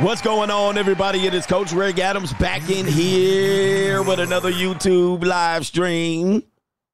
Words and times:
What's 0.00 0.22
going 0.22 0.48
on, 0.48 0.78
everybody? 0.78 1.26
It 1.26 1.34
is 1.34 1.44
Coach 1.44 1.70
Greg 1.70 1.98
Adams 1.98 2.32
back 2.34 2.70
in 2.70 2.86
here 2.86 4.00
with 4.00 4.20
another 4.20 4.52
YouTube 4.52 5.24
live 5.24 5.66
stream. 5.66 6.44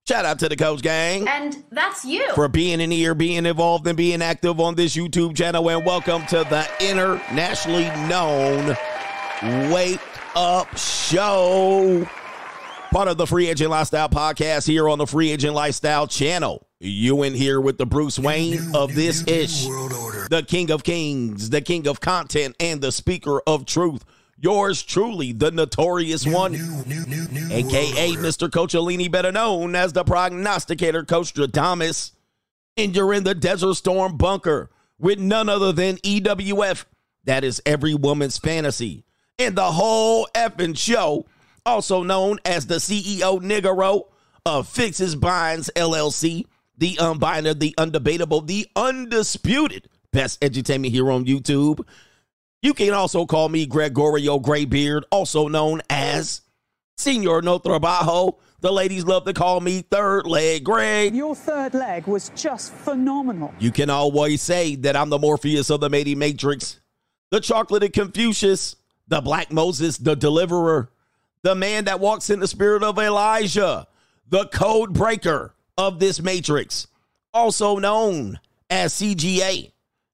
Shout 0.08 0.24
out 0.24 0.38
to 0.38 0.48
the 0.48 0.56
Coach 0.56 0.80
Gang. 0.80 1.28
And 1.28 1.62
that's 1.70 2.06
you. 2.06 2.26
For 2.34 2.48
being 2.48 2.80
in 2.80 2.90
here, 2.90 3.14
being 3.14 3.44
involved, 3.44 3.86
and 3.86 3.94
being 3.94 4.22
active 4.22 4.58
on 4.58 4.74
this 4.74 4.96
YouTube 4.96 5.36
channel. 5.36 5.68
And 5.68 5.84
welcome 5.84 6.24
to 6.28 6.44
the 6.44 6.66
internationally 6.80 7.90
known 8.08 8.74
Wake 9.70 10.00
Up 10.34 10.74
Show. 10.78 12.08
Part 12.94 13.08
of 13.08 13.16
the 13.16 13.26
Free 13.26 13.48
Agent 13.48 13.70
Lifestyle 13.70 14.08
podcast 14.08 14.68
here 14.68 14.88
on 14.88 14.98
the 14.98 15.06
Free 15.08 15.32
Agent 15.32 15.52
Lifestyle 15.52 16.06
channel. 16.06 16.68
You 16.78 17.24
in 17.24 17.34
here 17.34 17.60
with 17.60 17.76
the 17.76 17.86
Bruce 17.86 18.20
Wayne 18.20 18.52
new, 18.52 18.78
of 18.78 18.94
this 18.94 19.26
new, 19.26 19.32
ish, 19.32 19.64
the 20.30 20.44
King 20.46 20.70
of 20.70 20.84
Kings, 20.84 21.50
the 21.50 21.60
King 21.60 21.88
of 21.88 21.98
Content, 21.98 22.54
and 22.60 22.80
the 22.80 22.92
Speaker 22.92 23.40
of 23.48 23.66
Truth. 23.66 24.04
Yours 24.38 24.80
truly, 24.80 25.32
the 25.32 25.50
notorious 25.50 26.24
new, 26.24 26.34
one, 26.34 26.54
aka 26.54 28.12
Mr. 28.12 28.48
Coach 28.48 28.74
Alini, 28.74 29.10
better 29.10 29.32
known 29.32 29.74
as 29.74 29.92
the 29.92 30.04
prognosticator, 30.04 31.02
Coach 31.02 31.34
Stradamus. 31.34 32.12
And 32.76 32.94
you're 32.94 33.12
in 33.12 33.24
the 33.24 33.34
Desert 33.34 33.74
Storm 33.74 34.16
bunker 34.16 34.70
with 35.00 35.18
none 35.18 35.48
other 35.48 35.72
than 35.72 35.96
EWF. 35.96 36.84
That 37.24 37.42
is 37.42 37.60
every 37.66 37.96
woman's 37.96 38.38
fantasy. 38.38 39.02
And 39.36 39.56
the 39.56 39.72
whole 39.72 40.28
effing 40.32 40.78
show, 40.78 41.26
also 41.66 42.02
known 42.02 42.38
as 42.44 42.66
the 42.66 42.76
CEO 42.76 43.40
Nigaro 43.40 44.04
of 44.46 44.68
Fixes 44.68 45.14
Binds 45.14 45.70
LLC 45.74 46.46
the 46.78 46.98
um, 46.98 47.20
unbinder, 47.20 47.58
the 47.58 47.74
undebatable, 47.78 48.46
the 48.46 48.66
undisputed 48.76 49.88
best 50.12 50.42
entertainment 50.42 50.92
here 50.92 51.10
on 51.10 51.24
YouTube. 51.24 51.86
You 52.62 52.74
can 52.74 52.94
also 52.94 53.26
call 53.26 53.48
me 53.48 53.66
Gregorio 53.66 54.38
Graybeard, 54.38 55.04
also 55.10 55.48
known 55.48 55.82
as 55.90 56.40
Senor 56.96 57.42
No 57.42 57.58
Trabajo. 57.58 58.38
The 58.60 58.72
ladies 58.72 59.04
love 59.04 59.24
to 59.24 59.34
call 59.34 59.60
me 59.60 59.82
Third 59.82 60.26
Leg 60.26 60.64
Greg. 60.64 61.14
Your 61.14 61.34
third 61.34 61.74
leg 61.74 62.06
was 62.06 62.30
just 62.34 62.72
phenomenal. 62.72 63.52
You 63.58 63.70
can 63.70 63.90
always 63.90 64.40
say 64.40 64.76
that 64.76 64.96
I'm 64.96 65.10
the 65.10 65.18
Morpheus 65.18 65.68
of 65.68 65.80
the 65.80 65.90
Matey 65.90 66.14
Matrix, 66.14 66.80
the 67.30 67.40
Chocolate 67.40 67.92
Confucius, 67.92 68.76
the 69.06 69.20
Black 69.20 69.52
Moses, 69.52 69.98
the 69.98 70.16
Deliverer, 70.16 70.90
the 71.44 71.54
man 71.54 71.84
that 71.84 72.00
walks 72.00 72.30
in 72.30 72.40
the 72.40 72.48
spirit 72.48 72.82
of 72.82 72.98
Elijah, 72.98 73.86
the 74.28 74.46
Code 74.46 74.94
Breaker, 74.94 75.54
of 75.76 75.98
this 75.98 76.20
matrix, 76.20 76.86
also 77.32 77.78
known 77.78 78.40
as 78.70 78.94
CGA. 78.94 79.70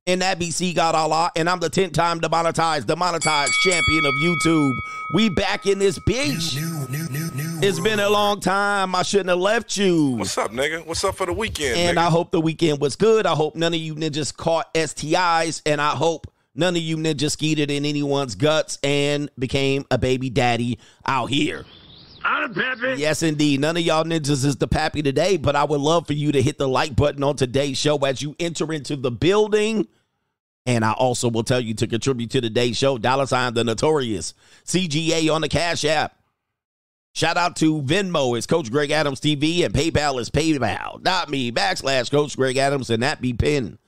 And 0.06 0.22
that 0.22 0.40
BC 0.40 0.74
got 0.74 0.94
Allah, 0.96 1.30
and 1.36 1.48
I'm 1.48 1.60
the 1.60 1.68
10 1.68 1.90
time 1.90 2.18
demonetized, 2.18 2.88
demonetized 2.88 3.52
champion 3.62 4.04
of 4.06 4.14
YouTube. 4.14 4.72
We 5.14 5.28
back 5.28 5.66
in 5.66 5.78
this 5.78 5.98
bitch. 6.00 6.56
New, 6.56 6.88
new, 6.88 7.08
new, 7.08 7.58
it's 7.62 7.78
been 7.78 8.00
a 8.00 8.08
long 8.08 8.40
time. 8.40 8.94
I 8.94 9.02
shouldn't 9.02 9.28
have 9.28 9.38
left 9.38 9.76
you. 9.76 10.12
What's 10.12 10.36
up, 10.36 10.50
nigga? 10.50 10.84
What's 10.84 11.04
up 11.04 11.14
for 11.14 11.26
the 11.26 11.32
weekend? 11.32 11.76
And 11.76 11.96
nigga? 11.96 12.06
I 12.06 12.10
hope 12.10 12.32
the 12.32 12.40
weekend 12.40 12.80
was 12.80 12.96
good. 12.96 13.26
I 13.26 13.34
hope 13.34 13.54
none 13.54 13.72
of 13.72 13.78
you 13.78 13.94
ninjas 13.94 14.34
caught 14.34 14.72
STIs, 14.74 15.62
and 15.64 15.80
I 15.80 15.90
hope 15.90 16.26
none 16.54 16.76
of 16.76 16.82
you 16.82 16.96
ninjas 16.96 17.32
skeeted 17.32 17.70
in 17.70 17.84
anyone's 17.84 18.34
guts 18.34 18.78
and 18.82 19.30
became 19.38 19.84
a 19.90 19.98
baby 19.98 20.30
daddy 20.30 20.78
out 21.06 21.30
here. 21.30 21.64
I'm 22.22 22.52
Pappy. 22.52 22.94
Yes, 22.96 23.22
indeed. 23.22 23.60
None 23.60 23.76
of 23.76 23.82
y'all 23.82 24.04
ninjas 24.04 24.44
is 24.44 24.56
the 24.56 24.68
Pappy 24.68 25.02
today, 25.02 25.36
but 25.36 25.56
I 25.56 25.64
would 25.64 25.80
love 25.80 26.06
for 26.06 26.12
you 26.12 26.32
to 26.32 26.42
hit 26.42 26.58
the 26.58 26.68
like 26.68 26.94
button 26.94 27.22
on 27.22 27.36
today's 27.36 27.78
show 27.78 27.96
as 27.98 28.20
you 28.20 28.36
enter 28.38 28.72
into 28.72 28.96
the 28.96 29.10
building. 29.10 29.88
And 30.66 30.84
I 30.84 30.92
also 30.92 31.30
will 31.30 31.42
tell 31.42 31.60
you 31.60 31.74
to 31.74 31.86
contribute 31.86 32.30
to 32.30 32.40
today's 32.40 32.76
show, 32.76 32.98
dollar 32.98 33.26
sign 33.26 33.54
the 33.54 33.64
notorious 33.64 34.34
CGA 34.66 35.32
on 35.34 35.40
the 35.40 35.48
Cash 35.48 35.84
App. 35.84 36.16
Shout 37.12 37.36
out 37.36 37.56
to 37.56 37.82
Venmo, 37.82 38.36
it's 38.36 38.46
Coach 38.46 38.70
Greg 38.70 38.92
Adams 38.92 39.20
TV, 39.20 39.64
and 39.64 39.74
PayPal 39.74 40.20
is 40.20 40.30
PayPal. 40.30 41.02
Not 41.02 41.28
me, 41.28 41.50
backslash 41.50 42.10
Coach 42.10 42.36
Greg 42.36 42.56
Adams, 42.56 42.88
and 42.90 43.02
that 43.02 43.20
be 43.20 43.32
pinned 43.32 43.78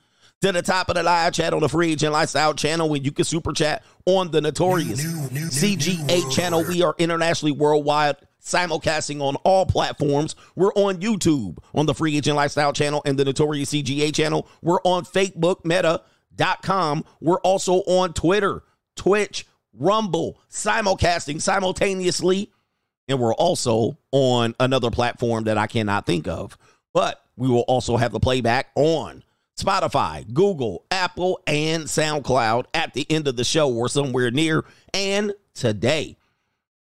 to 0.43 0.51
the 0.51 0.61
top 0.61 0.89
of 0.89 0.95
the 0.95 1.03
live 1.03 1.31
chat 1.31 1.53
on 1.53 1.61
the 1.61 1.69
Free 1.69 1.93
Agent 1.93 2.11
Lifestyle 2.11 2.53
channel 2.53 2.89
when 2.89 3.05
you 3.05 3.13
can 3.13 3.23
super 3.23 3.53
chat 3.53 3.81
on 4.05 4.29
the 4.29 4.41
notorious 4.41 5.01
new, 5.01 5.21
new, 5.29 5.29
new, 5.29 5.45
CGA 5.47 6.29
channel. 6.29 6.65
We 6.67 6.83
are 6.83 6.93
internationally 6.97 7.53
worldwide 7.53 8.17
simulcasting 8.41 9.21
on 9.21 9.37
all 9.37 9.65
platforms. 9.65 10.35
We're 10.57 10.73
on 10.73 10.97
YouTube 10.97 11.59
on 11.73 11.85
the 11.85 11.93
Free 11.93 12.17
Agent 12.17 12.35
Lifestyle 12.35 12.73
channel 12.73 13.01
and 13.05 13.17
the 13.17 13.23
Notorious 13.23 13.71
CGA 13.71 14.13
channel. 14.13 14.45
We're 14.61 14.81
on 14.83 15.05
Facebook 15.05 15.63
Meta.com. 15.63 17.05
We're 17.21 17.39
also 17.39 17.75
on 17.83 18.11
Twitter, 18.11 18.63
Twitch, 18.97 19.47
Rumble, 19.73 20.41
simulcasting 20.51 21.41
simultaneously. 21.41 22.51
And 23.07 23.17
we're 23.17 23.33
also 23.33 23.97
on 24.11 24.55
another 24.59 24.91
platform 24.91 25.45
that 25.45 25.57
I 25.57 25.67
cannot 25.67 26.05
think 26.05 26.27
of. 26.27 26.57
But 26.93 27.23
we 27.37 27.47
will 27.47 27.61
also 27.61 27.95
have 27.95 28.11
the 28.11 28.19
playback 28.19 28.67
on 28.75 29.23
Spotify, 29.57 30.31
Google, 30.33 30.85
Apple, 30.89 31.39
and 31.45 31.83
SoundCloud 31.83 32.65
at 32.73 32.93
the 32.93 33.05
end 33.09 33.27
of 33.27 33.35
the 33.35 33.43
show 33.43 33.71
or 33.71 33.87
somewhere 33.87 34.31
near. 34.31 34.65
And 34.93 35.33
today 35.53 36.17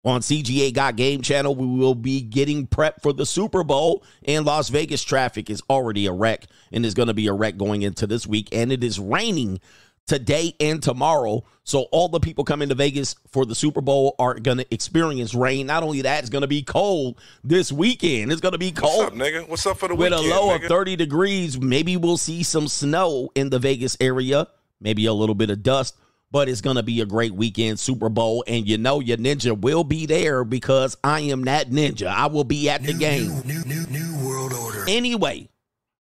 on 0.05 0.21
CGA 0.21 0.73
Got 0.73 0.97
Game 0.97 1.21
channel, 1.21 1.55
we 1.55 1.67
will 1.67 1.95
be 1.95 2.21
getting 2.21 2.67
prep 2.67 3.03
for 3.03 3.13
the 3.13 3.27
Super 3.27 3.65
Bowl. 3.65 4.05
And 4.25 4.47
Las 4.47 4.69
Vegas 4.69 5.03
traffic 5.03 5.51
is 5.51 5.63
already 5.69 6.07
a 6.07 6.13
wreck 6.13 6.47
and 6.73 6.87
is 6.87 6.95
going 6.95 7.09
to 7.09 7.15
be 7.15 7.27
a 7.27 7.33
wreck 7.33 7.57
going 7.57 7.83
into 7.83 8.07
this 8.07 8.27
week. 8.27 8.49
And 8.53 8.73
it 8.73 8.83
is 8.83 8.99
raining 8.99 9.61
today 10.07 10.55
and 10.61 10.83
tomorrow. 10.83 11.45
So 11.65 11.83
all 11.91 12.09
the 12.09 12.21
people 12.21 12.45
coming 12.45 12.69
to 12.69 12.75
Vegas 12.75 13.17
for 13.29 13.45
the 13.45 13.55
Super 13.55 13.81
Bowl 13.81 14.15
are 14.19 14.35
going 14.35 14.59
to 14.59 14.75
experience 14.75 15.35
rain. 15.35 15.67
Not 15.67 15.83
only 15.83 16.03
that, 16.03 16.21
it's 16.21 16.31
going 16.31 16.43
to 16.43 16.49
be 16.49 16.63
cold 16.63 17.19
this 17.43 17.73
weekend. 17.73 18.31
It's 18.31 18.41
going 18.41 18.53
to 18.53 18.59
be 18.59 18.71
cold. 18.71 18.99
What's 18.99 19.13
up, 19.13 19.19
nigga? 19.19 19.49
What's 19.49 19.67
up 19.67 19.79
for 19.79 19.89
the 19.89 19.95
weekend? 19.97 20.15
With 20.15 20.25
weekend, 20.25 20.39
a 20.39 20.47
low 20.47 20.59
nigga? 20.59 20.63
of 20.65 20.69
30 20.69 20.97
degrees, 20.97 21.61
maybe 21.61 21.97
we'll 21.97 22.17
see 22.17 22.43
some 22.45 22.69
snow 22.69 23.31
in 23.35 23.51
the 23.51 23.59
Vegas 23.59 23.97
area, 24.01 24.47
maybe 24.81 25.07
a 25.07 25.13
little 25.13 25.35
bit 25.35 25.51
of 25.51 25.65
dust, 25.65 25.97
but 26.31 26.49
it's 26.49 26.61
going 26.61 26.77
to 26.77 26.83
be 26.83 27.01
a 27.01 27.07
great 27.07 27.35
weekend 27.35 27.81
Super 27.81 28.09
Bowl 28.09 28.45
and 28.47 28.67
you 28.69 28.79
know 28.79 29.01
your 29.01 29.17
ninja 29.17 29.59
will 29.59 29.85
be 29.85 30.07
there 30.07 30.45
because 30.45 30.97
I 31.03 31.21
am 31.21 31.45
that 31.45 31.71
ninja. 31.71 32.07
I 32.07 32.27
will 32.27 32.45
be 32.45 32.69
at 32.71 32.83
the 32.83 32.93
new, 32.93 32.99
game. 32.99 33.29
New, 33.45 33.65
new, 33.65 33.65
new, 33.65 33.87
new 33.87 34.27
world 34.27 34.53
order. 34.53 34.85
Anyway, 34.89 35.49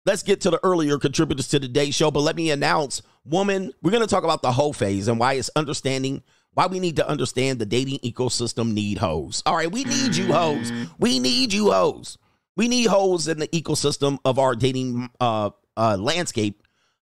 let's 0.10 0.24
get 0.24 0.42
to 0.42 0.50
the 0.50 0.60
earlier 0.64 0.98
contributors 0.98 1.48
to 1.50 1.60
today's 1.60 1.94
show, 1.94 2.10
but 2.10 2.22
let 2.22 2.36
me 2.36 2.50
announce 2.50 3.04
woman, 3.26 3.72
we're 3.84 3.92
going 3.92 4.02
to 4.02 4.10
talk 4.10 4.24
about 4.24 4.42
the 4.42 4.52
hoe 4.52 4.72
phase 4.72 5.08
and 5.08 5.20
why 5.20 5.34
it's 5.34 5.52
understanding 5.56 6.24
why 6.56 6.66
we 6.66 6.80
need 6.80 6.96
to 6.96 7.08
understand 7.08 7.60
the 7.60 7.66
dating 7.68 8.00
ecosystem 8.00 8.74
need 8.74 8.98
hoes. 8.98 9.44
All 9.46 9.56
right, 9.56 9.72
we 9.72 9.84
need 9.84 10.16
you 10.16 10.34
hoes. 10.34 10.72
We 10.98 11.20
need 11.20 11.54
you 11.54 11.72
hoes. 11.72 12.18
We 12.56 12.68
need 12.68 12.88
hoes 12.88 13.28
in 13.28 13.38
the 13.38 13.48
ecosystem 13.50 14.18
of 14.26 14.40
our 14.40 14.56
dating 14.56 15.12
uh, 15.20 15.52
uh, 15.78 15.96
landscape 16.00 16.64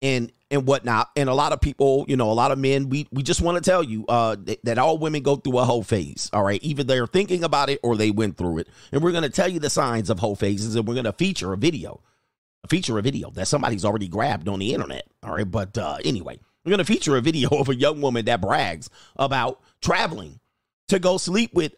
and 0.01 0.33
and 0.51 0.67
whatnot. 0.67 1.11
And 1.17 1.29
a 1.29 1.35
lot 1.35 1.53
of 1.53 1.61
people, 1.61 2.07
you 2.09 2.17
know, 2.17 2.31
a 2.31 2.33
lot 2.33 2.51
of 2.51 2.59
men, 2.59 2.89
we 2.89 3.09
we 3.13 3.23
just 3.23 3.43
want 3.43 3.63
to 3.63 3.71
tell 3.71 3.83
you 3.83 4.07
uh, 4.07 4.37
th- 4.37 4.61
that 4.65 4.79
all 4.79 4.97
women 4.97 5.23
go 5.23 5.37
through 5.37 5.59
a 5.59 5.65
hoe 5.67 5.83
phase. 5.83 6.31
All 6.33 6.43
right, 6.43 6.61
either 6.63 6.83
they're 6.83 7.07
thinking 7.07 7.45
about 7.45 7.69
it 7.69 7.79
or 7.83 7.95
they 7.95 8.11
went 8.11 8.39
through 8.39 8.61
it. 8.61 8.69
And 8.91 9.03
we're 9.03 9.13
going 9.13 9.23
to 9.23 9.29
tell 9.29 9.49
you 9.49 9.61
the 9.61 9.69
signs 9.69 10.09
of 10.09 10.19
hoe 10.19 10.35
phases, 10.35 10.77
and 10.77 10.89
we're 10.89 10.95
going 10.95 11.05
to 11.05 11.13
feature 11.13 11.53
a 11.53 11.59
video 11.59 12.01
feature 12.67 12.99
a 12.99 13.03
video 13.03 13.31
that 13.31 13.49
somebody's 13.49 13.85
already 13.85 14.09
grabbed 14.09 14.49
on 14.49 14.59
the 14.59 14.73
internet. 14.75 15.07
All 15.23 15.35
right. 15.35 15.51
But 15.51 15.77
uh, 15.79 15.99
anyway, 16.05 16.39
we're 16.65 16.71
going 16.71 16.79
to 16.79 16.85
feature 16.85 17.17
a 17.17 17.21
video 17.21 17.49
of 17.53 17.69
a 17.69 17.75
young 17.75 18.01
woman 18.01 18.25
that 18.27 18.41
brags 18.41 18.91
about 19.17 19.61
traveling 19.81 20.41
to 20.89 20.99
go 20.99 21.17
sleep 21.17 21.55
with, 21.55 21.75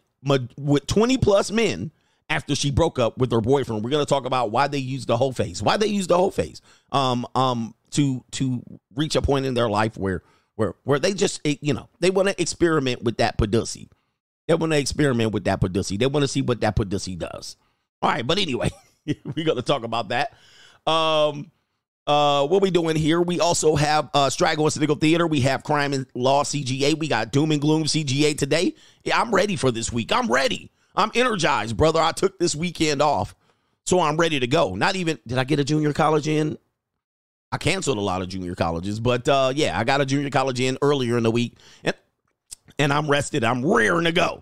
with 0.57 0.87
20 0.87 1.17
plus 1.17 1.51
men 1.51 1.91
after 2.29 2.55
she 2.55 2.71
broke 2.71 2.99
up 2.99 3.17
with 3.17 3.31
her 3.31 3.41
boyfriend. 3.41 3.83
We're 3.83 3.89
going 3.89 4.05
to 4.05 4.09
talk 4.09 4.25
about 4.25 4.51
why 4.51 4.67
they 4.67 4.77
use 4.77 5.05
the 5.05 5.17
whole 5.17 5.31
face, 5.31 5.61
why 5.61 5.77
they 5.77 5.87
use 5.87 6.07
the 6.07 6.17
whole 6.17 6.31
face 6.31 6.61
um, 6.91 7.25
um, 7.35 7.73
to, 7.91 8.23
to 8.31 8.61
reach 8.95 9.15
a 9.15 9.21
point 9.21 9.45
in 9.45 9.55
their 9.55 9.69
life 9.69 9.97
where, 9.97 10.21
where, 10.55 10.75
where 10.83 10.99
they 10.99 11.13
just, 11.13 11.41
eh, 11.45 11.55
you 11.61 11.73
know, 11.73 11.89
they 11.99 12.11
want 12.11 12.27
to 12.27 12.39
experiment 12.39 13.03
with 13.03 13.17
that 13.17 13.37
pudussy. 13.37 13.89
They 14.47 14.53
want 14.55 14.71
to 14.73 14.79
experiment 14.79 15.31
with 15.31 15.43
that 15.45 15.61
pudussy. 15.61 15.97
They 15.97 16.07
want 16.07 16.23
to 16.23 16.27
see 16.27 16.41
what 16.41 16.61
that 16.61 16.75
pudussy 16.75 17.17
does. 17.17 17.55
All 18.01 18.09
right. 18.09 18.25
But 18.25 18.39
anyway, 18.39 18.69
we're 19.05 19.45
going 19.45 19.57
to 19.57 19.61
talk 19.61 19.83
about 19.83 20.09
that. 20.09 20.33
Um, 20.87 21.51
uh, 22.09 22.47
what 22.47 22.63
we 22.63 22.71
doing 22.71 22.95
here? 22.95 23.21
We 23.21 23.39
also 23.39 23.75
have 23.75 24.09
uh, 24.15 24.31
Straggle 24.31 24.65
and 24.65 24.73
Cynical 24.73 24.95
Theater. 24.95 25.27
We 25.27 25.41
have 25.41 25.63
Crime 25.63 25.93
and 25.93 26.07
Law 26.15 26.43
CGA. 26.43 26.97
We 26.97 27.07
got 27.07 27.31
Doom 27.31 27.51
and 27.51 27.61
Gloom 27.61 27.83
CGA 27.83 28.35
today. 28.35 28.73
Yeah, 29.03 29.21
I'm 29.21 29.33
ready 29.33 29.55
for 29.55 29.69
this 29.69 29.93
week. 29.93 30.11
I'm 30.11 30.27
ready. 30.27 30.71
I'm 30.95 31.11
energized, 31.13 31.77
brother. 31.77 32.01
I 32.01 32.11
took 32.11 32.39
this 32.39 32.55
weekend 32.55 33.03
off, 33.03 33.35
so 33.85 33.99
I'm 33.99 34.17
ready 34.17 34.39
to 34.39 34.47
go. 34.47 34.73
Not 34.73 34.95
even 34.95 35.19
did 35.27 35.37
I 35.37 35.43
get 35.43 35.59
a 35.59 35.63
junior 35.63 35.93
college 35.93 36.27
in? 36.27 36.57
I 37.51 37.57
canceled 37.57 37.99
a 37.99 38.01
lot 38.01 38.23
of 38.23 38.27
junior 38.27 38.55
colleges, 38.55 38.99
but 38.99 39.27
uh, 39.29 39.51
yeah, 39.55 39.77
I 39.77 39.83
got 39.83 40.01
a 40.01 40.05
junior 40.05 40.31
college 40.31 40.59
in 40.59 40.79
earlier 40.81 41.15
in 41.15 41.23
the 41.23 41.31
week, 41.31 41.57
and 41.83 41.95
and 42.79 42.91
I'm 42.91 43.07
rested. 43.07 43.43
I'm 43.43 43.63
raring 43.63 44.05
to 44.05 44.11
go. 44.11 44.41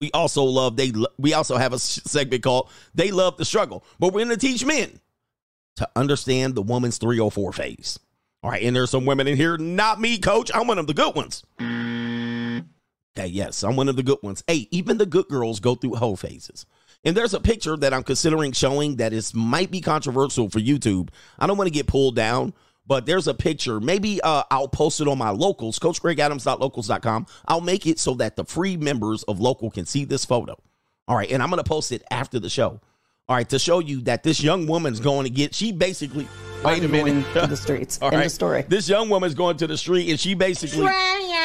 We 0.00 0.12
also 0.12 0.44
love 0.44 0.76
they. 0.76 0.92
We 1.18 1.34
also 1.34 1.56
have 1.56 1.72
a 1.72 1.78
segment 1.80 2.44
called 2.44 2.70
"They 2.94 3.10
Love 3.10 3.36
the 3.36 3.44
Struggle," 3.44 3.84
but 3.98 4.12
we're 4.12 4.26
to 4.26 4.36
teach 4.36 4.64
men 4.64 5.00
to 5.78 5.88
understand 5.96 6.54
the 6.54 6.62
woman's 6.62 6.98
304 6.98 7.52
phase. 7.52 7.98
All 8.42 8.50
right, 8.50 8.62
and 8.62 8.76
there's 8.76 8.90
some 8.90 9.04
women 9.04 9.26
in 9.26 9.36
here. 9.36 9.56
Not 9.56 10.00
me, 10.00 10.18
coach. 10.18 10.50
I'm 10.54 10.68
one 10.68 10.78
of 10.78 10.86
the 10.86 10.94
good 10.94 11.14
ones. 11.14 11.44
Okay, 11.60 13.26
yes, 13.26 13.64
I'm 13.64 13.74
one 13.74 13.88
of 13.88 13.96
the 13.96 14.02
good 14.04 14.18
ones. 14.22 14.44
Hey, 14.46 14.68
even 14.70 14.98
the 14.98 15.06
good 15.06 15.26
girls 15.28 15.58
go 15.58 15.74
through 15.74 15.96
hoe 15.96 16.14
phases. 16.14 16.64
And 17.04 17.16
there's 17.16 17.34
a 17.34 17.40
picture 17.40 17.76
that 17.76 17.92
I'm 17.92 18.04
considering 18.04 18.52
showing 18.52 18.96
that 18.96 19.12
is 19.12 19.34
might 19.34 19.70
be 19.70 19.80
controversial 19.80 20.48
for 20.48 20.60
YouTube. 20.60 21.10
I 21.38 21.46
don't 21.46 21.56
want 21.56 21.66
to 21.66 21.74
get 21.74 21.86
pulled 21.86 22.14
down, 22.14 22.54
but 22.86 23.06
there's 23.06 23.26
a 23.28 23.34
picture. 23.34 23.80
Maybe 23.80 24.20
uh, 24.20 24.44
I'll 24.50 24.68
post 24.68 25.00
it 25.00 25.08
on 25.08 25.18
my 25.18 25.30
locals, 25.30 25.78
CoachGregAdams.locals.com. 25.78 27.26
I'll 27.46 27.60
make 27.60 27.86
it 27.86 27.98
so 27.98 28.14
that 28.14 28.36
the 28.36 28.44
free 28.44 28.76
members 28.76 29.24
of 29.24 29.40
local 29.40 29.70
can 29.70 29.86
see 29.86 30.04
this 30.04 30.24
photo. 30.24 30.56
All 31.08 31.16
right, 31.16 31.30
and 31.30 31.42
I'm 31.42 31.50
going 31.50 31.62
to 31.62 31.68
post 31.68 31.90
it 31.92 32.02
after 32.10 32.38
the 32.38 32.50
show. 32.50 32.80
All 33.28 33.36
right, 33.36 33.48
to 33.50 33.58
show 33.58 33.78
you 33.80 34.00
that 34.02 34.22
this 34.22 34.42
young 34.42 34.66
woman's 34.66 35.00
going 35.00 35.24
to 35.24 35.30
get. 35.30 35.54
She 35.54 35.70
basically. 35.72 36.26
Wait 36.64 36.80
a 36.80 36.84
I'm 36.86 36.90
going 36.90 37.04
minute. 37.20 37.32
to 37.34 37.46
the 37.46 37.56
streets. 37.64 37.98
All 38.02 38.08
End 38.08 38.16
right. 38.20 38.30
story. 38.30 38.62
This 38.66 38.88
young 38.88 39.08
woman's 39.10 39.34
going 39.34 39.58
to 39.58 39.66
the 39.66 39.76
street 39.76 40.10
and 40.10 40.18
she 40.18 40.34
basically 40.34 40.88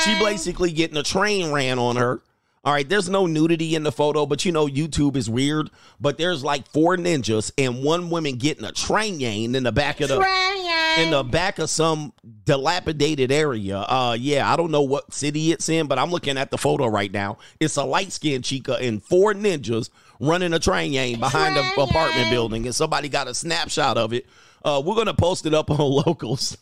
she 0.03 0.18
basically 0.19 0.71
getting 0.71 0.97
a 0.97 1.03
train 1.03 1.51
ran 1.51 1.77
on 1.77 1.97
her. 1.97 2.21
All 2.65 2.71
right, 2.74 2.88
there's 2.88 3.09
no 3.09 3.25
nudity 3.27 3.75
in 3.75 3.83
the 3.83 3.91
photo, 3.91 4.25
but 4.25 4.45
you 4.45 4.51
know 4.53 4.65
YouTube 4.68 5.18
is 5.18 5.30
weird. 5.30 5.69
But 6.00 6.18
there's 6.18 6.44
like 6.44 6.65
four 6.69 6.95
ninjas 6.97 7.51
and 7.57 7.83
one 7.83 8.09
woman 8.09 8.38
getting 8.38 8.63
a 8.63 8.71
train 8.71 9.19
yang 9.19 9.53
in 9.53 9.63
the 9.63 9.71
back 9.74 10.00
of 10.01 10.07
the 10.07 10.15
in 10.97 11.12
the 11.12 11.24
back 11.24 11.59
of 11.59 11.69
some 11.69 12.13
dilapidated 12.45 13.31
area. 13.31 13.80
Uh 13.80 14.15
yeah, 14.19 14.51
I 14.51 14.56
don't 14.56 14.71
know 14.71 14.81
what 14.81 15.13
city 15.13 15.51
it's 15.51 15.68
in, 15.69 15.88
but 15.88 16.00
I'm 16.00 16.09
looking 16.09 16.38
at 16.39 16.50
the 16.50 16.57
photo 16.57 16.88
right 16.88 17.12
now. 17.12 17.38
It's 17.59 17.75
a 17.75 17.83
light-skinned 17.83 18.45
chica 18.45 18.77
and 18.81 19.03
four 19.03 19.33
ninjas 19.33 19.89
running 20.28 20.54
a 20.54 20.60
train 20.60 20.92
game 20.92 21.20
behind 21.20 21.56
the 21.56 21.81
apartment 21.81 22.30
building, 22.30 22.66
and 22.66 22.75
somebody 22.75 23.10
got 23.10 23.28
a 23.28 23.34
snapshot 23.34 23.98
of 23.98 24.14
it. 24.14 24.25
Uh, 24.64 24.81
we're 24.84 24.96
gonna 24.96 25.14
post 25.14 25.46
it 25.46 25.54
up 25.54 25.70
on 25.70 25.80
locals. 26.06 26.58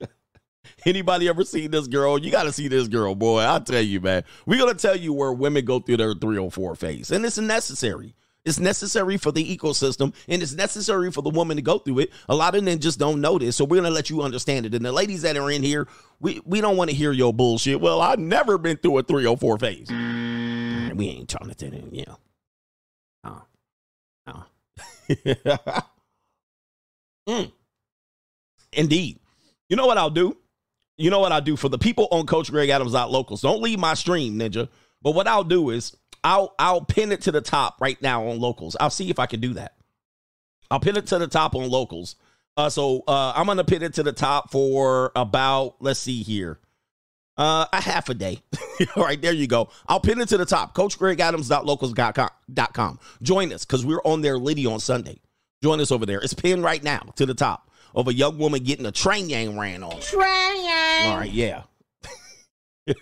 Anybody 0.86 1.28
ever 1.28 1.44
seen 1.44 1.70
this 1.70 1.86
girl? 1.86 2.18
You 2.18 2.30
got 2.30 2.44
to 2.44 2.52
see 2.52 2.68
this 2.68 2.88
girl, 2.88 3.14
boy. 3.14 3.40
I'll 3.40 3.60
tell 3.60 3.82
you, 3.82 4.00
man. 4.00 4.24
We're 4.46 4.58
going 4.58 4.74
to 4.74 4.80
tell 4.80 4.96
you 4.96 5.12
where 5.12 5.32
women 5.32 5.64
go 5.64 5.80
through 5.80 5.98
their 5.98 6.14
304 6.14 6.74
phase. 6.74 7.10
And 7.10 7.24
it's 7.24 7.38
necessary. 7.38 8.14
It's 8.44 8.58
necessary 8.58 9.18
for 9.18 9.30
the 9.30 9.44
ecosystem 9.56 10.14
and 10.26 10.42
it's 10.42 10.54
necessary 10.54 11.10
for 11.12 11.20
the 11.20 11.28
woman 11.28 11.56
to 11.58 11.62
go 11.62 11.78
through 11.78 11.98
it. 11.98 12.10
A 12.26 12.34
lot 12.34 12.54
of 12.54 12.64
them 12.64 12.78
just 12.78 12.98
don't 12.98 13.20
know 13.20 13.38
this. 13.38 13.56
So 13.56 13.64
we're 13.64 13.76
going 13.76 13.84
to 13.84 13.90
let 13.90 14.08
you 14.08 14.22
understand 14.22 14.64
it. 14.64 14.74
And 14.74 14.82
the 14.84 14.92
ladies 14.92 15.22
that 15.22 15.36
are 15.36 15.50
in 15.50 15.62
here, 15.62 15.86
we, 16.20 16.40
we 16.46 16.62
don't 16.62 16.78
want 16.78 16.88
to 16.88 16.96
hear 16.96 17.12
your 17.12 17.34
bullshit. 17.34 17.82
Well, 17.82 18.00
I've 18.00 18.18
never 18.18 18.56
been 18.56 18.78
through 18.78 18.96
a 18.98 19.02
304 19.02 19.58
phase. 19.58 19.90
We 19.90 21.08
ain't 21.08 21.28
trying 21.28 21.50
to 21.50 21.54
tell 21.54 21.70
them, 21.70 21.90
yeah. 21.92 22.14
Mm. 27.28 27.52
Indeed. 28.72 29.18
You 29.68 29.76
know 29.76 29.86
what 29.86 29.98
I'll 29.98 30.10
do? 30.10 30.36
You 30.96 31.10
know 31.10 31.20
what 31.20 31.32
I'll 31.32 31.40
do 31.40 31.56
for 31.56 31.68
the 31.68 31.78
people 31.78 32.08
on 32.10 32.26
Coach 32.26 32.50
Greg 32.50 32.68
Adams 32.70 32.94
out 32.94 33.10
locals. 33.10 33.40
Don't 33.42 33.62
leave 33.62 33.78
my 33.78 33.94
stream, 33.94 34.38
Ninja. 34.38 34.68
But 35.02 35.12
what 35.12 35.26
I'll 35.28 35.44
do 35.44 35.70
is 35.70 35.96
I'll 36.22 36.54
I'll 36.58 36.82
pin 36.84 37.12
it 37.12 37.22
to 37.22 37.32
the 37.32 37.40
top 37.40 37.80
right 37.80 38.00
now 38.02 38.26
on 38.26 38.40
locals. 38.40 38.76
I'll 38.80 38.90
see 38.90 39.10
if 39.10 39.18
I 39.18 39.26
can 39.26 39.40
do 39.40 39.54
that. 39.54 39.76
I'll 40.70 40.80
pin 40.80 40.96
it 40.96 41.06
to 41.08 41.18
the 41.18 41.26
top 41.26 41.54
on 41.54 41.68
locals. 41.70 42.16
Uh, 42.56 42.68
so 42.68 43.02
uh, 43.08 43.32
I'm 43.34 43.46
gonna 43.46 43.64
pin 43.64 43.82
it 43.82 43.94
to 43.94 44.02
the 44.02 44.12
top 44.12 44.50
for 44.50 45.12
about 45.16 45.76
let's 45.80 46.00
see 46.00 46.22
here, 46.22 46.58
uh, 47.40 47.66
a 47.72 47.80
half 47.80 48.10
a 48.10 48.14
day. 48.14 48.38
All 48.96 49.02
right, 49.02 49.20
there 49.20 49.32
you 49.32 49.46
go. 49.46 49.70
I'll 49.88 49.98
pin 49.98 50.20
it 50.20 50.28
to 50.28 50.36
the 50.36 50.44
top. 50.44 50.74
CoachGregAdams.locals.com. 50.74 52.98
Join 53.22 53.52
us 53.52 53.64
because 53.64 53.86
we're 53.86 54.02
on 54.04 54.20
there 54.20 54.38
Liddy 54.38 54.66
on 54.66 54.78
Sunday. 54.78 55.18
Join 55.62 55.80
us 55.80 55.90
over 55.90 56.04
there. 56.04 56.20
It's 56.20 56.34
pinned 56.34 56.62
right 56.62 56.82
now 56.82 57.00
to 57.16 57.24
the 57.24 57.34
top 57.34 57.70
of 57.94 58.08
a 58.08 58.14
young 58.14 58.36
woman 58.36 58.62
getting 58.62 58.84
a 58.84 58.92
train 58.92 59.30
yang 59.30 59.58
ran 59.58 59.82
on. 59.82 59.92
her. 59.92 60.00
All 61.08 61.16
right, 61.16 61.32
yeah. 61.32 61.62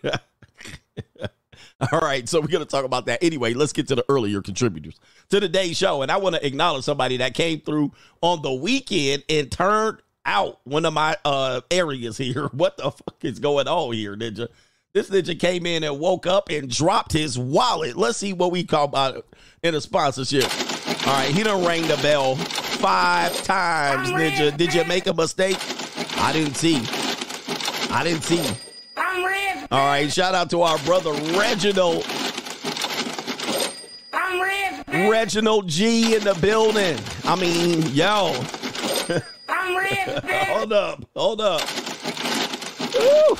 All 1.92 2.00
right, 2.00 2.28
so 2.28 2.40
we're 2.40 2.48
going 2.48 2.64
to 2.64 2.70
talk 2.70 2.84
about 2.84 3.06
that. 3.06 3.22
Anyway, 3.22 3.54
let's 3.54 3.72
get 3.72 3.86
to 3.88 3.94
the 3.96 4.04
earlier 4.08 4.42
contributors 4.42 4.98
to 5.30 5.40
today's 5.40 5.76
show. 5.76 6.02
And 6.02 6.12
I 6.12 6.16
want 6.16 6.36
to 6.36 6.46
acknowledge 6.46 6.84
somebody 6.84 7.16
that 7.18 7.34
came 7.34 7.60
through 7.60 7.92
on 8.20 8.42
the 8.42 8.52
weekend 8.52 9.24
and 9.28 9.50
turned 9.50 9.98
out 10.28 10.60
one 10.64 10.84
of 10.84 10.92
my 10.92 11.16
uh 11.24 11.62
areas 11.70 12.18
here. 12.18 12.48
What 12.52 12.76
the 12.76 12.90
fuck 12.90 13.16
is 13.22 13.38
going 13.38 13.66
on 13.66 13.94
here, 13.94 14.14
Ninja? 14.16 14.48
This 14.92 15.10
ninja 15.10 15.38
came 15.38 15.64
in 15.64 15.84
and 15.84 15.98
woke 15.98 16.26
up 16.26 16.50
and 16.50 16.68
dropped 16.68 17.12
his 17.12 17.38
wallet. 17.38 17.96
Let's 17.96 18.18
see 18.18 18.32
what 18.32 18.50
we 18.50 18.64
call 18.64 18.84
about 18.84 19.16
it 19.16 19.26
in 19.62 19.74
a 19.74 19.80
sponsorship. 19.80 20.44
All 21.06 21.14
right, 21.14 21.30
he 21.30 21.42
done 21.42 21.64
rang 21.64 21.86
the 21.86 21.96
bell 21.98 22.36
five 22.36 23.42
times, 23.44 24.10
Ninja. 24.10 24.56
Did 24.56 24.74
you 24.74 24.84
make 24.84 25.06
a 25.06 25.14
mistake? 25.14 25.56
I 26.18 26.32
didn't 26.32 26.56
see. 26.56 26.76
I 27.90 28.02
didn't 28.04 28.22
see. 28.22 28.44
I'm 28.96 29.24
red. 29.24 29.68
All 29.70 29.86
right, 29.86 30.12
shout 30.12 30.34
out 30.34 30.50
to 30.50 30.62
our 30.62 30.78
brother 30.78 31.12
Reginald. 31.38 32.06
I'm 34.12 34.42
red. 34.42 35.10
Reginald 35.10 35.68
G 35.68 36.16
in 36.16 36.24
the 36.24 36.34
building. 36.34 36.98
I 37.24 37.36
mean, 37.36 37.82
yo. 37.94 38.34
hold 39.48 40.72
up, 40.72 41.04
hold 41.14 41.40
up. 41.40 41.62
Woo. 42.94 43.36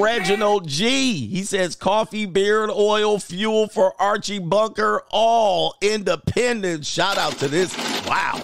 Reginald 0.00 0.68
G. 0.68 1.26
He 1.26 1.42
says 1.42 1.74
coffee, 1.74 2.26
beard, 2.26 2.70
oil, 2.70 3.18
fuel 3.18 3.68
for 3.68 4.00
Archie 4.00 4.38
Bunker, 4.38 5.02
all 5.10 5.74
independent. 5.82 6.86
Shout 6.86 7.18
out 7.18 7.32
to 7.38 7.48
this. 7.48 7.76
Wow. 8.06 8.40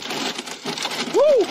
Woo. 1.14 1.46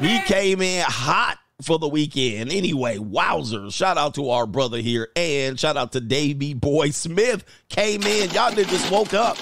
He 0.00 0.20
came 0.22 0.62
in 0.62 0.84
hot 0.86 1.38
for 1.62 1.78
the 1.78 1.88
weekend. 1.88 2.52
Anyway, 2.52 2.98
wowzers. 2.98 3.74
Shout 3.74 3.98
out 3.98 4.14
to 4.14 4.30
our 4.30 4.46
brother 4.46 4.78
here. 4.78 5.08
And 5.16 5.58
shout 5.58 5.76
out 5.76 5.92
to 5.92 6.00
Davey 6.00 6.54
Boy 6.54 6.90
Smith. 6.90 7.44
Came 7.68 8.02
in. 8.02 8.30
Y'all 8.30 8.54
did 8.54 8.68
just 8.68 8.90
woke 8.90 9.12
up. 9.14 9.36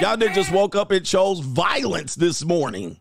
Y'all 0.00 0.16
did 0.16 0.34
just 0.34 0.52
woke 0.52 0.76
up 0.76 0.90
and 0.90 1.06
chose 1.06 1.40
violence 1.40 2.14
this 2.14 2.44
morning. 2.44 3.00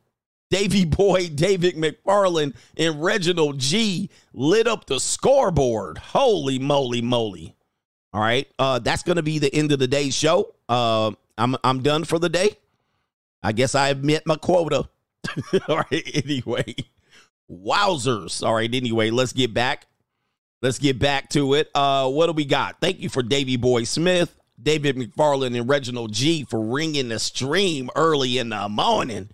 Davy 0.50 0.86
Boy, 0.86 1.28
David 1.28 1.76
McFarland, 1.76 2.56
and 2.78 3.04
Reginald 3.04 3.60
G 3.60 4.10
lit 4.34 4.66
up 4.66 4.86
the 4.86 5.00
scoreboard. 5.00 5.98
Holy 5.98 6.58
moly, 6.58 7.02
moly. 7.02 7.56
All 8.14 8.22
right. 8.22 8.48
Uh, 8.58 8.80
that's 8.80 9.04
gonna 9.04 9.24
be 9.24 9.40
the 9.40 9.54
end 9.54 9.74
of 9.74 9.80
the 9.80 9.88
day's 9.88 10.16
show. 10.16 10.56
Uh, 10.70 11.12
I'm 11.38 11.58
I'm 11.66 11.84
done 11.84 12.06
for 12.06 12.18
the 12.18 12.30
day. 12.30 12.52
I 13.44 13.52
guess 13.52 13.76
I 13.76 13.90
have 13.90 14.04
met 14.04 14.26
my 14.26 14.38
quota. 14.38 14.88
All 15.68 15.84
right. 15.92 16.12
Anyway, 16.14 16.76
wowzers. 17.52 18.42
All 18.42 18.54
right. 18.54 18.74
Anyway, 18.74 19.10
let's 19.10 19.34
get 19.34 19.54
back. 19.54 19.88
Let's 20.62 20.80
get 20.80 20.98
back 20.98 21.30
to 21.32 21.56
it. 21.56 21.70
Uh, 21.76 22.10
what 22.10 22.28
do 22.28 22.32
we 22.32 22.46
got? 22.46 22.80
Thank 22.80 23.02
you 23.02 23.10
for 23.10 23.22
Davy 23.22 23.58
Boy 23.58 23.84
Smith, 23.84 24.34
David 24.62 24.96
McFarland, 24.96 25.58
and 25.58 25.70
Reginald 25.70 26.14
G 26.14 26.44
for 26.44 26.60
ringing 26.60 27.10
the 27.10 27.20
stream 27.20 27.90
early 27.96 28.38
in 28.38 28.50
the 28.50 28.70
morning. 28.70 29.30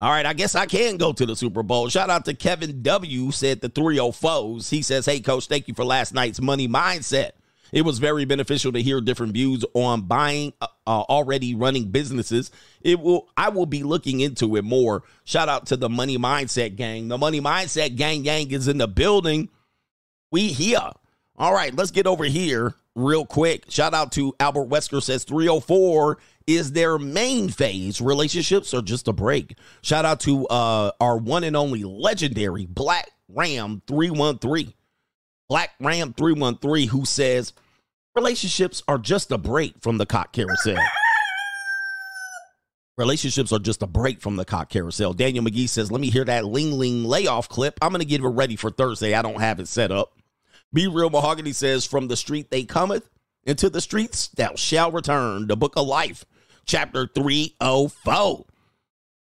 All 0.00 0.10
right, 0.10 0.26
I 0.26 0.32
guess 0.32 0.54
I 0.54 0.66
can 0.66 0.96
go 0.96 1.12
to 1.12 1.26
the 1.26 1.34
Super 1.34 1.64
Bowl. 1.64 1.88
Shout 1.88 2.08
out 2.10 2.24
to 2.26 2.34
Kevin 2.34 2.82
W. 2.82 3.32
Said 3.32 3.60
the 3.60 3.68
304s. 3.68 4.70
He 4.70 4.82
says, 4.82 5.06
Hey, 5.06 5.20
coach, 5.20 5.48
thank 5.48 5.66
you 5.66 5.74
for 5.74 5.84
last 5.84 6.14
night's 6.14 6.40
money 6.40 6.68
mindset. 6.68 7.32
It 7.72 7.82
was 7.82 7.98
very 7.98 8.24
beneficial 8.24 8.72
to 8.72 8.82
hear 8.82 9.00
different 9.00 9.32
views 9.32 9.64
on 9.74 10.02
buying 10.02 10.52
uh, 10.60 10.68
uh, 10.86 11.02
already 11.02 11.54
running 11.54 11.90
businesses. 11.90 12.50
It 12.80 13.00
will 13.00 13.28
I 13.36 13.50
will 13.50 13.66
be 13.66 13.82
looking 13.82 14.20
into 14.20 14.56
it 14.56 14.62
more. 14.64 15.02
Shout 15.24 15.48
out 15.48 15.66
to 15.66 15.76
the 15.76 15.88
Money 15.88 16.16
Mindset 16.16 16.76
gang. 16.76 17.08
The 17.08 17.18
Money 17.18 17.40
Mindset 17.40 17.96
gang 17.96 18.22
gang 18.22 18.50
is 18.50 18.68
in 18.68 18.78
the 18.78 18.88
building. 18.88 19.48
We 20.30 20.48
here. 20.48 20.90
All 21.36 21.52
right, 21.52 21.74
let's 21.74 21.90
get 21.90 22.06
over 22.06 22.24
here 22.24 22.74
real 22.98 23.24
quick. 23.24 23.64
Shout 23.70 23.94
out 23.94 24.12
to 24.12 24.34
Albert 24.40 24.68
Wesker 24.68 25.02
says 25.02 25.24
304 25.24 26.18
is 26.46 26.72
their 26.72 26.98
main 26.98 27.48
phase. 27.48 28.00
Relationships 28.00 28.74
are 28.74 28.82
just 28.82 29.08
a 29.08 29.12
break. 29.12 29.56
Shout 29.82 30.04
out 30.04 30.20
to 30.20 30.46
uh 30.48 30.90
our 31.00 31.16
one 31.16 31.44
and 31.44 31.56
only 31.56 31.84
legendary 31.84 32.66
Black 32.66 33.10
Ram 33.28 33.82
313. 33.86 34.72
Black 35.48 35.70
Ram 35.80 36.12
313 36.12 36.88
who 36.88 37.04
says 37.04 37.52
relationships 38.14 38.82
are 38.88 38.98
just 38.98 39.30
a 39.30 39.38
break 39.38 39.74
from 39.80 39.98
the 39.98 40.06
cock 40.06 40.32
carousel. 40.32 40.78
Relationships 42.98 43.52
are 43.52 43.60
just 43.60 43.80
a 43.82 43.86
break 43.86 44.20
from 44.20 44.34
the 44.34 44.44
cock 44.44 44.70
carousel. 44.70 45.12
Daniel 45.12 45.44
McGee 45.44 45.68
says, 45.68 45.92
Let 45.92 46.00
me 46.00 46.10
hear 46.10 46.24
that 46.24 46.44
Ling 46.44 46.72
Ling 46.72 47.04
layoff 47.04 47.48
clip. 47.48 47.78
I'm 47.80 47.90
going 47.90 48.00
to 48.00 48.04
get 48.04 48.20
it 48.20 48.26
ready 48.26 48.56
for 48.56 48.70
Thursday. 48.72 49.14
I 49.14 49.22
don't 49.22 49.40
have 49.40 49.60
it 49.60 49.68
set 49.68 49.92
up. 49.92 50.17
Be 50.72 50.86
Real 50.86 51.10
Mahogany 51.10 51.52
says, 51.52 51.86
From 51.86 52.08
the 52.08 52.16
street 52.16 52.50
they 52.50 52.64
cometh, 52.64 53.08
into 53.44 53.70
the 53.70 53.80
streets 53.80 54.28
thou 54.28 54.54
shall 54.54 54.92
return. 54.92 55.46
The 55.46 55.56
book 55.56 55.74
of 55.76 55.86
life, 55.86 56.24
chapter 56.66 57.06
304. 57.06 58.44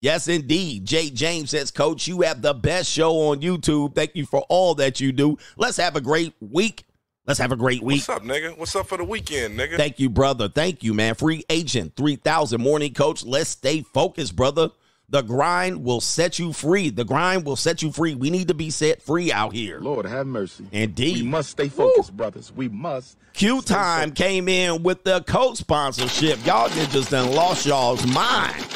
Yes, 0.01 0.29
indeed. 0.29 0.85
Jay 0.85 1.11
James 1.11 1.51
says, 1.51 1.71
Coach, 1.71 2.07
you 2.07 2.23
have 2.23 2.43
the 2.43 2.55
best 2.55 2.91
show 2.91 3.31
on 3.31 3.41
YouTube. 3.41 3.95
Thank 3.95 4.15
you 4.15 4.27
for 4.27 4.45
all 4.49 4.75
that 4.77 5.01
you 5.01 5.13
do. 5.13 5.39
Let's 5.57 5.77
have 5.79 5.97
a 5.97 6.01
great 6.01 6.35
week. 6.41 6.85
Let's 7.27 7.41
have 7.41 7.51
a 7.51 7.57
great 7.57 7.83
week. 7.83 8.07
What's 8.07 8.09
up, 8.09 8.23
nigga? 8.23 8.57
What's 8.57 8.77
up 8.77 8.87
for 8.87 8.99
the 8.99 9.05
weekend, 9.05 9.59
nigga? 9.59 9.77
Thank 9.77 9.99
you, 9.99 10.09
brother. 10.09 10.49
Thank 10.49 10.85
you, 10.85 10.95
man. 10.95 11.17
Free 11.17 11.45
agent 11.51 11.97
3000 11.97 12.61
morning 12.61 12.95
coach. 12.95 13.25
Let's 13.25 13.51
stay 13.51 13.83
focused, 13.83 14.37
brother. 14.37 14.71
The 15.09 15.23
grind 15.23 15.85
will 15.85 16.01
set 16.01 16.41
you 16.41 16.53
free. 16.53 16.91
The 16.91 17.05
grind 17.05 17.45
will 17.45 17.55
set 17.55 17.81
you 17.81 17.93
free. 17.93 18.17
We 18.17 18.29
need 18.29 18.49
to 18.49 18.55
be 18.55 18.71
set 18.71 19.01
free 19.01 19.31
out 19.31 19.53
here. 19.53 19.79
Lord 19.79 20.05
have 20.05 20.27
mercy. 20.27 20.67
Indeed. 20.73 21.19
We 21.19 21.23
must 21.23 21.51
stay 21.51 21.69
focused, 21.69 22.17
brothers. 22.17 22.53
We 22.53 22.69
must. 22.69 23.17
Q 23.33 23.63
Time 23.63 24.11
came 24.11 24.49
in 24.49 24.83
with 24.83 25.05
the 25.05 25.23
coat 25.23 25.59
sponsorship. 25.59 26.45
Y'all 26.45 26.69
just 26.69 27.11
done 27.11 27.33
lost 27.33 27.67
y'all's 27.67 28.05
mind. 28.07 28.67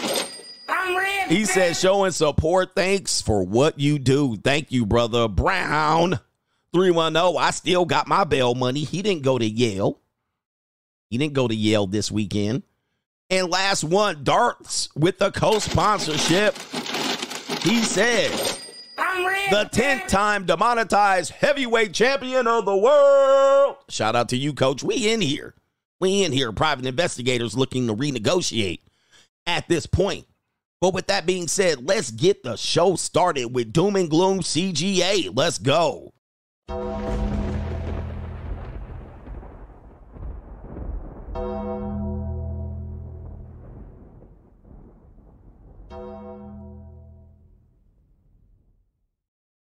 I'm 0.69 0.97
ready. 0.97 1.35
He 1.35 1.45
said, 1.47 1.77
showing 1.77 2.13
support. 2.13 2.77
Thanks 2.77 3.21
for 3.21 3.43
what 3.43 3.81
you 3.81 3.99
do. 3.99 4.37
Thank 4.37 4.71
you, 4.71 4.87
brother 4.87 5.27
Brown. 5.27 6.21
310. 6.73 7.43
I 7.43 7.51
still 7.51 7.85
got 7.85 8.07
my 8.07 8.23
bail 8.23 8.55
money. 8.55 8.85
He 8.85 9.03
didn't 9.03 9.23
go 9.23 9.37
to 9.37 9.45
Yale. 9.45 10.01
He 11.09 11.19
didn't 11.19 11.35
go 11.35 11.49
to 11.49 11.55
Yale 11.55 11.89
this 11.89 12.13
weekend. 12.13 12.63
And 13.31 13.49
last 13.49 13.85
one, 13.85 14.25
Darts 14.25 14.89
with 14.97 15.19
the 15.19 15.31
co 15.31 15.61
sponsorship. 15.61 16.57
He 17.63 17.83
says, 17.83 18.61
the 18.97 19.69
10th 19.73 20.09
time 20.09 20.47
demonetized 20.47 21.33
heavyweight 21.33 21.93
champion 21.93 22.47
of 22.47 22.65
the 22.65 22.77
world. 22.77 23.77
Shout 23.89 24.17
out 24.17 24.29
to 24.31 24.37
you, 24.37 24.53
coach. 24.53 24.83
We 24.83 25.13
in 25.13 25.21
here. 25.21 25.55
We 26.01 26.25
in 26.25 26.33
here. 26.33 26.53
Private 26.53 26.87
investigators 26.87 27.57
looking 27.57 27.87
to 27.87 27.95
renegotiate 27.95 28.81
at 29.47 29.69
this 29.69 29.87
point. 29.87 30.27
But 30.81 30.95
with 30.95 31.09
that 31.09 31.27
being 31.27 31.47
said, 31.47 31.87
let's 31.87 32.11
get 32.11 32.43
the 32.43 32.57
show 32.57 32.97
started 32.97 33.55
with 33.55 33.73
Doom 33.73 33.97
and 33.97 34.09
Gloom 34.09 34.41
CGA. 34.41 35.31
Let's 35.35 35.59
go. 35.59 36.15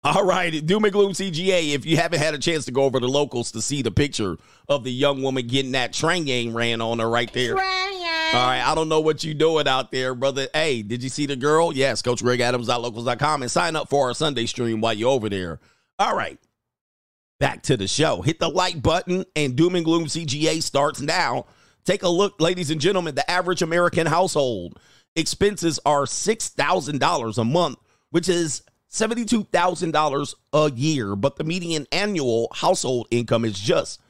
All 0.02 0.24
right, 0.24 0.64
Doom 0.64 0.84
and 0.84 0.92
Gloom 0.94 1.12
CGA. 1.12 1.74
If 1.74 1.84
you 1.84 1.98
haven't 1.98 2.20
had 2.20 2.32
a 2.32 2.38
chance 2.38 2.64
to 2.64 2.72
go 2.72 2.84
over 2.84 2.98
to 2.98 3.06
locals 3.06 3.52
to 3.52 3.60
see 3.60 3.82
the 3.82 3.90
picture 3.90 4.38
of 4.66 4.82
the 4.82 4.90
young 4.90 5.22
woman 5.22 5.46
getting 5.46 5.72
that 5.72 5.92
train 5.92 6.24
game 6.24 6.56
ran 6.56 6.80
on 6.80 7.00
her 7.00 7.08
right 7.08 7.30
there. 7.34 7.54
All 7.58 7.60
right, 7.60 8.62
I 8.64 8.74
don't 8.74 8.88
know 8.88 9.00
what 9.00 9.24
you 9.24 9.34
doing 9.34 9.68
out 9.68 9.90
there, 9.90 10.14
brother. 10.14 10.48
Hey, 10.54 10.80
did 10.80 11.02
you 11.02 11.10
see 11.10 11.26
the 11.26 11.36
girl? 11.36 11.74
Yes, 11.74 12.00
Coach 12.00 12.22
Greg 12.22 12.40
Adams.locals.com 12.40 13.42
and 13.42 13.50
sign 13.50 13.76
up 13.76 13.90
for 13.90 14.08
our 14.08 14.14
Sunday 14.14 14.46
stream 14.46 14.80
while 14.80 14.94
you're 14.94 15.10
over 15.10 15.28
there. 15.28 15.60
All 15.98 16.16
right, 16.16 16.38
back 17.38 17.60
to 17.64 17.76
the 17.76 17.86
show. 17.86 18.22
Hit 18.22 18.38
the 18.38 18.48
like 18.48 18.80
button 18.80 19.26
and 19.36 19.54
Doom 19.54 19.74
and 19.74 19.84
Gloom 19.84 20.06
CGA 20.06 20.62
starts 20.62 21.02
now. 21.02 21.44
Take 21.84 22.04
a 22.04 22.08
look, 22.08 22.40
ladies 22.40 22.70
and 22.70 22.80
gentlemen. 22.80 23.16
The 23.16 23.30
average 23.30 23.60
American 23.60 24.06
household 24.06 24.78
expenses 25.14 25.78
are 25.84 26.04
$6,000 26.04 27.38
a 27.38 27.44
month, 27.44 27.78
which 28.10 28.30
is 28.30 28.62
$72,000 28.90 30.34
a 30.52 30.70
year, 30.72 31.16
but 31.16 31.36
the 31.36 31.44
median 31.44 31.86
annual 31.92 32.48
household 32.52 33.06
income 33.10 33.44
is 33.44 33.58
just 33.58 34.00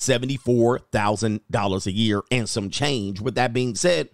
$74,000 0.00 1.86
a 1.86 1.92
year 1.92 2.22
and 2.30 2.48
some 2.48 2.70
change. 2.70 3.20
With 3.20 3.34
that 3.34 3.52
being 3.52 3.74
said, 3.74 4.08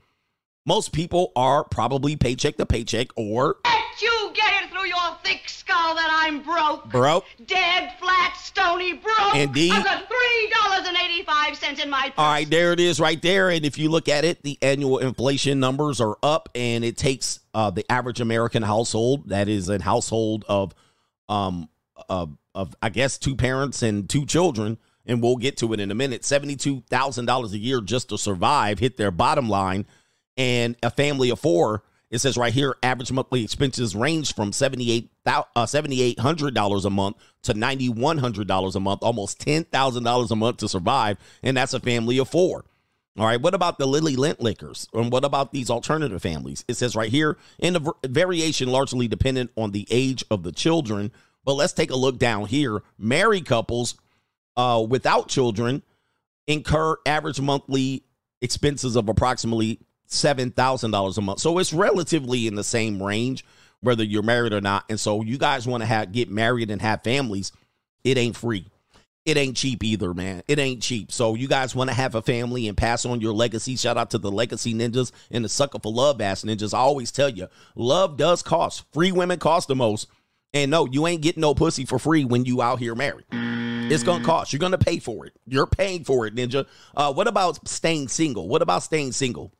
most 0.66 0.92
people 0.92 1.30
are 1.37 1.62
probably 1.64 2.16
paycheck 2.16 2.56
to 2.56 2.66
paycheck 2.66 3.09
or 3.16 3.56
You 4.00 4.31
get 4.35 4.62
it 4.62 4.71
through 4.71 4.87
your 4.87 5.17
thick 5.25 5.49
skull 5.49 5.95
that 5.95 6.09
I'm 6.11 6.43
broke. 6.43 6.91
broke. 6.91 7.25
Dead, 7.47 7.95
flat, 7.99 8.37
stony, 8.37 8.93
broke. 8.93 9.35
Indeed. 9.35 9.73
I've 9.73 9.85
got 9.85 10.07
three 10.07 10.53
dollars 10.62 10.87
and 10.87 10.97
eighty-five 10.97 11.57
cents 11.57 11.83
in 11.83 11.88
my 11.88 12.09
purse. 12.09 12.15
All 12.19 12.31
right, 12.31 12.49
there 12.49 12.73
it 12.73 12.81
is 12.81 13.00
right 13.00 13.21
there. 13.23 13.49
And 13.50 13.65
if 13.65 13.79
you 13.79 13.88
look 13.88 14.09
at 14.09 14.25
it, 14.25 14.43
the 14.43 14.59
annual 14.61 14.99
inflation 14.99 15.61
numbers 15.61 16.00
are 16.00 16.17
up, 16.23 16.50
and 16.55 16.85
it 16.85 16.97
takes 16.97 17.41
uh, 17.55 17.71
the 17.71 17.91
average 17.91 18.21
American 18.21 18.62
household, 18.62 19.31
that 19.31 19.49
is 19.49 19.69
a 19.69 19.83
household 19.83 20.45
of, 20.47 20.75
um, 21.29 21.69
of, 22.09 22.37
of 22.55 22.75
I 22.83 22.91
guess 22.91 23.17
two 23.17 23.35
parents 23.35 23.83
and 23.83 24.09
two 24.09 24.26
children, 24.26 24.76
and 25.07 25.23
we'll 25.23 25.37
get 25.37 25.57
to 25.59 25.73
it 25.73 25.81
in 25.81 25.91
a 25.91 25.95
minute. 25.95 26.25
Seventy-two 26.25 26.83
thousand 26.91 27.25
dollars 27.25 27.55
a 27.55 27.59
year 27.59 27.81
just 27.81 28.11
to 28.11 28.19
survive, 28.19 28.79
hit 28.79 28.99
their 28.99 29.11
bottom 29.11 29.49
line, 29.49 29.87
and 30.37 30.76
a 30.83 30.91
family 30.91 31.31
of 31.31 31.41
four. 31.41 31.83
It 32.11 32.19
says 32.19 32.37
right 32.37 32.53
here, 32.53 32.77
average 32.83 33.11
monthly 33.11 33.43
expenses 33.43 33.97
range 33.97 34.35
from 34.35 34.53
seventy-eight 34.53 35.11
uh, 35.27 35.43
a 35.57 36.91
month 36.91 37.17
to 37.43 37.55
ninety-one 37.55 38.19
hundred 38.19 38.47
dollars 38.47 38.77
a 38.77 38.81
month, 38.81 39.03
almost 39.03 39.41
ten 39.41 39.65
thousand 39.65 40.05
dollars 40.05 40.31
a 40.31 40.37
month 40.37 40.59
to 40.59 40.69
survive, 40.69 41.19
and 41.43 41.57
that's 41.57 41.75
a 41.75 41.81
family 41.81 42.19
of 42.19 42.29
four. 42.29 42.65
All 43.19 43.27
right, 43.27 43.41
what 43.41 43.55
about 43.55 43.79
the 43.79 43.87
Lily 43.87 44.15
Lent 44.15 44.41
liquors? 44.41 44.89
And 44.93 45.11
what 45.11 45.25
about 45.25 45.51
these 45.51 45.71
alternative 45.71 46.21
families? 46.21 46.65
It 46.69 46.75
says 46.75 46.95
right 46.95 47.11
here, 47.11 47.39
in 47.59 47.73
the 47.73 47.93
variation 48.05 48.69
largely 48.69 49.09
dependent 49.09 49.51
on 49.57 49.73
the 49.73 49.87
age 49.91 50.23
of 50.31 50.43
the 50.43 50.53
children. 50.53 51.11
But 51.45 51.55
let's 51.55 51.73
take 51.73 51.93
a 51.93 51.97
look 51.97 52.19
down 52.19 52.47
here. 52.47 52.83
Married 52.99 53.47
couples 53.47 53.95
uh, 54.57 54.85
without 54.89 55.29
children 55.29 55.83
incur 56.49 56.97
average 57.07 57.41
monthly 57.41 58.03
expenses 58.43 58.97
of 58.97 59.09
approximately 59.09 59.79
$7,000 60.09 61.19
a 61.19 61.21
month. 61.21 61.41
So 61.41 61.59
it's 61.59 61.73
relatively 61.73 62.47
in 62.47 62.55
the 62.55 62.65
same 62.65 63.03
range, 63.03 63.45
whether 63.81 64.05
you're 64.05 64.23
married 64.23 64.53
or 64.53 64.61
not. 64.61 64.85
And 64.89 64.99
so 64.99 65.23
you 65.23 65.39
guys 65.39 65.67
want 65.67 65.83
to 65.83 65.87
have 65.87 66.13
get 66.13 66.31
married 66.31 66.71
and 66.71 66.81
have 66.83 67.03
families, 67.03 67.53
it 68.05 68.19
ain't 68.19 68.37
free. 68.37 68.67
It 69.25 69.37
ain't 69.37 69.57
cheap 69.57 69.83
either, 69.83 70.15
man. 70.15 70.45
It 70.47 70.61
ain't 70.61 70.81
cheap. 70.81 71.11
So 71.11 71.35
you 71.35 71.49
guys 71.49 71.75
want 71.75 71.91
to 71.91 71.95
have 71.95 72.15
a 72.15 72.23
family 72.23 72.69
and 72.69 72.77
pass 72.77 73.05
on 73.05 73.21
your 73.21 73.33
legacy. 73.33 73.75
Shout 73.75 73.97
out 73.97 74.11
to 74.11 74.19
the 74.19 74.31
legacy 74.31 74.73
ninjas 74.73 75.11
and 75.33 75.45
the 75.45 75.49
sucker 75.49 75.81
for 75.81 75.93
love 75.93 76.21
ass 76.21 76.45
ninjas. 76.45 76.73
I 76.73 76.79
always 76.79 77.11
tell 77.11 77.29
you, 77.29 77.49
love 77.75 78.17
does 78.17 78.43
cost. 78.43 78.85
Free 78.93 79.11
women 79.11 79.41
cost 79.41 79.67
the 79.67 79.75
most. 79.75 80.07
And 80.55 80.71
no, 80.71 80.87
you 80.87 81.09
ain't 81.09 81.23
getting 81.23 81.41
no 81.41 81.55
pussy 81.55 81.85
for 81.85 81.99
free 81.99 82.25
when 82.25 82.45
you 82.45 82.63
out 82.63 82.79
here 82.79 82.95
married. 82.95 83.27
It's 83.33 84.03
gonna 84.05 84.25
cost. 84.25 84.53
You're 84.53 84.61
gonna 84.61 84.79
pay 84.79 85.01
for 85.01 85.27
it. 85.27 85.33
You're 85.47 85.67
paying 85.67 86.05
for 86.05 86.27
it, 86.27 86.35
ninja. 86.35 86.67
Uh, 86.97 87.13
what 87.13 87.29
about 87.29 87.69
staying 87.69 88.09
single? 88.09 88.49
What 88.49 88.63
about 88.63 88.83
staying 88.85 89.13
single? 89.13 89.53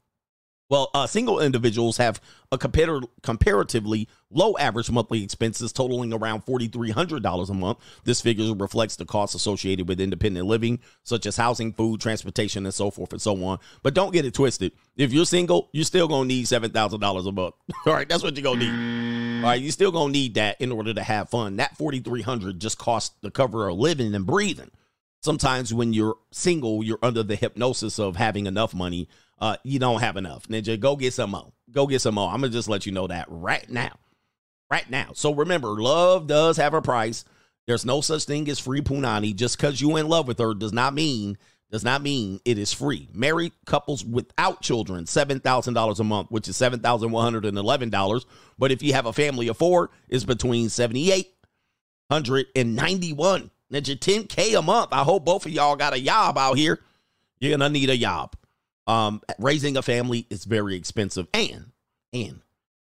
Well, 0.68 0.90
uh, 0.94 1.06
single 1.06 1.40
individuals 1.40 1.96
have 1.99 2.20
a 2.50 2.58
compar- 2.58 3.08
comparatively 3.23 4.08
low 4.30 4.56
average 4.58 4.90
monthly 4.90 5.23
expenses 5.23 5.73
totaling 5.73 6.12
around 6.12 6.44
$4,300 6.44 7.49
a 7.49 7.54
month. 7.54 7.78
This 8.04 8.20
figure 8.20 8.52
reflects 8.52 8.96
the 8.96 9.04
costs 9.04 9.37
associated 9.37 9.88
with 9.88 10.00
independent 10.00 10.46
living, 10.46 10.80
such 11.04 11.25
as 11.25 11.37
housing, 11.37 11.73
food, 11.73 12.00
transportation, 12.00 12.66
and 12.66 12.75
so 12.75 12.90
forth 12.90 13.12
and 13.12 13.23
so 13.23 13.42
on. 13.44 13.58
But 13.85 13.94
don't 13.94 14.12
get 14.12 14.25
it 14.25 14.35
twisted. 14.35 14.73
If 14.96 15.12
you're 15.12 15.25
single, 15.25 15.68
you're 15.73 15.85
still 15.85 16.08
going 16.08 16.28
to 16.28 16.35
need 16.35 16.46
$7,000 16.46 17.28
a 17.28 17.32
month. 17.32 17.54
All 17.87 17.92
right, 17.92 18.08
that's 18.08 18.25
what 18.25 18.37
you're 18.37 18.42
going 18.42 18.61
to 18.61 18.73
need. 18.73 19.44
All 19.44 19.50
right, 19.50 19.61
you're 19.61 19.70
still 19.70 19.92
going 19.92 20.12
to 20.12 20.18
need 20.18 20.35
that 20.35 20.61
in 20.61 20.73
order 20.73 20.92
to 20.92 21.02
have 21.02 21.30
fun. 21.30 21.56
That 21.56 21.78
$4,300 21.78 22.58
just 22.58 22.78
costs 22.78 23.14
the 23.20 23.30
cover 23.30 23.68
of 23.68 23.78
living 23.78 24.14
and 24.16 24.26
breathing. 24.26 24.73
Sometimes 25.23 25.73
when 25.73 25.92
you're 25.92 26.16
single, 26.30 26.82
you're 26.85 26.99
under 27.02 27.23
the 27.23 27.37
hypnosis 27.37 27.99
of 27.99 28.16
having 28.16 28.46
enough 28.46 28.75
money 28.75 29.08
uh, 29.38 29.57
you 29.62 29.78
don't 29.78 30.00
have 30.00 30.16
enough. 30.16 30.49
Ninja, 30.49 30.78
go 30.78 30.97
get 30.97 31.12
some 31.12 31.31
more. 31.31 31.52
Go 31.71 31.87
get 31.87 32.00
some 32.00 32.14
more. 32.14 32.31
I'm 32.31 32.40
gonna 32.40 32.52
just 32.52 32.69
let 32.69 32.87
you 32.87 32.93
know 32.93 33.07
that 33.07 33.26
right 33.28 33.69
now. 33.69 33.93
Right 34.71 34.88
now. 34.90 35.11
So 35.14 35.35
remember, 35.35 35.69
love 35.69 36.26
does 36.26 36.57
have 36.57 36.75
a 36.75 36.83
price. 36.83 37.25
There's 37.66 37.85
no 37.85 38.00
such 38.00 38.25
thing 38.25 38.49
as 38.49 38.59
free 38.59 38.81
punani. 38.81 39.35
Just 39.35 39.57
because 39.57 39.81
you 39.81 39.97
in 39.97 40.09
love 40.09 40.28
with 40.28 40.38
her 40.38 40.55
does 40.55 40.73
not 40.73 40.95
mean 40.95 41.37
does 41.71 41.85
not 41.85 42.00
mean 42.00 42.40
it 42.45 42.59
is 42.59 42.73
free. 42.73 43.09
Married 43.12 43.52
couples 43.64 44.05
without 44.05 44.62
children, 44.62 45.07
seven 45.07 45.40
thousand 45.40 45.75
dollars 45.75 46.00
a 46.00 46.05
month, 46.05 46.31
which 46.31 46.49
is 46.49 46.57
seven 46.57 46.81
thousand 46.81 47.11
one 47.11 47.25
hundred 47.25 47.45
and 47.45 47.59
eleven 47.59 47.90
dollars. 47.90 48.25
But 48.59 48.71
if 48.71 48.83
you 48.83 48.93
have 48.93 49.07
a 49.07 49.12
family 49.12 49.49
of 49.49 49.57
four, 49.57 49.90
it's 50.09 50.25
between 50.25 50.69
seventy 50.69 51.11
eight 51.11 51.33
hundred 52.11 52.47
and 52.55 52.76
ninety 52.76 53.12
one. 53.12 53.50
Ninja, 53.73 54.00
ten 54.00 54.25
k 54.25 54.55
a 54.55 54.62
month. 54.62 54.90
I 54.93 55.02
hope 55.02 55.25
both 55.25 55.45
of 55.45 55.52
y'all 55.52 55.76
got 55.76 55.97
a 55.97 56.00
job 56.00 56.38
out 56.38 56.57
here. 56.57 56.78
You're 57.40 57.59
gonna 57.59 57.69
need 57.69 57.90
a 57.90 57.97
job. 57.97 58.37
Um, 58.87 59.21
raising 59.38 59.76
a 59.76 59.83
family 59.83 60.26
is 60.31 60.45
very 60.45 60.76
expensive, 60.76 61.26
and 61.35 61.73
and 62.12 62.40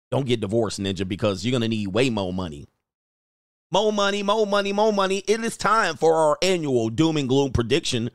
don't 0.09 0.25
get 0.25 0.39
divorced, 0.39 0.79
ninja, 0.79 1.07
because 1.07 1.45
you're 1.45 1.51
gonna 1.51 1.67
need 1.67 1.87
way 1.87 2.09
more 2.09 2.33
money. 2.33 2.67
More 3.71 3.93
money, 3.93 4.21
more 4.23 4.45
money, 4.45 4.73
more 4.73 4.91
money. 4.91 5.19
It 5.27 5.43
is 5.43 5.55
time 5.55 5.95
for 5.95 6.15
our 6.15 6.37
annual 6.41 6.89
doom 6.89 7.17
and 7.17 7.29
gloom 7.29 7.51
prediction. 7.51 8.09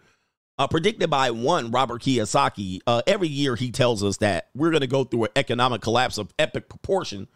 Uh, 0.58 0.66
predicted 0.66 1.10
by 1.10 1.30
one 1.30 1.70
Robert 1.70 2.00
Kiyosaki. 2.00 2.80
Uh, 2.86 3.02
every 3.06 3.28
year 3.28 3.56
he 3.56 3.70
tells 3.70 4.02
us 4.02 4.16
that 4.18 4.48
we're 4.54 4.70
to 4.70 4.86
go 4.86 5.04
through 5.04 5.24
an 5.24 5.30
economic 5.36 5.82
collapse 5.82 6.16
of 6.16 6.32
epic 6.38 6.70
proportion, 6.70 7.28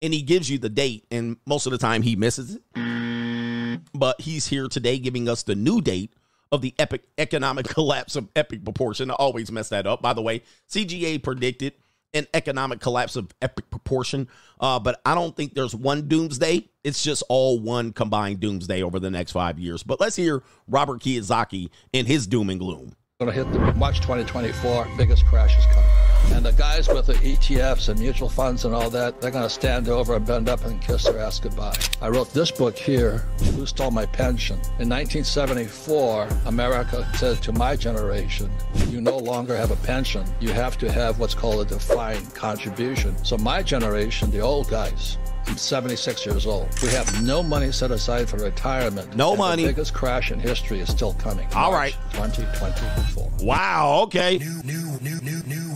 and 0.00 0.14
he 0.14 0.22
gives 0.22 0.48
you 0.48 0.56
the 0.58 0.70
date, 0.70 1.04
and 1.10 1.36
most 1.46 1.66
of 1.66 1.72
the 1.72 1.78
time 1.78 2.00
he 2.00 2.16
misses 2.16 2.56
it. 2.56 3.80
But 3.92 4.22
he's 4.22 4.46
here 4.46 4.68
today 4.68 4.98
giving 4.98 5.28
us 5.28 5.42
the 5.42 5.54
new 5.54 5.82
date 5.82 6.14
of 6.52 6.60
the 6.60 6.74
epic 6.78 7.02
economic 7.18 7.66
collapse 7.68 8.14
of 8.14 8.28
epic 8.36 8.64
proportion. 8.64 9.10
I 9.10 9.14
always 9.14 9.50
mess 9.50 9.70
that 9.70 9.86
up. 9.86 10.02
By 10.02 10.12
the 10.12 10.22
way, 10.22 10.42
CGA 10.70 11.20
predicted 11.20 11.72
an 12.14 12.26
economic 12.34 12.78
collapse 12.78 13.16
of 13.16 13.34
epic 13.40 13.70
proportion, 13.70 14.28
uh, 14.60 14.78
but 14.78 15.00
I 15.06 15.14
don't 15.14 15.34
think 15.34 15.54
there's 15.54 15.74
one 15.74 16.08
doomsday. 16.08 16.68
It's 16.84 17.02
just 17.02 17.22
all 17.30 17.58
one 17.58 17.92
combined 17.92 18.40
doomsday 18.40 18.82
over 18.82 19.00
the 19.00 19.10
next 19.10 19.32
five 19.32 19.58
years. 19.58 19.82
But 19.82 19.98
let's 19.98 20.14
hear 20.14 20.42
Robert 20.68 21.00
Kiyosaki 21.00 21.70
in 21.94 22.04
his 22.04 22.26
doom 22.26 22.50
and 22.50 22.60
gloom. 22.60 22.94
going 23.18 23.32
to 23.32 23.44
hit 23.44 23.50
the 23.52 23.72
March 23.74 24.00
2024 24.00 24.88
biggest 24.98 25.24
crash 25.24 25.58
is 25.58 25.64
coming. 25.72 25.91
And 26.30 26.44
the 26.44 26.52
guys 26.52 26.88
with 26.88 27.06
the 27.06 27.14
ETFs 27.14 27.88
and 27.88 27.98
mutual 27.98 28.28
funds 28.28 28.64
and 28.64 28.74
all 28.74 28.90
that, 28.90 29.20
they're 29.20 29.30
going 29.30 29.44
to 29.44 29.50
stand 29.50 29.88
over 29.88 30.14
and 30.14 30.26
bend 30.26 30.48
up 30.48 30.64
and 30.64 30.80
kiss 30.80 31.04
their 31.04 31.18
ass 31.18 31.38
goodbye. 31.38 31.76
I 32.00 32.08
wrote 32.08 32.32
this 32.32 32.50
book 32.50 32.76
here, 32.76 33.18
Who 33.54 33.66
Stole 33.66 33.90
My 33.90 34.06
Pension? 34.06 34.56
In 34.78 34.88
1974, 34.88 36.28
America 36.46 37.08
said 37.14 37.42
to 37.42 37.52
my 37.52 37.76
generation, 37.76 38.50
you 38.88 39.00
no 39.00 39.16
longer 39.16 39.56
have 39.56 39.70
a 39.70 39.76
pension. 39.76 40.24
You 40.40 40.52
have 40.52 40.78
to 40.78 40.90
have 40.90 41.18
what's 41.18 41.34
called 41.34 41.66
a 41.66 41.68
defined 41.68 42.34
contribution. 42.34 43.16
So 43.24 43.36
my 43.38 43.62
generation, 43.62 44.30
the 44.30 44.40
old 44.40 44.68
guys, 44.68 45.18
I'm 45.46 45.56
76 45.56 46.24
years 46.26 46.46
old. 46.46 46.68
We 46.82 46.88
have 46.88 47.22
no 47.22 47.42
money 47.42 47.72
set 47.72 47.90
aside 47.90 48.28
for 48.28 48.36
retirement. 48.38 49.16
No 49.16 49.30
and 49.30 49.38
money. 49.38 49.62
The 49.64 49.68
biggest 49.70 49.94
crash 49.94 50.30
in 50.30 50.40
history 50.40 50.80
is 50.80 50.88
still 50.88 51.14
coming. 51.14 51.46
All 51.54 51.72
March 51.72 51.94
2024. 52.12 53.30
Wow. 53.40 54.00
Okay. 54.04 54.40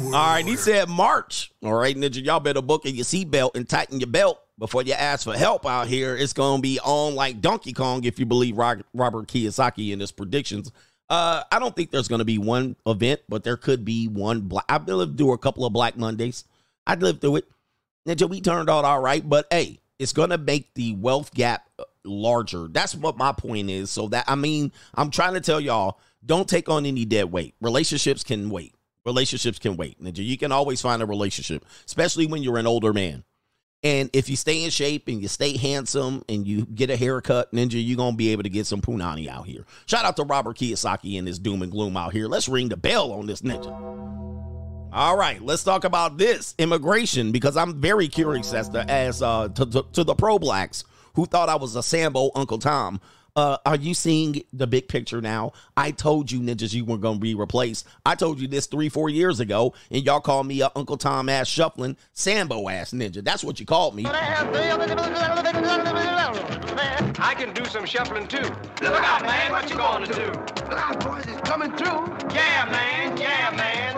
All 0.06 0.10
right. 0.12 0.44
He 0.46 0.56
said 0.56 0.88
March. 0.88 1.52
All 1.62 1.74
right, 1.74 1.96
Ninja. 1.96 2.24
Y'all 2.24 2.40
better 2.40 2.62
buckle 2.62 2.90
your 2.90 3.04
seatbelt 3.04 3.56
and 3.56 3.68
tighten 3.68 4.00
your 4.00 4.08
belt 4.08 4.40
before 4.58 4.82
you 4.82 4.94
ask 4.94 5.24
for 5.24 5.36
help 5.36 5.66
out 5.66 5.86
here. 5.88 6.16
It's 6.16 6.32
going 6.32 6.58
to 6.58 6.62
be 6.62 6.80
on 6.80 7.14
like 7.14 7.40
Donkey 7.40 7.72
Kong 7.72 8.04
if 8.04 8.18
you 8.18 8.26
believe 8.26 8.56
Robert 8.56 8.86
Kiyosaki 8.94 9.92
in 9.92 10.00
his 10.00 10.12
predictions. 10.12 10.70
Uh, 11.08 11.42
I 11.52 11.58
don't 11.58 11.74
think 11.74 11.90
there's 11.90 12.08
going 12.08 12.18
to 12.20 12.24
be 12.24 12.38
one 12.38 12.76
event, 12.86 13.20
but 13.28 13.44
there 13.44 13.56
could 13.56 13.84
be 13.84 14.08
one. 14.08 14.40
Black. 14.40 14.64
I've 14.68 14.86
lived 14.88 15.18
through 15.18 15.32
a 15.32 15.38
couple 15.38 15.64
of 15.64 15.72
Black 15.72 15.96
Mondays. 15.96 16.44
I'd 16.86 17.02
lived 17.02 17.20
through 17.20 17.36
it. 17.36 17.44
Ninja, 18.06 18.28
we 18.28 18.40
turned 18.40 18.70
out 18.70 18.84
all 18.84 19.00
right, 19.00 19.26
but 19.28 19.46
hey, 19.50 19.80
it's 19.98 20.12
going 20.12 20.30
to 20.30 20.38
make 20.38 20.74
the 20.74 20.94
wealth 20.94 21.34
gap 21.34 21.68
uh, 21.78 21.84
larger. 22.04 22.68
That's 22.68 22.94
what 22.94 23.16
my 23.16 23.32
point 23.32 23.68
is. 23.68 23.90
So 23.90 24.08
that 24.08 24.24
I 24.28 24.34
mean, 24.34 24.72
I'm 24.94 25.10
trying 25.10 25.34
to 25.34 25.40
tell 25.40 25.60
y'all, 25.60 25.98
don't 26.24 26.48
take 26.48 26.68
on 26.68 26.86
any 26.86 27.04
dead 27.04 27.32
weight. 27.32 27.54
Relationships 27.60 28.22
can 28.24 28.50
wait. 28.50 28.74
Relationships 29.04 29.58
can 29.58 29.76
wait. 29.76 30.02
Ninja, 30.02 30.24
you 30.24 30.36
can 30.36 30.52
always 30.52 30.80
find 30.80 31.02
a 31.02 31.06
relationship, 31.06 31.64
especially 31.86 32.26
when 32.26 32.42
you're 32.42 32.58
an 32.58 32.66
older 32.66 32.92
man. 32.92 33.24
And 33.82 34.10
if 34.12 34.28
you 34.28 34.36
stay 34.36 34.64
in 34.64 34.70
shape 34.70 35.06
and 35.06 35.22
you 35.22 35.28
stay 35.28 35.56
handsome 35.56 36.24
and 36.28 36.46
you 36.46 36.66
get 36.66 36.90
a 36.90 36.96
haircut, 36.96 37.52
Ninja, 37.52 37.74
you're 37.74 37.96
going 37.96 38.14
to 38.14 38.16
be 38.16 38.30
able 38.30 38.42
to 38.42 38.48
get 38.48 38.66
some 38.66 38.80
punani 38.80 39.28
out 39.28 39.46
here. 39.46 39.64
Shout 39.86 40.04
out 40.04 40.16
to 40.16 40.24
Robert 40.24 40.58
Kiyosaki 40.58 41.18
and 41.18 41.28
his 41.28 41.38
doom 41.38 41.62
and 41.62 41.70
gloom 41.70 41.96
out 41.96 42.12
here. 42.12 42.26
Let's 42.26 42.48
ring 42.48 42.68
the 42.68 42.76
bell 42.76 43.12
on 43.12 43.26
this 43.26 43.42
Ninja. 43.42 44.25
All 44.96 45.14
right, 45.14 45.42
let's 45.42 45.62
talk 45.62 45.84
about 45.84 46.16
this 46.16 46.54
immigration 46.56 47.30
because 47.30 47.54
I'm 47.58 47.78
very 47.82 48.08
curious 48.08 48.54
as 48.54 48.70
to 48.70 48.90
as 48.90 49.20
uh 49.20 49.48
to, 49.50 49.66
to, 49.66 49.84
to 49.92 50.04
the 50.04 50.14
pro 50.14 50.38
blacks 50.38 50.84
who 51.16 51.26
thought 51.26 51.50
I 51.50 51.56
was 51.56 51.76
a 51.76 51.82
Sambo 51.82 52.30
Uncle 52.34 52.58
Tom. 52.58 53.02
Uh, 53.36 53.58
are 53.66 53.76
you 53.76 53.92
seeing 53.92 54.42
the 54.54 54.66
big 54.66 54.88
picture 54.88 55.20
now? 55.20 55.52
I 55.76 55.90
told 55.90 56.32
you 56.32 56.40
ninjas 56.40 56.72
you 56.72 56.86
were 56.86 56.96
going 56.96 57.16
to 57.16 57.20
be 57.20 57.34
replaced. 57.34 57.86
I 58.06 58.14
told 58.14 58.40
you 58.40 58.48
this 58.48 58.64
three, 58.68 58.88
four 58.88 59.10
years 59.10 59.38
ago, 59.38 59.74
and 59.90 60.02
y'all 60.02 60.22
called 60.22 60.46
me 60.46 60.62
a 60.62 60.70
Uncle 60.74 60.96
Tom 60.96 61.28
ass 61.28 61.46
shuffling 61.46 61.98
Sambo 62.14 62.70
ass 62.70 62.92
ninja. 62.92 63.22
That's 63.22 63.44
what 63.44 63.60
you 63.60 63.66
called 63.66 63.94
me. 63.94 64.06
I 64.06 64.14
can 67.36 67.52
do 67.52 67.66
some 67.66 67.84
shuffling 67.84 68.28
too. 68.28 68.38
Look 68.80 68.94
out, 69.04 69.20
man. 69.24 69.52
What 69.52 69.68
you 69.68 69.76
gonna 69.76 70.06
do? 70.06 70.24
Look 70.24 70.72
out, 70.72 71.04
boys. 71.04 71.26
It's 71.26 71.46
coming 71.46 71.72
through. 71.72 72.16
Yeah, 72.34 72.66
man. 72.70 73.14
Yeah, 73.18 73.54
man. 73.54 73.96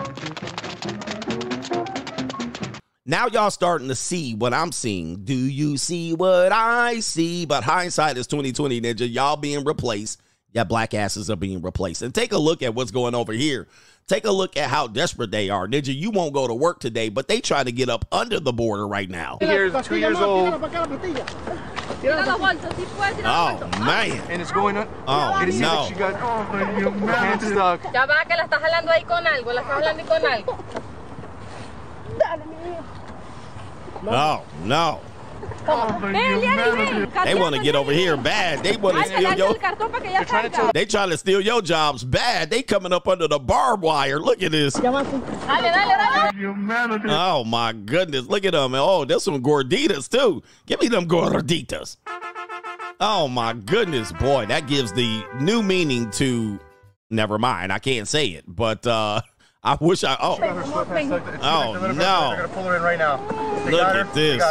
Now 3.09 3.25
y'all 3.25 3.49
starting 3.49 3.87
to 3.87 3.95
see 3.95 4.35
what 4.35 4.53
I'm 4.53 4.71
seeing. 4.71 5.25
Do 5.25 5.33
you 5.33 5.77
see 5.77 6.13
what 6.13 6.51
I 6.51 6.99
see? 6.99 7.43
But 7.43 7.63
hindsight 7.63 8.17
is 8.17 8.27
2020, 8.27 8.81
ninja. 8.81 9.11
Y'all 9.11 9.35
being 9.35 9.63
replaced. 9.63 10.21
Yeah, 10.53 10.63
black 10.63 10.93
asses 10.93 11.27
are 11.31 11.35
being 11.35 11.63
replaced. 11.63 12.03
And 12.03 12.13
take 12.13 12.33
a 12.33 12.37
look 12.37 12.61
at 12.61 12.75
what's 12.75 12.91
going 12.91 13.15
over 13.15 13.33
here. 13.33 13.67
Take 14.05 14.25
a 14.25 14.31
look 14.31 14.55
at 14.57 14.69
how 14.69 14.85
desperate 14.85 15.31
they 15.31 15.49
are. 15.49 15.67
Ninja, 15.67 15.95
you 15.95 16.11
won't 16.11 16.35
go 16.35 16.45
to 16.47 16.53
work 16.53 16.79
today, 16.79 17.09
but 17.09 17.27
they 17.27 17.41
try 17.41 17.63
to 17.63 17.71
get 17.71 17.89
up 17.89 18.05
under 18.11 18.39
the 18.39 18.53
border 18.53 18.87
right 18.87 19.09
now. 19.09 19.39
Here's 19.41 19.73
two 19.87 19.97
years 19.97 20.19
old, 20.19 20.53
Oh, 20.53 20.59
man. 23.79 24.21
and 24.29 24.39
it's 24.39 24.51
going 24.51 24.77
on. 24.77 24.87
Oh, 25.07 25.41
It 25.41 25.49
is 25.49 25.59
no. 25.59 25.87
She 25.89 25.95
got 25.95 26.13
oh, 26.21 26.43
hand 27.07 27.41
stuck. 27.41 27.91
Ya 27.91 28.05
va 28.05 28.23
que 28.27 28.37
la 28.37 28.43
estás 28.43 28.61
jalando 28.61 28.91
ahí 28.91 29.03
con 29.03 29.25
algo, 29.25 29.51
la 29.51 29.61
estás 29.61 29.81
jalando 29.81 30.03
ahí 30.03 30.07
con 30.07 30.31
algo. 30.31 30.51
Oh, 30.51 30.73
no. 30.75 30.89
Ven, 32.19 32.98
Liani, 34.01 34.43
no. 34.65 35.01
They 37.25 37.35
want 37.35 37.55
to 37.55 37.61
get 37.61 37.75
over 37.75 37.91
here 37.91 38.17
bad. 38.17 38.63
They 38.63 38.75
want 38.77 38.97
to 38.97 39.03
steal 39.03 39.33
your 39.37 39.47
el 39.49 39.55
cartón 39.55 39.91
para 39.91 40.01
que 40.01 40.11
ya 40.11 40.23
salga. 40.23 40.71
They 40.73 40.85
trying 40.85 41.09
to 41.09 41.17
steal 41.17 41.41
your 41.41 41.61
jobs 41.61 42.03
bad. 42.03 42.49
They 42.49 42.63
coming 42.63 42.91
up 42.93 43.07
under 43.07 43.27
the 43.27 43.39
barbed 43.39 43.83
wire. 43.83 44.19
Look 44.19 44.41
at 44.41 44.51
this. 44.51 44.75
Oh 47.07 47.43
my 47.45 47.73
goodness. 47.73 48.25
Look 48.27 48.45
at 48.45 48.53
them. 48.53 48.73
Oh, 48.75 49.05
there's 49.05 49.23
some 49.23 49.41
gorditas 49.41 50.09
too. 50.09 50.43
Give 50.65 50.81
me 50.81 50.87
them 50.87 51.07
gorditas. 51.07 51.97
Oh 52.99 53.27
my 53.27 53.53
goodness, 53.53 54.11
boy. 54.13 54.45
That 54.47 54.67
gives 54.67 54.91
the 54.91 55.23
new 55.39 55.63
meaning 55.63 56.11
to 56.11 56.59
never 57.09 57.37
mind. 57.37 57.71
I 57.71 57.79
can't 57.79 58.07
say 58.07 58.27
it, 58.27 58.43
but 58.47 58.85
uh 58.85 59.21
I 59.61 59.77
wish 59.81 60.03
I 60.03 60.15
oh 60.21 60.37
Oh, 61.41 61.73
no. 61.73 61.79
They're 61.81 61.93
gonna 62.37 62.47
pull 62.49 62.63
her 62.63 62.77
in 62.77 62.81
right 62.81 62.97
now. 62.97 63.17
They 63.65 63.71
Look 63.71 63.81
got 63.81 63.95
her. 63.95 64.01
at 64.01 64.13
this. 64.13 64.41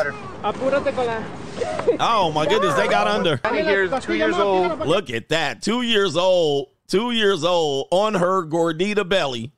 oh 2.01 2.31
my 2.33 2.47
goodness, 2.47 2.75
they 2.75 2.89
got 2.89 3.07
under. 3.09 3.41
Honey 3.45 3.63
here's 3.63 4.05
two 4.05 4.15
years 4.15 4.37
old. 4.37 4.81
Look 4.81 5.11
at 5.11 5.29
that. 5.31 5.63
Two 5.63 5.83
years 5.83 6.17
old, 6.17 6.69
two 6.89 7.13
years 7.13 7.43
old 7.43 7.89
on 7.91 8.15
her 8.15 8.45
gordita 8.45 9.09
belly, 9.09 9.53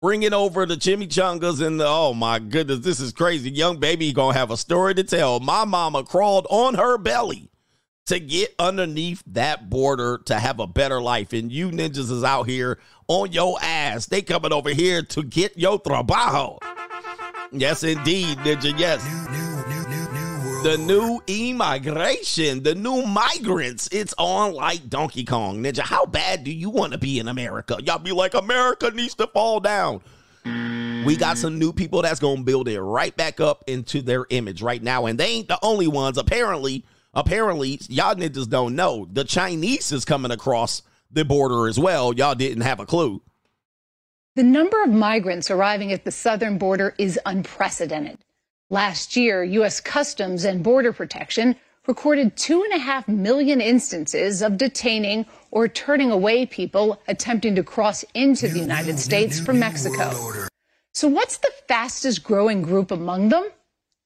bringing 0.00 0.32
over 0.32 0.64
the 0.66 0.74
chimichangas 0.74 1.64
and 1.64 1.78
the, 1.78 1.86
oh 1.86 2.14
my 2.14 2.38
goodness, 2.38 2.80
this 2.80 2.98
is 2.98 3.12
crazy. 3.12 3.50
Young 3.50 3.78
baby 3.78 4.12
gonna 4.12 4.36
have 4.36 4.50
a 4.50 4.56
story 4.56 4.94
to 4.94 5.04
tell. 5.04 5.38
My 5.38 5.64
mama 5.64 6.02
crawled 6.02 6.46
on 6.48 6.74
her 6.74 6.96
belly 6.98 7.50
to 8.06 8.20
get 8.20 8.54
underneath 8.58 9.22
that 9.26 9.70
border 9.70 10.18
to 10.26 10.34
have 10.34 10.60
a 10.60 10.66
better 10.66 11.00
life. 11.00 11.32
And 11.32 11.50
you 11.50 11.70
ninjas 11.70 12.10
is 12.10 12.24
out 12.24 12.44
here 12.48 12.78
on 13.08 13.32
your 13.32 13.56
ass. 13.62 14.06
They 14.06 14.22
coming 14.22 14.52
over 14.52 14.70
here 14.70 15.02
to 15.02 15.22
get 15.22 15.56
your 15.58 15.80
trabajo. 15.80 16.58
Yes, 17.52 17.82
indeed, 17.82 18.38
ninja. 18.38 18.78
Yes. 18.78 19.02
The 20.64 20.78
new 20.78 21.20
immigration, 21.26 22.62
the 22.62 22.74
new 22.74 23.02
migrants, 23.02 23.86
it's 23.92 24.14
on 24.16 24.54
like 24.54 24.88
Donkey 24.88 25.24
Kong. 25.24 25.62
Ninja, 25.62 25.80
how 25.80 26.06
bad 26.06 26.42
do 26.42 26.50
you 26.50 26.70
want 26.70 26.92
to 26.92 26.98
be 26.98 27.18
in 27.18 27.28
America? 27.28 27.76
Y'all 27.84 27.98
be 27.98 28.12
like, 28.12 28.32
America 28.32 28.90
needs 28.90 29.14
to 29.16 29.26
fall 29.26 29.60
down. 29.60 30.00
We 30.44 31.16
got 31.16 31.36
some 31.36 31.58
new 31.58 31.72
people 31.72 32.00
that's 32.00 32.18
going 32.18 32.38
to 32.38 32.42
build 32.44 32.68
it 32.68 32.80
right 32.80 33.14
back 33.14 33.40
up 33.40 33.64
into 33.66 34.00
their 34.00 34.24
image 34.30 34.62
right 34.62 34.82
now. 34.82 35.04
And 35.04 35.20
they 35.20 35.26
ain't 35.26 35.48
the 35.48 35.58
only 35.62 35.86
ones. 35.86 36.16
Apparently, 36.16 36.82
apparently, 37.14 37.80
y'all 37.88 38.14
ninjas 38.14 38.48
don't 38.48 38.74
know. 38.74 39.08
The 39.10 39.24
Chinese 39.24 39.92
is 39.92 40.04
coming 40.04 40.30
across 40.30 40.82
the 41.10 41.24
border 41.24 41.68
as 41.68 41.78
well. 41.78 42.12
Y'all 42.14 42.34
didn't 42.34 42.62
have 42.62 42.80
a 42.80 42.86
clue. 42.86 43.22
The 44.36 44.42
number 44.42 44.82
of 44.82 44.90
migrants 44.90 45.50
arriving 45.50 45.92
at 45.92 46.04
the 46.04 46.10
southern 46.10 46.58
border 46.58 46.94
is 46.98 47.20
unprecedented. 47.24 48.18
Last 48.68 49.14
year, 49.14 49.44
U.S. 49.44 49.80
Customs 49.80 50.44
and 50.44 50.64
Border 50.64 50.92
Protection 50.92 51.54
recorded 51.86 52.36
two 52.36 52.62
and 52.62 52.72
a 52.72 52.78
half 52.78 53.06
million 53.06 53.60
instances 53.60 54.42
of 54.42 54.56
detaining 54.56 55.26
or 55.50 55.68
turning 55.68 56.10
away 56.10 56.46
people 56.46 57.00
attempting 57.06 57.54
to 57.54 57.62
cross 57.62 58.04
into 58.14 58.48
the 58.48 58.58
United 58.58 58.98
States 58.98 59.38
from 59.38 59.58
Mexico. 59.60 60.48
So, 60.94 61.08
what's 61.08 61.36
the 61.36 61.52
fastest 61.68 62.24
growing 62.24 62.62
group 62.62 62.90
among 62.90 63.28
them? 63.28 63.48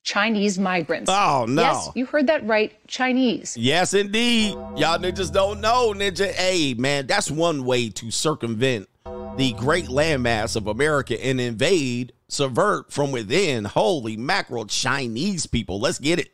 Chinese 0.08 0.58
migrants. 0.58 1.10
Oh, 1.12 1.44
no. 1.46 1.60
Yes, 1.60 1.90
you 1.94 2.06
heard 2.06 2.28
that 2.28 2.46
right. 2.46 2.72
Chinese. 2.88 3.54
Yes, 3.58 3.92
indeed. 3.92 4.52
Y'all 4.74 4.98
ninjas 4.98 5.30
don't 5.30 5.60
know, 5.60 5.92
ninja. 5.92 6.32
Hey, 6.32 6.72
man, 6.72 7.06
that's 7.06 7.30
one 7.30 7.66
way 7.66 7.90
to 7.90 8.10
circumvent 8.10 8.88
the 9.36 9.52
great 9.58 9.84
landmass 9.84 10.56
of 10.56 10.66
America 10.66 11.22
and 11.22 11.38
invade, 11.38 12.14
subvert 12.26 12.90
from 12.90 13.12
within. 13.12 13.66
Holy 13.66 14.16
mackerel, 14.16 14.64
Chinese 14.64 15.44
people. 15.44 15.78
Let's 15.78 15.98
get 15.98 16.18
it. 16.18 16.30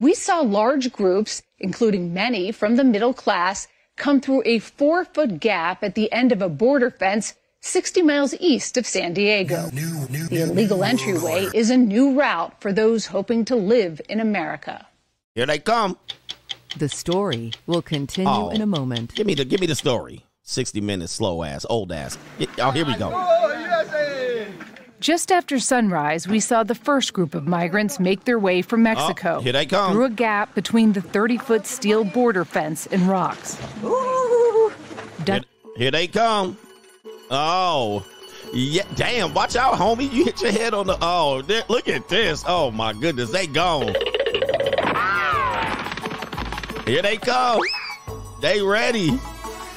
We 0.00 0.14
saw 0.14 0.40
large 0.40 0.92
groups, 0.92 1.40
including 1.60 2.12
many 2.12 2.50
from 2.50 2.74
the 2.74 2.82
middle 2.82 3.14
class, 3.14 3.68
come 3.94 4.20
through 4.20 4.42
a 4.44 4.58
four 4.58 5.04
foot 5.04 5.38
gap 5.38 5.84
at 5.84 5.94
the 5.94 6.10
end 6.12 6.32
of 6.32 6.42
a 6.42 6.48
border 6.48 6.90
fence 6.90 7.34
60 7.64 8.02
miles 8.02 8.34
east 8.40 8.76
of 8.76 8.86
San 8.86 9.14
Diego. 9.14 9.70
The 9.70 10.42
illegal 10.42 10.84
entryway 10.84 11.48
is 11.54 11.70
a 11.70 11.78
new 11.78 12.12
route 12.12 12.52
for 12.60 12.74
those 12.74 13.06
hoping 13.06 13.42
to 13.46 13.56
live 13.56 14.02
in 14.06 14.20
America. 14.20 14.86
Here 15.34 15.46
they 15.46 15.58
come. 15.60 15.96
The 16.76 16.90
story 16.90 17.52
will 17.66 17.80
continue 17.80 18.30
Oh. 18.30 18.50
in 18.50 18.60
a 18.60 18.64
oh, 18.64 18.66
moment. 18.66 19.14
Give 19.14 19.26
me 19.26 19.34
the 19.34 19.46
give 19.46 19.60
me 19.60 19.66
the 19.66 19.74
story. 19.74 20.26
60 20.42 20.82
minutes 20.82 21.14
slow 21.14 21.42
ass, 21.42 21.64
old 21.70 21.90
ass. 21.90 22.18
Oh, 22.58 22.70
here 22.70 22.84
we 22.84 22.94
go. 22.96 23.08
Just 25.00 25.32
after 25.32 25.58
sunrise, 25.58 26.28
we 26.28 26.40
saw 26.40 26.64
the 26.64 26.74
first 26.74 27.14
group 27.14 27.34
of 27.34 27.46
migrants 27.46 27.98
make 27.98 28.24
their 28.24 28.38
way 28.38 28.60
from 28.60 28.80
oh, 28.80 28.92
Mexico. 28.92 29.36
Oh, 29.36 29.40
here 29.40 29.52
they 29.52 29.64
come. 29.64 29.92
Through 29.92 30.04
a 30.04 30.10
gap 30.10 30.54
between 30.54 30.92
the 30.92 31.00
30 31.00 31.38
foot 31.38 31.66
steel 31.66 32.04
border 32.04 32.44
fence 32.44 32.86
and 32.88 33.08
rocks. 33.08 33.56
Here, 35.24 35.40
here 35.78 35.90
they 35.90 36.06
come. 36.06 36.58
Oh. 37.30 38.04
Yeah, 38.52 38.86
damn. 38.94 39.34
Watch 39.34 39.56
out, 39.56 39.74
homie. 39.74 40.12
You 40.12 40.24
hit 40.24 40.42
your 40.42 40.52
head 40.52 40.74
on 40.74 40.86
the. 40.86 40.96
Oh, 41.00 41.42
look 41.68 41.88
at 41.88 42.08
this. 42.08 42.44
Oh 42.46 42.70
my 42.70 42.92
goodness, 42.92 43.30
they 43.30 43.46
gone. 43.46 43.94
Here 46.86 47.02
they 47.02 47.16
come. 47.16 47.60
They 48.40 48.60
ready. 48.60 49.18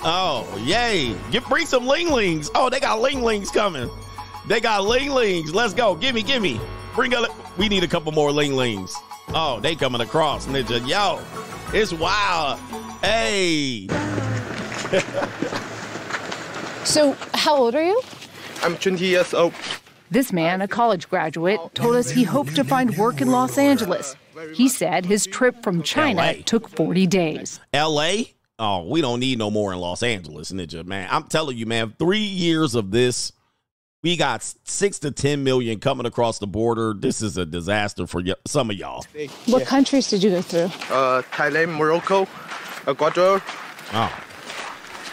Oh, 0.03 0.45
yay. 0.63 1.15
Get 1.31 1.45
bring 1.45 1.65
some 1.65 1.87
linglings. 1.87 2.51
Oh, 2.53 2.69
they 2.69 2.79
got 2.79 2.99
linglings 2.99 3.49
coming. 3.49 3.89
They 4.47 4.59
got 4.59 4.83
linglings. 4.83 5.53
Let's 5.53 5.73
go. 5.73 5.95
Gimme, 5.95 6.21
gimme. 6.21 6.59
Bring 6.93 7.13
a 7.13 7.27
we 7.57 7.69
need 7.69 7.83
a 7.83 7.87
couple 7.87 8.11
more 8.11 8.31
linglings. 8.31 8.95
Oh, 9.29 9.59
they 9.59 9.75
coming 9.75 10.01
across, 10.01 10.45
ninja. 10.47 10.85
Yo, 10.87 11.19
it's 11.73 11.93
wild. 11.93 12.59
Hey. 13.01 13.87
So, 16.87 17.17
how 17.33 17.57
old 17.57 17.75
are 17.75 17.83
you? 17.83 18.01
I'm 18.63 18.77
20 18.77 19.05
years 19.05 19.33
old. 19.33 19.53
This 20.09 20.31
man, 20.31 20.61
a 20.61 20.67
college 20.69 21.09
graduate, 21.09 21.59
told 21.75 21.95
us 21.97 22.09
he 22.09 22.23
hoped 22.23 22.55
to 22.55 22.63
find 22.63 22.97
work 22.97 23.19
in 23.19 23.29
Los 23.29 23.57
Angeles. 23.57 24.15
He 24.53 24.69
said 24.69 25.05
his 25.05 25.25
trip 25.27 25.61
from 25.63 25.83
China 25.83 26.21
LA. 26.21 26.33
took 26.45 26.69
40 26.69 27.05
days. 27.07 27.59
LA? 27.73 28.13
Oh, 28.57 28.87
we 28.87 29.01
don't 29.01 29.19
need 29.19 29.37
no 29.37 29.51
more 29.51 29.73
in 29.73 29.79
Los 29.79 30.01
Angeles, 30.01 30.51
ninja, 30.51 30.85
man. 30.85 31.09
I'm 31.11 31.23
telling 31.23 31.57
you, 31.57 31.65
man, 31.65 31.93
three 31.99 32.19
years 32.19 32.73
of 32.73 32.89
this, 32.91 33.33
we 34.01 34.15
got 34.15 34.41
six 34.63 34.97
to 34.99 35.11
10 35.11 35.43
million 35.43 35.79
coming 35.79 36.05
across 36.05 36.39
the 36.39 36.47
border. 36.47 36.93
This 36.97 37.21
is 37.21 37.35
a 37.37 37.45
disaster 37.45 38.07
for 38.07 38.21
y- 38.25 38.33
some 38.47 38.69
of 38.71 38.77
y'all. 38.77 39.05
What 39.47 39.65
countries 39.65 40.09
did 40.09 40.23
you 40.23 40.29
go 40.29 40.41
through? 40.41 40.65
Uh, 40.95 41.21
Thailand, 41.33 41.75
Morocco, 41.77 42.27
Ecuador, 42.87 43.41
Oh, 43.93 44.11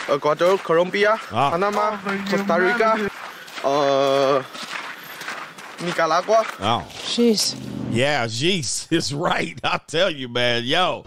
Ecuador, 0.08 0.58
Colombia, 0.58 1.18
Ah. 1.32 1.50
Panama, 1.50 1.96
Costa 2.28 2.60
Rica, 2.60 3.10
uh, 3.64 4.42
Nicaragua. 5.82 6.44
oh. 6.60 6.86
Jeez. 7.04 7.56
Yeah, 7.90 8.26
Jeez 8.26 8.90
is 8.92 9.14
right. 9.14 9.58
I 9.64 9.78
tell 9.86 10.10
you, 10.10 10.28
man, 10.28 10.64
yo, 10.64 11.02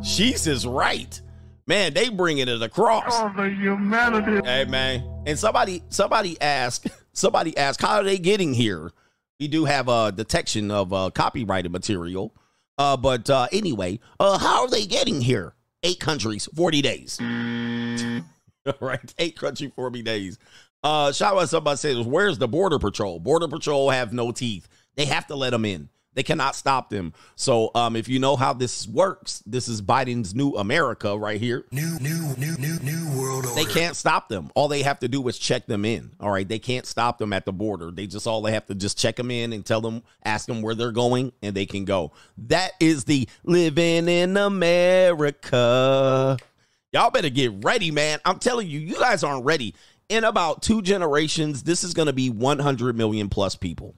Jeez 0.00 0.46
is 0.46 0.66
right. 0.66 1.20
Man, 1.66 1.94
they 1.94 2.10
bringing 2.10 2.46
it 2.46 2.62
across. 2.62 3.04
Oh, 3.12 3.32
the 3.36 3.48
humanity. 3.50 4.46
Hey, 4.46 4.64
man. 4.66 5.02
And 5.26 5.36
somebody, 5.38 5.82
somebody 5.88 6.40
asked, 6.40 6.86
somebody 7.12 7.56
asked, 7.56 7.80
how 7.82 7.96
are 7.96 8.04
they 8.04 8.18
getting 8.18 8.54
here? 8.54 8.92
We 9.40 9.48
do 9.48 9.64
have 9.64 9.88
a 9.88 10.12
detection 10.12 10.70
of 10.70 10.92
uh, 10.92 11.10
copyrighted 11.12 11.72
material. 11.72 12.32
Uh, 12.78 12.96
but 12.96 13.28
uh, 13.28 13.48
anyway, 13.50 13.98
uh, 14.20 14.38
how 14.38 14.62
are 14.62 14.70
they 14.70 14.86
getting 14.86 15.20
here? 15.20 15.54
Eight 15.86 16.00
countries, 16.00 16.48
40 16.54 16.82
days. 16.82 17.20
right? 18.80 19.14
Eight 19.18 19.38
country, 19.38 19.72
40 19.76 20.02
days. 20.02 20.38
Uh, 20.82 21.12
shout 21.12 21.36
out 21.36 21.48
somebody 21.48 21.76
says, 21.76 22.04
where's 22.04 22.38
the 22.38 22.48
border 22.48 22.80
patrol? 22.80 23.20
Border 23.20 23.46
patrol 23.46 23.90
have 23.90 24.12
no 24.12 24.32
teeth. 24.32 24.68
They 24.96 25.04
have 25.04 25.28
to 25.28 25.36
let 25.36 25.50
them 25.50 25.64
in. 25.64 25.88
They 26.16 26.22
cannot 26.22 26.56
stop 26.56 26.88
them. 26.88 27.12
So, 27.36 27.70
um, 27.74 27.94
if 27.94 28.08
you 28.08 28.18
know 28.18 28.36
how 28.36 28.54
this 28.54 28.88
works, 28.88 29.42
this 29.44 29.68
is 29.68 29.82
Biden's 29.82 30.34
new 30.34 30.52
America 30.52 31.16
right 31.16 31.38
here. 31.38 31.66
New, 31.70 31.98
new, 32.00 32.34
new, 32.38 32.56
new, 32.56 32.78
new 32.78 33.20
world 33.20 33.44
order. 33.44 33.54
They 33.54 33.66
can't 33.66 33.94
stop 33.94 34.30
them. 34.30 34.50
All 34.54 34.66
they 34.66 34.80
have 34.82 34.98
to 35.00 35.08
do 35.08 35.28
is 35.28 35.38
check 35.38 35.66
them 35.66 35.84
in. 35.84 36.12
All 36.18 36.30
right. 36.30 36.48
They 36.48 36.58
can't 36.58 36.86
stop 36.86 37.18
them 37.18 37.34
at 37.34 37.44
the 37.44 37.52
border. 37.52 37.90
They 37.90 38.06
just 38.06 38.26
all 38.26 38.40
they 38.40 38.52
have 38.52 38.64
to 38.66 38.74
just 38.74 38.96
check 38.96 39.16
them 39.16 39.30
in 39.30 39.52
and 39.52 39.62
tell 39.64 39.82
them, 39.82 40.02
ask 40.24 40.46
them 40.46 40.62
where 40.62 40.74
they're 40.74 40.90
going, 40.90 41.32
and 41.42 41.54
they 41.54 41.66
can 41.66 41.84
go. 41.84 42.12
That 42.38 42.72
is 42.80 43.04
the 43.04 43.28
living 43.44 44.08
in 44.08 44.38
America. 44.38 45.58
Y'all 46.94 47.10
better 47.10 47.28
get 47.28 47.62
ready, 47.62 47.90
man. 47.90 48.20
I'm 48.24 48.38
telling 48.38 48.68
you, 48.68 48.80
you 48.80 48.98
guys 48.98 49.22
aren't 49.22 49.44
ready. 49.44 49.74
In 50.08 50.24
about 50.24 50.62
two 50.62 50.80
generations, 50.80 51.62
this 51.62 51.84
is 51.84 51.92
going 51.92 52.06
to 52.06 52.14
be 52.14 52.30
100 52.30 52.96
million 52.96 53.28
plus 53.28 53.54
people. 53.54 53.96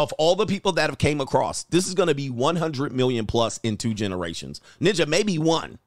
Of 0.00 0.14
all 0.14 0.34
the 0.34 0.46
people 0.46 0.72
that 0.72 0.88
have 0.88 0.96
came 0.96 1.20
across, 1.20 1.64
this 1.64 1.86
is 1.86 1.92
going 1.92 2.08
to 2.08 2.14
be 2.14 2.30
100 2.30 2.90
million 2.90 3.26
plus 3.26 3.60
in 3.62 3.76
two 3.76 3.92
generations. 3.92 4.62
Ninja, 4.80 5.06
maybe 5.06 5.36
one. 5.36 5.78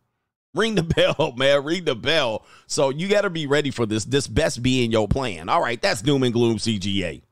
Ring 0.53 0.75
the 0.75 0.83
bell, 1.17 1.33
man. 1.35 1.63
Ring 1.63 1.85
the 1.85 1.95
bell. 1.95 2.45
So 2.67 2.91
you 2.91 3.07
got 3.07 3.21
to 3.21 3.31
be 3.31 3.47
ready 3.47 3.71
for 3.71 3.87
this. 3.87 4.05
This 4.05 4.27
best 4.27 4.61
be 4.61 4.85
in 4.85 4.91
your 4.91 5.07
plan. 5.07 5.49
All 5.49 5.63
right, 5.63 5.81
that's 5.81 6.03
doom 6.03 6.21
and 6.21 6.31
gloom 6.31 6.57
CGA. 6.57 7.23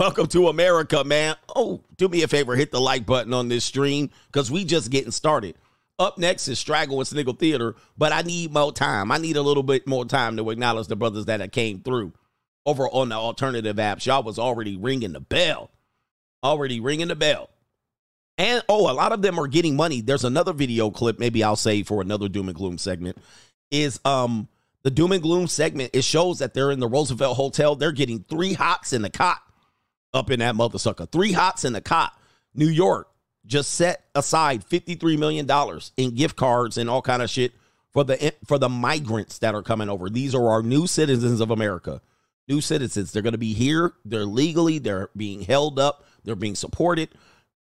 Welcome 0.00 0.28
to 0.28 0.48
America, 0.48 1.04
man. 1.04 1.36
Oh, 1.54 1.82
do 1.98 2.08
me 2.08 2.22
a 2.22 2.28
favor, 2.28 2.56
hit 2.56 2.72
the 2.72 2.80
like 2.80 3.04
button 3.04 3.34
on 3.34 3.48
this 3.48 3.66
stream 3.66 4.08
because 4.28 4.50
we 4.50 4.64
just 4.64 4.90
getting 4.90 5.10
started. 5.10 5.56
Up 5.98 6.16
next 6.16 6.48
is 6.48 6.58
Straggle 6.58 7.00
and 7.00 7.06
Sniggle 7.06 7.34
Theater, 7.34 7.76
but 7.98 8.10
I 8.10 8.22
need 8.22 8.50
more 8.50 8.72
time. 8.72 9.12
I 9.12 9.18
need 9.18 9.36
a 9.36 9.42
little 9.42 9.62
bit 9.62 9.86
more 9.86 10.06
time 10.06 10.38
to 10.38 10.48
acknowledge 10.48 10.86
the 10.86 10.96
brothers 10.96 11.26
that 11.26 11.52
came 11.52 11.80
through 11.80 12.14
over 12.64 12.88
on 12.88 13.10
the 13.10 13.14
alternative 13.14 13.76
apps. 13.76 14.06
Y'all 14.06 14.22
was 14.22 14.38
already 14.38 14.74
ringing 14.74 15.12
the 15.12 15.20
bell. 15.20 15.70
Already 16.42 16.80
ringing 16.80 17.08
the 17.08 17.14
bell. 17.14 17.50
And 18.38 18.62
oh, 18.70 18.90
a 18.90 18.94
lot 18.94 19.12
of 19.12 19.20
them 19.20 19.38
are 19.38 19.48
getting 19.48 19.76
money. 19.76 20.00
There's 20.00 20.24
another 20.24 20.54
video 20.54 20.90
clip, 20.90 21.18
maybe 21.18 21.44
I'll 21.44 21.56
say 21.56 21.82
for 21.82 22.00
another 22.00 22.30
doom 22.30 22.48
and 22.48 22.56
gloom 22.56 22.78
segment. 22.78 23.18
Is 23.70 24.00
um 24.06 24.48
the 24.82 24.90
doom 24.90 25.12
and 25.12 25.22
gloom 25.22 25.46
segment, 25.46 25.90
it 25.92 26.04
shows 26.04 26.38
that 26.38 26.54
they're 26.54 26.70
in 26.70 26.80
the 26.80 26.88
Roosevelt 26.88 27.36
Hotel. 27.36 27.76
They're 27.76 27.92
getting 27.92 28.24
three 28.30 28.54
hots 28.54 28.94
in 28.94 29.02
the 29.02 29.10
cot 29.10 29.42
up 30.12 30.30
in 30.30 30.40
that 30.40 30.56
mother 30.56 30.78
sucker. 30.78 31.06
Three 31.06 31.32
hots 31.32 31.64
in 31.64 31.72
the 31.72 31.80
cot. 31.80 32.18
New 32.54 32.68
York 32.68 33.08
just 33.46 33.72
set 33.72 34.04
aside 34.14 34.64
$53 34.68 35.18
million 35.18 35.48
in 35.96 36.14
gift 36.14 36.36
cards 36.36 36.76
and 36.78 36.90
all 36.90 37.02
kind 37.02 37.22
of 37.22 37.30
shit 37.30 37.52
for 37.92 38.04
the 38.04 38.34
for 38.46 38.58
the 38.58 38.68
migrants 38.68 39.38
that 39.38 39.54
are 39.54 39.62
coming 39.62 39.88
over. 39.88 40.08
These 40.08 40.34
are 40.34 40.48
our 40.48 40.62
new 40.62 40.86
citizens 40.86 41.40
of 41.40 41.50
America. 41.50 42.00
New 42.48 42.60
citizens. 42.60 43.12
They're 43.12 43.22
going 43.22 43.32
to 43.32 43.38
be 43.38 43.52
here. 43.52 43.94
They're 44.04 44.24
legally, 44.24 44.78
they're 44.78 45.10
being 45.16 45.42
held 45.42 45.78
up, 45.78 46.04
they're 46.24 46.36
being 46.36 46.54
supported 46.54 47.08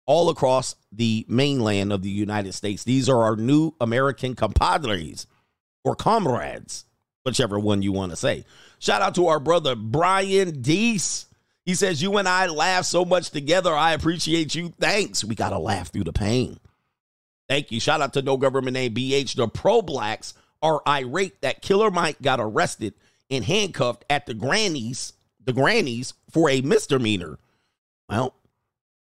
all 0.07 0.29
across 0.29 0.75
the 0.91 1.25
mainland 1.27 1.91
of 1.93 2.01
the 2.01 2.09
United 2.09 2.53
States. 2.53 2.83
These 2.83 3.09
are 3.09 3.23
our 3.23 3.35
new 3.35 3.73
American 3.79 4.35
compadres 4.35 5.27
or 5.83 5.95
comrades, 5.95 6.85
whichever 7.23 7.59
one 7.59 7.81
you 7.81 7.91
want 7.91 8.11
to 8.11 8.15
say. 8.15 8.45
Shout 8.79 9.01
out 9.01 9.15
to 9.15 9.27
our 9.27 9.39
brother 9.39 9.75
Brian 9.75 10.61
Deese. 10.61 11.26
He 11.67 11.75
says, 11.75 12.01
You 12.01 12.15
and 12.17 12.29
I 12.29 12.47
laugh 12.47 12.85
so 12.85 13.03
much 13.03 13.29
together. 13.29 13.75
I 13.75 13.91
appreciate 13.91 14.55
you. 14.55 14.73
Thanks. 14.79 15.25
We 15.25 15.35
got 15.35 15.49
to 15.49 15.59
laugh 15.59 15.89
through 15.89 16.05
the 16.05 16.13
pain. 16.13 16.59
Thank 17.49 17.71
you. 17.71 17.81
Shout 17.81 17.99
out 17.99 18.13
to 18.13 18.21
No 18.21 18.37
Government 18.37 18.73
Name 18.73 18.95
BH. 18.95 19.35
The 19.35 19.49
pro 19.49 19.81
blacks 19.81 20.33
are 20.61 20.81
irate 20.87 21.41
that 21.41 21.61
Killer 21.61 21.91
Mike 21.91 22.21
got 22.21 22.39
arrested 22.39 22.93
and 23.29 23.43
handcuffed 23.43 24.05
at 24.09 24.25
the 24.25 24.33
grannies, 24.33 25.11
the 25.43 25.51
grannies 25.51 26.13
for 26.31 26.49
a 26.49 26.61
misdemeanor. 26.61 27.37
Well, 28.07 28.33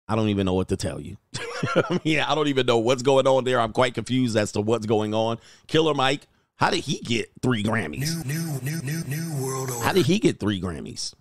I 0.08 0.16
don't 0.16 0.28
even 0.30 0.44
know 0.44 0.54
what 0.54 0.68
to 0.70 0.76
tell 0.76 1.00
you. 1.00 1.18
I 1.76 2.00
mean, 2.04 2.18
I 2.18 2.34
don't 2.34 2.48
even 2.48 2.66
know 2.66 2.78
what's 2.78 3.02
going 3.02 3.28
on 3.28 3.44
there. 3.44 3.60
I'm 3.60 3.72
quite 3.72 3.94
confused 3.94 4.36
as 4.36 4.50
to 4.52 4.60
what's 4.60 4.86
going 4.86 5.14
on. 5.14 5.38
Killer 5.68 5.94
Mike, 5.94 6.26
how 6.56 6.70
did 6.70 6.80
he 6.80 6.98
get 6.98 7.30
three 7.42 7.62
Grammys? 7.62 8.24
New, 8.24 8.34
new, 8.34 8.60
new, 8.60 8.82
new, 8.82 9.04
new 9.04 9.44
world 9.44 9.70
order. 9.70 9.84
How 9.84 9.92
did 9.92 10.06
he 10.06 10.18
get 10.18 10.40
three 10.40 10.60
Grammys? 10.60 11.14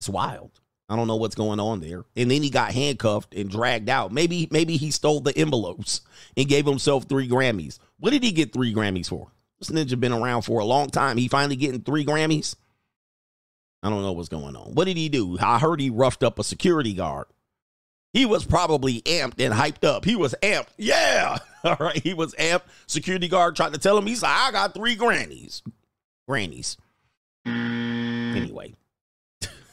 It's 0.00 0.08
wild. 0.08 0.60
I 0.88 0.94
don't 0.94 1.08
know 1.08 1.16
what's 1.16 1.34
going 1.34 1.58
on 1.58 1.80
there. 1.80 2.04
And 2.14 2.30
then 2.30 2.42
he 2.42 2.50
got 2.50 2.72
handcuffed 2.72 3.34
and 3.34 3.50
dragged 3.50 3.88
out. 3.88 4.12
Maybe 4.12 4.48
maybe 4.50 4.76
he 4.76 4.90
stole 4.90 5.20
the 5.20 5.36
envelopes 5.36 6.02
and 6.36 6.48
gave 6.48 6.64
himself 6.64 7.04
three 7.04 7.28
Grammys. 7.28 7.78
What 7.98 8.10
did 8.10 8.22
he 8.22 8.30
get 8.30 8.52
three 8.52 8.72
Grammys 8.72 9.08
for? 9.08 9.32
This 9.58 9.70
ninja 9.70 9.98
been 9.98 10.12
around 10.12 10.42
for 10.42 10.60
a 10.60 10.64
long 10.64 10.90
time. 10.90 11.16
He 11.16 11.28
finally 11.28 11.56
getting 11.56 11.80
three 11.80 12.04
Grammys. 12.04 12.54
I 13.82 13.90
don't 13.90 14.02
know 14.02 14.12
what's 14.12 14.28
going 14.28 14.54
on. 14.54 14.74
What 14.74 14.86
did 14.86 14.96
he 14.96 15.08
do? 15.08 15.38
I 15.40 15.58
heard 15.58 15.80
he 15.80 15.90
roughed 15.90 16.22
up 16.22 16.38
a 16.38 16.44
security 16.44 16.92
guard. 16.92 17.26
He 18.12 18.24
was 18.26 18.44
probably 18.44 19.02
amped 19.02 19.44
and 19.44 19.52
hyped 19.52 19.86
up. 19.86 20.04
He 20.04 20.16
was 20.16 20.34
amped. 20.42 20.68
Yeah. 20.76 21.38
All 21.64 21.76
right. 21.78 22.02
He 22.02 22.14
was 22.14 22.34
amped. 22.34 22.62
Security 22.86 23.28
guard 23.28 23.56
tried 23.56 23.74
to 23.74 23.78
tell 23.78 23.98
him, 23.98 24.06
he's 24.06 24.22
like, 24.22 24.34
I 24.34 24.52
got 24.52 24.74
three 24.74 24.94
grannies. 24.94 25.62
Grannies. 26.26 26.76
Anyway. 27.44 28.74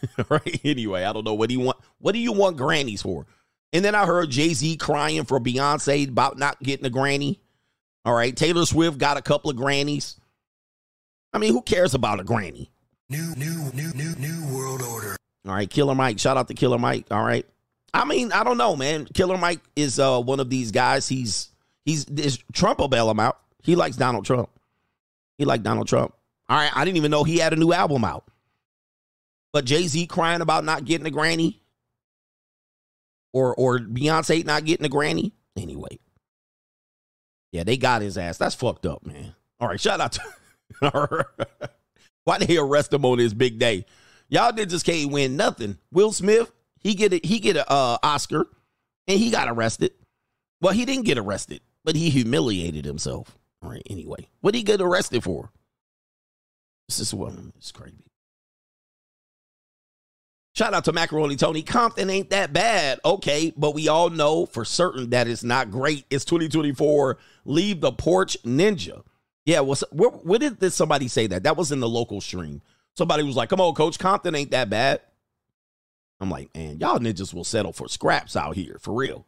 right? 0.30 0.62
Anyway, 0.64 1.04
I 1.04 1.14
don't 1.14 1.26
know 1.26 1.34
what 1.34 1.50
do 1.50 1.56
you 1.56 1.62
want. 1.62 1.78
What 2.00 2.14
do 2.14 2.20
you 2.20 2.32
want 2.32 2.58
grannies 2.58 3.02
for? 3.02 3.26
And 3.72 3.84
then 3.84 3.96
I 3.96 4.06
heard 4.06 4.30
Jay 4.30 4.54
Z 4.54 4.78
crying 4.78 5.26
for 5.26 5.40
Beyonce 5.40 6.08
about 6.08 6.38
not 6.38 6.62
getting 6.62 6.86
a 6.86 6.90
granny. 6.90 7.40
All 8.06 8.14
right, 8.14 8.36
Taylor 8.36 8.66
Swift 8.66 8.98
got 8.98 9.18
a 9.18 9.22
couple 9.22 9.50
of 9.50 9.56
grannies. 9.56 10.20
I 11.34 11.40
mean, 11.40 11.54
who 11.54 11.62
cares 11.62 11.94
about 11.94 12.20
a 12.20 12.24
granny? 12.24 12.70
New, 13.10 13.34
new, 13.36 13.72
new, 13.74 13.92
new, 13.94 14.16
new 14.16 14.56
world 14.56 14.82
order. 14.82 15.16
All 15.48 15.54
right, 15.54 15.70
Killer 15.70 15.96
Mike. 15.96 16.20
Shout 16.20 16.38
out 16.38 16.48
to 16.48 16.54
Killer 16.54 16.78
Mike. 16.78 17.08
All 17.12 17.24
right. 17.24 17.46
I 17.94 18.06
mean, 18.06 18.32
I 18.32 18.44
don't 18.44 18.58
know, 18.58 18.76
man. 18.76 19.06
Killer 19.06 19.38
Mike 19.38 19.62
is 19.76 20.00
uh 20.00 20.20
one 20.22 20.40
of 20.40 20.50
these 20.50 20.72
guys. 20.72 21.08
He's 21.08 21.50
he's 21.86 22.06
is 22.06 22.40
Trump 22.54 22.80
will 22.80 22.88
bail 22.88 23.10
him 23.10 23.20
out. 23.20 23.40
He 23.62 23.76
likes 23.76 23.96
Donald 23.96 24.26
Trump. 24.26 24.50
He 25.38 25.46
liked 25.46 25.64
Donald 25.64 25.88
Trump. 25.88 26.14
All 26.50 26.58
right, 26.58 26.72
I 26.76 26.86
didn't 26.86 26.98
even 26.98 27.12
know 27.12 27.24
he 27.24 27.38
had 27.38 27.54
a 27.54 27.56
new 27.56 27.72
album 27.72 28.04
out. 28.04 28.26
But 29.54 29.66
Jay 29.66 29.88
Z 29.88 30.08
crying 30.08 30.42
about 30.42 30.66
not 30.66 30.84
getting 30.84 31.08
a 31.08 31.12
granny, 31.12 31.62
or 33.32 33.56
or 33.56 33.80
Beyonce 33.80 34.44
not 34.44 34.66
getting 34.66 34.86
a 34.86 34.90
granny. 34.90 35.34
Anyway, 35.56 36.00
yeah, 37.52 37.64
they 37.64 37.78
got 37.78 38.02
his 38.02 38.18
ass. 38.18 38.40
That's 38.40 38.56
fucked 38.56 38.88
up, 38.88 39.06
man. 39.06 39.36
All 39.60 39.68
right, 39.68 39.80
shout 39.80 40.02
out 40.02 40.14
to. 40.82 41.26
Why 42.26 42.40
they 42.40 42.58
arrest 42.58 42.92
him 42.92 43.06
on 43.06 43.20
his 43.20 43.34
big 43.34 43.60
day? 43.60 43.86
Y'all 44.28 44.52
did 44.52 44.70
just 44.70 44.86
can't 44.86 45.12
win 45.12 45.38
nothing. 45.38 45.78
Will 45.92 46.12
Smith, 46.12 46.52
he 46.80 46.96
get 46.96 47.14
it. 47.14 47.24
He 47.24 47.40
get 47.40 47.56
a 47.56 47.72
uh, 47.72 47.98
Oscar, 48.02 48.48
and 49.08 49.20
he 49.20 49.30
got 49.30 49.50
arrested. 49.50 49.92
Well, 50.62 50.74
he 50.74 50.86
didn't 50.86 51.06
get 51.06 51.20
arrested, 51.20 51.62
but 51.84 51.96
he 51.96 52.10
humiliated 52.10 52.86
himself. 52.86 53.38
All 53.62 53.70
right. 53.70 53.86
Anyway, 53.90 54.28
what 54.42 54.54
did 54.54 54.60
he 54.60 54.64
get 54.64 54.82
arrested 54.82 55.24
for? 55.24 55.52
This 56.88 57.00
is 57.00 57.14
what 57.14 57.34
it's 57.58 57.72
crazy. 57.72 58.06
Shout 60.56 60.76
out 60.76 60.86
to 60.86 60.94
Macaroni 60.94 61.36
Tony. 61.36 61.64
Compton 61.64 62.12
ain't 62.12 62.30
that 62.30 62.54
bad. 62.54 63.00
Okay, 63.04 63.52
but 63.58 63.74
we 63.74 63.88
all 63.88 64.12
know 64.12 64.46
for 64.46 64.64
certain 64.64 65.10
that 65.10 65.28
it's 65.28 65.44
not 65.44 65.72
great. 65.72 66.06
It's 66.12 66.26
2024. 66.26 67.18
Leave 67.46 67.82
the 67.82 67.92
porch 67.92 68.38
ninja. 68.44 69.02
Yeah, 69.46 69.62
what's 69.62 69.84
where, 69.92 70.12
where 70.12 70.38
did 70.40 70.60
this 70.60 70.76
somebody 70.76 71.08
say 71.08 71.26
that? 71.28 71.44
That 71.44 71.58
was 71.58 71.72
in 71.72 71.80
the 71.80 71.90
local 71.90 72.22
stream. 72.22 72.62
Somebody 72.96 73.24
was 73.24 73.36
like, 73.36 73.50
come 73.50 73.62
on, 73.62 73.74
coach, 73.74 73.98
Compton 73.98 74.36
ain't 74.36 74.52
that 74.52 74.70
bad. 74.70 75.02
I'm 76.20 76.30
like, 76.30 76.56
man, 76.56 76.78
y'all 76.80 77.00
ninjas 77.00 77.34
will 77.34 77.44
settle 77.44 77.74
for 77.74 77.90
scraps 77.90 78.36
out 78.36 78.56
here, 78.56 78.78
for 78.80 78.94
real. 78.94 79.26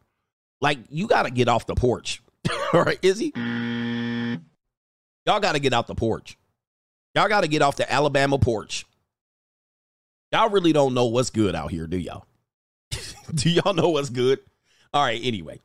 Like, 0.61 0.77
you 0.89 1.07
gotta 1.07 1.31
get 1.31 1.49
off 1.49 1.65
the 1.65 1.73
porch. 1.73 2.21
All 2.73 2.83
right, 2.83 2.99
Izzy? 3.01 3.33
Y'all 3.35 5.39
gotta 5.39 5.59
get 5.59 5.73
out 5.73 5.87
the 5.87 5.95
porch. 5.95 6.37
Y'all 7.15 7.27
gotta 7.27 7.47
get 7.47 7.63
off 7.63 7.77
the 7.77 7.91
Alabama 7.91 8.37
porch. 8.37 8.85
Y'all 10.35 10.49
really 10.49 10.73
don't 10.73 10.93
know 10.93 11.05
what's 11.05 11.29
good 11.29 11.55
out 11.55 11.71
here, 11.71 11.87
do 11.87 11.95
y'all? 11.95 12.25
do 13.33 13.49
y'all 13.49 13.73
know 13.73 13.87
what's 13.87 14.09
good? 14.09 14.39
All 14.93 15.01
right, 15.01 15.21
anyway. 15.23 15.61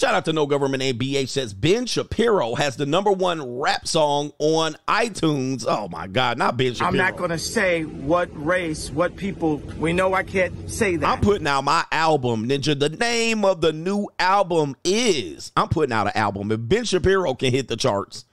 Shout 0.00 0.12
out 0.12 0.24
to 0.24 0.32
No 0.32 0.44
Government 0.44 0.80
Name 0.80 0.98
BH 0.98 1.28
says 1.28 1.54
Ben 1.54 1.86
Shapiro 1.86 2.56
has 2.56 2.74
the 2.74 2.84
number 2.84 3.12
one 3.12 3.60
rap 3.60 3.86
song 3.86 4.32
on 4.40 4.74
iTunes. 4.88 5.64
Oh 5.68 5.86
my 5.86 6.08
God, 6.08 6.36
not 6.36 6.56
Ben 6.56 6.74
Shapiro. 6.74 6.88
I'm 6.88 6.96
not 6.96 7.16
going 7.16 7.30
to 7.30 7.38
say 7.38 7.84
what 7.84 8.28
race, 8.34 8.90
what 8.90 9.14
people. 9.14 9.58
We 9.78 9.92
know 9.92 10.14
I 10.14 10.24
can't 10.24 10.68
say 10.68 10.96
that. 10.96 11.08
I'm 11.08 11.20
putting 11.20 11.46
out 11.46 11.62
my 11.62 11.84
album, 11.92 12.48
Ninja. 12.48 12.76
The 12.76 12.88
name 12.88 13.44
of 13.44 13.60
the 13.60 13.72
new 13.72 14.08
album 14.18 14.74
is 14.82 15.52
I'm 15.56 15.68
putting 15.68 15.92
out 15.92 16.08
an 16.08 16.16
album. 16.16 16.50
If 16.50 16.58
Ben 16.60 16.84
Shapiro 16.84 17.34
can 17.34 17.52
hit 17.52 17.68
the 17.68 17.76
charts, 17.76 18.24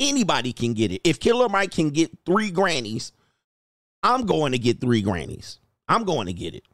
anybody 0.00 0.52
can 0.52 0.74
get 0.74 0.90
it. 0.90 1.02
If 1.04 1.20
Killer 1.20 1.48
Mike 1.48 1.70
can 1.70 1.90
get 1.90 2.10
three 2.26 2.50
grannies, 2.50 3.12
I'm 4.02 4.26
going 4.26 4.52
to 4.52 4.58
get 4.58 4.80
three 4.80 5.02
grannies. 5.02 5.58
I'm 5.88 6.04
going 6.04 6.26
to 6.26 6.32
get 6.32 6.54
it. 6.54 6.64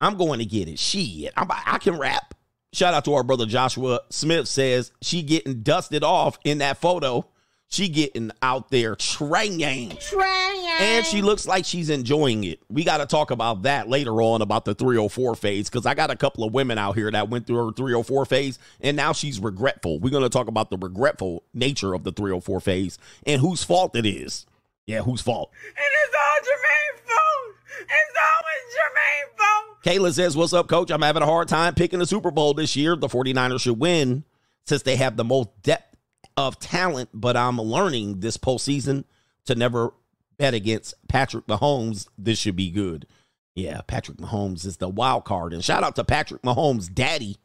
I'm 0.00 0.16
going 0.16 0.38
to 0.38 0.44
get 0.44 0.68
it. 0.68 0.78
Shit, 0.78 1.32
I'm, 1.36 1.48
I 1.50 1.78
can 1.78 1.98
rap. 1.98 2.34
Shout 2.72 2.94
out 2.94 3.04
to 3.06 3.14
our 3.14 3.22
brother 3.22 3.46
Joshua 3.46 4.00
Smith 4.10 4.46
says 4.46 4.92
she 5.00 5.22
getting 5.22 5.62
dusted 5.62 6.04
off 6.04 6.38
in 6.44 6.58
that 6.58 6.78
photo. 6.78 7.26
She 7.70 7.88
getting 7.88 8.30
out 8.40 8.70
there 8.70 8.94
training. 8.94 9.96
Trying. 10.00 10.66
And 10.80 11.04
she 11.04 11.22
looks 11.22 11.46
like 11.46 11.64
she's 11.64 11.90
enjoying 11.90 12.44
it. 12.44 12.60
We 12.70 12.84
got 12.84 12.98
to 12.98 13.06
talk 13.06 13.30
about 13.30 13.62
that 13.62 13.88
later 13.88 14.22
on 14.22 14.42
about 14.42 14.64
the 14.64 14.74
304 14.74 15.34
phase 15.34 15.68
because 15.68 15.84
I 15.84 15.94
got 15.94 16.10
a 16.10 16.16
couple 16.16 16.44
of 16.44 16.54
women 16.54 16.78
out 16.78 16.94
here 16.94 17.10
that 17.10 17.28
went 17.28 17.46
through 17.46 17.66
her 17.66 17.72
304 17.72 18.24
phase 18.26 18.58
and 18.80 18.96
now 18.96 19.12
she's 19.12 19.40
regretful. 19.40 19.98
We're 19.98 20.10
going 20.10 20.22
to 20.22 20.28
talk 20.28 20.48
about 20.48 20.70
the 20.70 20.78
regretful 20.78 21.42
nature 21.52 21.94
of 21.94 22.04
the 22.04 22.12
304 22.12 22.60
phase 22.60 22.98
and 23.26 23.40
whose 23.40 23.64
fault 23.64 23.96
it 23.96 24.06
is. 24.06 24.46
Yeah, 24.88 25.02
whose 25.02 25.20
fault? 25.20 25.50
And 25.66 25.74
it's 25.76 26.14
all 26.16 26.38
Jermaine's 26.44 27.12
fault. 27.12 27.56
It's 27.82 28.16
always 28.24 28.64
Jermaine's 28.74 29.36
fault. 29.36 29.82
Kayla 29.84 30.14
says, 30.14 30.34
What's 30.34 30.54
up, 30.54 30.66
coach? 30.66 30.90
I'm 30.90 31.02
having 31.02 31.22
a 31.22 31.26
hard 31.26 31.46
time 31.46 31.74
picking 31.74 31.98
the 31.98 32.06
Super 32.06 32.30
Bowl 32.30 32.54
this 32.54 32.74
year. 32.74 32.96
The 32.96 33.06
49ers 33.06 33.60
should 33.60 33.78
win 33.78 34.24
since 34.64 34.82
they 34.82 34.96
have 34.96 35.18
the 35.18 35.24
most 35.24 35.50
depth 35.62 35.94
of 36.38 36.58
talent, 36.58 37.10
but 37.12 37.36
I'm 37.36 37.58
learning 37.58 38.20
this 38.20 38.38
postseason 38.38 39.04
to 39.44 39.54
never 39.54 39.92
bet 40.38 40.54
against 40.54 40.94
Patrick 41.06 41.46
Mahomes. 41.46 42.08
This 42.16 42.38
should 42.38 42.56
be 42.56 42.70
good. 42.70 43.06
Yeah, 43.54 43.82
Patrick 43.82 44.16
Mahomes 44.16 44.64
is 44.64 44.78
the 44.78 44.88
wild 44.88 45.26
card. 45.26 45.52
And 45.52 45.62
shout 45.62 45.84
out 45.84 45.96
to 45.96 46.04
Patrick 46.04 46.40
Mahomes' 46.40 46.90
daddy 46.90 47.36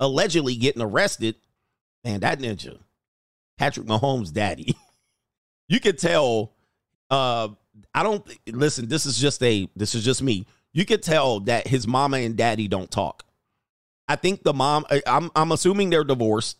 allegedly 0.00 0.56
getting 0.56 0.82
arrested. 0.82 1.36
Man, 2.02 2.18
that 2.20 2.40
ninja. 2.40 2.80
Patrick 3.56 3.86
Mahomes' 3.86 4.32
daddy. 4.32 4.74
you 5.68 5.78
could 5.78 5.98
tell 5.98 6.50
uh 7.12 7.48
I 7.94 8.02
don't 8.02 8.26
listen, 8.46 8.88
this 8.88 9.06
is 9.06 9.18
just 9.18 9.42
a 9.42 9.68
this 9.76 9.94
is 9.94 10.04
just 10.04 10.22
me. 10.22 10.46
You 10.72 10.84
could 10.86 11.02
tell 11.02 11.40
that 11.40 11.68
his 11.68 11.86
mama 11.86 12.16
and 12.18 12.36
daddy 12.36 12.66
don't 12.66 12.90
talk. 12.90 13.24
I 14.08 14.16
think 14.16 14.42
the 14.42 14.54
mom 14.54 14.86
I- 14.90 15.02
I'm 15.06 15.30
I'm 15.36 15.52
assuming 15.52 15.90
they're 15.90 16.02
divorced 16.04 16.56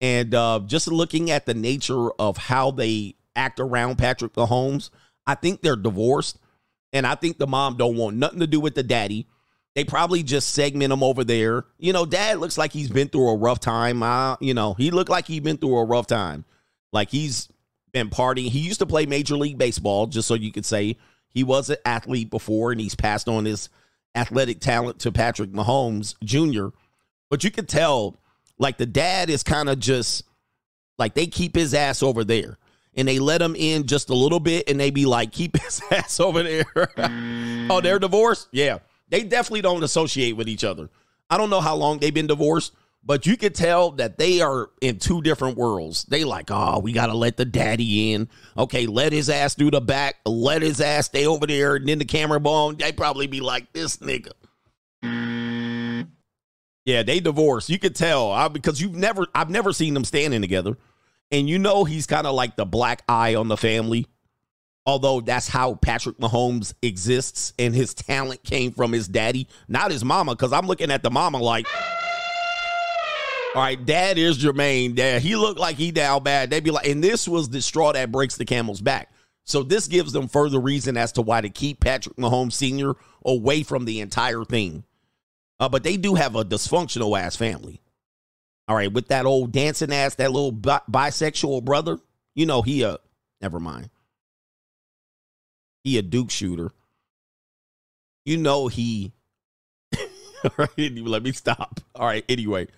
and 0.00 0.34
uh 0.34 0.60
just 0.66 0.86
looking 0.88 1.30
at 1.30 1.46
the 1.46 1.54
nature 1.54 2.10
of 2.12 2.36
how 2.36 2.70
they 2.70 3.16
act 3.34 3.58
around 3.60 3.96
Patrick 3.96 4.34
Mahomes, 4.34 4.90
I 5.26 5.34
think 5.34 5.62
they're 5.62 5.76
divorced 5.76 6.38
and 6.92 7.06
I 7.06 7.14
think 7.14 7.38
the 7.38 7.46
mom 7.46 7.76
don't 7.76 7.96
want 7.96 8.16
nothing 8.16 8.40
to 8.40 8.46
do 8.46 8.60
with 8.60 8.74
the 8.74 8.82
daddy. 8.82 9.26
They 9.74 9.84
probably 9.84 10.22
just 10.22 10.50
segment 10.50 10.92
him 10.92 11.02
over 11.02 11.22
there. 11.24 11.64
You 11.78 11.92
know, 11.92 12.04
dad 12.04 12.38
looks 12.38 12.58
like 12.58 12.72
he's 12.72 12.90
been 12.90 13.08
through 13.08 13.28
a 13.28 13.36
rough 13.36 13.60
time. 13.60 14.02
Uh, 14.02 14.36
you 14.40 14.52
know, 14.52 14.74
he 14.74 14.90
looked 14.90 15.10
like 15.10 15.26
he's 15.26 15.40
been 15.40 15.56
through 15.56 15.76
a 15.76 15.84
rough 15.84 16.06
time. 16.08 16.44
Like 16.92 17.10
he's 17.10 17.48
been 17.92 18.10
partying. 18.10 18.48
He 18.48 18.60
used 18.60 18.80
to 18.80 18.86
play 18.86 19.06
Major 19.06 19.36
League 19.36 19.58
Baseball, 19.58 20.06
just 20.06 20.28
so 20.28 20.34
you 20.34 20.52
could 20.52 20.66
say 20.66 20.96
he 21.28 21.44
was 21.44 21.70
an 21.70 21.76
athlete 21.84 22.30
before, 22.30 22.72
and 22.72 22.80
he's 22.80 22.94
passed 22.94 23.28
on 23.28 23.44
his 23.44 23.68
athletic 24.14 24.60
talent 24.60 24.98
to 25.00 25.12
Patrick 25.12 25.52
Mahomes 25.52 26.14
Jr. 26.24 26.74
But 27.30 27.44
you 27.44 27.50
could 27.50 27.68
tell, 27.68 28.20
like 28.58 28.78
the 28.78 28.86
dad 28.86 29.30
is 29.30 29.42
kind 29.42 29.68
of 29.68 29.78
just 29.78 30.24
like 30.98 31.14
they 31.14 31.26
keep 31.26 31.54
his 31.54 31.74
ass 31.74 32.02
over 32.02 32.24
there, 32.24 32.58
and 32.94 33.06
they 33.06 33.18
let 33.18 33.42
him 33.42 33.54
in 33.54 33.86
just 33.86 34.10
a 34.10 34.14
little 34.14 34.40
bit, 34.40 34.68
and 34.68 34.78
they 34.80 34.90
be 34.90 35.06
like, 35.06 35.32
keep 35.32 35.56
his 35.62 35.80
ass 35.90 36.20
over 36.20 36.42
there. 36.42 36.66
oh, 37.70 37.80
they're 37.80 37.98
divorced? 37.98 38.48
Yeah, 38.52 38.78
they 39.08 39.22
definitely 39.22 39.62
don't 39.62 39.84
associate 39.84 40.32
with 40.32 40.48
each 40.48 40.64
other. 40.64 40.90
I 41.30 41.36
don't 41.36 41.50
know 41.50 41.60
how 41.60 41.76
long 41.76 41.98
they've 41.98 42.12
been 42.12 42.26
divorced. 42.26 42.74
But 43.04 43.24
you 43.24 43.38
could 43.38 43.54
tell 43.54 43.92
that 43.92 44.18
they 44.18 44.42
are 44.42 44.68
in 44.82 44.98
two 44.98 45.22
different 45.22 45.56
worlds. 45.56 46.04
They 46.04 46.24
like, 46.24 46.50
oh, 46.50 46.80
we 46.80 46.92
gotta 46.92 47.14
let 47.14 47.38
the 47.38 47.46
daddy 47.46 48.12
in. 48.12 48.28
Okay, 48.56 48.86
let 48.86 49.12
his 49.12 49.30
ass 49.30 49.54
do 49.54 49.70
the 49.70 49.80
back, 49.80 50.16
let 50.26 50.60
his 50.60 50.80
ass 50.80 51.06
stay 51.06 51.26
over 51.26 51.46
there, 51.46 51.76
and 51.76 51.88
then 51.88 51.98
the 51.98 52.04
camera 52.04 52.38
bone. 52.38 52.76
They 52.76 52.92
probably 52.92 53.26
be 53.26 53.40
like, 53.40 53.72
this 53.72 53.96
nigga. 53.98 54.32
Yeah, 56.84 57.02
they 57.02 57.20
divorced. 57.20 57.70
You 57.70 57.78
could 57.78 57.94
tell 57.94 58.30
I, 58.30 58.48
because 58.48 58.80
you've 58.80 58.94
never, 58.94 59.26
I've 59.34 59.50
never 59.50 59.72
seen 59.72 59.94
them 59.94 60.04
standing 60.04 60.42
together, 60.42 60.76
and 61.30 61.48
you 61.48 61.58
know 61.58 61.84
he's 61.84 62.06
kind 62.06 62.26
of 62.26 62.34
like 62.34 62.56
the 62.56 62.66
black 62.66 63.04
eye 63.08 63.36
on 63.36 63.48
the 63.48 63.56
family. 63.56 64.06
Although 64.84 65.20
that's 65.20 65.48
how 65.48 65.76
Patrick 65.76 66.18
Mahomes 66.18 66.74
exists, 66.82 67.54
and 67.58 67.74
his 67.74 67.94
talent 67.94 68.42
came 68.42 68.72
from 68.72 68.92
his 68.92 69.08
daddy, 69.08 69.48
not 69.66 69.90
his 69.90 70.04
mama. 70.04 70.34
Because 70.34 70.52
I'm 70.52 70.66
looking 70.66 70.90
at 70.90 71.02
the 71.02 71.10
mama 71.10 71.38
like. 71.38 71.66
All 73.54 73.62
right, 73.62 73.82
dad 73.84 74.18
is 74.18 74.38
Jermaine. 74.38 74.94
Dad, 74.94 75.22
he 75.22 75.34
looked 75.34 75.58
like 75.58 75.76
he 75.76 75.90
down 75.90 76.22
bad. 76.22 76.50
They'd 76.50 76.62
be 76.62 76.70
like, 76.70 76.86
and 76.86 77.02
this 77.02 77.26
was 77.26 77.48
the 77.48 77.62
straw 77.62 77.92
that 77.92 78.12
breaks 78.12 78.36
the 78.36 78.44
camel's 78.44 78.80
back. 78.80 79.10
So 79.44 79.62
this 79.62 79.88
gives 79.88 80.12
them 80.12 80.28
further 80.28 80.60
reason 80.60 80.98
as 80.98 81.12
to 81.12 81.22
why 81.22 81.40
to 81.40 81.48
keep 81.48 81.80
Patrick 81.80 82.16
Mahomes 82.16 82.52
Sr. 82.52 82.94
away 83.24 83.62
from 83.62 83.86
the 83.86 84.00
entire 84.00 84.44
thing. 84.44 84.84
Uh, 85.58 85.68
but 85.68 85.82
they 85.82 85.96
do 85.96 86.14
have 86.14 86.36
a 86.36 86.44
dysfunctional 86.44 87.18
ass 87.18 87.34
family. 87.36 87.80
All 88.68 88.76
right, 88.76 88.92
with 88.92 89.08
that 89.08 89.24
old 89.24 89.50
dancing 89.50 89.92
ass, 89.92 90.16
that 90.16 90.30
little 90.30 90.52
bi- 90.52 90.82
bisexual 90.90 91.64
brother, 91.64 91.98
you 92.34 92.44
know 92.44 92.60
he 92.60 92.82
a 92.82 92.98
never 93.40 93.58
mind. 93.58 93.88
He 95.84 95.96
a 95.96 96.02
Duke 96.02 96.30
shooter. 96.30 96.70
You 98.26 98.36
know 98.36 98.68
he. 98.68 99.14
All 100.44 100.50
right, 100.58 100.92
let 100.98 101.22
me 101.22 101.32
stop. 101.32 101.80
All 101.94 102.04
right, 102.06 102.24
anyway. 102.28 102.68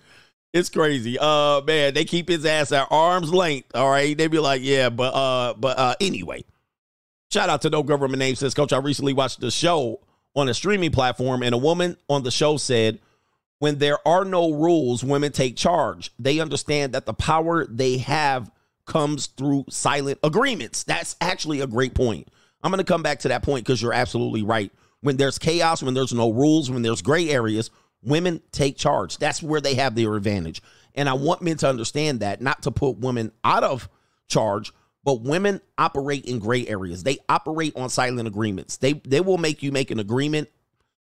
It's 0.53 0.69
crazy. 0.69 1.17
Uh 1.19 1.61
man, 1.65 1.93
they 1.93 2.05
keep 2.05 2.27
his 2.27 2.45
ass 2.45 2.71
at 2.71 2.87
arm's 2.91 3.33
length. 3.33 3.75
All 3.75 3.89
right. 3.89 4.17
They 4.17 4.27
be 4.27 4.39
like, 4.39 4.61
yeah, 4.63 4.89
but 4.89 5.13
uh, 5.13 5.53
but 5.53 5.77
uh 5.79 5.95
anyway. 6.01 6.43
Shout 7.31 7.49
out 7.49 7.61
to 7.61 7.69
No 7.69 7.81
Government 7.81 8.19
Name 8.19 8.35
says, 8.35 8.53
Coach, 8.53 8.73
I 8.73 8.77
recently 8.77 9.13
watched 9.13 9.39
the 9.39 9.51
show 9.51 10.01
on 10.35 10.49
a 10.49 10.53
streaming 10.53 10.91
platform, 10.91 11.43
and 11.43 11.55
a 11.55 11.57
woman 11.57 11.95
on 12.09 12.23
the 12.23 12.31
show 12.31 12.57
said, 12.57 12.99
When 13.59 13.77
there 13.77 14.05
are 14.05 14.25
no 14.25 14.51
rules, 14.51 15.01
women 15.01 15.31
take 15.31 15.55
charge. 15.55 16.11
They 16.19 16.39
understand 16.39 16.93
that 16.93 17.05
the 17.05 17.13
power 17.13 17.65
they 17.65 17.99
have 17.99 18.51
comes 18.85 19.27
through 19.27 19.65
silent 19.69 20.19
agreements. 20.23 20.83
That's 20.83 21.15
actually 21.21 21.61
a 21.61 21.67
great 21.67 21.93
point. 21.93 22.27
I'm 22.63 22.71
gonna 22.71 22.83
come 22.83 23.01
back 23.03 23.19
to 23.19 23.29
that 23.29 23.43
point 23.43 23.65
because 23.65 23.81
you're 23.81 23.93
absolutely 23.93 24.43
right. 24.43 24.71
When 24.99 25.15
there's 25.17 25.39
chaos, 25.39 25.81
when 25.81 25.93
there's 25.93 26.13
no 26.13 26.31
rules, 26.31 26.69
when 26.69 26.81
there's 26.81 27.01
gray 27.01 27.29
areas, 27.29 27.71
women 28.03 28.41
take 28.51 28.77
charge. 28.77 29.17
That's 29.17 29.43
where 29.43 29.61
they 29.61 29.75
have 29.75 29.95
their 29.95 30.15
advantage. 30.15 30.61
And 30.95 31.07
I 31.07 31.13
want 31.13 31.41
men 31.41 31.57
to 31.57 31.69
understand 31.69 32.19
that, 32.21 32.41
not 32.41 32.63
to 32.63 32.71
put 32.71 32.97
women 32.97 33.31
out 33.43 33.63
of 33.63 33.89
charge, 34.27 34.71
But 35.03 35.21
women 35.21 35.61
operate 35.77 36.25
in 36.25 36.39
gray 36.39 36.67
areas. 36.67 37.03
They 37.03 37.17
operate 37.27 37.75
on 37.75 37.89
silent 37.89 38.27
agreements. 38.27 38.77
They 38.77 38.93
they 38.93 39.21
will 39.21 39.37
make 39.39 39.63
you 39.63 39.71
make 39.71 39.89
an 39.91 39.99
agreement 39.99 40.49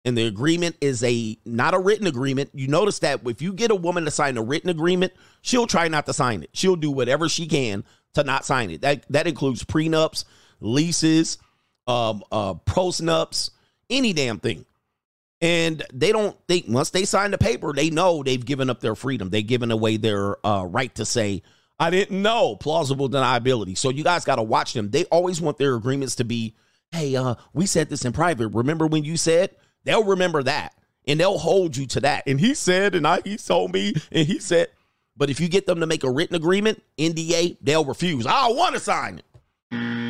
and 0.05 0.17
the 0.17 0.27
agreement 0.27 0.77
is 0.81 1.03
a 1.03 1.37
not 1.45 1.75
a 1.75 1.79
written 1.79 2.07
agreement. 2.07 2.51
You 2.55 2.69
notice 2.69 3.01
that 3.01 3.21
if 3.27 3.43
you 3.43 3.53
get 3.53 3.71
a 3.71 3.75
woman 3.75 4.05
to 4.05 4.11
sign 4.11 4.37
a 4.39 4.43
written 4.43 4.71
agreement, 4.71 5.13
she'll 5.43 5.67
try 5.67 5.89
not 5.89 6.07
to 6.07 6.13
sign 6.13 6.43
it. 6.43 6.51
She'll 6.53 6.77
do 6.77 6.91
whatever 6.91 7.29
she 7.29 7.47
can 7.47 7.85
to 8.15 8.25
not 8.25 8.45
sign 8.45 8.71
it. 8.71 8.81
That 8.83 9.05
that 9.11 9.27
includes 9.27 9.65
prenups, 9.65 10.25
leases, 10.61 11.39
um, 11.87 12.23
uh, 12.33 12.55
postnups, 12.55 13.51
any 13.91 14.13
damn 14.13 14.39
thing. 14.39 14.65
And 15.41 15.83
they 15.93 16.13
don't 16.13 16.37
think 16.49 16.67
once 16.69 16.91
they 16.91 17.05
sign 17.05 17.31
the 17.31 17.39
paper, 17.39 17.73
they 17.73 17.91
know 17.91 18.23
they've 18.23 18.45
given 18.45 18.69
up 18.69 18.81
their 18.81 18.95
freedom. 18.95 19.31
They've 19.31 19.47
given 19.47 19.71
away 19.71 19.97
their 19.97 20.45
uh, 20.47 20.65
right 20.65 20.95
to 20.97 21.05
say, 21.05 21.43
"I 21.79 21.91
didn't 21.91 22.21
know." 22.21 22.57
Plausible 22.57 23.09
deniability. 23.09 23.77
So 23.77 23.89
you 23.89 24.05
guys 24.05 24.25
got 24.25 24.37
to 24.37 24.43
watch 24.43 24.75
them. 24.75 24.91
They 24.91 25.05
always 25.05 25.41
want 25.41 25.57
their 25.57 25.75
agreements 25.77 26.17
to 26.17 26.25
be, 26.25 26.55
"Hey, 26.93 27.17
uh, 27.17 27.37
we 27.55 27.65
said 27.67 27.89
this 27.89 28.05
in 28.05 28.13
private. 28.13 28.49
Remember 28.49 28.87
when 28.87 29.05
you 29.05 29.17
said?" 29.17 29.57
They'll 29.85 30.05
remember 30.05 30.43
that 30.43 30.75
and 31.07 31.19
they'll 31.19 31.39
hold 31.39 31.77
you 31.77 31.87
to 31.87 32.01
that. 32.01 32.25
And 32.27 32.39
he 32.39 32.55
said, 32.55 32.95
and 32.95 33.07
I 33.07 33.21
he 33.25 33.37
told 33.37 33.73
me, 33.73 33.95
and 34.13 34.27
he 34.27 34.39
said, 34.39 34.69
but 35.17 35.29
if 35.29 35.41
you 35.41 35.49
get 35.49 35.67
them 35.67 35.81
to 35.81 35.87
make 35.87 36.05
a 36.05 36.11
written 36.11 36.37
agreement, 36.37 36.83
NDA, 36.99 37.59
they'll 37.61 37.85
refuse. 37.85 38.27
I 38.27 38.49
want 38.49 38.75
to 38.75 38.81
sign 38.81 39.19
it. 39.19 39.25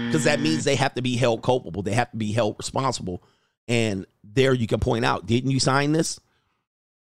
Because 0.06 0.24
that 0.24 0.40
means 0.40 0.64
they 0.64 0.76
have 0.76 0.94
to 0.94 1.02
be 1.02 1.16
held 1.16 1.42
culpable. 1.42 1.82
They 1.82 1.94
have 1.94 2.10
to 2.12 2.16
be 2.16 2.32
held 2.32 2.56
responsible. 2.58 3.22
And 3.68 4.06
there 4.24 4.52
you 4.52 4.66
can 4.66 4.80
point 4.80 5.04
out, 5.04 5.26
didn't 5.26 5.50
you 5.50 5.60
sign 5.60 5.92
this? 5.92 6.20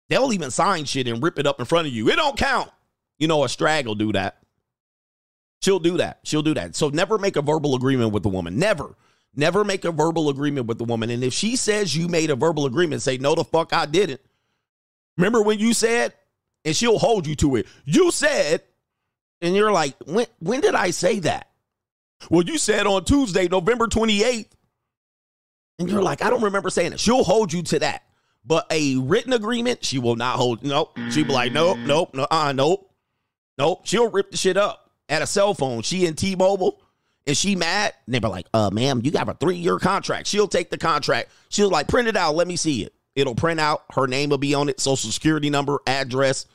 They'll 0.09 0.33
even 0.33 0.51
sign 0.51 0.85
shit 0.85 1.07
and 1.07 1.21
rip 1.21 1.39
it 1.39 1.47
up 1.47 1.59
in 1.59 1.65
front 1.65 1.87
of 1.87 1.93
you. 1.93 2.09
It 2.09 2.15
don't 2.15 2.37
count. 2.37 2.69
You 3.17 3.27
know, 3.27 3.43
a 3.43 3.47
strag 3.47 3.85
will 3.85 3.95
do 3.95 4.11
that. 4.13 4.37
She'll 5.61 5.79
do 5.79 5.97
that. 5.97 6.19
She'll 6.23 6.41
do 6.41 6.53
that. 6.53 6.75
So 6.75 6.89
never 6.89 7.17
make 7.17 7.35
a 7.35 7.41
verbal 7.41 7.75
agreement 7.75 8.11
with 8.11 8.23
the 8.23 8.29
woman. 8.29 8.57
Never. 8.57 8.95
Never 9.35 9.63
make 9.63 9.85
a 9.85 9.91
verbal 9.91 10.29
agreement 10.29 10.67
with 10.67 10.77
the 10.77 10.85
woman. 10.85 11.09
And 11.09 11.23
if 11.23 11.33
she 11.33 11.55
says 11.55 11.95
you 11.95 12.07
made 12.07 12.29
a 12.29 12.35
verbal 12.35 12.65
agreement, 12.65 13.01
say, 13.01 13.17
no, 13.17 13.35
the 13.35 13.43
fuck 13.43 13.73
I 13.73 13.85
didn't. 13.85 14.21
Remember 15.17 15.41
when 15.41 15.59
you 15.59 15.73
said, 15.73 16.13
and 16.65 16.75
she'll 16.75 16.97
hold 16.97 17.27
you 17.27 17.35
to 17.35 17.57
it. 17.57 17.67
You 17.85 18.11
said, 18.11 18.63
and 19.41 19.55
you're 19.55 19.71
like, 19.71 19.95
when 20.05 20.25
when 20.39 20.61
did 20.61 20.75
I 20.75 20.91
say 20.91 21.19
that? 21.19 21.49
Well, 22.29 22.43
you 22.43 22.57
said 22.57 22.87
on 22.87 23.05
Tuesday, 23.05 23.47
November 23.47 23.87
28th. 23.87 24.49
And 25.79 25.89
you're 25.89 26.01
like, 26.01 26.21
I 26.21 26.29
don't 26.29 26.43
remember 26.43 26.69
saying 26.69 26.93
it. 26.93 26.99
She'll 26.99 27.23
hold 27.23 27.51
you 27.53 27.63
to 27.63 27.79
that. 27.79 28.03
But 28.45 28.67
a 28.71 28.97
written 28.97 29.33
agreement, 29.33 29.83
she 29.83 29.97
will 29.99 30.15
not 30.15 30.35
hold. 30.35 30.63
Nope. 30.63 30.97
She'll 31.11 31.25
be 31.25 31.33
like, 31.33 31.51
nope, 31.51 31.77
nope, 31.79 32.13
no, 32.13 32.27
uh, 32.29 32.51
nope. 32.51 32.91
Nope. 33.57 33.81
She'll 33.85 34.09
rip 34.09 34.31
the 34.31 34.37
shit 34.37 34.57
up 34.57 34.91
at 35.07 35.21
a 35.21 35.27
cell 35.27 35.53
phone. 35.53 35.81
She 35.81 36.05
in 36.05 36.15
T-Mobile 36.15 36.81
and 37.27 37.37
she 37.37 37.55
mad, 37.55 37.93
and 38.05 38.13
they 38.15 38.19
be 38.19 38.27
like, 38.27 38.47
uh, 38.53 38.69
ma'am, 38.71 39.01
you 39.03 39.11
got 39.11 39.29
a 39.29 39.33
three-year 39.33 39.79
contract. 39.79 40.27
She'll 40.27 40.47
take 40.47 40.69
the 40.69 40.77
contract. 40.77 41.29
She'll 41.49 41.69
like, 41.69 41.87
print 41.87 42.07
it 42.07 42.17
out. 42.17 42.35
Let 42.35 42.47
me 42.47 42.55
see 42.55 42.83
it. 42.83 42.93
It'll 43.15 43.35
print 43.35 43.59
out. 43.59 43.83
Her 43.91 44.07
name 44.07 44.29
will 44.29 44.37
be 44.37 44.53
on 44.53 44.69
it, 44.69 44.79
social 44.79 45.11
security 45.11 45.49
number, 45.49 45.79
address, 45.85 46.45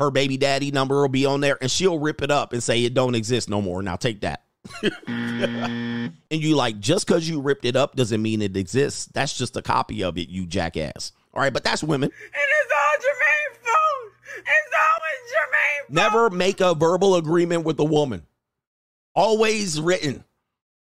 her 0.00 0.10
baby 0.10 0.38
daddy 0.38 0.70
number 0.70 1.02
will 1.02 1.08
be 1.08 1.26
on 1.26 1.40
there, 1.40 1.58
and 1.60 1.70
she'll 1.70 1.98
rip 1.98 2.22
it 2.22 2.30
up 2.30 2.54
and 2.54 2.62
say 2.62 2.82
it 2.84 2.94
don't 2.94 3.14
exist 3.14 3.50
no 3.50 3.60
more. 3.60 3.82
Now 3.82 3.96
take 3.96 4.22
that. 4.22 4.44
and 4.82 6.12
you 6.30 6.54
like, 6.54 6.80
just 6.80 7.06
because 7.06 7.28
you 7.28 7.40
ripped 7.40 7.64
it 7.64 7.76
up 7.76 7.96
doesn't 7.96 8.20
mean 8.20 8.42
it 8.42 8.56
exists. 8.56 9.06
That's 9.06 9.36
just 9.36 9.56
a 9.56 9.62
copy 9.62 10.02
of 10.02 10.18
it, 10.18 10.28
you 10.28 10.46
jackass. 10.46 11.12
All 11.32 11.42
right, 11.42 11.52
but 11.52 11.64
that's 11.64 11.82
women. 11.82 12.10
And 12.10 12.12
it's 12.34 12.72
all 12.72 12.96
Jermaine's 13.00 13.68
fault. 13.68 14.12
It's 14.38 14.76
always 14.76 15.30
Jermaine's 15.32 15.86
fault. 15.86 15.90
Never 15.90 16.30
make 16.30 16.60
a 16.60 16.74
verbal 16.74 17.16
agreement 17.16 17.64
with 17.64 17.78
a 17.80 17.84
woman. 17.84 18.26
Always 19.14 19.80
written. 19.80 20.24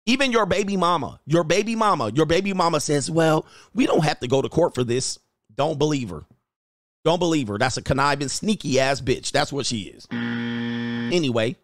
Even 0.07 0.31
your 0.31 0.45
baby 0.45 0.77
mama, 0.77 1.19
your 1.25 1.43
baby 1.43 1.75
mama, 1.75 2.11
your 2.13 2.25
baby 2.25 2.53
mama 2.53 2.79
says, 2.79 3.09
Well, 3.09 3.45
we 3.73 3.85
don't 3.85 4.03
have 4.03 4.19
to 4.21 4.27
go 4.27 4.41
to 4.41 4.49
court 4.49 4.73
for 4.73 4.83
this. 4.83 5.19
Don't 5.55 5.77
believe 5.77 6.09
her. 6.09 6.25
Don't 7.03 7.19
believe 7.19 7.47
her. 7.49 7.57
That's 7.57 7.77
a 7.77 7.81
conniving, 7.81 8.27
sneaky 8.27 8.79
ass 8.79 9.01
bitch. 9.01 9.31
That's 9.31 9.53
what 9.53 9.65
she 9.65 9.81
is. 9.81 10.07
Anyway, 10.11 11.55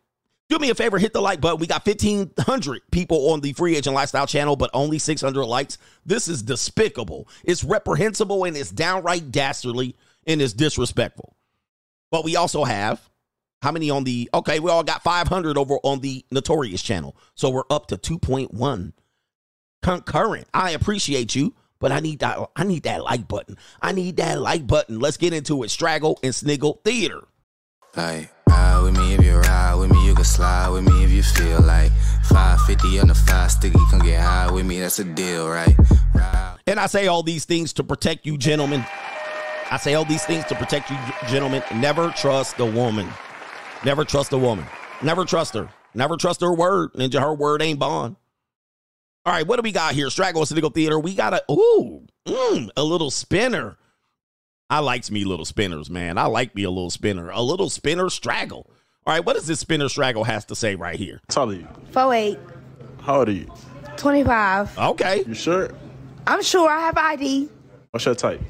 do 0.50 0.60
me 0.60 0.70
a 0.70 0.76
favor, 0.76 0.98
hit 0.98 1.14
the 1.14 1.22
like 1.22 1.42
button. 1.42 1.60
We 1.60 1.68
got 1.68 1.86
1,500 1.86 2.82
people 2.92 3.32
on 3.32 3.42
the 3.42 3.54
Free 3.54 3.76
Agent 3.76 3.96
Lifestyle 3.96 4.28
channel, 4.28 4.56
but 4.56 4.70
only 4.74 4.98
600 4.98 5.46
likes. 5.46 5.78
This 6.06 6.28
is 6.28 6.42
despicable. 6.42 7.28
It's 7.44 7.64
reprehensible 7.64 8.46
and 8.46 8.56
it's 8.56 8.72
downright 8.72 9.32
dastardly 9.32 9.96
and 10.26 10.42
it's 10.42 10.54
disrespectful. 10.54 11.36
But 12.12 12.24
we 12.24 12.36
also 12.36 12.64
have 12.64 13.10
how 13.62 13.72
many 13.72 13.90
on 13.90 14.04
the 14.04 14.30
okay, 14.34 14.60
we 14.60 14.72
all 14.72 14.84
got 14.84 15.04
500 15.04 15.58
over 15.58 15.76
on 15.84 16.00
the 16.00 16.24
Notorious 16.32 16.82
channel. 16.82 17.18
So 17.36 17.50
we're 17.50 17.64
up 17.70 17.88
to 17.88 17.98
2.1 17.98 18.94
concurrent. 19.82 20.48
I 20.54 20.72
appreciate 20.72 21.36
you, 21.36 21.56
but 21.80 21.92
I 21.92 22.00
need 22.00 22.20
that 22.20 22.50
I 22.56 22.64
need 22.64 22.84
that 22.84 23.04
like 23.04 23.28
button. 23.28 23.58
I 23.82 23.92
need 23.92 24.18
that 24.18 24.40
like 24.40 24.66
button. 24.66 25.00
Let's 25.00 25.18
get 25.18 25.34
into 25.34 25.64
it. 25.64 25.72
Straggle 25.72 26.20
and 26.24 26.34
Sniggle 26.34 26.80
Theater. 26.86 27.28
Like, 27.98 28.30
ride 28.48 28.82
with 28.84 28.96
me 28.96 29.16
if 29.16 29.26
you 29.26 29.36
ride 29.40 29.74
with 29.74 29.90
me, 29.90 30.06
you 30.06 30.14
can 30.14 30.24
slide 30.24 30.70
with 30.70 30.84
me 30.84 31.04
if 31.04 31.10
you 31.10 31.24
feel 31.24 31.62
like 31.64 31.92
550 32.26 33.00
on 33.00 33.08
the 33.08 33.16
five 33.16 33.50
sticky, 33.50 33.80
come 33.90 34.02
get 34.02 34.22
high 34.22 34.52
with 34.52 34.68
me, 34.68 34.80
that's 34.80 35.00
a 35.00 35.04
deal, 35.04 35.50
right? 35.50 35.76
Ride. 36.14 36.60
And 36.68 36.80
I 36.80 36.86
say 36.86 37.08
all 37.08 37.24
these 37.24 37.46
things 37.46 37.74
to 37.74 37.84
protect 37.84 38.24
you, 38.24 38.38
gentlemen. 38.38 38.86
I 39.72 39.78
say 39.78 39.96
all 39.96 40.06
these 40.06 40.24
things 40.24 40.46
to 40.46 40.54
protect 40.54 40.92
you, 40.92 40.98
gentlemen. 41.28 41.64
Never 41.74 42.12
trust 42.12 42.60
a 42.60 42.66
woman. 42.66 43.10
Never 43.84 44.06
trust 44.06 44.32
a 44.32 44.38
woman. 44.38 44.66
Never 45.02 45.26
trust 45.26 45.56
her. 45.56 45.68
Never 45.96 46.18
trust 46.18 46.42
her 46.42 46.54
word. 46.54 46.92
And 47.00 47.12
her 47.12 47.34
word 47.34 47.64
ain't 47.64 47.80
bond. 47.80 48.16
All 49.26 49.34
right, 49.34 49.48
what 49.48 49.56
do 49.56 49.64
we 49.64 49.72
got 49.72 49.96
here? 49.96 50.12
Straggle 50.12 50.46
Cynical 50.46 50.70
Theater. 50.70 51.00
We 51.00 51.16
got 51.16 51.34
a 51.34 51.44
ooh, 51.52 52.06
mm, 52.28 52.70
a 52.78 52.84
little 52.84 53.10
spinner. 53.10 53.80
I 54.70 54.80
likes 54.80 55.10
me 55.10 55.24
little 55.24 55.46
spinners, 55.46 55.90
man. 55.90 56.18
I 56.18 56.26
like 56.26 56.54
me 56.54 56.64
a 56.64 56.70
little 56.70 56.90
spinner. 56.90 57.30
A 57.30 57.42
little 57.42 57.70
spinner 57.70 58.10
straggle. 58.10 58.70
All 59.06 59.14
right, 59.14 59.26
what 59.26 59.34
does 59.38 59.48
this 59.48 59.62
spinner 59.62 59.88
straggle 59.88 60.26
has 60.26 60.44
to 60.46 60.56
say 60.56 60.76
right 60.76 60.98
here? 61.00 61.22
How 61.30 61.36
tall 61.46 61.52
are 61.52 61.56
you? 61.56 61.68
4'8, 61.94 62.38
How 63.02 63.20
old 63.20 63.30
are 63.30 63.32
you? 63.32 63.50
25. 63.96 64.78
Okay. 64.78 65.24
You 65.26 65.34
sure? 65.34 65.72
I'm 66.28 66.44
sure 66.44 66.70
I 66.70 66.82
have 66.82 66.98
ID. 66.98 67.48
What's 67.92 68.06
your 68.06 68.16
type? 68.16 68.42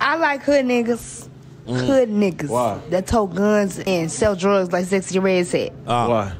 I 0.00 0.16
like 0.16 0.42
hood 0.42 0.64
niggas. 0.64 1.28
Mm. 1.66 1.86
Hood 1.86 2.08
niggas 2.10 2.48
Why? 2.48 2.78
that 2.90 3.08
tote 3.08 3.34
guns 3.34 3.80
and 3.80 4.10
sell 4.12 4.36
drugs 4.36 4.72
like 4.72 4.84
Sexyy 4.84 5.20
Red 5.20 5.46
said. 5.48 5.70
Uh. 5.84 6.06
Why? 6.06 6.32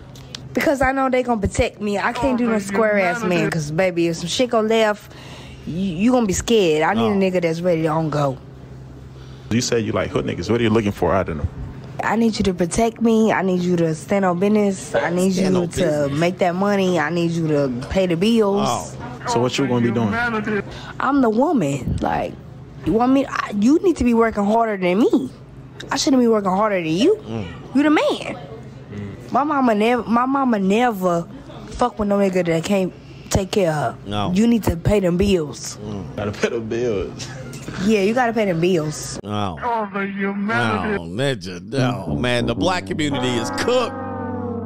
Because 0.52 0.80
I 0.80 0.92
know 0.92 1.10
they 1.10 1.24
gonna 1.24 1.40
protect 1.40 1.80
me. 1.80 1.98
I 1.98 2.12
can't 2.12 2.38
do 2.38 2.48
no 2.48 2.60
square 2.60 2.98
ass 3.00 3.24
man. 3.24 3.50
Cause 3.50 3.72
baby, 3.72 4.06
if 4.06 4.16
some 4.18 4.28
shit 4.28 4.50
go 4.50 4.60
left, 4.60 5.12
you, 5.66 5.74
you 5.74 6.12
gonna 6.12 6.26
be 6.26 6.32
scared. 6.32 6.82
I 6.82 6.94
need 6.94 7.00
Oh. 7.00 7.06
a 7.08 7.10
uh. 7.10 7.14
nigga 7.16 7.42
that's 7.42 7.60
ready 7.60 7.82
to 7.82 7.88
on 7.88 8.08
go. 8.08 8.38
You 9.50 9.60
said 9.60 9.84
you 9.84 9.92
like 9.92 10.10
hood 10.10 10.24
niggas. 10.24 10.50
What 10.50 10.60
are 10.60 10.64
you 10.64 10.70
looking 10.70 10.92
for? 10.92 11.12
I 11.14 11.22
don't 11.22 11.38
know. 11.38 11.48
I 12.02 12.16
need 12.16 12.36
you 12.38 12.44
to 12.44 12.54
protect 12.54 13.00
me. 13.00 13.32
I 13.32 13.42
need 13.42 13.60
you 13.62 13.76
to 13.76 13.94
stand 13.94 14.24
on 14.24 14.38
business. 14.38 14.94
I 14.94 15.10
need 15.10 15.32
Stand 15.32 15.54
you 15.54 15.60
to 15.62 15.66
business. 15.68 16.12
make 16.20 16.38
that 16.38 16.54
money. 16.54 16.98
I 16.98 17.10
need 17.10 17.30
you 17.30 17.48
to 17.48 17.86
pay 17.88 18.06
the 18.06 18.16
bills. 18.16 18.68
Oh. 18.68 19.22
So 19.28 19.40
what 19.40 19.56
you 19.58 19.66
gonna 19.66 19.80
be 19.86 19.90
doing? 19.92 20.12
I'm 21.00 21.20
the 21.20 21.30
woman. 21.30 21.96
Like, 22.00 22.34
you 22.84 22.92
want 22.92 23.12
me? 23.12 23.24
I, 23.26 23.52
you 23.58 23.78
need 23.82 23.96
to 23.96 24.04
be 24.04 24.14
working 24.14 24.44
harder 24.44 24.76
than 24.76 24.98
me. 24.98 25.30
I 25.90 25.96
shouldn't 25.96 26.20
be 26.22 26.28
working 26.28 26.50
harder 26.50 26.76
than 26.76 26.86
you. 26.92 27.16
Mm. 27.16 27.74
You 27.74 27.82
the 27.82 27.90
man. 27.90 28.38
My 29.32 29.42
mama 29.42 29.74
never. 29.74 30.02
My 30.04 30.26
mama 30.26 30.58
never 30.58 31.26
fuck 31.70 31.98
with 31.98 32.08
no 32.08 32.18
nigga 32.18 32.44
that 32.46 32.64
can't 32.64 32.92
take 33.30 33.50
care 33.50 33.70
of 33.72 33.74
her. 33.94 33.98
No. 34.08 34.32
You 34.32 34.46
need 34.46 34.62
to 34.64 34.76
pay 34.76 35.00
them 35.00 35.16
bills. 35.16 35.76
Mm. 35.78 36.16
Gotta 36.16 36.32
pay 36.32 36.48
the 36.50 36.60
bills. 36.60 37.28
Yeah, 37.84 38.02
you 38.02 38.14
gotta 38.14 38.32
pay 38.32 38.44
them 38.46 38.60
bills. 38.60 39.18
Oh. 39.24 39.58
Oh, 39.62 39.88
the 39.92 40.00
No, 40.06 40.06
humanity. 40.06 41.04
Ninja. 41.04 41.62
No, 41.62 42.14
man. 42.16 42.46
The 42.46 42.54
black 42.54 42.86
community 42.86 43.28
is 43.28 43.50
cooked. 43.58 43.94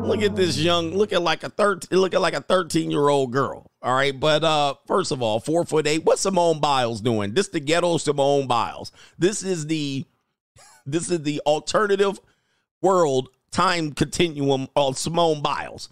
Look 0.07 0.23
at 0.23 0.35
this 0.35 0.59
young, 0.59 0.95
look 0.95 1.13
at 1.13 1.23
like 1.23 1.43
a 1.45 1.51
13, 1.51 1.99
look 1.99 2.15
at 2.15 2.21
like 2.21 2.35
a 2.35 2.41
13 2.41 2.91
year 2.91 3.09
old 3.09 3.33
girl. 3.33 3.71
All 3.83 3.95
right. 3.95 4.19
But 4.19 4.43
uh, 4.45 4.75
first 4.87 5.13
of 5.13 5.23
all, 5.23 5.41
four 5.41 5.65
foot 5.65 5.87
eight. 5.87 6.05
What's 6.05 6.23
Simone 6.23 6.61
Biles 6.61 7.01
doing? 7.01 7.35
This 7.35 7.49
the 7.49 7.61
ghetto 7.61 7.97
Simone 7.99 8.47
Biles. 8.47 8.93
This 9.19 9.43
is 9.43 9.67
the 9.67 10.05
this 10.87 11.11
is 11.11 11.23
the 11.23 11.41
alternative 11.47 12.19
world 12.83 13.29
time 13.51 13.93
continuum 13.93 14.69
of 14.75 14.97
Simone 14.99 15.43
Biles. 15.43 15.89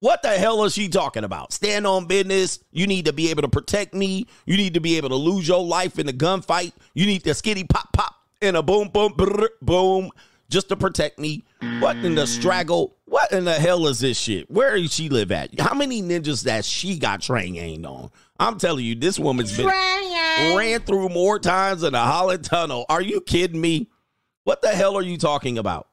What 0.00 0.22
the 0.22 0.30
hell 0.30 0.64
is 0.64 0.74
she 0.74 0.88
talking 0.88 1.24
about? 1.24 1.52
Stand 1.52 1.86
on 1.86 2.06
business. 2.06 2.58
You 2.70 2.86
need 2.86 3.06
to 3.06 3.12
be 3.12 3.30
able 3.30 3.42
to 3.42 3.48
protect 3.48 3.94
me. 3.94 4.26
You 4.44 4.56
need 4.56 4.74
to 4.74 4.80
be 4.80 4.96
able 4.98 5.08
to 5.08 5.16
lose 5.16 5.48
your 5.48 5.64
life 5.64 5.98
in 5.98 6.08
a 6.08 6.12
gunfight. 6.12 6.72
You 6.94 7.06
need 7.06 7.24
to 7.24 7.30
skitty 7.30 7.68
pop 7.68 7.92
pop 7.92 8.14
and 8.42 8.56
a 8.56 8.62
boom 8.62 8.88
boom 8.88 9.14
brr, 9.16 9.48
boom 9.62 10.10
just 10.48 10.68
to 10.68 10.76
protect 10.76 11.18
me. 11.18 11.44
What 11.80 11.96
in 11.96 12.14
the 12.14 12.26
straggle? 12.26 12.96
What 13.06 13.32
in 13.32 13.44
the 13.44 13.54
hell 13.54 13.86
is 13.86 14.00
this 14.00 14.18
shit? 14.18 14.50
Where 14.50 14.76
does 14.76 14.92
she 14.92 15.08
live 15.08 15.32
at? 15.32 15.58
How 15.58 15.74
many 15.74 16.02
ninjas 16.02 16.44
that 16.44 16.64
she 16.64 16.98
got 16.98 17.22
trained 17.22 17.86
on? 17.86 18.10
I'm 18.38 18.58
telling 18.58 18.84
you, 18.84 18.94
this 18.94 19.18
woman's 19.18 19.56
been 19.56 19.66
ran 19.66 20.80
through 20.80 21.08
more 21.08 21.38
times 21.38 21.82
in 21.82 21.94
a 21.94 22.04
Holland 22.04 22.44
tunnel. 22.44 22.84
Are 22.88 23.00
you 23.00 23.20
kidding 23.20 23.60
me? 23.60 23.88
What 24.44 24.62
the 24.62 24.68
hell 24.68 24.96
are 24.96 25.02
you 25.02 25.16
talking 25.16 25.58
about? 25.58 25.88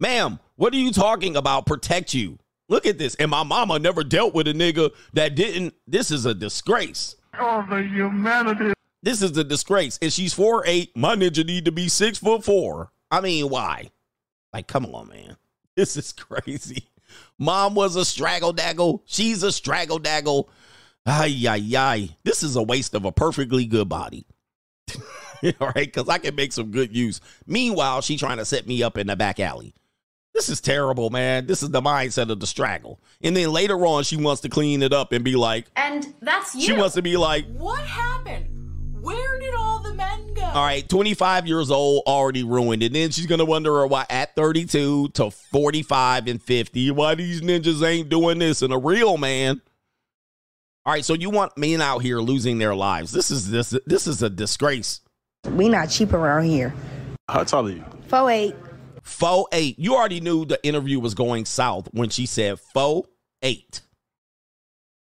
Ma'am, 0.00 0.40
what 0.56 0.72
are 0.72 0.78
you 0.78 0.90
talking 0.90 1.36
about? 1.36 1.66
Protect 1.66 2.14
you. 2.14 2.38
Look 2.72 2.86
at 2.86 2.96
this. 2.96 3.14
And 3.16 3.30
my 3.30 3.42
mama 3.42 3.78
never 3.78 4.02
dealt 4.02 4.32
with 4.32 4.48
a 4.48 4.54
nigga 4.54 4.92
that 5.12 5.34
didn't. 5.34 5.74
This 5.86 6.10
is 6.10 6.24
a 6.24 6.32
disgrace. 6.32 7.16
Oh, 7.38 7.62
the 7.68 7.82
humanity. 7.82 8.72
This 9.02 9.20
is 9.20 9.36
a 9.36 9.44
disgrace. 9.44 9.98
And 10.00 10.10
she's 10.10 10.32
four 10.32 10.64
eight. 10.66 10.96
My 10.96 11.14
ninja 11.14 11.44
need 11.44 11.66
to 11.66 11.72
be 11.72 11.90
six 11.90 12.16
foot 12.16 12.42
four. 12.42 12.90
I 13.10 13.20
mean, 13.20 13.50
why? 13.50 13.90
Like, 14.54 14.68
come 14.68 14.86
on, 14.86 15.08
man. 15.08 15.36
This 15.76 15.96
is 15.96 16.12
crazy. 16.12 16.88
Mom 17.38 17.74
was 17.74 17.96
a 17.96 18.04
straggle 18.04 18.52
daggle. 18.54 19.00
She's 19.06 19.42
a 19.42 19.52
straggle 19.52 19.98
daggle. 19.98 20.48
Ay, 21.06 21.44
ay, 21.48 21.76
ay. 21.76 22.16
This 22.24 22.42
is 22.42 22.56
a 22.56 22.62
waste 22.62 22.94
of 22.94 23.06
a 23.06 23.12
perfectly 23.12 23.64
good 23.64 23.88
body. 23.88 24.26
All 25.60 25.72
right, 25.74 25.74
because 25.74 26.10
I 26.10 26.18
can 26.18 26.34
make 26.34 26.52
some 26.52 26.70
good 26.70 26.94
use. 26.94 27.22
Meanwhile, 27.46 28.02
she 28.02 28.18
trying 28.18 28.36
to 28.36 28.44
set 28.44 28.66
me 28.66 28.82
up 28.82 28.98
in 28.98 29.06
the 29.06 29.16
back 29.16 29.40
alley. 29.40 29.74
This 30.34 30.48
is 30.48 30.60
terrible, 30.60 31.10
man. 31.10 31.46
This 31.46 31.62
is 31.62 31.70
the 31.70 31.82
mindset 31.82 32.30
of 32.30 32.40
the 32.40 32.46
straggle. 32.46 32.98
And 33.22 33.36
then 33.36 33.52
later 33.52 33.84
on, 33.86 34.02
she 34.04 34.16
wants 34.16 34.40
to 34.42 34.48
clean 34.48 34.82
it 34.82 34.92
up 34.92 35.12
and 35.12 35.22
be 35.24 35.36
like, 35.36 35.66
And 35.76 36.14
that's 36.20 36.54
you. 36.54 36.62
she 36.62 36.72
wants 36.72 36.94
to 36.94 37.02
be 37.02 37.16
like, 37.16 37.44
What 37.52 37.80
happened? 37.84 38.46
Where 39.02 39.38
did 39.40 39.54
all 39.54 39.80
the 39.80 39.94
men 39.94 40.32
go? 40.34 40.42
all 40.42 40.64
right, 40.64 40.88
25 40.88 41.46
years 41.46 41.70
old, 41.70 42.04
already 42.06 42.44
ruined. 42.44 42.82
And 42.82 42.94
then 42.94 43.10
she's 43.10 43.26
going 43.26 43.40
to 43.40 43.44
wonder 43.44 43.84
why 43.86 44.06
at 44.08 44.34
32 44.36 45.08
to 45.08 45.30
45 45.30 46.26
and 46.28 46.40
50, 46.42 46.90
why 46.92 47.14
these 47.16 47.40
ninjas 47.42 47.84
ain't 47.86 48.08
doing 48.08 48.38
this. 48.38 48.62
And 48.62 48.72
a 48.72 48.78
real 48.78 49.18
man. 49.18 49.60
All 50.86 50.92
right, 50.92 51.04
so 51.04 51.14
you 51.14 51.30
want 51.30 51.56
men 51.58 51.80
out 51.80 52.02
here 52.02 52.20
losing 52.20 52.58
their 52.58 52.74
lives. 52.74 53.12
This 53.12 53.30
is 53.30 53.50
this 53.50 53.76
this 53.86 54.06
is 54.06 54.22
a 54.22 54.30
disgrace. 54.30 55.00
We 55.48 55.68
not 55.68 55.90
cheap 55.90 56.12
around 56.12 56.44
here. 56.44 56.72
How 57.28 57.44
tall 57.44 57.66
are 57.66 57.70
you? 57.70 57.84
Four 58.08 58.30
eight. 58.30 58.54
Four 59.02 59.48
eight. 59.52 59.78
You 59.78 59.96
already 59.96 60.20
knew 60.20 60.44
the 60.44 60.64
interview 60.64 61.00
was 61.00 61.14
going 61.14 61.44
south 61.44 61.88
when 61.92 62.08
she 62.08 62.26
said 62.26 62.58
four 62.72 63.04
eight. 63.42 63.80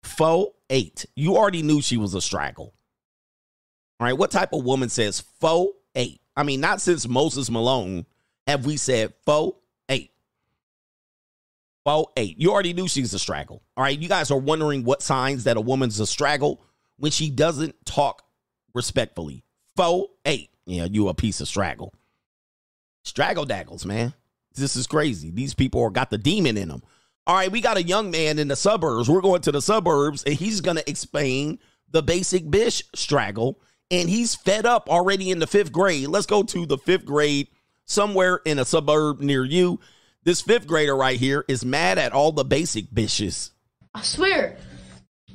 Four 0.04 0.52
eight. 0.70 1.06
You 1.16 1.38
already 1.38 1.62
knew 1.64 1.82
she 1.82 1.98
was 1.98 2.14
a 2.14 2.22
straggle. 2.22 2.74
All 4.00 4.06
right. 4.06 4.18
What 4.18 4.32
type 4.32 4.54
of 4.54 4.66
woman 4.66 4.90
says 4.90 5.22
four 5.40 5.70
eight? 5.96 6.22
I 6.36 6.44
mean, 6.44 6.60
not 6.60 6.82
since 6.82 7.08
Moses 7.08 7.50
Malone 7.50 8.06
have 8.48 8.66
we 8.66 8.76
said 8.76 9.14
four 9.26 9.56
eight. 9.88 10.12
Four 11.86 12.10
eight. 12.18 12.38
You 12.38 12.52
already 12.52 12.74
knew 12.74 12.90
she's 12.90 13.14
a 13.14 13.20
straggle. 13.20 13.64
All 13.78 13.84
right. 13.84 13.98
You 13.98 14.10
guys 14.10 14.30
are 14.30 14.38
wondering 14.38 14.84
what 14.84 15.02
signs 15.02 15.46
that 15.46 15.56
a 15.56 15.62
woman's 15.62 16.02
a 16.02 16.08
straggle 16.08 16.62
when 16.98 17.12
she 17.12 17.30
doesn't 17.30 17.86
talk 17.86 18.24
respectfully. 18.74 19.46
Four 19.78 20.10
eight. 20.26 20.50
Yeah, 20.66 20.86
you 20.86 21.08
a 21.08 21.14
piece 21.14 21.40
of 21.42 21.48
straggle. 21.48 21.94
Straggle 23.06 23.46
daggles, 23.46 23.86
man. 23.86 24.14
This 24.56 24.76
is 24.76 24.88
crazy. 24.88 25.30
These 25.30 25.54
people 25.54 25.82
are 25.84 25.92
got 25.92 26.10
the 26.10 26.18
demon 26.18 26.58
in 26.58 26.70
them. 26.70 26.82
All 27.28 27.36
right, 27.36 27.52
we 27.52 27.62
got 27.62 27.78
a 27.78 27.84
young 27.84 28.12
man 28.12 28.40
in 28.40 28.48
the 28.48 28.56
suburbs. 28.56 29.10
We're 29.10 29.22
going 29.22 29.42
to 29.44 29.52
the 29.52 29.62
suburbs, 29.62 30.24
and 30.24 30.36
he's 30.36 30.62
going 30.62 30.78
to 30.78 30.90
explain 30.90 31.60
the 31.92 32.04
basic 32.04 32.50
bish 32.50 32.84
straggle. 32.94 33.62
And 33.92 34.10
he's 34.10 34.34
fed 34.34 34.66
up 34.66 34.90
already 34.90 35.30
in 35.30 35.40
the 35.40 35.48
fifth 35.48 35.72
grade. 35.72 36.08
Let's 36.08 36.26
go 36.26 36.42
to 36.42 36.66
the 36.66 36.78
fifth 36.78 37.06
grade 37.06 37.48
somewhere 37.86 38.42
in 38.46 38.58
a 38.58 38.66
suburb 38.66 39.20
near 39.20 39.46
you. 39.46 39.80
This 40.24 40.42
fifth 40.42 40.66
grader 40.66 40.96
right 40.96 41.20
here 41.20 41.46
is 41.48 41.64
mad 41.64 42.00
at 42.00 42.12
all 42.12 42.32
the 42.32 42.44
basic 42.44 42.90
bitches. 42.90 43.52
I 43.94 44.02
swear, 44.02 44.58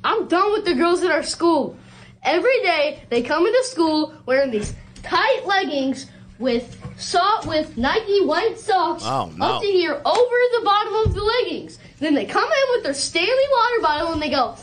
I'm 0.03 0.27
done 0.27 0.51
with 0.51 0.65
the 0.65 0.75
girls 0.75 1.01
at 1.03 1.11
our 1.11 1.23
school. 1.23 1.77
Every 2.23 2.59
day 2.61 3.03
they 3.09 3.21
come 3.21 3.45
into 3.45 3.63
school 3.63 4.13
wearing 4.25 4.51
these 4.51 4.73
tight 5.01 5.43
leggings 5.45 6.07
with 6.41 6.77
sock 6.97 7.45
with 7.45 7.77
Nike 7.77 8.25
white 8.25 8.59
socks 8.59 9.03
Oh, 9.05 9.31
no. 9.37 9.45
up 9.45 9.61
to 9.61 9.67
here 9.67 9.93
over 9.93 10.35
the 10.57 10.61
bottom 10.65 10.93
of 10.95 11.13
the 11.13 11.23
leggings. 11.23 11.79
Then 11.99 12.13
they 12.15 12.25
come 12.25 12.43
in 12.43 12.67
with 12.75 12.83
their 12.83 12.93
Stanley 12.93 13.29
water 13.51 13.81
bottle 13.81 14.13
and 14.13 14.21
they 14.21 14.29
go, 14.29 14.55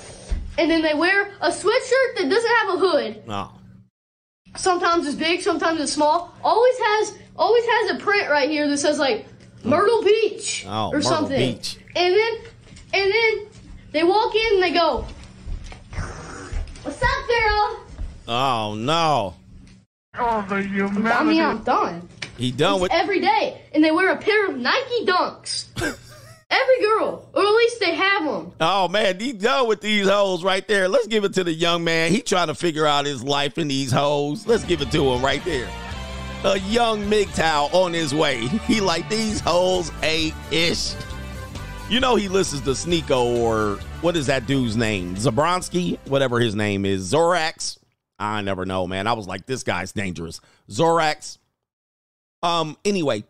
and 0.59 0.71
then 0.71 0.83
they 0.83 0.95
wear 0.95 1.31
a 1.41 1.49
sweatshirt 1.51 2.17
that 2.17 2.29
doesn't 2.29 2.51
have 2.51 2.69
a 2.75 2.79
hood. 2.79 3.23
Oh. 3.29 3.53
Sometimes 4.57 5.07
it's 5.07 5.15
big, 5.17 5.41
sometimes 5.41 5.81
it's 5.81 5.93
small. 5.93 6.35
Always 6.43 6.77
has 6.79 7.19
always 7.37 7.65
has 7.65 7.91
a 7.93 8.03
print 8.03 8.29
right 8.29 8.51
here 8.51 8.67
that 8.69 8.79
says 8.79 8.99
like 8.99 9.27
Myrtle 9.63 10.03
Beach 10.03 10.65
Oh, 10.67 10.89
or 10.89 10.95
Myrtle 10.95 11.11
something. 11.11 11.55
Beach. 11.55 11.79
And 11.95 12.15
then 12.15 12.35
and 12.95 13.13
then 13.13 13.47
they 13.93 14.03
walk 14.05 14.35
in 14.35 14.55
and 14.55 14.63
they 14.63 14.73
go, 14.73 15.05
"What's 16.83 17.03
up, 17.03 17.29
girl?" 17.29 17.81
Oh 18.27 18.75
no. 18.77 19.35
Oh, 20.19 20.45
the 20.49 20.57
I 20.57 21.25
mean, 21.25 21.41
I'm 21.41 21.63
done. 21.63 22.09
He 22.37 22.53
done 22.53 22.81
with 22.81 22.93
Every 22.93 23.21
day, 23.21 23.63
and 23.73 23.83
they 23.83 23.91
wear 23.91 24.13
a 24.13 24.17
pair 24.17 24.47
of 24.47 24.57
Nike 24.57 25.07
Dunks. 25.07 25.67
Every 26.51 26.81
girl, 26.81 27.29
or 27.35 27.43
at 27.43 27.51
least 27.51 27.81
they 27.81 27.95
have 27.95 28.25
them. 28.25 28.53
Oh 28.61 28.89
man, 28.89 29.21
he 29.21 29.33
done 29.33 29.69
with 29.69 29.83
these 29.83 30.09
hoes 30.09 30.43
right 30.43 30.67
there. 30.67 30.89
Let's 30.89 31.07
give 31.07 31.25
it 31.25 31.35
to 31.35 31.45
the 31.45 31.53
young 31.53 31.85
man. 31.85 32.11
He 32.11 32.23
trying 32.23 32.47
to 32.47 32.55
figure 32.55 32.87
out 32.87 33.05
his 33.05 33.23
life 33.23 33.59
in 33.59 33.69
these 33.69 33.93
hoes. 33.93 34.47
Let's 34.47 34.65
give 34.65 34.81
it 34.81 34.91
to 34.93 35.13
him 35.13 35.23
right 35.23 35.45
there. 35.45 35.69
A 36.45 36.59
young 36.61 37.03
MGTOW 37.03 37.75
on 37.75 37.93
his 37.93 38.15
way. 38.15 38.47
He 38.67 38.81
like 38.81 39.09
these 39.11 39.41
hoes 39.41 39.93
ain't 40.03 40.35
ish. 40.51 40.95
You 41.91 42.01
know 42.01 42.17
he 42.17 42.29
listens 42.29 42.63
to 42.63 42.71
Sneako 42.71 43.39
or 43.39 43.77
what 44.01 44.17
is 44.17 44.27
that 44.27 44.47
dude's 44.47 44.77
name? 44.77 45.17
Zabronsky, 45.17 45.99
whatever 46.07 46.39
his 46.39 46.55
name 46.55 46.87
is. 46.87 47.13
Zorax. 47.13 47.78
I 48.19 48.41
never 48.43 48.67
know, 48.67 48.87
man. 48.87 49.07
I 49.07 49.13
was 49.13 49.27
like, 49.27 49.47
this 49.47 49.63
guy's 49.63 49.93
dangerous. 49.93 50.41
Zorax. 50.69 51.39
Um, 52.43 52.77
anyway, 52.85 53.25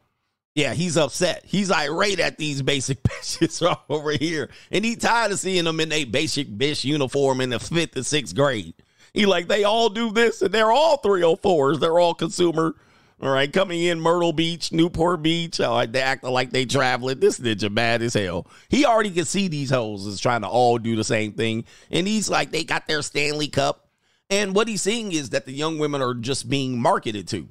yeah, 0.55 0.75
he's 0.75 0.97
upset. 0.97 1.45
He's 1.45 1.71
irate 1.71 2.21
at 2.21 2.39
these 2.39 2.63
basic 2.63 3.03
bitches 3.03 3.79
over 3.89 4.13
here. 4.13 4.51
And 4.71 4.85
he 4.85 4.97
tired 4.97 5.33
of 5.33 5.39
seeing 5.39 5.65
them 5.65 5.81
in 5.81 5.93
a 5.93 6.05
basic 6.05 6.49
bitch 6.49 6.85
uniform 6.85 7.41
in 7.41 7.51
the 7.51 7.59
fifth 7.59 7.97
and 7.97 8.07
sixth 8.07 8.35
grade. 8.35 8.75
He 9.13 9.27
like, 9.27 9.49
they 9.49 9.65
all 9.65 9.89
do 9.89 10.11
this 10.11 10.43
and 10.43 10.53
they're 10.53 10.73
all 10.73 10.99
304s. 10.99 11.81
They're 11.81 11.99
all 11.99 12.15
consumer. 12.15 12.75
All 13.21 13.31
right, 13.31 13.53
coming 13.53 13.83
in 13.83 14.01
Myrtle 14.01 14.33
Beach, 14.33 14.71
Newport 14.71 15.23
Beach. 15.23 15.61
Oh, 15.61 15.85
they 15.85 16.01
acting 16.01 16.31
like 16.31 16.51
they 16.51 16.65
traveling. 16.65 17.19
This 17.19 17.41
ninja 17.41 17.73
bad 17.75 18.01
as 18.01 18.15
hell. 18.15 18.47
He 18.69 18.85
already 18.87 19.11
can 19.11 19.25
see 19.25 19.49
these 19.49 19.71
hoes 19.71 20.07
is 20.07 20.21
trying 20.21 20.43
to 20.43 20.49
all 20.49 20.79
do 20.79 20.95
the 20.95 21.03
same 21.03 21.33
thing. 21.33 21.65
And 21.91 22.07
he's 22.07 22.31
like, 22.31 22.53
they 22.53 22.63
got 22.63 22.87
their 22.87 23.03
Stanley 23.03 23.49
Cup. 23.49 23.88
And 24.31 24.55
what 24.55 24.69
he's 24.69 24.83
seeing 24.83 25.13
is 25.13 25.31
that 25.31 25.47
the 25.47 25.53
young 25.53 25.79
women 25.79 26.03
are 26.03 26.15
just 26.15 26.49
being 26.49 26.81
marketed 26.81 27.29
to 27.29 27.49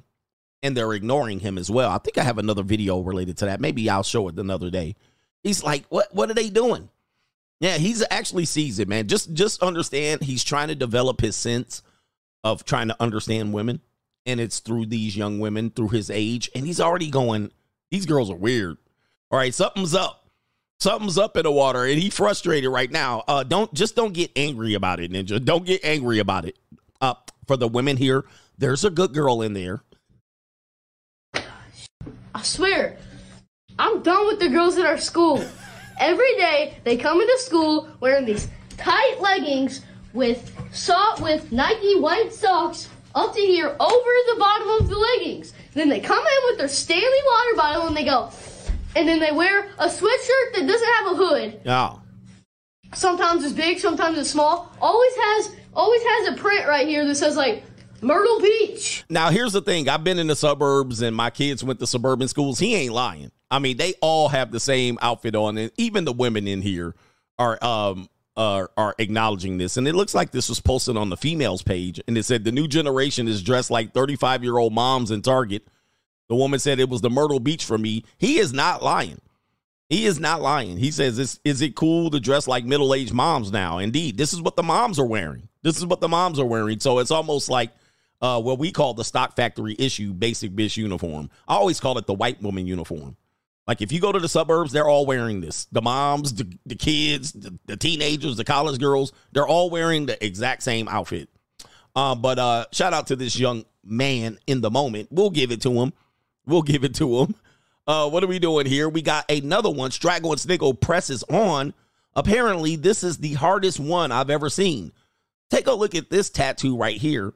and 0.62 0.76
they're 0.76 0.92
ignoring 0.92 1.40
him 1.40 1.58
as 1.58 1.70
well. 1.70 1.90
I 1.90 1.98
think 1.98 2.18
I 2.18 2.24
have 2.24 2.38
another 2.38 2.62
video 2.62 3.00
related 3.00 3.36
to 3.38 3.46
that. 3.46 3.60
Maybe 3.60 3.88
I'll 3.88 4.02
show 4.02 4.28
it 4.28 4.38
another 4.38 4.70
day. 4.70 4.96
He's 5.42 5.62
like, 5.62 5.84
"What? 5.88 6.12
What 6.14 6.30
are 6.30 6.34
they 6.34 6.50
doing?" 6.50 6.88
Yeah, 7.60 7.76
he's 7.76 8.04
actually 8.10 8.44
sees 8.44 8.78
it, 8.78 8.88
man. 8.88 9.08
Just 9.08 9.32
just 9.32 9.62
understand 9.62 10.22
he's 10.22 10.44
trying 10.44 10.68
to 10.68 10.74
develop 10.74 11.20
his 11.20 11.36
sense 11.36 11.82
of 12.44 12.64
trying 12.64 12.88
to 12.88 12.96
understand 13.00 13.52
women, 13.52 13.80
and 14.26 14.40
it's 14.40 14.60
through 14.60 14.86
these 14.86 15.16
young 15.16 15.38
women 15.38 15.70
through 15.70 15.88
his 15.88 16.10
age, 16.10 16.50
and 16.54 16.66
he's 16.66 16.80
already 16.80 17.10
going. 17.10 17.50
These 17.90 18.06
girls 18.06 18.30
are 18.30 18.36
weird. 18.36 18.76
All 19.30 19.38
right, 19.38 19.54
something's 19.54 19.94
up. 19.94 20.27
Something's 20.80 21.18
up 21.18 21.36
in 21.36 21.42
the 21.42 21.50
water, 21.50 21.84
and 21.84 21.98
he 21.98 22.08
frustrated 22.08 22.70
right 22.70 22.90
now. 22.90 23.24
Uh, 23.26 23.42
don't 23.42 23.72
just 23.74 23.96
don't 23.96 24.12
get 24.14 24.30
angry 24.36 24.74
about 24.74 25.00
it, 25.00 25.10
Ninja. 25.10 25.44
Don't 25.44 25.66
get 25.66 25.84
angry 25.84 26.20
about 26.20 26.44
it. 26.44 26.56
Uh, 27.00 27.14
for 27.48 27.56
the 27.56 27.66
women 27.66 27.96
here, 27.96 28.24
there's 28.58 28.84
a 28.84 28.90
good 28.90 29.12
girl 29.12 29.42
in 29.42 29.54
there. 29.54 29.82
I 31.34 32.42
swear, 32.42 32.96
I'm 33.78 34.02
done 34.02 34.26
with 34.28 34.38
the 34.38 34.48
girls 34.48 34.78
at 34.78 34.86
our 34.86 34.98
school. 34.98 35.44
Every 35.98 36.36
day 36.36 36.78
they 36.84 36.96
come 36.96 37.20
into 37.20 37.38
school 37.38 37.88
wearing 37.98 38.24
these 38.24 38.46
tight 38.76 39.16
leggings 39.20 39.80
with 40.12 40.54
sock 40.72 41.18
with 41.20 41.50
Nike 41.50 41.98
white 41.98 42.32
socks 42.32 42.88
up 43.16 43.34
to 43.34 43.40
here 43.40 43.66
over 43.68 44.10
the 44.30 44.36
bottom 44.38 44.68
of 44.80 44.88
the 44.88 44.96
leggings. 44.96 45.52
Then 45.74 45.88
they 45.88 45.98
come 45.98 46.18
in 46.18 46.50
with 46.50 46.58
their 46.58 46.68
Stanley 46.68 47.04
water 47.26 47.56
bottle 47.56 47.86
and 47.88 47.96
they 47.96 48.04
go, 48.04 48.30
and 48.96 49.08
then 49.08 49.20
they 49.20 49.32
wear 49.32 49.66
a 49.78 49.86
sweatshirt 49.86 50.54
that 50.54 50.66
doesn't 50.66 50.88
have 50.94 51.06
a 51.12 51.16
hood. 51.16 51.60
Oh, 51.66 52.02
Sometimes 52.94 53.44
it's 53.44 53.52
big, 53.52 53.78
sometimes 53.78 54.18
it's 54.18 54.30
small. 54.30 54.72
Always 54.80 55.12
has 55.14 55.56
always 55.74 56.02
has 56.02 56.28
a 56.28 56.40
print 56.40 56.66
right 56.66 56.88
here 56.88 57.06
that 57.06 57.14
says 57.16 57.36
like 57.36 57.62
Myrtle 58.00 58.40
Beach. 58.40 59.04
Now, 59.10 59.30
here's 59.30 59.52
the 59.52 59.60
thing. 59.60 59.88
I've 59.88 60.04
been 60.04 60.18
in 60.18 60.28
the 60.28 60.36
suburbs 60.36 61.02
and 61.02 61.14
my 61.14 61.30
kids 61.30 61.62
went 61.62 61.80
to 61.80 61.86
suburban 61.86 62.28
schools. 62.28 62.58
He 62.58 62.74
ain't 62.74 62.94
lying. 62.94 63.30
I 63.50 63.58
mean, 63.58 63.76
they 63.76 63.94
all 64.00 64.28
have 64.28 64.52
the 64.52 64.60
same 64.60 64.98
outfit 65.02 65.34
on, 65.34 65.58
and 65.58 65.70
even 65.76 66.04
the 66.04 66.12
women 66.12 66.46
in 66.46 66.62
here 66.62 66.94
are 67.38 67.62
um 67.62 68.08
are 68.36 68.70
are 68.76 68.94
acknowledging 68.98 69.58
this. 69.58 69.76
And 69.76 69.86
it 69.86 69.94
looks 69.94 70.14
like 70.14 70.30
this 70.30 70.48
was 70.48 70.60
posted 70.60 70.96
on 70.96 71.10
the 71.10 71.16
females 71.16 71.62
page, 71.62 72.00
and 72.08 72.16
it 72.16 72.24
said 72.24 72.44
the 72.44 72.52
new 72.52 72.68
generation 72.68 73.28
is 73.28 73.42
dressed 73.42 73.70
like 73.70 73.92
35 73.92 74.42
year 74.44 74.56
old 74.56 74.72
moms 74.72 75.10
in 75.10 75.20
Target. 75.22 75.66
The 76.28 76.36
woman 76.36 76.58
said 76.58 76.78
it 76.78 76.88
was 76.88 77.00
the 77.00 77.10
Myrtle 77.10 77.40
Beach 77.40 77.64
for 77.64 77.78
me. 77.78 78.04
He 78.18 78.38
is 78.38 78.52
not 78.52 78.82
lying. 78.82 79.20
He 79.88 80.04
is 80.04 80.20
not 80.20 80.42
lying. 80.42 80.76
He 80.76 80.90
says, 80.90 81.18
is, 81.18 81.40
is 81.44 81.62
it 81.62 81.74
cool 81.74 82.10
to 82.10 82.20
dress 82.20 82.46
like 82.46 82.64
middle 82.64 82.94
aged 82.94 83.14
moms 83.14 83.50
now? 83.50 83.78
Indeed, 83.78 84.18
this 84.18 84.34
is 84.34 84.42
what 84.42 84.54
the 84.54 84.62
moms 84.62 84.98
are 84.98 85.06
wearing. 85.06 85.48
This 85.62 85.78
is 85.78 85.86
what 85.86 86.00
the 86.00 86.08
moms 86.08 86.38
are 86.38 86.44
wearing. 86.44 86.78
So 86.80 86.98
it's 86.98 87.10
almost 87.10 87.48
like 87.48 87.70
uh, 88.20 88.40
what 88.40 88.58
we 88.58 88.70
call 88.70 88.92
the 88.92 89.04
stock 89.04 89.34
factory 89.34 89.74
issue 89.78 90.12
basic 90.12 90.52
bitch 90.52 90.76
uniform. 90.76 91.30
I 91.46 91.54
always 91.54 91.80
call 91.80 91.96
it 91.96 92.06
the 92.06 92.14
white 92.14 92.42
woman 92.42 92.66
uniform. 92.66 93.16
Like 93.66 93.80
if 93.80 93.90
you 93.90 94.00
go 94.00 94.12
to 94.12 94.18
the 94.18 94.28
suburbs, 94.28 94.72
they're 94.72 94.88
all 94.88 95.06
wearing 95.06 95.40
this. 95.40 95.66
The 95.72 95.82
moms, 95.82 96.34
the, 96.34 96.50
the 96.66 96.74
kids, 96.74 97.32
the, 97.32 97.58
the 97.66 97.76
teenagers, 97.76 98.36
the 98.36 98.44
college 98.44 98.78
girls, 98.78 99.12
they're 99.32 99.46
all 99.46 99.70
wearing 99.70 100.06
the 100.06 100.22
exact 100.24 100.62
same 100.62 100.88
outfit. 100.88 101.28
Um, 101.96 102.20
but 102.20 102.38
uh, 102.38 102.66
shout 102.72 102.92
out 102.92 103.08
to 103.08 103.16
this 103.16 103.38
young 103.38 103.64
man 103.84 104.38
in 104.46 104.60
the 104.60 104.70
moment. 104.70 105.08
We'll 105.10 105.30
give 105.30 105.50
it 105.50 105.62
to 105.62 105.70
him. 105.72 105.92
We'll 106.48 106.62
give 106.62 106.82
it 106.82 106.94
to 106.96 107.18
him. 107.18 107.34
Uh, 107.86 108.08
what 108.08 108.24
are 108.24 108.28
we 108.28 108.38
doing 108.38 108.66
here? 108.66 108.88
We 108.88 109.02
got 109.02 109.30
another 109.30 109.70
one. 109.70 109.90
Straggle 109.90 110.32
and 110.32 110.40
Sniggle 110.40 110.74
presses 110.74 111.22
on. 111.24 111.74
Apparently, 112.16 112.74
this 112.74 113.04
is 113.04 113.18
the 113.18 113.34
hardest 113.34 113.78
one 113.78 114.10
I've 114.10 114.30
ever 114.30 114.50
seen. 114.50 114.92
Take 115.50 115.66
a 115.66 115.72
look 115.72 115.94
at 115.94 116.10
this 116.10 116.30
tattoo 116.30 116.76
right 116.76 116.96
here. 116.96 117.32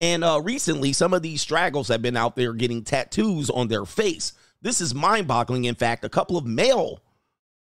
And 0.00 0.22
uh, 0.22 0.40
recently, 0.42 0.92
some 0.92 1.14
of 1.14 1.22
these 1.22 1.40
straggles 1.40 1.88
have 1.88 2.02
been 2.02 2.16
out 2.16 2.36
there 2.36 2.52
getting 2.52 2.84
tattoos 2.84 3.48
on 3.48 3.68
their 3.68 3.84
face. 3.84 4.32
This 4.60 4.80
is 4.80 4.94
mind-boggling. 4.94 5.64
In 5.64 5.74
fact, 5.74 6.04
a 6.04 6.08
couple 6.08 6.36
of 6.36 6.44
male, 6.44 7.00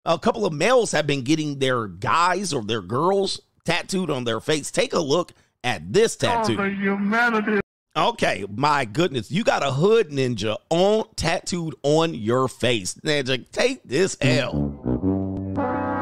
a 0.05 0.19
couple 0.19 0.47
of 0.47 0.53
males 0.53 0.93
have 0.93 1.07
been 1.07 1.23
getting 1.23 1.59
their 1.59 1.87
guys 1.87 2.53
or 2.53 2.63
their 2.63 2.83
girls 2.83 3.41
tattooed 3.65 4.11
on 4.11 4.25
their 4.25 4.41
face. 4.41 4.71
Take 4.71 4.93
a 4.93 5.01
look 5.01 5.33
at 5.65 5.93
this 5.93 6.17
tattoo. 6.17 6.57
Oh, 6.59 6.65
the 6.65 6.71
humanity. 6.71 7.62
Okay, 7.95 8.47
my 8.57 8.87
goodness, 8.87 9.31
you 9.31 9.45
got 9.45 9.63
a 9.63 9.71
hood 9.71 10.09
ninja 10.09 10.57
on 10.71 11.05
tattooed 11.15 11.75
on 11.83 12.15
your 12.15 12.49
face. 12.49 12.95
Ninja, 12.95 13.45
take 13.51 13.83
this 13.83 14.17
L. 14.23 14.81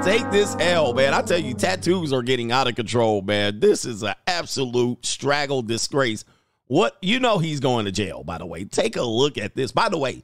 Take 0.04 0.30
this 0.30 0.54
L, 0.60 0.94
man. 0.94 1.14
I 1.14 1.22
tell 1.22 1.40
you, 1.40 1.52
tattoos 1.52 2.12
are 2.12 2.22
getting 2.22 2.52
out 2.52 2.68
of 2.68 2.76
control, 2.76 3.22
man. 3.22 3.58
This 3.58 3.84
is 3.84 4.04
an 4.04 4.14
absolute 4.28 5.04
straggle 5.04 5.62
disgrace. 5.62 6.24
What 6.66 6.96
you 7.02 7.18
know 7.18 7.38
he's 7.38 7.58
going 7.58 7.86
to 7.86 7.92
jail, 7.92 8.22
by 8.22 8.38
the 8.38 8.46
way. 8.46 8.64
Take 8.66 8.94
a 8.94 9.02
look 9.02 9.36
at 9.36 9.56
this. 9.56 9.72
By 9.72 9.88
the 9.88 9.98
way, 9.98 10.22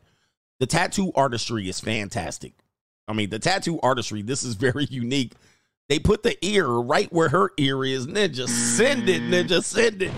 the 0.61 0.67
tattoo 0.67 1.11
artistry 1.17 1.69
is 1.69 1.81
fantastic. 1.81 2.53
I 3.09 3.13
mean, 3.13 3.29
the 3.29 3.41
tattoo 3.41 3.81
artistry, 3.83 4.23
this 4.23 4.45
is 4.45 4.55
very 4.67 4.85
unique. 4.85 5.33
They 5.89 5.99
put 5.99 6.23
the 6.23 6.39
ear 6.47 6.69
right 6.69 7.13
where 7.13 7.29
her 7.29 7.51
ear 7.57 7.85
is, 7.85 8.07
just 8.07 8.77
send 8.77 9.09
it, 9.09 9.49
just 9.49 9.71
send 9.71 10.03
it. 10.03 10.13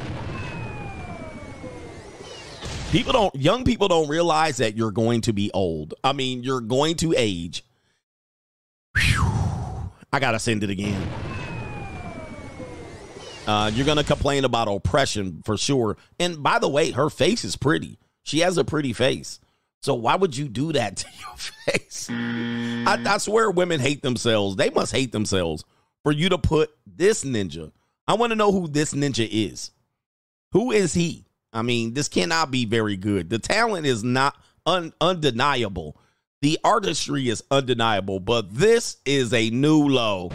People 2.90 3.12
don't, 3.12 3.34
young 3.34 3.64
people 3.64 3.88
don't 3.88 4.08
realize 4.08 4.56
that 4.58 4.76
you're 4.76 4.90
going 4.90 5.20
to 5.22 5.32
be 5.32 5.50
old. 5.52 5.94
I 6.02 6.12
mean, 6.14 6.42
you're 6.42 6.60
going 6.60 6.96
to 6.96 7.14
age. 7.16 7.62
Whew. 8.96 9.38
I 10.12 10.20
gotta 10.20 10.38
send 10.38 10.64
it 10.64 10.70
again. 10.70 11.06
Uh, 13.46 13.70
you're 13.74 13.86
gonna 13.86 14.04
complain 14.04 14.44
about 14.44 14.68
oppression 14.68 15.42
for 15.44 15.56
sure. 15.56 15.96
And 16.18 16.42
by 16.42 16.58
the 16.58 16.68
way, 16.68 16.90
her 16.90 17.10
face 17.10 17.44
is 17.44 17.56
pretty. 17.56 17.98
She 18.22 18.40
has 18.40 18.56
a 18.56 18.64
pretty 18.64 18.92
face. 18.92 19.40
So 19.80 19.94
why 19.94 20.16
would 20.16 20.36
you 20.36 20.48
do 20.48 20.72
that 20.72 20.96
to 20.98 21.06
your 21.20 21.36
face? 21.36 22.08
I, 22.10 23.02
I 23.06 23.18
swear 23.18 23.50
women 23.50 23.80
hate 23.80 24.02
themselves. 24.02 24.56
They 24.56 24.70
must 24.70 24.92
hate 24.92 25.12
themselves 25.12 25.64
for 26.02 26.12
you 26.12 26.30
to 26.30 26.38
put 26.38 26.70
this 26.86 27.24
ninja. 27.24 27.70
I 28.06 28.14
want 28.14 28.30
to 28.30 28.36
know 28.36 28.50
who 28.50 28.66
this 28.66 28.94
ninja 28.94 29.28
is. 29.30 29.72
Who 30.52 30.72
is 30.72 30.94
he? 30.94 31.26
I 31.52 31.62
mean, 31.62 31.94
this 31.94 32.08
cannot 32.08 32.50
be 32.50 32.64
very 32.64 32.96
good. 32.96 33.30
The 33.30 33.38
talent 33.38 33.86
is 33.86 34.04
not 34.04 34.36
un- 34.66 34.92
undeniable. 35.00 35.96
The 36.40 36.58
artistry 36.62 37.28
is 37.28 37.42
undeniable, 37.50 38.20
but 38.20 38.54
this 38.54 38.98
is 39.04 39.32
a 39.32 39.50
new 39.50 39.88
low. 39.88 40.30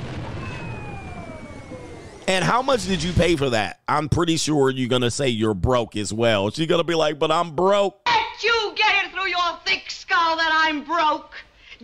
And 2.27 2.43
how 2.43 2.61
much 2.61 2.85
did 2.87 3.03
you 3.03 3.11
pay 3.13 3.35
for 3.35 3.49
that? 3.51 3.81
I'm 3.87 4.09
pretty 4.09 4.37
sure 4.37 4.69
you're 4.69 4.89
going 4.89 5.01
to 5.01 5.11
say 5.11 5.27
you're 5.27 5.53
broke 5.53 5.95
as 5.95 6.13
well. 6.13 6.49
She's 6.51 6.67
going 6.67 6.79
to 6.79 6.85
be 6.85 6.95
like, 6.95 7.19
but 7.19 7.31
I'm 7.31 7.55
broke. 7.55 7.99
Let 8.05 8.43
you 8.43 8.73
get 8.75 9.05
it 9.05 9.11
through 9.11 9.27
your 9.27 9.59
thick 9.65 9.91
skull 9.91 10.37
that 10.37 10.51
I'm 10.51 10.83
broke. 10.83 11.33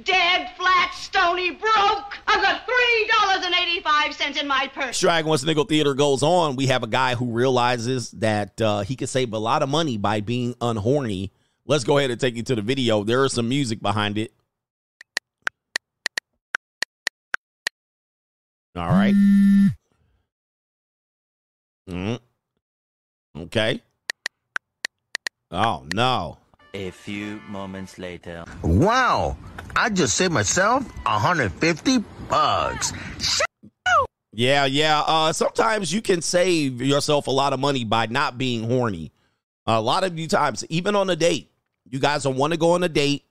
Dead, 0.04 0.52
flat, 0.58 0.93
stony, 0.93 1.52
broke. 1.52 2.18
I've 2.28 2.41
got 2.41 2.62
$3.85 2.68 4.41
in 4.41 4.47
my 4.47 4.68
purse. 4.74 5.02
Strag 5.02 5.26
once 5.26 5.43
Nickel 5.43 5.66
Theater 5.66 5.93
goes 5.93 6.24
on, 6.24 6.56
we 6.56 6.68
have 6.68 6.84
a 6.84 6.88
guy 6.88 7.16
who 7.16 7.32
realizes 7.32 8.12
that 8.12 8.62
uh, 8.62 8.82
he 8.82 8.95
could 8.95 9.10
save 9.10 9.34
a 9.34 9.38
lot 9.38 9.64
of 9.64 9.70
money 9.70 9.97
by 9.97 10.22
being 10.22 10.54
unhorny. 10.56 11.32
Let's 11.66 11.84
go 11.84 11.97
ahead 11.97 12.12
and 12.12 12.20
take 12.20 12.36
you 12.36 12.43
to 12.43 12.56
the 12.56 12.62
video. 12.62 13.04
There 13.04 13.26
is 13.26 13.34
some 13.34 13.47
music 13.47 13.82
behind 13.82 14.18
it. 14.18 14.34
All 18.76 18.89
right. 18.89 19.14
Mm. 21.89 22.20
Okay. 23.38 23.82
Oh, 25.52 25.86
no. 25.93 26.39
A 26.74 26.92
few 26.92 27.42
moments 27.50 27.98
later. 27.98 28.46
Wow, 28.62 29.38
I 29.76 29.90
just 29.90 30.16
saved 30.16 30.34
myself 30.34 30.84
150 31.06 32.04
bucks. 32.30 32.94
Yeah, 34.32 34.66
yeah. 34.66 35.02
Uh, 35.02 35.34
sometimes 35.34 35.92
you 35.92 36.02
can 36.02 36.22
save 36.22 36.82
yourself 36.82 37.28
a 37.28 37.32
lot 37.32 37.54
of 37.54 37.60
money 37.60 37.84
by 37.84 38.06
not 38.06 38.38
being 38.38 38.64
horny. 38.64 39.12
A 39.66 39.82
lot 39.82 40.04
of 40.04 40.18
you 40.18 40.28
times, 40.28 40.64
even 40.70 40.96
on 40.96 41.10
a 41.10 41.16
date, 41.16 41.52
you 41.90 42.00
guys 42.00 42.24
don't 42.24 42.38
want 42.38 42.54
to 42.54 42.60
go 42.60 42.72
on 42.72 42.84
a 42.84 42.90
date. 42.90 43.26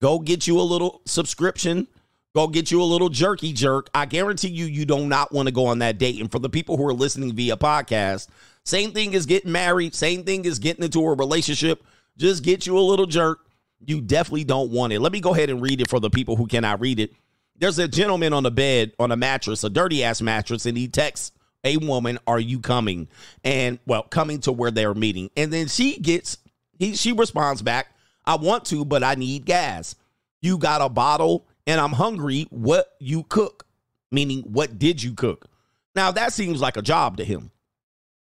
Go 0.00 0.18
get 0.18 0.48
you 0.48 0.60
a 0.60 0.62
little 0.62 1.00
subscription. 1.06 1.86
Go 2.34 2.48
get 2.48 2.72
you 2.72 2.82
a 2.82 2.84
little 2.84 3.08
jerky 3.08 3.52
jerk. 3.52 3.90
I 3.94 4.06
guarantee 4.06 4.48
you, 4.48 4.64
you 4.64 4.84
do 4.84 5.06
not 5.06 5.32
want 5.32 5.46
to 5.46 5.52
go 5.52 5.66
on 5.66 5.78
that 5.78 5.98
date. 5.98 6.20
And 6.20 6.30
for 6.32 6.40
the 6.40 6.48
people 6.48 6.76
who 6.76 6.86
are 6.86 6.92
listening 6.92 7.34
via 7.34 7.56
podcast, 7.56 8.28
same 8.64 8.92
thing 8.92 9.14
as 9.14 9.26
getting 9.26 9.52
married. 9.52 9.94
Same 9.94 10.24
thing 10.24 10.46
as 10.46 10.58
getting 10.58 10.82
into 10.82 11.04
a 11.04 11.14
relationship. 11.14 11.84
Just 12.22 12.44
get 12.44 12.68
you 12.68 12.78
a 12.78 12.80
little 12.80 13.06
jerk. 13.06 13.40
You 13.84 14.00
definitely 14.00 14.44
don't 14.44 14.70
want 14.70 14.92
it. 14.92 15.00
Let 15.00 15.10
me 15.10 15.18
go 15.18 15.34
ahead 15.34 15.50
and 15.50 15.60
read 15.60 15.80
it 15.80 15.90
for 15.90 15.98
the 15.98 16.08
people 16.08 16.36
who 16.36 16.46
cannot 16.46 16.80
read 16.80 17.00
it. 17.00 17.12
There's 17.58 17.80
a 17.80 17.88
gentleman 17.88 18.32
on 18.32 18.44
the 18.44 18.50
bed 18.52 18.92
on 19.00 19.10
a 19.10 19.16
mattress, 19.16 19.64
a 19.64 19.68
dirty 19.68 20.04
ass 20.04 20.22
mattress, 20.22 20.64
and 20.64 20.78
he 20.78 20.86
texts 20.86 21.32
a 21.64 21.78
woman, 21.78 22.20
"Are 22.28 22.38
you 22.38 22.60
coming?" 22.60 23.08
And 23.42 23.80
well, 23.86 24.04
coming 24.04 24.38
to 24.42 24.52
where 24.52 24.70
they're 24.70 24.94
meeting. 24.94 25.30
And 25.36 25.52
then 25.52 25.66
she 25.66 25.98
gets 25.98 26.38
he 26.78 26.94
she 26.94 27.10
responds 27.10 27.60
back, 27.60 27.88
"I 28.24 28.36
want 28.36 28.66
to, 28.66 28.84
but 28.84 29.02
I 29.02 29.16
need 29.16 29.44
gas. 29.44 29.96
You 30.40 30.58
got 30.58 30.80
a 30.80 30.88
bottle, 30.88 31.44
and 31.66 31.80
I'm 31.80 31.92
hungry. 31.92 32.46
What 32.50 32.94
you 33.00 33.24
cook? 33.24 33.66
Meaning, 34.12 34.42
what 34.42 34.78
did 34.78 35.02
you 35.02 35.14
cook?" 35.14 35.48
Now 35.96 36.12
that 36.12 36.32
seems 36.32 36.60
like 36.60 36.76
a 36.76 36.82
job 36.82 37.16
to 37.16 37.24
him. 37.24 37.50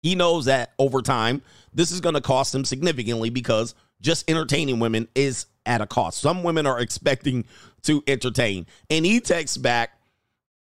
He 0.01 0.15
knows 0.15 0.45
that 0.45 0.75
over 0.79 1.03
time, 1.03 1.43
this 1.73 1.91
is 1.91 2.01
going 2.01 2.15
to 2.15 2.21
cost 2.21 2.55
him 2.55 2.65
significantly 2.65 3.31
because 3.31 3.75
just 4.01 4.29
entertaining 4.31 4.81
women 4.81 5.09
is 5.15 5.47
at 5.67 5.81
a 5.81 5.87
cost. 5.87 6.21
Some 6.21 6.43
women 6.43 6.67
are 6.67 6.81
expecting 6.81 7.45
to 7.83 8.03
entertain. 8.07 8.67
And 8.89 9.05
he 9.05 9.21
texts 9.21 9.57
back, 9.57 9.99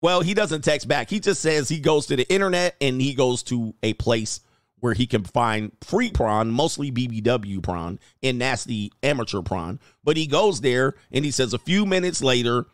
well, 0.01 0.21
he 0.21 0.33
doesn't 0.33 0.63
text 0.63 0.87
back. 0.87 1.09
He 1.09 1.19
just 1.19 1.41
says 1.41 1.67
he 1.67 1.79
goes 1.79 2.05
to 2.07 2.15
the 2.15 2.31
internet 2.31 2.75
and 2.79 3.01
he 3.01 3.13
goes 3.13 3.43
to 3.43 3.73
a 3.83 3.93
place 3.93 4.41
where 4.79 4.93
he 4.93 5.05
can 5.05 5.23
find 5.23 5.71
free 5.81 6.09
prawn, 6.09 6.51
mostly 6.51 6.91
BBW 6.91 7.61
prawn 7.61 7.99
and 8.23 8.39
nasty 8.39 8.91
amateur 9.03 9.41
prawn. 9.41 9.79
But 10.03 10.15
he 10.15 10.25
goes 10.25 10.61
there 10.61 10.95
and 11.11 11.25
he 11.25 11.31
says 11.31 11.53
a 11.53 11.59
few 11.59 11.85
minutes 11.85 12.23
later, 12.23 12.67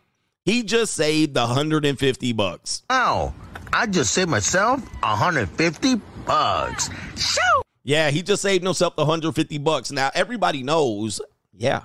he 0.44 0.62
just 0.62 0.94
saved 0.94 1.34
150 1.34 2.32
bucks. 2.32 2.82
Wow, 2.88 3.34
I 3.72 3.86
just 3.86 4.12
saved 4.12 4.30
myself 4.30 4.80
150 5.02 5.96
bucks. 6.24 6.90
Shoo! 7.16 7.65
Yeah, 7.86 8.10
he 8.10 8.24
just 8.24 8.42
saved 8.42 8.64
himself 8.64 8.96
the 8.96 9.04
150 9.04 9.58
bucks. 9.58 9.92
Now 9.92 10.10
everybody 10.12 10.64
knows, 10.64 11.20
yeah, 11.52 11.84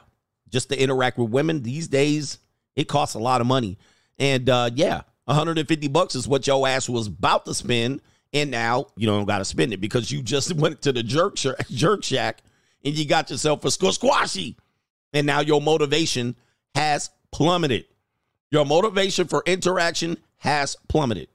just 0.50 0.70
to 0.70 0.82
interact 0.82 1.20
with 1.20 1.30
women 1.30 1.62
these 1.62 1.88
days, 1.88 2.40
it 2.76 2.88
costs 2.88 3.14
a 3.14 3.20
lot 3.20 3.40
of 3.40 3.46
money. 3.46 3.78
And 4.18 4.50
uh, 4.50 4.72
yeah, 4.74 5.02
150 5.26 5.88
bucks 5.90 6.16
is 6.16 6.28
what 6.28 6.48
your 6.48 6.68
ass 6.68 6.90
was 6.90 7.06
about 7.06 7.46
to 7.46 7.54
spend, 7.54 8.02
and 8.34 8.50
now 8.50 8.88
you 8.98 9.06
don't 9.06 9.26
got 9.26 9.38
to 9.38 9.46
spend 9.46 9.74
it 9.74 9.78
because 9.80 10.12
you 10.12 10.24
just 10.24 10.52
went 10.56 10.82
to 10.82 10.92
the 10.92 11.04
jerk 11.04 11.38
sh- 11.38 11.50
jerk 11.70 12.04
shack 12.04 12.42
and 12.84 12.96
you 12.96 13.06
got 13.06 13.30
yourself 13.30 13.64
a 13.64 13.70
squashy, 13.70 14.58
and 15.14 15.28
now 15.28 15.42
your 15.42 15.62
motivation 15.62 16.36
has 16.74 17.12
plummeted. 17.32 17.86
Your 18.50 18.66
motivation 18.66 19.28
for 19.28 19.44
interaction 19.46 20.18
has 20.38 20.76
plummeted. 20.88 21.28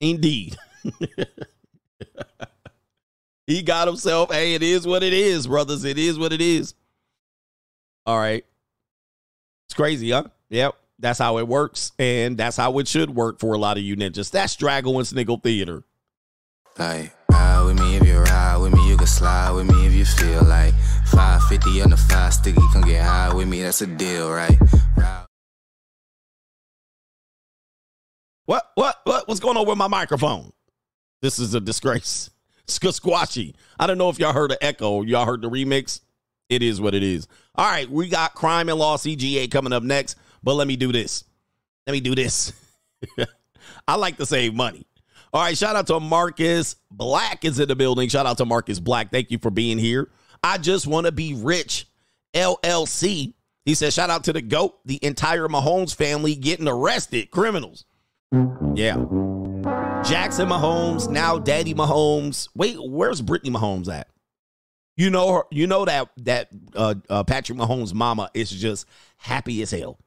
Indeed. 0.00 0.56
he 3.46 3.62
got 3.62 3.88
himself. 3.88 4.32
Hey, 4.32 4.54
it 4.54 4.62
is 4.62 4.86
what 4.86 5.02
it 5.02 5.12
is, 5.12 5.46
brothers. 5.46 5.84
It 5.84 5.98
is 5.98 6.18
what 6.18 6.32
it 6.32 6.40
is. 6.40 6.74
All 8.06 8.18
right. 8.18 8.44
It's 9.66 9.74
crazy, 9.74 10.10
huh? 10.10 10.24
Yep. 10.50 10.74
That's 10.98 11.18
how 11.18 11.38
it 11.38 11.48
works. 11.48 11.92
And 11.98 12.36
that's 12.36 12.56
how 12.56 12.78
it 12.78 12.88
should 12.88 13.10
work 13.14 13.40
for 13.40 13.54
a 13.54 13.58
lot 13.58 13.76
of 13.76 13.82
you 13.82 13.96
ninjas. 13.96 14.30
That's 14.30 14.56
Draggle 14.56 14.96
and 14.96 15.06
Sniggle 15.06 15.38
Theater. 15.38 15.84
Like, 16.78 17.14
ride 17.30 17.62
with 17.64 17.80
me 17.80 17.96
if 17.96 18.06
you 18.06 18.18
ride 18.18 18.56
with 18.58 18.72
me, 18.72 18.88
you 18.88 18.96
can 18.96 19.06
slide 19.06 19.50
with 19.50 19.66
me 19.66 19.86
if 19.86 19.92
you 19.92 20.04
feel 20.04 20.44
like 20.44 20.74
550 21.06 21.82
on 21.82 21.90
the 21.90 21.96
five 21.96 22.32
sticky, 22.32 22.60
come 22.72 22.82
get 22.82 23.04
high 23.04 23.34
with 23.34 23.46
me, 23.46 23.62
that's 23.62 23.82
a 23.82 23.86
deal, 23.86 24.30
right? 24.30 24.58
Ride 24.96 25.26
What? 28.46 28.70
What? 28.74 28.96
What? 29.04 29.28
What's 29.28 29.40
going 29.40 29.56
on 29.56 29.66
with 29.66 29.78
my 29.78 29.88
microphone? 29.88 30.52
This 31.20 31.38
is 31.38 31.54
a 31.54 31.60
disgrace. 31.60 32.30
Squashy. 32.92 33.54
I 33.78 33.86
don't 33.86 33.98
know 33.98 34.08
if 34.08 34.18
y'all 34.18 34.32
heard 34.32 34.50
the 34.50 34.62
echo. 34.64 35.02
Y'all 35.02 35.26
heard 35.26 35.42
the 35.42 35.50
remix. 35.50 36.00
it 36.48 36.62
is 36.62 36.80
what 36.80 36.94
it 36.94 37.02
is. 37.02 37.28
All 37.54 37.70
right, 37.70 37.88
we 37.90 38.08
got 38.08 38.34
crime 38.34 38.68
and 38.68 38.78
law 38.78 38.96
CGA 38.96 39.50
coming 39.50 39.72
up 39.72 39.82
next, 39.82 40.16
but 40.42 40.54
let 40.54 40.66
me 40.66 40.76
do 40.76 40.92
this. 40.92 41.24
Let 41.86 41.92
me 41.92 42.00
do 42.00 42.14
this. 42.14 42.52
I 43.88 43.96
like 43.96 44.16
to 44.18 44.26
save 44.26 44.54
money. 44.54 44.86
All 45.32 45.42
right, 45.42 45.56
shout 45.56 45.76
out 45.76 45.86
to 45.86 45.98
Marcus 45.98 46.76
Black 46.90 47.44
is 47.44 47.58
in 47.58 47.68
the 47.68 47.76
building. 47.76 48.08
Shout 48.08 48.26
out 48.26 48.38
to 48.38 48.44
Marcus 48.44 48.78
Black. 48.78 49.10
Thank 49.10 49.30
you 49.30 49.38
for 49.38 49.50
being 49.50 49.78
here. 49.78 50.10
I 50.42 50.58
just 50.58 50.86
want 50.86 51.06
to 51.06 51.12
be 51.12 51.34
rich. 51.34 51.86
LLC. 52.34 53.34
He 53.64 53.74
says, 53.74 53.94
shout 53.94 54.10
out 54.10 54.24
to 54.24 54.32
the 54.32 54.42
GOAT, 54.42 54.78
the 54.84 54.98
entire 55.04 55.48
Mahomes 55.48 55.94
family 55.94 56.34
getting 56.34 56.68
arrested. 56.68 57.30
Criminals. 57.30 57.84
Yeah. 58.74 58.96
Jackson 60.04 60.48
Mahomes, 60.48 61.08
now 61.08 61.38
Daddy 61.38 61.74
Mahomes. 61.74 62.48
Wait, 62.56 62.76
where's 62.78 63.22
Brittany 63.22 63.52
Mahomes 63.52 63.88
at? 63.88 64.08
You 64.96 65.10
know 65.10 65.32
her, 65.32 65.42
you 65.50 65.68
know 65.68 65.84
that 65.84 66.10
that 66.18 66.48
uh, 66.74 66.96
uh, 67.08 67.22
Patrick 67.22 67.56
Mahomes' 67.56 67.94
mama 67.94 68.28
is 68.34 68.50
just 68.50 68.86
happy 69.16 69.62
as 69.62 69.70
hell. 69.70 69.98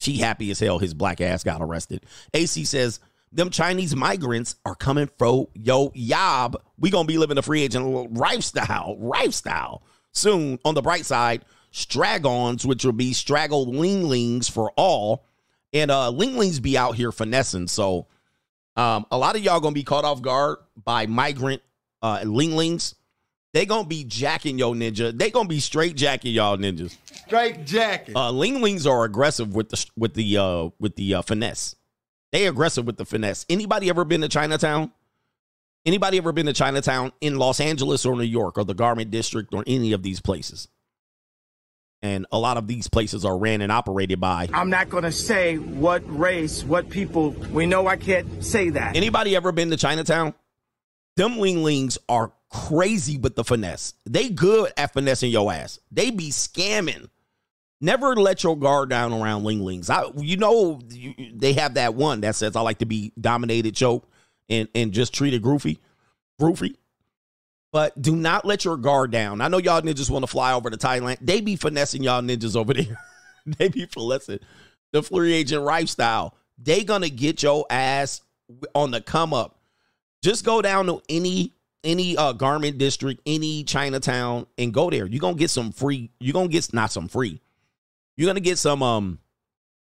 She 0.00 0.18
happy 0.18 0.50
as 0.50 0.58
hell. 0.58 0.80
His 0.80 0.92
black 0.92 1.20
ass 1.20 1.44
got 1.44 1.62
arrested. 1.62 2.04
AC 2.34 2.64
says 2.64 2.98
them 3.30 3.50
Chinese 3.50 3.94
migrants 3.94 4.56
are 4.64 4.74
coming 4.74 5.08
fro 5.18 5.48
yo 5.54 5.92
yob. 5.94 6.60
We 6.76 6.90
gonna 6.90 7.06
be 7.06 7.18
living 7.18 7.38
a 7.38 7.42
free 7.42 7.62
agent 7.62 8.12
lifestyle, 8.14 8.96
lifestyle 8.98 9.84
soon. 10.10 10.58
On 10.64 10.74
the 10.74 10.82
bright 10.82 11.06
side, 11.06 11.44
stragons, 11.70 12.66
which 12.66 12.84
will 12.84 12.92
be 12.92 13.12
straggle 13.12 13.66
linglings 13.70 14.48
for 14.48 14.72
all, 14.76 15.24
and 15.72 15.92
uh 15.92 16.10
linglings 16.10 16.58
be 16.58 16.76
out 16.76 16.96
here 16.96 17.12
finessing. 17.12 17.68
So 17.68 18.08
um, 18.76 19.06
a 19.10 19.18
lot 19.18 19.36
of 19.36 19.42
y'all 19.42 19.60
gonna 19.60 19.74
be 19.74 19.84
caught 19.84 20.04
off 20.04 20.22
guard 20.22 20.58
by 20.82 21.06
migrant 21.06 21.62
uh 22.02 22.22
linglings. 22.24 22.94
They 23.52 23.66
gonna 23.66 23.86
be 23.86 24.04
jacking 24.04 24.58
yo 24.58 24.72
ninja. 24.72 25.16
They 25.16 25.30
gonna 25.30 25.48
be 25.48 25.60
straight 25.60 25.94
jacking 25.94 26.32
y'all 26.32 26.56
ninjas. 26.56 26.96
Straight 27.26 27.66
jacking. 27.66 28.16
Uh, 28.16 28.30
linglings 28.30 28.86
are 28.86 29.04
aggressive 29.04 29.54
with 29.54 29.68
the 29.68 29.86
with 29.96 30.14
the 30.14 30.38
uh 30.38 30.70
with 30.78 30.96
the 30.96 31.14
uh, 31.14 31.22
finesse. 31.22 31.76
They 32.32 32.46
aggressive 32.46 32.86
with 32.86 32.96
the 32.96 33.04
finesse. 33.04 33.44
Anybody 33.50 33.90
ever 33.90 34.04
been 34.04 34.22
to 34.22 34.28
Chinatown? 34.28 34.90
Anybody 35.84 36.16
ever 36.16 36.32
been 36.32 36.46
to 36.46 36.52
Chinatown 36.52 37.12
in 37.20 37.36
Los 37.36 37.60
Angeles 37.60 38.06
or 38.06 38.16
New 38.16 38.22
York 38.22 38.56
or 38.56 38.64
the 38.64 38.74
Garment 38.74 39.10
District 39.10 39.52
or 39.52 39.64
any 39.66 39.92
of 39.92 40.02
these 40.02 40.20
places? 40.20 40.68
And 42.02 42.26
a 42.32 42.38
lot 42.38 42.56
of 42.56 42.66
these 42.66 42.88
places 42.88 43.24
are 43.24 43.38
ran 43.38 43.60
and 43.60 43.70
operated 43.70 44.18
by. 44.20 44.48
I'm 44.52 44.70
not 44.70 44.88
going 44.88 45.04
to 45.04 45.12
say 45.12 45.56
what 45.56 46.02
race, 46.06 46.64
what 46.64 46.90
people. 46.90 47.30
We 47.30 47.66
know 47.66 47.86
I 47.86 47.96
can't 47.96 48.44
say 48.44 48.70
that. 48.70 48.96
Anybody 48.96 49.36
ever 49.36 49.52
been 49.52 49.70
to 49.70 49.76
Chinatown? 49.76 50.34
Them 51.16 51.38
linglings 51.38 51.98
are 52.08 52.32
crazy 52.50 53.18
with 53.18 53.36
the 53.36 53.44
finesse. 53.44 53.94
They 54.04 54.28
good 54.30 54.72
at 54.76 54.92
finessing 54.92 55.30
your 55.30 55.52
ass. 55.52 55.78
They 55.90 56.10
be 56.10 56.30
scamming. 56.30 57.08
Never 57.80 58.14
let 58.14 58.44
your 58.44 58.56
guard 58.56 58.90
down 58.90 59.12
around 59.12 59.44
linglings. 59.44 59.90
I, 59.90 60.04
you 60.16 60.36
know, 60.36 60.80
you, 60.88 61.14
they 61.34 61.54
have 61.54 61.74
that 61.74 61.94
one 61.94 62.20
that 62.20 62.36
says 62.36 62.54
I 62.54 62.60
like 62.60 62.78
to 62.78 62.86
be 62.86 63.12
dominated, 63.20 63.74
choke, 63.74 64.08
and 64.48 64.68
and 64.74 64.92
just 64.92 65.12
treated 65.12 65.42
groovy, 65.42 65.78
groovy. 66.40 66.76
But 67.72 68.00
do 68.00 68.14
not 68.14 68.44
let 68.44 68.64
your 68.66 68.76
guard 68.76 69.10
down. 69.10 69.40
I 69.40 69.48
know 69.48 69.56
y'all 69.56 69.80
ninjas 69.80 70.10
want 70.10 70.22
to 70.22 70.26
fly 70.26 70.52
over 70.52 70.68
to 70.68 70.76
Thailand. 70.76 71.16
They 71.22 71.40
be 71.40 71.56
finessing 71.56 72.02
y'all 72.02 72.20
ninjas 72.20 72.54
over 72.54 72.74
there. 72.74 72.98
they 73.46 73.68
be 73.68 73.86
finessing 73.86 74.40
the 74.92 75.02
free 75.02 75.32
agent 75.32 75.62
lifestyle. 75.62 76.36
They 76.58 76.84
gonna 76.84 77.08
get 77.08 77.42
your 77.42 77.64
ass 77.70 78.20
on 78.74 78.90
the 78.90 79.00
come 79.00 79.32
up. 79.32 79.58
Just 80.22 80.44
go 80.44 80.62
down 80.62 80.86
to 80.86 81.02
any 81.08 81.54
any 81.82 82.16
uh 82.16 82.32
garment 82.32 82.78
district, 82.78 83.22
any 83.26 83.64
Chinatown, 83.64 84.46
and 84.58 84.72
go 84.72 84.90
there. 84.90 85.06
You're 85.06 85.20
gonna 85.20 85.36
get 85.36 85.50
some 85.50 85.72
free, 85.72 86.10
you're 86.20 86.34
gonna 86.34 86.48
get 86.48 86.72
not 86.74 86.92
some 86.92 87.08
free. 87.08 87.40
You're 88.16 88.28
gonna 88.28 88.40
get 88.40 88.58
some 88.58 88.82
um 88.82 89.18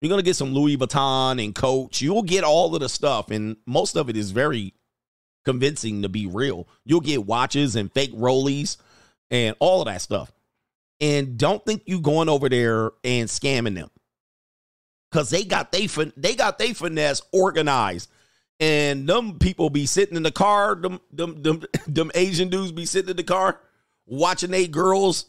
you're 0.01 0.09
gonna 0.09 0.23
get 0.23 0.35
some 0.35 0.53
Louis 0.53 0.75
Vuitton 0.75 1.43
and 1.43 1.53
Coach. 1.53 2.01
You'll 2.01 2.23
get 2.23 2.43
all 2.43 2.73
of 2.73 2.81
the 2.81 2.89
stuff, 2.89 3.29
and 3.31 3.57
most 3.65 3.95
of 3.95 4.09
it 4.09 4.17
is 4.17 4.31
very 4.31 4.73
convincing 5.45 6.01
to 6.01 6.09
be 6.09 6.25
real. 6.25 6.67
You'll 6.83 7.01
get 7.01 7.25
watches 7.25 7.75
and 7.75 7.91
fake 7.93 8.13
rollies 8.13 8.77
and 9.31 9.55
all 9.59 9.81
of 9.81 9.87
that 9.87 10.01
stuff. 10.01 10.31
And 10.99 11.37
don't 11.37 11.63
think 11.65 11.83
you 11.85 12.01
going 12.01 12.29
over 12.29 12.49
there 12.49 12.91
and 13.03 13.29
scamming 13.29 13.75
them. 13.75 13.89
Cause 15.11 15.29
they 15.29 15.45
got 15.45 15.71
they 15.71 15.87
fin- 15.87 16.13
they 16.17 16.35
got 16.35 16.57
they 16.57 16.73
finesse 16.73 17.21
organized. 17.31 18.09
And 18.59 19.07
them 19.07 19.37
people 19.37 19.69
be 19.69 19.85
sitting 19.85 20.15
in 20.17 20.23
the 20.23 20.31
car, 20.31 20.75
them 20.75 20.99
them 21.11 21.41
them, 21.41 21.63
them 21.87 22.11
Asian 22.15 22.49
dudes 22.49 22.71
be 22.71 22.85
sitting 22.85 23.11
in 23.11 23.17
the 23.17 23.23
car 23.23 23.59
watching 24.05 24.51
they 24.51 24.67
girls 24.67 25.25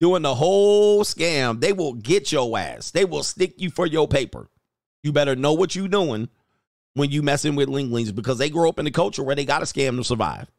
doing 0.00 0.22
the 0.22 0.34
whole 0.34 1.04
scam. 1.04 1.60
They 1.60 1.72
will 1.72 1.94
get 1.94 2.32
your 2.32 2.56
ass. 2.58 2.90
They 2.90 3.04
will 3.04 3.22
stick 3.22 3.60
you 3.60 3.70
for 3.70 3.86
your 3.86 4.08
paper. 4.08 4.48
You 5.02 5.12
better 5.12 5.36
know 5.36 5.52
what 5.52 5.74
you 5.74 5.88
doing 5.88 6.28
when 6.96 7.10
you 7.10 7.22
messing 7.22 7.54
with 7.56 7.68
linglings 7.68 8.10
because 8.10 8.38
they 8.38 8.48
grow 8.48 8.70
up 8.70 8.78
in 8.78 8.86
a 8.86 8.90
culture 8.90 9.22
where 9.22 9.36
they 9.36 9.44
got 9.44 9.58
to 9.58 9.66
scam 9.66 9.98
to 9.98 10.04
survive. 10.04 10.50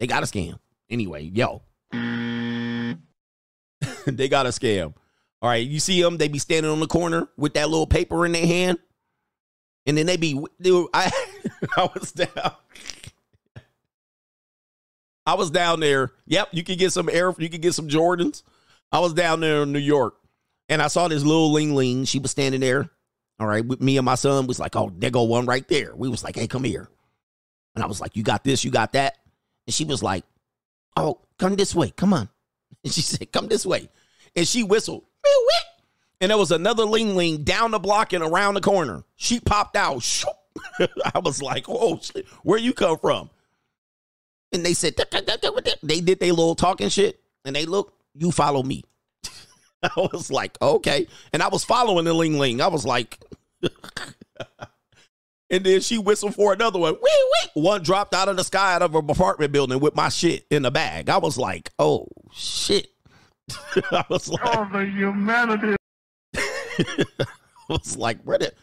They 0.00 0.08
got 0.08 0.20
to 0.20 0.26
scam. 0.26 0.58
Anyway, 0.90 1.22
yo. 1.22 1.62
they 1.92 2.96
got 4.28 4.42
to 4.42 4.48
scam. 4.48 4.94
All 5.40 5.48
right, 5.48 5.64
you 5.64 5.78
see 5.78 6.02
them, 6.02 6.18
they 6.18 6.26
be 6.26 6.40
standing 6.40 6.70
on 6.70 6.80
the 6.80 6.88
corner 6.88 7.28
with 7.36 7.54
that 7.54 7.70
little 7.70 7.86
paper 7.86 8.26
in 8.26 8.32
their 8.32 8.46
hand. 8.46 8.78
And 9.86 9.96
then 9.96 10.06
they 10.06 10.16
be, 10.16 10.44
dude, 10.60 10.88
I, 10.92 11.10
I 11.76 11.88
was 11.94 12.10
down. 12.10 12.52
I 15.24 15.34
was 15.34 15.52
down 15.52 15.78
there. 15.78 16.10
Yep, 16.26 16.48
you 16.50 16.64
could 16.64 16.78
get 16.78 16.92
some 16.92 17.08
air, 17.08 17.32
you 17.38 17.48
could 17.48 17.62
get 17.62 17.74
some 17.74 17.88
Jordans. 17.88 18.42
I 18.90 18.98
was 18.98 19.14
down 19.14 19.38
there 19.38 19.62
in 19.62 19.70
New 19.70 19.78
York 19.78 20.16
and 20.68 20.82
I 20.82 20.88
saw 20.88 21.06
this 21.06 21.22
little 21.22 21.52
Ling 21.52 21.76
Ling. 21.76 22.06
She 22.06 22.18
was 22.18 22.32
standing 22.32 22.60
there. 22.60 22.90
All 23.40 23.46
right, 23.46 23.64
with 23.64 23.80
me 23.80 23.96
and 23.96 24.04
my 24.04 24.16
son 24.16 24.46
was 24.46 24.60
like, 24.60 24.76
oh, 24.76 24.92
there 24.94 25.10
go 25.10 25.22
one 25.22 25.46
right 25.46 25.66
there. 25.66 25.94
We 25.96 26.10
was 26.10 26.22
like, 26.22 26.36
hey, 26.36 26.46
come 26.46 26.62
here. 26.62 26.90
And 27.74 27.82
I 27.82 27.86
was 27.86 28.00
like, 28.00 28.14
you 28.14 28.22
got 28.22 28.44
this, 28.44 28.64
you 28.64 28.70
got 28.70 28.92
that. 28.92 29.16
And 29.66 29.74
she 29.74 29.84
was 29.84 30.02
like, 30.02 30.24
oh, 30.94 31.20
come 31.38 31.56
this 31.56 31.74
way, 31.74 31.90
come 31.90 32.12
on. 32.12 32.28
And 32.84 32.92
she 32.92 33.02
said, 33.02 33.30
come 33.30 33.48
this 33.48 33.66
way. 33.66 33.90
And 34.34 34.48
she 34.48 34.62
whistled, 34.62 35.04
and 36.20 36.30
there 36.30 36.38
was 36.38 36.50
another 36.50 36.84
Ling 36.84 37.16
Ling 37.16 37.44
down 37.44 37.70
the 37.70 37.78
block 37.78 38.12
and 38.12 38.22
around 38.22 38.54
the 38.54 38.60
corner. 38.60 39.04
She 39.16 39.40
popped 39.40 39.74
out. 39.74 40.24
I 41.14 41.18
was 41.18 41.40
like, 41.40 41.64
oh, 41.68 41.98
shit, 42.00 42.26
where 42.42 42.58
you 42.58 42.74
come 42.74 42.98
from? 42.98 43.30
And 44.52 44.64
they 44.64 44.74
said, 44.74 44.96
they 45.82 46.00
did 46.00 46.20
their 46.20 46.30
little 46.30 46.54
talking 46.54 46.88
shit. 46.88 47.20
And 47.44 47.56
they 47.56 47.64
look, 47.64 47.94
you 48.14 48.30
follow 48.32 48.62
me. 48.62 48.84
I 49.82 50.08
was 50.12 50.30
like, 50.30 50.60
okay. 50.60 51.06
And 51.32 51.42
I 51.42 51.48
was 51.48 51.64
following 51.64 52.04
the 52.04 52.14
Ling 52.14 52.38
Ling. 52.38 52.60
I 52.60 52.68
was 52.68 52.84
like, 52.84 53.18
and 55.50 55.64
then 55.64 55.80
she 55.80 55.98
whistled 55.98 56.34
for 56.34 56.52
another 56.52 56.78
one. 56.78 56.94
Wee, 56.94 57.00
wee. 57.02 57.62
One 57.62 57.82
dropped 57.82 58.14
out 58.14 58.28
of 58.28 58.36
the 58.36 58.44
sky 58.44 58.74
out 58.74 58.82
of 58.82 58.94
an 58.94 59.08
apartment 59.08 59.52
building 59.52 59.80
with 59.80 59.96
my 59.96 60.08
shit 60.08 60.46
in 60.50 60.62
the 60.62 60.70
bag. 60.70 61.08
I 61.08 61.18
was 61.18 61.38
like, 61.38 61.70
oh, 61.78 62.06
shit. 62.32 62.88
I 63.90 64.04
was 64.08 64.28
like, 64.28 64.40
oh, 64.44 64.68
the 64.72 64.84
humanity. 64.86 65.76
I 66.36 67.04
was 67.68 67.96
like, 67.96 68.22
where 68.22 68.38
did 68.38 68.54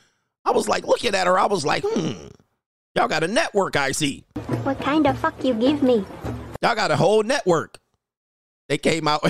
I 0.46 0.52
was 0.52 0.70
like 0.70 0.88
looking 0.88 1.14
at 1.14 1.28
her, 1.28 1.38
I 1.38 1.46
was 1.46 1.66
like, 1.66 1.84
hmm, 1.86 2.28
y'all 2.96 3.10
got 3.10 3.24
a 3.24 3.28
network, 3.28 3.76
I 3.76 3.92
see. 3.92 4.24
What 4.64 4.80
kind 4.80 5.06
of 5.06 5.18
fuck 5.20 5.44
you 5.44 5.54
give 5.54 5.84
me? 5.84 6.06
Y'all 6.62 6.76
got 6.76 6.90
a 6.90 6.96
whole 6.96 7.22
network. 7.22 7.80
They 8.70 8.78
came 8.78 9.08
out. 9.10 9.30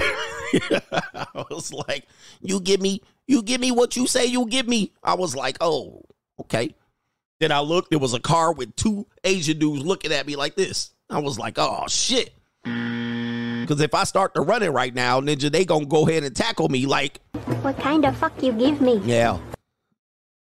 I 0.92 1.46
was 1.50 1.74
like, 1.74 2.06
you 2.42 2.60
give 2.60 2.82
me, 2.82 3.02
you 3.28 3.42
give 3.42 3.62
me 3.62 3.72
what 3.72 3.96
you 3.96 4.08
say 4.08 4.26
you 4.26 4.46
give 4.48 4.68
me. 4.68 4.92
I 5.04 5.16
was 5.16 5.36
like, 5.36 5.58
oh, 5.62 6.04
okay. 6.40 6.76
Then 7.40 7.52
I 7.52 7.60
looked, 7.60 7.92
there 7.92 8.00
was 8.00 8.14
a 8.14 8.20
car 8.20 8.54
with 8.54 8.76
two 8.76 9.06
Asian 9.24 9.60
dudes 9.60 9.86
looking 9.86 10.12
at 10.12 10.26
me 10.26 10.36
like 10.36 10.56
this. 10.56 10.92
I 11.10 11.20
was 11.20 11.38
like, 11.38 11.58
oh 11.58 11.86
shit. 11.88 12.34
Because 12.64 13.82
if 13.82 13.94
I 13.94 14.04
start 14.04 14.34
to 14.36 14.42
run 14.42 14.64
it 14.64 14.70
right 14.70 14.94
now, 14.94 15.22
Ninja, 15.22 15.52
they 15.52 15.66
gonna 15.66 15.86
go 15.86 16.08
ahead 16.08 16.24
and 16.24 16.36
tackle 16.36 16.70
me 16.70 16.86
like 16.86 17.20
What 17.62 17.78
kind 17.80 18.06
of 18.06 18.18
fuck 18.18 18.42
you 18.42 18.52
give 18.54 18.82
me? 18.82 19.02
Yeah. 19.04 19.40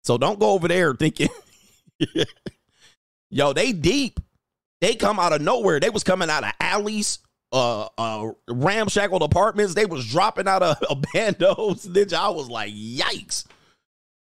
So 0.04 0.18
don't 0.18 0.40
go 0.40 0.52
over 0.52 0.68
there 0.68 0.94
thinking 0.94 1.30
Yo, 3.30 3.54
they 3.54 3.72
deep. 3.72 4.20
They 4.82 4.96
come 4.96 5.20
out 5.20 5.34
of 5.34 5.42
nowhere. 5.42 5.80
They 5.80 5.90
was 5.90 6.04
coming 6.04 6.30
out 6.30 6.44
of 6.44 6.54
alleys, 6.60 7.20
uh 7.52 7.88
uh 7.98 8.32
ramshackled 8.48 9.22
apartments. 9.22 9.74
They 9.74 9.86
was 9.86 10.08
dropping 10.08 10.48
out 10.48 10.64
of 10.64 10.80
abandos. 10.82 11.88
Ninja, 11.88 12.14
I 12.14 12.30
was 12.30 12.50
like, 12.50 12.74
yikes. 12.74 13.46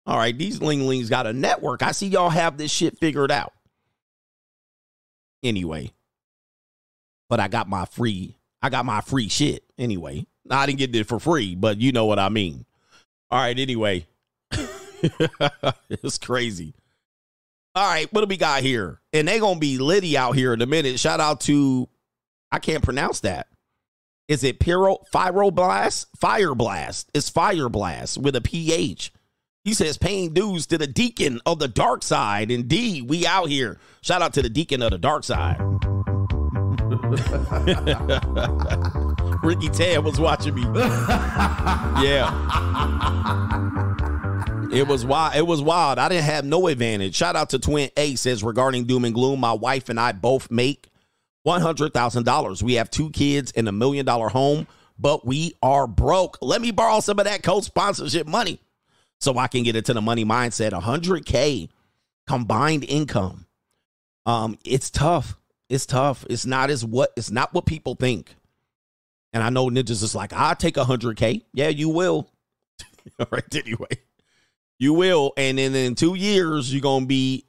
All 0.05 0.17
right, 0.17 0.37
these 0.37 0.61
linglings 0.61 1.09
got 1.09 1.27
a 1.27 1.33
network. 1.33 1.83
I 1.83 1.91
see 1.91 2.07
y'all 2.07 2.29
have 2.29 2.57
this 2.57 2.71
shit 2.71 2.97
figured 2.99 3.31
out. 3.31 3.53
Anyway. 5.43 5.91
But 7.29 7.41
I 7.41 7.49
got 7.49 7.67
my 7.67 7.83
free 7.83 8.37
I 8.61 8.69
got 8.69 8.85
my 8.85 9.01
free 9.01 9.29
shit 9.29 9.63
anyway. 9.77 10.25
I 10.49 10.65
didn't 10.65 10.79
get 10.79 10.95
it 10.95 11.07
for 11.07 11.19
free, 11.19 11.55
but 11.55 11.79
you 11.79 11.91
know 11.91 12.05
what 12.05 12.19
I 12.19 12.29
mean. 12.29 12.65
All 13.29 13.39
right, 13.39 13.57
anyway. 13.57 14.07
it's 15.89 16.17
crazy. 16.17 16.73
All 17.75 17.87
right, 17.87 18.11
what 18.11 18.21
do 18.21 18.27
we 18.27 18.37
got 18.37 18.63
here? 18.63 19.01
And 19.13 19.27
they 19.27 19.39
gonna 19.39 19.59
be 19.59 19.77
Liddy 19.77 20.17
out 20.17 20.35
here 20.35 20.53
in 20.53 20.61
a 20.61 20.65
minute. 20.65 20.99
Shout 20.99 21.19
out 21.19 21.41
to 21.41 21.87
I 22.51 22.59
can't 22.59 22.83
pronounce 22.83 23.21
that. 23.21 23.47
Is 24.27 24.43
it 24.43 24.59
pyro 24.59 24.97
pyroblast? 25.13 26.07
Fire 26.17 26.53
blast. 26.53 27.09
It's 27.13 27.29
fire 27.29 27.69
blast 27.69 28.17
with 28.17 28.35
a 28.35 28.41
PH. 28.41 29.13
He 29.63 29.73
says 29.73 29.97
paying 29.97 30.33
dues 30.33 30.67
to 30.67 30.77
the 30.77 30.87
deacon 30.87 31.39
of 31.45 31.59
the 31.59 31.67
dark 31.67 32.03
side. 32.03 32.51
Indeed, 32.51 33.09
we 33.09 33.25
out 33.25 33.49
here. 33.49 33.79
Shout 34.01 34.21
out 34.21 34.33
to 34.33 34.41
the 34.41 34.49
deacon 34.49 34.81
of 34.81 34.91
the 34.91 34.97
dark 34.97 35.23
side. 35.23 35.57
Ricky 39.43 39.69
Ted 39.69 40.03
was 40.03 40.19
watching 40.19 40.55
me. 40.55 40.61
yeah. 42.01 42.33
It 44.71 44.87
was 44.87 45.05
wild. 45.05 45.35
It 45.35 45.47
was 45.47 45.61
wild. 45.61 45.99
I 45.99 46.09
didn't 46.09 46.25
have 46.25 46.45
no 46.45 46.67
advantage. 46.67 47.15
Shout 47.15 47.35
out 47.35 47.49
to 47.51 47.59
Twin 47.59 47.89
A 47.97 48.15
says 48.15 48.43
regarding 48.43 48.85
doom 48.85 49.05
and 49.05 49.13
gloom, 49.13 49.39
my 49.39 49.53
wife 49.53 49.89
and 49.89 49.99
I 49.99 50.11
both 50.11 50.51
make 50.51 50.89
one 51.47 51.61
hundred 51.61 51.93
thousand 51.93 52.25
dollars. 52.25 52.61
We 52.61 52.73
have 52.73 52.91
two 52.91 53.09
kids 53.09 53.51
in 53.51 53.69
a 53.69 53.71
million 53.71 54.05
dollar 54.05 54.27
home, 54.27 54.67
but 54.99 55.25
we 55.25 55.53
are 55.63 55.87
broke. 55.87 56.37
Let 56.41 56.61
me 56.61 56.71
borrow 56.71 56.99
some 56.99 57.19
of 57.19 57.25
that 57.25 57.41
co-sponsorship 57.41 58.27
money 58.27 58.59
so 59.21 59.37
I 59.37 59.47
can 59.47 59.63
get 59.63 59.77
into 59.77 59.93
the 59.93 60.01
money 60.01 60.25
mindset. 60.25 60.73
100K 60.73 61.69
combined 62.27 62.83
income. 62.83 63.45
Um, 64.25 64.59
it's 64.65 64.89
tough. 64.89 65.39
It's 65.69 65.85
tough. 65.85 66.25
It's 66.29 66.45
not 66.45 66.69
as 66.69 66.83
what 66.83 67.13
it's 67.15 67.31
not 67.31 67.53
what 67.53 67.65
people 67.65 67.95
think. 67.95 68.35
And 69.31 69.41
I 69.41 69.49
know 69.49 69.69
ninjas 69.69 70.03
is 70.03 70.13
like, 70.13 70.33
I'll 70.33 70.55
take 70.55 70.75
100K. 70.75 71.43
Yeah, 71.53 71.69
you 71.69 71.87
will. 71.87 72.29
All 73.19 73.27
right, 73.31 73.55
anyway. 73.55 73.87
You 74.79 74.93
will. 74.93 75.31
And 75.37 75.57
then 75.57 75.73
in 75.75 75.95
two 75.95 76.15
years, 76.15 76.73
you're 76.73 76.81
going 76.81 77.03
to 77.03 77.07
be 77.07 77.45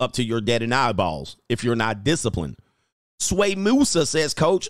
up 0.00 0.12
to 0.14 0.24
your 0.24 0.40
dead 0.40 0.62
and 0.62 0.74
eyeballs 0.74 1.36
if 1.48 1.62
you're 1.62 1.76
not 1.76 2.02
disciplined. 2.02 2.56
Sway 3.18 3.54
Musa 3.54 4.06
says, 4.06 4.34
Coach, 4.34 4.68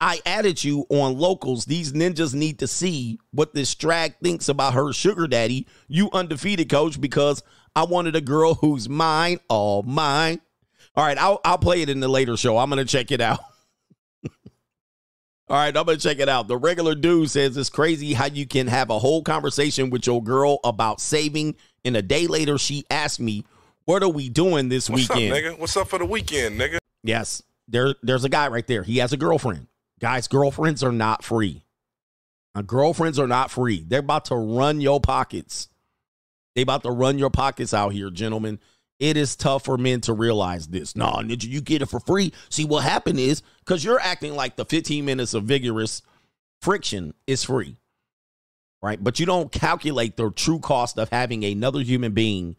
I 0.00 0.20
added 0.26 0.64
you 0.64 0.84
on 0.88 1.16
locals. 1.16 1.64
These 1.64 1.92
ninjas 1.92 2.34
need 2.34 2.58
to 2.58 2.66
see 2.66 3.20
what 3.30 3.54
this 3.54 3.72
drag 3.74 4.16
thinks 4.18 4.48
about 4.48 4.74
her 4.74 4.92
sugar 4.92 5.28
daddy. 5.28 5.68
You 5.86 6.10
undefeated, 6.12 6.68
coach, 6.68 7.00
because 7.00 7.42
I 7.76 7.84
wanted 7.84 8.16
a 8.16 8.20
girl 8.20 8.54
who's 8.54 8.88
mine, 8.88 9.38
all 9.48 9.84
mine. 9.84 10.40
All 10.96 11.04
right, 11.04 11.16
I'll, 11.16 11.40
I'll 11.44 11.58
play 11.58 11.82
it 11.82 11.88
in 11.88 12.00
the 12.00 12.08
later 12.08 12.36
show. 12.36 12.58
I'm 12.58 12.68
going 12.68 12.84
to 12.84 12.90
check 12.90 13.12
it 13.12 13.20
out. 13.20 13.38
all 14.24 14.30
right, 15.56 15.74
I'm 15.76 15.84
going 15.86 15.98
to 15.98 16.02
check 16.02 16.18
it 16.18 16.28
out. 16.28 16.48
The 16.48 16.56
regular 16.56 16.96
dude 16.96 17.30
says 17.30 17.56
it's 17.56 17.70
crazy 17.70 18.12
how 18.12 18.26
you 18.26 18.46
can 18.46 18.66
have 18.66 18.90
a 18.90 18.98
whole 18.98 19.22
conversation 19.22 19.88
with 19.88 20.06
your 20.06 20.22
girl 20.22 20.58
about 20.64 21.00
saving, 21.00 21.54
and 21.84 21.96
a 21.96 22.02
day 22.02 22.26
later 22.26 22.58
she 22.58 22.84
asked 22.90 23.20
me, 23.20 23.44
What 23.84 24.02
are 24.02 24.08
we 24.08 24.28
doing 24.28 24.68
this 24.68 24.90
What's 24.90 25.08
weekend? 25.08 25.32
up, 25.32 25.38
nigga? 25.38 25.58
What's 25.60 25.76
up 25.76 25.88
for 25.88 26.00
the 26.00 26.06
weekend, 26.06 26.60
nigga? 26.60 26.78
Yes, 27.04 27.42
there, 27.72 27.94
there's 28.02 28.24
a 28.24 28.28
guy 28.28 28.48
right 28.48 28.66
there. 28.66 28.82
He 28.82 28.98
has 28.98 29.12
a 29.12 29.16
girlfriend. 29.16 29.66
Guys, 29.98 30.28
girlfriends 30.28 30.84
are 30.84 30.92
not 30.92 31.24
free. 31.24 31.64
Uh, 32.54 32.62
girlfriends 32.62 33.18
are 33.18 33.26
not 33.26 33.50
free. 33.50 33.84
They're 33.86 34.00
about 34.00 34.26
to 34.26 34.36
run 34.36 34.80
your 34.80 35.00
pockets. 35.00 35.68
They 36.54 36.62
about 36.62 36.82
to 36.82 36.90
run 36.90 37.18
your 37.18 37.30
pockets 37.30 37.72
out 37.72 37.92
here, 37.92 38.10
gentlemen. 38.10 38.60
It 39.00 39.16
is 39.16 39.36
tough 39.36 39.64
for 39.64 39.78
men 39.78 40.00
to 40.02 40.12
realize 40.12 40.68
this. 40.68 40.94
No, 40.94 41.06
ninja, 41.06 41.48
you 41.48 41.60
get 41.60 41.82
it 41.82 41.86
for 41.86 41.98
free. 41.98 42.32
See, 42.50 42.64
what 42.64 42.84
happened 42.84 43.18
is 43.18 43.42
because 43.60 43.82
you're 43.82 43.98
acting 43.98 44.36
like 44.36 44.56
the 44.56 44.64
15 44.64 45.04
minutes 45.04 45.34
of 45.34 45.44
vigorous 45.44 46.02
friction 46.60 47.14
is 47.26 47.42
free, 47.42 47.78
right? 48.82 49.02
But 49.02 49.18
you 49.18 49.26
don't 49.26 49.50
calculate 49.50 50.16
the 50.16 50.30
true 50.30 50.60
cost 50.60 50.98
of 50.98 51.08
having 51.08 51.42
another 51.44 51.80
human 51.80 52.12
being 52.12 52.56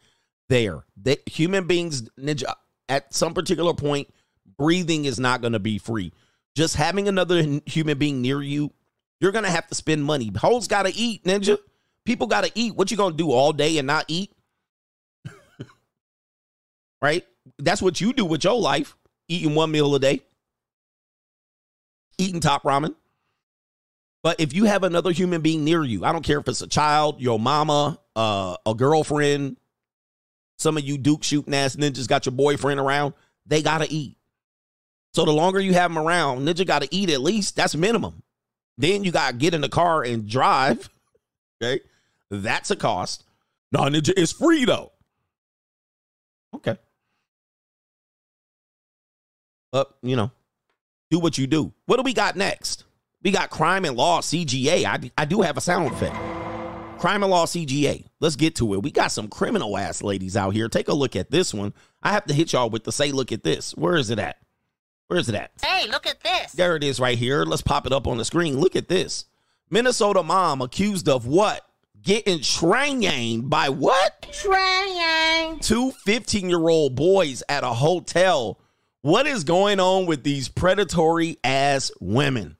there. 0.49 0.83
That 1.03 1.27
human 1.29 1.67
beings, 1.67 2.09
ninja, 2.19 2.51
at 2.89 3.13
some 3.13 3.33
particular 3.33 3.73
point, 3.73 4.13
breathing 4.57 5.05
is 5.05 5.19
not 5.19 5.41
going 5.41 5.53
to 5.53 5.59
be 5.59 5.77
free 5.77 6.11
just 6.55 6.75
having 6.75 7.07
another 7.07 7.59
human 7.65 7.97
being 7.97 8.21
near 8.21 8.41
you, 8.41 8.71
you're 9.19 9.31
gonna 9.31 9.49
have 9.49 9.67
to 9.67 9.75
spend 9.75 10.03
money. 10.03 10.31
Hoes 10.35 10.67
gotta 10.67 10.91
eat, 10.95 11.23
ninja. 11.23 11.57
People 12.05 12.27
gotta 12.27 12.51
eat. 12.55 12.75
What 12.75 12.91
you 12.91 12.97
gonna 12.97 13.15
do 13.15 13.31
all 13.31 13.53
day 13.53 13.77
and 13.77 13.87
not 13.87 14.05
eat? 14.07 14.31
right? 17.01 17.25
That's 17.59 17.81
what 17.81 18.01
you 18.01 18.13
do 18.13 18.25
with 18.25 18.43
your 18.43 18.59
life. 18.59 18.95
Eating 19.27 19.55
one 19.55 19.71
meal 19.71 19.95
a 19.95 19.99
day. 19.99 20.21
Eating 22.17 22.41
top 22.41 22.63
ramen. 22.63 22.95
But 24.21 24.39
if 24.39 24.53
you 24.53 24.65
have 24.65 24.83
another 24.83 25.11
human 25.11 25.41
being 25.41 25.63
near 25.63 25.83
you, 25.83 26.05
I 26.05 26.11
don't 26.11 26.23
care 26.23 26.39
if 26.39 26.47
it's 26.47 26.61
a 26.61 26.67
child, 26.67 27.19
your 27.19 27.39
mama, 27.39 27.99
uh, 28.15 28.55
a 28.65 28.73
girlfriend, 28.73 29.57
some 30.57 30.77
of 30.77 30.83
you 30.83 30.97
Duke 30.97 31.23
shooting 31.23 31.53
ass 31.53 31.75
ninjas 31.75 32.07
got 32.07 32.25
your 32.25 32.31
boyfriend 32.31 32.79
around, 32.79 33.13
they 33.45 33.61
gotta 33.61 33.87
eat. 33.89 34.17
So 35.13 35.25
the 35.25 35.31
longer 35.31 35.59
you 35.59 35.73
have 35.73 35.93
them 35.93 36.03
around, 36.03 36.45
Ninja 36.47 36.65
got 36.65 36.81
to 36.81 36.93
eat 36.93 37.09
at 37.09 37.21
least. 37.21 37.55
That's 37.55 37.75
minimum. 37.75 38.23
Then 38.77 39.03
you 39.03 39.11
got 39.11 39.31
to 39.31 39.37
get 39.37 39.53
in 39.53 39.61
the 39.61 39.69
car 39.69 40.03
and 40.03 40.27
drive. 40.27 40.89
Okay. 41.61 41.79
That's 42.29 42.71
a 42.71 42.75
cost. 42.75 43.23
No, 43.71 43.81
Ninja 43.81 44.11
is 44.17 44.33
free 44.33 44.65
though. 44.65 44.91
Okay. 46.53 46.77
But, 49.71 49.95
you 50.01 50.17
know, 50.17 50.29
do 51.09 51.19
what 51.19 51.37
you 51.37 51.47
do. 51.47 51.71
What 51.85 51.97
do 51.97 52.03
we 52.03 52.13
got 52.13 52.35
next? 52.35 52.83
We 53.23 53.31
got 53.31 53.49
crime 53.49 53.85
and 53.85 53.95
law 53.95 54.19
CGA. 54.19 54.83
I, 54.83 55.09
I 55.17 55.23
do 55.23 55.41
have 55.41 55.55
a 55.55 55.61
sound 55.61 55.93
effect. 55.93 56.17
Crime 56.99 57.23
and 57.23 57.31
law 57.31 57.45
CGA. 57.45 58.05
Let's 58.19 58.35
get 58.35 58.55
to 58.57 58.73
it. 58.73 58.83
We 58.83 58.91
got 58.91 59.11
some 59.13 59.29
criminal 59.29 59.77
ass 59.77 60.03
ladies 60.03 60.35
out 60.35 60.53
here. 60.53 60.67
Take 60.67 60.89
a 60.89 60.93
look 60.93 61.15
at 61.15 61.31
this 61.31 61.53
one. 61.53 61.73
I 62.01 62.11
have 62.11 62.25
to 62.25 62.33
hit 62.33 62.51
y'all 62.51 62.69
with 62.69 62.83
the 62.83 62.91
say, 62.91 63.13
look 63.13 63.31
at 63.31 63.43
this. 63.43 63.71
Where 63.71 63.95
is 63.95 64.09
it 64.09 64.19
at? 64.19 64.37
Where 65.07 65.19
is 65.19 65.29
it 65.29 65.35
at? 65.35 65.51
Hey, 65.63 65.87
look 65.89 66.07
at 66.07 66.21
this. 66.21 66.53
There 66.53 66.75
it 66.75 66.83
is 66.83 66.99
right 66.99 67.17
here. 67.17 67.43
Let's 67.43 67.61
pop 67.61 67.85
it 67.85 67.93
up 67.93 68.07
on 68.07 68.17
the 68.17 68.25
screen. 68.25 68.59
Look 68.59 68.75
at 68.75 68.87
this. 68.87 69.25
Minnesota 69.69 70.23
mom 70.23 70.61
accused 70.61 71.09
of 71.09 71.25
what? 71.25 71.67
Getting 72.01 72.41
trained 72.41 73.49
by 73.49 73.69
what? 73.69 74.27
Train. 74.31 75.59
Two 75.59 75.91
15 75.91 76.49
year 76.49 76.67
old 76.67 76.95
boys 76.95 77.43
at 77.47 77.63
a 77.63 77.73
hotel. 77.73 78.59
What 79.01 79.27
is 79.27 79.43
going 79.43 79.79
on 79.79 80.05
with 80.05 80.23
these 80.23 80.47
predatory 80.47 81.37
ass 81.43 81.91
women? 81.99 82.57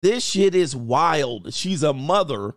This 0.00 0.24
shit 0.24 0.54
is 0.54 0.74
wild. 0.74 1.54
She's 1.54 1.82
a 1.82 1.92
mother. 1.92 2.54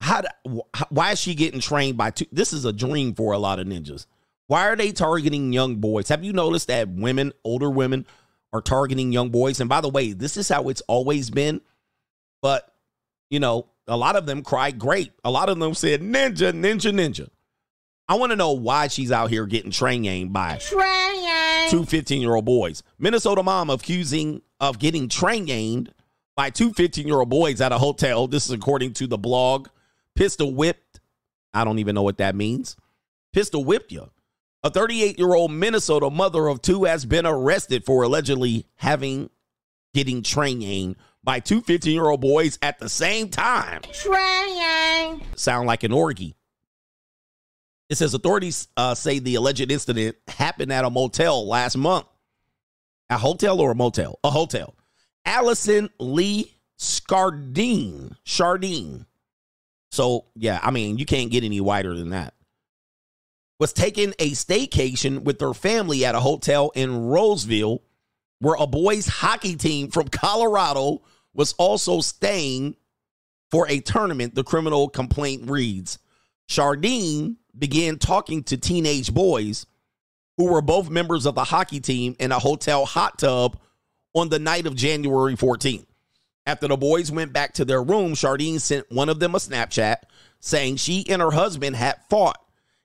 How? 0.00 0.22
Do, 0.22 0.62
why 0.90 1.12
is 1.12 1.20
she 1.20 1.34
getting 1.34 1.60
trained 1.60 1.96
by 1.96 2.10
two? 2.10 2.26
This 2.30 2.52
is 2.52 2.64
a 2.64 2.72
dream 2.72 3.14
for 3.14 3.32
a 3.32 3.38
lot 3.38 3.58
of 3.58 3.66
ninjas. 3.66 4.06
Why 4.48 4.68
are 4.68 4.76
they 4.76 4.92
targeting 4.92 5.52
young 5.52 5.76
boys? 5.76 6.08
Have 6.08 6.24
you 6.24 6.32
noticed 6.32 6.66
that 6.68 6.88
women, 6.88 7.32
older 7.44 7.70
women, 7.70 8.06
are 8.52 8.62
targeting 8.62 9.12
young 9.12 9.28
boys? 9.30 9.60
And 9.60 9.68
by 9.68 9.80
the 9.80 9.90
way, 9.90 10.12
this 10.12 10.36
is 10.36 10.48
how 10.48 10.68
it's 10.70 10.80
always 10.88 11.30
been. 11.30 11.60
But, 12.42 12.70
you 13.30 13.40
know, 13.40 13.66
a 13.86 13.96
lot 13.96 14.16
of 14.16 14.26
them 14.26 14.42
cry 14.42 14.70
great. 14.70 15.12
A 15.22 15.30
lot 15.30 15.48
of 15.48 15.58
them 15.58 15.74
said, 15.74 16.00
Ninja, 16.00 16.52
Ninja, 16.52 16.92
Ninja. 16.92 17.28
I 18.08 18.14
want 18.14 18.32
to 18.32 18.36
know 18.36 18.52
why 18.52 18.88
she's 18.88 19.12
out 19.12 19.28
here 19.28 19.44
getting 19.44 19.70
train 19.70 20.06
aimed 20.06 20.32
by 20.32 20.56
train 20.56 21.68
two 21.68 21.84
15 21.84 22.20
year 22.20 22.34
old 22.34 22.44
boys. 22.44 22.82
Minnesota 22.98 23.42
mom 23.42 23.70
accusing 23.70 24.40
of 24.60 24.78
getting 24.78 25.08
train 25.08 25.50
aimed 25.50 25.92
by 26.36 26.50
two 26.50 26.72
15 26.72 27.06
year 27.06 27.18
old 27.18 27.28
boys 27.28 27.60
at 27.60 27.72
a 27.72 27.78
hotel. 27.78 28.26
This 28.26 28.46
is 28.46 28.52
according 28.52 28.94
to 28.94 29.06
the 29.06 29.18
blog. 29.18 29.68
Pistol 30.16 30.54
whipped. 30.54 31.00
I 31.52 31.64
don't 31.64 31.78
even 31.78 31.94
know 31.94 32.02
what 32.02 32.18
that 32.18 32.34
means. 32.34 32.76
Pistol 33.32 33.64
whipped 33.64 33.92
you. 33.92 34.10
A 34.64 34.70
38 34.70 35.18
year 35.18 35.34
old 35.34 35.52
Minnesota 35.52 36.10
mother 36.10 36.48
of 36.48 36.60
two 36.60 36.84
has 36.84 37.04
been 37.04 37.26
arrested 37.26 37.84
for 37.84 38.02
allegedly 38.02 38.66
having 38.74 39.30
getting 39.94 40.22
trained 40.22 40.96
by 41.22 41.38
two 41.38 41.60
15 41.60 41.92
year 41.92 42.06
old 42.06 42.20
boys 42.20 42.58
at 42.60 42.78
the 42.80 42.88
same 42.88 43.28
time. 43.28 43.82
Train. 43.92 45.22
Sound 45.36 45.68
like 45.68 45.84
an 45.84 45.92
orgy. 45.92 46.34
It 47.88 47.96
says 47.96 48.14
authorities 48.14 48.68
uh, 48.76 48.94
say 48.94 49.20
the 49.20 49.36
alleged 49.36 49.70
incident 49.70 50.16
happened 50.26 50.72
at 50.72 50.84
a 50.84 50.90
motel 50.90 51.46
last 51.46 51.76
month. 51.76 52.06
A 53.10 53.16
hotel 53.16 53.60
or 53.60 53.70
a 53.70 53.74
motel? 53.76 54.18
A 54.24 54.30
hotel. 54.30 54.74
Allison 55.24 55.88
Lee 56.00 56.52
Scardine. 56.76 58.14
Chardine. 58.24 59.06
So, 59.90 60.26
yeah, 60.34 60.60
I 60.62 60.70
mean, 60.70 60.98
you 60.98 61.06
can't 61.06 61.30
get 61.30 61.44
any 61.44 61.60
whiter 61.62 61.94
than 61.94 62.10
that 62.10 62.34
was 63.58 63.72
taking 63.72 64.14
a 64.18 64.30
staycation 64.32 65.22
with 65.22 65.38
their 65.38 65.54
family 65.54 66.04
at 66.04 66.14
a 66.14 66.20
hotel 66.20 66.70
in 66.74 67.06
Roseville, 67.06 67.82
where 68.38 68.56
a 68.58 68.66
boys' 68.66 69.06
hockey 69.06 69.56
team 69.56 69.90
from 69.90 70.08
Colorado 70.08 71.02
was 71.34 71.54
also 71.54 72.00
staying 72.00 72.76
for 73.50 73.68
a 73.68 73.80
tournament. 73.80 74.34
The 74.34 74.44
criminal 74.44 74.88
complaint 74.88 75.50
reads 75.50 75.98
Chardine 76.48 77.36
began 77.56 77.98
talking 77.98 78.44
to 78.44 78.56
teenage 78.56 79.12
boys 79.12 79.66
who 80.36 80.52
were 80.52 80.62
both 80.62 80.88
members 80.88 81.26
of 81.26 81.34
the 81.34 81.44
hockey 81.44 81.80
team 81.80 82.14
in 82.20 82.30
a 82.30 82.38
hotel 82.38 82.86
hot 82.86 83.18
tub 83.18 83.58
on 84.14 84.28
the 84.28 84.38
night 84.38 84.66
of 84.66 84.76
January 84.76 85.34
14th. 85.34 85.84
After 86.46 86.68
the 86.68 86.76
boys 86.76 87.10
went 87.10 87.32
back 87.32 87.54
to 87.54 87.64
their 87.64 87.82
room, 87.82 88.14
Chardine 88.14 88.58
sent 88.58 88.90
one 88.90 89.08
of 89.08 89.18
them 89.20 89.34
a 89.34 89.38
Snapchat 89.38 89.96
saying 90.40 90.76
she 90.76 91.04
and 91.10 91.20
her 91.20 91.32
husband 91.32 91.76
had 91.76 92.00
fought 92.08 92.38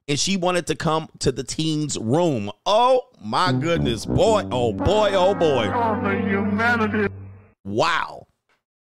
and 0.07 0.19
she 0.19 0.37
wanted 0.37 0.67
to 0.67 0.75
come 0.75 1.09
to 1.19 1.31
the 1.31 1.43
teen's 1.43 1.97
room. 1.97 2.51
Oh 2.65 3.03
my 3.21 3.51
goodness, 3.53 4.05
boy, 4.05 4.47
oh 4.51 4.73
boy, 4.73 5.11
oh 5.13 5.33
boy. 5.33 5.67
Wow. 7.65 8.27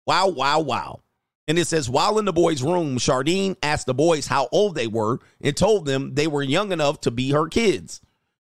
Wow, 0.06 0.28
wow, 0.30 0.60
wow. 0.62 1.02
And 1.48 1.58
it 1.58 1.66
says, 1.66 1.90
while 1.90 2.20
in 2.20 2.26
the 2.26 2.34
boys' 2.34 2.62
room, 2.62 2.98
Chardine 3.00 3.58
asked 3.64 3.88
the 3.88 3.94
boys 3.94 4.28
how 4.28 4.48
old 4.52 4.76
they 4.76 4.88
were 4.88 5.20
and 5.42 5.58
told 5.58 5.86
them 5.86 6.14
they 6.14 6.28
were 6.28 6.44
young 6.44 6.72
enough 6.72 7.02
to 7.02 7.12
be 7.12 7.32
her 7.32 7.48
kids. 7.48 8.02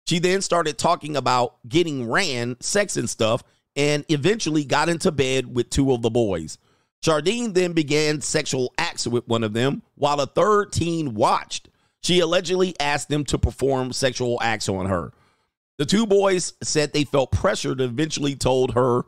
She 0.06 0.18
then 0.18 0.40
started 0.40 0.78
talking 0.78 1.16
about 1.16 1.56
getting 1.68 2.08
ran, 2.08 2.56
sex 2.60 2.96
and 2.96 3.08
stuff, 3.08 3.42
and 3.74 4.04
eventually 4.08 4.64
got 4.64 4.88
into 4.88 5.12
bed 5.12 5.54
with 5.54 5.68
two 5.68 5.92
of 5.92 6.00
the 6.02 6.10
boys. 6.10 6.58
Chardine 7.02 7.52
then 7.52 7.72
began 7.72 8.20
sexual 8.22 8.72
acts 8.78 9.06
with 9.06 9.28
one 9.28 9.44
of 9.44 9.52
them 9.52 9.82
while 9.96 10.20
a 10.20 10.26
third 10.26 10.72
teen 10.72 11.14
watched. 11.14 11.68
She 12.02 12.20
allegedly 12.20 12.74
asked 12.78 13.08
them 13.08 13.24
to 13.26 13.38
perform 13.38 13.92
sexual 13.92 14.38
acts 14.42 14.68
on 14.68 14.86
her. 14.86 15.12
The 15.78 15.86
two 15.86 16.06
boys 16.06 16.54
said 16.62 16.92
they 16.92 17.04
felt 17.04 17.32
pressured 17.32 17.80
and 17.80 17.90
eventually 17.92 18.34
told 18.36 18.74
her 18.74 19.02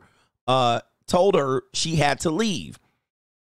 uh 0.47 0.81
told 1.07 1.35
her 1.35 1.63
she 1.73 1.95
had 1.95 2.19
to 2.21 2.29
leave. 2.29 2.77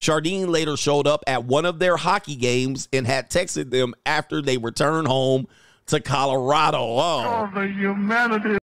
Chardine 0.01 0.51
later 0.53 0.76
showed 0.76 1.07
up 1.07 1.24
at 1.26 1.45
one 1.45 1.64
of 1.64 1.78
their 1.78 1.97
hockey 1.97 2.37
games 2.37 2.89
and 2.93 3.07
had 3.07 3.30
texted 3.30 3.70
them 3.70 3.95
after 4.05 4.43
they 4.43 4.59
returned 4.59 5.07
home 5.09 5.47
to 5.87 6.01
Colorado. 6.01 6.78
Oh, 6.78 7.49
Oh, 7.51 7.51
the 7.61 7.66
humanity. 7.68 8.59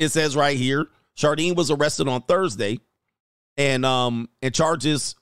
it 0.00 0.08
says 0.08 0.34
right 0.34 0.56
here, 0.56 0.86
Chardine 1.14 1.54
was 1.54 1.70
arrested 1.70 2.08
on 2.08 2.22
Thursday 2.22 2.80
and 3.56 3.86
um 3.86 4.28
and 4.42 4.52
charges 4.54 5.14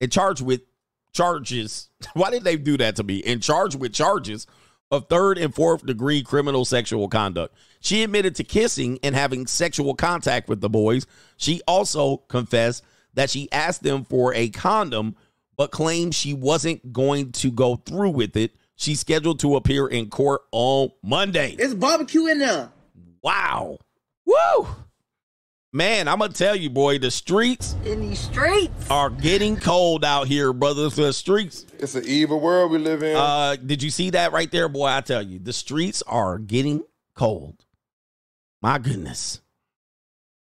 and 0.00 0.10
charged 0.10 0.40
with 0.42 0.62
charges. 1.16 1.88
Why 2.14 2.30
did 2.30 2.44
they 2.44 2.56
do 2.56 2.76
that 2.76 2.96
to 2.96 3.04
me? 3.04 3.22
And 3.24 3.42
charged 3.42 3.78
with 3.80 3.92
charges 3.92 4.46
of 4.90 5.08
third 5.08 5.38
and 5.38 5.54
fourth 5.54 5.84
degree 5.84 6.22
criminal 6.22 6.64
sexual 6.64 7.08
conduct. 7.08 7.56
She 7.80 8.02
admitted 8.02 8.34
to 8.36 8.44
kissing 8.44 8.98
and 9.02 9.14
having 9.14 9.46
sexual 9.46 9.94
contact 9.94 10.48
with 10.48 10.60
the 10.60 10.68
boys. 10.68 11.06
She 11.36 11.60
also 11.66 12.18
confessed 12.18 12.84
that 13.14 13.30
she 13.30 13.50
asked 13.50 13.82
them 13.82 14.04
for 14.04 14.32
a 14.34 14.48
condom, 14.50 15.16
but 15.56 15.70
claimed 15.70 16.14
she 16.14 16.34
wasn't 16.34 16.92
going 16.92 17.32
to 17.32 17.50
go 17.50 17.76
through 17.76 18.10
with 18.10 18.36
it. 18.36 18.54
She's 18.76 19.00
scheduled 19.00 19.40
to 19.40 19.56
appear 19.56 19.86
in 19.86 20.10
court 20.10 20.42
on 20.52 20.90
Monday. 21.02 21.56
It's 21.58 21.74
barbecue 21.74 22.26
in 22.26 22.38
there. 22.38 22.70
Wow. 23.22 23.78
Woo! 24.26 24.66
Man, 25.76 26.08
I'm 26.08 26.20
gonna 26.20 26.32
tell 26.32 26.56
you, 26.56 26.70
boy, 26.70 26.98
the 26.98 27.10
streets 27.10 27.76
In 27.84 28.00
these 28.00 28.18
streets. 28.18 28.90
are 28.90 29.10
getting 29.10 29.58
cold 29.58 30.06
out 30.06 30.26
here, 30.26 30.54
brothers. 30.54 30.94
The 30.96 31.12
streets. 31.12 31.66
It's 31.78 31.94
an 31.94 32.04
evil 32.06 32.40
world 32.40 32.70
we 32.70 32.78
live 32.78 33.02
in. 33.02 33.14
Uh, 33.14 33.56
did 33.56 33.82
you 33.82 33.90
see 33.90 34.08
that 34.08 34.32
right 34.32 34.50
there, 34.50 34.70
boy? 34.70 34.86
I 34.86 35.02
tell 35.02 35.20
you, 35.20 35.38
the 35.38 35.52
streets 35.52 36.00
are 36.06 36.38
getting 36.38 36.82
cold. 37.14 37.66
My 38.62 38.78
goodness. 38.78 39.42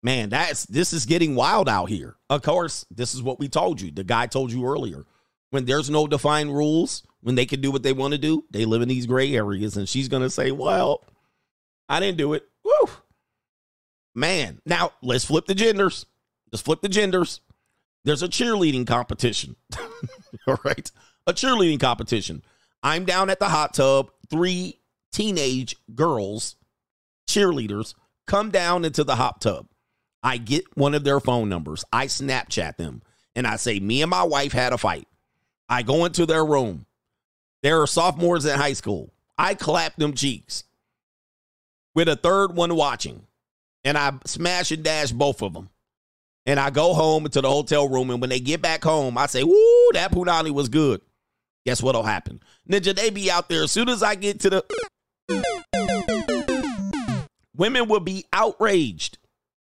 Man, 0.03 0.29
that's 0.29 0.67
this 0.67 0.93
is 0.93 1.07
getting 1.07 1.37
wild 1.37 1.69
out 1.69 1.89
here. 1.89 2.17
Of 2.29 2.43
course, 2.43 2.85
this 2.91 3.15
is 3.15 3.23
what 3.23 3.39
we 3.39 3.49
told 3.49 3.81
you. 3.81 3.93
The 3.93 4.03
guy 4.03 4.27
told 4.27 4.51
you 4.51 4.67
earlier. 4.67 5.05
When 5.51 5.67
there's 5.67 5.89
no 5.89 6.09
defined 6.09 6.53
rules, 6.53 7.05
when 7.21 7.37
they 7.37 7.47
can 7.47 7.61
do 7.61 7.71
what 7.71 7.85
they 7.85 7.93
want 7.93 8.11
to 8.11 8.19
do, 8.19 8.43
they 8.51 8.65
live 8.65 8.83
in 8.83 8.89
these 8.89 9.07
gray 9.07 9.37
areas. 9.37 9.77
And 9.77 9.89
she's 9.89 10.09
gonna 10.09 10.31
say, 10.31 10.51
Well, 10.51 11.05
I 11.89 12.01
didn't 12.01 12.19
do 12.19 12.33
it. 12.33 12.43
Woo. 12.65 12.91
Man, 14.15 14.61
now 14.67 14.93
let's 15.03 15.25
flip 15.25 15.47
the 15.47 15.55
genders. 15.55 16.07
Let's 16.51 16.63
flip 16.63 16.83
the 16.83 16.89
genders. 16.89 17.41
There's 18.05 18.23
a 18.23 18.29
cheerleading 18.29 18.87
competition. 18.87 19.57
All 20.47 20.59
right. 20.65 20.91
A 21.27 21.33
cheerleading 21.33 21.81
competition. 21.81 22.43
I'm 22.83 23.05
down 23.05 23.31
at 23.31 23.39
the 23.39 23.49
hot 23.49 23.75
tub. 23.75 24.11
Three 24.29 24.81
teenage 25.13 25.77
girls, 25.95 26.57
cheerleaders, 27.29 27.95
come 28.27 28.51
down 28.51 28.85
into 28.85 29.05
the 29.05 29.17
hot 29.17 29.41
tub. 29.41 29.67
I 30.23 30.39
get 30.39 30.65
one 30.77 30.95
of 30.95 31.05
their 31.05 31.21
phone 31.21 31.49
numbers. 31.49 31.85
I 31.93 32.07
Snapchat 32.07 32.77
them 32.77 33.03
and 33.35 33.47
I 33.47 33.57
say, 33.57 33.81
Me 33.81 34.03
and 34.03 34.11
my 34.11 34.23
wife 34.23 34.53
had 34.53 34.73
a 34.73 34.79
fight. 34.79 35.09
I 35.69 35.83
go 35.83 36.05
into 36.05 36.27
their 36.27 36.45
room. 36.45 36.87
They're 37.63 37.87
sophomores 37.87 38.45
in 38.45 38.59
high 38.59 38.73
school. 38.73 39.13
I 39.39 39.55
clap 39.55 39.97
them 39.97 40.15
cheeks 40.15 40.65
with 41.95 42.09
a 42.09 42.17
third 42.17 42.55
one 42.55 42.75
watching 42.75 43.27
and 43.85 43.99
I 43.99 44.13
smash 44.27 44.71
and 44.71 44.83
dash 44.83 45.13
both 45.13 45.43
of 45.43 45.53
them. 45.53 45.69
And 46.45 46.59
I 46.59 46.71
go 46.71 46.93
home 46.93 47.29
to 47.29 47.41
the 47.41 47.49
hotel 47.49 47.89
room, 47.89 48.11
and 48.11 48.21
when 48.21 48.31
they 48.31 48.41
get 48.41 48.61
back 48.61 48.83
home, 48.83 49.17
I 49.17 49.27
say, 49.27 49.45
"Woo, 49.45 49.91
that 49.93 50.11
punani 50.13 50.51
was 50.51 50.69
good." 50.69 51.01
Guess 51.65 51.83
what'll 51.83 52.03
happen, 52.03 52.43
Ninja? 52.69 52.95
They 52.95 53.11
be 53.11 53.31
out 53.31 53.49
there 53.49 53.63
as 53.63 53.71
soon 53.71 53.89
as 53.89 54.03
I 54.03 54.17
get 54.17 54.41
to 54.41 54.51
the. 54.51 54.65
Women 57.57 57.89
will 57.89 58.01
be 58.01 58.25
outraged. 58.33 59.19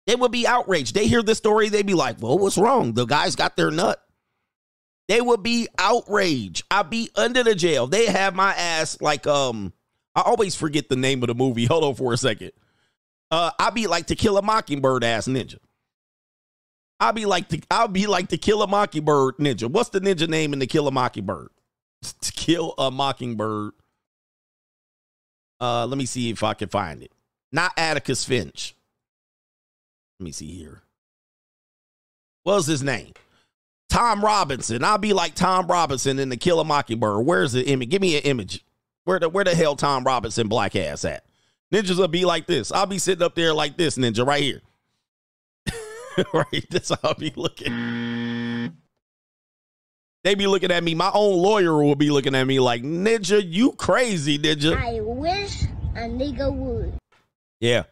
They 0.06 0.16
will 0.16 0.30
be 0.30 0.46
outraged. 0.46 0.94
They 0.94 1.08
hear 1.08 1.24
the 1.24 1.36
story, 1.36 1.70
they 1.70 1.84
be 1.84 1.94
like, 1.94 2.22
"Well, 2.22 2.38
what's 2.38 2.58
wrong? 2.58 2.94
The 2.94 3.06
guys 3.06 3.36
got 3.36 3.56
their 3.56 3.72
nut." 3.72 4.02
They 5.08 5.22
would 5.22 5.44
be 5.44 5.68
outraged. 5.78 6.64
I'll 6.72 6.84
be 6.84 7.12
under 7.16 7.44
the 7.44 7.56
jail. 7.56 7.88
They 7.88 8.08
have 8.08 8.36
my 8.36 8.54
ass 8.54 9.00
like 9.02 9.28
um. 9.28 9.74
I 10.16 10.22
always 10.22 10.56
forget 10.56 10.88
the 10.88 10.96
name 10.96 11.24
of 11.24 11.28
the 11.28 11.36
movie. 11.36 11.66
Hold 11.68 11.84
on 11.84 11.96
for 11.96 12.14
a 12.14 12.18
second. 12.18 12.52
Uh, 13.32 13.52
I'll 13.60 13.72
be 13.72 13.88
like 13.88 14.08
to 14.08 14.16
kill 14.16 14.38
a 14.38 14.42
mockingbird 14.42 15.04
ass 15.04 15.28
ninja. 15.28 15.58
I'll 17.00 17.14
be 17.14 17.26
like 17.26 17.50
to 17.50 17.62
I'll 17.70 17.88
be 17.88 18.08
like 18.08 18.30
to 18.30 18.38
kill 18.38 18.62
a 18.62 18.68
mockingbird 18.68 19.38
ninja. 19.38 19.70
What's 19.70 19.90
the 19.90 20.00
ninja 20.00 20.28
name 20.28 20.54
in 20.54 20.60
the 20.60 20.68
kill 20.68 20.88
a 20.88 20.92
mockingbird? 20.92 21.50
to 22.22 22.32
kill 22.32 22.74
a 22.78 22.92
mockingbird. 22.92 23.74
Uh, 25.60 25.86
let 25.86 25.98
me 25.98 26.06
see 26.06 26.30
if 26.30 26.44
I 26.44 26.54
can 26.54 26.70
find 26.70 27.02
it. 27.02 27.12
Not 27.52 27.72
Atticus 27.78 28.26
Finch. 28.26 28.76
Let 30.20 30.26
me 30.26 30.32
see 30.32 30.52
here. 30.52 30.82
What's 32.44 32.68
his 32.68 32.84
name? 32.84 33.14
Tom 33.90 34.24
Robinson. 34.24 34.84
I'll 34.84 34.98
be 34.98 35.14
like 35.14 35.36
Tom 35.36 35.68
Robinson 35.68 36.20
in 36.20 36.30
the 36.30 36.38
Kill 36.38 36.60
a 36.60 36.66
Mockingbird. 36.66 37.26
Where's 37.26 37.54
the 37.54 37.66
image? 37.66 37.90
Give 37.90 38.02
me 38.02 38.18
an 38.18 38.24
image. 38.24 38.64
Where 39.06 39.20
the 39.20 39.30
where 39.30 39.44
the 39.44 39.56
hell 39.56 39.76
Tom 39.76 40.04
Robinson 40.04 40.48
black 40.48 40.76
ass 40.76 41.06
at? 41.06 41.25
Ninjas 41.76 41.98
will 41.98 42.08
be 42.08 42.24
like 42.24 42.48
this. 42.48 42.72
I'll 42.72 42.86
be 42.86 43.00
sitting 43.00 43.24
up 43.24 43.36
there 43.36 43.54
like 43.54 43.76
this, 43.76 43.98
ninja, 43.98 44.26
right 44.26 44.42
here. 44.42 44.62
right? 46.34 46.66
That's 46.70 46.90
how 46.90 46.98
I'll 47.04 47.16
be 47.16 47.34
looking. 47.36 48.74
They 50.24 50.36
be 50.36 50.48
looking 50.48 50.72
at 50.72 50.84
me. 50.84 50.96
My 50.96 51.12
own 51.14 51.36
lawyer 51.36 51.76
will 51.84 51.96
be 51.96 52.10
looking 52.12 52.34
at 52.34 52.46
me 52.46 52.60
like, 52.60 52.82
Ninja, 52.82 53.44
you 53.46 53.74
crazy, 53.74 54.40
Ninja. 54.40 54.78
I 54.78 55.02
wish 55.02 55.64
a 55.96 56.08
nigga 56.08 56.52
would. 56.52 56.94
Yeah. 57.60 57.84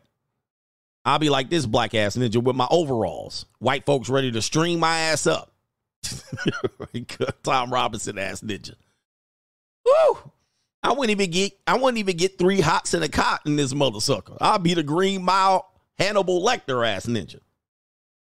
I'll 1.05 1.19
be 1.19 1.29
like 1.29 1.49
this 1.49 1.65
black 1.65 1.93
ass 1.93 2.15
ninja 2.15 2.41
with 2.41 2.55
my 2.55 2.67
overalls. 2.71 3.45
White 3.59 3.85
folks 3.85 4.07
ready 4.07 4.31
to 4.31 4.41
string 4.41 4.79
my 4.79 4.97
ass 4.97 5.27
up. 5.27 5.51
Tom 7.43 7.73
Robinson 7.73 8.17
ass 8.17 8.39
ninja. 8.39 8.75
Woo! 9.85 10.31
I 10.83 10.91
wouldn't 10.91 11.11
even 11.11 11.31
get 11.31 11.53
I 11.65 11.77
wouldn't 11.77 11.97
even 11.97 12.17
get 12.17 12.37
three 12.37 12.59
hots 12.59 12.93
in 12.93 13.03
a 13.03 13.07
cot 13.07 13.41
in 13.45 13.55
this 13.55 13.73
mother 13.73 14.01
sucker. 14.01 14.33
I'll 14.41 14.59
be 14.59 14.73
the 14.73 14.83
green 14.83 15.23
mile 15.23 15.71
Hannibal 15.97 16.41
Lecter 16.41 16.85
ass 16.85 17.05
ninja. 17.05 17.39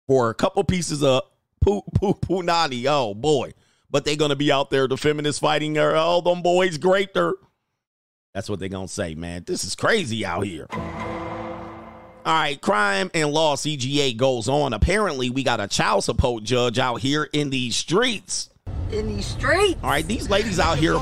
For 0.08 0.30
a 0.30 0.34
couple 0.34 0.64
pieces 0.64 1.04
of 1.04 1.24
poo 1.62 1.82
poo 1.94 2.14
punani. 2.14 2.86
Oh 2.88 3.14
boy. 3.14 3.54
But 3.90 4.06
they're 4.06 4.16
gonna 4.16 4.36
be 4.36 4.52
out 4.52 4.70
there, 4.70 4.88
the 4.88 4.98
feminists 4.98 5.40
fighting 5.40 5.76
her. 5.76 5.94
Oh, 5.96 6.22
them 6.22 6.42
boys 6.42 6.78
great 6.78 7.14
there. 7.14 7.34
That's 8.34 8.50
what 8.50 8.60
they 8.60 8.70
gonna 8.70 8.88
say, 8.88 9.16
man. 9.16 9.44
This 9.46 9.64
is 9.64 9.76
crazy 9.76 10.26
out 10.26 10.46
here. 10.46 10.68
All 12.28 12.34
right, 12.34 12.60
crime 12.60 13.10
and 13.14 13.32
law 13.32 13.56
CGA 13.56 14.16
goes 14.16 14.50
on. 14.50 14.74
Apparently, 14.74 15.30
we 15.30 15.44
got 15.44 15.62
a 15.62 15.68
child 15.68 16.04
support 16.04 16.44
judge 16.44 16.78
out 16.78 17.00
here 17.00 17.24
in 17.32 17.50
these 17.50 17.76
streets. 17.78 18.50
In 18.92 19.08
these 19.16 19.26
streets. 19.26 19.80
All 19.82 19.90
right, 19.90 20.06
these 20.06 20.30
ladies 20.30 20.60
out 20.60 20.78
here. 20.78 21.00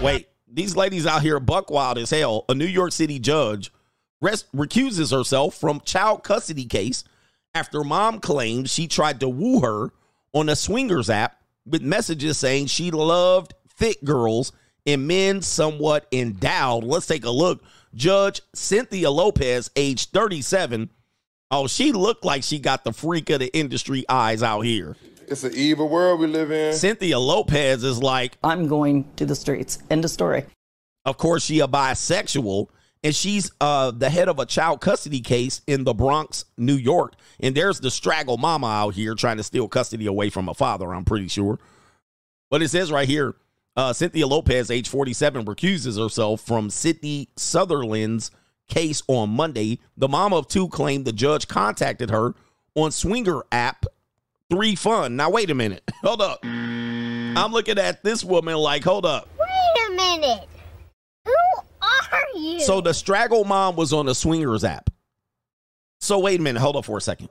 Wait, 0.00 0.28
these 0.52 0.76
ladies 0.76 1.06
out 1.06 1.22
here 1.22 1.40
buck 1.40 1.70
wild 1.70 1.98
as 1.98 2.10
hell. 2.10 2.44
A 2.48 2.54
New 2.54 2.66
York 2.66 2.92
City 2.92 3.18
judge 3.18 3.72
res- 4.20 4.44
recuses 4.54 5.10
herself 5.10 5.56
from 5.56 5.80
child 5.80 6.22
custody 6.22 6.66
case 6.66 7.04
after 7.54 7.82
mom 7.82 8.20
claims 8.20 8.72
she 8.72 8.86
tried 8.86 9.20
to 9.20 9.28
woo 9.28 9.60
her 9.60 9.90
on 10.32 10.48
a 10.48 10.56
swingers 10.56 11.10
app 11.10 11.38
with 11.66 11.82
messages 11.82 12.38
saying 12.38 12.66
she 12.66 12.90
loved 12.90 13.54
thick 13.76 14.02
girls 14.04 14.52
and 14.86 15.06
men 15.06 15.42
somewhat 15.42 16.06
endowed. 16.12 16.84
Let's 16.84 17.06
take 17.06 17.24
a 17.24 17.30
look. 17.30 17.62
Judge 17.94 18.40
Cynthia 18.54 19.10
Lopez, 19.10 19.70
age 19.76 20.06
37. 20.10 20.90
Oh, 21.50 21.66
she 21.66 21.92
looked 21.92 22.24
like 22.24 22.42
she 22.42 22.58
got 22.58 22.82
the 22.82 22.92
freak 22.92 23.28
of 23.30 23.40
the 23.40 23.54
industry 23.56 24.04
eyes 24.08 24.42
out 24.42 24.62
here. 24.62 24.96
It's 25.32 25.44
an 25.44 25.54
evil 25.54 25.88
world 25.88 26.20
we 26.20 26.26
live 26.26 26.52
in. 26.52 26.74
Cynthia 26.74 27.18
Lopez 27.18 27.82
is 27.84 28.02
like, 28.02 28.36
I'm 28.44 28.68
going 28.68 29.10
to 29.16 29.24
the 29.24 29.34
streets. 29.34 29.78
End 29.88 30.04
of 30.04 30.10
story. 30.10 30.44
Of 31.06 31.16
course, 31.16 31.42
she 31.42 31.60
a 31.60 31.66
bisexual, 31.66 32.68
and 33.02 33.14
she's 33.14 33.50
uh 33.58 33.92
the 33.92 34.10
head 34.10 34.28
of 34.28 34.38
a 34.38 34.44
child 34.44 34.82
custody 34.82 35.20
case 35.20 35.62
in 35.66 35.84
the 35.84 35.94
Bronx, 35.94 36.44
New 36.58 36.74
York. 36.74 37.14
And 37.40 37.54
there's 37.54 37.80
the 37.80 37.90
straggle 37.90 38.36
mama 38.36 38.66
out 38.66 38.94
here 38.94 39.14
trying 39.14 39.38
to 39.38 39.42
steal 39.42 39.68
custody 39.68 40.04
away 40.04 40.28
from 40.28 40.50
a 40.50 40.54
father. 40.54 40.94
I'm 40.94 41.06
pretty 41.06 41.28
sure. 41.28 41.58
But 42.50 42.62
it 42.62 42.68
says 42.68 42.92
right 42.92 43.08
here, 43.08 43.34
uh, 43.74 43.94
Cynthia 43.94 44.26
Lopez, 44.26 44.70
age 44.70 44.90
47, 44.90 45.46
recuses 45.46 45.96
herself 45.96 46.42
from 46.42 46.68
Sydney 46.68 47.30
Sutherland's 47.36 48.30
case 48.68 49.02
on 49.08 49.30
Monday. 49.30 49.78
The 49.96 50.08
mom 50.08 50.34
of 50.34 50.46
two 50.46 50.68
claimed 50.68 51.06
the 51.06 51.12
judge 51.12 51.48
contacted 51.48 52.10
her 52.10 52.34
on 52.74 52.92
Swinger 52.92 53.42
app 53.50 53.86
three 54.52 54.74
fun. 54.74 55.16
Now 55.16 55.30
wait 55.30 55.48
a 55.50 55.54
minute. 55.54 55.82
Hold 56.02 56.20
up. 56.20 56.44
I'm 56.44 57.52
looking 57.52 57.78
at 57.78 58.04
this 58.04 58.22
woman 58.22 58.54
like, 58.56 58.84
hold 58.84 59.06
up. 59.06 59.26
Wait 59.40 59.88
a 59.88 59.94
minute. 59.94 60.46
Who 61.24 61.32
are 61.80 62.38
you? 62.38 62.60
So 62.60 62.82
the 62.82 62.92
straggle 62.92 63.44
mom 63.44 63.76
was 63.76 63.94
on 63.94 64.04
the 64.04 64.14
swingers 64.14 64.62
app. 64.62 64.90
So 66.02 66.18
wait 66.18 66.38
a 66.38 66.42
minute, 66.42 66.60
hold 66.60 66.76
up 66.76 66.84
for 66.84 66.98
a 66.98 67.00
second. 67.00 67.30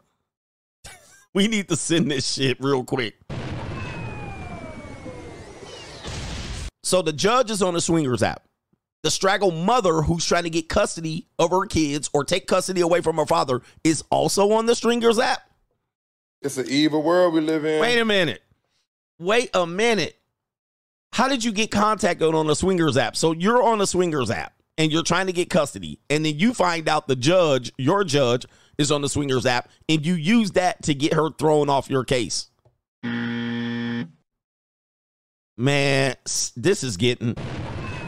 we 1.36 1.48
need 1.48 1.70
to 1.70 1.76
send 1.76 2.10
this 2.10 2.34
shit 2.34 2.58
real 2.60 2.84
quick. 2.84 3.14
So 6.84 7.04
the 7.04 7.14
judge 7.14 7.52
is 7.52 7.62
on 7.62 7.76
the 7.76 7.82
swingers 7.82 8.24
app. 8.24 8.48
The 9.04 9.12
straggle 9.12 9.52
mother 9.52 10.02
who's 10.02 10.26
trying 10.26 10.44
to 10.44 10.50
get 10.50 10.70
custody 10.70 11.28
of 11.38 11.52
her 11.52 11.68
kids 11.68 12.10
or 12.14 12.24
take 12.24 12.48
custody 12.48 12.82
away 12.82 13.02
from 13.02 13.18
her 13.18 13.28
father 13.28 13.62
is 13.84 14.04
also 14.10 14.54
on 14.54 14.66
the 14.66 14.74
stringers 14.74 15.20
app. 15.20 15.51
It's 16.42 16.58
an 16.58 16.66
evil 16.70 17.04
world 17.04 17.34
we 17.34 17.42
live 17.42 17.66
in. 17.66 17.80
Wait 17.80 18.00
a 18.00 18.06
minute. 18.06 18.42
Wait 19.20 19.52
a 19.54 19.68
minute. 19.68 20.18
How 21.14 21.28
did 21.28 21.44
you 21.44 21.52
get 21.52 21.70
contacted 21.70 22.34
on 22.34 22.48
the 22.48 22.56
swingers 22.56 22.98
app? 22.98 23.16
So 23.16 23.34
you're 23.34 23.62
on 23.62 23.78
the 23.78 23.86
swingers 23.86 24.32
app 24.32 24.54
and 24.78 24.92
you're 24.92 25.04
trying 25.04 25.28
to 25.28 25.34
get 25.34 25.50
custody, 25.50 26.00
and 26.10 26.26
then 26.26 26.40
you 26.40 26.54
find 26.54 26.90
out 26.90 27.08
the 27.08 27.16
judge, 27.16 27.72
your 27.78 28.04
judge, 28.04 28.46
is 28.78 28.92
on 28.92 29.02
the 29.02 29.10
swingers 29.10 29.46
app, 29.46 29.70
and 29.88 30.04
you 30.06 30.16
use 30.16 30.52
that 30.52 30.82
to 30.84 30.96
get 30.96 31.14
her 31.14 31.30
thrown 31.30 31.70
off 31.70 31.90
your 31.90 32.04
case. 32.04 32.50
Man, 35.58 36.16
this 36.56 36.84
is 36.84 36.98
getting 36.98 37.36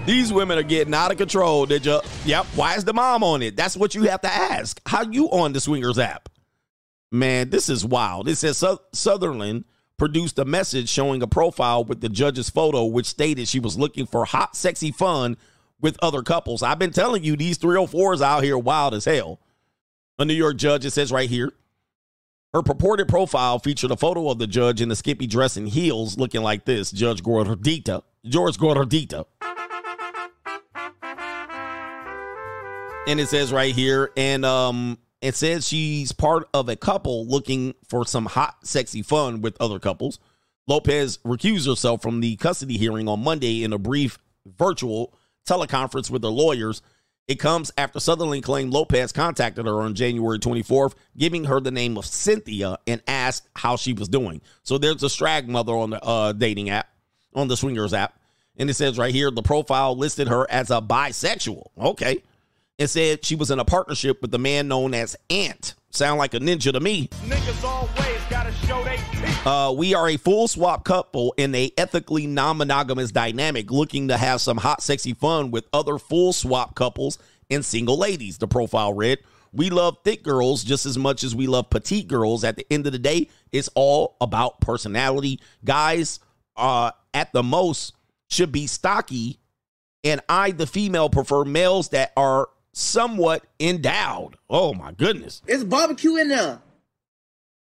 these 0.05 0.33
women 0.33 0.57
are 0.57 0.63
getting 0.63 0.93
out 0.93 1.11
of 1.11 1.17
control. 1.17 1.65
Did 1.65 1.85
you? 1.85 1.99
Yep. 2.25 2.45
Why 2.55 2.75
is 2.75 2.83
the 2.83 2.93
mom 2.93 3.23
on 3.23 3.41
it? 3.41 3.55
That's 3.55 3.77
what 3.77 3.93
you 3.93 4.03
have 4.03 4.21
to 4.21 4.33
ask. 4.33 4.81
How 4.85 5.03
you 5.03 5.29
on 5.29 5.53
the 5.53 5.61
swingers 5.61 5.99
app? 5.99 6.29
Man, 7.13 7.51
this 7.51 7.69
is 7.69 7.85
wild. 7.85 8.27
It 8.27 8.37
says 8.37 8.63
Sutherland 8.91 9.65
produced 9.97 10.39
a 10.39 10.45
message 10.45 10.89
showing 10.89 11.21
a 11.21 11.27
profile 11.27 11.83
with 11.85 12.01
the 12.01 12.09
judge's 12.09 12.49
photo, 12.49 12.85
which 12.85 13.05
stated 13.05 13.47
she 13.47 13.59
was 13.59 13.77
looking 13.77 14.07
for 14.07 14.25
hot, 14.25 14.55
sexy 14.55 14.91
fun 14.91 15.37
with 15.79 15.95
other 16.01 16.23
couples. 16.23 16.63
I've 16.63 16.79
been 16.79 16.91
telling 16.91 17.23
you 17.23 17.35
these 17.35 17.59
304s 17.59 18.23
out 18.23 18.43
here 18.43 18.57
wild 18.57 18.95
as 18.95 19.05
hell. 19.05 19.39
A 20.17 20.25
New 20.25 20.33
York 20.33 20.57
judge, 20.57 20.85
it 20.85 20.89
says 20.89 21.11
right 21.11 21.29
here. 21.29 21.53
Her 22.51 22.63
purported 22.63 23.07
profile 23.07 23.59
featured 23.59 23.91
a 23.91 23.95
photo 23.95 24.29
of 24.29 24.39
the 24.39 24.47
judge 24.47 24.81
in 24.81 24.89
a 24.89 24.95
skimpy 24.95 25.27
dress 25.27 25.55
and 25.55 25.69
heels 25.69 26.17
looking 26.17 26.41
like 26.41 26.65
this 26.65 26.89
Judge 26.89 27.21
Gordita. 27.21 28.01
George 28.25 28.57
Gordita. 28.57 29.25
And 33.07 33.19
it 33.19 33.27
says 33.27 33.53
right 33.53 33.75
here, 33.75 34.11
and 34.17 34.43
um, 34.45 34.97
it 35.23 35.35
says 35.35 35.65
she's 35.65 36.11
part 36.11 36.49
of 36.53 36.67
a 36.67 36.75
couple 36.75 37.25
looking 37.25 37.75
for 37.87 38.05
some 38.05 38.25
hot, 38.25 38.57
sexy 38.63 39.01
fun 39.01 39.39
with 39.39 39.55
other 39.57 39.79
couples. 39.79 40.19
Lopez 40.67 41.17
recused 41.19 41.65
herself 41.65 42.01
from 42.01 42.19
the 42.19 42.35
custody 42.35 42.77
hearing 42.77 43.07
on 43.07 43.23
Monday 43.23 43.63
in 43.63 43.71
a 43.71 43.77
brief 43.77 44.19
virtual 44.45 45.13
teleconference 45.47 46.09
with 46.09 46.23
her 46.23 46.29
lawyers. 46.29 46.81
It 47.25 47.35
comes 47.35 47.71
after 47.77 48.01
Sutherland 48.01 48.43
claimed 48.43 48.73
Lopez 48.73 49.13
contacted 49.13 49.65
her 49.65 49.81
on 49.81 49.95
January 49.95 50.39
24th, 50.39 50.93
giving 51.17 51.45
her 51.45 51.61
the 51.61 51.71
name 51.71 51.97
of 51.97 52.05
Cynthia 52.05 52.77
and 52.85 53.01
asked 53.07 53.47
how 53.55 53.77
she 53.77 53.93
was 53.93 54.09
doing. 54.09 54.41
So 54.63 54.77
there's 54.77 55.03
a 55.03 55.07
strag 55.07 55.47
mother 55.47 55.71
on 55.73 55.91
the 55.91 56.03
uh, 56.03 56.33
dating 56.33 56.69
app, 56.69 56.89
on 57.33 57.47
the 57.47 57.55
swingers 57.55 57.93
app. 57.93 58.19
And 58.57 58.69
it 58.69 58.73
says 58.73 58.97
right 58.97 59.15
here 59.15 59.31
the 59.31 59.41
profile 59.41 59.95
listed 59.95 60.27
her 60.27 60.45
as 60.51 60.69
a 60.69 60.81
bisexual. 60.81 61.67
Okay. 61.77 62.23
It 62.79 62.87
said 62.87 63.23
she 63.23 63.35
was 63.35 63.51
in 63.51 63.59
a 63.59 63.65
partnership 63.65 64.19
with 64.21 64.31
the 64.31 64.39
man 64.39 64.67
known 64.67 64.95
as 64.95 65.15
Ant. 65.29 65.75
Sound 65.91 66.17
like 66.17 66.33
a 66.33 66.39
ninja 66.39 66.73
to 66.73 66.79
me. 66.79 67.07
Niggas 67.25 67.63
always 67.63 68.21
gotta 68.31 68.51
show 68.65 68.83
they 68.83 68.97
teeth. 69.11 69.45
Uh, 69.45 69.71
we 69.77 69.93
are 69.93 70.09
a 70.09 70.17
full 70.17 70.47
swap 70.47 70.83
couple 70.83 71.35
in 71.37 71.53
a 71.53 71.71
ethically 71.77 72.25
non-monogamous 72.25 73.11
dynamic, 73.11 73.69
looking 73.69 74.07
to 74.07 74.17
have 74.17 74.41
some 74.41 74.57
hot, 74.57 74.81
sexy 74.81 75.13
fun 75.13 75.51
with 75.51 75.67
other 75.71 75.99
full 75.99 76.33
swap 76.33 76.73
couples 76.73 77.19
and 77.51 77.63
single 77.63 77.95
ladies. 77.95 78.39
The 78.39 78.47
profile 78.47 78.91
read, 78.91 79.19
"We 79.51 79.69
love 79.69 79.97
thick 80.03 80.23
girls 80.23 80.63
just 80.63 80.87
as 80.87 80.97
much 80.97 81.23
as 81.23 81.35
we 81.35 81.45
love 81.45 81.69
petite 81.69 82.07
girls. 82.07 82.43
At 82.43 82.55
the 82.55 82.65
end 82.71 82.87
of 82.87 82.91
the 82.91 82.97
day, 82.97 83.29
it's 83.51 83.69
all 83.75 84.15
about 84.19 84.61
personality. 84.61 85.39
Guys, 85.63 86.19
uh, 86.57 86.89
at 87.13 87.33
the 87.33 87.43
most, 87.43 87.93
should 88.31 88.51
be 88.51 88.65
stocky, 88.65 89.37
and 90.03 90.21
I, 90.27 90.49
the 90.49 90.65
female, 90.65 91.11
prefer 91.11 91.45
males 91.45 91.89
that 91.89 92.13
are 92.17 92.49
somewhat 92.73 93.45
endowed. 93.59 94.35
Oh 94.49 94.73
my 94.73 94.91
goodness." 94.91 95.41
It's 95.47 95.63
barbecue 95.63 96.17
in 96.17 96.27
there. 96.27 96.61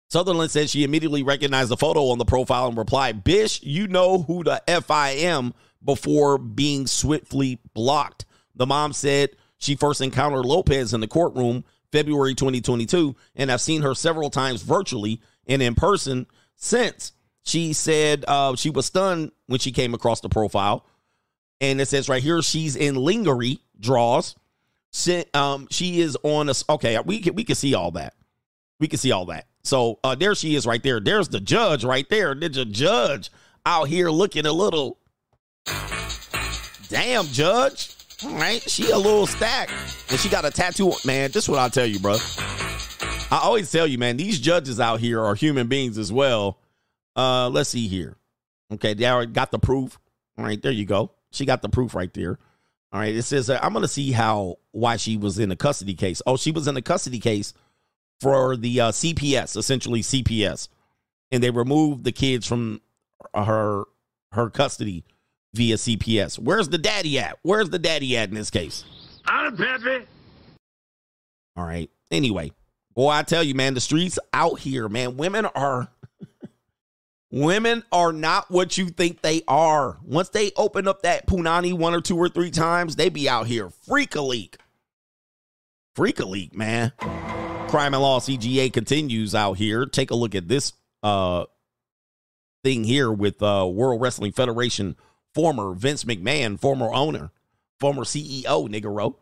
Sutherland 0.10 0.50
said 0.50 0.70
she 0.70 0.84
immediately 0.84 1.22
recognized 1.22 1.70
the 1.70 1.78
photo 1.78 2.10
on 2.10 2.18
the 2.18 2.26
profile 2.26 2.68
and 2.68 2.78
replied, 2.78 3.24
Bish, 3.24 3.62
you 3.62 3.88
know 3.88 4.24
who 4.24 4.44
the 4.44 4.62
F 4.68 4.90
I 4.90 5.12
am 5.12 5.54
before 5.84 6.40
being 6.40 6.88
swiftly 6.88 7.60
blocked. 7.76 8.26
The 8.56 8.66
mom 8.66 8.92
said 8.92 9.32
she 9.58 9.76
first 9.76 10.02
encountered 10.02 10.46
Lopez 10.46 10.94
in 10.94 11.02
the 11.02 11.08
courtroom 11.08 11.64
February 11.92 12.34
2022 12.34 13.16
and 13.36 13.50
have 13.50 13.62
seen 13.62 13.84
her 13.84 13.94
several 13.94 14.30
times 14.30 14.64
virtually 14.64 15.22
and 15.48 15.62
in 15.62 15.76
person 15.76 16.26
since. 16.56 17.14
She 17.44 17.74
said 17.74 18.26
uh, 18.28 18.56
she 18.56 18.70
was 18.70 18.88
stunned 18.88 19.32
when 19.48 19.60
she 19.60 19.72
came 19.72 19.94
across 19.94 20.22
the 20.22 20.30
profile. 20.30 20.86
And 21.62 21.80
it 21.80 21.88
says 21.88 22.10
right 22.10 22.24
here, 22.24 22.42
she's 22.42 22.76
in 22.76 22.96
lingerie 22.96 23.60
draws. 23.80 24.36
Si- 24.92 25.26
Um, 25.34 25.68
she 25.70 26.00
is 26.02 26.18
on 26.24 26.50
us. 26.50 26.64
Okay, 26.70 26.98
we 27.06 27.20
can, 27.20 27.36
we 27.36 27.44
can 27.44 27.56
see 27.56 27.74
all 27.76 27.92
that. 27.92 28.14
We 28.80 28.88
can 28.88 28.98
see 29.00 29.12
all 29.12 29.26
that. 29.26 29.48
So 29.64 30.00
uh, 30.04 30.16
there 30.16 30.36
she 30.36 30.56
is 30.56 30.66
right 30.66 30.82
there. 30.82 31.00
There's 31.00 31.28
the 31.30 31.40
judge 31.40 31.84
right 31.84 32.08
there. 32.10 32.34
There's 32.34 32.58
a 32.58 32.66
judge 32.66 33.30
out 33.66 33.88
here 33.88 34.10
looking 34.10 34.46
a 34.46 34.52
little. 34.54 34.98
Damn, 36.88 37.26
judge. 37.28 37.96
All 38.24 38.34
right, 38.34 38.62
she 38.70 38.90
a 38.90 38.98
little 38.98 39.28
stacked. 39.28 39.72
And 40.10 40.20
she 40.20 40.28
got 40.30 40.44
a 40.46 40.52
tattoo. 40.52 40.92
Man, 41.06 41.32
this 41.32 41.44
is 41.46 41.50
what 41.50 41.60
I'll 41.60 41.70
tell 41.70 41.86
you, 41.86 42.00
bro. 42.00 42.18
I 43.32 43.40
always 43.44 43.72
tell 43.72 43.86
you, 43.86 43.98
man, 43.98 44.18
these 44.18 44.40
judges 44.40 44.80
out 44.80 45.00
here 45.00 45.24
are 45.24 45.36
human 45.36 45.68
beings 45.68 45.98
as 45.98 46.12
well. 46.12 46.58
Uh, 47.16 47.50
let's 47.50 47.70
see 47.70 47.88
here. 47.88 48.16
Okay, 48.74 48.94
they 48.94 49.26
got 49.28 49.52
the 49.52 49.60
proof. 49.60 50.00
All 50.38 50.46
right, 50.46 50.62
there 50.62 50.72
you 50.72 50.86
go. 50.86 51.12
She 51.32 51.46
got 51.46 51.62
the 51.62 51.70
proof 51.70 51.94
right 51.94 52.14
there. 52.14 52.40
All 52.92 53.00
right, 53.00 53.16
it 53.16 53.24
says 53.24 53.50
uh, 53.50 53.60
I'm 53.62 53.74
going 53.74 53.84
to 53.84 53.88
see 53.88 54.12
how 54.12 54.58
why 54.72 54.96
she 54.98 55.16
was 55.18 55.38
in 55.38 55.52
a 55.52 55.56
custody 55.56 55.94
case. 55.94 56.22
Oh, 56.26 56.38
she 56.38 56.52
was 56.52 56.68
in 56.68 56.76
a 56.76 56.82
custody 56.82 57.20
case 57.20 57.54
for 58.20 58.58
the 58.58 58.82
uh, 58.82 58.92
CPS, 58.92 59.56
essentially 59.56 60.02
CPS, 60.02 60.70
and 61.32 61.44
they 61.44 61.52
removed 61.52 62.04
the 62.04 62.12
kids 62.12 62.48
from 62.48 62.82
her 63.36 63.84
her 64.32 64.50
custody 64.50 65.04
via 65.54 65.76
CPS. 65.76 66.40
Where's 66.40 66.70
the 66.70 66.78
daddy 66.78 67.20
at? 67.20 67.38
Where's 67.44 67.70
the 67.70 67.80
daddy 67.80 68.18
at 68.18 68.30
in 68.30 68.36
this 68.36 68.50
case? 68.50 68.84
I'm 69.26 69.56
Pepe. 69.56 70.06
All 71.56 71.66
right. 71.66 71.90
Anyway, 72.10 72.52
boy, 72.96 73.10
I 73.10 73.24
tell 73.24 73.44
you, 73.44 73.54
man, 73.54 73.76
the 73.76 73.82
streets 73.82 74.18
out 74.34 74.60
here, 74.60 74.90
man, 74.90 75.18
women 75.18 75.46
are 75.46 75.90
women 77.32 77.84
are 77.92 78.12
not 78.12 78.50
what 78.50 78.78
you 78.78 78.90
think 78.90 79.22
they 79.22 79.42
are. 79.48 79.98
Once 80.04 80.30
they 80.30 80.52
open 80.56 80.88
up 80.88 81.04
that 81.04 81.28
punani 81.28 81.74
one 81.74 81.94
or 81.94 82.02
two 82.02 82.18
or 82.18 82.30
three 82.30 82.52
times, 82.52 82.96
they 82.96 83.10
be 83.10 83.30
out 83.30 83.48
here 83.48 83.70
freak 83.70 84.16
a 84.16 84.22
leak. 84.22 84.58
Freak 85.96 86.20
a 86.20 86.26
leak, 86.26 86.56
man. 86.56 86.92
Crime 87.68 87.94
and 87.94 88.02
Law 88.02 88.20
CGA 88.20 88.72
continues 88.72 89.36
out 89.36 89.54
here. 89.54 89.86
Take 89.86 90.12
a 90.12 90.16
look 90.16 90.36
at 90.36 90.48
this 90.48 90.74
uh 91.04 91.46
thing 92.64 92.84
here 92.84 93.12
with 93.12 93.42
uh 93.42 93.68
World 93.72 94.02
Wrestling 94.02 94.32
Federation 94.32 94.96
former 95.34 95.74
Vince 95.74 96.04
McMahon, 96.04 96.60
former 96.60 96.92
owner, 96.92 97.32
former 97.80 98.04
CEO, 98.04 98.68
Nigero. 98.68 99.16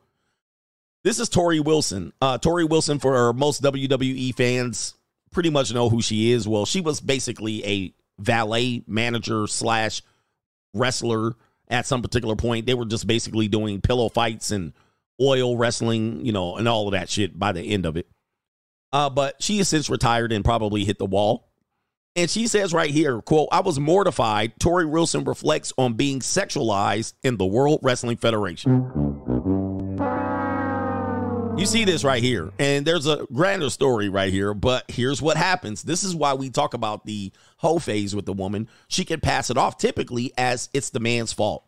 This 1.03 1.19
is 1.19 1.29
Torrie 1.29 1.63
Wilson. 1.63 2.13
Uh 2.21 2.37
Torrie 2.37 2.69
Wilson 2.69 2.99
for 2.99 3.33
most 3.33 3.61
WWE 3.61 4.33
fans 4.35 4.93
pretty 5.31 5.49
much 5.49 5.73
know 5.73 5.89
who 5.89 6.01
she 6.01 6.31
is. 6.31 6.47
Well, 6.47 6.65
she 6.65 6.81
was 6.81 6.99
basically 6.99 7.65
a 7.65 7.93
valet 8.19 8.83
manager 8.87 9.47
slash 9.47 10.01
wrestler 10.73 11.35
at 11.67 11.85
some 11.85 12.01
particular 12.01 12.35
point. 12.35 12.65
They 12.65 12.73
were 12.73 12.85
just 12.85 13.07
basically 13.07 13.47
doing 13.47 13.81
pillow 13.81 14.09
fights 14.09 14.51
and 14.51 14.73
oil 15.21 15.57
wrestling, 15.57 16.25
you 16.25 16.31
know, 16.31 16.57
and 16.57 16.67
all 16.67 16.87
of 16.87 16.93
that 16.93 17.09
shit 17.09 17.37
by 17.37 17.51
the 17.51 17.61
end 17.61 17.85
of 17.85 17.97
it. 17.97 18.07
Uh, 18.93 19.09
but 19.09 19.41
she 19.41 19.57
has 19.57 19.67
since 19.67 19.89
retired 19.89 20.31
and 20.31 20.45
probably 20.45 20.85
hit 20.85 20.97
the 20.97 21.05
wall. 21.05 21.49
And 22.15 22.29
she 22.29 22.47
says 22.47 22.73
right 22.73 22.89
here, 22.89 23.21
quote, 23.21 23.49
I 23.51 23.59
was 23.59 23.79
mortified. 23.79 24.57
Torrie 24.59 24.89
Wilson 24.89 25.23
reflects 25.23 25.71
on 25.77 25.93
being 25.93 26.19
sexualized 26.19 27.13
in 27.21 27.37
the 27.37 27.45
World 27.45 27.79
Wrestling 27.83 28.17
Federation. 28.17 29.06
You 31.57 31.65
see 31.65 31.85
this 31.85 32.03
right 32.03 32.21
here, 32.21 32.51
and 32.59 32.85
there's 32.85 33.07
a 33.07 33.25
grander 33.33 33.71
story 33.71 34.09
right 34.09 34.31
here, 34.31 34.53
but 34.53 34.85
here's 34.91 35.23
what 35.23 35.37
happens. 35.37 35.81
This 35.81 36.03
is 36.03 36.15
why 36.15 36.35
we 36.35 36.51
talk 36.51 36.75
about 36.75 37.03
the 37.03 37.31
hoe 37.57 37.79
phase 37.79 38.15
with 38.15 38.27
the 38.27 38.33
woman. 38.33 38.69
She 38.89 39.03
can 39.03 39.19
pass 39.19 39.49
it 39.49 39.57
off 39.57 39.75
typically 39.75 40.31
as 40.37 40.69
it's 40.75 40.91
the 40.91 40.99
man's 40.99 41.33
fault. 41.33 41.65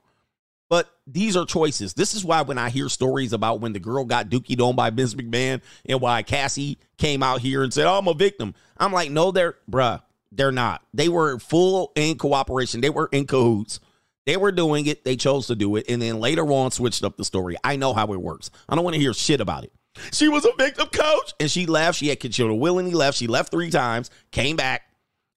But 0.69 0.87
these 1.07 1.35
are 1.35 1.43
choices. 1.43 1.95
This 1.95 2.13
is 2.13 2.23
why 2.23 2.43
when 2.43 2.59
I 2.59 2.69
hear 2.69 2.87
stories 2.87 3.33
about 3.33 3.61
when 3.61 3.73
the 3.73 3.79
girl 3.79 4.05
got 4.05 4.29
dookied 4.29 4.61
on 4.61 4.75
by 4.75 4.91
Vince 4.91 5.15
McMahon 5.15 5.59
and 5.87 5.99
why 5.99 6.21
Cassie 6.21 6.77
came 6.99 7.23
out 7.23 7.41
here 7.41 7.63
and 7.63 7.73
said, 7.73 7.87
oh, 7.87 7.97
I'm 7.97 8.07
a 8.07 8.13
victim. 8.13 8.53
I'm 8.77 8.93
like, 8.93 9.09
no, 9.09 9.31
they're 9.31 9.55
bruh, 9.69 10.03
They're 10.31 10.51
not. 10.51 10.83
They 10.93 11.09
were 11.09 11.39
full 11.39 11.91
in 11.95 12.19
cooperation. 12.19 12.81
They 12.81 12.91
were 12.91 13.09
in 13.11 13.25
cahoots. 13.25 13.79
They 14.27 14.37
were 14.37 14.51
doing 14.51 14.85
it. 14.85 15.03
They 15.03 15.15
chose 15.15 15.47
to 15.47 15.55
do 15.55 15.75
it. 15.77 15.89
And 15.89 15.99
then 15.99 16.19
later 16.19 16.45
on 16.45 16.69
switched 16.69 17.03
up 17.03 17.17
the 17.17 17.25
story. 17.25 17.55
I 17.63 17.75
know 17.75 17.93
how 17.93 18.13
it 18.13 18.21
works. 18.21 18.51
I 18.69 18.75
don't 18.75 18.83
want 18.83 18.93
to 18.93 19.01
hear 19.01 19.15
shit 19.15 19.41
about 19.41 19.63
it. 19.63 19.73
She 20.11 20.29
was 20.29 20.45
a 20.45 20.51
victim 20.57 20.87
coach. 20.87 21.33
And 21.39 21.49
she 21.49 21.65
left. 21.65 21.99
She 21.99 22.07
had 22.07 22.19
control 22.19 22.57
willingly 22.59 22.93
left. 22.93 23.17
She 23.17 23.27
left 23.27 23.51
three 23.51 23.69
times, 23.69 24.09
came 24.31 24.55
back. 24.55 24.83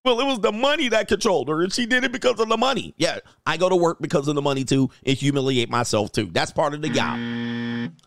Well, 0.04 0.18
it 0.18 0.26
was 0.26 0.40
the 0.40 0.50
money 0.50 0.88
that 0.88 1.06
controlled 1.06 1.48
her, 1.48 1.62
and 1.62 1.72
she 1.72 1.86
did 1.86 2.02
it 2.02 2.10
because 2.10 2.40
of 2.40 2.48
the 2.48 2.56
money. 2.56 2.92
Yeah, 2.96 3.18
I 3.46 3.56
go 3.56 3.68
to 3.68 3.76
work 3.76 3.98
because 4.00 4.26
of 4.26 4.34
the 4.34 4.42
money 4.42 4.64
too, 4.64 4.90
and 5.06 5.16
humiliate 5.16 5.70
myself 5.70 6.10
too. 6.10 6.28
That's 6.32 6.50
part 6.50 6.74
of 6.74 6.82
the 6.82 6.88
job. 6.88 7.20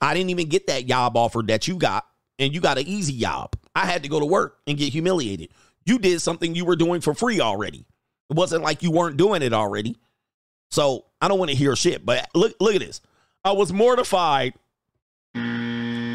I 0.02 0.14
didn't 0.14 0.30
even 0.30 0.50
get 0.50 0.68
that 0.68 0.88
job 0.88 1.16
offer 1.16 1.42
that 1.44 1.70
you 1.70 1.78
got, 1.78 2.06
and 2.38 2.54
you 2.54 2.60
got 2.60 2.78
an 2.78 2.86
easy 2.86 3.18
job. 3.18 3.56
I 3.74 3.86
had 3.86 4.04
to 4.04 4.10
go 4.10 4.20
to 4.20 4.26
work 4.26 4.58
and 4.68 4.78
get 4.78 4.92
humiliated. 4.92 5.52
You 5.86 5.98
did 5.98 6.20
something 6.20 6.54
you 6.54 6.66
were 6.66 6.76
doing 6.76 7.00
for 7.00 7.14
free 7.14 7.40
already. 7.40 7.86
It 8.30 8.36
wasn't 8.36 8.64
like 8.64 8.84
you 8.84 8.92
weren't 8.92 9.16
doing 9.16 9.42
it 9.42 9.54
already. 9.54 9.96
So 10.72 11.06
I 11.22 11.30
don't 11.30 11.40
want 11.40 11.52
to 11.52 11.58
hear 11.58 11.76
shit. 11.78 12.06
But 12.06 12.28
look, 12.36 12.56
look 12.60 12.76
at 12.76 12.82
this. 12.82 13.00
I 13.46 13.54
was 13.54 13.72
mortified. 13.72 14.54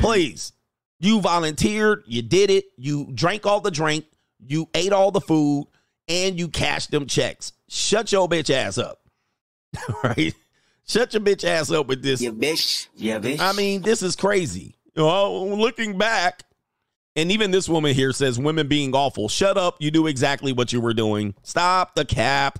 Please, 0.01 0.53
you 0.99 1.21
volunteered. 1.21 2.05
You 2.07 2.23
did 2.23 2.51
it. 2.51 2.65
You 2.77 3.09
drank 3.15 3.47
all 3.47 3.61
the 3.61 3.71
drink. 3.71 4.05
You 4.47 4.69
ate 4.75 4.93
all 4.93 5.11
the 5.11 5.21
food, 5.21 5.69
and 6.09 6.39
you 6.39 6.49
cashed 6.49 6.91
them 6.91 7.07
checks. 7.07 7.53
Shut 7.69 8.11
your 8.13 8.29
bitch 8.29 8.51
ass 8.51 8.79
up. 8.79 9.01
right? 10.05 10.35
Shut 10.87 11.13
your 11.13 11.23
bitch 11.23 11.45
ass 11.45 11.71
up 11.71 11.87
with 11.87 12.03
this. 12.03 12.21
You 12.21 12.33
bitch. 12.33 12.89
Yeah, 12.97 13.19
bitch. 13.19 13.39
I 13.39 13.53
mean, 13.53 13.83
this 13.83 14.03
is 14.03 14.17
crazy. 14.17 14.77
Oh, 14.97 15.55
looking 15.57 15.99
back, 15.99 16.43
and 17.15 17.31
even 17.31 17.51
this 17.51 17.69
woman 17.69 17.95
here 17.95 18.13
says 18.13 18.39
women 18.39 18.67
being 18.67 18.95
awful. 18.95 19.29
Shut 19.29 19.57
up. 19.57 19.77
You 19.79 19.91
do 19.91 20.07
exactly 20.07 20.53
what 20.53 20.73
you 20.73 20.81
were 20.81 20.95
doing. 20.95 21.35
Stop 21.43 21.95
the 21.95 22.05
cap. 22.05 22.59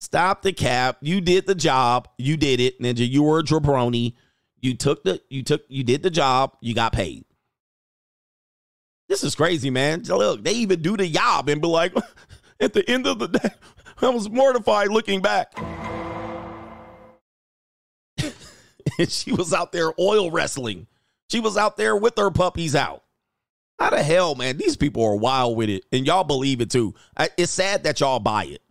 Stop 0.00 0.42
the 0.42 0.52
cap. 0.52 0.96
You 1.00 1.20
did 1.20 1.46
the 1.46 1.54
job. 1.54 2.08
You 2.16 2.36
did 2.36 2.58
it, 2.58 2.80
Ninja. 2.80 3.08
You 3.08 3.22
were 3.22 3.40
a 3.40 3.42
jabroni. 3.42 4.14
You 4.60 4.74
took 4.74 5.04
the 5.04 5.20
you 5.28 5.42
took 5.42 5.62
you 5.68 5.82
did 5.84 6.02
the 6.02 6.10
job. 6.10 6.56
You 6.60 6.74
got 6.74 6.92
paid. 6.92 7.24
This 9.08 9.24
is 9.24 9.34
crazy, 9.34 9.70
man. 9.70 10.02
Look, 10.02 10.44
they 10.44 10.52
even 10.52 10.82
do 10.82 10.96
the 10.96 11.08
job 11.08 11.48
and 11.48 11.60
be 11.60 11.66
like, 11.66 11.94
at 12.60 12.72
the 12.72 12.88
end 12.88 13.06
of 13.06 13.18
the 13.18 13.26
day, 13.26 13.50
I 14.02 14.08
was 14.08 14.30
mortified 14.30 14.88
looking 14.88 15.20
back. 15.20 15.52
and 18.98 19.10
she 19.10 19.32
was 19.32 19.52
out 19.52 19.72
there 19.72 19.92
oil 19.98 20.30
wrestling. 20.30 20.86
She 21.28 21.40
was 21.40 21.56
out 21.56 21.76
there 21.76 21.96
with 21.96 22.16
her 22.18 22.30
puppies 22.30 22.76
out. 22.76 23.02
How 23.80 23.90
the 23.90 24.02
hell, 24.02 24.34
man? 24.34 24.58
These 24.58 24.76
people 24.76 25.04
are 25.04 25.16
wild 25.16 25.56
with 25.56 25.70
it, 25.70 25.84
and 25.90 26.06
y'all 26.06 26.22
believe 26.22 26.60
it 26.60 26.70
too. 26.70 26.94
It's 27.38 27.50
sad 27.50 27.84
that 27.84 28.00
y'all 28.00 28.18
buy 28.18 28.44
it. 28.44 28.62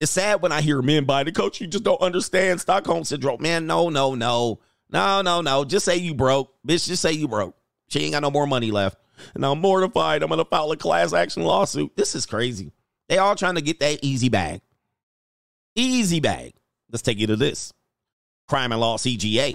It's 0.00 0.12
sad 0.12 0.40
when 0.42 0.52
I 0.52 0.60
hear 0.60 0.80
men 0.80 1.04
buy 1.04 1.20
it. 1.22 1.34
Coach, 1.34 1.60
you 1.60 1.66
just 1.66 1.84
don't 1.84 2.00
understand 2.00 2.60
Stockholm 2.60 3.04
syndrome. 3.04 3.42
Man, 3.42 3.66
no, 3.66 3.90
no, 3.90 4.14
no. 4.14 4.60
No, 4.90 5.22
no, 5.22 5.40
no. 5.40 5.64
Just 5.64 5.84
say 5.84 5.96
you 5.96 6.14
broke. 6.14 6.54
Bitch, 6.66 6.86
just 6.86 7.02
say 7.02 7.12
you 7.12 7.28
broke. 7.28 7.56
She 7.88 8.00
ain't 8.00 8.12
got 8.12 8.22
no 8.22 8.30
more 8.30 8.46
money 8.46 8.70
left. 8.70 8.98
And 9.34 9.44
I'm 9.44 9.60
mortified. 9.60 10.22
I'm 10.22 10.28
going 10.28 10.38
to 10.38 10.44
file 10.44 10.70
a 10.72 10.76
class 10.76 11.12
action 11.12 11.42
lawsuit. 11.42 11.96
This 11.96 12.14
is 12.14 12.26
crazy. 12.26 12.72
They 13.08 13.18
all 13.18 13.34
trying 13.34 13.56
to 13.56 13.60
get 13.60 13.80
that 13.80 14.00
easy 14.02 14.28
bag. 14.28 14.60
Easy 15.74 16.20
bag. 16.20 16.54
Let's 16.90 17.02
take 17.02 17.18
you 17.18 17.26
to 17.28 17.36
this. 17.36 17.72
Crime 18.48 18.72
and 18.72 18.80
Law 18.80 18.96
CGA. 18.96 19.54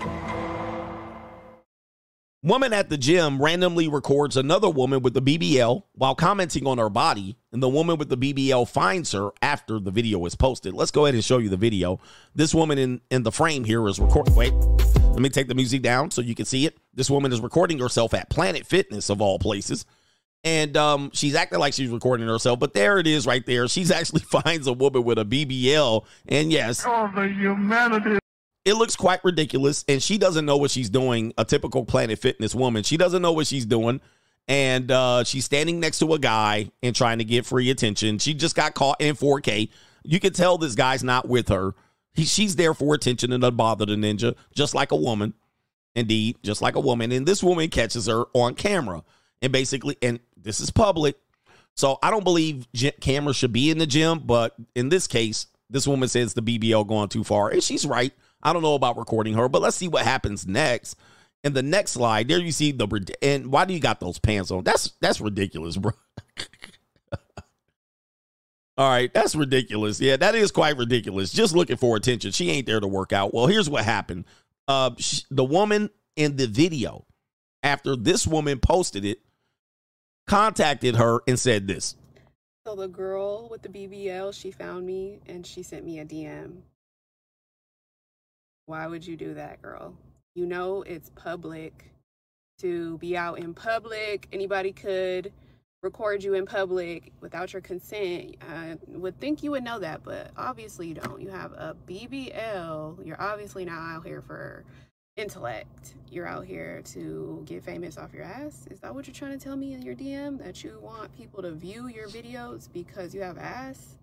Woman 2.43 2.73
at 2.73 2.89
the 2.89 2.97
gym 2.97 3.41
randomly 3.41 3.87
records 3.87 4.35
another 4.35 4.69
woman 4.69 5.01
with 5.01 5.13
the 5.13 5.21
BBL 5.21 5.81
while 5.93 6.13
commenting 6.13 6.67
on 6.67 6.77
her 6.77 6.89
body, 6.89 7.37
and 7.53 7.63
the 7.63 7.69
woman 7.69 7.97
with 7.97 8.09
the 8.09 8.17
BBL 8.17 8.67
finds 8.67 9.13
her 9.13 9.29
after 9.41 9.79
the 9.79 9.91
video 9.91 10.25
is 10.25 10.35
posted. 10.35 10.73
Let's 10.73 10.91
go 10.91 11.05
ahead 11.05 11.15
and 11.15 11.23
show 11.23 11.37
you 11.37 11.47
the 11.47 11.55
video. 11.55 12.01
This 12.35 12.53
woman 12.53 12.77
in, 12.77 12.99
in 13.09 13.23
the 13.23 13.31
frame 13.31 13.63
here 13.63 13.87
is 13.87 13.97
recording. 13.97 14.35
Wait, 14.35 14.53
let 15.13 15.21
me 15.21 15.29
take 15.29 15.47
the 15.47 15.53
music 15.55 15.81
down 15.83 16.09
so 16.11 16.21
you 16.21 16.33
can 16.35 16.45
see 16.45 16.65
it. 16.65 16.75
This 16.93 17.09
woman 17.09 17.31
is 17.31 17.39
recording 17.39 17.77
herself 17.79 18.13
at 18.15 18.29
Planet 18.29 18.65
Fitness, 18.65 19.09
of 19.09 19.21
all 19.21 19.37
places. 19.37 19.85
And 20.43 20.75
um, 20.75 21.11
she's 21.13 21.35
acting 21.35 21.59
like 21.59 21.73
she's 21.73 21.89
recording 21.91 22.27
herself, 22.27 22.59
but 22.59 22.73
there 22.73 22.97
it 22.97 23.05
is 23.07 23.25
right 23.27 23.45
there. 23.45 23.67
She's 23.67 23.91
actually 23.99 24.21
finds 24.21 24.65
a 24.67 24.73
woman 24.73 25.03
with 25.03 25.19
a 25.19 25.23
BBL. 25.25 26.03
And 26.27 26.51
yes, 26.51 26.83
Oh, 26.85 27.09
the 27.15 27.27
humanity. 27.27 28.17
it 28.65 28.73
looks 28.73 28.95
quite 28.95 29.23
ridiculous 29.23 29.85
and 29.87 30.01
she 30.01 30.17
doesn't 30.17 30.45
know 30.45 30.57
what 30.57 30.71
she's 30.71 30.89
doing 30.89 31.31
a 31.37 31.45
typical 31.45 31.85
planet 31.85 32.17
fitness 32.17 32.55
woman 32.55 32.81
she 32.81 32.95
doesn't 32.97 33.21
know 33.21 33.33
what 33.33 33.45
she's 33.45 33.65
doing 33.65 33.99
and 34.47 34.89
uh, 34.89 35.23
she's 35.25 35.43
standing 35.45 35.79
next 35.81 35.99
to 35.99 36.13
a 36.13 36.19
guy 36.19 36.69
and 36.81 36.95
trying 36.95 37.17
to 37.17 37.25
get 37.25 37.45
free 37.45 37.69
attention 37.69 38.17
she 38.19 38.33
just 38.33 38.55
got 38.55 38.73
caught 38.73 38.99
in 39.01 39.15
4k 39.17 39.67
you 40.03 40.19
can 40.21 40.31
tell 40.31 40.57
this 40.57 40.75
guy's 40.75 41.03
not 41.03 41.27
with 41.27 41.49
her 41.49 41.75
he, 42.13 42.25
she's 42.25 42.55
there 42.55 42.73
for 42.73 42.93
attention 42.93 43.31
and 43.31 43.41
doesn't 43.41 43.55
bother 43.55 43.85
the 43.85 43.95
ninja 43.95 44.35
just 44.55 44.75
like 44.75 44.91
a 44.91 44.95
woman 44.95 45.33
indeed 45.95 46.37
just 46.43 46.61
like 46.61 46.75
a 46.75 46.79
woman 46.79 47.11
and 47.11 47.25
this 47.25 47.43
woman 47.43 47.69
catches 47.69 48.07
her 48.07 48.25
on 48.33 48.55
camera 48.55 49.03
and 49.41 49.51
basically 49.51 49.97
and 50.01 50.19
this 50.35 50.59
is 50.59 50.71
public 50.71 51.15
so 51.75 51.97
i 52.01 52.09
don't 52.09 52.23
believe 52.23 52.67
cameras 53.01 53.35
should 53.35 53.53
be 53.53 53.69
in 53.69 53.77
the 53.77 53.85
gym 53.85 54.19
but 54.19 54.55
in 54.75 54.89
this 54.89 55.07
case 55.07 55.47
this 55.69 55.87
woman 55.87 56.09
says 56.09 56.33
the 56.33 56.41
bbl 56.41 56.87
going 56.87 57.09
too 57.09 57.23
far 57.23 57.49
and 57.49 57.63
she's 57.63 57.85
right 57.85 58.13
I 58.43 58.51
don't 58.51 58.61
know 58.61 58.75
about 58.75 58.97
recording 58.97 59.33
her, 59.35 59.47
but 59.47 59.61
let's 59.61 59.77
see 59.77 59.87
what 59.87 60.03
happens 60.03 60.45
next. 60.45 60.97
In 61.43 61.53
the 61.53 61.63
next 61.63 61.91
slide, 61.91 62.27
there 62.27 62.39
you 62.39 62.51
see 62.51 62.71
the 62.71 63.15
and 63.21 63.47
why 63.47 63.65
do 63.65 63.73
you 63.73 63.79
got 63.79 63.99
those 63.99 64.19
pants 64.19 64.51
on? 64.51 64.63
That's 64.63 64.91
that's 65.01 65.19
ridiculous, 65.19 65.77
bro. 65.77 65.91
All 68.77 68.89
right, 68.89 69.13
that's 69.13 69.35
ridiculous. 69.35 70.01
Yeah, 70.01 70.17
that 70.17 70.33
is 70.33 70.51
quite 70.51 70.77
ridiculous. 70.77 71.31
Just 71.31 71.55
looking 71.55 71.77
for 71.77 71.95
attention. 71.95 72.31
She 72.31 72.49
ain't 72.49 72.65
there 72.65 72.79
to 72.79 72.87
work 72.87 73.13
out. 73.13 73.33
Well, 73.33 73.45
here's 73.45 73.69
what 73.69 73.85
happened. 73.85 74.25
Uh, 74.67 74.91
sh- 74.97 75.21
the 75.29 75.43
woman 75.43 75.91
in 76.15 76.37
the 76.37 76.47
video, 76.47 77.05
after 77.61 77.95
this 77.95 78.25
woman 78.25 78.59
posted 78.59 79.05
it, 79.05 79.19
contacted 80.25 80.95
her 80.95 81.19
and 81.27 81.37
said 81.37 81.67
this. 81.67 81.95
So 82.65 82.75
the 82.75 82.87
girl 82.87 83.47
with 83.49 83.61
the 83.61 83.69
BBL, 83.69 84.33
she 84.33 84.49
found 84.49 84.87
me 84.87 85.19
and 85.27 85.45
she 85.45 85.61
sent 85.61 85.85
me 85.85 85.99
a 85.99 86.05
DM. 86.05 86.61
Why 88.65 88.87
would 88.87 89.05
you 89.05 89.17
do 89.17 89.33
that, 89.33 89.61
girl? 89.61 89.95
You 90.33 90.45
know 90.45 90.81
it's 90.83 91.11
public 91.13 91.91
to 92.59 92.97
be 92.99 93.17
out 93.17 93.37
in 93.37 93.53
public. 93.53 94.27
Anybody 94.31 94.71
could 94.71 95.31
record 95.83 96.23
you 96.23 96.33
in 96.33 96.45
public 96.45 97.11
without 97.19 97.53
your 97.53 97.61
consent. 97.61 98.37
I 98.49 98.77
would 98.87 99.19
think 99.19 99.43
you 99.43 99.51
would 99.51 99.63
know 99.63 99.79
that, 99.79 100.03
but 100.03 100.31
obviously 100.37 100.87
you 100.87 100.95
don't. 100.95 101.21
You 101.21 101.29
have 101.29 101.51
a 101.51 101.75
BBL. 101.87 103.05
You're 103.05 103.21
obviously 103.21 103.65
not 103.65 103.97
out 103.97 104.05
here 104.05 104.21
for 104.21 104.63
intellect. 105.17 105.95
You're 106.09 106.25
out 106.25 106.45
here 106.45 106.81
to 106.93 107.43
get 107.45 107.63
famous 107.63 107.97
off 107.97 108.13
your 108.13 108.23
ass. 108.23 108.65
Is 108.71 108.79
that 108.79 108.95
what 108.95 109.05
you're 109.05 109.13
trying 109.13 109.37
to 109.37 109.43
tell 109.43 109.57
me 109.57 109.73
in 109.73 109.81
your 109.81 109.93
DM? 109.93 110.41
That 110.41 110.63
you 110.63 110.79
want 110.81 111.15
people 111.17 111.41
to 111.43 111.51
view 111.51 111.87
your 111.87 112.07
videos 112.07 112.69
because 112.71 113.13
you 113.13 113.21
have 113.21 113.37
ass? 113.37 113.97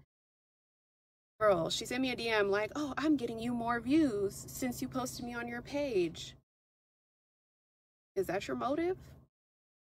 Girl, 1.40 1.70
she 1.70 1.86
sent 1.86 2.02
me 2.02 2.12
a 2.12 2.16
DM 2.16 2.50
like, 2.50 2.70
oh, 2.76 2.92
I'm 2.98 3.16
getting 3.16 3.40
you 3.40 3.54
more 3.54 3.80
views 3.80 4.44
since 4.46 4.82
you 4.82 4.88
posted 4.88 5.24
me 5.24 5.32
on 5.34 5.48
your 5.48 5.62
page. 5.62 6.34
Is 8.14 8.26
that 8.26 8.46
your 8.46 8.58
motive? 8.58 8.98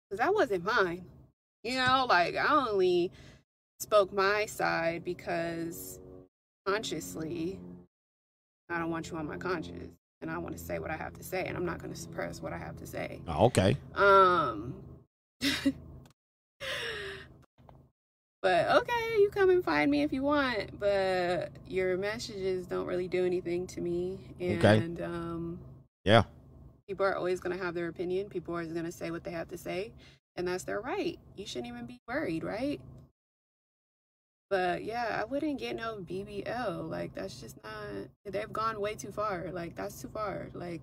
Because 0.08 0.24
that 0.24 0.34
wasn't 0.34 0.64
mine. 0.64 1.04
You 1.62 1.76
know, 1.76 2.06
like, 2.08 2.36
I 2.36 2.54
only 2.68 3.10
spoke 3.80 4.12
my 4.12 4.46
side 4.46 5.04
because 5.04 6.00
consciously, 6.66 7.58
I 8.70 8.78
don't 8.78 8.90
want 8.90 9.10
you 9.10 9.16
on 9.16 9.26
my 9.26 9.36
conscience. 9.36 9.94
And 10.22 10.30
I 10.30 10.36
want 10.38 10.56
to 10.56 10.62
say 10.62 10.78
what 10.78 10.90
I 10.90 10.96
have 10.96 11.14
to 11.14 11.22
say, 11.22 11.46
and 11.46 11.56
I'm 11.56 11.64
not 11.64 11.78
going 11.78 11.94
to 11.94 11.98
suppress 11.98 12.42
what 12.42 12.52
I 12.52 12.58
have 12.58 12.76
to 12.76 12.86
say. 12.86 13.22
Oh, 13.26 13.46
okay. 13.46 13.74
Um, 13.94 14.74
but 15.40 15.74
okay, 18.76 19.14
you 19.18 19.30
come 19.32 19.48
and 19.48 19.64
find 19.64 19.90
me 19.90 20.02
if 20.02 20.12
you 20.12 20.22
want, 20.22 20.78
but 20.78 21.52
your 21.66 21.96
messages 21.96 22.66
don't 22.66 22.86
really 22.86 23.08
do 23.08 23.24
anything 23.24 23.66
to 23.68 23.80
me. 23.80 24.18
Okay. 24.42 24.76
And 24.76 25.00
um, 25.00 25.58
Yeah. 26.04 26.24
people 26.86 27.06
are 27.06 27.16
always 27.16 27.40
going 27.40 27.56
to 27.56 27.64
have 27.64 27.72
their 27.74 27.88
opinion. 27.88 28.28
People 28.28 28.52
are 28.54 28.58
always 28.58 28.74
going 28.74 28.84
to 28.84 28.92
say 28.92 29.10
what 29.10 29.24
they 29.24 29.30
have 29.30 29.48
to 29.48 29.56
say, 29.58 29.90
and 30.40 30.48
that's 30.48 30.64
their 30.64 30.80
right. 30.80 31.18
You 31.36 31.46
shouldn't 31.46 31.68
even 31.68 31.86
be 31.86 32.00
worried, 32.08 32.42
right? 32.42 32.80
But 34.48 34.82
yeah, 34.82 35.20
I 35.20 35.24
wouldn't 35.24 35.60
get 35.60 35.76
no 35.76 35.98
BBL. 35.98 36.90
Like 36.90 37.14
that's 37.14 37.40
just 37.40 37.62
not. 37.62 38.08
They've 38.24 38.52
gone 38.52 38.80
way 38.80 38.94
too 38.94 39.12
far. 39.12 39.50
Like 39.52 39.76
that's 39.76 40.00
too 40.02 40.08
far. 40.08 40.48
Like 40.54 40.82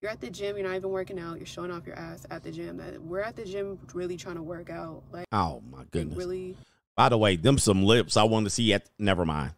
you're 0.00 0.12
at 0.12 0.20
the 0.20 0.30
gym, 0.30 0.56
you're 0.56 0.68
not 0.68 0.76
even 0.76 0.90
working 0.90 1.18
out. 1.18 1.38
You're 1.38 1.46
showing 1.46 1.72
off 1.72 1.86
your 1.86 1.96
ass 1.96 2.26
at 2.30 2.44
the 2.44 2.52
gym. 2.52 2.76
That 2.76 3.02
we're 3.02 3.20
at 3.20 3.34
the 3.34 3.44
gym 3.44 3.78
really 3.92 4.16
trying 4.16 4.36
to 4.36 4.42
work 4.42 4.70
out. 4.70 5.02
Like 5.10 5.26
Oh 5.32 5.62
my 5.72 5.84
goodness. 5.90 6.16
really. 6.16 6.56
By 6.96 7.08
the 7.08 7.18
way, 7.18 7.36
them 7.36 7.58
some 7.58 7.84
lips 7.84 8.16
I 8.16 8.24
want 8.24 8.46
to 8.46 8.50
see 8.50 8.72
at 8.72 8.88
never 8.98 9.24
mind. 9.24 9.52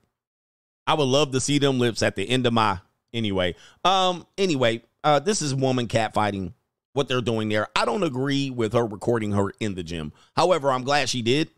I 0.86 0.94
would 0.94 1.04
love 1.04 1.32
to 1.32 1.40
see 1.40 1.58
them 1.58 1.78
lips 1.78 2.02
at 2.02 2.16
the 2.16 2.26
end 2.28 2.46
of 2.46 2.52
my 2.54 2.78
anyway. 3.12 3.56
Um 3.84 4.26
anyway, 4.38 4.82
uh 5.04 5.18
this 5.18 5.42
is 5.42 5.54
woman 5.54 5.86
catfighting 5.86 6.54
what 6.92 7.08
they're 7.08 7.20
doing 7.20 7.48
there. 7.48 7.68
I 7.76 7.84
don't 7.84 8.02
agree 8.02 8.50
with 8.50 8.72
her 8.72 8.86
recording 8.86 9.32
her 9.32 9.52
in 9.60 9.74
the 9.74 9.82
gym. 9.82 10.12
However, 10.36 10.70
I'm 10.72 10.84
glad 10.84 11.08
she 11.08 11.22
did. 11.22 11.50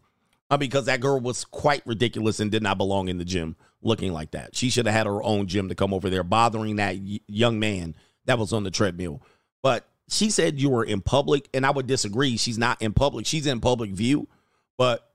uh, 0.52 0.58
because 0.58 0.84
that 0.84 1.00
girl 1.00 1.18
was 1.18 1.46
quite 1.46 1.82
ridiculous 1.86 2.38
and 2.38 2.50
did 2.50 2.62
not 2.62 2.76
belong 2.76 3.08
in 3.08 3.16
the 3.16 3.24
gym 3.24 3.56
looking 3.80 4.12
like 4.12 4.32
that. 4.32 4.54
She 4.54 4.68
should 4.68 4.84
have 4.84 4.94
had 4.94 5.06
her 5.06 5.22
own 5.22 5.46
gym 5.46 5.70
to 5.70 5.74
come 5.74 5.94
over 5.94 6.10
there, 6.10 6.22
bothering 6.22 6.76
that 6.76 6.96
young 7.26 7.58
man 7.58 7.94
that 8.26 8.38
was 8.38 8.52
on 8.52 8.62
the 8.62 8.70
treadmill. 8.70 9.22
But 9.62 9.88
she 10.10 10.28
said 10.28 10.60
you 10.60 10.68
were 10.68 10.84
in 10.84 11.00
public, 11.00 11.48
and 11.54 11.64
I 11.64 11.70
would 11.70 11.86
disagree. 11.86 12.36
She's 12.36 12.58
not 12.58 12.82
in 12.82 12.92
public. 12.92 13.24
She's 13.24 13.46
in 13.46 13.60
public 13.60 13.92
view, 13.92 14.28
but 14.76 15.10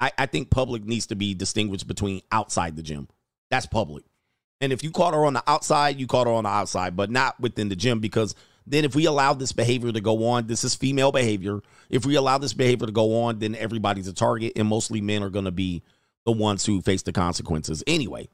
I, 0.00 0.10
I 0.16 0.24
think 0.24 0.48
public 0.48 0.84
needs 0.86 1.06
to 1.08 1.16
be 1.16 1.34
distinguished 1.34 1.86
between 1.86 2.22
outside 2.32 2.74
the 2.74 2.82
gym. 2.82 3.08
That's 3.50 3.66
public. 3.66 4.04
And 4.62 4.72
if 4.72 4.82
you 4.82 4.90
caught 4.90 5.12
her 5.12 5.26
on 5.26 5.34
the 5.34 5.44
outside, 5.46 6.00
you 6.00 6.06
caught 6.06 6.26
her 6.26 6.32
on 6.32 6.44
the 6.44 6.50
outside, 6.50 6.96
but 6.96 7.10
not 7.10 7.38
within 7.38 7.68
the 7.68 7.76
gym 7.76 8.00
because 8.00 8.34
then 8.66 8.84
if 8.84 8.94
we 8.94 9.06
allow 9.06 9.34
this 9.34 9.52
behavior 9.52 9.92
to 9.92 10.00
go 10.00 10.26
on, 10.26 10.46
this 10.46 10.64
is 10.64 10.74
female 10.74 11.12
behavior. 11.12 11.60
If 11.90 12.06
we 12.06 12.16
allow 12.16 12.38
this 12.38 12.54
behavior 12.54 12.86
to 12.86 12.92
go 12.92 13.22
on, 13.22 13.38
then 13.38 13.54
everybody's 13.54 14.08
a 14.08 14.12
target 14.12 14.52
and 14.56 14.68
mostly 14.68 15.00
men 15.00 15.22
are 15.22 15.30
going 15.30 15.46
to 15.46 15.50
be 15.50 15.82
the 16.24 16.32
ones 16.32 16.64
who 16.64 16.80
face 16.80 17.02
the 17.02 17.12
consequences. 17.12 17.82
Anyway, 17.86 18.28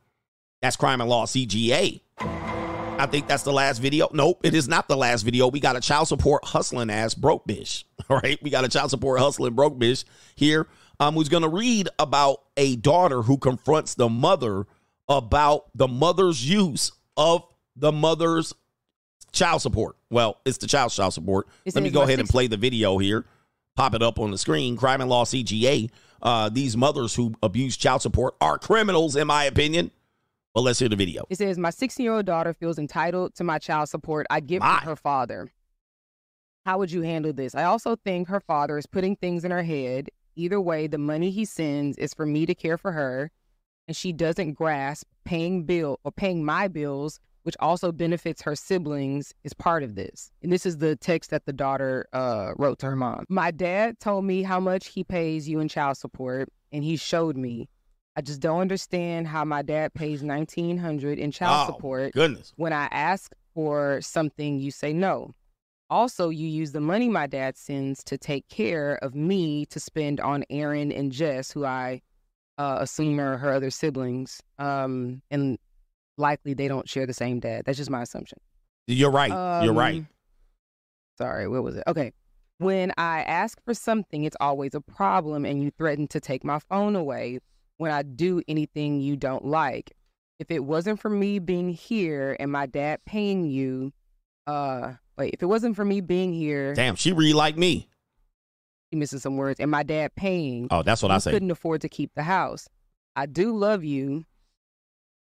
that's 0.60 0.76
crime 0.76 1.00
and 1.00 1.08
law 1.08 1.26
CGA. 1.26 2.00
I 2.20 3.06
think 3.06 3.28
that's 3.28 3.44
the 3.44 3.52
last 3.52 3.78
video. 3.78 4.08
Nope, 4.12 4.40
it 4.42 4.54
is 4.54 4.66
not 4.66 4.88
the 4.88 4.96
last 4.96 5.22
video. 5.22 5.46
We 5.48 5.60
got 5.60 5.76
a 5.76 5.80
child 5.80 6.08
support 6.08 6.44
hustling 6.44 6.90
ass 6.90 7.14
broke 7.14 7.46
bitch. 7.46 7.84
All 8.10 8.18
right, 8.18 8.42
we 8.42 8.50
got 8.50 8.64
a 8.64 8.68
child 8.68 8.90
support 8.90 9.20
hustling 9.20 9.54
broke 9.54 9.78
bitch 9.78 10.04
here 10.34 10.66
um, 10.98 11.14
who's 11.14 11.28
going 11.28 11.44
to 11.44 11.48
read 11.48 11.88
about 11.98 12.42
a 12.56 12.76
daughter 12.76 13.22
who 13.22 13.38
confronts 13.38 13.94
the 13.94 14.08
mother 14.08 14.66
about 15.08 15.66
the 15.74 15.88
mother's 15.88 16.48
use 16.48 16.92
of 17.16 17.44
the 17.76 17.92
mother's 17.92 18.52
child 19.32 19.62
support. 19.62 19.96
Well, 20.10 20.38
it's 20.44 20.58
the 20.58 20.66
child's 20.66 20.94
child 20.96 21.14
support. 21.14 21.48
Let 21.66 21.82
me 21.82 21.90
go 21.90 22.02
ahead 22.02 22.20
and 22.20 22.28
play 22.28 22.46
the 22.46 22.56
video 22.56 22.98
here. 22.98 23.24
Pop 23.76 23.94
it 23.94 24.02
up 24.02 24.18
on 24.18 24.30
the 24.30 24.38
screen. 24.38 24.76
Crime 24.76 25.00
and 25.00 25.08
Law 25.10 25.24
CGA. 25.24 25.90
Uh, 26.20 26.48
these 26.48 26.76
mothers 26.76 27.14
who 27.14 27.34
abuse 27.42 27.76
child 27.76 28.02
support 28.02 28.34
are 28.40 28.58
criminals, 28.58 29.14
in 29.14 29.26
my 29.28 29.44
opinion. 29.44 29.90
But 30.54 30.62
let's 30.62 30.78
hear 30.80 30.88
the 30.88 30.96
video. 30.96 31.24
It 31.30 31.38
says, 31.38 31.58
My 31.58 31.70
16 31.70 32.02
year 32.02 32.14
old 32.14 32.26
daughter 32.26 32.52
feels 32.52 32.78
entitled 32.78 33.34
to 33.36 33.44
my 33.44 33.58
child 33.58 33.88
support 33.88 34.26
I 34.30 34.40
give 34.40 34.60
My. 34.60 34.78
her 34.80 34.96
father. 34.96 35.52
How 36.66 36.78
would 36.78 36.90
you 36.90 37.02
handle 37.02 37.32
this? 37.32 37.54
I 37.54 37.64
also 37.64 37.96
think 37.96 38.28
her 38.28 38.40
father 38.40 38.76
is 38.76 38.86
putting 38.86 39.16
things 39.16 39.44
in 39.44 39.50
her 39.50 39.62
head. 39.62 40.08
Either 40.34 40.60
way, 40.60 40.86
the 40.86 40.98
money 40.98 41.30
he 41.30 41.44
sends 41.44 41.96
is 41.98 42.12
for 42.14 42.26
me 42.26 42.46
to 42.46 42.54
care 42.54 42.76
for 42.76 42.92
her, 42.92 43.30
and 43.86 43.96
she 43.96 44.12
doesn't 44.12 44.52
grasp 44.52 45.06
paying 45.24 45.64
bill 45.64 45.98
or 46.04 46.12
paying 46.12 46.44
my 46.44 46.68
bills, 46.68 47.20
which 47.42 47.56
also 47.60 47.92
benefits 47.92 48.42
her 48.42 48.54
siblings, 48.56 49.32
is 49.44 49.52
part 49.54 49.82
of 49.82 49.94
this. 49.94 50.30
And 50.42 50.52
this 50.52 50.66
is 50.66 50.78
the 50.78 50.96
text 50.96 51.30
that 51.30 51.46
the 51.46 51.52
daughter 51.52 52.06
uh, 52.12 52.52
wrote 52.56 52.78
to 52.80 52.86
her 52.86 52.96
mom. 52.96 53.24
My 53.28 53.50
dad 53.50 53.98
told 54.00 54.24
me 54.24 54.42
how 54.42 54.60
much 54.60 54.88
he 54.88 55.04
pays 55.04 55.48
you 55.48 55.60
in 55.60 55.68
child 55.68 55.96
support, 55.96 56.48
and 56.72 56.84
he 56.84 56.96
showed 56.96 57.36
me. 57.36 57.68
I 58.16 58.20
just 58.20 58.40
don't 58.40 58.60
understand 58.60 59.28
how 59.28 59.44
my 59.44 59.62
dad 59.62 59.94
pays 59.94 60.22
nineteen 60.22 60.76
hundred 60.78 61.18
in 61.20 61.30
child 61.30 61.68
Oh, 61.68 61.72
support. 61.74 62.12
goodness. 62.12 62.52
When 62.56 62.72
I 62.72 62.86
ask 62.90 63.32
for 63.54 64.00
something, 64.02 64.58
you 64.58 64.70
say 64.72 64.92
no. 64.92 65.34
Also, 65.90 66.28
you 66.28 66.46
use 66.48 66.72
the 66.72 66.80
money 66.80 67.08
my 67.08 67.26
dad 67.26 67.56
sends 67.56 68.04
to 68.04 68.18
take 68.18 68.46
care 68.48 68.96
of 69.02 69.14
me 69.14 69.64
to 69.66 69.80
spend 69.80 70.20
on 70.20 70.44
Aaron 70.50 70.92
and 70.92 71.12
Jess, 71.12 71.50
who 71.52 71.64
I 71.64 72.02
uh, 72.58 72.78
assume 72.80 73.20
are 73.20 73.38
her 73.38 73.52
other 73.52 73.70
siblings. 73.70 74.42
Um, 74.58 75.22
and 75.30 75.56
likely 76.18 76.54
they 76.54 76.68
don't 76.68 76.88
share 76.88 77.06
the 77.06 77.14
same 77.14 77.40
dad. 77.40 77.62
That's 77.64 77.78
just 77.78 77.90
my 77.90 78.02
assumption. 78.02 78.38
You're 78.86 79.10
right. 79.10 79.62
You're 79.64 79.72
right. 79.74 79.96
Um, 79.98 80.08
Sorry, 81.16 81.48
what 81.48 81.62
was 81.62 81.76
it? 81.76 81.84
Okay. 81.86 82.12
When 82.58 82.92
I 82.98 83.22
ask 83.22 83.58
for 83.64 83.74
something, 83.74 84.24
it's 84.24 84.36
always 84.40 84.74
a 84.74 84.80
problem, 84.80 85.44
and 85.44 85.62
you 85.62 85.70
threaten 85.70 86.08
to 86.08 86.20
take 86.20 86.44
my 86.44 86.58
phone 86.58 86.96
away 86.96 87.38
when 87.76 87.92
I 87.92 88.02
do 88.02 88.42
anything 88.48 89.00
you 89.00 89.16
don't 89.16 89.44
like. 89.44 89.92
If 90.40 90.50
it 90.50 90.64
wasn't 90.64 91.00
for 91.00 91.08
me 91.08 91.38
being 91.38 91.68
here 91.70 92.36
and 92.38 92.50
my 92.50 92.66
dad 92.66 93.00
paying 93.04 93.44
you, 93.44 93.92
uh, 94.46 94.94
wait, 95.16 95.34
if 95.34 95.42
it 95.42 95.46
wasn't 95.46 95.76
for 95.76 95.84
me 95.84 96.00
being 96.00 96.32
here, 96.32 96.74
Damn, 96.74 96.96
she 96.96 97.12
read 97.12 97.34
like 97.34 97.56
me. 97.56 97.88
you 98.90 98.98
missing 98.98 99.18
some 99.18 99.36
words, 99.36 99.60
and 99.60 99.70
my 99.70 99.82
dad 99.82 100.14
paying, 100.16 100.68
Oh, 100.70 100.82
that's 100.82 101.02
what 101.02 101.10
I 101.12 101.18
say. 101.18 101.30
couldn't 101.32 101.50
afford 101.50 101.80
to 101.82 101.88
keep 101.88 102.12
the 102.14 102.22
house. 102.24 102.68
I 103.16 103.26
do 103.26 103.56
love 103.56 103.82
you, 103.84 104.24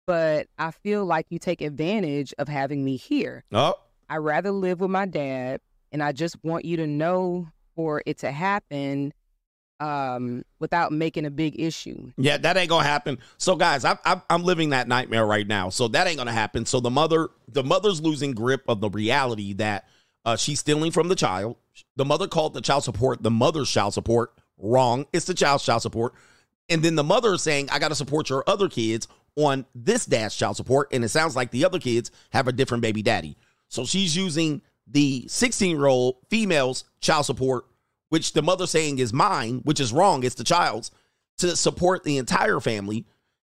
but 0.09 0.47
I 0.59 0.71
feel 0.71 1.05
like 1.05 1.27
you 1.29 1.39
take 1.39 1.61
advantage 1.61 2.33
of 2.39 2.49
having 2.49 2.83
me 2.83 2.97
here. 2.97 3.45
Oh, 3.53 3.75
I 4.09 4.17
rather 4.17 4.51
live 4.51 4.81
with 4.81 4.91
my 4.91 5.05
dad, 5.05 5.61
and 5.93 6.03
I 6.03 6.13
just 6.13 6.43
want 6.43 6.65
you 6.65 6.79
to 6.79 6.87
know 6.87 7.49
for 7.77 8.03
it 8.07 8.17
to 8.21 8.33
happen 8.33 9.13
um, 9.81 10.45
without 10.61 10.93
making 10.93 11.27
a 11.27 11.31
big 11.31 11.61
issue. 11.61 12.11
Yeah, 12.17 12.39
that 12.39 12.57
ain't 12.57 12.71
gonna 12.71 12.89
happen. 12.89 13.19
So, 13.37 13.55
guys, 13.55 13.85
I, 13.85 13.99
I, 14.07 14.23
I'm 14.31 14.45
living 14.45 14.71
that 14.71 14.89
nightmare 14.89 15.27
right 15.27 15.47
now. 15.47 15.69
So 15.69 15.89
that 15.89 16.07
ain't 16.07 16.17
gonna 16.17 16.33
happen. 16.33 16.65
So 16.65 16.81
the 16.81 16.91
mother, 16.91 17.29
the 17.47 17.63
mother's 17.63 18.01
losing 18.01 18.33
grip 18.33 18.65
of 18.67 18.81
the 18.81 18.89
reality 18.89 19.53
that 19.55 19.87
uh, 20.25 20.37
she's 20.37 20.61
stealing 20.61 20.91
from 20.91 21.09
the 21.09 21.17
child. 21.17 21.57
The 21.97 22.07
mother 22.07 22.29
called 22.29 22.55
the 22.55 22.63
child 22.63 22.83
support 22.83 23.23
the 23.23 23.31
mother's 23.31 23.71
child 23.71 23.93
support. 23.93 24.33
Wrong. 24.57 25.05
It's 25.13 25.27
the 25.27 25.35
child's 25.35 25.65
child 25.65 25.83
support. 25.83 26.15
And 26.71 26.83
then 26.83 26.95
the 26.95 27.05
mother 27.05 27.35
is 27.35 27.43
saying, 27.43 27.69
"I 27.71 27.79
got 27.79 27.89
to 27.89 27.95
support 27.95 28.31
your 28.31 28.43
other 28.47 28.71
kids 28.71 29.07
on 29.37 29.67
this 29.75 30.07
dad's 30.07 30.37
child 30.37 30.57
support." 30.57 30.89
And 30.93 31.05
it 31.05 31.09
sounds 31.09 31.37
like 31.37 31.51
the 31.51 31.65
other 31.65 31.79
kids 31.79 32.11
have 32.31 32.49
a 32.49 32.53
different 32.53 32.83
baby 32.83 33.03
daddy. 33.03 33.37
So 33.69 33.85
she's 33.85 34.17
using 34.17 34.63
the 34.87 35.27
16 35.29 35.77
year 35.77 35.87
old 35.87 36.17
female's 36.31 36.85
child 37.01 37.27
support 37.27 37.67
which 38.09 38.33
the 38.33 38.43
mother 38.43 38.67
saying 38.67 38.99
is 38.99 39.13
mine, 39.13 39.61
which 39.65 39.81
is 39.81 39.93
wrong, 39.93 40.25
it's 40.25 40.35
the 40.35 40.45
child's, 40.45 40.91
to 41.39 41.55
support 41.57 42.05
the 42.05 42.19
entire 42.19 42.61
family. 42.61 43.05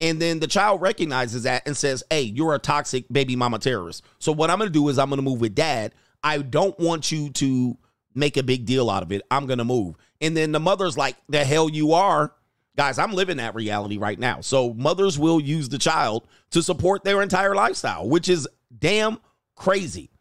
And 0.02 0.22
then 0.22 0.40
the 0.40 0.48
child 0.48 0.82
recognizes 0.82 1.44
that 1.44 1.64
and 1.66 1.76
says, 1.76 2.04
Hey, 2.10 2.22
you're 2.22 2.56
a 2.56 2.60
toxic 2.60 3.06
baby 3.12 3.36
mama 3.36 3.60
terrorist. 3.60 4.04
So 4.20 4.32
what 4.32 4.50
I'm 4.50 4.58
gonna 4.58 4.70
do 4.70 4.88
is 4.90 4.98
I'm 4.98 5.10
gonna 5.10 5.22
move 5.22 5.42
with 5.42 5.56
dad. 5.56 5.94
I 6.24 6.40
don't 6.40 6.78
want 6.80 7.12
you 7.12 7.30
to 7.32 7.78
make 8.16 8.38
a 8.38 8.44
big 8.44 8.66
deal 8.66 8.90
out 8.90 9.04
of 9.04 9.12
it. 9.12 9.22
I'm 9.30 9.46
gonna 9.46 9.66
move. 9.66 9.96
And 10.22 10.36
then 10.36 10.52
the 10.52 10.60
mother's 10.60 10.98
like, 10.98 11.16
The 11.28 11.44
hell 11.44 11.70
you 11.70 11.94
are. 11.94 12.34
Guys, 12.80 12.98
I'm 12.98 13.12
living 13.12 13.36
that 13.36 13.56
reality 13.56 13.98
right 13.98 14.18
now. 14.18 14.40
So 14.40 14.74
mothers 14.74 15.20
will 15.20 15.42
use 15.42 15.68
the 15.68 15.78
child 15.78 16.26
to 16.52 16.64
support 16.64 17.04
their 17.04 17.22
entire 17.22 17.54
lifestyle, 17.54 18.08
which 18.08 18.30
is 18.30 18.48
damn 18.78 19.18
crazy. 19.58 20.12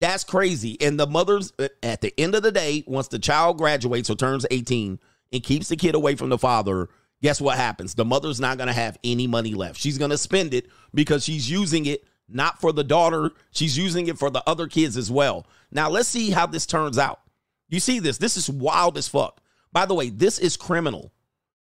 That's 0.00 0.22
crazy. 0.22 0.80
And 0.80 0.96
the 0.96 1.08
mother's 1.08 1.52
uh, 1.58 1.66
at 1.82 2.02
the 2.02 2.14
end 2.20 2.36
of 2.36 2.44
the 2.44 2.52
day, 2.52 2.84
once 2.86 3.08
the 3.08 3.18
child 3.18 3.58
graduates 3.58 4.08
or 4.08 4.14
turns 4.14 4.46
18 4.48 5.00
and 5.32 5.42
keeps 5.42 5.66
the 5.66 5.74
kid 5.74 5.96
away 5.96 6.14
from 6.14 6.28
the 6.28 6.38
father, 6.38 6.88
guess 7.20 7.40
what 7.40 7.56
happens? 7.56 7.96
The 7.96 8.04
mother's 8.04 8.38
not 8.38 8.58
going 8.58 8.68
to 8.68 8.72
have 8.72 8.96
any 9.02 9.26
money 9.26 9.54
left. 9.54 9.80
She's 9.80 9.98
going 9.98 10.12
to 10.12 10.18
spend 10.18 10.54
it 10.54 10.68
because 10.94 11.24
she's 11.24 11.50
using 11.50 11.86
it 11.86 12.04
not 12.28 12.60
for 12.60 12.72
the 12.72 12.84
daughter, 12.84 13.32
she's 13.50 13.76
using 13.76 14.06
it 14.06 14.20
for 14.20 14.30
the 14.30 14.48
other 14.48 14.68
kids 14.68 14.96
as 14.96 15.10
well. 15.10 15.48
Now, 15.72 15.90
let's 15.90 16.08
see 16.08 16.30
how 16.30 16.46
this 16.46 16.64
turns 16.64 16.96
out. 16.96 17.22
You 17.68 17.80
see 17.80 17.98
this? 17.98 18.18
This 18.18 18.36
is 18.36 18.48
wild 18.48 18.96
as 18.96 19.08
fuck. 19.08 19.40
By 19.72 19.84
the 19.84 19.94
way, 19.94 20.10
this 20.10 20.38
is 20.38 20.56
criminal. 20.56 21.10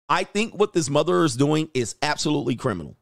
I 0.09 0.23
think 0.23 0.53
what 0.53 0.73
this 0.73 0.89
mother 0.89 1.23
is 1.23 1.35
doing 1.35 1.69
is 1.73 1.95
absolutely 2.01 2.55
criminal. 2.55 2.97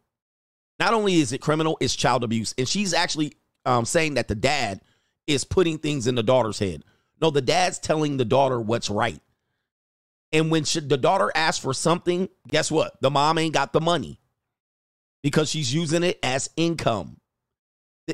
Not 0.80 0.94
only 0.94 1.16
is 1.16 1.32
it 1.32 1.42
criminal, 1.42 1.78
it's 1.80 1.96
child 1.96 2.24
abuse. 2.24 2.54
And 2.58 2.68
she's 2.68 2.94
actually 2.94 3.34
um, 3.66 3.86
saying 3.86 4.16
that 4.16 4.28
the 4.28 4.36
dad 4.36 4.82
is 5.26 5.44
putting 5.44 5.78
things 5.78 6.08
in 6.08 6.16
the 6.16 6.24
daughter's 6.24 6.60
head. 6.60 6.84
No, 7.22 7.32
the 7.32 7.42
dad's 7.42 7.80
telling 7.80 8.18
the 8.18 8.26
daughter 8.26 8.60
what's 8.60 8.90
right. 8.90 9.22
And 10.32 10.52
when 10.52 10.66
she, 10.66 10.82
the 10.82 10.98
daughter 10.98 11.32
asks 11.34 11.64
for 11.64 11.74
something, 11.74 12.30
guess 12.48 12.70
what? 12.70 13.02
The 13.02 13.10
mom 13.10 13.38
ain't 13.38 13.54
got 13.54 13.74
the 13.74 13.82
money 13.82 14.20
because 15.24 15.50
she's 15.50 15.74
using 15.74 16.04
it 16.04 16.20
as 16.22 16.50
income. 16.58 17.20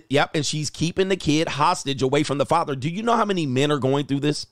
Yep. 0.10 0.32
And 0.36 0.46
she's 0.46 0.70
keeping 0.70 1.10
the 1.10 1.18
kid 1.18 1.48
hostage 1.48 2.02
away 2.02 2.24
from 2.24 2.38
the 2.38 2.46
father. 2.46 2.76
Do 2.76 2.90
you 2.90 3.04
know 3.04 3.16
how 3.16 3.26
many 3.26 3.46
men 3.46 3.72
are 3.72 3.80
going 3.80 4.06
through 4.06 4.22
this? 4.22 4.48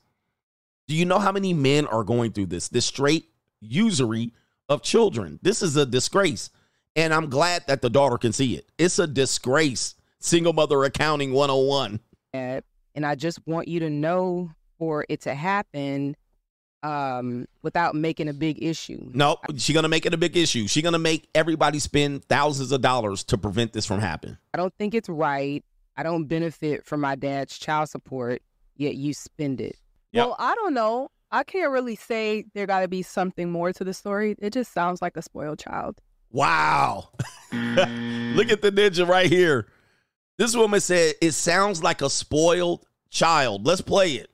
Do 0.88 0.96
you 0.96 1.06
know 1.06 1.20
how 1.20 1.32
many 1.32 1.54
men 1.54 1.88
are 1.88 2.04
going 2.04 2.32
through 2.32 2.48
this? 2.48 2.68
This 2.68 2.86
straight 2.86 3.26
usury 3.62 4.34
of 4.70 4.82
children. 4.82 5.40
This 5.42 5.62
is 5.62 5.78
a 5.78 5.86
disgrace. 5.86 6.50
And 6.96 7.14
I'm 7.14 7.30
glad 7.30 7.64
that 7.68 7.82
the 7.82 7.90
daughter 7.90 8.18
can 8.18 8.34
see 8.34 8.56
it. 8.56 8.70
It's 8.78 9.00
a 9.00 9.08
disgrace. 9.08 9.96
Single 10.20 10.54
mother 10.54 10.84
accounting 10.84 11.32
101. 11.34 12.00
dad, 12.34 12.64
and 12.94 13.06
I 13.06 13.16
just 13.16 13.40
want 13.48 13.68
you 13.68 13.80
to 13.80 13.90
know 13.90 14.52
for 14.78 15.06
it 15.10 15.22
to 15.22 15.34
happen 15.34 16.16
um, 16.84 17.46
without 17.62 17.96
making 17.96 18.28
a 18.28 18.34
big 18.34 18.62
issue. 18.64 19.10
No, 19.14 19.38
she's 19.58 19.74
gonna 19.74 19.88
make 19.90 20.06
it 20.06 20.14
a 20.14 20.18
big 20.18 20.36
issue. 20.36 20.68
She's 20.68 20.84
gonna 20.84 21.00
make 21.00 21.30
everybody 21.34 21.80
spend 21.80 22.26
thousands 22.26 22.72
of 22.72 22.82
dollars 22.82 23.24
to 23.26 23.38
prevent 23.38 23.74
this 23.74 23.86
from 23.86 24.00
happening. 24.00 24.38
I 24.54 24.58
don't 24.58 24.74
think 24.78 24.94
it's 24.94 25.10
right. 25.10 25.64
I 25.96 26.04
don't 26.04 26.26
benefit 26.26 26.86
from 26.86 27.02
my 27.02 27.16
dad's 27.16 27.58
child 27.58 27.90
support, 27.90 28.42
yet 28.76 28.96
you 28.96 29.14
spend 29.14 29.62
it. 29.62 29.78
Well, 30.14 30.36
I 30.40 30.56
don't 30.56 30.74
know. 30.74 31.10
I 31.32 31.44
can't 31.44 31.72
really 31.72 31.96
say 31.96 32.46
there 32.54 32.66
got 32.66 32.82
to 32.82 32.88
be 32.88 33.02
something 33.02 33.52
more 33.52 33.72
to 33.74 33.84
the 33.84 33.94
story. 33.94 34.36
It 34.40 34.52
just 34.54 34.74
sounds 34.74 35.02
like 35.02 35.16
a 35.16 35.22
spoiled 35.22 35.60
child. 35.60 36.02
Wow. 36.32 37.10
Look 37.52 38.52
at 38.52 38.62
the 38.62 38.72
ninja 38.72 39.08
right 39.08 39.30
here. 39.30 39.68
This 40.38 40.56
woman 40.56 40.80
said 40.80 41.16
it 41.22 41.34
sounds 41.34 41.84
like 41.84 42.02
a 42.02 42.10
spoiled 42.10 42.86
child. 43.10 43.66
Let's 43.66 43.82
play 43.82 44.14
it. 44.14 44.30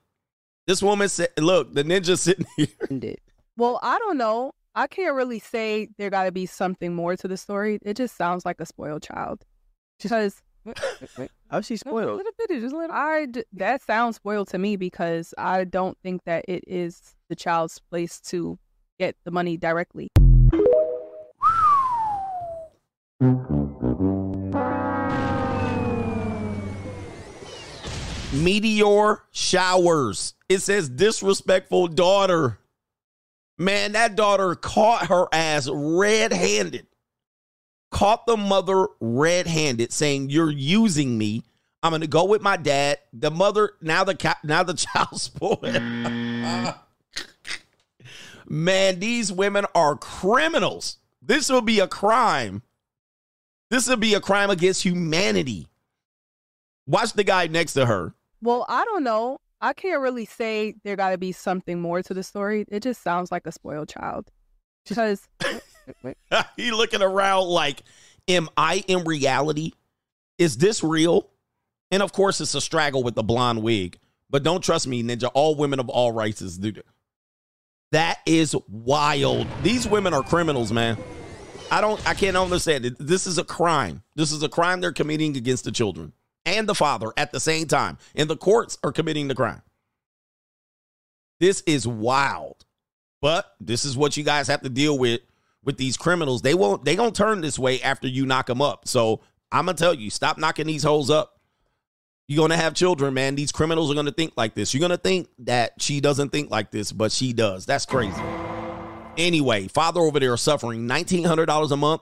This 0.65 0.83
woman 0.83 1.09
said, 1.09 1.29
look, 1.37 1.73
the 1.73 1.83
ninja 1.83 2.17
sitting 2.19 2.45
here. 2.55 3.15
Well, 3.55 3.79
I 3.81 3.97
don't 3.99 4.17
know. 4.17 4.53
I 4.75 4.87
can't 4.87 5.15
really 5.15 5.39
say 5.39 5.89
there 5.97 6.09
got 6.09 6.25
to 6.25 6.31
be 6.31 6.45
something 6.45 6.93
more 6.93 7.15
to 7.15 7.27
the 7.27 7.37
story. 7.37 7.79
It 7.81 7.97
just 7.97 8.15
sounds 8.15 8.45
like 8.45 8.59
a 8.59 8.65
spoiled 8.65 9.01
child. 9.01 9.43
Because 10.01 10.41
How's 11.49 11.65
she 11.65 11.75
a 11.75 11.77
spoiled? 11.77 12.17
little 12.17 12.31
bit, 12.37 12.49
just 12.61 12.73
a 12.73 12.77
little. 12.77 12.95
I 12.95 13.25
d- 13.27 13.43
that 13.53 13.81
sounds 13.81 14.17
spoiled 14.17 14.47
to 14.49 14.57
me 14.57 14.75
because 14.75 15.33
I 15.37 15.63
don't 15.63 15.97
think 16.03 16.23
that 16.25 16.45
it 16.47 16.63
is 16.67 17.15
the 17.29 17.35
child's 17.35 17.79
place 17.79 18.19
to 18.21 18.57
get 18.99 19.15
the 19.23 19.31
money 19.31 19.57
directly. 19.57 20.09
Meteor 28.33 29.23
showers. 29.31 30.33
It 30.49 30.59
says 30.59 30.89
disrespectful 30.89 31.87
daughter. 31.87 32.59
Man, 33.57 33.93
that 33.93 34.15
daughter 34.15 34.53
caught 34.55 35.07
her 35.07 35.27
ass 35.31 35.67
red 35.71 36.33
handed. 36.33 36.87
Caught 37.91 38.25
the 38.25 38.37
mother 38.37 38.87
red 38.99 39.47
handed 39.47 39.91
saying, 39.91 40.29
You're 40.29 40.51
using 40.51 41.17
me. 41.17 41.43
I'm 41.83 41.91
gonna 41.91 42.07
go 42.07 42.25
with 42.25 42.41
my 42.41 42.57
dad. 42.57 42.97
The 43.13 43.31
mother, 43.31 43.73
now 43.81 44.03
the 44.03 44.35
now 44.43 44.63
the 44.63 44.73
child 44.93 45.19
spoiled. 45.21 45.73
Man, 48.49 48.99
these 48.99 49.31
women 49.31 49.65
are 49.75 49.95
criminals. 49.95 50.97
This 51.21 51.49
will 51.49 51.61
be 51.61 51.79
a 51.79 51.87
crime. 51.87 52.61
This 53.69 53.87
will 53.87 53.97
be 53.97 54.13
a 54.13 54.21
crime 54.21 54.49
against 54.49 54.83
humanity. 54.83 55.67
Watch 56.85 57.13
the 57.13 57.25
guy 57.25 57.47
next 57.47 57.73
to 57.73 57.85
her. 57.85 58.13
Well, 58.41 58.65
I 58.69 58.85
don't 58.85 59.03
know. 59.03 59.39
I 59.59 59.73
can't 59.73 60.01
really 60.01 60.25
say 60.25 60.75
there 60.83 60.95
got 60.95 61.09
to 61.09 61.17
be 61.17 61.31
something 61.31 61.81
more 61.81 62.01
to 62.03 62.13
the 62.13 62.23
story. 62.23 62.65
It 62.69 62.83
just 62.83 63.01
sounds 63.01 63.31
like 63.31 63.45
a 63.45 63.51
spoiled 63.51 63.89
child. 63.89 64.31
Because 64.87 65.27
he 66.57 66.71
looking 66.71 67.01
around 67.01 67.47
like, 67.47 67.83
am 68.27 68.49
I 68.57 68.83
in 68.87 69.03
reality? 69.03 69.71
Is 70.37 70.57
this 70.57 70.83
real? 70.83 71.29
And 71.91 72.03
of 72.03 72.11
course, 72.11 72.41
it's 72.41 72.55
a 72.55 72.61
straggle 72.61 73.03
with 73.03 73.15
the 73.15 73.23
blonde 73.23 73.63
wig. 73.63 73.97
But 74.29 74.43
don't 74.43 74.63
trust 74.63 74.87
me, 74.87 75.03
Ninja. 75.03 75.29
All 75.33 75.55
women 75.55 75.79
of 75.79 75.89
all 75.89 76.11
races 76.11 76.57
do 76.57 76.71
that. 76.73 76.85
That 77.93 78.19
is 78.25 78.55
wild. 78.67 79.47
These 79.63 79.87
women 79.87 80.13
are 80.13 80.23
criminals, 80.23 80.73
man. 80.73 80.97
I 81.71 81.81
don't. 81.81 82.05
I 82.07 82.13
can't 82.13 82.35
understand 82.35 82.85
it. 82.85 82.95
This 82.99 83.27
is 83.27 83.37
a 83.37 83.43
crime. 83.43 84.03
This 84.15 84.31
is 84.31 84.43
a 84.43 84.49
crime 84.49 84.81
they're 84.81 84.91
committing 84.91 85.35
against 85.37 85.63
the 85.63 85.71
children 85.71 86.13
and 86.45 86.67
the 86.67 86.75
father 86.75 87.13
at 87.17 87.31
the 87.31 87.39
same 87.39 87.67
time. 87.67 87.97
And 88.15 88.29
the 88.29 88.37
courts 88.37 88.77
are 88.83 88.91
committing 88.91 89.27
the 89.27 89.35
crime. 89.35 89.61
This 91.39 91.61
is 91.61 91.87
wild. 91.87 92.65
But 93.21 93.55
this 93.59 93.85
is 93.85 93.97
what 93.97 94.17
you 94.17 94.23
guys 94.23 94.47
have 94.47 94.61
to 94.61 94.69
deal 94.69 94.97
with 94.97 95.21
with 95.63 95.77
these 95.77 95.97
criminals. 95.97 96.41
They 96.41 96.53
won't 96.53 96.85
they 96.85 96.95
gonna 96.95 97.11
turn 97.11 97.41
this 97.41 97.59
way 97.59 97.81
after 97.81 98.07
you 98.07 98.25
knock 98.25 98.47
them 98.47 98.61
up. 98.61 98.87
So 98.87 99.21
I'm 99.51 99.65
gonna 99.65 99.77
tell 99.77 99.93
you, 99.93 100.09
stop 100.09 100.37
knocking 100.37 100.67
these 100.67 100.83
hoes 100.83 101.09
up. 101.09 101.39
You're 102.27 102.43
gonna 102.43 102.57
have 102.57 102.73
children, 102.73 103.13
man. 103.13 103.35
These 103.35 103.51
criminals 103.51 103.91
are 103.91 103.95
gonna 103.95 104.11
think 104.11 104.33
like 104.37 104.53
this. 104.53 104.73
You're 104.73 104.81
gonna 104.81 104.97
think 104.97 105.29
that 105.39 105.73
she 105.79 105.99
doesn't 105.99 106.29
think 106.29 106.51
like 106.51 106.71
this, 106.71 106.91
but 106.91 107.11
she 107.11 107.33
does. 107.33 107.65
That's 107.65 107.85
crazy. 107.85 108.21
Anyway, 109.17 109.67
father 109.67 110.01
over 110.01 110.19
there 110.19 110.37
suffering 110.37 110.87
$1,900 110.87 111.71
a 111.71 111.77
month. 111.77 112.01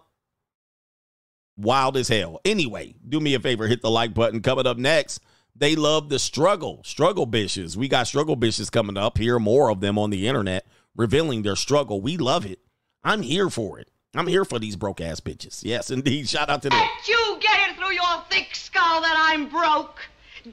Wild 1.58 1.96
as 1.96 2.10
hell. 2.10 2.42
Anyway, 2.44 2.96
do 3.08 3.22
me 3.22 3.34
a 3.36 3.40
favor, 3.40 3.68
hit 3.68 3.82
the 3.82 3.90
like 3.90 4.14
button. 4.14 4.42
Coming 4.42 4.68
up 4.68 4.78
next, 4.78 5.22
they 5.56 5.76
love 5.76 6.10
the 6.10 6.20
struggle. 6.20 6.82
Struggle 6.84 7.26
bitches. 7.26 7.78
We 7.78 7.88
got 7.88 8.08
struggle 8.08 8.36
bitches 8.36 8.70
coming 8.70 8.98
up. 8.98 9.18
Hear 9.18 9.40
more 9.40 9.70
of 9.70 9.80
them 9.80 9.98
on 9.98 10.10
the 10.10 10.28
internet 10.28 10.66
revealing 10.96 11.42
their 11.44 11.56
struggle. 11.56 12.02
We 12.02 12.18
love 12.18 12.46
it. 12.46 12.60
I'm 13.04 13.22
here 13.22 13.50
for 13.50 13.80
it. 13.80 13.88
I'm 14.16 14.28
here 14.28 14.46
for 14.46 14.60
these 14.60 14.76
broke 14.76 15.02
ass 15.02 15.20
bitches. 15.20 15.62
Yes, 15.64 15.92
indeed. 15.92 16.30
Shout 16.30 16.50
out 16.50 16.62
to 16.64 16.70
them. 16.70 16.80
Can't 16.80 17.08
you 17.08 17.38
get 17.42 17.70
it 17.70 17.76
through 17.78 17.92
your 17.94 18.24
thick 18.30 18.56
skull 18.56 19.02
that 19.02 19.30
I'm 19.34 19.50
broke? 19.50 20.00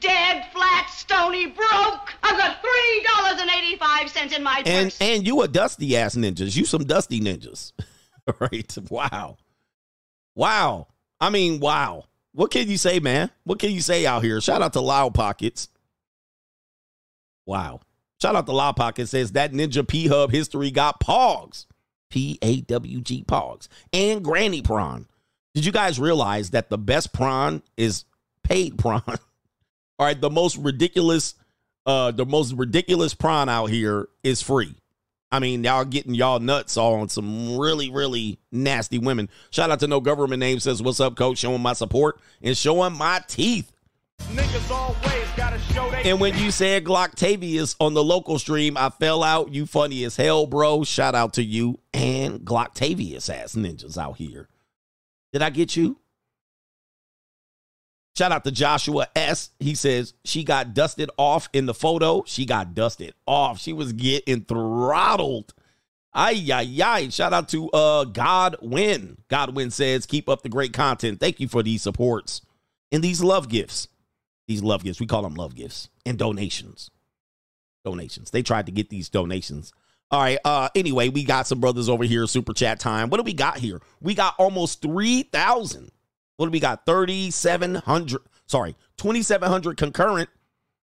Dead, 0.00 0.46
flat, 0.52 0.88
stony, 0.90 1.46
broke. 1.46 2.14
I've 2.22 2.38
got 2.38 2.60
three 2.60 3.06
dollars 3.14 3.40
and 3.40 3.50
eighty-five 3.50 4.08
cents 4.10 4.34
in 4.34 4.42
my 4.42 4.62
And 4.66 4.86
purse. 4.86 5.00
and 5.00 5.26
you 5.26 5.42
a 5.42 5.48
dusty 5.48 5.96
ass 5.96 6.14
ninjas. 6.16 6.56
You 6.56 6.64
some 6.64 6.84
dusty 6.84 7.20
ninjas. 7.20 7.72
right? 8.40 8.76
Wow. 8.90 9.36
Wow. 10.34 10.88
I 11.20 11.28
mean, 11.30 11.60
wow. 11.60 12.06
What 12.32 12.50
can 12.50 12.70
you 12.70 12.78
say, 12.78 12.98
man? 13.00 13.30
What 13.44 13.58
can 13.58 13.70
you 13.70 13.82
say 13.82 14.06
out 14.06 14.24
here? 14.24 14.40
Shout 14.40 14.62
out 14.62 14.72
to 14.72 14.80
Loud 14.80 15.12
Pockets. 15.14 15.68
Wow. 17.46 17.80
Shout 18.22 18.36
out 18.36 18.46
to 18.46 18.52
Loud 18.52 18.76
Pockets 18.76 19.10
says 19.10 19.32
that 19.32 19.50
Ninja 19.50 19.84
P 19.86 20.06
Hub 20.06 20.30
history 20.30 20.70
got 20.70 21.00
Pogs. 21.00 21.66
P 22.08 22.38
A 22.40 22.60
W 22.60 23.00
G 23.00 23.24
Pogs. 23.24 23.66
And 23.92 24.22
Granny 24.22 24.62
Prawn. 24.62 25.08
Did 25.54 25.66
you 25.66 25.72
guys 25.72 25.98
realize 25.98 26.50
that 26.50 26.70
the 26.70 26.78
best 26.78 27.12
prawn 27.12 27.64
is 27.76 28.04
paid 28.44 28.78
prawn? 28.78 29.02
All 29.98 30.06
right, 30.06 30.20
the 30.20 30.30
most 30.30 30.56
ridiculous, 30.56 31.34
uh, 31.84 32.12
the 32.12 32.24
most 32.24 32.52
ridiculous 32.52 33.12
prawn 33.12 33.48
out 33.48 33.70
here 33.70 34.08
is 34.22 34.40
free. 34.40 34.76
I 35.32 35.40
mean, 35.40 35.64
y'all 35.64 35.84
getting 35.84 36.14
y'all 36.14 36.38
nuts 36.38 36.76
on 36.76 37.08
some 37.08 37.58
really, 37.58 37.90
really 37.90 38.38
nasty 38.52 38.98
women. 38.98 39.30
Shout 39.50 39.72
out 39.72 39.80
to 39.80 39.88
No 39.88 39.98
Government 40.00 40.38
Name 40.38 40.60
says, 40.60 40.80
What's 40.80 41.00
up, 41.00 41.16
coach? 41.16 41.38
Showing 41.38 41.60
my 41.60 41.72
support 41.72 42.20
and 42.40 42.56
showing 42.56 42.96
my 42.96 43.20
teeth. 43.26 43.71
And 46.04 46.20
when 46.20 46.36
you 46.36 46.50
said 46.50 46.84
Glocktavius 46.84 47.76
on 47.80 47.94
the 47.94 48.02
local 48.02 48.38
stream, 48.38 48.76
I 48.76 48.90
fell 48.90 49.22
out. 49.22 49.54
You 49.54 49.66
funny 49.66 50.04
as 50.04 50.16
hell, 50.16 50.46
bro. 50.46 50.84
Shout 50.84 51.14
out 51.14 51.34
to 51.34 51.42
you 51.42 51.78
and 51.94 52.40
Glocktavius 52.40 53.32
ass 53.32 53.54
ninjas 53.54 53.96
out 53.96 54.16
here. 54.16 54.48
Did 55.32 55.42
I 55.42 55.50
get 55.50 55.76
you? 55.76 55.98
Shout 58.16 58.32
out 58.32 58.44
to 58.44 58.50
Joshua 58.50 59.08
S. 59.16 59.50
He 59.58 59.74
says 59.74 60.12
she 60.24 60.44
got 60.44 60.74
dusted 60.74 61.10
off 61.16 61.48
in 61.52 61.66
the 61.66 61.74
photo. 61.74 62.24
She 62.26 62.44
got 62.44 62.74
dusted 62.74 63.14
off. 63.26 63.58
She 63.58 63.72
was 63.72 63.92
getting 63.92 64.44
throttled. 64.44 65.54
Ay, 66.12 66.46
ay, 66.52 66.78
ay. 66.84 67.08
Shout 67.08 67.32
out 67.32 67.48
to 67.50 67.70
uh 67.70 68.04
Godwin. 68.04 69.16
Godwin 69.28 69.70
says, 69.70 70.04
keep 70.04 70.28
up 70.28 70.42
the 70.42 70.50
great 70.50 70.74
content. 70.74 71.20
Thank 71.20 71.40
you 71.40 71.48
for 71.48 71.62
these 71.62 71.82
supports 71.82 72.42
and 72.90 73.02
these 73.02 73.22
love 73.22 73.48
gifts. 73.48 73.88
These 74.52 74.62
love 74.62 74.84
gifts. 74.84 75.00
We 75.00 75.06
call 75.06 75.22
them 75.22 75.34
love 75.34 75.54
gifts 75.54 75.88
and 76.04 76.18
donations. 76.18 76.90
Donations. 77.86 78.30
They 78.30 78.42
tried 78.42 78.66
to 78.66 78.72
get 78.72 78.90
these 78.90 79.08
donations. 79.08 79.72
All 80.10 80.20
right. 80.20 80.38
Uh, 80.44 80.68
anyway, 80.74 81.08
we 81.08 81.24
got 81.24 81.46
some 81.46 81.58
brothers 81.58 81.88
over 81.88 82.04
here. 82.04 82.26
Super 82.26 82.52
chat 82.52 82.78
time. 82.78 83.08
What 83.08 83.16
do 83.16 83.22
we 83.22 83.32
got 83.32 83.56
here? 83.56 83.80
We 84.02 84.14
got 84.14 84.34
almost 84.38 84.82
3,000. 84.82 85.90
What 86.36 86.46
do 86.46 86.50
we 86.50 86.60
got? 86.60 86.84
3,700. 86.84 88.20
Sorry, 88.44 88.76
2,700 88.98 89.78
concurrent. 89.78 90.28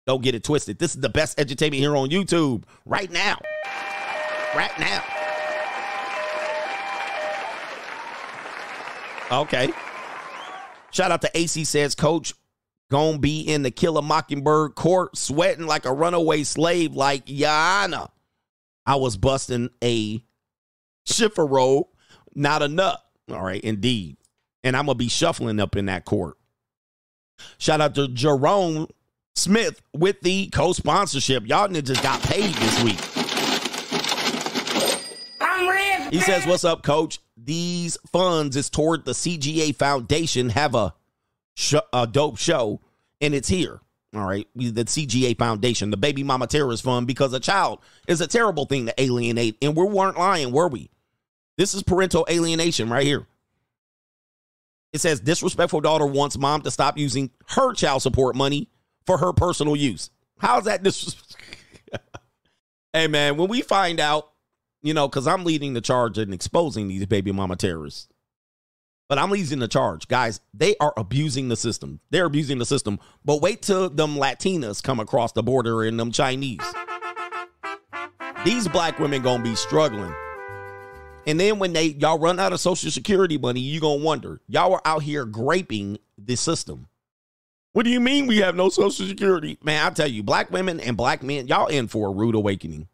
Don't 0.05 0.21
get 0.21 0.35
it 0.35 0.43
twisted. 0.43 0.77
This 0.77 0.93
is 0.93 1.01
the 1.01 1.09
best 1.09 1.39
entertainment 1.39 1.81
here 1.81 1.97
on 1.97 2.11
YouTube 2.11 2.65
right 2.85 3.09
now. 3.09 3.39
Right 4.55 4.77
now. 4.79 5.03
Okay. 9.31 9.73
Shout 10.91 11.11
out 11.11 11.21
to 11.23 11.31
AC 11.35 11.63
says, 11.63 11.95
Coach, 11.95 12.35
gonna 12.89 13.17
be 13.17 13.41
in 13.41 13.63
the 13.63 13.71
Killer 13.71 14.01
Mockingbird 14.01 14.75
court 14.75 15.17
sweating 15.17 15.65
like 15.65 15.85
a 15.85 15.93
runaway 15.93 16.43
slave 16.43 16.93
like 16.95 17.25
Yana. 17.25 18.09
I 18.85 18.95
was 18.95 19.17
busting 19.17 19.69
a 19.83 20.23
chiffarobe, 21.07 21.87
not 22.35 22.61
a 22.61 22.67
nut. 22.67 23.01
All 23.31 23.41
right, 23.41 23.61
indeed. 23.61 24.17
And 24.63 24.75
I'm 24.77 24.85
gonna 24.85 24.95
be 24.95 25.09
shuffling 25.09 25.59
up 25.59 25.75
in 25.75 25.87
that 25.87 26.05
court. 26.05 26.37
Shout 27.57 27.81
out 27.81 27.95
to 27.95 28.07
Jerome 28.07 28.87
Smith 29.35 29.81
with 29.93 30.21
the 30.21 30.47
co-sponsorship. 30.47 31.47
Y'all 31.47 31.67
niggas 31.67 32.01
got 32.01 32.21
paid 32.21 32.53
this 32.53 32.83
week. 32.83 32.99
I'm 35.41 35.67
ready. 35.67 36.15
He 36.15 36.21
says, 36.21 36.45
"What's 36.45 36.63
up, 36.63 36.83
Coach? 36.83 37.19
These 37.35 37.97
funds 38.11 38.55
is 38.55 38.69
toward 38.69 39.05
the 39.05 39.13
CGA 39.13 39.71
Foundation. 39.73 40.49
Have 40.49 40.73
a 40.75 40.93
sh- 41.55 41.75
a 41.91 42.05
dope 42.05 42.37
show, 42.37 42.81
and 43.21 43.33
it's 43.33 43.47
here. 43.47 43.81
All 44.13 44.25
right, 44.25 44.47
the 44.55 44.85
CGA 44.85 45.37
Foundation, 45.37 45.89
the 45.89 45.97
Baby 45.97 46.23
Mama 46.23 46.47
Terrorist 46.47 46.83
Fund, 46.83 47.05
because 47.05 47.33
a 47.33 47.39
child 47.39 47.79
is 48.07 48.21
a 48.21 48.27
terrible 48.27 48.65
thing 48.65 48.85
to 48.85 49.01
alienate, 49.01 49.57
and 49.61 49.75
we 49.75 49.83
weren't 49.83 50.17
lying, 50.17 50.53
were 50.53 50.69
we? 50.69 50.89
This 51.57 51.73
is 51.73 51.83
parental 51.83 52.25
alienation 52.29 52.89
right 52.89 53.05
here. 53.05 53.27
It 54.93 54.99
says 54.99 55.19
disrespectful 55.19 55.81
daughter 55.81 56.05
wants 56.05 56.37
mom 56.37 56.61
to 56.61 56.71
stop 56.71 56.97
using 56.97 57.29
her 57.47 57.73
child 57.73 58.01
support 58.01 58.35
money 58.35 58.69
for 59.05 59.17
her 59.17 59.33
personal 59.33 59.75
use. 59.75 60.09
How's 60.37 60.63
that 60.65 60.83
disrespectful? 60.83 61.41
hey 62.93 63.07
man, 63.07 63.35
when 63.35 63.49
we 63.49 63.61
find 63.61 63.99
out, 63.99 64.31
you 64.81 64.93
know, 64.93 65.09
because 65.09 65.27
I'm 65.27 65.43
leading 65.43 65.73
the 65.73 65.81
charge 65.81 66.17
in 66.17 66.31
exposing 66.31 66.87
these 66.87 67.05
baby 67.07 67.33
mama 67.33 67.57
terrorists. 67.57 68.07
But 69.07 69.19
I'm 69.19 69.29
leading 69.29 69.59
the 69.59 69.67
charge. 69.67 70.07
Guys, 70.07 70.39
they 70.53 70.75
are 70.79 70.93
abusing 70.97 71.47
the 71.47 71.55
system. 71.55 71.99
They're 72.09 72.25
abusing 72.25 72.57
the 72.57 72.65
system. 72.65 72.99
But 73.23 73.41
wait 73.41 73.61
till 73.61 73.89
them 73.89 74.15
Latinas 74.15 74.81
come 74.81 74.99
across 74.99 75.31
the 75.31 75.43
border 75.43 75.83
and 75.83 75.99
them 75.99 76.11
Chinese. 76.11 76.61
These 78.43 78.67
black 78.67 78.99
women 78.99 79.21
gonna 79.21 79.43
be 79.43 79.55
struggling. 79.55 80.13
And 81.27 81.39
then 81.39 81.59
when 81.59 81.73
they 81.73 81.85
y'all 81.99 82.19
run 82.19 82.39
out 82.39 82.53
of 82.53 82.59
social 82.59 82.91
security 82.91 83.37
money, 83.37 83.59
you 83.59 83.79
gonna 83.79 84.03
wonder. 84.03 84.41
Y'all 84.47 84.73
are 84.73 84.81
out 84.85 85.03
here 85.03 85.25
graping 85.25 85.99
the 86.17 86.35
system. 86.35 86.87
What 87.73 87.85
do 87.85 87.91
you 87.91 87.99
mean 87.99 88.25
we 88.25 88.37
have 88.37 88.55
no 88.55 88.69
social 88.69 89.05
security? 89.05 89.57
Man, 89.63 89.85
I 89.85 89.89
tell 89.89 90.07
you, 90.07 90.23
black 90.23 90.49
women 90.49 90.79
and 90.79 90.95
black 90.95 91.21
men, 91.23 91.47
y'all 91.47 91.67
in 91.67 91.87
for 91.87 92.07
a 92.07 92.11
rude 92.11 92.35
awakening. 92.35 92.87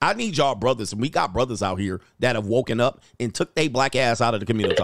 I 0.00 0.14
need 0.14 0.36
y'all 0.36 0.54
brothers, 0.54 0.92
and 0.92 1.00
we 1.00 1.08
got 1.08 1.32
brothers 1.32 1.62
out 1.62 1.78
here 1.78 2.00
that 2.20 2.36
have 2.36 2.46
woken 2.46 2.80
up 2.80 3.02
and 3.20 3.34
took 3.34 3.54
their 3.54 3.68
black 3.68 3.96
ass 3.96 4.20
out 4.20 4.34
of 4.34 4.40
the 4.40 4.46
community. 4.46 4.82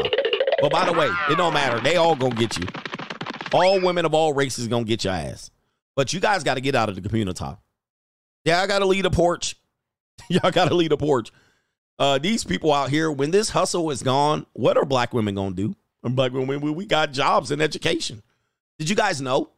But 0.62 0.70
by 0.70 0.86
the 0.86 0.92
way, 0.92 1.10
it 1.28 1.36
don't 1.36 1.52
matter. 1.52 1.80
They 1.80 1.96
all 1.96 2.14
gonna 2.14 2.36
get 2.36 2.56
you. 2.56 2.68
All 3.52 3.80
women 3.80 4.06
of 4.06 4.14
all 4.14 4.32
races 4.32 4.68
gonna 4.68 4.84
get 4.84 5.02
your 5.02 5.12
ass. 5.12 5.50
But 5.96 6.12
you 6.12 6.20
guys 6.20 6.44
got 6.44 6.54
to 6.54 6.60
get 6.60 6.76
out 6.76 6.88
of 6.88 6.94
the 6.94 7.00
community. 7.02 7.44
Yeah, 8.44 8.62
I 8.62 8.68
gotta 8.68 8.86
leave 8.86 9.02
the 9.02 9.10
porch. 9.10 9.56
Y'all 10.28 10.52
gotta 10.52 10.76
leave 10.76 10.90
the 10.90 10.96
porch. 10.96 11.32
Uh, 11.98 12.18
these 12.18 12.44
people 12.44 12.72
out 12.72 12.90
here, 12.90 13.10
when 13.10 13.32
this 13.32 13.50
hustle 13.50 13.90
is 13.90 14.04
gone, 14.04 14.46
what 14.52 14.76
are 14.76 14.84
black 14.84 15.12
women 15.12 15.34
gonna 15.34 15.52
do? 15.52 15.74
And 16.04 16.14
black 16.14 16.32
women, 16.32 16.60
we, 16.60 16.70
we 16.70 16.86
got 16.86 17.12
jobs 17.12 17.50
and 17.50 17.60
education. 17.60 18.22
Did 18.78 18.88
you 18.88 18.94
guys 18.94 19.20
know? 19.20 19.50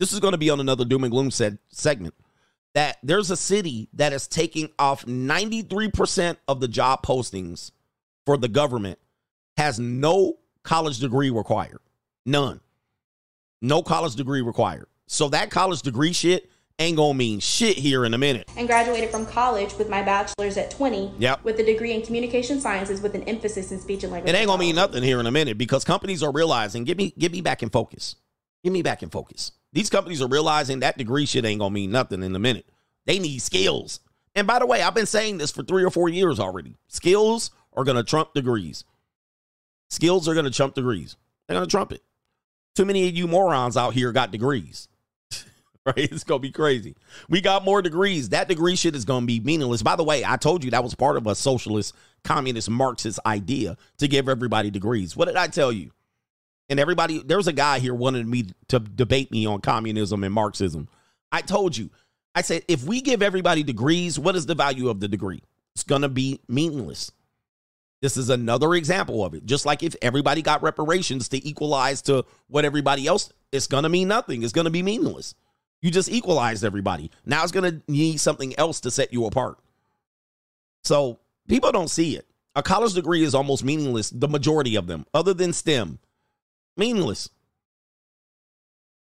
This 0.00 0.12
is 0.12 0.18
going 0.18 0.32
to 0.32 0.38
be 0.38 0.50
on 0.50 0.60
another 0.60 0.84
doom 0.84 1.04
and 1.04 1.10
gloom 1.10 1.30
said 1.30 1.58
segment. 1.68 2.14
That 2.74 2.98
there's 3.02 3.30
a 3.30 3.36
city 3.36 3.88
that 3.92 4.12
is 4.12 4.26
taking 4.26 4.70
off 4.78 5.04
93% 5.04 6.36
of 6.48 6.60
the 6.60 6.68
job 6.68 7.04
postings 7.04 7.72
for 8.24 8.36
the 8.36 8.48
government 8.48 8.98
has 9.60 9.78
no 9.78 10.38
college 10.62 10.98
degree 10.98 11.28
required. 11.30 11.80
None. 12.24 12.60
No 13.60 13.82
college 13.82 14.14
degree 14.14 14.40
required. 14.40 14.86
So 15.06 15.28
that 15.28 15.50
college 15.50 15.82
degree 15.82 16.12
shit 16.14 16.50
ain't 16.78 16.96
gonna 16.96 17.12
mean 17.12 17.40
shit 17.40 17.76
here 17.76 18.06
in 18.06 18.14
a 18.14 18.18
minute. 18.18 18.48
and 18.56 18.66
graduated 18.66 19.10
from 19.10 19.26
college 19.26 19.74
with 19.76 19.90
my 19.90 20.00
bachelor's 20.02 20.56
at 20.56 20.70
20 20.70 21.12
Yep. 21.18 21.44
with 21.44 21.58
a 21.60 21.62
degree 21.64 21.92
in 21.92 22.00
communication 22.00 22.58
sciences 22.58 23.02
with 23.02 23.14
an 23.14 23.22
emphasis 23.24 23.70
in 23.70 23.78
speech 23.78 24.02
and 24.02 24.10
language 24.12 24.32
It 24.32 24.36
ain't 24.38 24.46
gonna 24.46 24.58
mean 24.58 24.76
nothing 24.76 25.02
here 25.02 25.20
in 25.20 25.26
a 25.26 25.30
minute 25.30 25.58
because 25.58 25.84
companies 25.84 26.22
are 26.22 26.32
realizing, 26.32 26.84
get 26.84 26.96
me, 26.96 27.12
get 27.18 27.32
me 27.32 27.42
back 27.42 27.62
in 27.62 27.68
focus. 27.68 28.16
Get 28.64 28.72
me 28.72 28.80
back 28.80 29.02
in 29.02 29.10
focus. 29.10 29.52
These 29.74 29.90
companies 29.90 30.22
are 30.22 30.28
realizing 30.28 30.80
that 30.80 30.96
degree 30.96 31.26
shit 31.26 31.44
ain't 31.44 31.60
gonna 31.60 31.70
mean 31.74 31.90
nothing 31.90 32.22
in 32.22 32.34
a 32.34 32.38
minute. 32.38 32.66
They 33.04 33.18
need 33.18 33.40
skills. 33.42 34.00
And 34.34 34.46
by 34.46 34.58
the 34.58 34.66
way, 34.66 34.80
I've 34.80 34.94
been 34.94 35.04
saying 35.06 35.36
this 35.36 35.50
for 35.50 35.62
three 35.62 35.84
or 35.84 35.90
four 35.90 36.08
years 36.08 36.40
already. 36.40 36.76
Skills 36.88 37.50
are 37.74 37.84
gonna 37.84 38.04
trump 38.04 38.32
degrees. 38.32 38.84
Skills 39.90 40.28
are 40.28 40.34
gonna 40.34 40.50
trump 40.50 40.74
degrees. 40.74 41.16
They're 41.46 41.56
gonna 41.56 41.66
trump 41.66 41.92
it. 41.92 42.02
Too 42.76 42.84
many 42.84 43.08
of 43.08 43.16
you 43.16 43.26
morons 43.26 43.76
out 43.76 43.92
here 43.94 44.12
got 44.12 44.30
degrees. 44.30 44.88
right? 45.86 45.96
It's 45.96 46.24
gonna 46.24 46.38
be 46.38 46.52
crazy. 46.52 46.94
We 47.28 47.40
got 47.40 47.64
more 47.64 47.82
degrees. 47.82 48.28
That 48.30 48.48
degree 48.48 48.76
shit 48.76 48.94
is 48.94 49.04
gonna 49.04 49.26
be 49.26 49.40
meaningless. 49.40 49.82
By 49.82 49.96
the 49.96 50.04
way, 50.04 50.24
I 50.24 50.36
told 50.36 50.64
you 50.64 50.70
that 50.70 50.84
was 50.84 50.94
part 50.94 51.16
of 51.16 51.26
a 51.26 51.34
socialist, 51.34 51.94
communist, 52.22 52.70
Marxist 52.70 53.18
idea 53.26 53.76
to 53.98 54.08
give 54.08 54.28
everybody 54.28 54.70
degrees. 54.70 55.16
What 55.16 55.26
did 55.26 55.36
I 55.36 55.48
tell 55.48 55.72
you? 55.72 55.90
And 56.68 56.78
everybody, 56.78 57.20
there 57.20 57.36
was 57.36 57.48
a 57.48 57.52
guy 57.52 57.80
here 57.80 57.94
wanted 57.94 58.28
me 58.28 58.46
to 58.68 58.78
debate 58.78 59.32
me 59.32 59.44
on 59.44 59.60
communism 59.60 60.22
and 60.22 60.32
Marxism. 60.32 60.88
I 61.32 61.40
told 61.40 61.76
you, 61.76 61.90
I 62.32 62.42
said, 62.42 62.62
if 62.68 62.84
we 62.84 63.00
give 63.00 63.22
everybody 63.22 63.64
degrees, 63.64 64.20
what 64.20 64.36
is 64.36 64.46
the 64.46 64.54
value 64.54 64.88
of 64.88 65.00
the 65.00 65.08
degree? 65.08 65.42
It's 65.74 65.82
gonna 65.82 66.08
be 66.08 66.40
meaningless. 66.48 67.10
This 68.00 68.16
is 68.16 68.30
another 68.30 68.74
example 68.74 69.24
of 69.24 69.34
it. 69.34 69.44
Just 69.44 69.66
like 69.66 69.82
if 69.82 69.94
everybody 70.00 70.42
got 70.42 70.62
reparations 70.62 71.28
to 71.30 71.46
equalize 71.46 72.02
to 72.02 72.24
what 72.48 72.64
everybody 72.64 73.06
else, 73.06 73.32
it's 73.52 73.66
gonna 73.66 73.88
mean 73.88 74.08
nothing. 74.08 74.42
It's 74.42 74.52
gonna 74.52 74.70
be 74.70 74.82
meaningless. 74.82 75.34
You 75.82 75.90
just 75.90 76.10
equalized 76.10 76.64
everybody. 76.64 77.10
Now 77.24 77.42
it's 77.42 77.52
going 77.52 77.72
to 77.72 77.82
need 77.90 78.20
something 78.20 78.58
else 78.58 78.80
to 78.80 78.90
set 78.90 79.12
you 79.12 79.24
apart. 79.26 79.58
So 80.84 81.20
people 81.48 81.72
don't 81.72 81.88
see 81.90 82.16
it. 82.16 82.26
A 82.54 82.62
college 82.62 82.94
degree 82.94 83.22
is 83.22 83.34
almost 83.34 83.64
meaningless, 83.64 84.10
the 84.10 84.28
majority 84.28 84.76
of 84.76 84.86
them, 84.86 85.06
other 85.14 85.32
than 85.32 85.52
STEM. 85.52 85.98
Meaningless. 86.76 87.30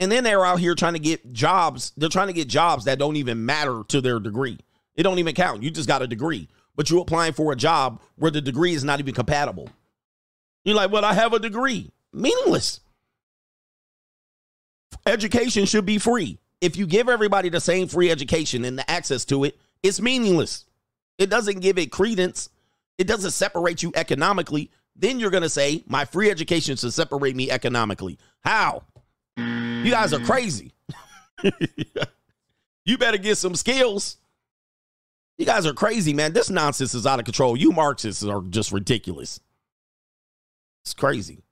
And 0.01 0.13
then 0.13 0.25
they're 0.25 0.45
out 0.45 0.61
here 0.61 0.75
trying 0.75 0.93
to 0.93 0.99
get 0.99 1.33
jobs. 1.33 1.93
They're 1.97 2.11
trying 2.11 2.27
to 2.27 2.33
get 2.35 2.49
jobs 2.49 2.85
that 2.85 2.99
don't 2.99 3.17
even 3.17 3.47
matter 3.47 3.83
to 3.89 4.01
their 4.01 4.19
degree. 4.19 4.59
It 4.95 5.05
don't 5.05 5.19
even 5.19 5.35
count. 5.35 5.63
You 5.63 5.71
just 5.71 5.89
got 5.89 6.03
a 6.03 6.07
degree, 6.07 6.49
but 6.77 6.91
you're 6.91 7.03
applying 7.03 7.33
for 7.33 7.53
a 7.53 7.57
job 7.57 8.01
where 8.17 8.31
the 8.31 8.41
degree 8.41 8.75
is 8.75 8.85
not 8.85 9.01
even 9.01 9.15
compatible. 9.15 9.69
You're 10.65 10.77
like, 10.77 10.93
well, 10.93 11.05
I 11.05 11.15
have 11.15 11.33
a 11.33 11.39
degree. 11.39 11.91
Meaningless. 12.13 12.81
Education 15.07 15.67
should 15.67 15.87
be 15.87 15.99
free 15.99 16.39
if 16.61 16.77
you 16.77 16.87
give 16.87 17.09
everybody 17.09 17.49
the 17.49 17.61
same 17.61 17.89
free 17.89 18.11
education 18.11 18.65
and 18.65 18.79
the 18.79 18.91
access 18.91 19.25
to 19.27 19.45
it, 19.45 19.59
it's 19.83 20.01
meaningless. 20.01 20.65
It 21.19 21.31
doesn't 21.31 21.61
give 21.61 21.79
it 21.79 21.93
credence. 21.93 22.49
It 22.99 23.07
doesn't 23.07 23.33
separate 23.33 23.83
you 23.83 23.93
economically. 23.95 24.71
Then 24.95 25.21
you're 25.21 25.31
going 25.31 25.43
to 25.43 25.49
say, 25.49 25.85
my 25.87 26.05
free 26.05 26.31
education 26.31 26.77
should 26.77 26.93
separate 26.93 27.37
me 27.37 27.51
economically. 27.51 28.19
How? 28.43 28.85
You 29.37 29.91
guys 29.91 30.15
are 30.15 30.21
crazy. 30.21 30.73
you 32.85 32.97
better 32.97 33.19
get 33.19 33.37
some 33.37 33.55
skills. 33.55 34.17
You 35.39 35.45
guys 35.45 35.67
are 35.67 35.75
crazy, 35.75 36.15
man. 36.15 36.33
This 36.33 36.49
nonsense 36.49 36.95
is 36.95 37.07
out 37.07 37.19
of 37.19 37.25
control. 37.25 37.57
You 37.57 37.71
Marxists 37.71 38.25
are 38.25 38.41
just 38.43 38.73
ridiculous. 38.73 39.41
It's 40.85 40.95
crazy. 40.95 41.43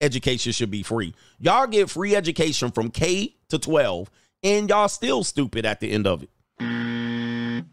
Education 0.00 0.52
should 0.52 0.70
be 0.70 0.82
free. 0.82 1.14
Y'all 1.38 1.66
get 1.66 1.88
free 1.88 2.14
education 2.14 2.70
from 2.70 2.90
K 2.90 3.36
to 3.48 3.58
12, 3.58 4.10
and 4.42 4.68
y'all 4.68 4.88
still 4.88 5.24
stupid 5.24 5.64
at 5.64 5.80
the 5.80 5.90
end 5.90 6.06
of 6.06 6.24
it. 6.24 6.30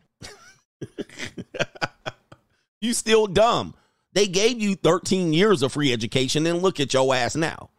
you 2.82 2.94
still 2.94 3.28
dumb. 3.28 3.74
They 4.14 4.28
gave 4.28 4.62
you 4.62 4.76
13 4.76 5.34
years 5.34 5.64
of 5.64 5.74
free 5.74 5.92
education, 5.92 6.46
and 6.46 6.62
look 6.62 6.80
at 6.80 6.94
your 6.94 7.14
ass 7.14 7.36
now. 7.36 7.72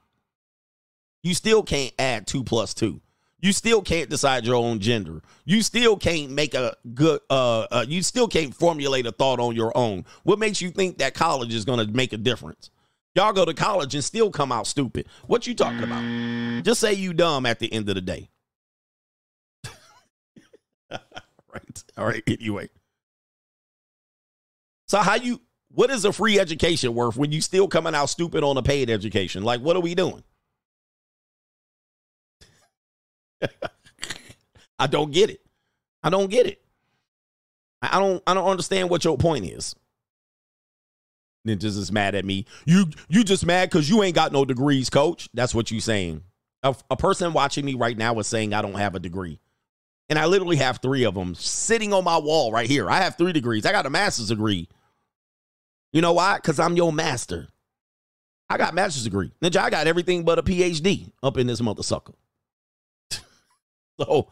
You 1.23 1.35
still 1.35 1.63
can't 1.63 1.95
add 1.99 2.27
two 2.27 2.45
plus 2.45 2.75
two. 2.75 3.01
You 3.41 3.53
still 3.53 3.81
can't 3.81 4.11
decide 4.11 4.45
your 4.45 4.57
own 4.57 4.81
gender. 4.81 5.23
You 5.45 5.63
still 5.63 5.97
can't 5.97 6.31
make 6.31 6.55
a 6.55 6.77
good. 6.95 7.21
Uh, 7.31 7.67
uh, 7.71 7.85
you 7.89 8.03
still 8.03 8.29
can't 8.29 8.55
formulate 8.55 9.07
a 9.07 9.13
thought 9.13 9.41
on 9.41 9.57
your 9.57 9.77
own. 9.77 10.05
What 10.25 10.39
makes 10.39 10.61
you 10.61 10.71
think 10.71 10.99
that 10.99 11.15
college 11.15 11.55
is 11.55 11.65
going 11.65 11.85
to 11.85 11.93
make 11.93 12.13
a 12.13 12.19
difference? 12.19 12.71
Y'all 13.15 13.33
go 13.33 13.45
to 13.45 13.55
college 13.55 13.95
and 13.95 14.05
still 14.05 14.31
come 14.31 14.53
out 14.53 14.67
stupid. 14.67 15.07
What 15.27 15.47
you 15.47 15.55
talking 15.55 15.83
about? 15.83 16.65
Just 16.65 16.81
say 16.81 16.93
you 16.93 17.13
dumb 17.13 17.47
at 17.47 17.59
the 17.59 17.73
end 17.73 17.89
of 17.89 17.95
the 17.97 18.01
day. 18.01 18.29
right. 20.91 21.85
All 21.97 22.07
right. 22.07 22.23
Anyway. 22.27 22.69
So 24.87 24.99
how 24.99 25.15
you 25.15 25.41
what 25.73 25.91
is 25.91 26.05
a 26.05 26.13
free 26.13 26.39
education 26.39 26.95
worth 26.95 27.17
when 27.17 27.33
you 27.33 27.41
still 27.41 27.69
coming 27.69 27.95
out 27.95 28.11
stupid 28.11 28.45
on 28.45 28.57
a 28.57 28.63
paid 28.63 28.91
education? 28.91 29.43
Like 29.43 29.61
what 29.61 29.77
are 29.77 29.81
we 29.81 29.95
doing? 29.95 30.23
I 34.79 34.87
don't 34.87 35.13
get 35.13 35.31
it. 35.31 35.41
I 36.03 36.11
don't 36.11 36.31
get 36.31 36.47
it. 36.47 36.63
I 37.83 37.99
don't 37.99 38.23
I 38.27 38.35
don't 38.35 38.49
understand 38.49 38.91
what 38.91 39.05
your 39.05 39.17
point 39.17 39.45
is. 39.47 39.75
Ninjas 41.47 41.79
is 41.79 41.91
mad 41.91 42.15
at 42.15 42.25
me. 42.25 42.45
You 42.67 42.87
you 43.09 43.25
just 43.25 43.47
mad 43.47 43.71
because 43.71 43.89
you 43.89 44.03
ain't 44.03 44.15
got 44.15 44.33
no 44.33 44.45
degrees, 44.45 44.91
coach. 44.91 45.29
That's 45.33 45.55
what 45.55 45.71
you 45.71 45.81
saying. 45.81 46.23
A, 46.63 46.77
a 46.91 46.97
person 46.97 47.33
watching 47.33 47.65
me 47.65 47.75
right 47.75 47.97
now 47.97 48.19
is 48.19 48.27
saying 48.27 48.53
I 48.53 48.61
don't 48.61 48.75
have 48.75 48.95
a 48.95 49.01
degree. 49.01 49.41
And 50.11 50.19
I 50.19 50.27
literally 50.27 50.57
have 50.57 50.81
three 50.83 51.05
of 51.05 51.15
them 51.15 51.35
sitting 51.35 51.93
on 51.93 52.05
my 52.05 52.19
wall 52.19 52.53
right 52.53 52.69
here. 52.69 52.91
I 52.91 52.99
have 52.99 53.17
three 53.17 53.33
degrees. 53.33 53.65
I 53.65 53.73
got 53.73 53.87
a 53.87 53.91
master's 53.91 54.29
degree. 54.29 54.69
You 55.93 56.03
know 56.03 56.13
why? 56.13 56.37
Because 56.37 56.59
I'm 56.59 56.77
your 56.77 56.93
master. 56.93 57.49
I 58.49 58.59
got 58.59 58.75
master's 58.75 59.05
degree. 59.05 59.33
Ninja, 59.41 59.59
I 59.59 59.71
got 59.71 59.87
everything 59.87 60.25
but 60.25 60.39
a 60.39 60.43
PhD 60.43 61.13
up 61.23 61.39
in 61.39 61.47
this 61.47 61.61
mother 61.61 61.85
sucker. 61.85 62.15
So 64.01 64.29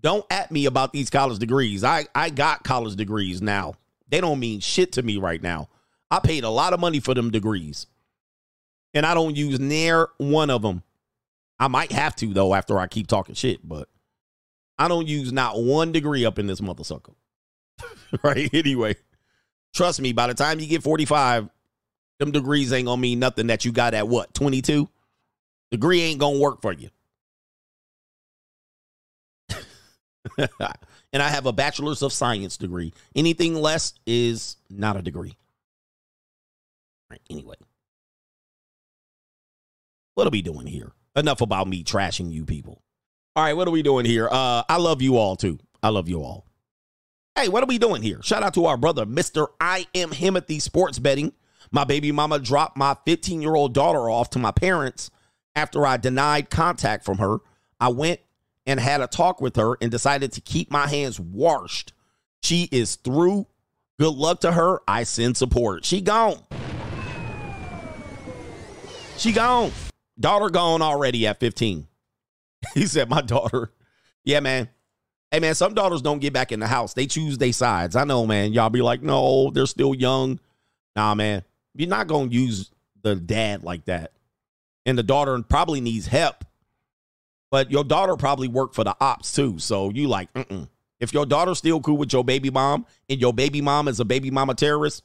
don't 0.00 0.24
at 0.30 0.50
me 0.50 0.66
about 0.66 0.92
these 0.92 1.10
college 1.10 1.38
degrees. 1.38 1.84
I, 1.84 2.06
I 2.14 2.30
got 2.30 2.64
college 2.64 2.96
degrees 2.96 3.42
now. 3.42 3.74
They 4.08 4.20
don't 4.20 4.40
mean 4.40 4.60
shit 4.60 4.92
to 4.92 5.02
me 5.02 5.18
right 5.18 5.42
now. 5.42 5.68
I 6.10 6.20
paid 6.20 6.44
a 6.44 6.48
lot 6.48 6.72
of 6.72 6.80
money 6.80 7.00
for 7.00 7.14
them 7.14 7.30
degrees. 7.30 7.86
And 8.94 9.04
I 9.04 9.14
don't 9.14 9.36
use 9.36 9.60
near 9.60 10.08
one 10.16 10.50
of 10.50 10.62
them. 10.62 10.82
I 11.58 11.68
might 11.68 11.92
have 11.92 12.16
to, 12.16 12.32
though, 12.32 12.54
after 12.54 12.78
I 12.78 12.86
keep 12.86 13.06
talking 13.06 13.34
shit, 13.34 13.66
but 13.66 13.88
I 14.78 14.88
don't 14.88 15.08
use 15.08 15.32
not 15.32 15.60
one 15.60 15.92
degree 15.92 16.24
up 16.24 16.38
in 16.38 16.46
this 16.46 16.62
mother 16.62 16.84
sucker. 16.84 17.12
right? 18.22 18.48
Anyway, 18.54 18.96
trust 19.74 20.00
me, 20.00 20.12
by 20.12 20.28
the 20.28 20.34
time 20.34 20.60
you 20.60 20.66
get 20.66 20.82
45, 20.82 21.48
them 22.18 22.30
degrees 22.30 22.72
ain't 22.72 22.86
gonna 22.86 23.00
mean 23.00 23.18
nothing 23.18 23.48
that 23.48 23.64
you 23.64 23.72
got 23.72 23.94
at 23.94 24.08
what, 24.08 24.32
22? 24.34 24.88
Degree 25.70 26.00
ain't 26.00 26.20
gonna 26.20 26.38
work 26.38 26.62
for 26.62 26.72
you. 26.72 26.88
and 31.12 31.22
I 31.22 31.28
have 31.28 31.46
a 31.46 31.52
bachelor's 31.52 32.02
of 32.02 32.12
science 32.12 32.56
degree. 32.56 32.92
Anything 33.14 33.54
less 33.54 33.94
is 34.06 34.56
not 34.68 34.96
a 34.96 35.02
degree. 35.02 35.36
Right, 37.10 37.20
anyway. 37.30 37.56
What 40.14 40.26
are 40.26 40.30
we 40.30 40.42
doing 40.42 40.66
here? 40.66 40.92
Enough 41.16 41.40
about 41.40 41.68
me 41.68 41.84
trashing 41.84 42.30
you 42.30 42.44
people. 42.44 42.82
All 43.36 43.44
right, 43.44 43.56
what 43.56 43.68
are 43.68 43.72
we 43.72 43.82
doing 43.82 44.04
here? 44.04 44.28
Uh, 44.30 44.62
I 44.68 44.76
love 44.78 45.00
you 45.00 45.16
all 45.16 45.36
too. 45.36 45.58
I 45.82 45.90
love 45.90 46.08
you 46.08 46.22
all. 46.22 46.44
Hey, 47.36 47.48
what 47.48 47.62
are 47.62 47.66
we 47.66 47.78
doing 47.78 48.02
here? 48.02 48.20
Shout 48.22 48.42
out 48.42 48.54
to 48.54 48.66
our 48.66 48.76
brother, 48.76 49.06
Mr. 49.06 49.46
I 49.60 49.86
am 49.94 50.10
Himothy 50.10 50.60
Sports 50.60 50.98
Betting. 50.98 51.32
My 51.70 51.84
baby 51.84 52.10
mama 52.10 52.40
dropped 52.40 52.76
my 52.76 52.96
15 53.06 53.40
year 53.40 53.54
old 53.54 53.74
daughter 53.74 54.10
off 54.10 54.30
to 54.30 54.38
my 54.38 54.50
parents 54.50 55.10
after 55.54 55.86
I 55.86 55.98
denied 55.98 56.50
contact 56.50 57.04
from 57.04 57.18
her. 57.18 57.38
I 57.80 57.88
went 57.88 58.20
and 58.68 58.78
had 58.78 59.00
a 59.00 59.06
talk 59.06 59.40
with 59.40 59.56
her 59.56 59.76
and 59.80 59.90
decided 59.90 60.30
to 60.32 60.42
keep 60.42 60.70
my 60.70 60.86
hands 60.86 61.18
washed. 61.18 61.94
She 62.42 62.68
is 62.70 62.96
through. 62.96 63.46
Good 63.98 64.14
luck 64.14 64.40
to 64.42 64.52
her. 64.52 64.80
I 64.86 65.02
send 65.04 65.38
support. 65.38 65.86
She 65.86 66.02
gone. 66.02 66.38
She 69.16 69.32
gone. 69.32 69.72
Daughter 70.20 70.50
gone 70.50 70.82
already 70.82 71.26
at 71.26 71.40
15. 71.40 71.88
he 72.74 72.86
said, 72.86 73.08
My 73.08 73.22
daughter. 73.22 73.72
Yeah, 74.22 74.40
man. 74.40 74.68
Hey, 75.30 75.40
man, 75.40 75.54
some 75.54 75.74
daughters 75.74 76.02
don't 76.02 76.20
get 76.20 76.32
back 76.32 76.52
in 76.52 76.60
the 76.60 76.66
house. 76.66 76.92
They 76.92 77.06
choose 77.06 77.38
their 77.38 77.52
sides. 77.52 77.96
I 77.96 78.04
know, 78.04 78.26
man. 78.26 78.52
Y'all 78.52 78.70
be 78.70 78.82
like, 78.82 79.02
No, 79.02 79.50
they're 79.50 79.66
still 79.66 79.94
young. 79.94 80.38
Nah, 80.94 81.14
man. 81.14 81.42
You're 81.74 81.88
not 81.88 82.06
going 82.06 82.28
to 82.28 82.36
use 82.36 82.70
the 83.02 83.16
dad 83.16 83.64
like 83.64 83.86
that. 83.86 84.12
And 84.84 84.98
the 84.98 85.02
daughter 85.02 85.42
probably 85.42 85.80
needs 85.80 86.06
help. 86.06 86.44
But 87.50 87.70
your 87.70 87.84
daughter 87.84 88.16
probably 88.16 88.48
worked 88.48 88.74
for 88.74 88.84
the 88.84 88.94
ops 89.00 89.32
too. 89.32 89.58
So 89.58 89.90
you 89.90 90.08
like, 90.08 90.32
mm 90.34 90.68
if 91.00 91.14
your 91.14 91.26
daughter's 91.26 91.58
still 91.58 91.80
cool 91.80 91.96
with 91.96 92.12
your 92.12 92.24
baby 92.24 92.50
mom 92.50 92.84
and 93.08 93.20
your 93.20 93.32
baby 93.32 93.60
mom 93.60 93.86
is 93.86 94.00
a 94.00 94.04
baby 94.04 94.32
mama 94.32 94.54
terrorist, 94.54 95.04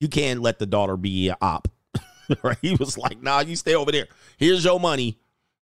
you 0.00 0.08
can't 0.08 0.40
let 0.40 0.58
the 0.58 0.64
daughter 0.64 0.96
be 0.96 1.28
an 1.28 1.36
op. 1.42 1.68
right? 2.42 2.56
He 2.62 2.74
was 2.76 2.96
like, 2.96 3.22
nah, 3.22 3.40
you 3.40 3.56
stay 3.56 3.74
over 3.74 3.92
there. 3.92 4.06
Here's 4.38 4.64
your 4.64 4.80
money. 4.80 5.18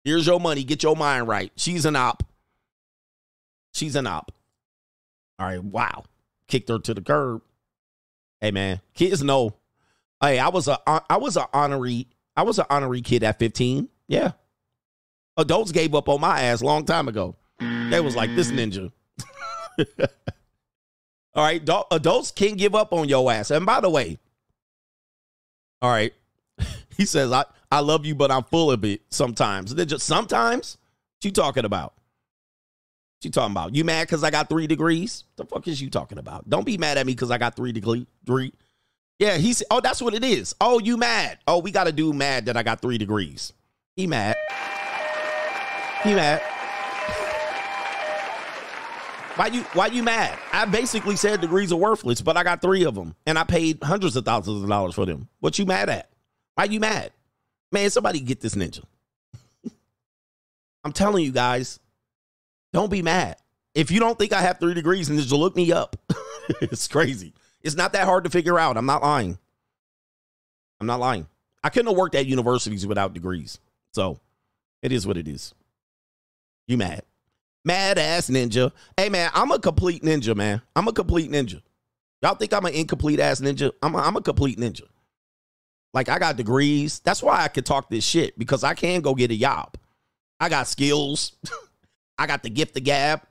Here's 0.04 0.26
your 0.26 0.40
money. 0.40 0.64
Get 0.64 0.82
your 0.82 0.96
mind 0.96 1.28
right. 1.28 1.52
She's 1.56 1.84
an 1.84 1.94
op. 1.96 2.22
She's 3.74 3.96
an 3.96 4.06
op. 4.06 4.32
All 5.38 5.46
right. 5.46 5.62
Wow. 5.62 6.04
Kicked 6.46 6.70
her 6.70 6.78
to 6.78 6.94
the 6.94 7.02
curb. 7.02 7.42
Hey 8.40 8.52
man, 8.52 8.80
kids 8.94 9.22
know. 9.22 9.54
Hey, 10.20 10.38
I 10.38 10.48
was 10.48 10.68
a 10.68 10.78
I 10.86 11.16
was 11.16 11.36
an 11.36 11.46
honorary 11.52 12.06
I 12.36 12.42
was 12.42 12.58
an 12.58 12.66
honorary 12.70 13.02
kid 13.02 13.24
at 13.24 13.38
15. 13.38 13.88
Yeah. 14.06 14.32
Adults 15.38 15.72
gave 15.72 15.94
up 15.94 16.08
on 16.08 16.20
my 16.20 16.40
ass 16.42 16.60
long 16.60 16.84
time 16.84 17.08
ago. 17.08 17.36
They 17.60 18.00
was 18.00 18.14
like, 18.14 18.34
this 18.34 18.50
ninja. 18.50 18.92
all 21.34 21.44
right. 21.44 21.62
Adults 21.90 22.32
can't 22.32 22.58
give 22.58 22.74
up 22.74 22.92
on 22.92 23.08
your 23.08 23.30
ass. 23.32 23.50
And 23.50 23.64
by 23.64 23.80
the 23.80 23.88
way, 23.88 24.18
all 25.80 25.90
right. 25.90 26.12
He 26.98 27.06
says, 27.06 27.30
I, 27.30 27.44
I 27.70 27.78
love 27.78 28.04
you, 28.04 28.16
but 28.16 28.32
I'm 28.32 28.42
full 28.42 28.72
of 28.72 28.84
it 28.84 29.02
sometimes. 29.08 29.72
They're 29.72 29.86
just 29.86 30.04
sometimes. 30.04 30.78
What 31.18 31.26
you 31.26 31.30
talking 31.30 31.64
about? 31.64 31.92
What 31.94 33.24
you 33.24 33.30
talking 33.30 33.52
about? 33.52 33.76
You 33.76 33.84
mad 33.84 34.08
because 34.08 34.24
I 34.24 34.32
got 34.32 34.48
three 34.48 34.66
degrees? 34.66 35.22
The 35.36 35.44
fuck 35.44 35.68
is 35.68 35.80
you 35.80 35.90
talking 35.90 36.18
about? 36.18 36.50
Don't 36.50 36.66
be 36.66 36.76
mad 36.76 36.98
at 36.98 37.06
me 37.06 37.12
because 37.12 37.30
I 37.30 37.38
got 37.38 37.54
three 37.54 37.70
degree 37.70 38.04
three. 38.26 38.52
Yeah, 39.20 39.36
he's 39.36 39.62
oh, 39.70 39.80
that's 39.80 40.02
what 40.02 40.12
it 40.12 40.24
is. 40.24 40.56
Oh, 40.60 40.80
you 40.80 40.96
mad? 40.96 41.38
Oh, 41.46 41.60
we 41.60 41.70
gotta 41.70 41.92
do 41.92 42.12
mad 42.12 42.46
that 42.46 42.56
I 42.56 42.64
got 42.64 42.82
three 42.82 42.98
degrees. 42.98 43.52
He 43.94 44.08
mad. 44.08 44.34
He 46.04 46.14
mad. 46.14 46.40
Why 49.38 49.46
you 49.46 49.62
why 49.72 49.86
you 49.86 50.02
mad? 50.02 50.36
I 50.52 50.64
basically 50.64 51.14
said 51.14 51.40
degrees 51.40 51.72
are 51.72 51.76
worthless, 51.76 52.20
but 52.20 52.36
I 52.36 52.42
got 52.42 52.60
three 52.60 52.84
of 52.84 52.96
them 52.96 53.14
and 53.24 53.38
I 53.38 53.44
paid 53.44 53.82
hundreds 53.82 54.16
of 54.16 54.24
thousands 54.24 54.62
of 54.62 54.68
dollars 54.68 54.94
for 54.94 55.06
them. 55.06 55.28
What 55.38 55.58
you 55.58 55.66
mad 55.66 55.88
at? 55.88 56.10
Why 56.54 56.64
you 56.64 56.80
mad? 56.80 57.12
Man, 57.70 57.88
somebody 57.90 58.18
get 58.18 58.40
this 58.40 58.56
ninja. 58.56 58.82
I'm 60.84 60.92
telling 60.92 61.24
you 61.24 61.30
guys, 61.30 61.78
don't 62.72 62.90
be 62.90 63.02
mad. 63.02 63.36
If 63.74 63.92
you 63.92 64.00
don't 64.00 64.18
think 64.18 64.32
I 64.32 64.40
have 64.40 64.58
three 64.58 64.74
degrees, 64.74 65.06
then 65.06 65.18
just 65.18 65.30
look 65.30 65.54
me 65.54 65.70
up. 65.70 65.96
it's 66.60 66.88
crazy. 66.88 67.32
It's 67.62 67.76
not 67.76 67.92
that 67.92 68.06
hard 68.06 68.24
to 68.24 68.30
figure 68.30 68.58
out. 68.58 68.76
I'm 68.76 68.86
not 68.86 69.02
lying. 69.02 69.38
I'm 70.80 70.86
not 70.88 70.98
lying. 71.00 71.28
I 71.62 71.68
couldn't 71.68 71.88
have 71.88 71.96
worked 71.96 72.14
at 72.14 72.26
universities 72.26 72.86
without 72.86 73.14
degrees. 73.14 73.60
So 73.92 74.18
it 74.82 74.90
is 74.90 75.06
what 75.06 75.16
it 75.16 75.28
is. 75.28 75.54
You 76.68 76.76
mad. 76.76 77.02
Mad 77.64 77.98
ass 77.98 78.30
ninja. 78.30 78.70
Hey 78.96 79.08
man, 79.08 79.30
I'm 79.34 79.50
a 79.50 79.58
complete 79.58 80.02
ninja, 80.02 80.36
man. 80.36 80.62
I'm 80.76 80.86
a 80.86 80.92
complete 80.92 81.30
ninja. 81.30 81.60
Y'all 82.22 82.34
think 82.34 82.52
I'm 82.52 82.66
an 82.66 82.74
incomplete 82.74 83.18
ass 83.18 83.40
ninja? 83.40 83.72
I'm 83.82 83.94
a, 83.94 83.98
I'm 83.98 84.16
a 84.16 84.22
complete 84.22 84.58
ninja. 84.58 84.82
Like 85.94 86.08
I 86.08 86.18
got 86.18 86.36
degrees. 86.36 87.00
That's 87.00 87.22
why 87.22 87.42
I 87.42 87.48
could 87.48 87.66
talk 87.66 87.88
this 87.90 88.04
shit 88.04 88.38
because 88.38 88.62
I 88.62 88.74
can 88.74 89.00
go 89.00 89.14
get 89.14 89.32
a 89.32 89.36
job. 89.36 89.76
I 90.38 90.48
got 90.48 90.68
skills. 90.68 91.32
I 92.18 92.26
got 92.26 92.42
the 92.42 92.50
gift 92.50 92.76
of 92.76 92.84
gab. 92.84 93.22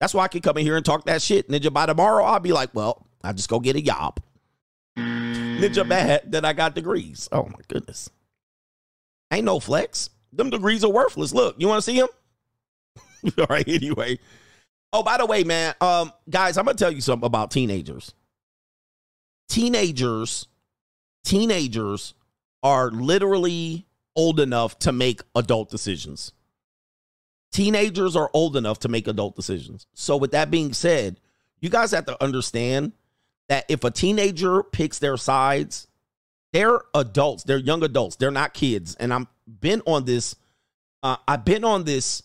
That's 0.00 0.14
why 0.14 0.24
I 0.24 0.28
can 0.28 0.40
come 0.40 0.58
in 0.58 0.64
here 0.64 0.76
and 0.76 0.84
talk 0.84 1.06
that 1.06 1.22
shit. 1.22 1.48
Ninja, 1.48 1.72
by 1.72 1.86
tomorrow, 1.86 2.24
I'll 2.24 2.40
be 2.40 2.52
like, 2.52 2.74
well, 2.74 3.06
I 3.22 3.32
just 3.32 3.48
go 3.48 3.58
get 3.58 3.76
a 3.76 3.80
job. 3.80 4.20
Ninja 4.96 5.88
bad 5.88 6.30
that 6.32 6.44
I 6.44 6.52
got 6.52 6.74
degrees. 6.74 7.28
Oh 7.32 7.44
my 7.44 7.60
goodness. 7.68 8.10
Ain't 9.32 9.44
no 9.44 9.58
flex. 9.58 10.10
Them 10.32 10.50
degrees 10.50 10.84
are 10.84 10.90
worthless. 10.90 11.32
Look, 11.32 11.56
you 11.58 11.68
want 11.68 11.78
to 11.78 11.90
see 11.90 11.98
them? 11.98 12.08
All 13.38 13.46
right, 13.48 13.66
anyway. 13.68 14.18
Oh, 14.92 15.02
by 15.02 15.18
the 15.18 15.26
way, 15.26 15.44
man, 15.44 15.74
um, 15.80 16.12
guys, 16.28 16.56
I'm 16.56 16.64
gonna 16.64 16.76
tell 16.76 16.92
you 16.92 17.00
something 17.00 17.26
about 17.26 17.50
teenagers. 17.50 18.14
Teenagers 19.48 20.46
teenagers 21.24 22.14
are 22.62 22.90
literally 22.90 23.86
old 24.14 24.38
enough 24.38 24.78
to 24.80 24.92
make 24.92 25.22
adult 25.34 25.70
decisions. 25.70 26.32
Teenagers 27.50 28.14
are 28.14 28.30
old 28.32 28.56
enough 28.56 28.78
to 28.80 28.88
make 28.88 29.08
adult 29.08 29.34
decisions. 29.34 29.86
So, 29.94 30.16
with 30.16 30.32
that 30.32 30.50
being 30.50 30.72
said, 30.72 31.20
you 31.60 31.70
guys 31.70 31.90
have 31.92 32.06
to 32.06 32.22
understand 32.22 32.92
that 33.48 33.64
if 33.68 33.84
a 33.84 33.90
teenager 33.90 34.62
picks 34.62 34.98
their 34.98 35.16
sides, 35.16 35.86
they're 36.52 36.80
adults, 36.94 37.44
they're 37.44 37.58
young 37.58 37.82
adults, 37.82 38.16
they're 38.16 38.30
not 38.30 38.54
kids. 38.54 38.94
And 38.96 39.12
I'm 39.12 39.28
been 39.60 39.82
on 39.86 40.04
this, 40.04 40.36
uh, 41.02 41.16
I've 41.28 41.44
been 41.44 41.64
on 41.64 41.84
this, 41.84 42.22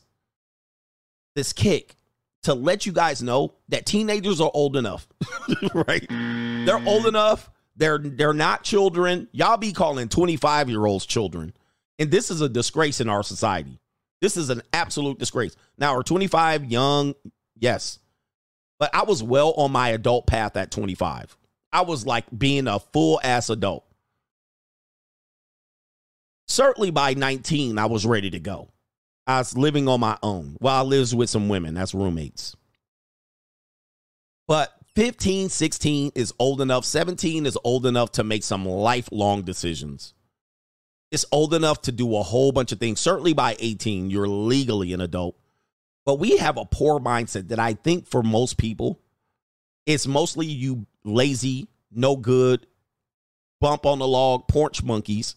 this 1.40 1.54
kick 1.54 1.96
to 2.44 2.54
let 2.54 2.86
you 2.86 2.92
guys 2.92 3.22
know 3.22 3.54
that 3.70 3.86
teenagers 3.86 4.40
are 4.40 4.52
old 4.54 4.76
enough, 4.76 5.08
right? 5.74 6.06
They're 6.10 6.86
old 6.86 7.08
enough 7.08 7.50
they're 7.80 7.98
they're 7.98 8.34
not 8.34 8.64
children. 8.64 9.30
Y'all 9.32 9.58
be 9.58 9.72
calling 9.72 10.10
25 10.10 10.70
year 10.70 10.86
olds 10.86 11.06
children. 11.06 11.54
And 11.98 12.12
this 12.12 12.30
is 12.30 12.42
a 12.42 12.50
disgrace 12.50 13.02
in 13.02 13.10
our 13.10 13.24
society. 13.24 13.80
This 14.22 14.38
is 14.38 14.50
an 14.50 14.62
absolute 14.74 15.18
disgrace. 15.18 15.56
Now, 15.78 15.96
are 15.96 16.04
25 16.04 16.66
young? 16.66 17.16
Yes. 17.58 18.00
But 18.80 18.94
I 18.94 19.04
was 19.04 19.24
well 19.24 19.54
on 19.54 19.72
my 19.72 19.90
adult 19.90 20.28
path 20.28 20.58
at 20.58 20.72
25. 20.72 21.38
I 21.72 21.82
was 21.82 22.06
like 22.06 22.26
being 22.38 22.68
a 22.68 22.80
full 22.80 23.20
ass 23.24 23.50
adult. 23.50 23.86
Certainly 26.48 26.92
by 26.92 27.14
19, 27.14 27.78
I 27.78 27.86
was 27.86 28.06
ready 28.06 28.30
to 28.32 28.40
go. 28.40 28.70
I 29.30 29.38
was 29.38 29.56
living 29.56 29.88
on 29.88 30.00
my 30.00 30.18
own 30.24 30.56
while 30.58 30.82
I 30.82 30.82
lived 30.82 31.16
with 31.16 31.30
some 31.30 31.50
women 31.50 31.76
That's 31.76 31.94
roommates. 31.94 32.56
But 34.48 34.74
15, 34.96 35.50
16 35.50 36.14
is 36.16 36.34
old 36.40 36.62
enough. 36.62 36.84
17 36.84 37.46
is 37.46 37.56
old 37.64 37.86
enough 37.86 38.12
to 38.14 38.24
make 38.24 38.44
some 38.44 38.66
lifelong 38.66 39.44
decisions. 39.44 40.16
It's 41.12 41.28
old 41.32 41.54
enough 41.54 41.84
to 41.84 41.92
do 41.92 42.18
a 42.18 42.24
whole 42.24 42.52
bunch 42.52 42.72
of 42.72 42.80
things. 42.80 43.00
Certainly 43.00 43.34
by 43.34 43.56
18, 43.60 44.10
you're 44.10 44.28
legally 44.28 44.94
an 44.94 45.02
adult. 45.02 45.38
But 46.08 46.18
we 46.18 46.38
have 46.38 46.58
a 46.58 46.66
poor 46.66 47.00
mindset 47.00 47.50
that 47.50 47.60
I 47.60 47.76
think 47.76 48.08
for 48.08 48.24
most 48.24 48.58
people, 48.58 49.00
it's 49.86 50.08
mostly 50.08 50.48
you 50.48 50.88
lazy, 51.04 51.68
no 51.92 52.16
good, 52.16 52.66
bump 53.62 53.86
on 53.86 54.00
the 54.00 54.08
log, 54.08 54.48
porch 54.48 54.82
monkeys 54.82 55.36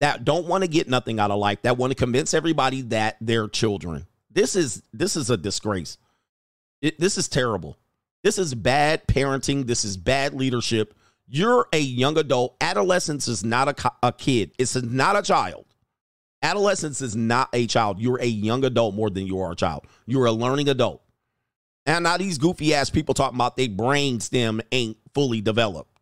that 0.00 0.24
don't 0.24 0.46
want 0.46 0.62
to 0.62 0.68
get 0.68 0.88
nothing 0.88 1.18
out 1.18 1.30
of 1.30 1.38
life, 1.38 1.62
that 1.62 1.76
want 1.76 1.90
to 1.90 1.96
convince 1.96 2.34
everybody 2.34 2.82
that 2.82 3.16
they're 3.20 3.48
children. 3.48 4.06
This 4.30 4.54
is 4.56 4.82
this 4.92 5.16
is 5.16 5.30
a 5.30 5.36
disgrace. 5.36 5.98
It, 6.80 7.00
this 7.00 7.18
is 7.18 7.28
terrible. 7.28 7.76
This 8.22 8.38
is 8.38 8.54
bad 8.54 9.06
parenting. 9.06 9.66
This 9.66 9.84
is 9.84 9.96
bad 9.96 10.34
leadership. 10.34 10.94
You're 11.26 11.68
a 11.72 11.78
young 11.78 12.16
adult. 12.18 12.56
Adolescence 12.60 13.28
is 13.28 13.44
not 13.44 13.68
a, 13.68 13.92
a 14.02 14.12
kid, 14.12 14.52
it's 14.58 14.76
not 14.76 15.16
a 15.16 15.22
child. 15.22 15.64
Adolescence 16.40 17.02
is 17.02 17.16
not 17.16 17.48
a 17.52 17.66
child. 17.66 17.98
You're 18.00 18.20
a 18.20 18.26
young 18.26 18.64
adult 18.64 18.94
more 18.94 19.10
than 19.10 19.26
you 19.26 19.40
are 19.40 19.52
a 19.52 19.56
child. 19.56 19.86
You're 20.06 20.26
a 20.26 20.32
learning 20.32 20.68
adult. 20.68 21.02
And 21.84 22.04
now 22.04 22.16
these 22.16 22.38
goofy 22.38 22.74
ass 22.74 22.90
people 22.90 23.12
talking 23.12 23.36
about 23.36 23.56
their 23.56 23.68
brain 23.68 24.20
stem 24.20 24.60
ain't 24.70 24.98
fully 25.14 25.40
developed 25.40 25.97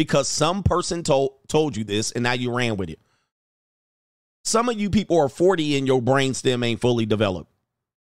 because 0.00 0.28
some 0.28 0.62
person 0.62 1.02
told 1.02 1.32
told 1.46 1.76
you 1.76 1.84
this 1.84 2.10
and 2.12 2.22
now 2.22 2.32
you 2.32 2.50
ran 2.56 2.78
with 2.78 2.88
it. 2.88 2.98
Some 4.44 4.70
of 4.70 4.80
you 4.80 4.88
people 4.88 5.18
are 5.18 5.28
40 5.28 5.76
and 5.76 5.86
your 5.86 6.00
brain 6.00 6.32
stem 6.32 6.62
ain't 6.62 6.80
fully 6.80 7.04
developed. 7.04 7.52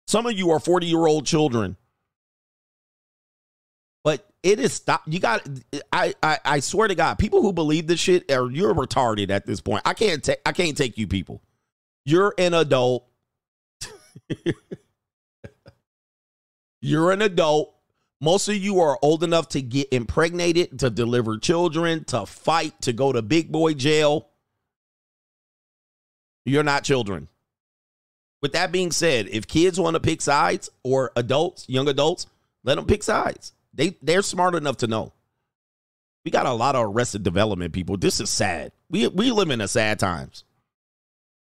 Some 0.06 0.26
of 0.26 0.34
you 0.34 0.50
are 0.50 0.60
40 0.60 0.86
year 0.86 1.06
old 1.06 1.24
children 1.24 1.78
but 4.04 4.24
it 4.42 4.60
is 4.60 4.74
stop. 4.74 5.02
You 5.06 5.18
got. 5.18 5.48
I, 5.90 6.14
I 6.22 6.38
I 6.44 6.60
swear 6.60 6.86
to 6.86 6.94
God, 6.94 7.18
people 7.18 7.40
who 7.40 7.52
believe 7.52 7.86
this 7.86 7.98
shit 7.98 8.30
are 8.30 8.48
you're 8.48 8.72
retarded 8.72 9.30
at 9.30 9.46
this 9.46 9.60
point. 9.60 9.82
I 9.84 9.94
can't 9.94 10.22
take. 10.22 10.38
I 10.46 10.52
can't 10.52 10.76
take 10.76 10.96
you 10.96 11.08
people. 11.08 11.42
You're 12.04 12.32
an 12.38 12.52
adult. 12.52 13.08
you're 16.80 17.10
an 17.10 17.22
adult. 17.22 17.74
Most 18.20 18.48
of 18.48 18.56
you 18.56 18.80
are 18.80 18.98
old 19.02 19.22
enough 19.22 19.48
to 19.50 19.62
get 19.62 19.88
impregnated, 19.92 20.78
to 20.78 20.90
deliver 20.90 21.38
children, 21.38 22.04
to 22.04 22.24
fight, 22.24 22.80
to 22.82 22.92
go 22.92 23.12
to 23.12 23.20
big 23.20 23.52
boy 23.52 23.74
jail. 23.74 24.28
You're 26.44 26.62
not 26.62 26.84
children. 26.84 27.28
With 28.40 28.52
that 28.52 28.72
being 28.72 28.92
said, 28.92 29.28
if 29.28 29.46
kids 29.46 29.78
want 29.78 29.94
to 29.94 30.00
pick 30.00 30.22
sides 30.22 30.70
or 30.82 31.10
adults, 31.16 31.68
young 31.68 31.88
adults, 31.88 32.26
let 32.64 32.76
them 32.76 32.86
pick 32.86 33.02
sides. 33.02 33.52
They 33.74 33.96
they're 34.00 34.22
smart 34.22 34.54
enough 34.54 34.78
to 34.78 34.86
know. 34.86 35.12
We 36.24 36.30
got 36.30 36.46
a 36.46 36.52
lot 36.52 36.74
of 36.74 36.86
arrested 36.86 37.22
development 37.22 37.72
people. 37.72 37.96
This 37.96 38.20
is 38.20 38.30
sad. 38.30 38.72
We 38.90 39.08
we 39.08 39.30
live 39.30 39.50
in 39.50 39.60
a 39.60 39.68
sad 39.68 39.98
times. 39.98 40.44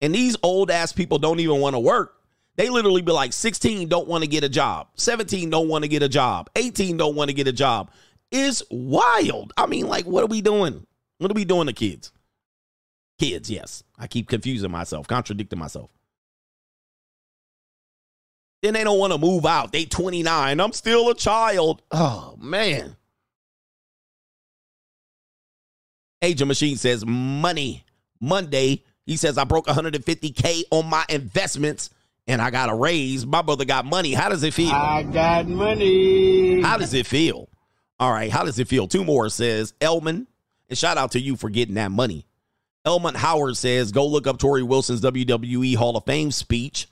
And 0.02 0.14
these 0.14 0.36
old 0.44 0.72
ass 0.72 0.92
people 0.92 1.20
don't 1.20 1.40
even 1.40 1.60
want 1.60 1.76
to 1.76 1.80
work. 1.80 2.15
They 2.58 2.70
literally 2.70 3.02
be 3.02 3.12
like 3.12 3.34
16 3.34 3.90
don't 3.90 4.08
want 4.08 4.24
to 4.24 4.30
get 4.30 4.44
a 4.44 4.50
job. 4.50 4.88
17 4.96 5.50
don't 5.50 5.68
want 5.68 5.84
to 5.84 5.90
get 5.90 6.04
a 6.04 6.10
job. 6.10 6.50
18 6.56 6.98
don't 6.98 7.16
want 7.16 7.30
to 7.30 7.34
get 7.34 7.48
a 7.48 7.54
job. 7.54 7.92
It's 8.32 8.64
wild. 8.70 9.54
I 9.58 9.66
mean, 9.66 9.88
like, 9.88 10.06
what 10.06 10.24
are 10.24 10.28
we 10.28 10.42
doing? 10.42 10.86
What 11.18 11.32
are 11.32 11.36
we 11.36 11.46
doing 11.46 11.68
to 11.68 11.74
kids? 11.74 12.12
Kids, 13.20 13.50
yes. 13.50 13.84
I 13.98 14.08
keep 14.08 14.28
confusing 14.30 14.72
myself, 14.72 15.08
contradicting 15.08 15.60
myself. 15.60 15.90
Then 18.62 18.74
they 18.74 18.84
don't 18.84 19.00
want 19.00 19.14
to 19.14 19.20
move 19.20 19.46
out. 19.46 19.72
They 19.72 19.86
29. 19.86 20.60
I'm 20.60 20.74
still 20.74 21.10
a 21.10 21.16
child. 21.16 21.82
Oh, 21.92 22.36
man. 22.40 22.96
Agent 26.22 26.48
Machine 26.48 26.78
says 26.78 27.06
money. 27.06 27.84
Monday, 28.20 28.84
he 29.06 29.18
says 29.18 29.38
I 29.38 29.44
broke 29.44 29.68
150K 29.68 30.64
on 30.72 30.90
my 30.90 31.06
investments 31.10 31.90
and 32.28 32.42
I 32.42 32.50
got 32.50 32.70
a 32.70 32.76
raise. 32.76 33.26
My 33.26 33.42
brother 33.42 33.66
got 33.66 33.86
money. 33.86 34.14
How 34.14 34.30
does 34.30 34.44
it 34.44 34.54
feel? 34.54 34.72
I 34.72 35.04
got 35.04 35.48
money. 35.48 36.62
How 36.62 36.78
does 36.78 36.94
it 36.94 37.06
feel? 37.06 37.50
All 38.00 38.12
right, 38.12 38.32
how 38.32 38.44
does 38.44 38.60
it 38.60 38.68
feel? 38.68 38.88
Two 38.88 39.06
more 39.06 39.30
says 39.30 39.74
Elman, 39.80 40.28
and 40.70 40.78
shout 40.78 40.98
out 40.98 41.12
to 41.12 41.20
you 41.20 41.36
for 41.38 41.50
getting 41.50 41.76
that 41.76 41.92
money. 41.92 42.26
Elman 42.84 43.16
Howard 43.16 43.58
says, 43.58 43.92
go 43.92 44.06
look 44.06 44.28
up 44.28 44.38
Torrie 44.38 44.68
Wilson's 44.68 45.02
WWE 45.02 45.76
Hall 45.76 45.98
of 45.98 46.06
Fame 46.06 46.32
speech. 46.32 46.88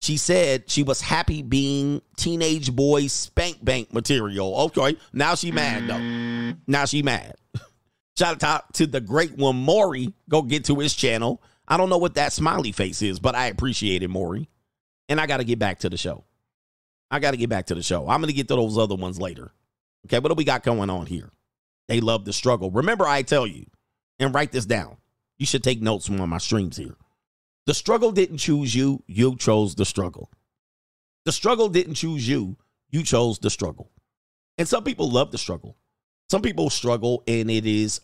She 0.00 0.16
said 0.16 0.70
she 0.70 0.82
was 0.82 1.00
happy 1.00 1.42
being 1.42 2.02
teenage 2.16 2.74
boy 2.74 3.06
spank 3.06 3.64
bank 3.64 3.92
material. 3.92 4.54
Okay, 4.76 4.96
now 5.12 5.34
she 5.34 5.50
mad 5.50 5.88
though. 5.88 6.56
Now 6.66 6.84
she 6.84 7.02
mad. 7.02 7.34
Shout 8.18 8.42
out 8.42 8.74
to 8.74 8.86
the 8.86 9.00
great 9.00 9.36
one, 9.36 9.56
Maury. 9.56 10.12
Go 10.28 10.42
get 10.42 10.66
to 10.66 10.78
his 10.78 10.94
channel. 10.94 11.42
I 11.66 11.76
don't 11.78 11.88
know 11.88 11.98
what 11.98 12.14
that 12.14 12.32
smiley 12.32 12.70
face 12.70 13.00
is, 13.02 13.18
but 13.18 13.34
I 13.34 13.46
appreciate 13.46 14.02
it, 14.02 14.08
Maury. 14.08 14.48
And 15.08 15.20
I 15.20 15.26
got 15.26 15.38
to 15.38 15.44
get 15.44 15.58
back 15.58 15.80
to 15.80 15.88
the 15.88 15.96
show. 15.96 16.24
I 17.10 17.18
got 17.18 17.32
to 17.32 17.36
get 17.36 17.50
back 17.50 17.66
to 17.66 17.74
the 17.74 17.82
show. 17.82 18.08
I'm 18.08 18.20
going 18.20 18.28
to 18.28 18.34
get 18.34 18.48
to 18.48 18.56
those 18.56 18.78
other 18.78 18.94
ones 18.94 19.20
later. 19.20 19.52
Okay, 20.06 20.18
what 20.18 20.28
do 20.28 20.34
we 20.34 20.44
got 20.44 20.62
going 20.62 20.90
on 20.90 21.06
here? 21.06 21.30
They 21.88 22.00
love 22.00 22.24
the 22.24 22.32
struggle. 22.32 22.70
Remember, 22.70 23.06
I 23.06 23.22
tell 23.22 23.46
you, 23.46 23.66
and 24.18 24.34
write 24.34 24.52
this 24.52 24.66
down. 24.66 24.96
You 25.38 25.46
should 25.46 25.62
take 25.62 25.82
notes 25.82 26.06
from 26.06 26.16
one 26.16 26.24
of 26.24 26.28
my 26.28 26.38
streams 26.38 26.76
here. 26.76 26.96
The 27.66 27.74
struggle 27.74 28.12
didn't 28.12 28.38
choose 28.38 28.74
you, 28.74 29.02
you 29.06 29.36
chose 29.36 29.74
the 29.74 29.84
struggle. 29.84 30.30
The 31.24 31.32
struggle 31.32 31.68
didn't 31.68 31.94
choose 31.94 32.28
you, 32.28 32.56
you 32.90 33.02
chose 33.02 33.38
the 33.38 33.50
struggle. 33.50 33.90
And 34.58 34.68
some 34.68 34.84
people 34.84 35.10
love 35.10 35.32
the 35.32 35.38
struggle. 35.38 35.76
Some 36.30 36.42
people 36.42 36.70
struggle 36.70 37.22
and 37.26 37.50
it 37.50 37.66
is 37.66 38.00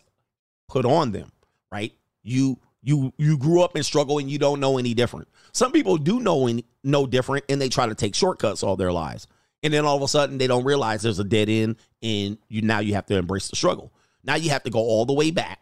put 0.67 0.85
on 0.85 1.11
them, 1.11 1.31
right? 1.71 1.93
You 2.23 2.59
you 2.83 3.13
you 3.17 3.37
grew 3.37 3.61
up 3.61 3.77
in 3.77 3.83
struggle 3.83 4.17
and 4.17 4.29
you 4.29 4.39
don't 4.39 4.59
know 4.59 4.77
any 4.77 4.93
different. 4.93 5.27
Some 5.53 5.71
people 5.71 5.97
do 5.97 6.19
know 6.19 6.47
any, 6.47 6.65
no 6.83 7.05
different 7.05 7.45
and 7.49 7.61
they 7.61 7.69
try 7.69 7.87
to 7.87 7.95
take 7.95 8.15
shortcuts 8.15 8.63
all 8.63 8.75
their 8.75 8.91
lives. 8.91 9.27
And 9.63 9.73
then 9.73 9.85
all 9.85 9.95
of 9.95 10.01
a 10.01 10.07
sudden 10.07 10.37
they 10.37 10.47
don't 10.47 10.63
realize 10.63 11.01
there's 11.01 11.19
a 11.19 11.23
dead 11.23 11.49
end 11.49 11.75
and 12.01 12.37
you 12.49 12.61
now 12.61 12.79
you 12.79 12.95
have 12.95 13.05
to 13.07 13.15
embrace 13.15 13.49
the 13.49 13.55
struggle. 13.55 13.93
Now 14.23 14.35
you 14.35 14.49
have 14.49 14.63
to 14.63 14.69
go 14.69 14.79
all 14.79 15.05
the 15.05 15.13
way 15.13 15.31
back 15.31 15.61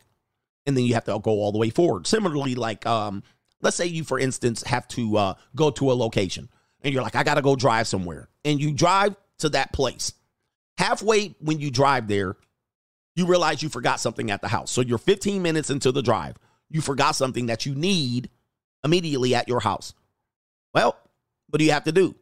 and 0.66 0.78
then 0.78 0.86
you 0.86 0.94
have 0.94 1.06
to 1.06 1.20
go 1.20 1.32
all 1.32 1.52
the 1.52 1.58
way 1.58 1.70
forward. 1.70 2.08
Similarly 2.08 2.56
like 2.56 2.86
um 2.86 3.24
let's 3.62 3.76
say 3.76 3.86
you 3.86 4.04
for 4.04 4.20
instance 4.20 4.64
have 4.64 4.88
to 4.90 5.18
uh 5.18 5.34
go 5.56 5.72
to 5.72 5.92
a 5.92 5.94
location 5.94 6.50
and 6.82 6.94
you're 6.94 7.04
like 7.04 7.16
I 7.16 7.24
got 7.24 7.36
to 7.36 7.42
go 7.42 7.56
drive 7.56 7.88
somewhere. 7.88 8.30
And 8.46 8.62
you 8.62 8.72
drive 8.72 9.16
to 9.40 9.50
that 9.50 9.74
place. 9.74 10.14
Halfway 10.78 11.36
when 11.42 11.60
you 11.60 11.72
drive 11.72 12.08
there, 12.08 12.38
you 13.16 13.26
realize 13.26 13.62
you 13.62 13.68
forgot 13.68 14.00
something 14.00 14.32
at 14.32 14.42
the 14.42 14.48
house. 14.48 14.72
So 14.72 14.80
you're 14.80 14.98
15 14.98 15.42
minutes 15.42 15.70
into 15.70 15.92
the 15.92 16.02
drive. 16.02 16.38
You 16.70 16.82
forgot 16.82 17.16
something 17.16 17.48
that 17.48 17.66
you 17.66 17.76
need 17.76 18.30
immediately 18.84 19.36
at 19.36 19.48
your 19.48 19.60
house. 19.60 19.94
Well, 20.74 20.98
what 21.50 21.60
do 21.60 21.66
you 21.66 21.72
have 21.72 21.86
to 21.86 21.92
do? 21.92 22.16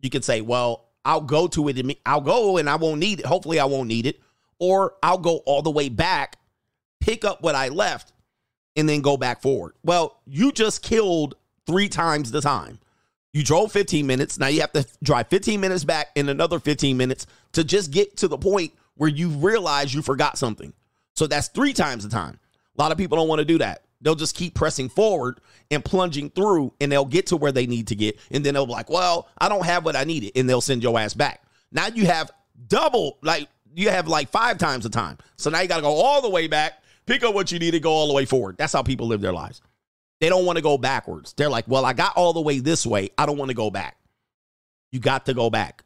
You 0.00 0.10
can 0.10 0.22
say, 0.22 0.40
well, 0.40 0.86
I'll 1.04 1.20
go 1.20 1.46
to 1.48 1.68
it. 1.68 1.98
I'll 2.04 2.20
go 2.20 2.56
and 2.56 2.68
I 2.68 2.76
won't 2.76 3.00
need 3.00 3.20
it. 3.20 3.26
Hopefully, 3.26 3.60
I 3.60 3.64
won't 3.64 3.88
need 3.88 4.06
it. 4.06 4.20
Or 4.58 4.94
I'll 5.02 5.18
go 5.18 5.38
all 5.46 5.62
the 5.62 5.70
way 5.70 5.88
back, 5.88 6.36
pick 7.00 7.24
up 7.24 7.42
what 7.42 7.54
I 7.54 7.68
left, 7.68 8.12
and 8.76 8.88
then 8.88 9.00
go 9.00 9.16
back 9.16 9.42
forward. 9.42 9.74
Well, 9.82 10.20
you 10.26 10.52
just 10.52 10.82
killed 10.82 11.34
three 11.66 11.88
times 11.88 12.30
the 12.30 12.40
time. 12.40 12.78
You 13.32 13.42
drove 13.42 13.72
15 13.72 14.06
minutes. 14.06 14.38
Now 14.38 14.46
you 14.46 14.60
have 14.60 14.72
to 14.72 14.86
drive 15.02 15.28
15 15.28 15.60
minutes 15.60 15.84
back 15.84 16.08
and 16.14 16.30
another 16.30 16.60
15 16.60 16.96
minutes 16.96 17.26
to 17.52 17.64
just 17.64 17.90
get 17.90 18.16
to 18.18 18.28
the 18.28 18.38
point 18.38 18.72
where 18.94 19.10
you 19.10 19.28
realize 19.28 19.92
you 19.92 20.02
forgot 20.02 20.38
something. 20.38 20.72
So 21.16 21.26
that's 21.26 21.48
three 21.48 21.72
times 21.72 22.04
the 22.04 22.10
time. 22.10 22.38
A 22.76 22.82
lot 22.82 22.92
of 22.92 22.98
people 22.98 23.18
don't 23.18 23.28
want 23.28 23.40
to 23.40 23.44
do 23.44 23.58
that. 23.58 23.82
They'll 24.00 24.14
just 24.14 24.36
keep 24.36 24.54
pressing 24.54 24.88
forward 24.88 25.40
and 25.70 25.84
plunging 25.84 26.30
through, 26.30 26.74
and 26.80 26.92
they'll 26.92 27.04
get 27.04 27.28
to 27.28 27.36
where 27.36 27.52
they 27.52 27.66
need 27.66 27.88
to 27.88 27.94
get. 27.94 28.18
And 28.30 28.44
then 28.44 28.54
they'll 28.54 28.66
be 28.66 28.72
like, 28.72 28.90
well, 28.90 29.28
I 29.38 29.48
don't 29.48 29.64
have 29.64 29.84
what 29.84 29.96
I 29.96 30.04
needed. 30.04 30.32
And 30.36 30.48
they'll 30.48 30.60
send 30.60 30.82
your 30.82 30.98
ass 30.98 31.14
back. 31.14 31.42
Now 31.72 31.86
you 31.86 32.06
have 32.06 32.30
double, 32.68 33.18
like, 33.22 33.48
you 33.74 33.88
have 33.90 34.06
like 34.06 34.28
five 34.28 34.58
times 34.58 34.84
the 34.84 34.90
time. 34.90 35.18
So 35.36 35.50
now 35.50 35.60
you 35.60 35.68
got 35.68 35.76
to 35.76 35.82
go 35.82 35.92
all 35.92 36.22
the 36.22 36.30
way 36.30 36.46
back, 36.46 36.82
pick 37.06 37.24
up 37.24 37.34
what 37.34 37.50
you 37.50 37.58
need 37.58 37.72
to 37.72 37.80
go 37.80 37.90
all 37.90 38.06
the 38.06 38.14
way 38.14 38.24
forward. 38.24 38.56
That's 38.56 38.72
how 38.72 38.82
people 38.82 39.06
live 39.06 39.20
their 39.20 39.32
lives. 39.32 39.62
They 40.20 40.28
don't 40.28 40.46
want 40.46 40.56
to 40.56 40.62
go 40.62 40.78
backwards. 40.78 41.32
They're 41.32 41.50
like, 41.50 41.66
well, 41.66 41.84
I 41.84 41.92
got 41.92 42.16
all 42.16 42.32
the 42.32 42.40
way 42.40 42.60
this 42.60 42.86
way. 42.86 43.10
I 43.18 43.26
don't 43.26 43.36
want 43.36 43.50
to 43.50 43.54
go 43.54 43.70
back. 43.70 43.96
You 44.92 45.00
got 45.00 45.26
to 45.26 45.34
go 45.34 45.50
back. 45.50 45.82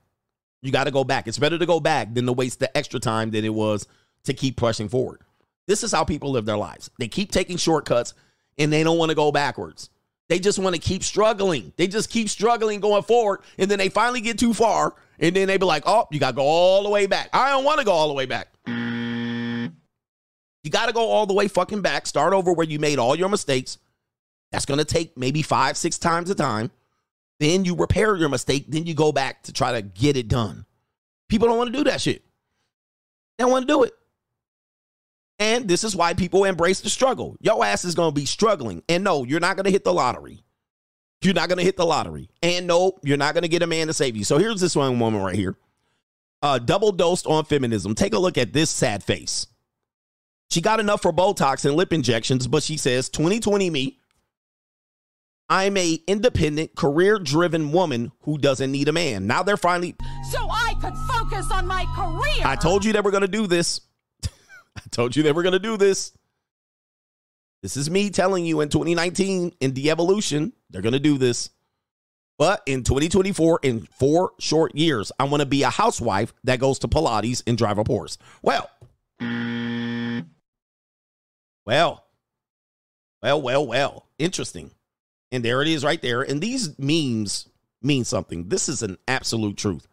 You 0.60 0.70
got 0.70 0.84
to 0.84 0.90
go 0.90 1.02
back. 1.04 1.26
It's 1.26 1.38
better 1.38 1.58
to 1.58 1.66
go 1.66 1.80
back 1.80 2.12
than 2.12 2.26
to 2.26 2.32
waste 2.32 2.60
the 2.60 2.76
extra 2.76 3.00
time 3.00 3.30
that 3.30 3.44
it 3.44 3.50
was 3.50 3.86
to 4.24 4.34
keep 4.34 4.56
pushing 4.56 4.88
forward. 4.88 5.22
This 5.68 5.84
is 5.84 5.92
how 5.92 6.02
people 6.02 6.32
live 6.32 6.46
their 6.46 6.56
lives. 6.56 6.90
They 6.98 7.06
keep 7.06 7.30
taking 7.30 7.58
shortcuts 7.58 8.14
and 8.56 8.72
they 8.72 8.82
don't 8.82 8.98
want 8.98 9.10
to 9.10 9.14
go 9.14 9.30
backwards. 9.30 9.90
They 10.28 10.38
just 10.38 10.58
want 10.58 10.74
to 10.74 10.80
keep 10.80 11.04
struggling. 11.04 11.72
They 11.76 11.86
just 11.86 12.10
keep 12.10 12.28
struggling 12.28 12.80
going 12.80 13.02
forward. 13.02 13.40
And 13.58 13.70
then 13.70 13.78
they 13.78 13.90
finally 13.90 14.22
get 14.22 14.38
too 14.38 14.54
far. 14.54 14.94
And 15.20 15.36
then 15.36 15.46
they 15.46 15.58
be 15.58 15.66
like, 15.66 15.84
oh, 15.86 16.06
you 16.10 16.18
got 16.18 16.30
to 16.30 16.36
go 16.36 16.42
all 16.42 16.82
the 16.82 16.88
way 16.88 17.06
back. 17.06 17.28
I 17.32 17.50
don't 17.50 17.64
want 17.64 17.78
to 17.78 17.84
go 17.84 17.92
all 17.92 18.08
the 18.08 18.14
way 18.14 18.26
back. 18.26 18.48
You 18.66 20.70
got 20.70 20.86
to 20.86 20.92
go 20.92 21.08
all 21.08 21.26
the 21.26 21.34
way 21.34 21.48
fucking 21.48 21.82
back. 21.82 22.06
Start 22.06 22.32
over 22.32 22.52
where 22.52 22.66
you 22.66 22.78
made 22.78 22.98
all 22.98 23.14
your 23.14 23.28
mistakes. 23.28 23.78
That's 24.52 24.66
going 24.66 24.78
to 24.78 24.84
take 24.84 25.16
maybe 25.16 25.42
five, 25.42 25.76
six 25.76 25.98
times 25.98 26.30
a 26.30 26.34
time. 26.34 26.70
Then 27.40 27.64
you 27.64 27.74
repair 27.74 28.16
your 28.16 28.30
mistake. 28.30 28.66
Then 28.68 28.86
you 28.86 28.94
go 28.94 29.12
back 29.12 29.42
to 29.44 29.52
try 29.52 29.72
to 29.72 29.82
get 29.82 30.16
it 30.16 30.28
done. 30.28 30.64
People 31.28 31.48
don't 31.48 31.58
want 31.58 31.72
to 31.72 31.78
do 31.78 31.84
that 31.84 32.00
shit. 32.00 32.24
They 33.36 33.44
don't 33.44 33.52
want 33.52 33.68
to 33.68 33.72
do 33.72 33.82
it. 33.84 33.92
And 35.38 35.68
this 35.68 35.84
is 35.84 35.94
why 35.94 36.14
people 36.14 36.44
embrace 36.44 36.80
the 36.80 36.90
struggle. 36.90 37.36
Your 37.40 37.64
ass 37.64 37.84
is 37.84 37.94
going 37.94 38.12
to 38.12 38.20
be 38.20 38.26
struggling. 38.26 38.82
And 38.88 39.04
no, 39.04 39.24
you're 39.24 39.40
not 39.40 39.56
going 39.56 39.64
to 39.64 39.70
hit 39.70 39.84
the 39.84 39.92
lottery. 39.92 40.42
You're 41.22 41.34
not 41.34 41.48
going 41.48 41.58
to 41.58 41.64
hit 41.64 41.76
the 41.76 41.86
lottery. 41.86 42.28
And 42.42 42.66
no, 42.66 42.98
you're 43.02 43.16
not 43.16 43.34
going 43.34 43.42
to 43.42 43.48
get 43.48 43.62
a 43.62 43.66
man 43.66 43.88
to 43.88 43.92
save 43.92 44.16
you. 44.16 44.24
So 44.24 44.38
here's 44.38 44.60
this 44.60 44.76
one 44.76 44.98
woman 44.98 45.20
right 45.20 45.34
here. 45.34 45.56
Uh, 46.42 46.58
double 46.58 46.92
dosed 46.92 47.26
on 47.26 47.44
feminism. 47.44 47.94
Take 47.94 48.14
a 48.14 48.18
look 48.18 48.38
at 48.38 48.52
this 48.52 48.70
sad 48.70 49.02
face. 49.02 49.46
She 50.50 50.60
got 50.60 50.80
enough 50.80 51.02
for 51.02 51.12
Botox 51.12 51.64
and 51.64 51.74
lip 51.74 51.92
injections, 51.92 52.46
but 52.46 52.62
she 52.62 52.76
says, 52.76 53.08
2020 53.08 53.68
me, 53.68 53.98
I'm 55.50 55.76
a 55.76 55.94
independent, 56.06 56.76
career-driven 56.76 57.72
woman 57.72 58.12
who 58.22 58.38
doesn't 58.38 58.70
need 58.70 58.88
a 58.88 58.92
man. 58.92 59.26
Now 59.26 59.42
they're 59.42 59.56
finally 59.56 59.96
So 60.30 60.38
I 60.50 60.74
could 60.80 60.94
focus 61.10 61.50
on 61.50 61.66
my 61.66 61.84
career. 61.96 62.46
I 62.46 62.54
told 62.54 62.84
you 62.84 62.92
they 62.92 63.00
were 63.00 63.10
going 63.10 63.22
to 63.22 63.28
do 63.28 63.46
this. 63.46 63.80
I 64.86 64.88
told 64.90 65.16
you 65.16 65.22
they 65.22 65.32
were 65.32 65.42
going 65.42 65.52
to 65.52 65.58
do 65.58 65.76
this. 65.76 66.12
This 67.62 67.76
is 67.76 67.90
me 67.90 68.10
telling 68.10 68.44
you 68.44 68.60
in 68.60 68.68
2019 68.68 69.52
in 69.60 69.74
the 69.74 69.90
evolution, 69.90 70.52
they're 70.70 70.82
going 70.82 70.92
to 70.92 71.00
do 71.00 71.18
this. 71.18 71.50
But 72.38 72.62
in 72.66 72.84
2024, 72.84 73.60
in 73.64 73.80
four 73.80 74.32
short 74.38 74.76
years, 74.76 75.10
I 75.18 75.24
want 75.24 75.40
to 75.40 75.46
be 75.46 75.64
a 75.64 75.70
housewife 75.70 76.32
that 76.44 76.60
goes 76.60 76.78
to 76.80 76.88
Pilates 76.88 77.42
and 77.48 77.58
drive 77.58 77.78
a 77.78 77.84
Porsche. 77.84 78.16
Well, 78.42 78.70
well, 81.66 82.04
well, 83.20 83.42
well, 83.42 83.66
well. 83.66 84.06
Interesting. 84.20 84.70
And 85.32 85.44
there 85.44 85.62
it 85.62 85.68
is 85.68 85.84
right 85.84 86.00
there. 86.00 86.22
And 86.22 86.40
these 86.40 86.78
memes 86.78 87.48
mean 87.82 88.04
something. 88.04 88.48
This 88.48 88.68
is 88.68 88.82
an 88.82 88.98
absolute 89.08 89.56
truth. 89.56 89.88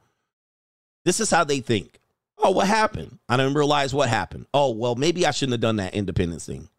This 1.04 1.20
is 1.20 1.32
how 1.32 1.44
they 1.44 1.62
think. 1.62 2.00
Oh, 2.38 2.52
what 2.52 2.68
happened? 2.68 3.20
I 3.30 3.38
didn't 3.38 3.54
realize 3.56 3.94
what 3.94 4.10
happened. 4.10 4.46
Oh, 4.54 4.72
well, 4.72 4.96
maybe 4.96 5.26
I 5.26 5.32
shouldn't 5.32 5.54
have 5.54 5.62
done 5.62 5.78
that 5.78 5.96
independence 5.96 6.46
thing. 6.46 6.70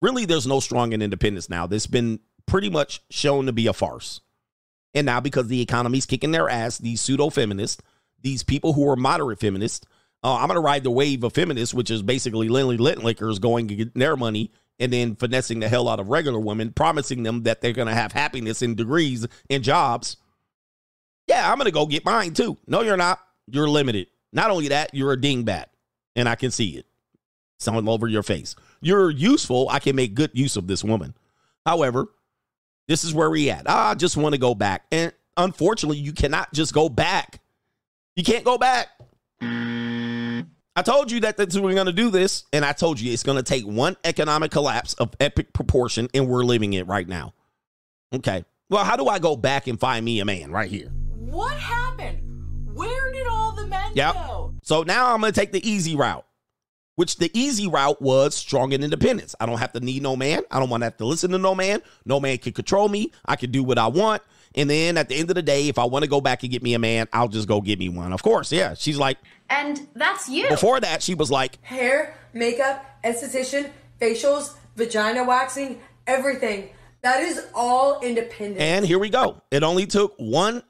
Really, 0.00 0.24
there's 0.24 0.46
no 0.46 0.60
strong 0.60 0.92
in 0.92 1.02
independence 1.02 1.48
now. 1.48 1.66
This 1.66 1.84
has 1.84 1.90
been 1.90 2.20
pretty 2.46 2.70
much 2.70 3.00
shown 3.10 3.46
to 3.46 3.52
be 3.52 3.66
a 3.66 3.72
farce. 3.72 4.20
And 4.94 5.06
now, 5.06 5.20
because 5.20 5.48
the 5.48 5.60
economy's 5.60 6.06
kicking 6.06 6.32
their 6.32 6.48
ass, 6.48 6.78
these 6.78 7.00
pseudo 7.00 7.30
feminists, 7.30 7.82
these 8.20 8.42
people 8.42 8.72
who 8.72 8.88
are 8.88 8.96
moderate 8.96 9.40
feminists. 9.40 9.86
Uh, 10.24 10.36
I'm 10.36 10.46
going 10.46 10.54
to 10.56 10.60
ride 10.60 10.84
the 10.84 10.90
wave 10.90 11.24
of 11.24 11.32
feminists, 11.32 11.74
which 11.74 11.90
is 11.90 12.02
basically 12.02 12.48
Lindley 12.48 12.78
Litlickers 12.78 13.40
going 13.40 13.68
to 13.68 13.74
get 13.74 13.94
their 13.94 14.16
money 14.16 14.52
and 14.78 14.92
then 14.92 15.16
finessing 15.16 15.60
the 15.60 15.68
hell 15.68 15.88
out 15.88 16.00
of 16.00 16.08
regular 16.08 16.38
women, 16.38 16.72
promising 16.72 17.22
them 17.22 17.42
that 17.42 17.60
they're 17.60 17.72
going 17.72 17.88
to 17.88 17.94
have 17.94 18.12
happiness 18.12 18.62
and 18.62 18.76
degrees 18.76 19.26
and 19.50 19.64
jobs. 19.64 20.16
Yeah, 21.26 21.50
I'm 21.50 21.58
going 21.58 21.66
to 21.66 21.72
go 21.72 21.86
get 21.86 22.04
mine 22.04 22.34
too. 22.34 22.56
No, 22.66 22.82
you're 22.82 22.96
not. 22.96 23.20
You're 23.48 23.68
limited. 23.68 24.08
Not 24.32 24.50
only 24.50 24.68
that, 24.68 24.94
you're 24.94 25.12
a 25.12 25.16
dingbat, 25.16 25.66
and 26.16 26.28
I 26.28 26.34
can 26.34 26.50
see 26.50 26.76
it. 26.76 26.86
Some 27.58 27.88
over 27.88 28.08
your 28.08 28.22
face. 28.22 28.56
You're 28.80 29.10
useful. 29.10 29.68
I 29.68 29.78
can 29.78 29.94
make 29.94 30.14
good 30.14 30.30
use 30.34 30.56
of 30.56 30.66
this 30.66 30.82
woman. 30.82 31.14
However, 31.64 32.06
this 32.88 33.04
is 33.04 33.14
where 33.14 33.30
we 33.30 33.50
at. 33.50 33.68
I 33.70 33.94
just 33.94 34.16
want 34.16 34.34
to 34.34 34.38
go 34.38 34.54
back. 34.54 34.84
And 34.90 35.12
unfortunately, 35.36 35.98
you 35.98 36.12
cannot 36.12 36.52
just 36.52 36.74
go 36.74 36.88
back. 36.88 37.40
You 38.16 38.24
can't 38.24 38.44
go 38.44 38.58
back. 38.58 38.88
I 40.74 40.82
told 40.82 41.10
you 41.10 41.20
that 41.20 41.36
that's, 41.36 41.56
we're 41.56 41.74
going 41.74 41.86
to 41.86 41.92
do 41.92 42.10
this, 42.10 42.44
and 42.52 42.64
I 42.64 42.72
told 42.72 42.98
you 42.98 43.12
it's 43.12 43.22
going 43.22 43.36
to 43.36 43.42
take 43.42 43.64
one 43.64 43.96
economic 44.04 44.50
collapse 44.50 44.94
of 44.94 45.14
epic 45.20 45.52
proportion, 45.52 46.08
and 46.14 46.26
we're 46.28 46.44
living 46.44 46.72
it 46.72 46.86
right 46.86 47.06
now. 47.06 47.34
Okay. 48.14 48.44
Well, 48.70 48.84
how 48.84 48.96
do 48.96 49.06
I 49.06 49.18
go 49.18 49.36
back 49.36 49.66
and 49.66 49.78
find 49.78 50.04
me 50.04 50.20
a 50.20 50.24
man 50.24 50.50
right 50.50 50.70
here? 50.70 50.88
What 50.88 51.56
happened? 51.58 52.18
Where 52.74 53.12
did 53.12 53.26
all 53.26 53.41
Yep. 53.94 54.16
So 54.62 54.82
now 54.82 55.12
I'm 55.12 55.20
going 55.20 55.32
to 55.32 55.38
take 55.40 55.52
the 55.52 55.68
easy 55.68 55.96
route, 55.96 56.24
which 56.96 57.16
the 57.16 57.30
easy 57.34 57.66
route 57.66 58.00
was 58.00 58.34
strong 58.34 58.72
and 58.72 58.82
independence. 58.84 59.34
I 59.40 59.46
don't 59.46 59.58
have 59.58 59.72
to 59.72 59.80
need 59.80 60.02
no 60.02 60.16
man. 60.16 60.42
I 60.50 60.58
don't 60.60 60.70
want 60.70 60.82
to 60.82 60.86
have 60.86 60.96
to 60.98 61.04
listen 61.04 61.30
to 61.32 61.38
no 61.38 61.54
man. 61.54 61.82
No 62.04 62.20
man 62.20 62.38
can 62.38 62.52
control 62.52 62.88
me. 62.88 63.12
I 63.26 63.36
can 63.36 63.50
do 63.50 63.62
what 63.62 63.78
I 63.78 63.88
want. 63.88 64.22
And 64.54 64.68
then 64.68 64.98
at 64.98 65.08
the 65.08 65.16
end 65.16 65.30
of 65.30 65.34
the 65.34 65.42
day, 65.42 65.68
if 65.68 65.78
I 65.78 65.84
want 65.84 66.04
to 66.04 66.08
go 66.08 66.20
back 66.20 66.42
and 66.42 66.52
get 66.52 66.62
me 66.62 66.74
a 66.74 66.78
man, 66.78 67.08
I'll 67.12 67.28
just 67.28 67.48
go 67.48 67.60
get 67.60 67.78
me 67.78 67.88
one. 67.88 68.12
Of 68.12 68.22
course, 68.22 68.52
yeah. 68.52 68.74
She's 68.74 68.98
like, 68.98 69.18
And 69.48 69.88
that's 69.94 70.28
you. 70.28 70.48
before 70.48 70.78
that, 70.80 71.02
she 71.02 71.14
was 71.14 71.30
like, 71.30 71.58
Hair, 71.64 72.14
makeup, 72.34 72.84
esthetician, 73.02 73.70
facials, 74.00 74.54
vagina 74.76 75.24
waxing, 75.24 75.80
everything. 76.06 76.68
That 77.00 77.22
is 77.22 77.44
all 77.54 78.00
independent. 78.00 78.60
And 78.60 78.86
here 78.86 78.98
we 78.98 79.08
go. 79.08 79.40
It 79.50 79.62
only 79.62 79.86
took 79.86 80.14
one 80.18 80.62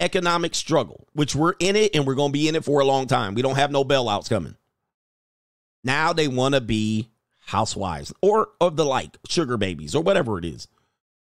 economic 0.00 0.54
struggle, 0.54 1.06
which 1.12 1.34
we're 1.34 1.54
in 1.60 1.76
it 1.76 1.94
and 1.94 2.06
we're 2.06 2.14
going 2.14 2.30
to 2.30 2.38
be 2.38 2.48
in 2.48 2.56
it 2.56 2.64
for 2.64 2.80
a 2.80 2.84
long 2.84 3.06
time. 3.06 3.34
We 3.34 3.42
don't 3.42 3.56
have 3.56 3.70
no 3.70 3.84
bailouts 3.84 4.28
coming. 4.28 4.56
Now 5.84 6.12
they 6.12 6.28
want 6.28 6.54
to 6.54 6.60
be 6.60 7.10
housewives 7.46 8.12
or 8.22 8.48
of 8.60 8.76
the 8.76 8.84
like, 8.84 9.16
sugar 9.28 9.56
babies 9.56 9.94
or 9.94 10.02
whatever 10.02 10.38
it 10.38 10.44
is. 10.44 10.68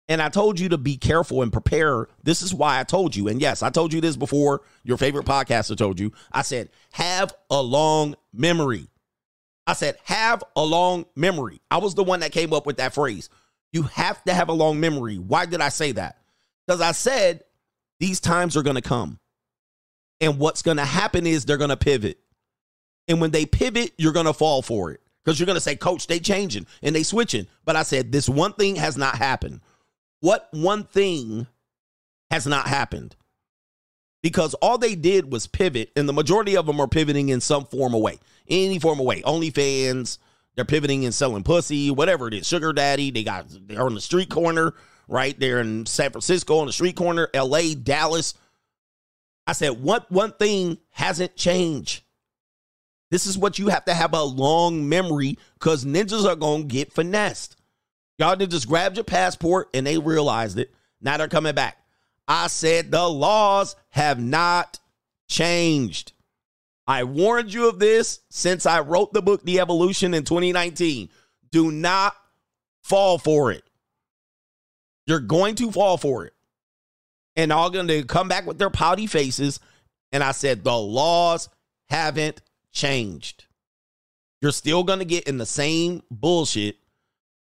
And 0.08 0.22
I 0.22 0.30
told 0.30 0.60
you 0.60 0.70
to 0.70 0.78
be 0.78 0.98
careful 0.98 1.42
and 1.42 1.54
prepare. 1.54 2.08
This 2.24 2.42
is 2.42 2.54
why 2.54 2.80
I 2.80 2.84
told 2.84 3.16
you. 3.16 3.28
And 3.28 3.40
yes, 3.40 3.64
I 3.64 3.70
told 3.70 3.94
you 3.94 4.02
this 4.02 4.18
before 4.18 4.62
your 4.84 4.98
favorite 4.98 5.26
podcaster 5.26 5.78
told 5.78 6.00
you. 6.00 6.12
I 6.32 6.42
said, 6.42 6.70
have 6.92 7.34
a 7.50 7.62
long 7.62 8.16
memory. 8.34 8.88
I 9.66 9.74
said, 9.74 9.98
have 10.04 10.44
a 10.56 10.64
long 10.66 11.06
memory. 11.16 11.62
I 11.70 11.78
was 11.78 11.96
the 11.96 12.04
one 12.04 12.22
that 12.22 12.34
came 12.34 12.52
up 12.52 12.66
with 12.66 12.78
that 12.78 12.94
phrase. 12.94 13.30
You 13.72 13.84
have 13.84 14.22
to 14.26 14.34
have 14.34 14.50
a 14.50 14.54
long 14.54 14.82
memory. 14.82 15.18
Why 15.18 15.46
did 15.46 15.62
I 15.62 15.70
say 15.70 15.94
that? 15.94 16.18
Because 16.68 16.82
I 16.82 16.92
said 16.92 17.44
these 18.02 18.20
times 18.20 18.58
are 18.58 18.64
going 18.64 18.76
to 18.76 18.82
come. 18.82 19.20
And 20.20 20.40
what's 20.40 20.64
going 20.64 20.78
to 20.78 20.86
happen 20.86 21.28
is 21.28 21.46
they're 21.46 21.58
going 21.58 21.70
to 21.70 21.78
pivot. 21.78 22.18
And 23.08 23.22
when 23.22 23.30
they 23.30 23.46
pivot, 23.46 23.94
you're 23.98 24.12
going 24.12 24.26
to 24.26 24.34
fall 24.34 24.64
for 24.64 24.92
it. 24.92 25.02
Because 25.24 25.40
you're 25.40 25.46
going 25.46 25.56
to 25.56 25.62
say, 25.62 25.76
Coach, 25.76 26.08
they 26.08 26.20
changing 26.20 26.66
and 26.82 26.96
they 26.96 27.04
switching. 27.04 27.46
But 27.64 27.76
I 27.76 27.84
said, 27.84 28.12
this 28.12 28.28
one 28.28 28.54
thing 28.54 28.76
has 28.78 28.98
not 28.98 29.16
happened. 29.16 29.62
What 30.20 30.48
one 30.52 30.84
thing 30.84 31.46
has 32.32 32.48
not 32.48 32.68
happened? 32.68 33.16
Because 34.24 34.56
all 34.56 34.80
they 34.80 34.96
did 34.96 35.32
was 35.32 35.48
pivot, 35.48 35.92
and 35.96 36.08
the 36.08 36.14
majority 36.14 36.56
of 36.58 36.68
them 36.68 36.80
are 36.80 36.88
pivoting 36.88 37.30
in 37.30 37.42
some 37.42 37.66
form 37.66 37.96
of 37.96 38.02
way, 38.02 38.20
any 38.48 38.78
form 38.78 39.00
of 39.00 39.06
way. 39.06 39.22
OnlyFans, 39.22 40.20
they're 40.56 40.66
pivoting 40.66 41.06
and 41.06 41.14
selling 41.14 41.44
pussy, 41.44 41.90
whatever 41.90 42.28
it 42.28 42.36
is. 42.36 42.48
Sugar 42.48 42.74
daddy, 42.74 43.10
they 43.10 43.24
got 43.24 43.46
they're 43.68 43.82
on 43.82 43.96
the 43.96 44.02
street 44.02 44.30
corner, 44.30 44.76
right? 45.08 45.38
They're 45.40 45.62
in 45.62 45.86
San 45.86 46.12
Francisco 46.12 46.60
on 46.60 46.68
the 46.68 46.74
street 46.74 46.96
corner, 46.96 47.30
LA, 47.34 47.74
Dallas. 47.82 48.34
I 49.48 49.54
said, 49.54 49.82
what 49.82 50.12
one 50.12 50.32
thing 50.34 50.78
hasn't 50.92 51.36
changed? 51.36 52.04
This 53.10 53.26
is 53.26 53.38
what 53.38 53.60
you 53.60 53.68
have 53.68 53.86
to 53.86 53.94
have 53.94 54.14
a 54.14 54.24
long 54.24 54.88
memory 54.88 55.38
because 55.56 55.84
ninjas 55.84 56.26
are 56.26 56.36
gonna 56.36 56.64
get 56.64 56.94
finessed. 56.94 57.58
Y'all 58.18 58.36
just 58.36 58.68
grabbed 58.68 58.96
your 58.98 59.04
passport 59.04 59.70
and 59.74 59.86
they 59.86 59.98
realized 59.98 60.58
it. 60.58 60.72
Now 61.02 61.18
they're 61.18 61.28
coming 61.28 61.56
back. 61.56 61.78
I 62.28 62.48
said 62.48 62.92
the 62.92 63.08
laws 63.08 63.76
have 63.90 64.20
not 64.20 64.80
changed. 65.28 66.14
I 66.88 67.04
warned 67.04 67.54
you 67.54 67.68
of 67.68 67.80
this 67.80 68.20
since 68.30 68.66
I 68.66 68.80
wrote 68.82 69.12
the 69.12 69.22
book 69.22 69.44
The 69.44 69.60
Evolution 69.60 70.14
in 70.14 70.24
2019. 70.24 71.10
Do 71.52 71.72
not 71.72 72.16
fall 72.84 73.18
for 73.18 73.52
it. 73.52 73.64
You're 75.12 75.20
going 75.20 75.56
to 75.56 75.74
fall 75.74 75.98
for 75.98 76.24
it. 76.24 76.34
And 77.36 77.52
all 77.52 77.70
going 77.70 77.90
to 77.90 78.04
come 78.04 78.30
back 78.30 78.46
with 78.46 78.58
their 78.58 78.70
pouty 78.70 79.08
faces. 79.08 79.60
And 80.14 80.24
I 80.24 80.32
said 80.32 80.64
the 80.64 80.78
laws 80.78 81.50
haven't 81.90 82.42
changed. 82.72 83.44
You're 84.42 84.54
still 84.54 84.86
going 84.86 85.00
to 85.00 85.06
get 85.06 85.28
in 85.28 85.38
the 85.38 85.46
same 85.46 86.02
bullshit 86.10 86.78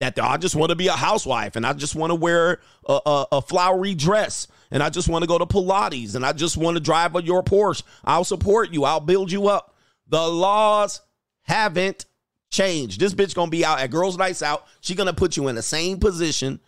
that 0.02 0.20
I 0.22 0.36
just 0.36 0.54
want 0.54 0.72
to 0.72 0.76
be 0.76 0.88
a 0.88 0.98
housewife 0.98 1.56
and 1.56 1.66
I 1.66 1.72
just 1.72 1.96
want 1.96 2.12
to 2.12 2.16
wear 2.16 2.60
a, 2.90 3.00
a, 3.06 3.28
a 3.32 3.42
flowery 3.42 3.96
dress 3.96 4.50
and 4.70 4.84
I 4.84 4.90
just 4.90 5.08
want 5.08 5.24
to 5.24 5.28
go 5.28 5.38
to 5.38 5.46
Pilates 5.46 6.16
and 6.16 6.26
I 6.26 6.34
just 6.34 6.58
want 6.58 6.76
to 6.76 6.84
drive 6.84 7.16
a 7.16 7.24
your 7.24 7.42
Porsche. 7.42 7.84
I'll 8.04 8.26
support 8.26 8.74
you. 8.74 8.84
I'll 8.84 9.00
build 9.00 9.32
you 9.32 9.48
up. 9.48 9.78
The 10.10 10.28
laws 10.28 11.00
haven't 11.44 12.06
changed. 12.50 13.00
This 13.00 13.14
bitch 13.14 13.34
gonna 13.34 13.50
be 13.50 13.64
out 13.64 13.80
at 13.80 13.92
girls' 13.92 14.18
nights 14.18 14.44
out. 14.44 14.68
She 14.82 14.94
gonna 14.94 15.14
put 15.14 15.38
you 15.38 15.48
in 15.48 15.56
the 15.56 15.62
same 15.62 16.00
position 16.00 16.60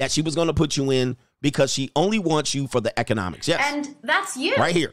that 0.00 0.10
she 0.10 0.20
was 0.22 0.34
gonna 0.34 0.52
put 0.52 0.76
you 0.76 0.90
in 0.90 1.16
because 1.40 1.72
she 1.72 1.90
only 1.94 2.18
wants 2.18 2.54
you 2.54 2.66
for 2.66 2.80
the 2.80 2.98
economics. 2.98 3.46
Yes, 3.46 3.60
And 3.72 3.94
that's 4.02 4.36
you. 4.36 4.56
right 4.56 4.74
here. 4.74 4.92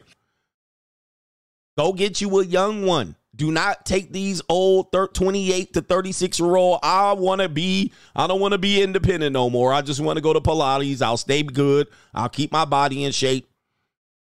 Go 1.76 1.92
get 1.92 2.20
you 2.20 2.38
a 2.40 2.44
young 2.44 2.86
one. 2.86 3.16
Do 3.36 3.52
not 3.52 3.86
take 3.86 4.12
these 4.12 4.42
old 4.48 4.90
thir- 4.90 5.06
28 5.06 5.72
to 5.74 5.80
36 5.80 6.40
year 6.40 6.56
old. 6.56 6.80
I 6.82 7.12
want 7.12 7.40
to 7.40 7.48
be, 7.48 7.92
I 8.16 8.26
don't 8.26 8.40
want 8.40 8.52
to 8.52 8.58
be 8.58 8.82
independent 8.82 9.32
no 9.32 9.48
more. 9.48 9.72
I 9.72 9.80
just 9.82 10.00
want 10.00 10.16
to 10.16 10.20
go 10.20 10.32
to 10.32 10.40
Pilates. 10.40 11.02
I'll 11.02 11.16
stay 11.16 11.42
good. 11.44 11.86
I'll 12.14 12.28
keep 12.28 12.50
my 12.50 12.64
body 12.64 13.04
in 13.04 13.12
shape. 13.12 13.48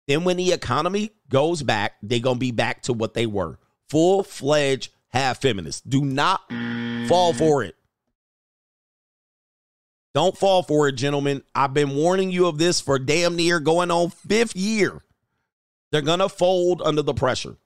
Then 0.09 0.25
when 0.25 0.39
the 0.39 0.53
economy 0.53 1.11
goes 1.29 1.63
back, 1.63 1.95
they're 2.03 2.19
going 2.21 2.37
to 2.37 2.41
be 2.41 2.51
back 2.53 2.83
to 2.83 2.93
what 2.95 3.13
they 3.15 3.27
were 3.27 3.59
full 3.91 4.23
fledged 4.23 4.91
half 5.09 5.41
feminists. 5.43 5.83
Do 5.83 6.03
not 6.05 6.41
fall 7.09 7.35
for 7.35 7.63
it. 7.63 7.77
Don't 10.15 10.39
fall 10.39 10.63
for 10.63 10.87
it, 10.87 10.93
gentlemen. 10.93 11.43
I've 11.55 11.75
been 11.75 11.97
warning 11.97 12.31
you 12.31 12.47
of 12.47 12.57
this 12.57 12.81
for 12.81 12.99
damn 13.01 13.35
near 13.35 13.59
going 13.59 13.91
on 13.91 14.11
fifth 14.11 14.55
year. 14.55 15.03
They're 15.91 16.03
going 16.03 16.21
to 16.21 16.29
fold 16.29 16.81
under 16.85 17.03
the 17.03 17.15
pressure. 17.15 17.57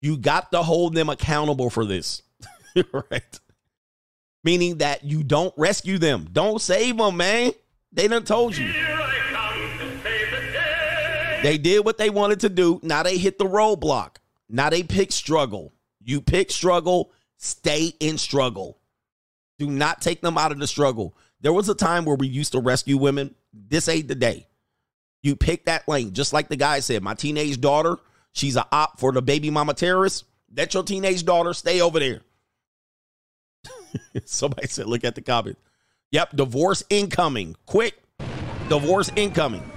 You 0.00 0.16
got 0.16 0.50
to 0.52 0.62
hold 0.62 0.94
them 0.94 1.10
accountable 1.10 1.68
for 1.68 1.84
this. 1.84 2.22
right? 2.92 3.40
Meaning 4.44 4.78
that 4.78 5.04
you 5.04 5.22
don't 5.22 5.52
rescue 5.56 5.98
them. 5.98 6.28
Don't 6.32 6.60
save 6.60 6.96
them, 6.96 7.16
man. 7.16 7.52
They 7.92 8.08
done 8.08 8.24
told 8.24 8.56
you. 8.56 8.72
They 11.42 11.58
did 11.58 11.84
what 11.84 11.98
they 11.98 12.10
wanted 12.10 12.40
to 12.40 12.48
do. 12.48 12.80
Now 12.82 13.02
they 13.02 13.18
hit 13.18 13.38
the 13.38 13.44
roadblock. 13.44 14.16
Now 14.48 14.70
they 14.70 14.82
pick 14.82 15.12
struggle. 15.12 15.72
You 16.02 16.20
pick 16.20 16.50
struggle, 16.50 17.12
stay 17.36 17.92
in 18.00 18.16
struggle. 18.16 18.77
Do 19.58 19.68
not 19.68 20.00
take 20.00 20.20
them 20.20 20.38
out 20.38 20.52
of 20.52 20.58
the 20.58 20.66
struggle. 20.66 21.16
There 21.40 21.52
was 21.52 21.68
a 21.68 21.74
time 21.74 22.04
where 22.04 22.16
we 22.16 22.28
used 22.28 22.52
to 22.52 22.60
rescue 22.60 22.96
women. 22.96 23.34
This 23.52 23.88
ain't 23.88 24.08
the 24.08 24.14
day. 24.14 24.46
You 25.22 25.36
pick 25.36 25.64
that 25.66 25.88
lane, 25.88 26.12
just 26.12 26.32
like 26.32 26.48
the 26.48 26.56
guy 26.56 26.80
said. 26.80 27.02
My 27.02 27.14
teenage 27.14 27.60
daughter, 27.60 27.96
she's 28.32 28.56
a 28.56 28.66
op 28.70 29.00
for 29.00 29.12
the 29.12 29.22
baby 29.22 29.50
mama 29.50 29.74
terrorists. 29.74 30.24
Let 30.54 30.74
your 30.74 30.84
teenage 30.84 31.24
daughter 31.24 31.52
stay 31.52 31.80
over 31.80 31.98
there. 31.98 32.22
Somebody 34.24 34.68
said, 34.68 34.86
look 34.86 35.04
at 35.04 35.14
the 35.14 35.22
comment. 35.22 35.58
Yep, 36.10 36.36
divorce 36.36 36.82
incoming. 36.88 37.56
Quick, 37.66 38.00
divorce 38.68 39.10
incoming. 39.16 39.68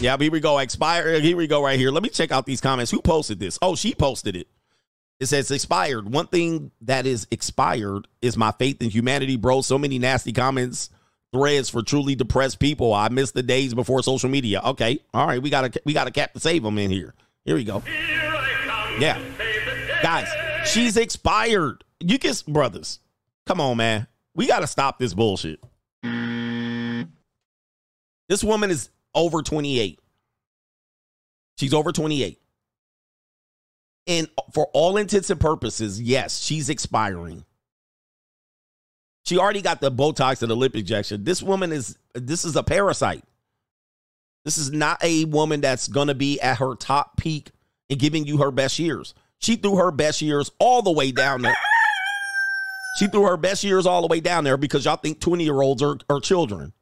Yeah, 0.00 0.16
here 0.16 0.30
we 0.30 0.40
go. 0.40 0.58
Expire. 0.58 1.20
Here 1.20 1.36
we 1.36 1.46
go 1.46 1.62
right 1.62 1.78
here. 1.78 1.90
Let 1.90 2.02
me 2.04 2.08
check 2.08 2.30
out 2.30 2.46
these 2.46 2.60
comments. 2.60 2.90
Who 2.90 3.02
posted 3.02 3.40
this? 3.40 3.58
Oh, 3.60 3.74
she 3.74 3.94
posted 3.94 4.36
it. 4.36 4.46
It 5.20 5.26
says 5.26 5.50
expired. 5.50 6.12
One 6.12 6.28
thing 6.28 6.70
that 6.82 7.04
is 7.06 7.26
expired 7.30 8.06
is 8.22 8.36
my 8.36 8.52
faith 8.52 8.80
in 8.80 8.90
humanity, 8.90 9.36
bro. 9.36 9.62
So 9.62 9.76
many 9.76 9.98
nasty 9.98 10.32
comments, 10.32 10.90
threads 11.32 11.68
for 11.68 11.82
truly 11.82 12.14
depressed 12.14 12.60
people. 12.60 12.94
I 12.94 13.08
miss 13.08 13.32
the 13.32 13.42
days 13.42 13.74
before 13.74 14.02
social 14.02 14.30
media. 14.30 14.60
Okay, 14.64 15.00
all 15.12 15.26
right, 15.26 15.42
we 15.42 15.50
got 15.50 15.72
to 15.72 15.82
we 15.84 15.92
got 15.92 16.06
a 16.06 16.12
cap 16.12 16.34
to 16.34 16.40
save 16.40 16.62
them 16.62 16.78
in 16.78 16.90
here. 16.90 17.14
Here 17.44 17.56
we 17.56 17.64
go. 17.64 17.82
Yeah, 18.98 19.20
guys, 20.02 20.28
she's 20.68 20.96
expired. 20.96 21.82
You 22.00 22.18
can, 22.18 22.34
brothers. 22.46 23.00
Come 23.46 23.60
on, 23.60 23.76
man. 23.78 24.06
We 24.34 24.46
got 24.46 24.60
to 24.60 24.66
stop 24.68 24.98
this 24.98 25.14
bullshit. 25.14 25.60
This 28.28 28.44
woman 28.44 28.70
is 28.70 28.90
over 29.14 29.42
28. 29.42 29.98
She's 31.58 31.74
over 31.74 31.90
28. 31.90 32.37
And 34.08 34.26
for 34.54 34.68
all 34.72 34.96
intents 34.96 35.28
and 35.28 35.38
purposes, 35.38 36.00
yes, 36.00 36.42
she's 36.42 36.70
expiring. 36.70 37.44
She 39.26 39.38
already 39.38 39.60
got 39.60 39.82
the 39.82 39.92
Botox 39.92 40.40
and 40.40 40.50
the 40.50 40.56
lip 40.56 40.74
injection. 40.74 41.22
This 41.22 41.42
woman 41.42 41.70
is 41.70 41.98
this 42.14 42.46
is 42.46 42.56
a 42.56 42.62
parasite. 42.62 43.22
This 44.46 44.56
is 44.56 44.72
not 44.72 45.04
a 45.04 45.26
woman 45.26 45.60
that's 45.60 45.88
to 45.88 46.14
be 46.14 46.40
at 46.40 46.56
her 46.58 46.74
top 46.74 47.18
peak 47.18 47.50
and 47.90 47.98
giving 47.98 48.26
you 48.26 48.38
her 48.38 48.50
best 48.50 48.78
years. 48.78 49.12
She 49.38 49.56
threw 49.56 49.76
her 49.76 49.90
best 49.90 50.22
years 50.22 50.50
all 50.58 50.80
the 50.80 50.90
way 50.90 51.12
down 51.12 51.42
there. 51.42 51.56
She 52.98 53.06
threw 53.06 53.26
her 53.26 53.36
best 53.36 53.62
years 53.62 53.86
all 53.86 54.00
the 54.00 54.08
way 54.08 54.20
down 54.20 54.44
there 54.44 54.56
because 54.56 54.86
y'all 54.86 54.96
think 54.96 55.20
20 55.20 55.44
year 55.44 55.60
olds 55.60 55.82
are, 55.82 55.98
are 56.08 56.20
children. 56.20 56.72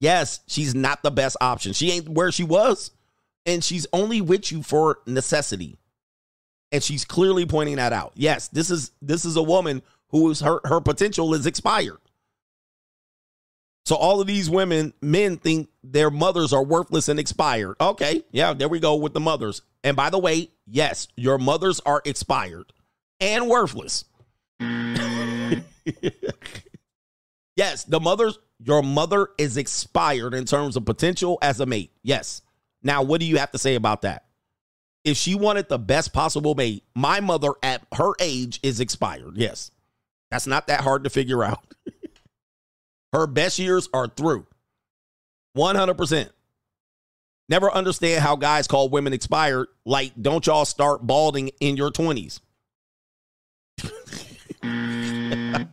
Yes, 0.00 0.40
she's 0.48 0.74
not 0.74 1.02
the 1.04 1.12
best 1.12 1.36
option. 1.40 1.72
She 1.72 1.92
ain't 1.92 2.08
where 2.08 2.32
she 2.32 2.42
was, 2.42 2.90
and 3.46 3.62
she's 3.62 3.86
only 3.92 4.20
with 4.20 4.50
you 4.50 4.62
for 4.62 4.98
necessity. 5.06 5.78
And 6.72 6.82
she's 6.82 7.04
clearly 7.04 7.46
pointing 7.46 7.76
that 7.76 7.92
out. 7.92 8.12
Yes, 8.14 8.48
this 8.48 8.70
is 8.70 8.92
this 9.02 9.24
is 9.24 9.36
a 9.36 9.42
woman 9.42 9.82
who 10.08 10.30
is 10.30 10.40
her 10.40 10.60
her 10.64 10.80
potential 10.80 11.34
is 11.34 11.46
expired. 11.46 11.98
So 13.86 13.96
all 13.96 14.20
of 14.20 14.26
these 14.26 14.48
women, 14.48 14.92
men 15.00 15.36
think 15.36 15.68
their 15.82 16.10
mothers 16.10 16.52
are 16.52 16.62
worthless 16.62 17.08
and 17.08 17.18
expired. 17.18 17.76
Okay, 17.80 18.22
yeah, 18.30 18.52
there 18.52 18.68
we 18.68 18.78
go 18.78 18.94
with 18.94 19.14
the 19.14 19.20
mothers. 19.20 19.62
And 19.82 19.96
by 19.96 20.10
the 20.10 20.18
way, 20.18 20.50
yes, 20.66 21.08
your 21.16 21.38
mothers 21.38 21.80
are 21.80 22.02
expired 22.04 22.72
and 23.20 23.48
worthless. 23.48 24.04
yes, 27.56 27.84
the 27.84 28.00
mothers, 28.00 28.38
your 28.62 28.82
mother 28.82 29.28
is 29.38 29.56
expired 29.56 30.34
in 30.34 30.44
terms 30.44 30.76
of 30.76 30.84
potential 30.84 31.38
as 31.42 31.60
a 31.60 31.66
mate. 31.66 31.92
Yes. 32.02 32.42
Now, 32.82 33.02
what 33.02 33.20
do 33.20 33.26
you 33.26 33.38
have 33.38 33.50
to 33.52 33.58
say 33.58 33.74
about 33.74 34.02
that? 34.02 34.24
If 35.04 35.16
she 35.16 35.34
wanted 35.34 35.68
the 35.68 35.78
best 35.78 36.12
possible 36.12 36.54
mate, 36.54 36.84
my 36.94 37.20
mother 37.20 37.52
at 37.62 37.82
her 37.94 38.12
age 38.20 38.60
is 38.62 38.80
expired. 38.80 39.36
Yes. 39.36 39.70
That's 40.30 40.46
not 40.46 40.66
that 40.68 40.82
hard 40.82 41.04
to 41.04 41.10
figure 41.10 41.42
out. 41.42 41.74
her 43.12 43.26
best 43.26 43.58
years 43.58 43.88
are 43.92 44.08
through. 44.08 44.46
100%. 45.56 46.30
Never 47.48 47.72
understand 47.72 48.22
how 48.22 48.36
guys 48.36 48.68
call 48.68 48.88
women 48.88 49.12
expired. 49.12 49.66
Like, 49.84 50.12
don't 50.20 50.46
y'all 50.46 50.64
start 50.64 51.04
balding 51.04 51.50
in 51.60 51.76
your 51.76 51.90
20s? 51.90 52.38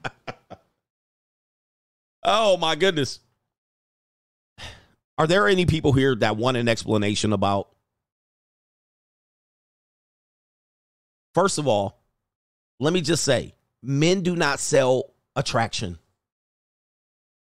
oh, 2.23 2.57
my 2.57 2.75
goodness. 2.75 3.19
Are 5.19 5.27
there 5.27 5.47
any 5.47 5.67
people 5.67 5.93
here 5.93 6.15
that 6.15 6.35
want 6.37 6.57
an 6.57 6.67
explanation 6.67 7.31
about? 7.31 7.69
First 11.37 11.59
of 11.59 11.67
all, 11.67 11.99
let 12.79 12.93
me 12.93 12.99
just 12.99 13.23
say 13.23 13.53
men 13.83 14.21
do 14.21 14.35
not 14.35 14.59
sell 14.59 15.13
attraction, 15.35 15.99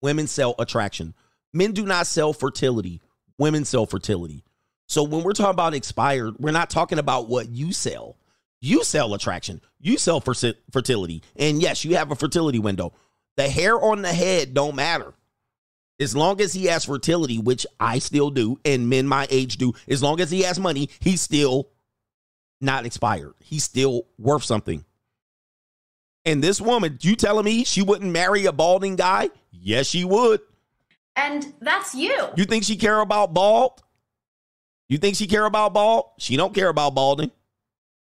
women 0.02 0.28
sell 0.28 0.56
attraction. 0.60 1.14
Men 1.52 1.74
do 1.74 1.86
not 1.86 2.08
sell 2.08 2.32
fertility, 2.32 3.02
women 3.38 3.66
sell 3.66 3.86
fertility. 3.86 4.46
So 4.88 5.04
when 5.04 5.24
we're 5.24 5.34
talking 5.34 5.56
about 5.56 5.74
expired, 5.74 6.36
we're 6.40 6.52
not 6.52 6.70
talking 6.70 7.00
about 7.00 7.28
what 7.28 7.50
you 7.50 7.74
sell. 7.74 8.16
You 8.62 8.86
sell 8.86 9.14
attraction, 9.14 9.60
you 9.82 9.98
sell 9.98 10.22
ferti- 10.22 10.56
fertility. 10.72 11.22
And 11.36 11.62
yes, 11.62 11.84
you 11.84 11.98
have 11.98 12.12
a 12.12 12.16
fertility 12.16 12.60
window. 12.60 12.94
The 13.36 13.50
hair 13.50 13.78
on 13.78 14.04
the 14.04 14.14
head 14.14 14.54
don't 14.54 14.78
matter. 14.78 15.14
As 16.00 16.16
long 16.16 16.40
as 16.40 16.54
he 16.54 16.68
has 16.68 16.86
fertility, 16.86 17.40
which 17.40 17.68
I 17.78 18.00
still 18.00 18.30
do, 18.30 18.58
and 18.64 18.90
men 18.90 19.06
my 19.06 19.28
age 19.30 19.58
do, 19.58 19.74
as 19.90 20.02
long 20.02 20.22
as 20.22 20.32
he 20.32 20.44
has 20.44 20.62
money, 20.62 20.90
he 21.02 21.18
still 21.18 21.68
not 22.62 22.86
expired. 22.86 23.34
He's 23.40 23.64
still 23.64 24.08
worth 24.18 24.44
something. 24.44 24.86
And 26.26 26.44
this 26.44 26.62
woman, 26.62 27.00
you 27.02 27.16
telling 27.16 27.46
me 27.46 27.64
she 27.64 27.82
wouldn't 27.82 28.12
marry 28.12 28.46
a 28.46 28.52
balding 28.52 28.96
guy? 28.96 29.30
Yes, 29.52 29.88
she 29.88 30.06
would. 30.06 30.42
And 31.16 31.54
that's 31.60 31.96
you. 31.96 32.16
You 32.36 32.46
think 32.46 32.64
she 32.64 32.76
care 32.76 33.00
about 33.00 33.34
bald? 33.34 33.82
You 34.88 34.98
think 34.98 35.16
she 35.16 35.28
care 35.28 35.46
about 35.46 35.74
bald? 35.74 36.06
She 36.18 36.38
don't 36.38 36.54
care 36.54 36.70
about 36.70 36.94
balding. 36.94 37.32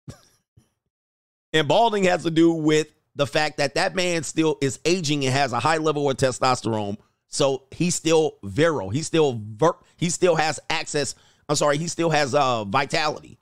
and 1.53 1.67
balding 1.67 2.03
has 2.05 2.23
to 2.23 2.31
do 2.31 2.51
with 2.51 2.87
the 3.15 3.27
fact 3.27 3.57
that 3.57 3.75
that 3.75 3.95
man 3.95 4.23
still 4.23 4.57
is 4.61 4.79
aging 4.85 5.25
and 5.25 5.33
has 5.33 5.53
a 5.53 5.59
high 5.59 5.77
level 5.77 6.09
of 6.09 6.17
testosterone. 6.17 6.97
So 7.27 7.63
he's 7.71 7.95
still 7.95 8.37
virile. 8.43 8.89
He 8.89 9.01
still 9.03 9.41
ver- 9.43 9.77
he 9.97 10.09
still 10.09 10.35
has 10.35 10.59
access. 10.69 11.15
I'm 11.47 11.55
sorry, 11.55 11.77
he 11.77 11.87
still 11.87 12.09
has 12.09 12.35
uh 12.35 12.65
vitality. 12.65 13.38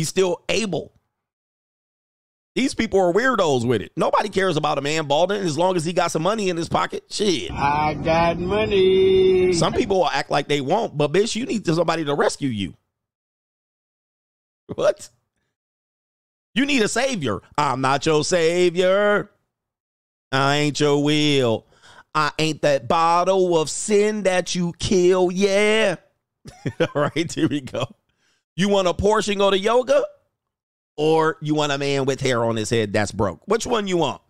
He's 0.00 0.08
still 0.08 0.42
able. 0.48 0.94
These 2.54 2.72
people 2.72 2.98
are 3.00 3.12
weirdos 3.12 3.68
with 3.68 3.82
it. 3.82 3.92
Nobody 3.98 4.30
cares 4.30 4.56
about 4.56 4.78
a 4.78 4.80
man 4.80 5.06
balding 5.06 5.42
as 5.42 5.58
long 5.58 5.76
as 5.76 5.84
he 5.84 5.92
got 5.92 6.10
some 6.10 6.22
money 6.22 6.48
in 6.48 6.56
his 6.56 6.70
pocket. 6.70 7.04
Shit. 7.10 7.52
I 7.52 7.92
got 8.02 8.38
money. 8.38 9.52
Some 9.52 9.74
people 9.74 9.98
will 9.98 10.08
act 10.08 10.30
like 10.30 10.48
they 10.48 10.62
won't, 10.62 10.96
but 10.96 11.12
bitch, 11.12 11.36
you 11.36 11.44
need 11.44 11.66
somebody 11.66 12.06
to 12.06 12.14
rescue 12.14 12.48
you. 12.48 12.72
What? 14.74 15.10
You 16.54 16.64
need 16.64 16.80
a 16.80 16.88
savior. 16.88 17.42
I'm 17.58 17.82
not 17.82 18.06
your 18.06 18.24
savior. 18.24 19.30
I 20.32 20.56
ain't 20.56 20.80
your 20.80 21.04
will. 21.04 21.66
I 22.14 22.32
ain't 22.38 22.62
that 22.62 22.88
bottle 22.88 23.58
of 23.58 23.68
sin 23.68 24.22
that 24.22 24.54
you 24.54 24.72
kill. 24.78 25.30
Yeah. 25.30 25.96
All 26.80 27.02
right, 27.02 27.30
here 27.30 27.48
we 27.48 27.60
go. 27.60 27.96
You 28.60 28.68
want 28.68 28.88
a 28.88 28.92
Porsche 28.92 29.30
and 29.30 29.38
go 29.38 29.50
to 29.50 29.58
yoga? 29.58 30.04
Or 30.98 31.38
you 31.40 31.54
want 31.54 31.72
a 31.72 31.78
man 31.78 32.04
with 32.04 32.20
hair 32.20 32.44
on 32.44 32.56
his 32.56 32.68
head 32.68 32.92
that's 32.92 33.10
broke? 33.10 33.40
Which 33.48 33.66
one 33.66 33.86
you 33.86 33.96
want? 33.96 34.20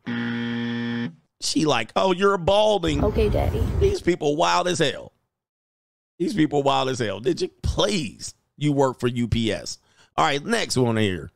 She 1.40 1.64
like, 1.64 1.90
oh, 1.96 2.12
you're 2.12 2.38
balding. 2.38 3.02
Okay, 3.02 3.28
daddy. 3.28 3.60
These 3.80 4.00
people 4.02 4.36
wild 4.36 4.68
as 4.68 4.78
hell. 4.78 5.10
These 6.20 6.34
people 6.34 6.62
wild 6.62 6.90
as 6.90 7.00
hell. 7.00 7.18
Did 7.18 7.40
you 7.40 7.48
please? 7.64 8.34
You 8.56 8.70
work 8.70 9.00
for 9.00 9.08
UPS. 9.08 9.78
All 10.16 10.26
right, 10.26 10.44
next 10.44 10.76
one 10.76 10.96
here. 10.96 11.32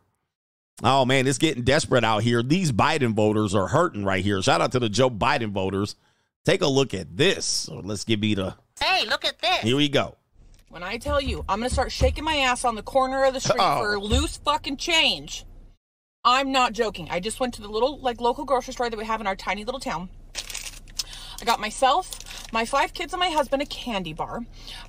Oh 0.84 1.04
man, 1.04 1.26
it's 1.26 1.38
getting 1.38 1.64
desperate 1.64 2.04
out 2.04 2.22
here. 2.22 2.44
These 2.44 2.70
Biden 2.70 3.12
voters 3.12 3.56
are 3.56 3.66
hurting 3.66 4.04
right 4.04 4.22
here. 4.22 4.40
Shout 4.40 4.60
out 4.60 4.70
to 4.70 4.78
the 4.78 4.88
Joe 4.88 5.10
Biden 5.10 5.50
voters. 5.50 5.96
Take 6.44 6.62
a 6.62 6.68
look 6.68 6.94
at 6.94 7.16
this. 7.16 7.44
So 7.44 7.80
let's 7.80 8.04
give 8.04 8.20
me 8.20 8.36
the. 8.36 8.54
Hey, 8.80 9.04
look 9.06 9.24
at 9.24 9.40
this. 9.40 9.62
Here 9.62 9.74
we 9.74 9.88
go. 9.88 10.14
When 10.74 10.82
I 10.82 10.98
tell 10.98 11.20
you 11.20 11.44
I'm 11.48 11.60
gonna 11.60 11.70
start 11.70 11.92
shaking 11.92 12.24
my 12.24 12.38
ass 12.38 12.64
on 12.64 12.74
the 12.74 12.82
corner 12.82 13.22
of 13.22 13.32
the 13.32 13.38
street 13.38 13.60
Oh. 13.60 13.78
for 13.78 14.00
loose 14.00 14.38
fucking 14.38 14.76
change, 14.76 15.44
I'm 16.24 16.50
not 16.50 16.72
joking. 16.72 17.06
I 17.12 17.20
just 17.20 17.38
went 17.38 17.54
to 17.54 17.62
the 17.62 17.68
little 17.68 18.00
like 18.00 18.20
local 18.20 18.44
grocery 18.44 18.74
store 18.74 18.90
that 18.90 18.96
we 18.96 19.04
have 19.04 19.20
in 19.20 19.28
our 19.28 19.36
tiny 19.36 19.64
little 19.64 19.78
town. 19.78 20.08
I 21.40 21.44
got 21.44 21.60
myself, 21.60 22.18
my 22.52 22.64
five 22.64 22.92
kids, 22.92 23.12
and 23.12 23.20
my 23.20 23.28
husband 23.28 23.62
a 23.62 23.66
candy 23.66 24.12
bar. 24.12 24.40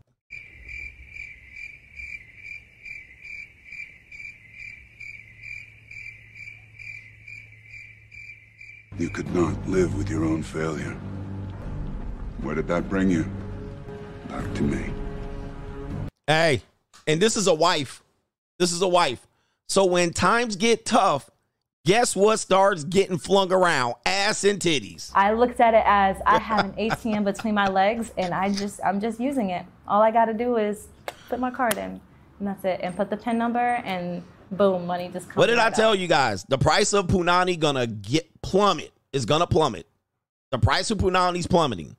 You 8.99 9.09
could 9.09 9.35
not 9.35 9.67
live 9.67 9.97
with 9.97 10.11
your 10.11 10.27
own 10.27 10.43
failure. 10.43 10.95
Where 12.43 12.57
did 12.57 12.69
that 12.69 12.91
bring 12.91 13.09
you? 13.09 13.25
Back 14.29 14.53
to 14.57 14.63
me. 14.63 14.93
Hey, 16.27 16.61
and 17.07 17.23
this 17.23 17.39
is 17.39 17.47
a 17.47 17.55
wife. 17.55 18.03
This 18.59 18.71
is 18.71 18.83
a 18.83 18.89
wife. 18.89 19.27
So 19.67 19.87
when 19.87 20.13
times 20.13 20.57
get 20.57 20.85
tough, 20.85 21.31
Guess 21.85 22.15
what 22.15 22.39
starts 22.39 22.85
getting 22.85 23.19
flung 23.19 23.53
around? 23.53 23.95
Ass 24.07 24.45
and 24.45 24.61
titties. 24.61 25.11
I 25.17 25.33
looked 25.33 25.59
at 25.59 25.75
it 25.75 25.83
as 25.85 26.17
I 26.25 26.39
have 26.41 26.65
an 26.67 26.73
ATM 26.75 27.25
between 27.25 27.55
my 27.55 27.67
legs 27.67 28.13
and 28.17 28.33
I 28.33 28.53
just 28.53 28.81
I'm 28.85 29.01
just 29.01 29.19
using 29.19 29.51
it. 29.51 29.67
All 29.89 30.01
I 30.01 30.13
got 30.13 30.27
to 30.27 30.35
do 30.35 30.57
is 30.59 30.87
put 31.29 31.41
my 31.41 31.51
card 31.51 31.75
in 31.79 32.01
and 32.39 32.49
that's 32.49 32.65
it 32.65 32.79
and 32.85 32.97
put 32.97 33.11
the 33.11 33.17
pin 33.17 33.37
number 33.37 33.59
and 33.59 34.23
boom, 34.53 34.87
money 34.87 35.11
just 35.13 35.27
comes. 35.27 35.37
What 35.37 35.47
did 35.49 35.59
I 35.59 35.65
right 35.67 35.75
tell 35.75 35.91
out. 35.91 35.99
you 35.99 36.07
guys? 36.07 36.45
The 36.45 36.59
price 36.59 36.93
of 36.93 37.09
Punani 37.09 37.59
gonna 37.59 37.87
get 37.89 38.31
plummet. 38.43 38.93
Is 39.13 39.27
gonna 39.27 39.47
plummet. 39.49 39.87
The 40.53 40.59
price 40.59 40.91
of 40.93 40.99
Punani's 40.99 41.47
plummeting. 41.49 41.97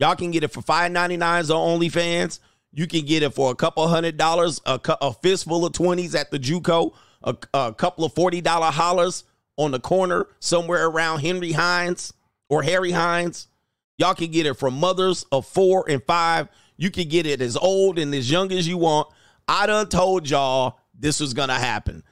Y'all 0.00 0.16
can 0.16 0.32
get 0.32 0.42
it 0.42 0.48
for 0.48 0.62
five 0.62 0.90
ninety 0.90 1.16
nines 1.16 1.50
on 1.50 1.78
OnlyFans. 1.78 2.40
You 2.72 2.88
can 2.88 3.06
get 3.06 3.22
it 3.22 3.34
for 3.34 3.52
a 3.52 3.54
couple 3.54 3.86
hundred 3.86 4.16
dollars, 4.16 4.60
a, 4.66 4.78
cou- 4.80 4.96
a 5.00 5.12
fistful 5.12 5.64
of 5.64 5.72
twenties 5.72 6.14
at 6.16 6.30
the 6.32 6.38
JUCO, 6.38 6.92
a, 7.22 7.36
a 7.54 7.74
couple 7.74 8.04
of 8.04 8.14
forty 8.14 8.40
dollar 8.40 8.70
hollers 8.70 9.24
on 9.56 9.72
the 9.72 9.80
corner 9.80 10.26
somewhere 10.38 10.86
around 10.86 11.20
Henry 11.20 11.52
Hines 11.52 12.12
or 12.48 12.62
Harry 12.62 12.90
Hines. 12.90 13.48
Y'all 13.98 14.14
can 14.14 14.30
get 14.30 14.46
it 14.46 14.54
from 14.54 14.74
mothers 14.74 15.26
of 15.30 15.46
four 15.46 15.84
and 15.88 16.02
five. 16.04 16.48
You 16.78 16.90
can 16.90 17.08
get 17.08 17.26
it 17.26 17.42
as 17.42 17.56
old 17.56 17.98
and 17.98 18.14
as 18.14 18.30
young 18.30 18.50
as 18.52 18.66
you 18.66 18.78
want. 18.78 19.08
I 19.46 19.66
done 19.66 19.88
told 19.88 20.30
y'all 20.30 20.78
this 20.98 21.20
was 21.20 21.34
gonna 21.34 21.58
happen. 21.58 22.02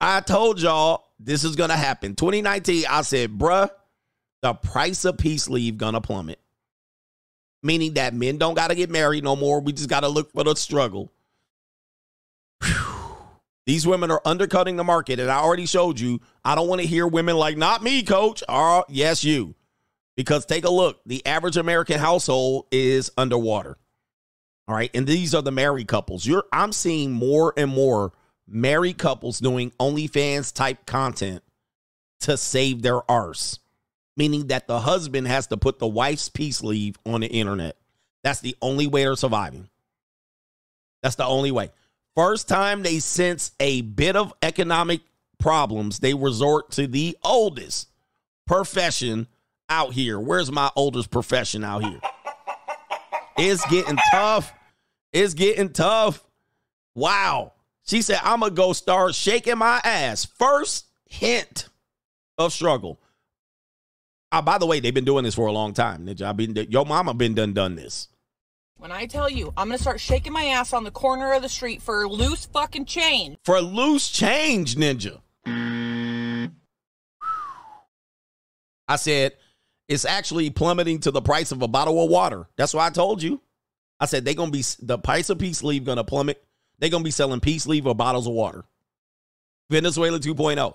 I 0.00 0.20
told 0.22 0.60
y'all 0.60 1.04
this 1.18 1.44
is 1.44 1.56
gonna 1.56 1.76
happen. 1.76 2.14
2019, 2.14 2.84
I 2.88 3.02
said, 3.02 3.36
bruh, 3.36 3.68
the 4.40 4.54
price 4.54 5.04
of 5.04 5.18
peace 5.18 5.48
leave 5.48 5.76
gonna 5.76 6.00
plummet. 6.00 6.38
Meaning 7.62 7.94
that 7.94 8.14
men 8.14 8.38
don't 8.38 8.54
gotta 8.54 8.74
get 8.74 8.88
married 8.88 9.22
no 9.22 9.36
more. 9.36 9.60
We 9.60 9.74
just 9.74 9.90
gotta 9.90 10.08
look 10.08 10.32
for 10.32 10.44
the 10.44 10.54
struggle. 10.54 11.12
Whew. 12.64 12.99
These 13.66 13.86
women 13.86 14.10
are 14.10 14.22
undercutting 14.24 14.76
the 14.76 14.84
market, 14.84 15.20
and 15.20 15.30
I 15.30 15.38
already 15.38 15.66
showed 15.66 16.00
you. 16.00 16.20
I 16.44 16.54
don't 16.54 16.68
want 16.68 16.80
to 16.80 16.86
hear 16.86 17.06
women 17.06 17.36
like, 17.36 17.56
not 17.56 17.82
me, 17.82 18.02
coach. 18.02 18.42
Oh, 18.48 18.84
yes, 18.88 19.22
you. 19.22 19.54
Because 20.16 20.44
take 20.44 20.64
a 20.64 20.70
look. 20.70 21.00
The 21.06 21.24
average 21.24 21.56
American 21.56 21.98
household 21.98 22.66
is 22.70 23.10
underwater. 23.16 23.78
All 24.68 24.74
right. 24.74 24.90
And 24.94 25.06
these 25.06 25.34
are 25.34 25.42
the 25.42 25.50
married 25.50 25.88
couples. 25.88 26.26
You're 26.26 26.44
I'm 26.52 26.72
seeing 26.72 27.10
more 27.10 27.54
and 27.56 27.70
more 27.70 28.12
married 28.46 28.98
couples 28.98 29.38
doing 29.38 29.72
OnlyFans 29.80 30.54
type 30.54 30.86
content 30.86 31.42
to 32.20 32.36
save 32.36 32.82
their 32.82 33.08
arse. 33.10 33.58
Meaning 34.16 34.48
that 34.48 34.66
the 34.66 34.80
husband 34.80 35.26
has 35.26 35.46
to 35.48 35.56
put 35.56 35.78
the 35.78 35.88
wife's 35.88 36.28
peace 36.28 36.62
leave 36.62 36.96
on 37.06 37.22
the 37.22 37.26
internet. 37.26 37.76
That's 38.22 38.40
the 38.40 38.56
only 38.60 38.86
way 38.86 39.04
they're 39.04 39.16
surviving. 39.16 39.70
That's 41.02 41.16
the 41.16 41.24
only 41.24 41.50
way. 41.50 41.70
First 42.20 42.48
time 42.48 42.82
they 42.82 42.98
sense 42.98 43.52
a 43.60 43.80
bit 43.80 44.14
of 44.14 44.34
economic 44.42 45.00
problems, 45.38 46.00
they 46.00 46.12
resort 46.12 46.70
to 46.72 46.86
the 46.86 47.16
oldest 47.24 47.88
profession 48.46 49.26
out 49.70 49.94
here. 49.94 50.20
Where's 50.20 50.52
my 50.52 50.70
oldest 50.76 51.10
profession 51.10 51.64
out 51.64 51.82
here? 51.82 51.98
It's 53.38 53.64
getting 53.70 53.96
tough. 54.12 54.52
It's 55.14 55.32
getting 55.32 55.72
tough. 55.72 56.22
Wow. 56.94 57.54
She 57.86 58.02
said, 58.02 58.20
I'm 58.22 58.40
going 58.40 58.52
to 58.52 58.54
go 58.54 58.74
start 58.74 59.14
shaking 59.14 59.56
my 59.56 59.80
ass. 59.82 60.26
First 60.26 60.88
hint 61.06 61.70
of 62.36 62.52
struggle. 62.52 63.00
Uh, 64.30 64.42
by 64.42 64.58
the 64.58 64.66
way, 64.66 64.78
they've 64.80 64.92
been 64.92 65.06
doing 65.06 65.24
this 65.24 65.36
for 65.36 65.46
a 65.46 65.52
long 65.52 65.72
time. 65.72 66.04
Ninja. 66.04 66.24
I've 66.26 66.36
been, 66.36 66.54
your 66.68 66.84
mama 66.84 67.14
been 67.14 67.34
done 67.34 67.54
done 67.54 67.76
this. 67.76 68.08
When 68.80 68.92
I 68.92 69.04
tell 69.04 69.28
you, 69.28 69.52
I'm 69.58 69.68
gonna 69.68 69.76
start 69.76 70.00
shaking 70.00 70.32
my 70.32 70.46
ass 70.46 70.72
on 70.72 70.84
the 70.84 70.90
corner 70.90 71.34
of 71.34 71.42
the 71.42 71.50
street 71.50 71.82
for 71.82 72.08
loose 72.08 72.46
fucking 72.46 72.86
change. 72.86 73.36
For 73.44 73.60
loose 73.60 74.08
change, 74.08 74.74
Ninja. 74.74 75.20
I 78.88 78.96
said, 78.96 79.34
it's 79.86 80.06
actually 80.06 80.48
plummeting 80.48 81.00
to 81.00 81.10
the 81.10 81.20
price 81.20 81.52
of 81.52 81.60
a 81.60 81.68
bottle 81.68 82.02
of 82.02 82.08
water. 82.08 82.48
That's 82.56 82.72
why 82.72 82.86
I 82.86 82.90
told 82.90 83.22
you. 83.22 83.42
I 84.00 84.06
said 84.06 84.24
they're 84.24 84.32
gonna 84.32 84.50
be 84.50 84.64
the 84.80 84.96
price 84.96 85.28
of 85.28 85.38
peace 85.38 85.62
leave 85.62 85.84
gonna 85.84 86.02
plummet. 86.02 86.42
They're 86.78 86.88
gonna 86.88 87.04
be 87.04 87.10
selling 87.10 87.40
peace 87.40 87.66
leave 87.66 87.86
or 87.86 87.94
bottles 87.94 88.26
of 88.26 88.32
water. 88.32 88.64
Venezuela 89.68 90.18
2.0. 90.18 90.74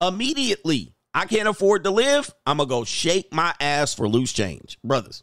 Immediately, 0.00 0.94
I 1.12 1.26
can't 1.26 1.48
afford 1.48 1.84
to 1.84 1.90
live. 1.90 2.34
I'm 2.46 2.56
gonna 2.56 2.66
go 2.66 2.84
shake 2.84 3.30
my 3.30 3.54
ass 3.60 3.92
for 3.92 4.08
loose 4.08 4.32
change, 4.32 4.78
brothers. 4.82 5.22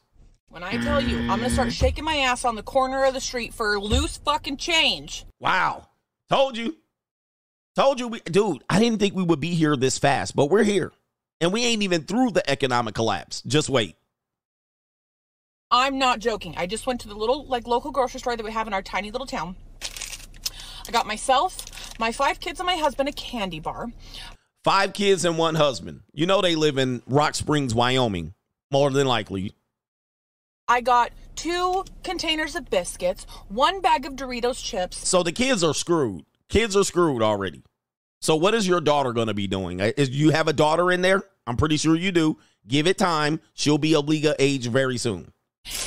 When 0.49 0.63
I 0.63 0.77
tell 0.77 0.99
you, 0.99 1.19
I'm 1.19 1.27
gonna 1.27 1.49
start 1.51 1.71
shaking 1.71 2.03
my 2.03 2.17
ass 2.17 2.43
on 2.43 2.55
the 2.55 2.63
corner 2.63 3.05
of 3.05 3.13
the 3.13 3.21
street 3.21 3.53
for 3.53 3.79
loose 3.79 4.17
fucking 4.17 4.57
change. 4.57 5.25
Wow, 5.39 5.89
told 6.27 6.57
you, 6.57 6.75
told 7.75 7.99
you, 7.99 8.07
we, 8.07 8.19
dude. 8.21 8.63
I 8.67 8.79
didn't 8.79 8.97
think 8.97 9.13
we 9.13 9.21
would 9.21 9.39
be 9.39 9.53
here 9.53 9.75
this 9.75 9.99
fast, 9.99 10.35
but 10.35 10.49
we're 10.49 10.63
here, 10.63 10.91
and 11.39 11.53
we 11.53 11.63
ain't 11.65 11.83
even 11.83 12.01
through 12.01 12.31
the 12.31 12.49
economic 12.49 12.95
collapse. 12.95 13.43
Just 13.43 13.69
wait. 13.69 13.95
I'm 15.69 15.99
not 15.99 16.17
joking. 16.17 16.55
I 16.57 16.65
just 16.65 16.87
went 16.87 17.01
to 17.01 17.07
the 17.07 17.15
little 17.15 17.45
like 17.45 17.67
local 17.67 17.91
grocery 17.91 18.19
store 18.19 18.35
that 18.35 18.43
we 18.43 18.51
have 18.51 18.65
in 18.65 18.73
our 18.73 18.81
tiny 18.81 19.11
little 19.11 19.27
town. 19.27 19.55
I 20.87 20.91
got 20.91 21.05
myself, 21.05 21.99
my 21.99 22.11
five 22.11 22.39
kids, 22.39 22.59
and 22.59 22.65
my 22.65 22.75
husband 22.75 23.07
a 23.07 23.11
candy 23.11 23.59
bar. 23.59 23.91
Five 24.63 24.93
kids 24.93 25.25
and 25.25 25.37
one 25.37 25.53
husband. 25.53 26.01
You 26.11 26.25
know 26.25 26.41
they 26.41 26.55
live 26.55 26.79
in 26.79 27.03
Rock 27.05 27.35
Springs, 27.35 27.75
Wyoming, 27.75 28.33
more 28.71 28.89
than 28.89 29.05
likely. 29.05 29.53
I 30.69 30.81
got 30.81 31.11
two 31.35 31.83
containers 32.03 32.55
of 32.55 32.69
biscuits, 32.69 33.25
one 33.47 33.81
bag 33.81 34.05
of 34.05 34.13
Doritos 34.13 34.63
chips. 34.63 35.07
So 35.07 35.23
the 35.23 35.31
kids 35.31 35.63
are 35.63 35.73
screwed. 35.73 36.25
Kids 36.47 36.77
are 36.77 36.83
screwed 36.83 37.23
already. 37.23 37.63
So 38.21 38.35
what 38.35 38.53
is 38.53 38.67
your 38.67 38.79
daughter 38.79 39.11
going 39.11 39.27
to 39.29 39.33
be 39.33 39.47
doing? 39.47 39.79
Is 39.79 40.11
you 40.11 40.29
have 40.29 40.47
a 40.47 40.53
daughter 40.53 40.91
in 40.91 41.01
there? 41.01 41.23
I'm 41.47 41.57
pretty 41.57 41.77
sure 41.77 41.95
you 41.95 42.11
do. 42.11 42.37
Give 42.67 42.85
it 42.85 42.99
time. 42.99 43.39
She'll 43.55 43.79
be 43.79 43.95
of 43.95 44.07
legal 44.07 44.35
age 44.37 44.67
very 44.67 44.97
soon. 44.97 45.31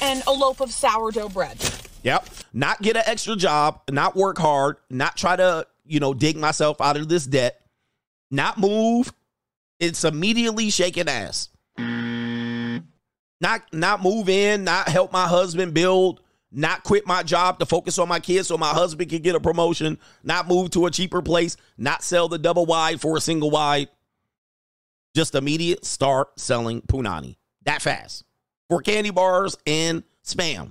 and 0.00 0.22
a 0.26 0.32
loaf 0.32 0.60
of 0.60 0.72
sourdough 0.72 1.28
bread. 1.28 1.58
Yep. 2.02 2.28
Not 2.52 2.82
get 2.82 2.96
an 2.96 3.04
extra 3.06 3.36
job, 3.36 3.82
not 3.90 4.16
work 4.16 4.38
hard, 4.38 4.76
not 4.90 5.16
try 5.16 5.36
to, 5.36 5.66
you 5.86 6.00
know, 6.00 6.12
dig 6.12 6.36
myself 6.36 6.80
out 6.80 6.96
of 6.96 7.08
this 7.08 7.24
debt, 7.26 7.60
not 8.32 8.58
move. 8.58 9.12
It's 9.78 10.02
immediately 10.04 10.70
shaking 10.70 11.08
ass. 11.08 11.50
Not 13.42 13.62
not 13.72 14.00
move 14.00 14.28
in, 14.28 14.62
not 14.62 14.88
help 14.88 15.12
my 15.12 15.26
husband 15.26 15.74
build, 15.74 16.20
not 16.52 16.84
quit 16.84 17.08
my 17.08 17.24
job 17.24 17.58
to 17.58 17.66
focus 17.66 17.98
on 17.98 18.06
my 18.06 18.20
kids 18.20 18.46
so 18.46 18.56
my 18.56 18.68
husband 18.68 19.10
can 19.10 19.20
get 19.20 19.34
a 19.34 19.40
promotion, 19.40 19.98
not 20.22 20.46
move 20.46 20.70
to 20.70 20.86
a 20.86 20.92
cheaper 20.92 21.20
place, 21.20 21.56
not 21.76 22.04
sell 22.04 22.28
the 22.28 22.38
double 22.38 22.66
wide 22.66 23.00
for 23.00 23.16
a 23.16 23.20
single 23.20 23.50
wide. 23.50 23.88
Just 25.16 25.34
immediate 25.34 25.84
start 25.84 26.38
selling 26.38 26.82
punani. 26.82 27.34
That 27.64 27.82
fast. 27.82 28.22
For 28.70 28.80
candy 28.80 29.10
bars 29.10 29.56
and 29.66 30.04
spam. 30.24 30.70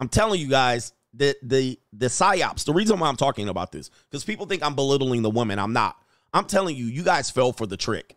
I'm 0.00 0.08
telling 0.08 0.40
you 0.40 0.48
guys 0.48 0.92
that 1.14 1.36
the 1.40 1.78
the 1.92 2.06
psyops. 2.06 2.64
The 2.64 2.72
reason 2.72 2.98
why 2.98 3.08
I'm 3.08 3.16
talking 3.16 3.48
about 3.48 3.70
this 3.70 3.90
because 4.10 4.24
people 4.24 4.46
think 4.46 4.64
I'm 4.64 4.74
belittling 4.74 5.22
the 5.22 5.30
women. 5.30 5.60
I'm 5.60 5.72
not. 5.72 5.96
I'm 6.34 6.46
telling 6.46 6.74
you, 6.74 6.86
you 6.86 7.04
guys 7.04 7.30
fell 7.30 7.52
for 7.52 7.68
the 7.68 7.76
trick. 7.76 8.16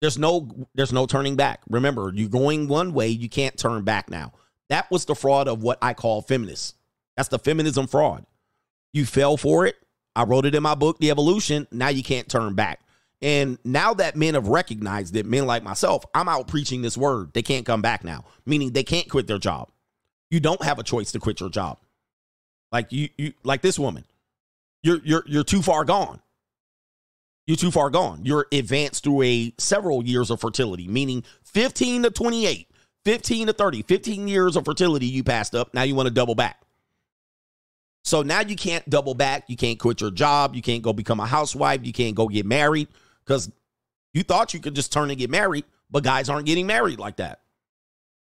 There's 0.00 0.18
no 0.18 0.68
there's 0.74 0.92
no 0.92 1.06
turning 1.06 1.36
back. 1.36 1.60
Remember, 1.68 2.12
you're 2.14 2.28
going 2.28 2.68
one 2.68 2.92
way, 2.92 3.08
you 3.08 3.28
can't 3.28 3.56
turn 3.56 3.84
back 3.84 4.10
now. 4.10 4.32
That 4.68 4.90
was 4.90 5.04
the 5.04 5.14
fraud 5.14 5.48
of 5.48 5.62
what 5.62 5.78
I 5.82 5.94
call 5.94 6.22
feminists. 6.22 6.74
That's 7.16 7.28
the 7.28 7.38
feminism 7.38 7.86
fraud. 7.86 8.24
You 8.92 9.04
fell 9.06 9.36
for 9.36 9.66
it. 9.66 9.76
I 10.14 10.24
wrote 10.24 10.46
it 10.46 10.54
in 10.54 10.62
my 10.62 10.74
book, 10.74 10.98
The 10.98 11.10
Evolution. 11.10 11.66
Now 11.70 11.88
you 11.88 12.02
can't 12.02 12.28
turn 12.28 12.54
back. 12.54 12.80
And 13.20 13.58
now 13.64 13.94
that 13.94 14.16
men 14.16 14.34
have 14.34 14.46
recognized 14.46 15.16
it, 15.16 15.26
men 15.26 15.46
like 15.46 15.64
myself, 15.64 16.04
I'm 16.14 16.28
out 16.28 16.46
preaching 16.46 16.82
this 16.82 16.96
word. 16.96 17.32
They 17.32 17.42
can't 17.42 17.66
come 17.66 17.82
back 17.82 18.04
now, 18.04 18.24
meaning 18.46 18.72
they 18.72 18.84
can't 18.84 19.08
quit 19.08 19.26
their 19.26 19.38
job. 19.38 19.70
You 20.30 20.40
don't 20.40 20.62
have 20.62 20.78
a 20.78 20.84
choice 20.84 21.10
to 21.12 21.18
quit 21.18 21.40
your 21.40 21.48
job. 21.48 21.78
Like 22.70 22.92
you, 22.92 23.08
you 23.16 23.32
like 23.42 23.62
this 23.62 23.78
woman. 23.78 24.04
You're 24.82 25.00
you're 25.02 25.24
you're 25.26 25.44
too 25.44 25.62
far 25.62 25.84
gone. 25.84 26.20
You're 27.48 27.56
too 27.56 27.70
far 27.70 27.88
gone. 27.88 28.26
You're 28.26 28.46
advanced 28.52 29.04
through 29.04 29.22
a 29.22 29.54
several 29.56 30.04
years 30.04 30.30
of 30.30 30.38
fertility, 30.38 30.86
meaning 30.86 31.24
15 31.44 32.02
to 32.02 32.10
28, 32.10 32.68
15 33.06 33.46
to 33.46 33.52
30, 33.54 33.82
15 33.82 34.28
years 34.28 34.54
of 34.54 34.66
fertility 34.66 35.06
you 35.06 35.24
passed 35.24 35.54
up. 35.54 35.72
Now 35.72 35.82
you 35.82 35.94
want 35.94 36.08
to 36.08 36.14
double 36.14 36.34
back. 36.34 36.60
So 38.04 38.20
now 38.20 38.40
you 38.40 38.54
can't 38.54 38.88
double 38.90 39.14
back. 39.14 39.44
You 39.48 39.56
can't 39.56 39.78
quit 39.78 40.02
your 40.02 40.10
job. 40.10 40.54
You 40.54 40.60
can't 40.60 40.82
go 40.82 40.92
become 40.92 41.20
a 41.20 41.26
housewife. 41.26 41.86
You 41.86 41.92
can't 41.94 42.14
go 42.14 42.28
get 42.28 42.44
married 42.44 42.88
because 43.24 43.50
you 44.12 44.22
thought 44.24 44.52
you 44.52 44.60
could 44.60 44.74
just 44.74 44.92
turn 44.92 45.08
and 45.08 45.18
get 45.18 45.30
married, 45.30 45.64
but 45.90 46.04
guys 46.04 46.28
aren't 46.28 46.44
getting 46.44 46.66
married 46.66 46.98
like 46.98 47.16
that. 47.16 47.40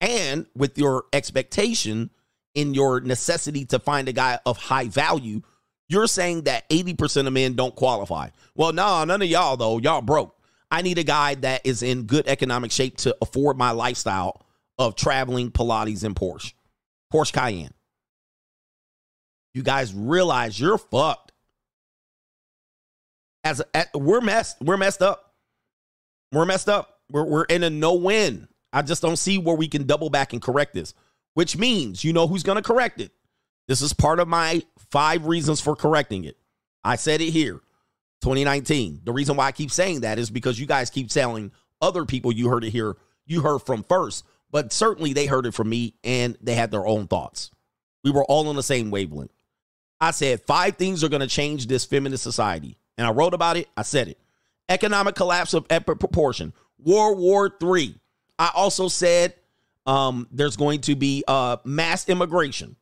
And 0.01 0.47
with 0.55 0.75
your 0.75 1.05
expectation 1.13 2.09
in 2.55 2.73
your 2.73 2.99
necessity 2.99 3.65
to 3.65 3.77
find 3.77 4.07
a 4.09 4.13
guy 4.13 4.39
of 4.43 4.57
high 4.57 4.87
value, 4.87 5.43
you're 5.93 6.07
saying 6.07 6.43
that 6.43 6.67
80% 6.69 7.27
of 7.27 7.33
men 7.33 7.53
don't 7.53 7.75
qualify. 7.75 8.29
Well, 8.55 8.73
no, 8.73 9.03
none 9.05 9.21
of 9.21 9.27
y'all, 9.27 9.55
though. 9.55 9.77
Y'all 9.77 10.01
broke. 10.01 10.35
I 10.69 10.81
need 10.81 10.97
a 10.97 11.03
guy 11.03 11.35
that 11.35 11.61
is 11.63 11.83
in 11.83 12.03
good 12.03 12.27
economic 12.27 12.71
shape 12.71 12.97
to 12.97 13.15
afford 13.21 13.57
my 13.57 13.71
lifestyle 13.71 14.43
of 14.79 14.95
traveling, 14.95 15.51
Pilates, 15.51 16.03
and 16.03 16.15
Porsche. 16.15 16.53
Porsche 17.13 17.31
Cayenne. 17.31 17.73
You 19.53 19.61
guys 19.61 19.93
realize 19.93 20.59
you're 20.59 20.79
fucked. 20.79 21.31
As, 23.43 23.61
as 23.73 23.85
we're 23.93 24.21
messed, 24.21 24.57
we're 24.61 24.77
messed 24.77 25.01
up. 25.01 25.33
We're 26.31 26.45
messed 26.45 26.69
up. 26.69 27.01
We're 27.11 27.25
we're 27.25 27.43
in 27.43 27.61
a 27.63 27.69
no 27.69 27.93
win. 27.93 28.47
I 28.71 28.81
just 28.81 29.03
don't 29.03 29.17
see 29.17 29.37
where 29.37 29.55
we 29.55 29.67
can 29.67 29.85
double 29.85 30.09
back 30.09 30.33
and 30.33 30.41
correct 30.41 30.73
this. 30.73 30.95
Which 31.35 31.57
means 31.57 32.03
you 32.03 32.13
know 32.13 32.27
who's 32.27 32.43
going 32.43 32.55
to 32.55 32.61
correct 32.63 32.99
it. 32.99 33.11
This 33.67 33.81
is 33.81 33.93
part 33.93 34.19
of 34.19 34.27
my 34.27 34.63
five 34.91 35.25
reasons 35.25 35.61
for 35.61 35.75
correcting 35.75 36.25
it. 36.25 36.37
I 36.83 36.97
said 36.97 37.21
it 37.21 37.31
here, 37.31 37.61
2019. 38.21 39.01
The 39.03 39.13
reason 39.13 39.37
why 39.37 39.47
I 39.47 39.51
keep 39.51 39.71
saying 39.71 40.01
that 40.01 40.19
is 40.19 40.29
because 40.29 40.59
you 40.59 40.65
guys 40.65 40.89
keep 40.89 41.09
telling 41.09 41.51
other 41.81 42.05
people 42.05 42.31
you 42.31 42.49
heard 42.49 42.63
it 42.63 42.71
here, 42.71 42.97
you 43.25 43.41
heard 43.41 43.59
from 43.59 43.83
first, 43.83 44.25
but 44.51 44.73
certainly 44.73 45.13
they 45.13 45.25
heard 45.25 45.45
it 45.45 45.53
from 45.53 45.69
me 45.69 45.95
and 46.03 46.37
they 46.41 46.55
had 46.55 46.71
their 46.71 46.85
own 46.85 47.07
thoughts. 47.07 47.51
We 48.03 48.11
were 48.11 48.25
all 48.25 48.49
on 48.49 48.55
the 48.55 48.63
same 48.63 48.91
wavelength. 48.91 49.31
I 50.01 50.11
said 50.11 50.41
five 50.41 50.75
things 50.75 51.03
are 51.03 51.09
going 51.09 51.21
to 51.21 51.27
change 51.27 51.67
this 51.67 51.85
feminist 51.85 52.23
society. 52.23 52.77
And 52.97 53.07
I 53.07 53.11
wrote 53.11 53.33
about 53.33 53.57
it. 53.57 53.69
I 53.75 53.83
said 53.83 54.09
it. 54.09 54.19
Economic 54.69 55.15
collapse 55.15 55.53
of 55.53 55.65
epic 55.69 55.99
proportion. 55.99 56.53
World 56.77 57.17
War 57.17 57.51
III. 57.61 57.95
I 58.37 58.51
also 58.53 58.87
said 58.87 59.33
um, 59.85 60.27
there's 60.31 60.57
going 60.57 60.81
to 60.81 60.95
be 60.95 61.23
uh, 61.27 61.57
mass 61.63 62.09
immigration, 62.09 62.75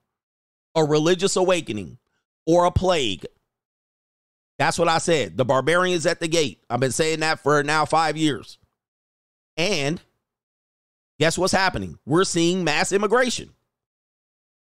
a 0.76 0.84
religious 0.84 1.36
awakening, 1.36 1.98
or 2.46 2.66
a 2.66 2.72
plague. 2.72 3.26
That's 4.58 4.78
what 4.78 4.88
I 4.88 5.00
said. 5.00 5.38
The 5.38 5.46
barbarians 5.46 6.06
at 6.06 6.20
the 6.20 6.28
gate. 6.28 6.64
I've 6.70 6.80
been 6.80 6.92
saying 6.92 7.22
that 7.22 7.40
for 7.40 7.64
now 7.64 7.86
five 7.86 8.16
years. 8.16 8.58
And 9.58 10.00
guess 11.20 11.38
what's 11.38 11.54
happening? 11.54 11.98
We're 12.06 12.24
seeing 12.24 12.64
mass 12.64 12.92
immigration. 12.92 13.52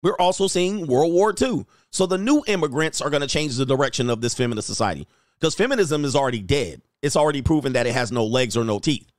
We're 0.02 0.16
also 0.16 0.46
seeing 0.46 0.86
World 0.86 1.12
War 1.12 1.34
II. 1.40 1.66
So 1.90 2.06
the 2.06 2.18
new 2.18 2.44
immigrants 2.46 3.00
are 3.00 3.10
going 3.10 3.22
to 3.22 3.26
change 3.26 3.56
the 3.56 3.66
direction 3.66 4.10
of 4.10 4.20
this 4.20 4.34
feminist 4.34 4.68
society 4.68 5.08
because 5.38 5.54
feminism 5.54 6.04
is 6.04 6.14
already 6.14 6.40
dead. 6.40 6.82
It's 7.02 7.16
already 7.16 7.42
proven 7.42 7.72
that 7.72 7.86
it 7.86 7.92
has 7.92 8.12
no 8.12 8.24
legs 8.24 8.56
or 8.56 8.64
no 8.64 8.78
teeth. 8.78 9.10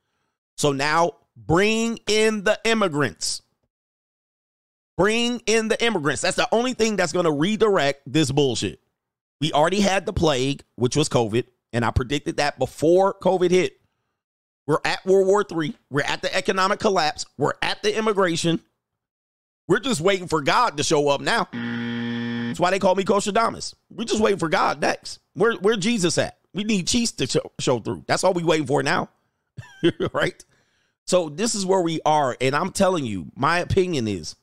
So 0.56 0.72
now 0.72 1.12
bring 1.36 1.98
in 2.06 2.44
the 2.44 2.58
immigrants. 2.64 3.42
Bring 5.00 5.42
in 5.46 5.68
the 5.68 5.82
immigrants. 5.82 6.20
That's 6.20 6.36
the 6.36 6.46
only 6.52 6.74
thing 6.74 6.96
that's 6.96 7.14
going 7.14 7.24
to 7.24 7.32
redirect 7.32 8.02
this 8.04 8.30
bullshit. 8.30 8.80
We 9.40 9.50
already 9.50 9.80
had 9.80 10.04
the 10.04 10.12
plague, 10.12 10.62
which 10.76 10.94
was 10.94 11.08
COVID, 11.08 11.46
and 11.72 11.86
I 11.86 11.90
predicted 11.90 12.36
that 12.36 12.58
before 12.58 13.14
COVID 13.14 13.50
hit. 13.50 13.80
We're 14.66 14.76
at 14.84 15.06
World 15.06 15.26
War 15.26 15.42
III. 15.50 15.74
We're 15.88 16.02
at 16.02 16.20
the 16.20 16.34
economic 16.36 16.80
collapse. 16.80 17.24
We're 17.38 17.54
at 17.62 17.82
the 17.82 17.96
immigration. 17.96 18.60
We're 19.66 19.80
just 19.80 20.02
waiting 20.02 20.28
for 20.28 20.42
God 20.42 20.76
to 20.76 20.82
show 20.82 21.08
up 21.08 21.22
now. 21.22 21.48
That's 21.50 22.60
why 22.60 22.70
they 22.70 22.78
call 22.78 22.94
me 22.94 23.04
Kosher 23.04 23.32
Koshadamas. 23.32 23.72
We're 23.88 24.04
just 24.04 24.20
waiting 24.20 24.38
for 24.38 24.50
God 24.50 24.82
next. 24.82 25.20
Where 25.32 25.54
where 25.54 25.76
Jesus 25.76 26.18
at? 26.18 26.36
We 26.52 26.62
need 26.62 26.86
cheese 26.86 27.12
to 27.12 27.26
show, 27.26 27.52
show 27.58 27.78
through. 27.78 28.04
That's 28.06 28.22
all 28.22 28.34
we 28.34 28.44
waiting 28.44 28.66
for 28.66 28.82
now. 28.82 29.08
right? 30.12 30.44
So 31.06 31.30
this 31.30 31.54
is 31.54 31.64
where 31.64 31.80
we 31.80 32.02
are. 32.04 32.36
And 32.38 32.54
I'm 32.54 32.70
telling 32.70 33.06
you, 33.06 33.32
my 33.34 33.60
opinion 33.60 34.06
is 34.06 34.36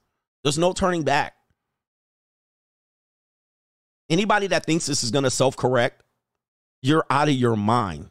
there's 0.43 0.57
no 0.57 0.73
turning 0.73 1.03
back. 1.03 1.35
Anybody 4.09 4.47
that 4.47 4.65
thinks 4.65 4.85
this 4.85 5.03
is 5.03 5.11
going 5.11 5.25
to 5.25 5.29
self 5.29 5.57
correct, 5.57 6.03
you're 6.81 7.05
out 7.09 7.27
of 7.27 7.35
your 7.35 7.55
mind. 7.55 8.09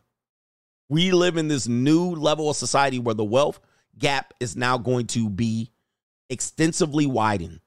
We 0.89 1.13
live 1.13 1.37
in 1.37 1.49
this 1.49 1.67
new 1.67 2.11
level 2.11 2.51
of 2.51 2.57
society 2.57 2.99
where 2.99 3.15
the 3.15 3.25
wealth 3.25 3.61
gap 3.99 4.35
is 4.41 4.57
now 4.57 4.79
going 4.79 5.07
to 5.09 5.29
be 5.29 5.71
extensively 6.29 7.07
widened. 7.07 7.61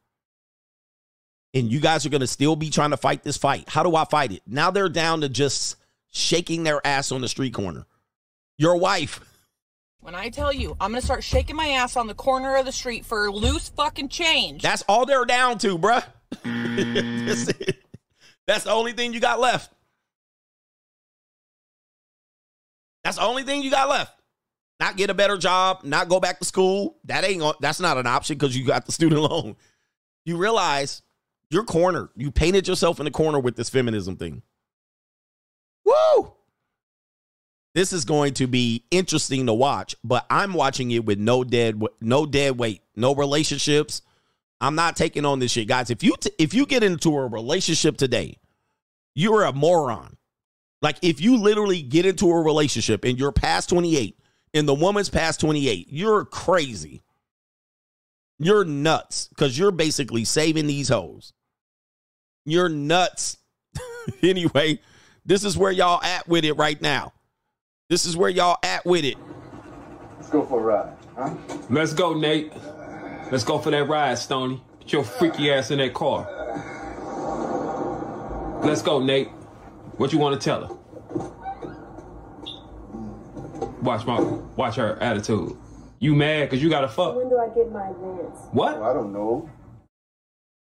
And 1.53 1.71
you 1.71 1.79
guys 1.79 2.05
are 2.05 2.09
going 2.09 2.21
to 2.21 2.27
still 2.27 2.55
be 2.55 2.69
trying 2.69 2.91
to 2.91 2.97
fight 2.97 3.23
this 3.23 3.37
fight. 3.37 3.67
How 3.67 3.81
do 3.83 3.95
I 3.95 4.05
fight 4.05 4.31
it? 4.31 4.43
Now 4.45 4.69
they're 4.69 4.89
down 4.89 5.21
to 5.21 5.29
just 5.29 5.77
shaking 6.11 6.63
their 6.63 6.85
ass 6.85 7.11
on 7.11 7.21
the 7.21 7.27
street 7.27 7.53
corner. 7.53 7.85
Your 8.57 8.77
wife. 8.77 9.19
When 10.01 10.15
I 10.15 10.29
tell 10.29 10.53
you, 10.53 10.77
I'm 10.79 10.91
gonna 10.91 11.01
start 11.01 11.23
shaking 11.23 11.55
my 11.55 11.67
ass 11.69 11.95
on 11.95 12.07
the 12.07 12.13
corner 12.13 12.55
of 12.55 12.65
the 12.65 12.71
street 12.71 13.05
for 13.05 13.31
loose 13.31 13.69
fucking 13.69 14.09
change. 14.09 14.61
That's 14.61 14.83
all 14.87 15.05
they're 15.05 15.25
down 15.25 15.57
to, 15.59 15.77
bruh. 15.77 16.05
That's. 16.43 17.51
That's 18.47 18.63
the 18.63 18.71
only 18.71 18.93
thing 18.93 19.13
you 19.13 19.19
got 19.19 19.39
left. 19.39 19.71
That's 23.03 23.17
the 23.17 23.23
only 23.23 23.43
thing 23.43 23.61
you 23.61 23.69
got 23.69 23.89
left. 23.89 24.19
Not 24.79 24.97
get 24.97 25.11
a 25.11 25.13
better 25.13 25.37
job, 25.37 25.83
not 25.83 26.09
go 26.09 26.19
back 26.19 26.39
to 26.39 26.45
school. 26.45 26.97
That 27.03 27.23
ain't 27.23 27.43
that's 27.59 27.79
not 27.79 27.97
an 27.97 28.07
option 28.07 28.37
because 28.37 28.57
you 28.57 28.65
got 28.65 28.87
the 28.87 28.91
student 28.91 29.21
loan. 29.29 29.55
You 30.25 30.37
realize 30.37 31.03
you're 31.51 31.63
cornered. 31.63 32.09
You 32.15 32.31
painted 32.31 32.67
yourself 32.67 32.99
in 32.99 33.05
the 33.05 33.11
corner 33.11 33.39
with 33.39 33.55
this 33.55 33.69
feminism 33.69 34.15
thing. 34.15 34.41
Woo! 35.85 36.33
This 37.75 37.93
is 37.93 38.03
going 38.03 38.33
to 38.35 38.47
be 38.47 38.83
interesting 38.89 39.45
to 39.45 39.53
watch, 39.53 39.95
but 40.03 40.25
I'm 40.29 40.53
watching 40.53 40.91
it 40.91 41.05
with 41.05 41.19
no 41.19 41.43
dead 41.43 41.81
no 42.01 42.25
dead 42.25 42.57
weight, 42.57 42.81
no 42.95 43.13
relationships. 43.13 44.01
I'm 44.59 44.75
not 44.75 44.95
taking 44.95 45.23
on 45.23 45.39
this 45.39 45.51
shit, 45.51 45.67
guys. 45.67 45.89
If 45.89 46.03
you 46.03 46.15
t- 46.19 46.31
if 46.37 46.53
you 46.53 46.65
get 46.65 46.83
into 46.83 47.15
a 47.15 47.27
relationship 47.27 47.97
today, 47.97 48.37
you're 49.13 49.43
a 49.43 49.53
moron. 49.53 50.17
Like 50.81 50.97
if 51.01 51.21
you 51.21 51.37
literally 51.37 51.81
get 51.81 52.05
into 52.05 52.29
a 52.29 52.41
relationship 52.41 53.03
and 53.05 53.19
you're 53.19 53.31
past 53.31 53.69
28 53.69 54.17
and 54.53 54.67
the 54.67 54.73
woman's 54.73 55.09
past 55.09 55.39
28, 55.41 55.87
you're 55.89 56.25
crazy. 56.25 57.03
You're 58.39 58.65
nuts 58.65 59.27
because 59.27 59.57
you're 59.57 59.71
basically 59.71 60.23
saving 60.23 60.67
these 60.67 60.89
hoes. 60.89 61.33
You're 62.45 62.69
nuts. 62.69 63.37
anyway, 64.23 64.79
this 65.25 65.43
is 65.43 65.57
where 65.57 65.71
y'all 65.71 66.01
at 66.01 66.27
with 66.27 66.45
it 66.45 66.53
right 66.53 66.81
now. 66.81 67.13
This 67.89 68.05
is 68.05 68.15
where 68.15 68.29
y'all 68.29 68.59
at 68.61 68.85
with 68.85 69.03
it. 69.03 69.17
Let's 70.17 70.29
go 70.29 70.45
for 70.45 70.59
a 70.59 70.63
ride, 70.63 70.95
huh? 71.17 71.33
Let's 71.71 71.91
go, 71.91 72.13
Nate. 72.13 72.53
Let's 73.31 73.43
go 73.43 73.57
for 73.57 73.71
that 73.71 73.89
ride, 73.89 74.19
Stony. 74.19 74.61
Get 74.81 74.93
your 74.93 75.03
freaky 75.03 75.51
ass 75.51 75.71
in 75.71 75.79
that 75.79 75.95
car. 75.95 76.27
Let's 78.63 78.83
go, 78.83 78.99
Nate. 78.99 79.29
What 79.97 80.13
you 80.13 80.19
want 80.19 80.39
to 80.39 80.45
tell 80.45 80.67
her? 80.67 80.75
Watch 83.81 84.05
my 84.05 84.19
watch 84.55 84.75
her 84.75 85.01
attitude. 85.01 85.57
You 85.97 86.13
mad 86.13 86.43
because 86.43 86.61
you 86.61 86.69
got 86.69 86.81
to 86.81 86.89
fuck? 86.89 87.15
When 87.15 87.27
do 87.27 87.39
I 87.39 87.47
get 87.55 87.71
my 87.71 87.89
advance? 87.89 88.37
What? 88.51 88.79
I 88.83 88.93
don't 88.93 89.11
know. 89.11 89.49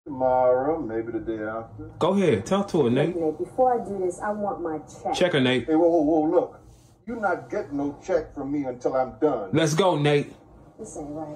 Tomorrow, 0.06 0.80
maybe 0.80 1.12
the 1.12 1.20
day 1.20 1.44
after. 1.44 1.90
Go 1.98 2.14
ahead, 2.14 2.46
talk 2.46 2.68
to 2.68 2.84
her, 2.84 2.90
Nate. 2.90 3.14
Nate, 3.14 3.36
before 3.36 3.78
I 3.78 3.84
do 3.86 3.98
this, 3.98 4.18
I 4.18 4.30
want 4.30 4.62
my 4.62 4.78
check. 5.02 5.12
Check 5.12 5.32
her, 5.34 5.40
Nate. 5.40 5.66
Hey, 5.66 5.74
whoa, 5.74 5.88
whoa, 5.88 6.00
whoa, 6.00 6.30
look. 6.30 6.60
You're 7.08 7.20
not 7.20 7.48
getting 7.48 7.78
no 7.78 7.98
check 8.06 8.34
from 8.34 8.52
me 8.52 8.64
until 8.64 8.94
I'm 8.94 9.14
done. 9.18 9.48
Let's 9.54 9.72
go, 9.72 9.96
Nate. 9.96 10.30
This 10.78 10.94
ain't 10.98 11.08
right. 11.08 11.28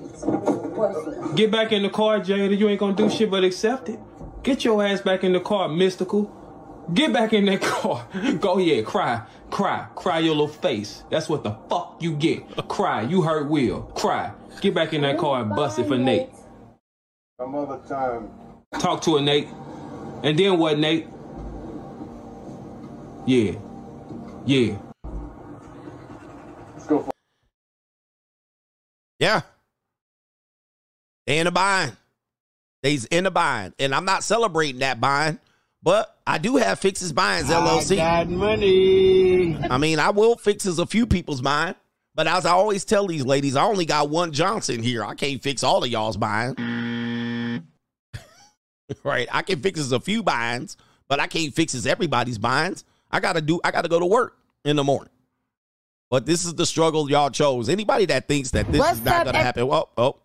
What 0.76 0.90
is 0.94 1.30
it? 1.30 1.34
Get 1.34 1.50
back 1.50 1.72
in 1.72 1.82
the 1.82 1.88
car, 1.88 2.20
Jada. 2.20 2.58
You 2.58 2.68
ain't 2.68 2.78
gonna 2.78 2.94
do 2.94 3.08
shit 3.08 3.30
but 3.30 3.42
accept 3.42 3.88
it. 3.88 3.98
Get 4.42 4.66
your 4.66 4.84
ass 4.84 5.00
back 5.00 5.24
in 5.24 5.32
the 5.32 5.40
car, 5.40 5.70
mystical. 5.70 6.30
Get 6.92 7.14
back 7.14 7.32
in 7.32 7.46
that 7.46 7.62
car. 7.62 8.06
Go 8.38 8.58
ahead, 8.58 8.84
cry, 8.84 9.22
cry, 9.48 9.86
cry 9.94 10.18
your 10.18 10.34
little 10.34 10.48
face. 10.48 11.04
That's 11.10 11.30
what 11.30 11.42
the 11.42 11.52
fuck 11.70 11.96
you 12.00 12.16
get. 12.16 12.68
Cry. 12.68 13.00
You 13.00 13.22
hurt 13.22 13.48
Will. 13.48 13.84
Cry. 13.94 14.30
Get 14.60 14.74
back 14.74 14.92
in 14.92 15.00
that 15.00 15.16
car 15.16 15.40
and 15.40 15.56
bust 15.56 15.78
it 15.78 15.88
for 15.88 15.96
Nate. 15.96 16.28
Some 17.40 17.54
other 17.54 17.80
time. 17.88 18.28
Talk 18.78 19.00
to 19.02 19.16
her, 19.16 19.22
Nate. 19.22 19.48
And 20.22 20.38
then 20.38 20.58
what, 20.58 20.78
Nate? 20.78 21.06
Yeah. 23.24 23.52
Yeah. 24.44 24.76
Let's 26.82 26.90
go 26.90 26.98
for 26.98 27.12
Yeah. 29.22 29.42
They 31.28 31.38
in 31.38 31.46
a 31.46 31.52
bind. 31.52 31.96
They's 32.82 33.04
in 33.04 33.24
a 33.24 33.30
bind. 33.30 33.72
And 33.78 33.94
I'm 33.94 34.04
not 34.04 34.24
celebrating 34.24 34.80
that 34.80 35.00
bind, 35.00 35.38
but 35.80 36.18
I 36.26 36.38
do 36.38 36.56
have 36.56 36.80
Fixes 36.80 37.12
Binds 37.12 37.48
LLC. 37.48 37.92
I 38.00 38.24
got 38.24 38.28
money. 38.28 39.56
I 39.70 39.78
mean, 39.78 40.00
I 40.00 40.10
will 40.10 40.34
fixes 40.34 40.80
a 40.80 40.86
few 40.86 41.06
people's 41.06 41.40
mind, 41.40 41.76
but 42.16 42.26
as 42.26 42.44
I 42.44 42.50
always 42.50 42.84
tell 42.84 43.06
these 43.06 43.24
ladies, 43.24 43.54
I 43.54 43.62
only 43.62 43.84
got 43.84 44.10
one 44.10 44.32
Johnson 44.32 44.82
here. 44.82 45.04
I 45.04 45.14
can't 45.14 45.40
fix 45.40 45.62
all 45.62 45.84
of 45.84 45.88
y'all's 45.88 46.16
binds. 46.16 46.58
right? 49.04 49.28
I 49.30 49.42
can 49.42 49.60
fixes 49.60 49.92
a 49.92 50.00
few 50.00 50.24
binds, 50.24 50.76
but 51.06 51.20
I 51.20 51.28
can't 51.28 51.54
fixes 51.54 51.86
everybody's 51.86 52.38
binds. 52.38 52.84
I 53.08 53.20
gotta 53.20 53.40
do. 53.40 53.60
I 53.62 53.70
gotta 53.70 53.88
go 53.88 54.00
to 54.00 54.06
work 54.06 54.36
in 54.64 54.74
the 54.74 54.82
morning. 54.82 55.12
But 56.12 56.26
this 56.26 56.44
is 56.44 56.52
the 56.54 56.66
struggle 56.66 57.10
y'all 57.10 57.30
chose. 57.30 57.70
Anybody 57.70 58.04
that 58.04 58.28
thinks 58.28 58.50
that 58.50 58.70
this 58.70 58.80
What's 58.80 58.98
is 58.98 59.04
not 59.06 59.24
gonna 59.24 59.38
ev- 59.38 59.44
happen, 59.46 59.66
well, 59.66 59.88
oh, 59.96 60.16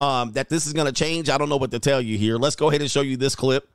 um, 0.00 0.32
that 0.32 0.48
this 0.48 0.66
is 0.66 0.72
gonna 0.72 0.90
change. 0.90 1.28
I 1.28 1.36
don't 1.36 1.50
know 1.50 1.58
what 1.58 1.70
to 1.72 1.78
tell 1.78 2.00
you 2.00 2.16
here. 2.16 2.38
Let's 2.38 2.56
go 2.56 2.70
ahead 2.70 2.80
and 2.80 2.90
show 2.90 3.02
you 3.02 3.18
this 3.18 3.36
clip. 3.36 3.68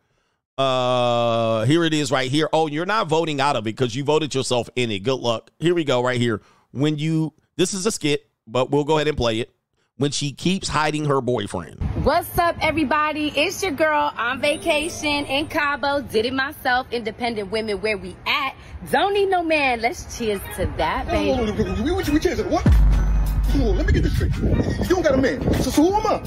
Uh, 0.57 1.63
here 1.65 1.83
it 1.83 1.93
is 1.93 2.11
right 2.11 2.31
here. 2.31 2.49
Oh, 2.51 2.65
you're 2.65 2.87
not 2.87 3.07
voting 3.07 3.39
out 3.39 3.55
of 3.55 3.67
it 3.67 3.75
because 3.75 3.95
you 3.95 4.03
voted 4.03 4.33
yourself 4.33 4.67
in 4.75 4.89
it. 4.89 5.03
Good 5.03 5.19
luck. 5.19 5.51
Here 5.59 5.75
we 5.75 5.83
go, 5.83 6.03
right 6.03 6.19
here. 6.19 6.41
When 6.71 6.97
you, 6.97 7.33
this 7.55 7.75
is 7.75 7.85
a 7.85 7.91
skit, 7.91 8.27
but 8.47 8.71
we'll 8.71 8.83
go 8.83 8.95
ahead 8.95 9.07
and 9.07 9.15
play 9.15 9.39
it. 9.39 9.53
When 10.03 10.11
she 10.11 10.33
keeps 10.33 10.67
hiding 10.67 11.05
her 11.05 11.21
boyfriend. 11.21 11.81
What's 12.03 12.37
up, 12.37 12.57
everybody? 12.59 13.31
It's 13.37 13.63
your 13.63 13.71
girl 13.71 14.11
on 14.17 14.41
vacation 14.41 15.23
in 15.27 15.47
Cabo. 15.47 16.01
Did 16.01 16.25
it 16.25 16.33
myself. 16.33 16.87
Independent 16.91 17.51
women, 17.51 17.79
where 17.79 17.97
we 17.97 18.13
at? 18.27 18.53
Don't 18.91 19.13
need 19.13 19.29
no 19.29 19.43
man. 19.43 19.79
Let's 19.79 20.17
cheers 20.17 20.41
to 20.57 20.65
that, 20.75 21.07
baby. 21.07 21.31
Hold 21.31 21.49
on, 21.51 21.83
we, 21.85 21.91
we, 21.93 22.03
we 22.11 22.19
cheers 22.19 22.35
to 22.35 22.43
what? 22.49 22.67
Hold 23.51 23.69
on, 23.69 23.77
let 23.77 23.85
me 23.85 23.93
get 23.93 24.03
this 24.03 24.13
straight. 24.15 24.35
You 24.37 24.85
don't 24.89 25.03
got 25.03 25.13
a 25.13 25.17
man. 25.17 25.41
So, 25.61 25.69
so 25.69 25.83
who 25.83 25.93
am 25.95 26.07
I? 26.07 26.17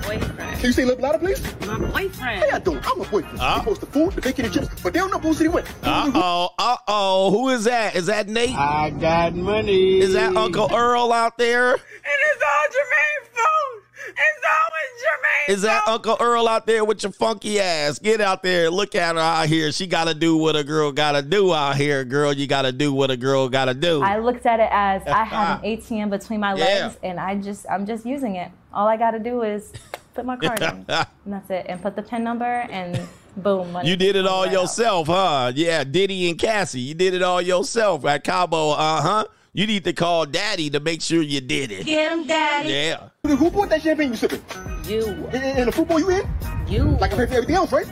Boyfriend. 0.00 0.38
Can 0.38 0.64
you 0.66 0.72
say 0.72 0.82
a 0.82 0.86
little 0.86 1.02
louder, 1.02 1.18
please? 1.18 1.42
My 1.66 1.78
boyfriend. 1.78 2.20
How 2.42 2.46
y'all 2.46 2.60
doing? 2.60 2.80
I'm 2.84 3.00
a 3.00 3.04
boyfriend. 3.04 3.38
Uh, 3.40 3.58
supposed 3.60 3.80
to 3.80 3.86
food, 3.86 4.12
the 4.12 4.20
bacon 4.20 4.44
and 4.44 4.54
chips, 4.54 4.68
but 4.82 4.92
they 4.92 4.98
don't 4.98 5.10
know 5.10 5.18
Boo 5.18 5.32
City 5.32 5.48
went. 5.48 5.66
Uh 5.82 6.10
oh, 6.14 6.50
uh 6.58 6.76
oh. 6.88 7.30
Who 7.30 7.48
is 7.50 7.64
that? 7.64 7.94
Is 7.96 8.06
that 8.06 8.28
Nate? 8.28 8.54
I 8.56 8.90
got 8.90 9.34
money. 9.34 10.00
Is 10.00 10.12
that 10.14 10.36
Uncle 10.36 10.68
Earl 10.74 11.12
out 11.12 11.38
there? 11.38 11.72
And 11.72 11.80
it's 11.82 12.42
all 12.42 12.66
Jermaine 12.74 13.26
food. 13.32 13.79
It's 14.08 14.46
always 14.46 15.02
Jermaine. 15.02 15.54
Is 15.54 15.62
that 15.62 15.86
Uncle 15.88 16.16
Earl 16.20 16.48
out 16.48 16.66
there 16.66 16.84
with 16.84 17.02
your 17.02 17.12
funky 17.12 17.60
ass? 17.60 17.98
Get 17.98 18.20
out 18.20 18.42
there. 18.42 18.70
Look 18.70 18.94
at 18.94 19.14
her 19.14 19.20
out 19.20 19.48
here. 19.48 19.72
She 19.72 19.86
got 19.86 20.06
to 20.08 20.14
do 20.14 20.36
what 20.36 20.56
a 20.56 20.64
girl 20.64 20.92
got 20.92 21.12
to 21.12 21.22
do 21.22 21.52
out 21.54 21.76
here, 21.76 22.04
girl. 22.04 22.32
You 22.32 22.46
got 22.46 22.62
to 22.62 22.72
do 22.72 22.92
what 22.92 23.10
a 23.10 23.16
girl 23.16 23.48
got 23.48 23.66
to 23.66 23.74
do. 23.74 24.02
I 24.02 24.18
looked 24.18 24.46
at 24.46 24.60
it 24.60 24.68
as 24.70 25.02
I 25.06 25.24
have 25.24 25.62
an 25.64 25.70
ATM 25.78 26.10
between 26.10 26.40
my 26.40 26.54
Yeah. 26.54 26.64
legs, 26.64 26.98
and 27.02 27.18
I 27.20 27.36
just 27.36 27.66
I'm 27.70 27.86
just 27.86 28.04
using 28.06 28.36
it. 28.36 28.50
All 28.72 28.86
I 28.86 28.96
got 28.96 29.12
to 29.12 29.18
do 29.18 29.42
is 29.42 29.72
put 30.14 30.24
my 30.24 30.36
card 30.36 30.60
in, 30.62 30.68
and 30.88 31.06
that's 31.26 31.50
it, 31.50 31.66
and 31.68 31.80
put 31.82 31.96
the 31.96 32.02
pin 32.02 32.22
number, 32.24 32.44
and 32.44 33.08
boom. 33.36 33.72
money 33.72 33.88
You 33.88 33.96
did 33.96 34.16
it 34.16 34.20
comes 34.20 34.28
all 34.28 34.42
right 34.44 34.48
out. 34.54 34.62
yourself, 34.62 35.06
huh? 35.08 35.52
Yeah, 35.54 35.84
Diddy 35.84 36.28
and 36.30 36.38
Cassie. 36.38 36.80
You 36.80 36.94
did 36.94 37.14
it 37.14 37.22
all 37.22 37.40
yourself 37.42 38.04
at 38.04 38.22
Cabo, 38.24 38.70
uh 38.70 39.00
huh. 39.02 39.24
You 39.52 39.66
need 39.66 39.82
to 39.84 39.92
call 39.92 40.26
Daddy 40.26 40.70
to 40.70 40.78
make 40.78 41.02
sure 41.02 41.22
you 41.22 41.40
did 41.40 41.72
it. 41.72 41.84
Get 41.84 42.12
him, 42.12 42.26
daddy. 42.26 42.68
Yeah. 42.68 43.08
Who 43.26 43.50
bought 43.50 43.68
that 43.70 43.82
champagne 43.82 44.10
you 44.10 44.16
sipping? 44.16 44.42
You. 44.84 45.06
And, 45.32 45.34
and 45.34 45.68
the 45.68 45.72
football 45.72 45.98
you 45.98 46.08
in? 46.10 46.28
You. 46.68 46.84
Like 46.84 47.12
I 47.12 47.16
pay 47.16 47.26
for 47.26 47.34
everything 47.34 47.56
else, 47.56 47.72
right? 47.72 47.86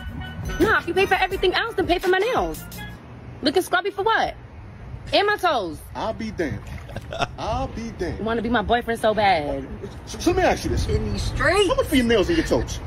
Nah, 0.61 0.79
if 0.79 0.87
you 0.87 0.95
pay 0.95 1.07
for 1.07 1.15
everything 1.15 1.55
else, 1.55 1.75
then 1.75 1.89
pay 1.89 1.99
for 1.99 2.09
my 2.09 2.19
nails. 2.19 2.63
Looking 3.43 3.63
scrubby 3.63 3.91
for 3.91 4.05
what? 4.05 4.37
And 5.13 5.27
my 5.27 5.37
toes. 5.37 5.79
I'll 5.97 6.13
be 6.13 6.31
damned. 6.31 6.63
I'll 7.39 7.69
be 7.69 7.91
damned. 7.99 8.21
You 8.21 8.25
want 8.25 8.39
to 8.39 8.43
be 8.43 8.49
my 8.49 8.63
boyfriend 8.63 9.01
so 9.01 9.13
bad. 9.13 9.67
So, 10.07 10.19
so 10.21 10.31
let 10.31 10.37
me 10.37 10.43
ask 10.45 10.65
you 10.65 10.71
this. 10.71 10.87
In 10.87 11.13
these 11.13 11.23
streets. 11.23 11.69
How 11.69 11.75
much 11.75 11.87
for 11.87 11.97
your 11.97 12.05
nails 12.05 12.29
and 12.29 12.39
your 12.39 12.47
toes? 12.47 12.79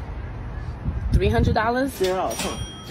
Three 1.12 1.30
hundred 1.30 1.56
dollars. 1.56 1.92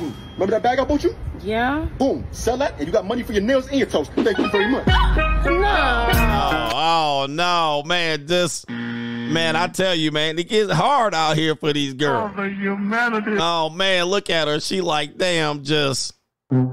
Yeah. 0.01 0.11
Remember 0.35 0.53
that 0.53 0.63
bag 0.63 0.79
I 0.79 0.85
bought 0.85 1.03
you? 1.05 1.15
Yeah. 1.43 1.87
Boom. 1.99 2.27
Sell 2.33 2.57
that, 2.59 2.79
and 2.79 2.87
you 2.87 2.93
got 2.93 3.07
money 3.07 3.23
for 3.23 3.33
your 3.33 3.43
nails 3.43 3.67
and 3.69 3.79
your 3.79 3.89
toes. 3.89 4.09
Thank 4.09 4.39
you 4.39 4.51
very 4.51 4.71
much. 4.71 4.85
Oh, 4.89 6.71
oh 6.75 7.27
no, 7.29 7.83
man. 7.85 8.27
This 8.27 8.65
man, 8.69 9.57
I 9.57 9.67
tell 9.69 9.95
you, 9.95 10.13
man, 10.13 10.39
it 10.39 10.49
gets 10.49 10.73
hard 10.73 11.15
out 11.15 11.37
here 11.37 11.57
for 11.57 11.73
these 11.73 11.95
girls. 11.95 12.33
Oh, 12.37 12.43
the 12.43 12.51
humanity. 12.51 13.37
Oh 13.39 13.71
man, 13.71 14.05
look 14.07 14.31
at 14.31 14.49
her. 14.49 14.61
She 14.61 14.81
like, 14.81 15.19
damn, 15.19 15.65
just. 15.65 16.15
but 16.51 16.73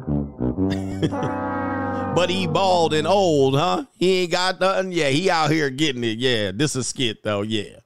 he 2.29 2.47
bald 2.47 2.93
and 2.93 3.07
old, 3.07 3.55
huh? 3.55 3.85
He 3.97 4.21
ain't 4.21 4.31
got 4.31 4.59
nothing. 4.59 4.91
Yeah, 4.91 5.09
he 5.09 5.29
out 5.29 5.51
here 5.51 5.69
getting 5.69 6.03
it. 6.03 6.17
Yeah, 6.17 6.51
this 6.53 6.75
is 6.75 6.87
skit 6.87 7.23
though. 7.23 7.41
Yeah. 7.41 7.79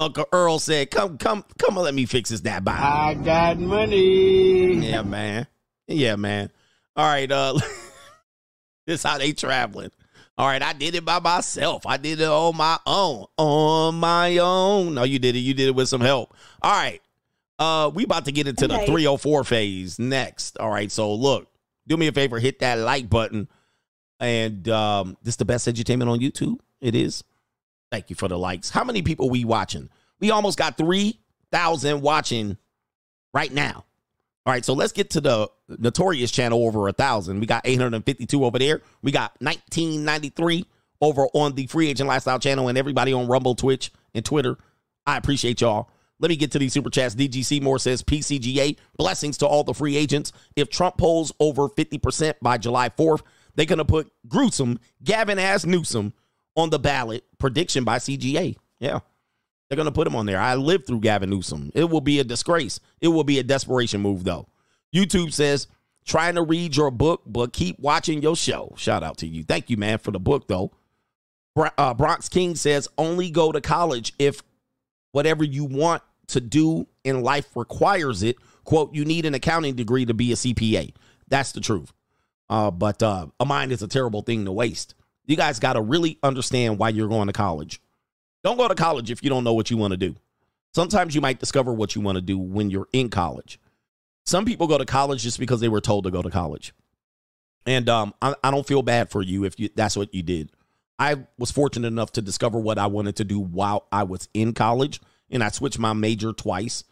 Uncle 0.00 0.26
Earl 0.32 0.58
said, 0.58 0.90
"Come, 0.90 1.18
come, 1.18 1.44
come 1.58 1.76
and 1.76 1.84
let 1.84 1.94
me 1.94 2.06
fix 2.06 2.30
this 2.30 2.40
that 2.40 2.64
body." 2.64 2.82
I 2.82 3.14
got 3.14 3.58
money. 3.58 4.74
Yeah, 4.74 5.02
man. 5.02 5.46
Yeah, 5.86 6.16
man. 6.16 6.50
All 6.96 7.06
right, 7.06 7.30
uh 7.30 7.58
this 8.86 9.02
how 9.02 9.18
they 9.18 9.32
traveling. 9.32 9.90
All 10.36 10.46
right, 10.46 10.62
I 10.62 10.72
did 10.72 10.96
it 10.96 11.04
by 11.04 11.20
myself. 11.20 11.86
I 11.86 11.96
did 11.96 12.20
it 12.20 12.28
on 12.28 12.56
my 12.56 12.78
own. 12.86 13.26
On 13.38 13.94
my 13.94 14.38
own. 14.38 14.94
No, 14.94 15.04
you 15.04 15.20
did 15.20 15.36
it. 15.36 15.40
You 15.40 15.54
did 15.54 15.68
it 15.68 15.74
with 15.76 15.88
some 15.88 16.00
help. 16.00 16.34
All 16.60 16.72
right. 16.72 17.00
Uh, 17.56 17.88
we 17.94 18.02
about 18.02 18.24
to 18.24 18.32
get 18.32 18.48
into 18.48 18.66
the 18.66 18.78
304 18.78 19.44
phase 19.44 19.98
next. 20.00 20.58
All 20.58 20.70
right, 20.70 20.90
so 20.90 21.14
look, 21.14 21.46
do 21.86 21.96
me 21.96 22.08
a 22.08 22.12
favor, 22.12 22.40
hit 22.40 22.58
that 22.58 22.78
like 22.78 23.08
button. 23.08 23.48
And 24.18 24.68
um, 24.68 25.16
this 25.22 25.34
is 25.34 25.36
the 25.36 25.44
best 25.44 25.68
edutainment 25.68 26.10
on 26.10 26.18
YouTube. 26.18 26.58
It 26.80 26.96
is. 26.96 27.22
Thank 27.94 28.10
you 28.10 28.16
for 28.16 28.26
the 28.26 28.36
likes. 28.36 28.70
How 28.70 28.82
many 28.82 29.02
people 29.02 29.30
we 29.30 29.44
watching? 29.44 29.88
We 30.18 30.32
almost 30.32 30.58
got 30.58 30.76
3,000 30.76 32.00
watching 32.00 32.58
right 33.32 33.52
now. 33.52 33.84
All 34.44 34.52
right, 34.52 34.64
so 34.64 34.72
let's 34.72 34.90
get 34.90 35.10
to 35.10 35.20
the 35.20 35.48
notorious 35.68 36.32
channel 36.32 36.66
over 36.66 36.88
a 36.88 36.92
thousand. 36.92 37.38
We 37.38 37.46
got 37.46 37.62
852 37.64 38.44
over 38.44 38.58
there. 38.58 38.82
We 39.02 39.12
got 39.12 39.36
1993 39.38 40.66
over 41.00 41.28
on 41.34 41.54
the 41.54 41.68
Free 41.68 41.88
Agent 41.88 42.08
Lifestyle 42.08 42.40
channel, 42.40 42.66
and 42.66 42.76
everybody 42.76 43.12
on 43.12 43.28
Rumble, 43.28 43.54
Twitch, 43.54 43.92
and 44.12 44.24
Twitter. 44.24 44.58
I 45.06 45.16
appreciate 45.16 45.60
y'all. 45.60 45.88
Let 46.18 46.30
me 46.30 46.36
get 46.36 46.50
to 46.50 46.58
these 46.58 46.72
super 46.72 46.90
chats. 46.90 47.14
DGC 47.14 47.62
Moore 47.62 47.78
says 47.78 48.02
PCGA 48.02 48.76
blessings 48.98 49.38
to 49.38 49.46
all 49.46 49.62
the 49.62 49.72
free 49.72 49.96
agents. 49.96 50.32
If 50.56 50.68
Trump 50.68 50.98
polls 50.98 51.32
over 51.38 51.68
50% 51.68 52.34
by 52.42 52.58
July 52.58 52.88
4th, 52.88 53.22
they're 53.54 53.66
gonna 53.66 53.84
put 53.84 54.10
gruesome 54.26 54.80
Gavin 55.04 55.38
ass 55.38 55.64
Newsom 55.64 56.12
on 56.56 56.70
the 56.70 56.78
ballot. 56.78 57.24
Prediction 57.38 57.84
by 57.84 57.98
CGA. 57.98 58.56
Yeah. 58.78 59.00
They're 59.68 59.76
going 59.76 59.86
to 59.86 59.92
put 59.92 60.06
him 60.06 60.16
on 60.16 60.26
there. 60.26 60.40
I 60.40 60.54
lived 60.54 60.86
through 60.86 61.00
Gavin 61.00 61.30
Newsom. 61.30 61.72
It 61.74 61.84
will 61.84 62.00
be 62.00 62.20
a 62.20 62.24
disgrace. 62.24 62.80
It 63.00 63.08
will 63.08 63.24
be 63.24 63.38
a 63.38 63.42
desperation 63.42 64.00
move, 64.00 64.24
though. 64.24 64.46
YouTube 64.94 65.32
says, 65.32 65.66
trying 66.04 66.34
to 66.34 66.42
read 66.42 66.76
your 66.76 66.90
book, 66.90 67.22
but 67.26 67.52
keep 67.52 67.78
watching 67.78 68.22
your 68.22 68.36
show. 68.36 68.72
Shout 68.76 69.02
out 69.02 69.18
to 69.18 69.26
you. 69.26 69.42
Thank 69.42 69.70
you, 69.70 69.76
man, 69.76 69.98
for 69.98 70.10
the 70.10 70.20
book, 70.20 70.48
though. 70.48 70.72
Uh, 71.56 71.94
Bronx 71.94 72.28
King 72.28 72.54
says, 72.56 72.88
only 72.98 73.30
go 73.30 73.52
to 73.52 73.60
college 73.60 74.12
if 74.18 74.42
whatever 75.12 75.44
you 75.44 75.64
want 75.64 76.02
to 76.28 76.40
do 76.40 76.86
in 77.04 77.22
life 77.22 77.56
requires 77.56 78.22
it. 78.22 78.36
Quote, 78.64 78.94
you 78.94 79.04
need 79.04 79.26
an 79.26 79.34
accounting 79.34 79.74
degree 79.74 80.04
to 80.04 80.14
be 80.14 80.32
a 80.32 80.36
CPA. 80.36 80.94
That's 81.28 81.52
the 81.52 81.60
truth. 81.60 81.92
Uh, 82.48 82.70
but 82.70 83.02
uh, 83.02 83.26
a 83.40 83.44
mind 83.44 83.72
is 83.72 83.82
a 83.82 83.88
terrible 83.88 84.22
thing 84.22 84.44
to 84.44 84.52
waste. 84.52 84.94
You 85.26 85.36
guys 85.36 85.58
got 85.58 85.74
to 85.74 85.82
really 85.82 86.18
understand 86.22 86.78
why 86.78 86.90
you're 86.90 87.08
going 87.08 87.28
to 87.28 87.32
college. 87.32 87.80
Don't 88.42 88.58
go 88.58 88.68
to 88.68 88.74
college 88.74 89.10
if 89.10 89.22
you 89.22 89.30
don't 89.30 89.44
know 89.44 89.54
what 89.54 89.70
you 89.70 89.76
want 89.76 89.92
to 89.92 89.96
do. 89.96 90.16
Sometimes 90.74 91.14
you 91.14 91.20
might 91.20 91.38
discover 91.38 91.72
what 91.72 91.94
you 91.94 92.00
want 92.00 92.16
to 92.16 92.22
do 92.22 92.38
when 92.38 92.68
you're 92.70 92.88
in 92.92 93.08
college. 93.08 93.58
Some 94.26 94.44
people 94.44 94.66
go 94.66 94.78
to 94.78 94.84
college 94.84 95.22
just 95.22 95.38
because 95.38 95.60
they 95.60 95.68
were 95.68 95.80
told 95.80 96.04
to 96.04 96.10
go 96.10 96.22
to 96.22 96.30
college. 96.30 96.74
And 97.66 97.88
um, 97.88 98.14
I, 98.20 98.34
I 98.42 98.50
don't 98.50 98.66
feel 98.66 98.82
bad 98.82 99.10
for 99.10 99.22
you 99.22 99.44
if 99.44 99.58
you 99.58 99.70
that's 99.74 99.96
what 99.96 100.12
you 100.14 100.22
did. 100.22 100.50
I 100.98 101.26
was 101.38 101.50
fortunate 101.50 101.88
enough 101.88 102.12
to 102.12 102.22
discover 102.22 102.58
what 102.58 102.78
I 102.78 102.86
wanted 102.86 103.16
to 103.16 103.24
do 103.24 103.40
while 103.40 103.86
I 103.90 104.04
was 104.04 104.28
in 104.34 104.52
college, 104.52 105.00
and 105.30 105.42
I 105.42 105.48
switched 105.48 105.78
my 105.78 105.92
major 105.92 106.32
twice. 106.32 106.84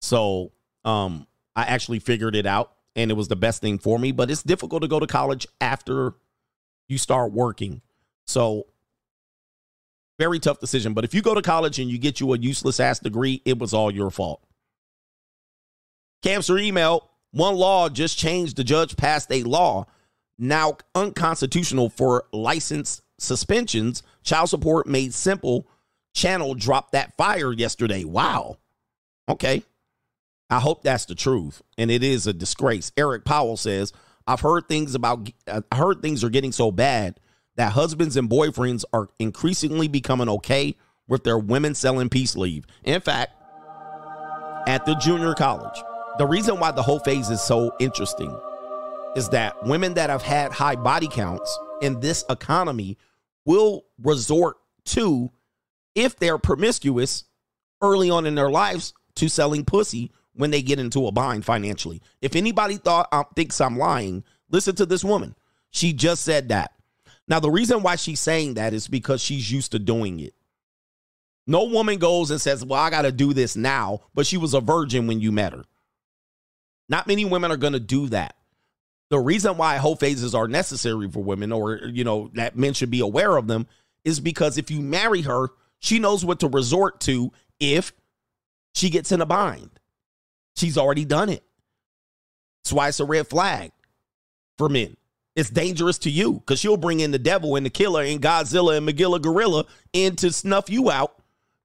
So 0.00 0.52
um, 0.84 1.26
I 1.56 1.64
actually 1.64 1.98
figured 1.98 2.36
it 2.36 2.46
out, 2.46 2.72
and 2.94 3.10
it 3.10 3.14
was 3.14 3.28
the 3.28 3.36
best 3.36 3.60
thing 3.60 3.78
for 3.78 3.98
me. 3.98 4.12
But 4.12 4.30
it's 4.30 4.42
difficult 4.42 4.82
to 4.82 4.88
go 4.88 5.00
to 5.00 5.06
college 5.06 5.46
after 5.60 6.14
you 6.88 6.98
start 6.98 7.32
working. 7.32 7.80
So 8.26 8.66
very 10.18 10.38
tough 10.38 10.60
decision. 10.60 10.94
But 10.94 11.04
if 11.04 11.14
you 11.14 11.22
go 11.22 11.34
to 11.34 11.42
college 11.42 11.78
and 11.78 11.90
you 11.90 11.98
get 11.98 12.20
you 12.20 12.32
a 12.32 12.38
useless 12.38 12.80
ass 12.80 12.98
degree, 12.98 13.40
it 13.44 13.58
was 13.58 13.72
all 13.72 13.90
your 13.90 14.10
fault. 14.10 14.42
Camster 16.22 16.58
email 16.58 17.08
one 17.30 17.54
law 17.54 17.88
just 17.88 18.18
changed. 18.18 18.56
The 18.56 18.64
judge 18.64 18.96
passed 18.96 19.30
a 19.30 19.42
law 19.44 19.86
now 20.38 20.76
unconstitutional 20.94 21.90
for 21.90 22.24
license 22.32 23.02
suspensions. 23.18 24.02
Child 24.22 24.48
support 24.48 24.86
made 24.86 25.12
simple. 25.14 25.66
Channel 26.14 26.54
dropped 26.54 26.92
that 26.92 27.16
fire 27.16 27.52
yesterday. 27.52 28.04
Wow. 28.04 28.58
Okay. 29.28 29.62
I 30.50 30.60
hope 30.60 30.82
that's 30.82 31.04
the 31.04 31.14
truth. 31.14 31.62
And 31.76 31.90
it 31.90 32.02
is 32.02 32.26
a 32.26 32.32
disgrace. 32.32 32.90
Eric 32.96 33.24
Powell 33.24 33.56
says, 33.56 33.92
I've 34.28 34.40
heard 34.40 34.68
things 34.68 34.94
about, 34.94 35.30
I 35.48 35.62
heard 35.74 36.02
things 36.02 36.22
are 36.22 36.28
getting 36.28 36.52
so 36.52 36.70
bad 36.70 37.18
that 37.56 37.72
husbands 37.72 38.18
and 38.18 38.28
boyfriends 38.28 38.84
are 38.92 39.08
increasingly 39.18 39.88
becoming 39.88 40.28
okay 40.28 40.76
with 41.08 41.24
their 41.24 41.38
women 41.38 41.74
selling 41.74 42.10
peace 42.10 42.36
leave. 42.36 42.66
In 42.84 43.00
fact, 43.00 43.32
at 44.68 44.84
the 44.84 44.94
junior 44.96 45.32
college, 45.32 45.82
the 46.18 46.26
reason 46.26 46.60
why 46.60 46.72
the 46.72 46.82
whole 46.82 46.98
phase 46.98 47.30
is 47.30 47.40
so 47.40 47.74
interesting 47.80 48.38
is 49.16 49.30
that 49.30 49.64
women 49.64 49.94
that 49.94 50.10
have 50.10 50.20
had 50.20 50.52
high 50.52 50.76
body 50.76 51.08
counts 51.08 51.58
in 51.80 51.98
this 52.00 52.22
economy 52.28 52.98
will 53.46 53.86
resort 54.02 54.58
to, 54.84 55.30
if 55.94 56.16
they're 56.16 56.36
promiscuous 56.36 57.24
early 57.80 58.10
on 58.10 58.26
in 58.26 58.34
their 58.34 58.50
lives, 58.50 58.92
to 59.14 59.28
selling 59.30 59.64
pussy 59.64 60.12
when 60.38 60.52
they 60.52 60.62
get 60.62 60.78
into 60.78 61.08
a 61.08 61.12
bind 61.12 61.44
financially. 61.44 62.00
If 62.22 62.36
anybody 62.36 62.76
thought 62.76 63.08
um, 63.12 63.24
thinks 63.34 63.60
I'm 63.60 63.76
lying, 63.76 64.22
listen 64.48 64.76
to 64.76 64.86
this 64.86 65.02
woman. 65.02 65.34
She 65.70 65.92
just 65.92 66.22
said 66.22 66.48
that. 66.50 66.72
Now, 67.26 67.40
the 67.40 67.50
reason 67.50 67.82
why 67.82 67.96
she's 67.96 68.20
saying 68.20 68.54
that 68.54 68.72
is 68.72 68.86
because 68.86 69.20
she's 69.20 69.50
used 69.50 69.72
to 69.72 69.80
doing 69.80 70.20
it. 70.20 70.34
No 71.44 71.64
woman 71.64 71.98
goes 71.98 72.30
and 72.30 72.40
says, 72.40 72.64
Well, 72.64 72.80
I 72.80 72.88
got 72.88 73.02
to 73.02 73.10
do 73.10 73.32
this 73.32 73.56
now, 73.56 74.02
but 74.14 74.26
she 74.26 74.36
was 74.36 74.54
a 74.54 74.60
virgin 74.60 75.08
when 75.08 75.20
you 75.20 75.32
met 75.32 75.52
her. 75.52 75.64
Not 76.88 77.08
many 77.08 77.24
women 77.24 77.50
are 77.50 77.56
going 77.56 77.72
to 77.72 77.80
do 77.80 78.08
that. 78.10 78.36
The 79.10 79.18
reason 79.18 79.56
why 79.56 79.76
whole 79.78 79.96
phases 79.96 80.36
are 80.36 80.46
necessary 80.46 81.10
for 81.10 81.24
women, 81.24 81.50
or, 81.50 81.80
you 81.84 82.04
know, 82.04 82.30
that 82.34 82.56
men 82.56 82.74
should 82.74 82.90
be 82.90 83.00
aware 83.00 83.36
of 83.36 83.48
them, 83.48 83.66
is 84.04 84.20
because 84.20 84.56
if 84.56 84.70
you 84.70 84.80
marry 84.80 85.22
her, 85.22 85.48
she 85.80 85.98
knows 85.98 86.24
what 86.24 86.40
to 86.40 86.48
resort 86.48 87.00
to 87.00 87.32
if 87.58 87.92
she 88.72 88.88
gets 88.88 89.10
in 89.10 89.20
a 89.20 89.26
bind. 89.26 89.77
She's 90.58 90.76
already 90.76 91.04
done 91.04 91.28
it. 91.28 91.44
That's 92.64 92.72
why 92.72 92.88
it's 92.88 93.00
a 93.00 93.04
red 93.04 93.28
flag 93.28 93.70
for 94.56 94.68
men. 94.68 94.96
It's 95.36 95.50
dangerous 95.50 95.98
to 95.98 96.10
you 96.10 96.34
because 96.34 96.58
she'll 96.58 96.76
bring 96.76 96.98
in 96.98 97.12
the 97.12 97.18
devil 97.18 97.54
and 97.54 97.64
the 97.64 97.70
killer 97.70 98.02
and 98.02 98.20
Godzilla 98.20 98.76
and 98.76 98.88
Magilla 98.88 99.22
Gorilla 99.22 99.66
in 99.92 100.16
to 100.16 100.32
snuff 100.32 100.68
you 100.68 100.90
out 100.90 101.14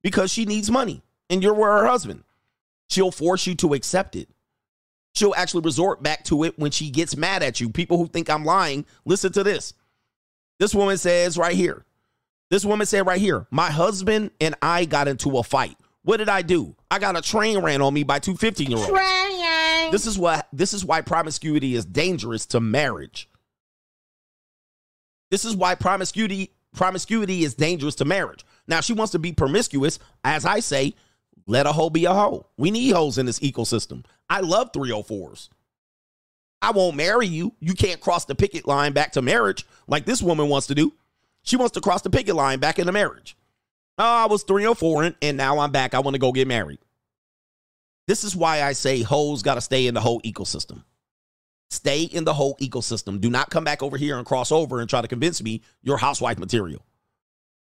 because 0.04 0.32
she 0.32 0.46
needs 0.46 0.70
money 0.70 1.02
and 1.30 1.42
you're 1.42 1.56
her 1.56 1.88
husband. 1.88 2.24
She'll 2.90 3.10
force 3.10 3.48
you 3.48 3.56
to 3.56 3.74
accept 3.74 4.16
it. 4.16 4.30
She'll 5.16 5.34
actually 5.36 5.64
resort 5.64 6.04
back 6.04 6.24
to 6.26 6.44
it 6.44 6.60
when 6.60 6.70
she 6.70 6.92
gets 6.92 7.18
mad 7.18 7.42
at 7.42 7.60
you. 7.60 7.70
People 7.70 7.98
who 7.98 8.08
think 8.08 8.30
I'm 8.30 8.46
lying, 8.46 8.86
listen 9.06 9.32
to 9.34 9.44
this. 9.44 9.74
This 10.60 10.76
woman 10.76 10.98
says 10.98 11.36
right 11.38 11.56
here. 11.56 11.84
This 12.52 12.64
woman 12.64 12.86
said 12.86 13.08
right 13.08 13.20
here, 13.20 13.48
my 13.50 13.72
husband 13.72 14.30
and 14.40 14.54
I 14.62 14.86
got 14.86 15.08
into 15.08 15.38
a 15.40 15.44
fight. 15.44 15.78
What 16.04 16.18
did 16.18 16.30
I 16.30 16.42
do? 16.42 16.76
I 16.92 17.00
got 17.00 17.18
a 17.18 17.22
train 17.22 17.60
ran 17.60 17.82
on 17.82 17.94
me 17.94 18.04
by 18.04 18.20
two 18.20 18.36
15 18.36 18.70
year 18.70 18.78
olds. 18.78 18.90
Trying. 18.90 19.92
This 19.92 20.08
is 20.08 20.18
what 20.18 20.48
this 20.52 20.74
is 20.74 20.84
why 20.84 21.02
promiscuity 21.02 21.76
is 21.76 21.86
dangerous 21.86 22.46
to 22.48 22.60
marriage. 22.60 23.30
This 25.30 25.46
is 25.46 25.56
why 25.56 25.76
promiscuity 25.76 26.52
promiscuity 26.76 27.44
is 27.44 27.54
dangerous 27.54 27.96
to 27.96 28.06
marriage. 28.06 28.46
Now 28.68 28.82
she 28.82 28.94
wants 28.94 29.12
to 29.12 29.20
be 29.20 29.34
promiscuous, 29.34 30.00
as 30.24 30.46
I 30.46 30.62
say, 30.62 30.96
let 31.46 31.68
a 31.68 31.72
hoe 31.72 31.90
be 31.90 32.06
a 32.06 32.14
hoe. 32.14 32.48
We 32.58 32.72
need 32.72 32.92
hoes 32.92 33.18
in 33.18 33.26
this 33.26 33.40
ecosystem. 33.40 34.06
I 34.30 34.40
love 34.40 34.72
304s. 34.72 35.50
I 36.62 36.72
won't 36.72 36.96
marry 36.96 37.28
you. 37.28 37.54
You 37.60 37.74
can't 37.74 38.00
cross 38.00 38.26
the 38.26 38.36
picket 38.36 38.66
line 38.66 38.94
back 38.94 39.12
to 39.14 39.22
marriage 39.22 39.66
like 39.88 40.06
this 40.06 40.22
woman 40.22 40.50
wants 40.50 40.68
to 40.68 40.76
do. 40.76 40.94
She 41.44 41.58
wants 41.58 41.74
to 41.74 41.82
cross 41.82 42.02
the 42.02 42.10
picket 42.10 42.36
line 42.36 42.60
back 42.60 42.80
into 42.80 42.94
marriage. 42.94 43.36
Oh, 43.98 44.04
I 44.04 44.26
was 44.26 44.44
304 44.44 45.04
and, 45.04 45.16
and 45.22 45.38
now 45.38 45.60
I'm 45.60 45.72
back. 45.72 45.94
I 45.94 46.00
want 46.00 46.16
to 46.16 46.20
go 46.20 46.32
get 46.32 46.48
married. 46.48 46.80
This 48.08 48.24
is 48.24 48.36
why 48.36 48.64
I 48.64 48.74
say 48.74 49.02
hoes 49.02 49.44
got 49.44 49.56
to 49.56 49.62
stay 49.62 49.88
in 49.88 49.94
the 49.94 50.02
whole 50.02 50.22
ecosystem. 50.22 50.84
Stay 51.70 52.04
in 52.04 52.24
the 52.24 52.34
whole 52.34 52.56
ecosystem. 52.58 53.20
Do 53.20 53.30
not 53.30 53.50
come 53.50 53.64
back 53.64 53.82
over 53.82 53.98
here 53.98 54.18
and 54.18 54.26
cross 54.26 54.52
over 54.52 54.80
and 54.80 54.90
try 54.90 55.02
to 55.02 55.08
convince 55.08 55.42
me 55.42 55.62
you're 55.82 55.98
housewife 55.98 56.38
material. 56.38 56.86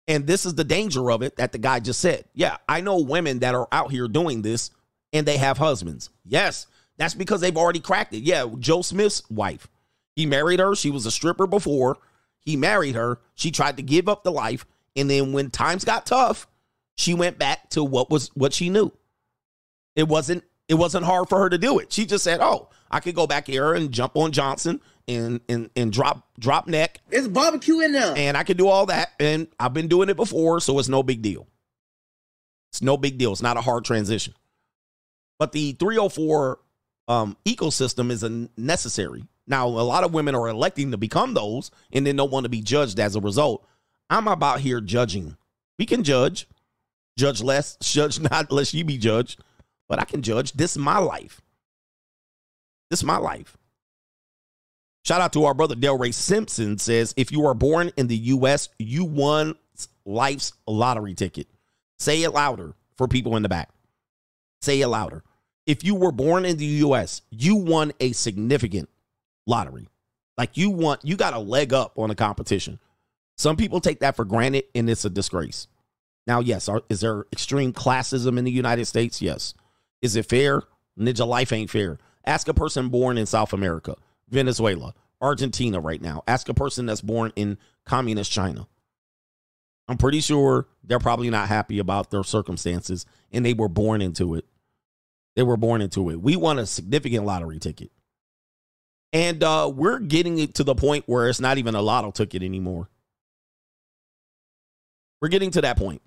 And 0.09 0.27
this 0.27 0.45
is 0.45 0.55
the 0.55 0.65
danger 0.65 1.11
of 1.11 1.23
it 1.23 1.37
that 1.37 1.53
the 1.53 1.59
guy 1.59 1.81
just 1.81 2.01
said. 2.01 2.25
Yeah, 2.35 2.57
I 2.69 2.81
know 2.81 2.99
women 2.99 3.39
that 3.39 3.55
are 3.55 3.69
out 3.71 3.91
here 3.91 4.09
doing 4.09 4.43
this 4.43 4.71
and 5.13 5.27
they 5.27 5.37
have 5.37 5.59
husbands. 5.59 6.11
Yes, 6.25 6.67
that's 6.97 7.15
because 7.15 7.41
they've 7.41 7.57
already 7.57 7.81
cracked 7.81 8.15
it. 8.15 8.23
Yeah, 8.23 8.47
Joe 8.59 8.83
Smith's 8.83 9.23
wife. 9.31 9.69
He 10.15 10.27
married 10.27 10.61
her. 10.61 10.75
She 10.75 10.91
was 10.91 11.07
a 11.07 11.11
stripper 11.11 11.47
before. 11.47 11.99
He 12.39 12.57
married 12.57 12.97
her. 12.97 13.19
She 13.35 13.51
tried 13.51 13.77
to 13.77 13.83
give 13.83 14.09
up 14.09 14.25
the 14.25 14.33
life. 14.33 14.67
And 14.97 15.11
then 15.11 15.33
when 15.33 15.51
times 15.51 15.85
got 15.85 16.07
tough, 16.07 16.47
she 16.97 17.15
went 17.15 17.39
back 17.39 17.71
to 17.71 17.83
what 17.83 18.11
was 18.11 18.29
what 18.35 18.53
she 18.53 18.69
knew. 18.69 18.93
It 19.97 20.09
wasn't 20.09 20.45
it 20.69 20.75
wasn't 20.75 21.05
hard 21.05 21.29
for 21.29 21.39
her 21.39 21.51
to 21.51 21.59
do 21.59 21.79
it. 21.79 21.93
She 21.93 22.07
just 22.07 22.25
said, 22.25 22.41
"Oh, 22.41 22.69
I 22.91 23.01
could 23.01 23.15
go 23.15 23.27
back 23.27 23.47
here 23.47 23.73
and 23.73 23.91
jump 23.91 24.17
on 24.17 24.33
Johnson 24.33 24.81
and 25.09 25.41
and 25.49 25.71
and 25.75 25.93
drop 25.93 26.29
drop 26.39 26.67
neck. 26.67 27.01
It's 27.11 27.29
barbecue 27.29 27.81
in 27.81 27.93
there. 27.93 28.15
And 28.17 28.37
I 28.37 28.43
can 28.43 28.57
do 28.57 28.69
all 28.69 28.87
that 28.87 29.13
and 29.19 29.49
I've 29.59 29.75
been 29.75 29.89
doing 29.89 30.09
it 30.09 30.17
before, 30.17 30.61
so 30.61 30.79
it's 30.79 30.89
no 30.89 31.03
big 31.03 31.23
deal. 31.23 31.47
It's 32.71 32.83
no 32.83 32.97
big 32.97 33.19
deal. 33.19 33.33
It's 33.33 33.43
not 33.43 33.57
a 33.57 33.61
hard 33.61 33.85
transition. 33.85 34.35
But 35.39 35.53
the 35.53 35.73
304 35.73 36.59
um, 37.09 37.37
ecosystem 37.45 38.11
is 38.11 38.23
a 38.23 38.49
necessary. 38.57 39.25
Now, 39.47 39.67
a 39.67 39.69
lot 39.69 40.05
of 40.05 40.15
women 40.15 40.35
are 40.35 40.49
electing 40.49 40.93
to 40.93 40.97
become 40.97 41.35
those 41.35 41.71
and 41.93 42.07
then 42.07 42.17
don't 42.17 42.31
want 42.31 42.45
to 42.45 42.49
be 42.49 42.63
judged 42.63 43.01
as 43.01 43.17
a 43.17 43.21
result. 43.21 43.67
I'm 44.13 44.29
about 44.29 44.61
here 44.61 44.83
judging. 44.83 45.39
We 45.79 45.87
can 45.87 46.05
judge, 46.05 46.47
judge 47.17 47.41
less, 47.41 47.79
judge 47.83 48.21
not, 48.21 48.51
unless 48.51 48.75
you 48.75 48.85
be 48.85 48.99
judged. 48.99 49.43
But 49.89 50.01
I 50.01 50.05
can 50.05 50.23
judge. 50.23 50.53
This 50.53 50.73
is 50.73 50.79
my 50.79 50.99
life. 50.99 51.41
This 52.91 53.01
is 53.01 53.05
my 53.05 53.17
life. 53.17 53.57
Shout 55.05 55.23
out 55.23 55.33
to 55.33 55.45
our 55.45 55.55
brother 55.55 55.75
Delray 55.75 56.13
Simpson 56.13 56.79
says, 56.79 57.15
if 57.17 57.33
you 57.33 57.47
are 57.47 57.55
born 57.55 57.91
in 57.97 58.07
the 58.07 58.17
U.S., 58.17 58.69
you 58.79 59.05
won 59.05 59.55
life's 60.05 60.53
lottery 60.67 61.15
ticket. 61.15 61.49
Say 61.99 62.23
it 62.23 62.31
louder 62.31 62.75
for 62.97 63.09
people 63.09 63.37
in 63.37 63.43
the 63.43 63.49
back. 63.49 63.71
Say 64.61 64.81
it 64.81 64.89
louder. 64.89 65.25
If 65.67 65.85
you 65.85 65.95
were 65.95 66.13
born 66.13 66.45
in 66.45 66.59
the 66.59 66.67
U.S., 66.67 67.23
you 67.31 67.57
won 67.57 67.93
a 67.99 68.13
significant 68.13 68.91
lottery. 69.47 69.89
Like 70.37 70.57
you 70.57 70.71
want, 70.71 71.01
you 71.03 71.17
got 71.17 71.35
a 71.35 71.39
leg 71.39 71.73
up 71.73 71.99
on 71.99 72.11
the 72.11 72.15
competition. 72.15 72.79
Some 73.37 73.57
people 73.57 73.81
take 73.81 74.01
that 74.01 74.17
for 74.17 74.25
granted, 74.25 74.65
and 74.75 74.89
it's 74.89 75.05
a 75.05 75.11
disgrace. 75.11 75.67
Now, 76.27 76.41
yes, 76.41 76.69
are, 76.69 76.83
is 76.89 77.01
there 77.01 77.27
extreme 77.33 77.73
classism 77.73 78.39
in 78.39 78.45
the 78.45 78.51
United 78.51 78.85
States? 78.85 79.21
Yes. 79.21 79.55
Is 80.01 80.17
it 80.17 80.27
fair? 80.27 80.63
Ninja 80.99 81.27
life 81.27 81.53
ain't 81.53 81.71
fair. 81.71 81.99
Ask 82.25 82.49
a 82.49 82.55
person 82.55 82.89
born 82.89 83.19
in 83.19 83.27
South 83.27 83.53
America, 83.53 83.97
Venezuela, 84.29 84.95
Argentina 85.21 85.81
right 85.81 86.01
now. 86.01 86.23
Ask 86.27 86.49
a 86.49 86.55
person 86.55 86.87
that's 86.87 87.01
born 87.01 87.33
in 87.35 87.59
communist 87.85 88.31
China. 88.31 88.69
I'm 89.89 89.99
pretty 89.99 90.21
sure 90.21 90.69
they're 90.85 91.01
probably 91.01 91.31
not 91.31 91.49
happy 91.49 91.79
about 91.79 92.11
their 92.11 92.23
circumstances 92.23 93.05
and 93.33 93.45
they 93.45 93.55
were 93.55 93.69
born 93.69 94.01
into 94.01 94.35
it. 94.35 94.45
They 95.35 95.43
were 95.43 95.57
born 95.57 95.81
into 95.81 96.11
it. 96.11 96.21
We 96.21 96.37
won 96.37 96.59
a 96.59 96.67
significant 96.67 97.25
lottery 97.25 97.59
ticket. 97.59 97.91
And 99.13 99.43
uh, 99.43 99.71
we're 99.75 99.99
getting 99.99 100.39
it 100.39 100.55
to 100.55 100.65
the 100.65 100.75
point 100.75 101.05
where 101.07 101.29
it's 101.29 101.41
not 101.41 101.59
even 101.59 101.75
a 101.75 101.83
lotto 101.83 102.11
ticket 102.11 102.43
anymore. 102.43 102.89
We're 105.23 105.29
getting 105.29 105.53
to 105.53 105.63
that 105.63 105.79
point. 105.79 106.03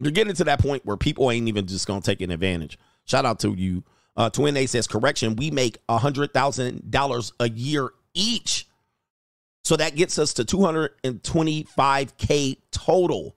You're 0.00 0.12
getting 0.12 0.34
to 0.34 0.44
that 0.44 0.60
point 0.60 0.86
where 0.86 0.96
people 0.96 1.32
ain't 1.32 1.48
even 1.48 1.66
just 1.66 1.88
gonna 1.88 2.00
take 2.00 2.20
an 2.20 2.30
advantage. 2.30 2.78
Shout 3.04 3.26
out 3.26 3.40
to 3.40 3.52
you. 3.54 3.82
Uh, 4.16 4.30
Twin 4.30 4.56
A 4.56 4.66
says, 4.66 4.86
correction, 4.86 5.34
we 5.36 5.50
make 5.50 5.78
a 5.88 5.98
hundred 5.98 6.32
thousand 6.32 6.88
dollars 6.90 7.32
a 7.40 7.50
year 7.50 7.90
each. 8.14 8.68
So 9.64 9.76
that 9.76 9.96
gets 9.96 10.16
us 10.18 10.32
to 10.34 10.44
225k 10.44 12.58
total. 12.70 13.34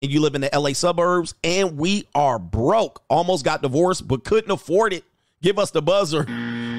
And 0.00 0.12
you 0.12 0.20
live 0.20 0.36
in 0.36 0.42
the 0.42 0.50
LA 0.54 0.72
suburbs, 0.72 1.34
and 1.42 1.76
we 1.76 2.06
are 2.14 2.38
broke. 2.38 3.02
Almost 3.10 3.44
got 3.44 3.62
divorced, 3.62 4.06
but 4.06 4.22
couldn't 4.24 4.50
afford 4.50 4.92
it. 4.92 5.02
Give 5.42 5.58
us 5.58 5.72
the 5.72 5.82
buzzer. 5.82 6.24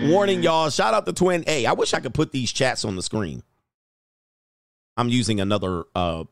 Warning, 0.03 0.43
y'all. 0.43 0.69
Shout 0.69 0.93
out 0.93 1.05
to 1.07 1.13
Twin 1.13 1.43
A. 1.47 1.65
I 1.65 1.73
wish 1.73 1.93
I 1.93 1.99
could 1.99 2.13
put 2.13 2.31
these 2.31 2.51
chats 2.51 2.85
on 2.85 2.95
the 2.95 3.03
screen. 3.03 3.43
I'm 4.95 5.09
using 5.09 5.39
another 5.39 5.85
uh, 5.95 6.25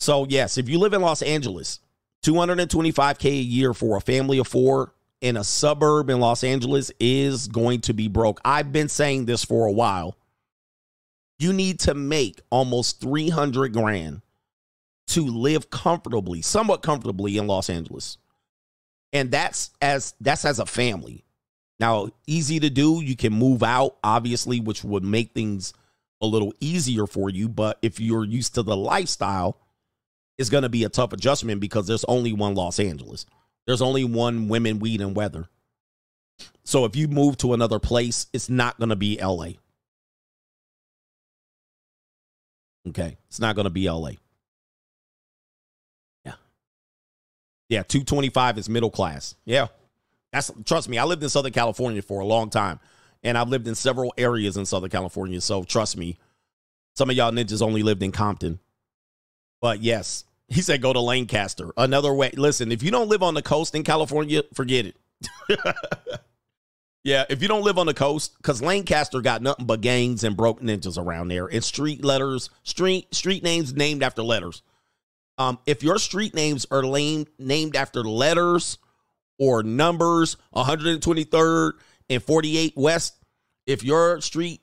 so, 0.00 0.26
yes, 0.28 0.56
if 0.56 0.68
you 0.68 0.78
live 0.78 0.94
in 0.94 1.02
Los 1.02 1.20
Angeles, 1.20 1.80
225K 2.24 3.26
a 3.26 3.34
year 3.34 3.74
for 3.74 3.96
a 3.96 4.00
family 4.00 4.38
of 4.38 4.48
four 4.48 4.94
in 5.20 5.36
a 5.36 5.44
suburb 5.44 6.08
in 6.08 6.18
Los 6.20 6.42
Angeles 6.42 6.90
is 6.98 7.48
going 7.48 7.82
to 7.82 7.92
be 7.92 8.08
broke. 8.08 8.40
I've 8.44 8.72
been 8.72 8.88
saying 8.88 9.26
this 9.26 9.44
for 9.44 9.66
a 9.66 9.72
while. 9.72 10.16
You 11.38 11.52
need 11.52 11.80
to 11.80 11.94
make 11.94 12.40
almost 12.50 13.00
300 13.00 13.72
grand 13.72 14.22
to 15.08 15.26
live 15.26 15.70
comfortably, 15.70 16.40
somewhat 16.40 16.82
comfortably 16.82 17.36
in 17.36 17.46
Los 17.46 17.68
Angeles. 17.68 18.16
And 19.12 19.30
that's 19.30 19.70
as 19.82 20.14
that's 20.20 20.44
as 20.44 20.60
a 20.60 20.66
family. 20.66 21.24
Now, 21.78 22.10
easy 22.26 22.60
to 22.60 22.70
do, 22.70 23.02
you 23.02 23.16
can 23.16 23.32
move 23.32 23.62
out 23.62 23.96
obviously, 24.04 24.60
which 24.60 24.84
would 24.84 25.04
make 25.04 25.32
things 25.32 25.74
a 26.20 26.26
little 26.26 26.52
easier 26.60 27.06
for 27.06 27.30
you, 27.30 27.48
but 27.48 27.78
if 27.82 27.98
you're 27.98 28.24
used 28.24 28.54
to 28.54 28.62
the 28.62 28.76
lifestyle, 28.76 29.56
is 30.40 30.48
going 30.48 30.62
to 30.62 30.70
be 30.70 30.84
a 30.84 30.88
tough 30.88 31.12
adjustment 31.12 31.60
because 31.60 31.86
there's 31.86 32.04
only 32.04 32.32
one 32.32 32.54
Los 32.54 32.80
Angeles. 32.80 33.26
There's 33.66 33.82
only 33.82 34.04
one 34.04 34.48
women, 34.48 34.78
weed, 34.78 35.02
and 35.02 35.14
weather. 35.14 35.48
So 36.64 36.86
if 36.86 36.96
you 36.96 37.08
move 37.08 37.36
to 37.38 37.52
another 37.52 37.78
place, 37.78 38.26
it's 38.32 38.48
not 38.48 38.78
going 38.78 38.88
to 38.88 38.96
be 38.96 39.18
LA. 39.22 39.50
Okay. 42.88 43.18
It's 43.28 43.38
not 43.38 43.54
going 43.54 43.64
to 43.64 43.70
be 43.70 43.90
LA. 43.90 44.12
Yeah. 46.24 46.32
Yeah. 47.68 47.82
225 47.82 48.56
is 48.56 48.68
middle 48.70 48.90
class. 48.90 49.34
Yeah. 49.44 49.66
That's, 50.32 50.50
trust 50.64 50.88
me, 50.88 50.96
I 50.96 51.04
lived 51.04 51.22
in 51.22 51.28
Southern 51.28 51.52
California 51.52 52.00
for 52.00 52.20
a 52.20 52.24
long 52.24 52.48
time 52.48 52.80
and 53.22 53.36
I've 53.36 53.50
lived 53.50 53.68
in 53.68 53.74
several 53.74 54.14
areas 54.16 54.56
in 54.56 54.64
Southern 54.64 54.88
California. 54.88 55.40
So 55.42 55.64
trust 55.64 55.98
me, 55.98 56.16
some 56.96 57.10
of 57.10 57.16
y'all 57.16 57.30
ninjas 57.30 57.60
only 57.60 57.82
lived 57.82 58.02
in 58.02 58.10
Compton. 58.12 58.58
But 59.60 59.82
yes, 59.82 60.24
he 60.50 60.62
said 60.62 60.82
go 60.82 60.92
to 60.92 61.00
Lancaster. 61.00 61.72
Another 61.76 62.12
way. 62.12 62.32
Listen, 62.36 62.72
if 62.72 62.82
you 62.82 62.90
don't 62.90 63.08
live 63.08 63.22
on 63.22 63.34
the 63.34 63.42
coast 63.42 63.74
in 63.74 63.84
California, 63.84 64.42
forget 64.52 64.84
it. 64.84 64.96
yeah, 67.04 67.24
if 67.30 67.40
you 67.40 67.48
don't 67.48 67.62
live 67.62 67.78
on 67.78 67.86
the 67.86 67.94
coast, 67.94 68.36
because 68.36 68.60
Lancaster 68.60 69.20
got 69.20 69.42
nothing 69.42 69.66
but 69.66 69.80
gangs 69.80 70.24
and 70.24 70.36
broke 70.36 70.60
ninjas 70.60 70.98
around 70.98 71.28
there, 71.28 71.46
and 71.46 71.62
street 71.62 72.04
letters, 72.04 72.50
street 72.64 73.14
street 73.14 73.44
names 73.44 73.72
named 73.74 74.02
after 74.02 74.22
letters. 74.24 74.62
Um, 75.38 75.58
if 75.66 75.82
your 75.84 75.98
street 75.98 76.34
names 76.34 76.66
are 76.70 76.82
named 76.82 77.28
named 77.38 77.76
after 77.76 78.02
letters 78.02 78.78
or 79.38 79.62
numbers, 79.62 80.36
123rd 80.54 81.72
and 82.10 82.22
48 82.22 82.74
West, 82.76 83.14
if 83.66 83.84
your 83.84 84.20
street 84.20 84.62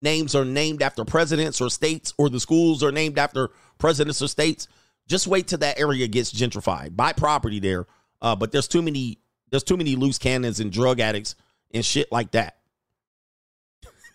names 0.00 0.36
are 0.36 0.44
named 0.44 0.80
after 0.80 1.04
presidents 1.04 1.60
or 1.60 1.68
states, 1.68 2.14
or 2.18 2.30
the 2.30 2.38
schools 2.38 2.84
are 2.84 2.92
named 2.92 3.18
after 3.18 3.50
presidents 3.78 4.22
or 4.22 4.28
states, 4.28 4.68
Just 5.06 5.26
wait 5.26 5.48
till 5.48 5.58
that 5.58 5.78
area 5.78 6.06
gets 6.08 6.32
gentrified. 6.32 6.96
Buy 6.96 7.12
property 7.12 7.60
there. 7.60 7.86
Uh, 8.22 8.34
but 8.34 8.52
there's 8.52 8.68
too 8.68 8.82
many 8.82 9.18
there's 9.50 9.64
too 9.64 9.76
many 9.76 9.96
loose 9.96 10.18
cannons 10.18 10.60
and 10.60 10.72
drug 10.72 10.98
addicts 10.98 11.34
and 11.72 11.84
shit 11.84 12.10
like 12.10 12.30
that. 12.32 12.56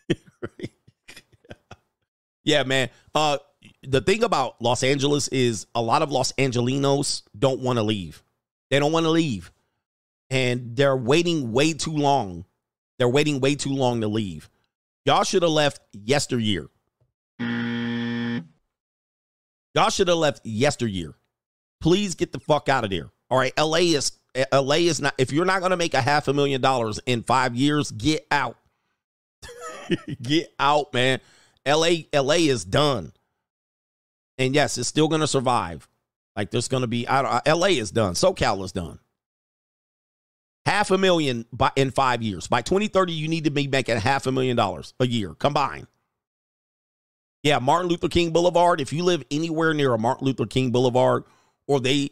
yeah, 2.44 2.64
man. 2.64 2.90
Uh 3.14 3.38
the 3.84 4.02
thing 4.02 4.24
about 4.24 4.62
Los 4.62 4.84
Angeles 4.84 5.28
is 5.30 5.68
a 5.76 5.82
lot 5.82 6.02
of 6.02 6.12
Los 6.12 6.32
Angelinos 6.34 7.22
don't 7.38 7.62
want 7.62 7.78
to 7.78 7.84
leave. 7.84 8.24
They 8.70 8.80
don't 8.80 8.92
want 8.92 9.06
to 9.06 9.12
leave. 9.12 9.52
And 10.30 10.76
they're 10.76 10.98
waiting 10.98 11.52
way 11.52 11.74
too 11.74 11.96
long. 11.96 12.46
They're 12.98 13.10
waiting 13.10 13.40
way 13.40 13.56
too 13.56 13.74
long 13.74 14.02
to 14.02 14.08
leave. 14.08 14.50
Y'all 15.06 15.24
should 15.24 15.44
have 15.44 15.52
left 15.52 15.82
yesteryear. 15.94 16.68
Y'all 19.76 19.90
should 19.90 20.08
have 20.08 20.18
left 20.18 20.46
yesteryear. 20.46 21.16
Please 21.82 22.16
get 22.16 22.32
the 22.32 22.40
fuck 22.40 22.70
out 22.70 22.84
of 22.84 22.90
there. 22.90 23.10
All 23.30 23.38
right, 23.38 23.54
LA 23.58 23.78
is 23.78 24.12
LA 24.52 24.76
is 24.76 25.02
not 25.02 25.14
if 25.18 25.32
you're 25.32 25.46
not 25.46 25.60
going 25.60 25.72
to 25.72 25.78
make 25.78 25.94
a 25.94 26.02
half 26.02 26.28
a 26.28 26.34
million 26.34 26.62
dollars 26.62 27.00
in 27.06 27.24
5 27.24 27.56
years, 27.56 27.92
get 27.92 28.26
out. 28.32 28.58
get 30.22 30.54
out, 30.60 30.94
man. 30.94 31.20
LA 31.66 32.04
LA 32.14 32.36
is 32.36 32.66
done. 32.66 33.12
And 34.38 34.56
yes, 34.56 34.78
it's 34.78 34.88
still 34.88 35.08
going 35.08 35.22
to 35.22 35.28
survive. 35.28 35.88
Like 36.36 36.52
there's 36.52 36.68
going 36.68 36.82
to 36.82 36.88
be 36.88 37.08
I 37.08 37.22
don't, 37.22 37.60
LA 37.60 37.68
is 37.68 37.92
done. 37.92 38.14
SoCal 38.14 38.64
is 38.64 38.72
done. 38.72 39.00
Half 40.66 40.92
a 40.92 40.98
million 40.98 41.46
by, 41.52 41.72
in 41.76 41.90
5 41.90 42.22
years. 42.22 42.48
By 42.48 42.62
2030 42.62 43.14
you 43.14 43.28
need 43.28 43.46
to 43.46 43.52
be 43.52 43.68
making 43.68 43.98
half 43.98 44.28
a 44.28 44.32
million 44.32 44.58
dollars 44.58 44.94
a 45.00 45.08
year 45.08 45.34
combined. 45.34 45.88
Yeah, 47.44 47.60
Martin 47.60 47.90
Luther 47.90 48.10
King 48.10 48.32
Boulevard. 48.32 48.82
If 48.82 48.92
you 48.92 49.04
live 49.04 49.24
anywhere 49.32 49.74
near 49.74 49.94
a 49.94 49.98
Martin 49.98 50.28
Luther 50.28 50.46
King 50.46 50.72
Boulevard, 50.72 51.24
or 51.68 51.80
they 51.80 52.10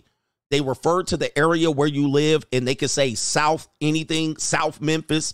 they 0.50 0.62
refer 0.62 1.04
to 1.04 1.18
the 1.18 1.38
area 1.38 1.70
where 1.70 1.88
you 1.88 2.10
live 2.10 2.46
and 2.54 2.66
they 2.66 2.76
could 2.76 2.90
say 2.90 3.16
South 3.16 3.68
anything, 3.82 4.38
South 4.38 4.80
Memphis, 4.80 5.34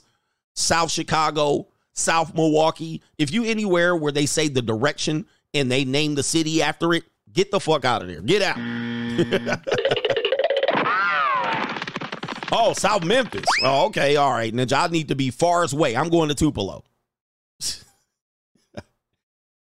South 0.56 0.90
Chicago, 0.90 1.68
South 1.94 2.34
Milwaukee. 2.34 3.03
If 3.20 3.32
you 3.32 3.45
anywhere 3.45 3.95
where 3.95 4.11
they 4.11 4.26
say 4.26 4.48
the 4.48 4.64
direction 4.64 5.28
and 5.53 5.72
they 5.72 5.86
name 5.86 6.15
the 6.15 6.24
city 6.24 6.64
after 6.64 6.95
it, 6.95 7.03
get 7.32 7.52
the 7.52 7.60
fuck 7.60 7.86
out 7.86 8.02
of 8.02 8.07
there. 8.07 8.22
Get 8.22 8.41
out. 8.41 8.57
oh, 12.52 12.74
South 12.74 13.03
Memphis. 13.03 13.45
Oh, 13.61 13.86
okay. 13.88 14.15
All 14.15 14.32
right. 14.32 14.52
Ninja, 14.52 14.86
I 14.86 14.88
need 14.88 15.10
to 15.10 15.15
be 15.15 15.30
far 15.30 15.64
as 15.64 15.76
way. 15.76 15.95
I'm 15.95 16.10
going 16.10 16.30
to 16.30 16.36
Tupelo. 16.36 16.84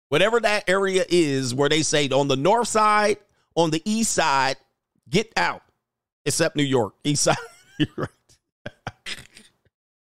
Whatever 0.09 0.41
that 0.41 0.69
area 0.69 1.05
is 1.09 1.55
where 1.55 1.69
they 1.69 1.83
say 1.83 2.09
on 2.09 2.29
the 2.29 2.37
north 2.37 2.69
side, 2.69 3.19
on 3.55 3.71
the 3.71 3.83
east 3.85 4.13
side, 4.13 4.57
get 5.09 5.33
out. 5.37 5.63
Except 6.25 6.57
New 6.57 6.65
York, 6.65 6.95
east 7.05 7.25
side. 7.25 7.37
right. 7.97 8.09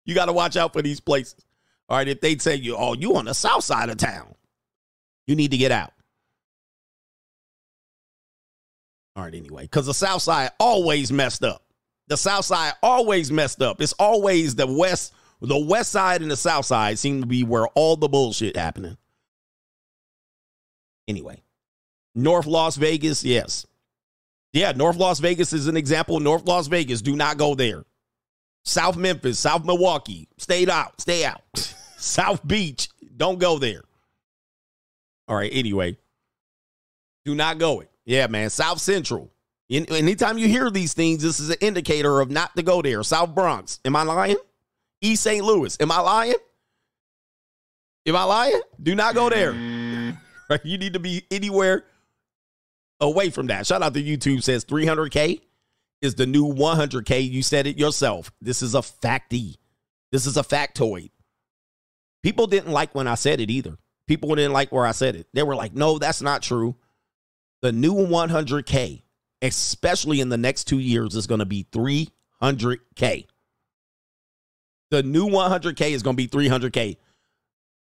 you 0.06 0.16
got 0.16 0.26
to 0.26 0.34
watch 0.34 0.56
out 0.56 0.74
for 0.74 0.82
these 0.82 1.00
places. 1.00 1.36
All 1.90 1.98
right. 1.98 2.08
If 2.08 2.22
they 2.22 2.38
say 2.38 2.56
you, 2.56 2.76
oh, 2.76 2.94
you 2.94 3.16
on 3.16 3.26
the 3.26 3.34
south 3.34 3.64
side 3.64 3.90
of 3.90 3.98
town, 3.98 4.36
you 5.26 5.36
need 5.36 5.52
to 5.52 5.58
get 5.58 5.72
out. 5.72 5.94
All 9.18 9.24
right, 9.24 9.34
anyway, 9.34 9.64
because 9.64 9.88
the 9.88 9.96
South 9.96 10.22
Side 10.22 10.52
always 10.60 11.12
messed 11.12 11.44
up. 11.44 11.64
The 12.08 12.16
South 12.16 12.46
Side 12.46 12.74
always 12.84 13.32
messed 13.32 13.64
up. 13.64 13.82
It's 13.82 13.94
always 13.94 14.54
the 14.54 14.68
West, 14.68 15.12
the 15.42 15.58
West 15.58 15.92
Side 15.92 16.22
and 16.22 16.30
the 16.30 16.38
South 16.38 16.68
Side 16.68 17.00
seem 17.00 17.22
to 17.22 17.28
be 17.28 17.44
where 17.44 17.68
all 17.70 17.96
the 17.96 18.08
bullshit 18.08 18.56
happening. 18.56 18.96
Anyway, 21.08 21.42
North 22.16 22.46
Las 22.46 22.76
Vegas, 22.76 23.24
yes. 23.24 23.66
Yeah, 24.54 24.72
North 24.72 24.98
Las 24.98 25.20
Vegas 25.20 25.54
is 25.54 25.68
an 25.68 25.78
example. 25.78 26.20
North 26.20 26.46
Las 26.46 26.68
Vegas, 26.68 27.02
do 27.02 27.16
not 27.16 27.38
go 27.38 27.56
there. 27.56 27.86
South 28.66 28.98
Memphis, 28.98 29.40
South 29.40 29.64
Milwaukee, 29.66 30.28
stay 30.38 30.68
out, 30.68 31.00
stay 31.00 31.24
out. 31.24 31.42
South 31.98 32.46
Beach, 32.46 32.90
don't 33.16 33.40
go 33.40 33.58
there. 33.60 33.84
All 35.28 35.36
right, 35.36 35.52
anyway, 35.54 35.98
do 37.26 37.36
not 37.36 37.58
go 37.58 37.82
it. 37.82 37.90
Yeah, 38.06 38.28
man. 38.28 38.50
South 38.50 38.80
Central. 38.80 39.32
Anytime 39.70 40.38
you 40.38 40.48
hear 40.48 40.72
these 40.72 40.94
things, 40.94 41.22
this 41.22 41.42
is 41.42 41.50
an 41.50 41.58
indicator 41.60 42.22
of 42.22 42.32
not 42.32 42.56
to 42.56 42.64
go 42.64 42.82
there. 42.82 43.04
South 43.04 43.36
Bronx. 43.36 43.82
Am 43.84 43.98
I 43.98 44.04
lying? 44.04 44.38
East 45.02 45.24
St. 45.24 45.44
Louis. 45.44 45.76
Am 45.82 45.92
I 45.92 46.00
lying? 46.00 46.36
Am 48.06 48.16
I 48.16 48.24
lying? 48.24 48.62
Do 48.82 48.96
not 48.96 49.14
go 49.14 49.30
there. 49.30 49.52
Right? 50.50 50.64
You 50.64 50.78
need 50.78 50.94
to 50.94 51.00
be 51.00 51.26
anywhere 51.30 51.84
away 53.02 53.30
from 53.30 53.48
that. 53.48 53.68
Shout 53.68 53.82
out 53.82 53.94
to 53.94 54.02
YouTube 54.02 54.44
says 54.44 54.64
300K 54.66 55.42
is 56.02 56.16
the 56.16 56.26
new 56.26 56.46
100K. 56.46 57.30
You 57.30 57.44
said 57.44 57.68
it 57.68 57.78
yourself. 57.78 58.32
This 58.42 58.62
is 58.62 58.76
a 58.76 58.80
facty. 58.80 59.58
This 60.12 60.26
is 60.26 60.38
a 60.38 60.44
factoid. 60.44 61.12
People 62.24 62.48
didn't 62.48 62.72
like 62.72 62.96
when 62.96 63.08
I 63.08 63.16
said 63.16 63.40
it 63.42 63.50
either. 63.50 63.78
People 64.08 64.34
didn't 64.36 64.54
like 64.54 64.72
where 64.72 64.86
I 64.86 64.92
said 64.92 65.16
it. 65.16 65.28
They 65.34 65.44
were 65.44 65.56
like, 65.56 65.74
no, 65.74 65.98
that's 65.98 66.22
not 66.22 66.42
true. 66.42 66.76
The 67.62 67.72
new 67.72 67.94
100K, 67.94 69.02
especially 69.42 70.22
in 70.22 70.30
the 70.30 70.38
next 70.38 70.66
two 70.66 70.80
years, 70.80 71.16
is 71.16 71.28
going 71.28 71.40
to 71.40 71.46
be 71.46 71.66
300K. 71.72 73.26
The 74.92 75.04
new 75.04 75.28
100K 75.28 75.92
is 75.92 76.04
going 76.04 76.16
to 76.16 76.28
be 76.28 76.28
300K. 76.28 76.98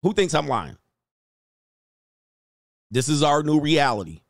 Who 0.03 0.13
thinks 0.15 0.35
I'm 0.35 0.49
lying? 0.49 0.79
This 2.97 3.11
is 3.11 3.23
our 3.23 3.43
new 3.43 3.61
reality. 3.61 4.23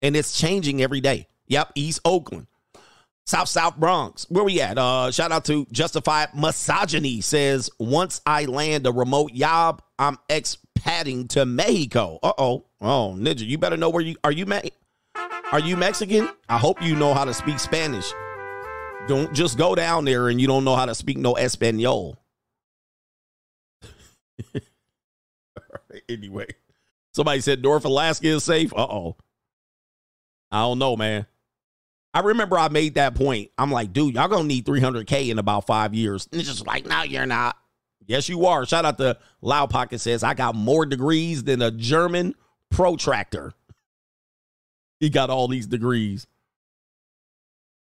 And 0.00 0.16
it's 0.16 0.40
changing 0.40 0.80
every 0.80 1.02
day. 1.02 1.26
Yep, 1.48 1.72
East 1.74 2.00
Oakland. 2.06 2.46
South 3.26 3.50
South 3.50 3.76
Bronx. 3.76 4.24
Where 4.30 4.42
we 4.44 4.62
at? 4.62 4.78
Uh 4.78 5.10
shout 5.10 5.30
out 5.30 5.44
to 5.44 5.66
Justified 5.70 6.30
Misogyny 6.34 7.20
says 7.20 7.68
once 7.78 8.22
I 8.24 8.46
land 8.46 8.86
a 8.86 8.92
remote 8.92 9.34
job, 9.34 9.82
I'm 9.98 10.16
expatting 10.30 11.28
to 11.28 11.44
Mexico. 11.44 12.18
Uh-oh. 12.22 12.64
Oh, 12.80 13.14
Ninja, 13.14 13.46
you 13.46 13.58
better 13.58 13.76
know 13.76 13.90
where 13.90 14.02
you 14.02 14.16
are 14.24 14.32
you 14.32 14.46
Me- 14.46 14.70
Are 15.52 15.60
you 15.60 15.76
Mexican? 15.76 16.30
I 16.48 16.56
hope 16.56 16.80
you 16.80 16.96
know 16.96 17.12
how 17.12 17.26
to 17.26 17.34
speak 17.34 17.58
Spanish. 17.58 18.10
Don't 19.06 19.34
just 19.34 19.58
go 19.58 19.74
down 19.74 20.06
there 20.06 20.30
and 20.30 20.40
you 20.40 20.46
don't 20.46 20.64
know 20.64 20.76
how 20.76 20.86
to 20.86 20.94
speak 20.94 21.18
no 21.18 21.34
Espanol. 21.34 22.16
anyway. 26.08 26.46
Somebody 27.14 27.40
said 27.40 27.62
North 27.62 27.84
Alaska 27.84 28.26
is 28.26 28.44
safe. 28.44 28.72
Uh 28.74 28.86
oh. 28.88 29.16
I 30.50 30.60
don't 30.62 30.78
know, 30.78 30.96
man. 30.96 31.26
I 32.12 32.20
remember 32.20 32.58
I 32.58 32.68
made 32.68 32.94
that 32.94 33.14
point. 33.14 33.50
I'm 33.58 33.70
like, 33.70 33.92
dude, 33.92 34.14
y'all 34.14 34.28
gonna 34.28 34.44
need 34.44 34.66
300K 34.66 35.30
in 35.30 35.38
about 35.38 35.66
five 35.66 35.94
years. 35.94 36.28
And 36.30 36.40
it's 36.40 36.50
just 36.50 36.66
like, 36.66 36.86
no, 36.86 37.02
you're 37.02 37.26
not. 37.26 37.56
Yes, 38.06 38.28
you 38.28 38.46
are. 38.46 38.66
Shout 38.66 38.84
out 38.84 38.98
to 38.98 39.16
Loud 39.40 39.70
Pocket 39.70 40.00
says, 40.00 40.22
I 40.22 40.34
got 40.34 40.54
more 40.54 40.86
degrees 40.86 41.42
than 41.44 41.62
a 41.62 41.70
German 41.70 42.34
protractor. 42.70 43.52
He 45.00 45.10
got 45.10 45.28
all 45.28 45.48
these 45.48 45.66
degrees. 45.66 46.26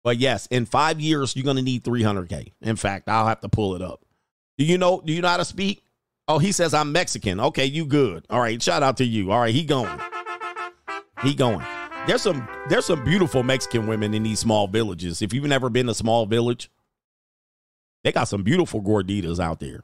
But 0.04 0.18
yes, 0.18 0.48
in 0.48 0.66
five 0.66 1.00
years, 1.00 1.36
you're 1.36 1.46
gonna 1.46 1.62
need 1.62 1.84
300K. 1.84 2.54
In 2.62 2.78
fact, 2.78 3.08
I'll 3.08 3.28
have 3.28 3.42
to 3.42 3.50
pull 3.50 3.76
it 3.76 3.82
up. 3.82 4.04
Do 4.58 4.66
you 4.66 4.78
know? 4.80 5.02
Do 5.06 5.14
you 5.14 5.22
know 5.22 5.28
how 5.28 5.38
to 5.38 5.46
speak? 5.46 5.84
Oh, 6.32 6.40
he 6.40 6.54
says 6.54 6.74
I'm 6.74 6.94
Mexican. 6.94 7.42
Okay, 7.42 7.66
you 7.66 7.86
good. 7.86 8.26
All 8.30 8.40
right, 8.40 8.64
shout 8.64 8.84
out 8.84 8.96
to 8.98 9.04
you. 9.04 9.34
All 9.34 9.42
right, 9.42 9.54
he 9.54 9.66
going. 9.66 10.00
He 11.24 11.34
going. 11.34 11.66
There's 12.08 12.22
some 12.22 12.48
there's 12.70 12.86
some 12.86 13.04
beautiful 13.04 13.44
Mexican 13.44 13.86
women 13.86 14.14
in 14.14 14.24
these 14.24 14.40
small 14.40 14.70
villages. 14.70 15.22
If 15.22 15.34
you've 15.34 15.44
never 15.44 15.70
been 15.70 15.88
to 15.88 15.92
a 15.92 15.96
small 15.96 16.26
village, 16.26 16.72
they 18.06 18.14
got 18.14 18.30
some 18.30 18.44
beautiful 18.44 18.82
gorditas 18.82 19.42
out 19.42 19.60
there. 19.60 19.84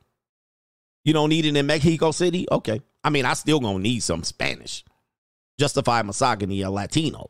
You 1.04 1.12
don't 1.12 1.28
need 1.28 1.44
it 1.44 1.58
in 1.58 1.66
Mexico 1.66 2.12
City? 2.12 2.48
Okay. 2.50 2.80
I 3.04 3.10
mean, 3.10 3.26
I 3.26 3.34
still 3.34 3.60
gonna 3.60 3.80
need 3.80 4.00
some 4.00 4.24
Spanish. 4.24 4.86
Justify 5.60 6.02
misogyny 6.02 6.62
a 6.62 6.72
Latino. 6.72 7.28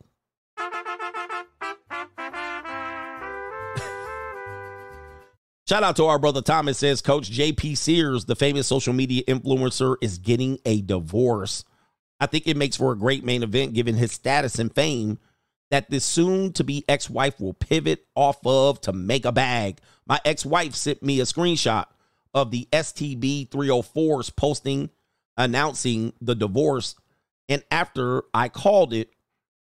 Shout 5.67 5.83
out 5.83 5.97
to 5.97 6.05
our 6.05 6.17
brother 6.17 6.41
Thomas 6.41 6.77
says 6.77 7.01
Coach 7.01 7.29
JP 7.29 7.77
Sears, 7.77 8.23
the 8.23 8.37
famous 8.37 8.67
social 8.67 8.93
media 8.93 9.23
influencer, 9.23 9.97
is 10.01 10.17
getting 10.17 10.59
a 10.63 10.79
divorce. 10.79 11.65
I 12.21 12.25
think 12.25 12.47
it 12.47 12.55
makes 12.55 12.77
for 12.77 12.93
a 12.93 12.97
great 12.97 13.25
main 13.25 13.43
event 13.43 13.73
given 13.73 13.95
his 13.95 14.13
status 14.13 14.59
and 14.59 14.73
fame 14.73 15.19
that 15.69 15.89
this 15.89 16.05
soon 16.05 16.53
to 16.53 16.63
be 16.63 16.85
ex 16.87 17.09
wife 17.09 17.41
will 17.41 17.53
pivot 17.53 18.05
off 18.15 18.37
of 18.45 18.79
to 18.81 18.93
make 18.93 19.25
a 19.25 19.33
bag. 19.33 19.79
My 20.05 20.21
ex 20.23 20.45
wife 20.45 20.73
sent 20.73 21.03
me 21.03 21.19
a 21.19 21.23
screenshot 21.23 21.87
of 22.33 22.49
the 22.49 22.65
STB 22.71 23.49
304's 23.49 24.29
posting 24.29 24.89
announcing 25.35 26.13
the 26.21 26.35
divorce. 26.35 26.95
And 27.49 27.61
after 27.71 28.23
I 28.33 28.47
called 28.47 28.93
it 28.93 29.09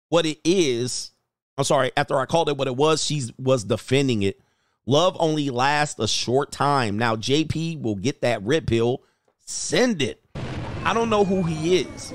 what 0.08 0.24
it 0.24 0.38
is, 0.46 1.10
I'm 1.58 1.64
sorry, 1.64 1.92
after 1.94 2.18
I 2.18 2.24
called 2.24 2.48
it 2.48 2.56
what 2.56 2.68
it 2.68 2.76
was, 2.76 3.04
she 3.04 3.24
was 3.38 3.64
defending 3.64 4.22
it. 4.22 4.40
Love 4.86 5.16
only 5.20 5.50
lasts 5.50 5.98
a 5.98 6.08
short 6.08 6.50
time. 6.50 6.98
Now, 6.98 7.16
JP 7.16 7.82
will 7.82 7.96
get 7.96 8.22
that 8.22 8.42
red 8.42 8.66
pill. 8.66 9.02
Send 9.46 10.02
it. 10.02 10.24
I 10.84 10.94
don't 10.94 11.10
know 11.10 11.24
who 11.24 11.42
he 11.42 11.78
is, 11.78 12.14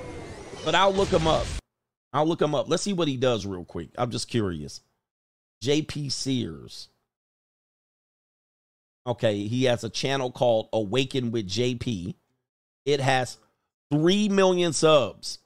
but 0.63 0.75
I'll 0.75 0.93
look 0.93 1.09
him 1.09 1.27
up. 1.27 1.45
I'll 2.11 2.25
look 2.25 2.41
him 2.41 2.55
up. 2.55 2.69
Let's 2.69 2.83
see 2.83 2.93
what 2.93 3.07
he 3.07 3.17
does 3.17 3.45
real 3.45 3.65
quick. 3.65 3.89
I'm 3.97 4.09
just 4.09 4.27
curious. 4.27 4.81
JP 5.63 6.11
Sears. 6.11 6.89
Okay, 9.07 9.47
he 9.47 9.65
has 9.65 9.83
a 9.83 9.89
channel 9.89 10.31
called 10.31 10.69
Awaken 10.73 11.31
with 11.31 11.47
JP. 11.47 12.15
It 12.85 13.01
has 13.01 13.37
3 13.91 14.29
million 14.29 14.73
subs. 14.73 15.39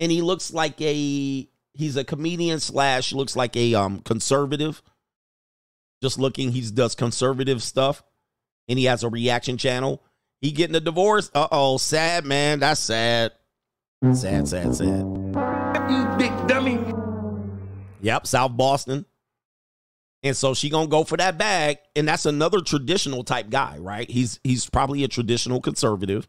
And 0.00 0.10
he 0.10 0.22
looks 0.22 0.52
like 0.52 0.80
a 0.80 1.48
he's 1.72 1.96
a 1.96 2.04
comedian 2.04 2.60
slash 2.60 3.12
looks 3.12 3.36
like 3.36 3.56
a 3.56 3.74
um 3.74 4.00
conservative. 4.00 4.82
Just 6.04 6.18
looking, 6.18 6.52
he 6.52 6.60
does 6.60 6.94
conservative 6.94 7.62
stuff. 7.62 8.02
And 8.68 8.78
he 8.78 8.84
has 8.84 9.04
a 9.04 9.08
reaction 9.08 9.56
channel. 9.56 10.02
He 10.42 10.52
getting 10.52 10.76
a 10.76 10.80
divorce. 10.80 11.30
Uh-oh, 11.34 11.78
sad 11.78 12.26
man. 12.26 12.60
That's 12.60 12.78
sad. 12.78 13.32
Mm-hmm. 14.04 14.12
Sad, 14.12 14.46
sad, 14.46 14.74
sad. 14.74 15.00
You 15.90 16.18
big 16.18 16.46
dummy. 16.46 16.78
Yep, 18.02 18.26
South 18.26 18.54
Boston. 18.54 19.06
And 20.22 20.36
so 20.36 20.52
she 20.52 20.68
gonna 20.68 20.88
go 20.88 21.04
for 21.04 21.16
that 21.16 21.38
bag, 21.38 21.78
and 21.96 22.06
that's 22.06 22.26
another 22.26 22.60
traditional 22.60 23.24
type 23.24 23.48
guy, 23.48 23.78
right? 23.78 24.10
He's 24.10 24.40
he's 24.44 24.68
probably 24.68 25.04
a 25.04 25.08
traditional 25.08 25.62
conservative 25.62 26.28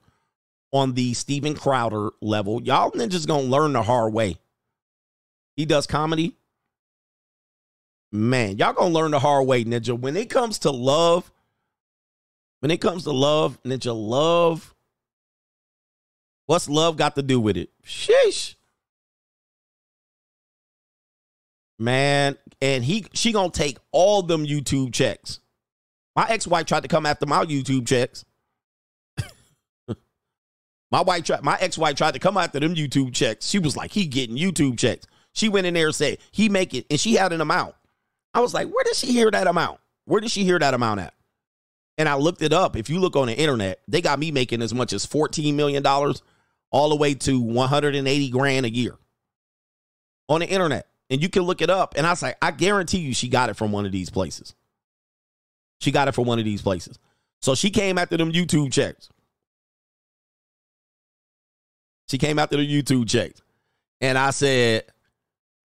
on 0.72 0.94
the 0.94 1.14
Steven 1.14 1.54
Crowder 1.54 2.12
level. 2.22 2.62
Y'all 2.64 2.92
ninjas 2.92 3.28
gonna 3.28 3.44
learn 3.44 3.74
the 3.74 3.84
hard 3.84 4.14
way. 4.14 4.38
He 5.58 5.66
does 5.66 5.86
comedy. 5.86 6.38
Man, 8.16 8.58
y'all 8.58 8.72
gonna 8.72 8.94
learn 8.94 9.12
the 9.12 9.20
hard 9.20 9.46
way, 9.46 9.66
Ninja. 9.66 9.98
When 10.00 10.16
it 10.16 10.30
comes 10.30 10.60
to 10.60 10.72
love, 10.72 11.30
when 12.62 12.72
it 12.72 12.80
comes 12.80 13.04
to 13.04 13.12
love, 13.12 13.62
Ninja, 13.64 13.94
love. 13.94 14.74
What's 16.46 16.70
love 16.70 16.96
got 16.96 17.16
to 17.16 17.22
do 17.22 17.40
with 17.40 17.58
it? 17.58 17.72
Sheesh. 17.84 18.56
Man, 21.78 22.38
and 22.62 22.86
he 22.86 23.06
she 23.14 23.34
gonna 23.34 23.50
take 23.50 23.80
all 23.92 24.22
them 24.22 24.46
YouTube 24.46 24.94
checks. 24.94 25.42
My 26.16 26.26
ex-wife 26.30 26.68
tried 26.68 26.84
to 26.84 26.88
come 26.88 27.06
after 27.06 27.26
my 27.26 27.44
YouTube 27.44 27.86
checks. 27.86 28.24
my 30.90 31.02
wife 31.02 31.26
tried, 31.26 31.44
my 31.44 31.58
ex-wife 31.60 31.98
tried 31.98 32.14
to 32.14 32.20
come 32.20 32.38
after 32.38 32.62
them 32.62 32.76
YouTube 32.76 33.14
checks. 33.14 33.46
She 33.46 33.60
was 33.60 33.76
like, 33.76 33.92
he 33.92 34.06
getting 34.06 34.38
YouTube 34.38 34.80
checks. 34.80 35.06
She 35.34 35.50
went 35.50 35.68
in 35.68 35.74
there 35.74 35.88
and 35.88 35.96
said, 35.96 36.20
he 36.32 36.48
make 36.48 36.74
it, 36.74 36.86
and 36.90 36.98
she 36.98 37.16
had 37.16 37.34
an 37.34 37.42
amount. 37.42 37.76
I 38.36 38.42
was 38.42 38.54
like, 38.54 38.68
where 38.68 38.84
did 38.84 38.96
she 38.98 39.08
hear 39.08 39.32
that 39.32 39.48
amount? 39.48 39.80
Where 40.04 40.20
did 40.20 40.30
she 40.30 40.44
hear 40.44 40.60
that 40.60 40.74
amount 40.74 41.00
at? 41.00 41.14
And 41.98 42.10
I 42.10 42.16
looked 42.16 42.42
it 42.42 42.52
up. 42.52 42.76
If 42.76 42.90
you 42.90 43.00
look 43.00 43.16
on 43.16 43.28
the 43.28 43.34
internet, 43.34 43.80
they 43.88 44.02
got 44.02 44.20
me 44.20 44.30
making 44.30 44.62
as 44.62 44.74
much 44.74 44.92
as 44.92 45.06
$14 45.06 45.54
million 45.54 45.84
all 45.86 46.90
the 46.90 46.98
way 46.98 47.14
to 47.14 47.40
180 47.40 48.30
grand 48.32 48.66
a 48.66 48.70
year 48.70 48.98
on 50.28 50.42
the 50.42 50.48
internet. 50.48 50.88
And 51.10 51.24
you 51.24 51.30
can 51.30 51.44
look 51.44 51.62
it 51.62 51.70
up. 51.70 51.94
And 51.96 52.06
I 52.06 52.10
was 52.10 52.22
like, 52.22 52.36
I 52.42 52.52
guarantee 52.52 52.98
you 52.98 53.14
she 53.14 53.30
got 53.30 53.50
it 53.50 53.56
from 53.56 53.72
one 53.72 53.86
of 53.86 53.94
these 53.94 54.10
places. 54.10 54.54
She 55.80 55.92
got 55.92 56.10
it 56.10 56.12
from 56.12 56.26
one 56.26 56.38
of 56.38 56.46
these 56.46 56.62
places. 56.62 57.00
So 57.42 57.56
she 57.56 57.70
came 57.70 57.98
after 57.98 58.18
them 58.18 58.34
YouTube 58.34 58.74
checks. 58.74 59.10
She 62.10 62.18
came 62.18 62.38
after 62.38 62.58
the 62.58 62.68
YouTube 62.68 63.08
checks. 63.08 63.42
And 64.02 64.18
I 64.18 64.32
said, 64.32 64.84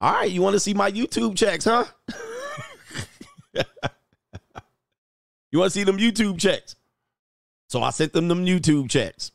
All 0.00 0.12
right, 0.12 0.30
you 0.30 0.40
want 0.40 0.54
to 0.54 0.60
see 0.60 0.74
my 0.74 0.92
YouTube 0.92 1.36
checks, 1.36 1.64
huh? 1.64 1.86
you 5.50 5.58
want 5.58 5.72
to 5.72 5.78
see 5.78 5.84
them 5.84 5.98
YouTube 5.98 6.38
checks? 6.38 6.76
So 7.68 7.82
I 7.82 7.90
sent 7.90 8.12
them 8.12 8.28
them 8.28 8.44
YouTube 8.44 8.90
checks. 8.90 9.32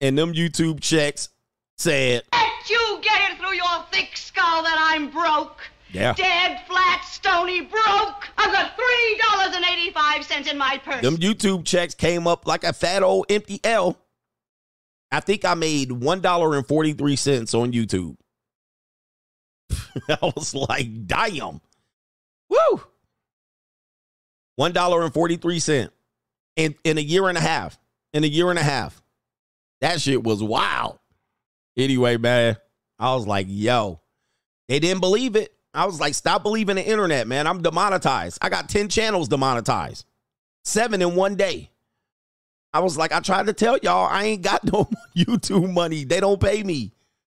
And 0.00 0.16
them 0.16 0.32
YouTube 0.32 0.80
checks 0.80 1.30
said, 1.78 2.22
Let 2.32 2.70
you 2.70 2.98
get 3.02 3.32
it 3.32 3.38
through 3.38 3.54
your 3.54 3.84
thick 3.90 4.16
skull 4.16 4.62
that 4.62 4.92
I'm 4.92 5.10
broke. 5.10 5.60
Yeah. 5.92 6.12
Dead, 6.14 6.60
flat, 6.66 7.04
stony, 7.04 7.62
broke. 7.62 8.28
I've 8.36 8.52
got 8.52 8.74
three 8.76 9.20
dollars 9.30 9.56
and 9.56 9.64
eighty-five 9.64 10.24
cents 10.24 10.50
in 10.50 10.58
my 10.58 10.80
purse. 10.84 11.02
Them 11.02 11.16
YouTube 11.16 11.64
checks 11.64 11.94
came 11.94 12.26
up 12.26 12.46
like 12.46 12.64
a 12.64 12.72
fat 12.72 13.02
old 13.02 13.26
empty 13.30 13.60
L. 13.64 13.96
I 15.10 15.20
think 15.20 15.44
I 15.44 15.54
made 15.54 15.92
one 15.92 16.20
dollar 16.20 16.56
and 16.56 16.66
forty 16.66 16.92
three 16.92 17.16
cents 17.16 17.54
on 17.54 17.72
YouTube. 17.72 18.16
I 20.08 20.18
was 20.20 20.54
like, 20.54 21.06
damn, 21.06 21.60
woo, 22.70 22.82
one 24.56 24.72
dollar 24.72 25.02
and 25.02 25.12
forty 25.12 25.36
three 25.36 25.58
cent 25.58 25.92
in 26.56 26.74
in 26.84 26.98
a 26.98 27.02
year 27.02 27.28
and 27.28 27.38
a 27.38 27.42
half. 27.42 27.78
In 28.12 28.24
a 28.24 28.28
year 28.28 28.48
and 28.48 28.58
a 28.58 28.62
half, 28.62 29.02
that 29.82 30.00
shit 30.00 30.22
was 30.22 30.42
wild. 30.42 30.98
Anyway, 31.76 32.16
man, 32.16 32.56
I 32.98 33.14
was 33.14 33.26
like, 33.26 33.46
yo, 33.50 34.00
they 34.68 34.78
didn't 34.78 35.00
believe 35.00 35.36
it. 35.36 35.52
I 35.74 35.84
was 35.84 36.00
like, 36.00 36.14
stop 36.14 36.42
believing 36.42 36.76
the 36.76 36.86
internet, 36.86 37.26
man. 37.26 37.46
I'm 37.46 37.60
demonetized. 37.60 38.38
I 38.40 38.48
got 38.48 38.70
10 38.70 38.88
channels 38.88 39.28
demonetized, 39.28 40.06
seven 40.64 41.02
in 41.02 41.14
one 41.14 41.34
day. 41.34 41.70
I 42.72 42.80
was 42.80 42.96
like, 42.96 43.12
I 43.12 43.20
tried 43.20 43.46
to 43.46 43.52
tell 43.52 43.76
y'all, 43.82 44.08
I 44.10 44.24
ain't 44.24 44.42
got 44.42 44.64
no 44.72 44.88
YouTube 45.16 45.72
money. 45.72 46.04
They 46.04 46.20
don't 46.20 46.40
pay 46.40 46.62
me. 46.62 46.92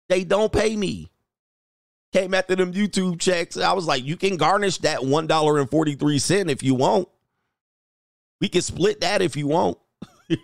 They 0.08 0.24
don't 0.24 0.52
pay 0.52 0.76
me. 0.76 1.11
Came 2.12 2.34
after 2.34 2.54
them 2.54 2.74
YouTube 2.74 3.20
checks. 3.20 3.56
I 3.56 3.72
was 3.72 3.86
like, 3.86 4.04
you 4.04 4.16
can 4.16 4.36
garnish 4.36 4.78
that 4.78 4.98
$1.43 5.00 6.50
if 6.50 6.62
you 6.62 6.74
want. 6.74 7.08
We 8.40 8.48
can 8.48 8.60
split 8.60 9.00
that 9.00 9.22
if 9.22 9.34
you 9.36 9.46
want. 9.46 9.78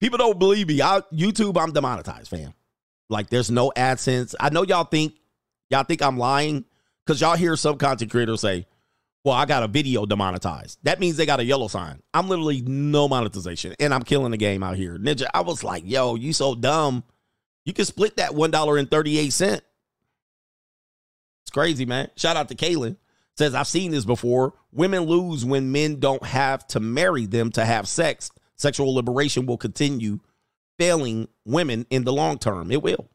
People 0.00 0.18
don't 0.18 0.38
believe 0.38 0.68
me. 0.68 0.82
I, 0.82 1.00
YouTube, 1.12 1.56
I'm 1.56 1.72
demonetized, 1.72 2.28
fam. 2.28 2.52
Like, 3.08 3.30
there's 3.30 3.50
no 3.50 3.72
AdSense. 3.76 4.34
I 4.40 4.50
know 4.50 4.64
y'all 4.64 4.84
think 4.84 5.14
y'all 5.70 5.84
think 5.84 6.02
I'm 6.02 6.18
lying 6.18 6.64
because 7.06 7.20
y'all 7.20 7.36
hear 7.36 7.56
some 7.56 7.78
content 7.78 8.10
creators 8.10 8.40
say, 8.40 8.66
"Well, 9.24 9.34
I 9.34 9.44
got 9.44 9.62
a 9.62 9.68
video 9.68 10.04
demonetized." 10.06 10.78
That 10.82 10.98
means 10.98 11.16
they 11.16 11.26
got 11.26 11.40
a 11.40 11.44
yellow 11.44 11.68
sign. 11.68 12.02
I'm 12.12 12.28
literally 12.28 12.62
no 12.62 13.06
monetization, 13.06 13.74
and 13.78 13.94
I'm 13.94 14.02
killing 14.02 14.32
the 14.32 14.36
game 14.38 14.62
out 14.62 14.76
here. 14.76 14.98
Ninja, 14.98 15.26
I 15.32 15.42
was 15.42 15.62
like, 15.62 15.84
"Yo, 15.86 16.16
you 16.16 16.32
so 16.32 16.54
dumb. 16.54 17.04
You 17.64 17.72
can 17.72 17.84
split 17.84 18.16
that 18.16 18.34
one 18.34 18.50
dollar 18.50 18.76
and 18.76 18.90
thirty 18.90 19.18
eight 19.18 19.32
cent." 19.32 19.62
It's 21.44 21.50
crazy, 21.50 21.86
man. 21.86 22.10
Shout 22.16 22.36
out 22.36 22.48
to 22.48 22.54
Kaylin. 22.54 22.96
Says 23.36 23.54
I've 23.54 23.66
seen 23.66 23.90
this 23.90 24.04
before. 24.04 24.54
Women 24.72 25.04
lose 25.04 25.44
when 25.44 25.72
men 25.72 26.00
don't 26.00 26.24
have 26.24 26.66
to 26.68 26.80
marry 26.80 27.26
them 27.26 27.50
to 27.52 27.64
have 27.64 27.88
sex. 27.88 28.30
Sexual 28.56 28.94
liberation 28.94 29.46
will 29.46 29.56
continue 29.56 30.20
failing 30.78 31.28
women 31.44 31.86
in 31.90 32.04
the 32.04 32.12
long 32.12 32.38
term. 32.38 32.70
It 32.70 32.82
will. 32.82 33.08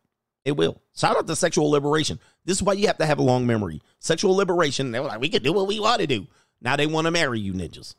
It 0.43 0.57
will. 0.57 0.81
Shout 0.95 1.17
out 1.17 1.27
to 1.27 1.35
sexual 1.35 1.69
liberation. 1.69 2.19
This 2.45 2.57
is 2.57 2.63
why 2.63 2.73
you 2.73 2.87
have 2.87 2.97
to 2.99 3.05
have 3.05 3.19
a 3.19 3.23
long 3.23 3.45
memory. 3.45 3.81
Sexual 3.99 4.35
liberation, 4.35 4.91
they 4.91 4.99
were 4.99 5.07
like, 5.07 5.19
we 5.19 5.29
can 5.29 5.43
do 5.43 5.53
what 5.53 5.67
we 5.67 5.79
want 5.79 6.01
to 6.01 6.07
do. 6.07 6.25
Now 6.61 6.75
they 6.75 6.87
want 6.87 7.05
to 7.05 7.11
marry 7.11 7.39
you 7.39 7.53
ninjas. 7.53 7.95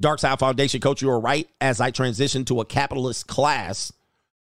Dark 0.00 0.18
Side 0.18 0.38
Foundation 0.38 0.80
coach, 0.80 1.00
you 1.00 1.10
are 1.10 1.20
right. 1.20 1.48
As 1.60 1.80
I 1.80 1.90
transition 1.90 2.44
to 2.46 2.60
a 2.60 2.64
capitalist 2.64 3.26
class, 3.28 3.92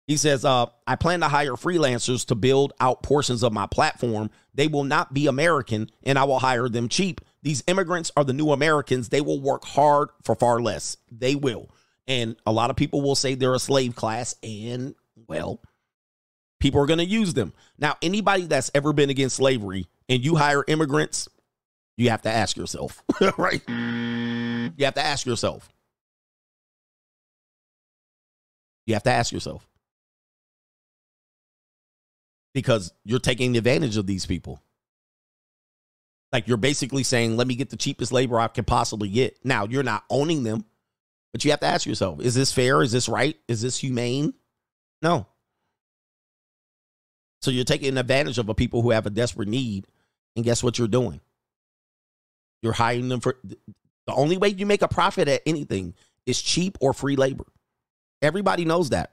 he 0.08 0.18
says, 0.18 0.46
uh, 0.46 0.68
I 0.86 0.96
plan 0.96 1.22
to 1.22 1.28
hire 1.28 1.54
freelancers 1.54 2.28
to 2.28 2.36
build 2.36 2.74
out 2.80 3.02
portions 3.02 3.44
of 3.44 3.54
my 3.54 3.66
platform. 3.66 4.30
They 4.54 4.68
will 4.68 4.84
not 4.84 5.14
be 5.14 5.26
American, 5.26 5.90
and 6.04 6.20
I 6.20 6.26
will 6.26 6.40
hire 6.40 6.70
them 6.70 6.90
cheap. 6.90 7.22
These 7.42 7.64
immigrants 7.68 8.12
are 8.16 8.24
the 8.24 8.34
new 8.34 8.52
Americans. 8.52 9.10
They 9.10 9.22
will 9.22 9.42
work 9.42 9.66
hard 9.66 10.10
for 10.22 10.36
far 10.36 10.62
less. 10.62 10.98
They 11.12 11.34
will. 11.34 11.70
And 12.08 12.36
a 12.46 12.52
lot 12.52 12.70
of 12.70 12.76
people 12.76 13.02
will 13.02 13.16
say 13.16 13.34
they're 13.34 13.56
a 13.56 13.60
slave 13.60 13.96
class, 13.96 14.36
and 14.44 14.94
well, 15.28 15.60
people 16.60 16.82
are 16.82 16.86
going 16.86 17.00
to 17.00 17.06
use 17.06 17.34
them. 17.34 17.54
Now, 17.80 17.98
anybody 18.04 18.46
that's 18.46 18.70
ever 18.76 18.94
been 18.94 19.10
against 19.10 19.38
slavery 19.38 19.88
and 20.08 20.24
you 20.24 20.36
hire 20.36 20.64
immigrants, 20.68 21.28
you 21.98 22.12
have 22.12 22.22
to 22.24 22.30
ask 22.30 22.58
yourself, 22.58 23.02
right? 23.38 23.62
You 23.68 24.86
have 24.86 24.94
to 24.96 25.06
ask 25.06 25.26
yourself. 25.26 25.68
You 28.86 28.94
have 28.94 29.04
to 29.04 29.12
ask 29.12 29.32
yourself. 29.32 29.68
Because 32.56 32.92
you're 33.04 33.20
taking 33.20 33.56
advantage 33.58 33.98
of 33.98 34.08
these 34.08 34.26
people. 34.26 34.60
Like 36.32 36.48
you're 36.48 36.58
basically 36.58 37.04
saying, 37.04 37.38
let 37.38 37.46
me 37.46 37.56
get 37.56 37.70
the 37.70 37.78
cheapest 37.78 38.12
labor 38.12 38.40
I 38.40 38.48
can 38.48 38.66
possibly 38.66 39.10
get. 39.10 39.38
Now, 39.44 39.66
you're 39.66 39.84
not 39.84 40.06
owning 40.10 40.42
them, 40.42 40.66
but 41.32 41.46
you 41.46 41.52
have 41.52 41.60
to 41.60 41.68
ask 41.68 41.86
yourself, 41.86 42.22
is 42.22 42.34
this 42.34 42.52
fair? 42.52 42.82
Is 42.82 42.92
this 42.92 43.08
right? 43.08 43.38
Is 43.48 43.62
this 43.62 43.78
humane? 43.78 44.34
No. 45.04 45.28
So 47.42 47.52
you're 47.52 47.64
taking 47.64 47.98
advantage 47.98 48.40
of 48.40 48.50
a 48.50 48.56
people 48.56 48.82
who 48.82 48.90
have 48.90 49.06
a 49.06 49.12
desperate 49.12 49.48
need. 49.48 49.86
And 50.36 50.44
guess 50.44 50.64
what 50.64 50.80
you're 50.80 50.88
doing? 50.88 51.22
You're 52.62 52.74
hiring 52.74 53.10
them 53.10 53.20
for 53.20 53.38
the 53.44 54.14
only 54.14 54.38
way 54.38 54.50
you 54.50 54.66
make 54.66 54.82
a 54.82 54.88
profit 54.88 55.28
at 55.28 55.42
anything 55.46 55.94
is 56.26 56.42
cheap 56.42 56.78
or 56.82 56.94
free 56.94 57.16
labor. 57.16 57.46
Everybody 58.22 58.66
knows 58.66 58.90
that. 58.90 59.12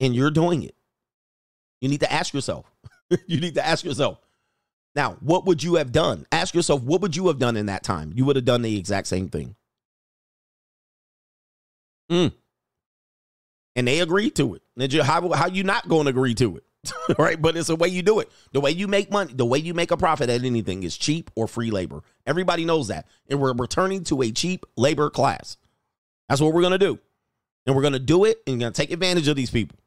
And 0.00 0.14
you're 0.14 0.30
doing 0.30 0.62
it. 0.62 0.74
You 1.82 1.88
need 1.88 2.00
to 2.00 2.10
ask 2.10 2.32
yourself. 2.32 2.72
you 3.26 3.40
need 3.40 3.56
to 3.56 3.66
ask 3.66 3.84
yourself. 3.84 4.18
Now, 4.94 5.16
what 5.20 5.46
would 5.46 5.62
you 5.62 5.74
have 5.74 5.90
done? 5.90 6.26
Ask 6.30 6.54
yourself, 6.54 6.82
what 6.82 7.00
would 7.00 7.16
you 7.16 7.26
have 7.26 7.38
done 7.38 7.56
in 7.56 7.66
that 7.66 7.82
time? 7.82 8.12
You 8.14 8.24
would 8.24 8.36
have 8.36 8.44
done 8.44 8.62
the 8.62 8.78
exact 8.78 9.08
same 9.08 9.28
thing. 9.28 9.56
Mm. 12.10 12.32
and 13.74 13.88
they 13.88 14.00
agree 14.00 14.30
to 14.32 14.54
it. 14.54 14.62
Ninja, 14.78 15.00
how 15.00 15.30
how 15.32 15.46
you 15.46 15.64
not 15.64 15.88
going 15.88 16.04
to 16.04 16.10
agree 16.10 16.34
to 16.34 16.58
it? 16.58 16.64
right, 17.18 17.40
but 17.40 17.56
it's 17.56 17.68
the 17.68 17.76
way 17.76 17.88
you 17.88 18.02
do 18.02 18.20
it. 18.20 18.30
The 18.52 18.60
way 18.60 18.70
you 18.70 18.86
make 18.86 19.10
money, 19.10 19.32
the 19.32 19.46
way 19.46 19.58
you 19.58 19.72
make 19.72 19.92
a 19.92 19.96
profit 19.96 20.28
at 20.28 20.44
anything 20.44 20.82
is 20.82 20.98
cheap 20.98 21.30
or 21.36 21.48
free 21.48 21.70
labor. 21.70 22.02
Everybody 22.26 22.66
knows 22.66 22.88
that, 22.88 23.06
and 23.30 23.40
we're 23.40 23.54
returning 23.54 24.04
to 24.04 24.20
a 24.22 24.30
cheap 24.30 24.66
labor 24.76 25.08
class. 25.08 25.56
That's 26.28 26.40
what 26.40 26.52
we're 26.52 26.62
gonna 26.62 26.76
do, 26.76 26.98
and 27.66 27.74
we're 27.74 27.82
gonna 27.82 27.98
do 27.98 28.24
it, 28.24 28.42
and 28.46 28.60
gonna 28.60 28.72
take 28.72 28.90
advantage 28.90 29.28
of 29.28 29.36
these 29.36 29.50
people. 29.50 29.78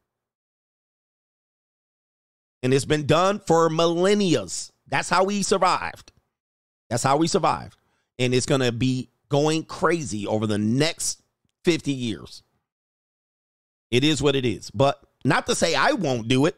And 2.62 2.74
it's 2.74 2.84
been 2.84 3.06
done 3.06 3.40
for 3.40 3.68
millennia. 3.70 4.46
That's 4.88 5.08
how 5.08 5.24
we 5.24 5.42
survived. 5.42 6.12
That's 6.90 7.02
how 7.02 7.16
we 7.16 7.26
survived. 7.26 7.76
And 8.18 8.34
it's 8.34 8.46
going 8.46 8.60
to 8.60 8.72
be 8.72 9.10
going 9.28 9.64
crazy 9.64 10.26
over 10.26 10.46
the 10.46 10.58
next 10.58 11.22
50 11.64 11.92
years. 11.92 12.42
It 13.90 14.04
is 14.04 14.22
what 14.22 14.36
it 14.36 14.44
is. 14.44 14.70
But 14.70 15.00
not 15.24 15.46
to 15.46 15.54
say 15.54 15.74
I 15.74 15.92
won't 15.92 16.28
do 16.28 16.46
it. 16.46 16.56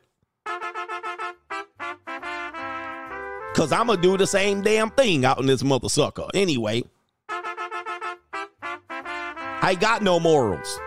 Because 3.53 3.73
I'm 3.73 3.87
going 3.89 3.97
to 3.97 4.03
do 4.03 4.17
the 4.17 4.27
same 4.27 4.63
damn 4.63 4.91
thing 4.91 5.25
out 5.25 5.41
in 5.41 5.47
this 5.47 5.65
mother 5.65 5.89
sucker. 5.89 6.29
Anyway, 6.33 6.85
I 9.61 9.77
got 9.79 10.03
no 10.03 10.21
morals. 10.21 10.79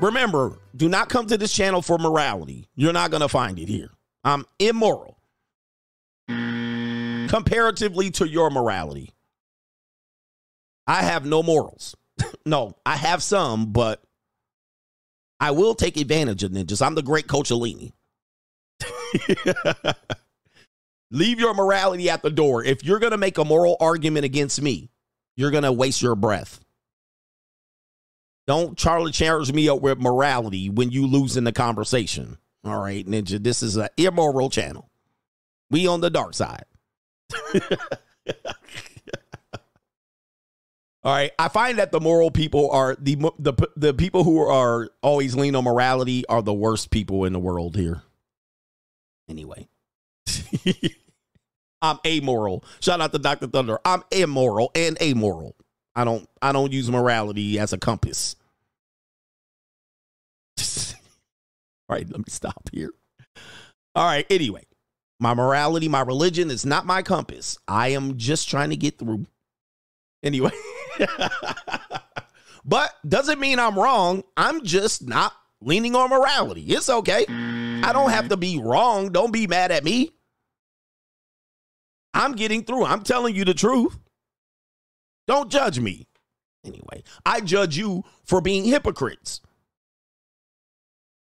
Remember, 0.00 0.58
do 0.74 0.88
not 0.88 1.10
come 1.10 1.26
to 1.26 1.36
this 1.36 1.52
channel 1.52 1.82
for 1.82 1.98
morality. 1.98 2.68
You're 2.74 2.94
not 2.94 3.10
going 3.10 3.20
to 3.20 3.28
find 3.28 3.58
it 3.58 3.68
here. 3.68 3.90
I'm 4.24 4.44
immoral 4.58 5.20
comparatively 7.30 8.10
to 8.10 8.28
your 8.28 8.50
morality. 8.50 9.12
I 10.86 11.02
have 11.02 11.24
no 11.24 11.42
morals. 11.42 11.96
no, 12.46 12.76
I 12.84 12.96
have 12.96 13.22
some, 13.22 13.72
but 13.72 14.02
I 15.38 15.52
will 15.52 15.76
take 15.76 15.96
advantage 15.96 16.42
of 16.42 16.50
ninjas. 16.50 16.84
I'm 16.84 16.96
the 16.96 17.02
great 17.02 17.28
Coach 17.28 17.50
Alini. 17.50 17.92
Leave 21.12 21.38
your 21.38 21.54
morality 21.54 22.10
at 22.10 22.22
the 22.22 22.30
door. 22.30 22.64
If 22.64 22.84
you're 22.84 22.98
going 22.98 23.12
to 23.12 23.18
make 23.18 23.38
a 23.38 23.44
moral 23.44 23.76
argument 23.80 24.24
against 24.24 24.60
me, 24.60 24.90
you're 25.36 25.50
going 25.52 25.64
to 25.64 25.72
waste 25.72 26.02
your 26.02 26.16
breath. 26.16 26.60
Don't 28.48 28.76
Charlie 28.76 29.12
charge 29.12 29.52
me 29.52 29.68
up 29.68 29.80
with 29.80 29.98
morality 29.98 30.68
when 30.68 30.90
you 30.90 31.06
lose 31.06 31.36
in 31.36 31.44
the 31.44 31.52
conversation. 31.52 32.38
All 32.64 32.78
right, 32.78 33.06
Ninja, 33.06 33.42
this 33.42 33.62
is 33.62 33.76
an 33.76 33.88
immoral 33.96 34.50
channel. 34.50 34.90
We 35.70 35.86
on 35.86 36.00
the 36.00 36.10
dark 36.10 36.34
side. 36.34 36.64
All 41.02 41.14
right, 41.14 41.32
I 41.38 41.48
find 41.48 41.78
that 41.78 41.92
the 41.92 42.00
moral 42.00 42.30
people 42.30 42.70
are 42.70 42.94
the 43.00 43.16
the 43.38 43.54
the 43.74 43.94
people 43.94 44.22
who 44.22 44.38
are 44.38 44.90
always 45.02 45.34
lean 45.34 45.54
on 45.54 45.64
morality 45.64 46.26
are 46.26 46.42
the 46.42 46.52
worst 46.52 46.90
people 46.90 47.24
in 47.24 47.32
the 47.32 47.38
world 47.38 47.74
here. 47.74 48.02
Anyway, 49.26 49.68
I'm 51.82 51.98
amoral. 52.06 52.64
Shout 52.80 53.00
out 53.00 53.12
to 53.12 53.18
Dr. 53.18 53.46
Thunder. 53.46 53.78
I'm 53.82 54.02
immoral 54.10 54.72
and 54.74 55.00
amoral. 55.00 55.56
I 55.94 56.04
don't 56.04 56.28
I 56.42 56.52
don't 56.52 56.72
use 56.72 56.90
morality 56.90 57.58
as 57.58 57.72
a 57.72 57.78
compass. 57.78 58.36
All 61.90 61.96
right, 61.96 62.08
let 62.08 62.18
me 62.18 62.24
stop 62.28 62.70
here. 62.72 62.94
All 63.96 64.06
right, 64.06 64.24
anyway, 64.30 64.62
my 65.18 65.34
morality, 65.34 65.88
my 65.88 66.02
religion 66.02 66.48
is 66.48 66.64
not 66.64 66.86
my 66.86 67.02
compass. 67.02 67.58
I 67.66 67.88
am 67.88 68.16
just 68.16 68.48
trying 68.48 68.70
to 68.70 68.76
get 68.76 68.96
through. 68.96 69.26
Anyway. 70.22 70.52
but 72.64 72.94
doesn't 73.08 73.40
mean 73.40 73.58
I'm 73.58 73.76
wrong. 73.76 74.22
I'm 74.36 74.62
just 74.64 75.08
not 75.08 75.32
leaning 75.60 75.96
on 75.96 76.10
morality. 76.10 76.62
It's 76.62 76.88
okay. 76.88 77.26
I 77.28 77.92
don't 77.92 78.10
have 78.10 78.28
to 78.28 78.36
be 78.36 78.60
wrong. 78.60 79.10
Don't 79.10 79.32
be 79.32 79.48
mad 79.48 79.72
at 79.72 79.82
me. 79.82 80.12
I'm 82.14 82.32
getting 82.32 82.62
through. 82.62 82.84
I'm 82.84 83.02
telling 83.02 83.34
you 83.34 83.44
the 83.44 83.54
truth. 83.54 83.98
Don't 85.26 85.50
judge 85.50 85.80
me. 85.80 86.06
Anyway, 86.64 87.02
I 87.26 87.40
judge 87.40 87.76
you 87.76 88.04
for 88.22 88.40
being 88.40 88.64
hypocrites. 88.64 89.40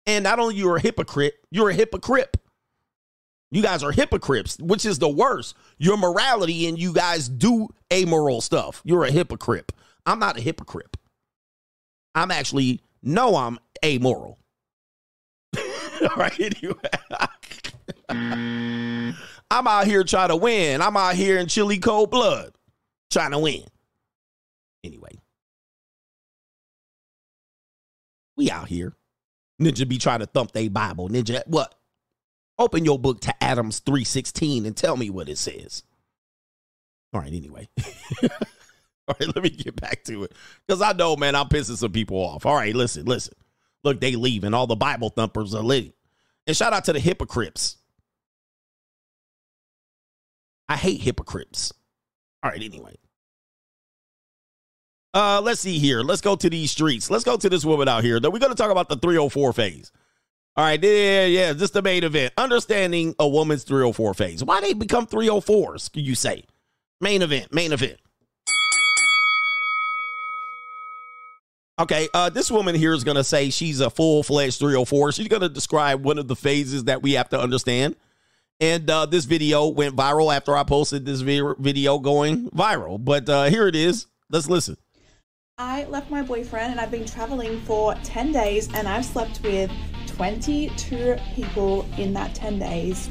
And 0.06 0.24
not 0.24 0.38
only 0.38 0.56
you're 0.56 0.76
a 0.76 0.80
hypocrite, 0.80 1.34
you're 1.50 1.70
a 1.70 1.74
hypocrite. 1.74 2.36
You 3.50 3.62
guys 3.62 3.82
are 3.82 3.92
hypocrites, 3.92 4.58
which 4.58 4.84
is 4.84 4.98
the 4.98 5.08
worst. 5.08 5.56
Your 5.78 5.96
morality 5.96 6.66
and 6.66 6.78
you 6.78 6.92
guys 6.92 7.28
do 7.28 7.68
amoral 7.92 8.40
stuff. 8.40 8.82
You're 8.84 9.04
a 9.04 9.10
hypocrite. 9.10 9.72
I'm 10.04 10.18
not 10.18 10.36
a 10.36 10.40
hypocrite. 10.40 10.96
I'm 12.14 12.30
actually, 12.30 12.80
no, 13.02 13.36
I'm 13.36 13.58
amoral. 13.84 14.38
All 15.56 16.16
right, 16.16 16.38
anyway. 16.40 16.74
I'm 19.50 19.68
out 19.68 19.86
here 19.86 20.04
trying 20.04 20.30
to 20.30 20.36
win. 20.36 20.82
I'm 20.82 20.96
out 20.96 21.14
here 21.14 21.38
in 21.38 21.46
chilly 21.46 21.78
cold 21.78 22.10
blood 22.10 22.52
trying 23.10 23.30
to 23.30 23.38
win. 23.38 23.62
Anyway, 24.82 25.20
we 28.36 28.50
out 28.50 28.68
here. 28.68 28.94
Ninja 29.64 29.88
be 29.88 29.98
trying 29.98 30.20
to 30.20 30.26
thump 30.26 30.52
they 30.52 30.68
Bible. 30.68 31.08
Ninja, 31.08 31.42
what? 31.46 31.74
Open 32.58 32.84
your 32.84 32.98
book 32.98 33.20
to 33.22 33.42
Adams 33.42 33.80
316 33.80 34.66
and 34.66 34.76
tell 34.76 34.96
me 34.96 35.10
what 35.10 35.28
it 35.28 35.38
says. 35.38 35.82
All 37.12 37.20
right, 37.20 37.32
anyway. 37.32 37.68
All 38.22 39.16
right, 39.20 39.34
let 39.34 39.42
me 39.42 39.50
get 39.50 39.80
back 39.80 40.02
to 40.04 40.24
it. 40.24 40.32
Because 40.66 40.80
I 40.80 40.92
know, 40.92 41.16
man, 41.16 41.34
I'm 41.34 41.48
pissing 41.48 41.76
some 41.76 41.92
people 41.92 42.16
off. 42.16 42.46
All 42.46 42.54
right, 42.54 42.74
listen, 42.74 43.04
listen. 43.06 43.34
Look, 43.82 44.00
they 44.00 44.16
leave 44.16 44.44
and 44.44 44.54
all 44.54 44.66
the 44.66 44.76
Bible 44.76 45.10
thumpers 45.10 45.54
are 45.54 45.62
leaving. 45.62 45.92
And 46.46 46.56
shout 46.56 46.72
out 46.72 46.84
to 46.86 46.92
the 46.94 47.00
hypocrites. 47.00 47.76
I 50.68 50.76
hate 50.76 51.02
hypocrites. 51.02 51.72
All 52.42 52.50
right, 52.50 52.62
anyway. 52.62 52.96
Uh, 55.14 55.40
let's 55.40 55.60
see 55.60 55.78
here. 55.78 56.02
Let's 56.02 56.20
go 56.20 56.34
to 56.34 56.50
these 56.50 56.72
streets. 56.72 57.08
Let's 57.08 57.22
go 57.22 57.36
to 57.36 57.48
this 57.48 57.64
woman 57.64 57.86
out 57.86 58.02
here. 58.02 58.16
We're 58.16 58.40
going 58.40 58.50
to 58.50 58.56
talk 58.56 58.72
about 58.72 58.88
the 58.88 58.96
304 58.96 59.52
phase. 59.52 59.92
All 60.56 60.64
right, 60.64 60.82
yeah, 60.82 61.26
yeah, 61.26 61.52
this 61.52 61.70
the 61.70 61.82
main 61.82 62.04
event. 62.04 62.32
Understanding 62.36 63.14
a 63.18 63.28
woman's 63.28 63.64
304 63.64 64.14
phase. 64.14 64.44
Why 64.44 64.60
they 64.60 64.72
become 64.72 65.06
304s, 65.06 65.90
you 65.94 66.14
say? 66.14 66.44
Main 67.00 67.22
event, 67.22 67.52
main 67.52 67.72
event. 67.72 67.98
Okay, 71.80 72.08
uh, 72.14 72.30
this 72.30 72.52
woman 72.52 72.76
here 72.76 72.94
is 72.94 73.02
going 73.02 73.16
to 73.16 73.24
say 73.24 73.50
she's 73.50 73.80
a 73.80 73.90
full 73.90 74.22
fledged 74.22 74.60
304. 74.60 75.10
She's 75.10 75.26
going 75.26 75.42
to 75.42 75.48
describe 75.48 76.04
one 76.04 76.18
of 76.18 76.28
the 76.28 76.36
phases 76.36 76.84
that 76.84 77.02
we 77.02 77.14
have 77.14 77.28
to 77.30 77.40
understand. 77.40 77.96
And 78.60 78.88
uh, 78.88 79.06
this 79.06 79.24
video 79.24 79.66
went 79.66 79.96
viral 79.96 80.34
after 80.34 80.56
I 80.56 80.62
posted 80.62 81.04
this 81.04 81.20
video 81.20 81.98
going 81.98 82.48
viral. 82.50 83.04
But 83.04 83.28
uh, 83.28 83.44
here 83.44 83.66
it 83.66 83.74
is. 83.74 84.06
Let's 84.30 84.48
listen. 84.48 84.76
I 85.56 85.84
left 85.84 86.10
my 86.10 86.20
boyfriend 86.20 86.72
and 86.72 86.80
I've 86.80 86.90
been 86.90 87.06
traveling 87.06 87.60
for 87.60 87.94
10 88.02 88.32
days 88.32 88.68
and 88.74 88.88
I've 88.88 89.04
slept 89.04 89.40
with 89.44 89.70
22 90.08 91.16
people 91.32 91.86
in 91.96 92.12
that 92.14 92.34
10 92.34 92.58
days. 92.58 93.08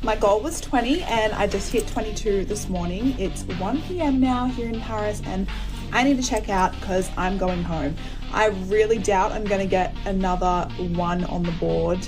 My 0.00 0.14
goal 0.14 0.38
was 0.40 0.60
20 0.60 1.02
and 1.02 1.32
I 1.32 1.48
just 1.48 1.72
hit 1.72 1.88
22 1.88 2.44
this 2.44 2.68
morning. 2.68 3.18
It's 3.18 3.42
1 3.42 3.82
p.m. 3.82 4.20
now 4.20 4.44
here 4.46 4.68
in 4.68 4.80
Paris 4.80 5.20
and 5.24 5.48
I 5.92 6.04
need 6.04 6.22
to 6.22 6.28
check 6.28 6.48
out 6.48 6.72
because 6.78 7.10
I'm 7.16 7.36
going 7.36 7.64
home. 7.64 7.96
I 8.32 8.46
really 8.68 8.98
doubt 8.98 9.32
I'm 9.32 9.44
going 9.44 9.60
to 9.60 9.66
get 9.66 9.92
another 10.04 10.72
one 10.94 11.24
on 11.24 11.42
the 11.42 11.52
board 11.52 11.98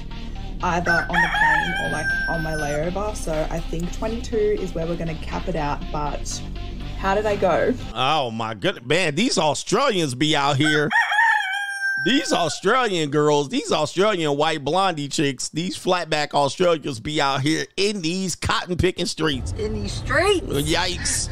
either 0.62 0.92
on 0.92 1.20
the 1.20 1.30
plane 1.36 1.74
or 1.84 1.90
like 1.90 2.06
on 2.28 2.44
my 2.44 2.52
layover. 2.52 3.16
So 3.16 3.32
I 3.50 3.58
think 3.58 3.92
22 3.92 4.36
is 4.36 4.72
where 4.72 4.86
we're 4.86 4.94
going 4.94 5.16
to 5.16 5.24
cap 5.24 5.48
it 5.48 5.56
out. 5.56 5.82
But 5.90 6.40
how 6.98 7.14
did 7.14 7.26
I 7.26 7.36
go? 7.36 7.74
Oh 7.94 8.30
my 8.30 8.54
goodness, 8.54 8.84
man! 8.84 9.14
These 9.14 9.38
Australians 9.38 10.14
be 10.14 10.34
out 10.34 10.56
here. 10.56 10.90
these 12.04 12.32
Australian 12.32 13.10
girls, 13.10 13.48
these 13.48 13.70
Australian 13.72 14.36
white 14.36 14.64
blondie 14.64 15.08
chicks, 15.08 15.48
these 15.48 15.76
flatback 15.76 16.34
Australians 16.34 17.00
be 17.00 17.20
out 17.20 17.40
here 17.40 17.66
in 17.76 18.02
these 18.02 18.34
cotton 18.34 18.76
picking 18.76 19.06
streets. 19.06 19.52
In 19.52 19.74
these 19.74 19.92
streets. 19.92 20.44
Yikes! 20.46 21.30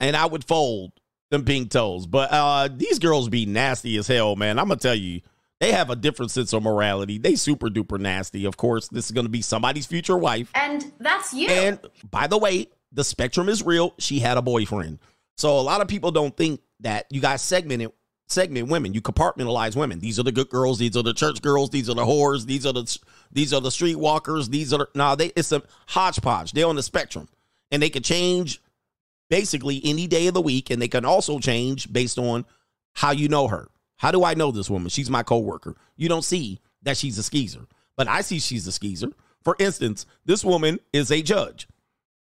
And 0.00 0.16
I 0.16 0.26
would 0.26 0.44
fold 0.44 0.92
them 1.30 1.44
pink 1.44 1.70
toes, 1.70 2.06
but 2.06 2.30
uh, 2.32 2.68
these 2.74 2.98
girls 2.98 3.28
be 3.28 3.46
nasty 3.46 3.96
as 3.96 4.08
hell, 4.08 4.36
man. 4.36 4.58
I'm 4.58 4.68
gonna 4.68 4.80
tell 4.80 4.94
you. 4.94 5.20
They 5.60 5.72
have 5.72 5.90
a 5.90 5.96
different 5.96 6.30
sense 6.30 6.52
of 6.52 6.62
morality. 6.62 7.18
They 7.18 7.34
super 7.34 7.68
duper 7.68 7.98
nasty. 7.98 8.44
Of 8.44 8.56
course, 8.56 8.86
this 8.86 9.06
is 9.06 9.10
going 9.10 9.24
to 9.24 9.28
be 9.28 9.42
somebody's 9.42 9.86
future 9.86 10.16
wife. 10.16 10.52
And 10.54 10.92
that's 11.00 11.34
you. 11.34 11.48
And 11.48 11.80
by 12.08 12.28
the 12.28 12.38
way, 12.38 12.68
the 12.92 13.04
spectrum 13.04 13.48
is 13.48 13.62
real. 13.64 13.94
She 13.98 14.18
had 14.18 14.38
a 14.38 14.42
boyfriend. 14.42 14.98
So 15.36 15.58
a 15.58 15.62
lot 15.62 15.80
of 15.80 15.88
people 15.88 16.10
don't 16.10 16.36
think 16.36 16.60
that 16.80 17.06
you 17.10 17.20
guys 17.20 17.42
segment 17.42 17.92
segment 18.26 18.68
women. 18.68 18.94
You 18.94 19.00
compartmentalize 19.00 19.76
women. 19.76 20.00
These 20.00 20.18
are 20.18 20.22
the 20.22 20.32
good 20.32 20.48
girls. 20.48 20.78
These 20.78 20.96
are 20.96 21.02
the 21.02 21.14
church 21.14 21.42
girls. 21.42 21.70
These 21.70 21.88
are 21.88 21.94
the 21.94 22.04
whores. 22.04 22.46
These 22.46 22.66
are 22.66 22.72
the 22.72 22.98
these 23.32 23.52
are 23.52 23.60
the 23.60 23.70
streetwalkers. 23.70 24.50
These 24.50 24.72
are 24.72 24.78
the, 24.78 24.88
no. 24.94 25.16
They 25.16 25.28
it's 25.36 25.52
a 25.52 25.62
hodgepodge. 25.88 26.52
They're 26.52 26.66
on 26.66 26.76
the 26.76 26.82
spectrum, 26.82 27.28
and 27.70 27.82
they 27.82 27.90
can 27.90 28.02
change 28.02 28.60
basically 29.30 29.80
any 29.84 30.06
day 30.06 30.26
of 30.26 30.34
the 30.34 30.40
week, 30.40 30.70
and 30.70 30.80
they 30.80 30.88
can 30.88 31.04
also 31.04 31.38
change 31.38 31.92
based 31.92 32.18
on 32.18 32.44
how 32.94 33.12
you 33.12 33.28
know 33.28 33.46
her, 33.46 33.68
How 33.96 34.10
do 34.10 34.24
I 34.24 34.34
know 34.34 34.50
this 34.50 34.68
woman? 34.68 34.88
She's 34.88 35.10
my 35.10 35.22
coworker. 35.22 35.76
You 35.96 36.08
don't 36.08 36.24
see 36.24 36.60
that 36.82 36.96
she's 36.96 37.16
a 37.16 37.22
skeezer, 37.22 37.66
but 37.96 38.08
I 38.08 38.22
see 38.22 38.40
she's 38.40 38.66
a 38.66 38.72
skeezer. 38.72 39.12
For 39.44 39.54
instance, 39.60 40.04
this 40.24 40.44
woman 40.44 40.80
is 40.92 41.12
a 41.12 41.22
judge. 41.22 41.68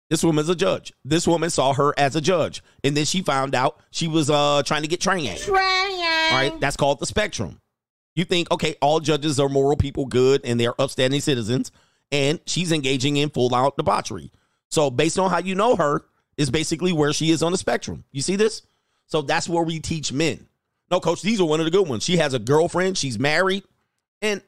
This 0.08 0.22
woman's 0.22 0.48
a 0.48 0.54
judge. 0.54 0.92
This 1.04 1.26
woman 1.26 1.50
saw 1.50 1.72
her 1.72 1.92
as 1.98 2.14
a 2.14 2.20
judge, 2.20 2.62
and 2.84 2.96
then 2.96 3.04
she 3.04 3.22
found 3.22 3.54
out 3.54 3.80
she 3.90 4.06
was 4.08 4.30
uh 4.30 4.62
trying 4.64 4.82
to 4.82 4.88
get 4.88 5.00
trained. 5.00 5.38
All 5.48 6.38
right, 6.38 6.60
that's 6.60 6.76
called 6.76 7.00
the 7.00 7.06
spectrum. 7.06 7.60
You 8.14 8.24
think, 8.24 8.50
okay, 8.50 8.76
all 8.80 9.00
judges 9.00 9.38
are 9.38 9.48
moral 9.48 9.76
people, 9.76 10.06
good, 10.06 10.40
and 10.44 10.58
they're 10.58 10.80
upstanding 10.80 11.20
citizens, 11.20 11.70
and 12.10 12.40
she's 12.46 12.72
engaging 12.72 13.16
in 13.16 13.30
full 13.30 13.54
out 13.54 13.76
debauchery. 13.76 14.30
So, 14.70 14.90
based 14.90 15.18
on 15.18 15.30
how 15.30 15.38
you 15.38 15.54
know 15.54 15.76
her, 15.76 16.02
is 16.36 16.50
basically 16.50 16.92
where 16.92 17.12
she 17.12 17.30
is 17.30 17.42
on 17.42 17.52
the 17.52 17.58
spectrum. 17.58 18.04
You 18.12 18.22
see 18.22 18.36
this? 18.36 18.62
So 19.06 19.22
that's 19.22 19.48
where 19.48 19.62
we 19.62 19.80
teach 19.80 20.12
men. 20.12 20.46
No, 20.90 21.00
coach, 21.00 21.22
these 21.22 21.40
are 21.40 21.46
one 21.46 21.60
of 21.60 21.64
the 21.64 21.70
good 21.70 21.88
ones. 21.88 22.04
She 22.04 22.18
has 22.18 22.34
a 22.34 22.38
girlfriend, 22.38 22.98
she's 22.98 23.18
married, 23.18 23.64
and 24.22 24.40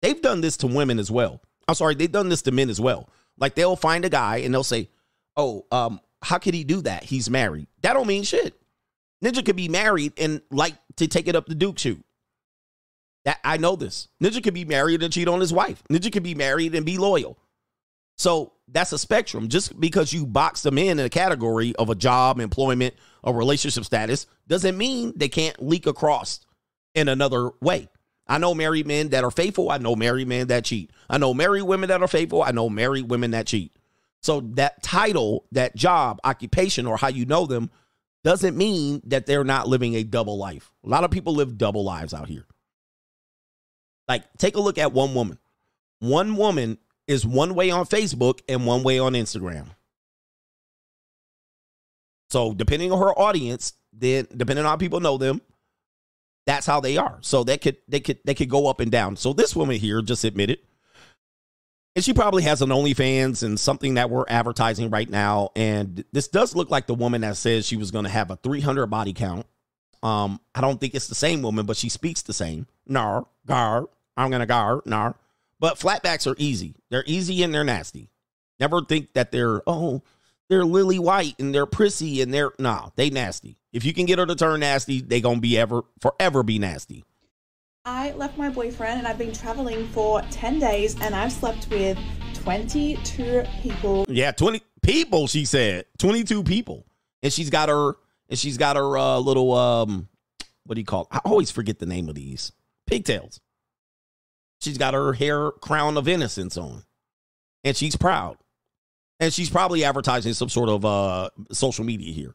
they've 0.00 0.20
done 0.20 0.40
this 0.40 0.56
to 0.58 0.66
women 0.66 0.98
as 0.98 1.10
well. 1.10 1.42
I'm 1.68 1.74
sorry, 1.74 1.94
they've 1.94 2.10
done 2.10 2.28
this 2.28 2.42
to 2.42 2.52
men 2.52 2.70
as 2.70 2.80
well. 2.80 3.08
Like 3.40 3.54
they'll 3.54 3.76
find 3.76 4.04
a 4.04 4.10
guy 4.10 4.38
and 4.38 4.54
they'll 4.54 4.62
say, 4.62 4.90
"Oh, 5.36 5.66
um, 5.72 6.00
how 6.22 6.38
could 6.38 6.54
he 6.54 6.62
do 6.62 6.82
that? 6.82 7.02
He's 7.02 7.28
married." 7.28 7.66
That 7.82 7.94
don't 7.94 8.06
mean 8.06 8.22
shit. 8.22 8.54
Ninja 9.24 9.44
could 9.44 9.56
be 9.56 9.68
married 9.68 10.12
and 10.18 10.40
like 10.50 10.74
to 10.96 11.08
take 11.08 11.26
it 11.26 11.34
up 11.34 11.46
the 11.46 11.54
Duke 11.54 11.78
shoot. 11.78 12.04
That 13.24 13.38
I 13.44 13.56
know 13.56 13.76
this. 13.76 14.08
Ninja 14.22 14.42
could 14.42 14.54
be 14.54 14.64
married 14.64 15.02
and 15.02 15.12
cheat 15.12 15.28
on 15.28 15.40
his 15.40 15.52
wife. 15.52 15.82
Ninja 15.90 16.12
could 16.12 16.22
be 16.22 16.34
married 16.34 16.74
and 16.74 16.86
be 16.86 16.96
loyal. 16.96 17.38
So 18.16 18.52
that's 18.68 18.92
a 18.92 18.98
spectrum. 18.98 19.48
Just 19.48 19.78
because 19.78 20.12
you 20.12 20.26
box 20.26 20.62
them 20.62 20.78
in 20.78 20.98
in 20.98 21.06
a 21.06 21.10
category 21.10 21.74
of 21.76 21.90
a 21.90 21.94
job, 21.94 22.38
employment, 22.38 22.94
or 23.22 23.34
relationship 23.34 23.84
status 23.84 24.26
doesn't 24.46 24.76
mean 24.76 25.12
they 25.16 25.28
can't 25.28 25.62
leak 25.62 25.86
across 25.86 26.40
in 26.94 27.08
another 27.08 27.50
way. 27.60 27.88
I 28.30 28.38
know 28.38 28.54
married 28.54 28.86
men 28.86 29.08
that 29.08 29.24
are 29.24 29.30
faithful. 29.32 29.72
I 29.72 29.78
know 29.78 29.96
married 29.96 30.28
men 30.28 30.46
that 30.46 30.64
cheat. 30.64 30.92
I 31.10 31.18
know 31.18 31.34
married 31.34 31.62
women 31.62 31.88
that 31.88 32.00
are 32.00 32.06
faithful. 32.06 32.44
I 32.44 32.52
know 32.52 32.70
married 32.70 33.10
women 33.10 33.32
that 33.32 33.48
cheat. 33.48 33.76
So 34.22 34.40
that 34.54 34.84
title, 34.84 35.46
that 35.50 35.74
job, 35.74 36.20
occupation, 36.22 36.86
or 36.86 36.96
how 36.96 37.08
you 37.08 37.26
know 37.26 37.44
them 37.46 37.70
doesn't 38.22 38.56
mean 38.56 39.02
that 39.06 39.26
they're 39.26 39.42
not 39.42 39.66
living 39.66 39.94
a 39.94 40.04
double 40.04 40.38
life. 40.38 40.70
A 40.84 40.88
lot 40.88 41.02
of 41.02 41.10
people 41.10 41.34
live 41.34 41.58
double 41.58 41.82
lives 41.82 42.14
out 42.14 42.28
here. 42.28 42.46
Like, 44.06 44.22
take 44.38 44.54
a 44.54 44.60
look 44.60 44.78
at 44.78 44.92
one 44.92 45.12
woman. 45.12 45.38
One 45.98 46.36
woman 46.36 46.78
is 47.08 47.26
one 47.26 47.56
way 47.56 47.72
on 47.72 47.84
Facebook 47.84 48.42
and 48.48 48.64
one 48.64 48.84
way 48.84 49.00
on 49.00 49.14
Instagram. 49.14 49.66
So, 52.28 52.54
depending 52.54 52.92
on 52.92 53.00
her 53.00 53.10
audience, 53.18 53.72
then 53.92 54.28
depending 54.36 54.64
on 54.64 54.70
how 54.70 54.76
people 54.76 55.00
know 55.00 55.18
them, 55.18 55.40
that's 56.46 56.66
how 56.66 56.80
they 56.80 56.96
are. 56.96 57.18
So 57.20 57.44
they 57.44 57.58
could 57.58 57.76
they 57.88 58.00
could 58.00 58.18
they 58.24 58.34
could 58.34 58.48
go 58.48 58.66
up 58.66 58.80
and 58.80 58.90
down. 58.90 59.16
So 59.16 59.32
this 59.32 59.54
woman 59.54 59.76
here 59.76 60.02
just 60.02 60.24
admitted, 60.24 60.58
and 61.94 62.04
she 62.04 62.12
probably 62.12 62.42
has 62.44 62.62
an 62.62 62.70
OnlyFans 62.70 63.42
and 63.42 63.58
something 63.58 63.94
that 63.94 64.10
we're 64.10 64.24
advertising 64.28 64.90
right 64.90 65.08
now. 65.08 65.50
And 65.56 66.04
this 66.12 66.28
does 66.28 66.54
look 66.54 66.70
like 66.70 66.86
the 66.86 66.94
woman 66.94 67.20
that 67.22 67.36
says 67.36 67.66
she 67.66 67.76
was 67.76 67.90
going 67.90 68.04
to 68.04 68.10
have 68.10 68.30
a 68.30 68.36
300 68.36 68.86
body 68.86 69.12
count. 69.12 69.46
Um, 70.02 70.40
I 70.54 70.60
don't 70.60 70.80
think 70.80 70.94
it's 70.94 71.08
the 71.08 71.14
same 71.14 71.42
woman, 71.42 71.66
but 71.66 71.76
she 71.76 71.88
speaks 71.88 72.22
the 72.22 72.32
same. 72.32 72.66
Nar, 72.86 73.26
gar, 73.46 73.88
I'm 74.16 74.30
gonna 74.30 74.46
gar, 74.46 74.82
nar. 74.86 75.14
But 75.58 75.78
flatbacks 75.78 76.30
are 76.30 76.36
easy. 76.38 76.74
They're 76.88 77.04
easy 77.06 77.42
and 77.42 77.54
they're 77.54 77.64
nasty. 77.64 78.08
Never 78.58 78.82
think 78.82 79.12
that 79.12 79.30
they're 79.30 79.62
oh 79.66 80.02
they're 80.50 80.64
lily 80.64 80.98
white 80.98 81.36
and 81.38 81.54
they're 81.54 81.64
prissy 81.64 82.20
and 82.20 82.34
they're 82.34 82.50
nah, 82.58 82.90
they 82.96 83.08
nasty. 83.08 83.56
If 83.72 83.84
you 83.84 83.94
can 83.94 84.04
get 84.04 84.18
her 84.18 84.26
to 84.26 84.34
turn 84.34 84.60
nasty, 84.60 85.00
they 85.00 85.20
gonna 85.20 85.40
be 85.40 85.56
ever 85.56 85.82
forever 86.00 86.42
be 86.42 86.58
nasty. 86.58 87.04
I 87.86 88.12
left 88.12 88.36
my 88.36 88.50
boyfriend 88.50 88.98
and 88.98 89.06
I've 89.06 89.16
been 89.16 89.32
traveling 89.32 89.88
for 89.88 90.20
10 90.30 90.58
days 90.58 91.00
and 91.00 91.14
I've 91.14 91.32
slept 91.32 91.68
with 91.70 91.96
22 92.34 93.44
people. 93.62 94.04
Yeah, 94.08 94.32
20 94.32 94.60
people, 94.82 95.26
she 95.28 95.46
said. 95.46 95.86
22 95.98 96.42
people. 96.42 96.84
And 97.22 97.32
she's 97.32 97.48
got 97.48 97.68
her 97.68 97.94
and 98.28 98.38
she's 98.38 98.58
got 98.58 98.76
her 98.76 98.98
uh, 98.98 99.18
little 99.18 99.54
um 99.54 100.08
what 100.66 100.74
do 100.74 100.80
you 100.80 100.86
call 100.86 101.02
it? 101.02 101.08
I 101.12 101.20
always 101.24 101.50
forget 101.50 101.78
the 101.78 101.86
name 101.86 102.08
of 102.08 102.16
these. 102.16 102.52
Pigtails. 102.86 103.40
She's 104.60 104.78
got 104.78 104.94
her 104.94 105.12
hair 105.12 105.52
crown 105.52 105.96
of 105.96 106.08
innocence 106.08 106.56
on. 106.56 106.84
And 107.64 107.76
she's 107.76 107.96
proud. 107.96 108.36
And 109.20 109.32
she's 109.32 109.50
probably 109.50 109.84
advertising 109.84 110.32
some 110.32 110.48
sort 110.48 110.68
of 110.68 110.84
uh 110.84 111.30
social 111.52 111.84
media 111.84 112.12
here. 112.12 112.34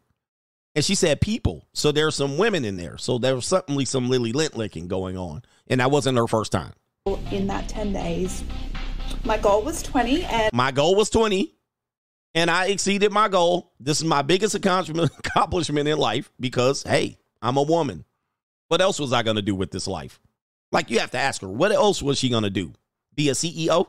And 0.75 0.83
she 0.83 0.93
said 0.93 1.21
people. 1.21 1.65
So 1.73 1.91
there's 1.91 2.15
some 2.15 2.37
women 2.37 2.65
in 2.65 2.77
there. 2.77 2.97
So 2.97 3.17
there 3.17 3.35
was 3.35 3.45
certainly 3.45 3.85
some 3.85 4.09
Lily 4.09 4.33
Lint 4.33 4.57
licking 4.57 4.87
going 4.87 5.17
on. 5.17 5.41
And 5.67 5.79
that 5.79 5.89
wasn't 5.89 6.17
her 6.17 6.27
first 6.27 6.51
time. 6.51 6.73
In 7.31 7.47
that 7.47 7.69
10 7.69 7.93
days, 7.93 8.43
my 9.23 9.37
goal 9.37 9.63
was 9.63 9.81
20 9.81 10.23
and 10.23 10.49
My 10.53 10.71
goal 10.71 10.95
was 10.95 11.09
20. 11.09 11.53
And 12.33 12.51
I 12.51 12.67
exceeded 12.67 13.13
my 13.13 13.29
goal. 13.29 13.71
This 13.79 13.99
is 13.99 14.03
my 14.05 14.21
biggest 14.21 14.53
accomplishment 14.55 15.11
accomplishment 15.19 15.87
in 15.87 15.97
life 15.97 16.29
because, 16.39 16.83
hey, 16.83 17.17
I'm 17.41 17.55
a 17.55 17.63
woman. 17.63 18.03
What 18.67 18.81
else 18.81 18.99
was 18.99 19.13
I 19.13 19.23
going 19.23 19.37
to 19.37 19.41
do 19.41 19.55
with 19.55 19.71
this 19.71 19.87
life? 19.87 20.19
Like, 20.73 20.91
you 20.91 20.99
have 20.99 21.11
to 21.11 21.17
ask 21.17 21.41
her, 21.41 21.47
what 21.47 21.71
else 21.71 22.03
was 22.03 22.19
she 22.19 22.27
going 22.27 22.43
to 22.43 22.49
do? 22.49 22.73
Be 23.15 23.29
a 23.29 23.33
CEO? 23.33 23.87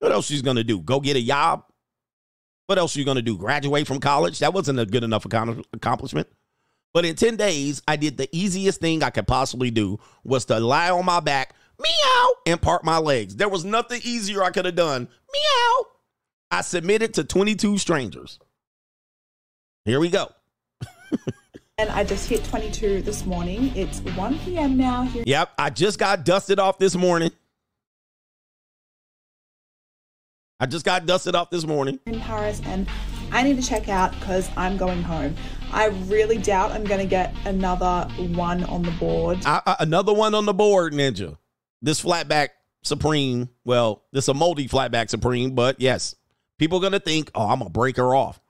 What 0.00 0.10
else 0.10 0.26
she's 0.26 0.42
going 0.42 0.56
to 0.56 0.64
do? 0.64 0.80
Go 0.80 0.98
get 0.98 1.16
a 1.16 1.22
job? 1.22 1.64
What 2.68 2.76
else 2.76 2.94
are 2.94 2.98
you 2.98 3.06
going 3.06 3.16
to 3.16 3.22
do? 3.22 3.38
Graduate 3.38 3.86
from 3.86 3.98
college? 3.98 4.40
That 4.40 4.52
wasn't 4.52 4.78
a 4.78 4.84
good 4.84 5.02
enough 5.02 5.24
accomplishment. 5.24 6.28
But 6.92 7.06
in 7.06 7.16
10 7.16 7.36
days, 7.36 7.80
I 7.88 7.96
did 7.96 8.18
the 8.18 8.28
easiest 8.30 8.78
thing 8.78 9.02
I 9.02 9.08
could 9.08 9.26
possibly 9.26 9.70
do 9.70 9.98
was 10.22 10.44
to 10.46 10.60
lie 10.60 10.90
on 10.90 11.06
my 11.06 11.20
back, 11.20 11.54
meow, 11.80 12.28
and 12.44 12.60
part 12.60 12.84
my 12.84 12.98
legs. 12.98 13.36
There 13.36 13.48
was 13.48 13.64
nothing 13.64 14.02
easier 14.04 14.42
I 14.42 14.50
could 14.50 14.66
have 14.66 14.74
done. 14.74 15.08
Meow. 15.32 15.86
I 16.50 16.60
submitted 16.60 17.14
to 17.14 17.24
22 17.24 17.78
strangers. 17.78 18.38
Here 19.86 19.98
we 19.98 20.10
go. 20.10 20.30
and 21.78 21.88
I 21.88 22.04
just 22.04 22.28
hit 22.28 22.44
22 22.44 23.00
this 23.00 23.24
morning. 23.24 23.74
It's 23.76 24.00
1 24.00 24.38
p.m. 24.40 24.76
now 24.76 25.04
here. 25.04 25.24
Yep, 25.26 25.52
I 25.56 25.70
just 25.70 25.98
got 25.98 26.26
dusted 26.26 26.58
off 26.58 26.76
this 26.76 26.94
morning. 26.94 27.30
I 30.60 30.66
just 30.66 30.84
got 30.84 31.06
dusted 31.06 31.34
off 31.36 31.50
this 31.50 31.64
morning. 31.64 32.00
in 32.06 32.20
Paris 32.20 32.60
and 32.64 32.88
I 33.30 33.42
need 33.44 33.60
to 33.62 33.66
check 33.66 33.88
out 33.88 34.10
because 34.18 34.50
I'm 34.56 34.76
going 34.76 35.02
home. 35.02 35.36
I 35.70 35.86
really 36.06 36.38
doubt 36.38 36.72
I'm 36.72 36.82
going 36.84 37.00
to 37.00 37.06
get 37.06 37.32
another 37.44 38.08
one 38.34 38.64
on 38.64 38.82
the 38.82 38.90
board. 38.92 39.38
I, 39.46 39.60
I- 39.64 39.76
another 39.80 40.12
one 40.12 40.34
on 40.34 40.46
the 40.46 40.54
board, 40.54 40.92
Ninja. 40.94 41.36
This 41.80 42.02
flatback 42.02 42.48
Supreme. 42.82 43.50
Well, 43.64 44.02
this 44.12 44.26
a 44.26 44.34
multi 44.34 44.66
flatback 44.66 45.10
Supreme, 45.10 45.54
but 45.54 45.80
yes, 45.80 46.16
people 46.58 46.80
gonna 46.80 46.98
think, 47.00 47.30
oh, 47.36 47.46
I'm 47.48 47.58
gonna 47.58 47.70
break 47.70 47.96
her 47.98 48.14
off. 48.16 48.40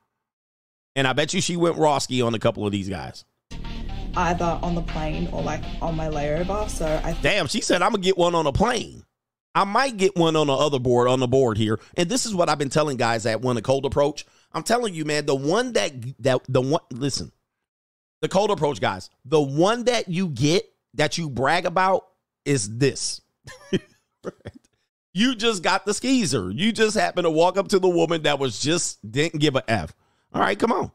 And 0.96 1.06
I 1.06 1.12
bet 1.12 1.34
you 1.34 1.40
she 1.42 1.56
went 1.56 1.76
Roski 1.76 2.24
on 2.24 2.34
a 2.34 2.38
couple 2.38 2.64
of 2.64 2.72
these 2.72 2.88
guys. 2.88 3.24
either 4.16 4.58
on 4.62 4.74
the 4.74 4.80
plane 4.82 5.28
or 5.32 5.42
like 5.42 5.62
on 5.82 5.94
my 5.96 6.08
layover. 6.08 6.68
So 6.70 6.86
I 7.04 7.12
Damn, 7.20 7.48
she 7.48 7.60
said 7.60 7.82
I'm 7.82 7.90
gonna 7.92 8.02
get 8.02 8.16
one 8.16 8.34
on 8.34 8.46
a 8.46 8.52
plane. 8.52 9.04
I 9.58 9.64
might 9.64 9.96
get 9.96 10.14
one 10.14 10.36
on 10.36 10.46
the 10.46 10.52
other 10.52 10.78
board 10.78 11.08
on 11.08 11.18
the 11.18 11.26
board 11.26 11.58
here. 11.58 11.80
And 11.96 12.08
this 12.08 12.26
is 12.26 12.32
what 12.32 12.48
I've 12.48 12.58
been 12.58 12.68
telling 12.68 12.96
guys 12.96 13.26
at 13.26 13.40
one 13.40 13.56
the 13.56 13.62
cold 13.62 13.84
approach. 13.84 14.24
I'm 14.52 14.62
telling 14.62 14.94
you, 14.94 15.04
man, 15.04 15.26
the 15.26 15.34
one 15.34 15.72
that 15.72 15.92
that 16.22 16.42
the 16.48 16.60
one 16.60 16.82
listen, 16.92 17.32
the 18.20 18.28
cold 18.28 18.52
approach 18.52 18.80
guys, 18.80 19.10
the 19.24 19.40
one 19.42 19.84
that 19.84 20.08
you 20.08 20.28
get 20.28 20.62
that 20.94 21.18
you 21.18 21.28
brag 21.28 21.66
about 21.66 22.06
is 22.44 22.78
this. 22.78 23.20
You 25.14 25.34
just 25.34 25.64
got 25.64 25.84
the 25.84 25.94
skeezer. 25.94 26.48
You 26.52 26.70
just 26.70 26.96
happened 26.96 27.24
to 27.24 27.30
walk 27.30 27.56
up 27.56 27.66
to 27.68 27.80
the 27.80 27.88
woman 27.88 28.22
that 28.22 28.38
was 28.38 28.60
just 28.60 29.10
didn't 29.10 29.40
give 29.40 29.56
a 29.56 29.68
F. 29.68 29.92
All 30.32 30.40
right, 30.40 30.56
come 30.56 30.70
on. 30.70 30.92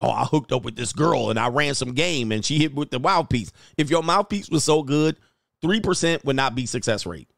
Oh, 0.00 0.10
I 0.10 0.24
hooked 0.24 0.50
up 0.50 0.64
with 0.64 0.74
this 0.74 0.92
girl 0.92 1.30
and 1.30 1.38
I 1.38 1.48
ran 1.48 1.74
some 1.74 1.92
game 1.92 2.32
and 2.32 2.44
she 2.44 2.58
hit 2.58 2.74
with 2.74 2.90
the 2.90 2.98
mouthpiece. 2.98 3.52
If 3.78 3.90
your 3.90 4.02
mouthpiece 4.02 4.50
was 4.50 4.64
so 4.64 4.82
good, 4.82 5.20
3% 5.62 6.24
would 6.24 6.34
not 6.34 6.56
be 6.56 6.66
success 6.66 7.06
rate. 7.06 7.28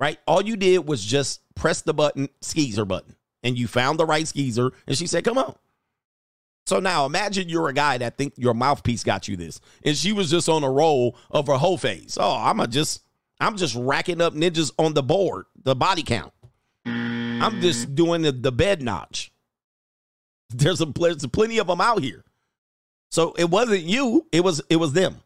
Right? 0.00 0.18
All 0.26 0.42
you 0.42 0.56
did 0.56 0.88
was 0.88 1.04
just 1.04 1.42
press 1.54 1.82
the 1.82 1.92
button, 1.92 2.28
skeezer 2.40 2.86
button, 2.86 3.16
and 3.42 3.58
you 3.58 3.68
found 3.68 4.00
the 4.00 4.06
right 4.06 4.26
skeezer 4.26 4.72
and 4.86 4.96
she 4.96 5.06
said, 5.06 5.24
"Come 5.24 5.38
on." 5.38 5.54
So 6.66 6.78
now 6.78 7.04
imagine 7.04 7.48
you're 7.48 7.68
a 7.68 7.74
guy 7.74 7.98
that 7.98 8.16
think 8.16 8.34
your 8.36 8.54
mouthpiece 8.54 9.04
got 9.04 9.28
you 9.28 9.36
this, 9.36 9.60
and 9.84 9.96
she 9.96 10.12
was 10.12 10.30
just 10.30 10.48
on 10.48 10.64
a 10.64 10.70
roll 10.70 11.16
of 11.30 11.46
her 11.48 11.54
whole 11.54 11.76
face. 11.76 12.16
Oh, 12.18 12.36
I'm 12.36 12.60
a 12.60 12.66
just, 12.66 13.02
I'm 13.40 13.56
just 13.56 13.74
racking 13.74 14.20
up 14.20 14.34
ninjas 14.34 14.72
on 14.78 14.94
the 14.94 15.02
board, 15.02 15.46
the 15.62 15.74
body 15.74 16.02
count. 16.02 16.32
I'm 16.86 17.60
just 17.60 17.94
doing 17.94 18.22
the, 18.22 18.32
the 18.32 18.52
bed 18.52 18.82
notch. 18.82 19.32
There's 20.50 20.80
a 20.80 20.86
there's 20.86 21.26
plenty 21.26 21.58
of 21.58 21.66
them 21.66 21.80
out 21.80 22.02
here. 22.02 22.24
So 23.10 23.34
it 23.36 23.50
wasn't 23.50 23.82
you, 23.82 24.26
it 24.30 24.44
was 24.44 24.62
it 24.70 24.76
was 24.76 24.92
them. 24.92 25.16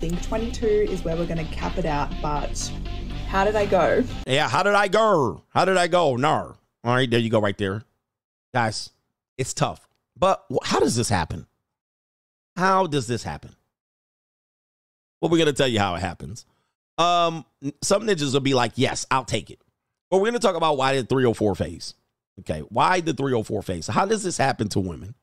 I 0.00 0.08
think 0.08 0.22
22 0.22 0.66
is 0.66 1.04
where 1.04 1.16
we're 1.16 1.26
going 1.26 1.46
to 1.46 1.52
cap 1.54 1.78
it 1.78 1.86
out. 1.86 2.10
But 2.20 2.72
how 3.32 3.44
did 3.44 3.56
I 3.56 3.64
go? 3.64 4.04
Yeah, 4.26 4.46
how 4.46 4.62
did 4.62 4.74
I 4.74 4.88
go? 4.88 5.42
How 5.48 5.64
did 5.64 5.78
I 5.78 5.88
go? 5.88 6.16
Nar. 6.16 6.54
All 6.84 6.94
right, 6.94 7.08
there 7.10 7.18
you 7.18 7.30
go, 7.30 7.40
right 7.40 7.56
there. 7.56 7.82
Guys, 8.52 8.90
it's 9.38 9.54
tough. 9.54 9.88
But 10.18 10.44
how 10.62 10.80
does 10.80 10.94
this 10.94 11.08
happen? 11.08 11.46
How 12.56 12.86
does 12.86 13.06
this 13.06 13.22
happen? 13.22 13.56
Well, 15.20 15.30
we're 15.30 15.38
gonna 15.38 15.54
tell 15.54 15.66
you 15.66 15.78
how 15.78 15.94
it 15.94 16.00
happens. 16.00 16.44
Um, 16.98 17.46
some 17.80 18.06
ninjas 18.06 18.34
will 18.34 18.40
be 18.40 18.52
like, 18.52 18.72
"Yes, 18.74 19.06
I'll 19.10 19.24
take 19.24 19.48
it," 19.48 19.62
but 20.10 20.18
we're 20.18 20.26
gonna 20.26 20.38
talk 20.38 20.56
about 20.56 20.76
why 20.76 20.96
the 20.96 21.04
304 21.04 21.54
phase. 21.54 21.94
Okay, 22.40 22.60
why 22.68 23.00
the 23.00 23.14
304 23.14 23.62
phase? 23.62 23.86
How 23.86 24.04
does 24.04 24.22
this 24.22 24.36
happen 24.36 24.68
to 24.70 24.80
women? 24.80 25.14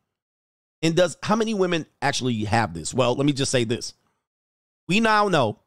And 0.81 0.95
does 0.95 1.15
how 1.21 1.35
many 1.35 1.53
women 1.53 1.85
actually 2.01 2.43
have 2.45 2.73
this? 2.73 2.91
Well, 2.91 3.13
let 3.13 3.27
me 3.27 3.33
just 3.33 3.51
say 3.51 3.65
this: 3.65 3.93
we 4.87 4.99
now 4.99 5.27
know, 5.27 5.59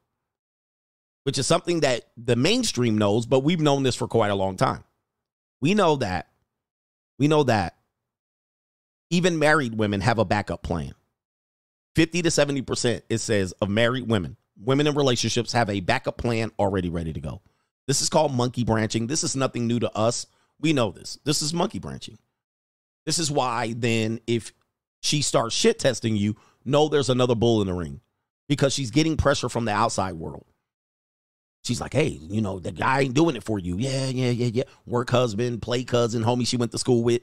which 1.25 1.39
is 1.39 1.47
something 1.47 1.81
that 1.81 2.05
the 2.17 2.37
mainstream 2.37 2.99
knows, 2.99 3.27
but 3.27 3.41
we've 3.41 3.61
known 3.61 3.83
this 3.83 3.95
for 3.95 4.09
quite 4.09 4.31
a 4.31 4.35
long 4.35 4.57
time. 4.57 4.85
We 5.61 5.75
know 5.75 5.97
that, 5.97 6.29
we 7.19 7.29
know 7.29 7.45
that 7.45 7.77
even 9.11 9.39
married 9.39 9.77
women 9.77 10.01
have 10.01 10.19
a 10.19 10.25
backup 10.25 10.63
plan. 10.63 10.93
50 11.95 12.23
to 12.23 12.29
70%, 12.31 13.03
it 13.09 13.19
says, 13.19 13.53
of 13.61 13.69
married 13.69 14.09
women, 14.09 14.37
women 14.59 14.87
in 14.87 14.95
relationships 14.95 15.53
have 15.53 15.69
a 15.69 15.81
backup 15.81 16.17
plan 16.17 16.51
already 16.59 16.89
ready 16.89 17.13
to 17.13 17.21
go. 17.21 17.43
This 17.87 18.01
is 18.01 18.09
called 18.09 18.33
monkey 18.33 18.65
branching. 18.65 19.07
This 19.07 19.23
is 19.23 19.37
nothing 19.37 19.67
new 19.67 19.79
to 19.81 19.97
us. 19.97 20.27
We 20.59 20.73
know 20.73 20.91
this. 20.91 21.19
This 21.25 21.43
is 21.43 21.53
monkey 21.53 21.79
branching. 21.79 22.19
This 23.05 23.19
is 23.19 23.31
why 23.31 23.75
then 23.77 24.21
if 24.27 24.53
she 25.01 25.23
starts 25.23 25.55
shit 25.55 25.79
testing 25.79 26.17
you, 26.17 26.37
know 26.65 26.89
there's 26.89 27.11
another 27.11 27.35
bull 27.35 27.61
in 27.61 27.67
the 27.67 27.75
ring 27.75 28.01
because 28.49 28.73
she's 28.73 28.91
getting 28.91 29.17
pressure 29.17 29.49
from 29.49 29.65
the 29.65 29.73
outside 29.73 30.15
world. 30.15 30.47
She's 31.63 31.81
like, 31.81 31.93
hey, 31.93 32.19
you 32.21 32.41
know, 32.41 32.59
the 32.59 32.73
guy 32.73 33.03
ain't 33.03 33.15
doing 33.15 33.37
it 33.37 33.45
for 33.45 33.59
you. 33.59 33.77
Yeah, 33.79 34.07
yeah, 34.07 34.31
yeah, 34.31 34.51
yeah. 34.53 34.65
Work 34.85 35.11
husband, 35.11 35.63
play 35.63 35.85
cousin, 35.85 36.25
homie 36.25 36.47
she 36.47 36.57
went 36.57 36.73
to 36.73 36.79
school 36.79 37.05
with, 37.05 37.23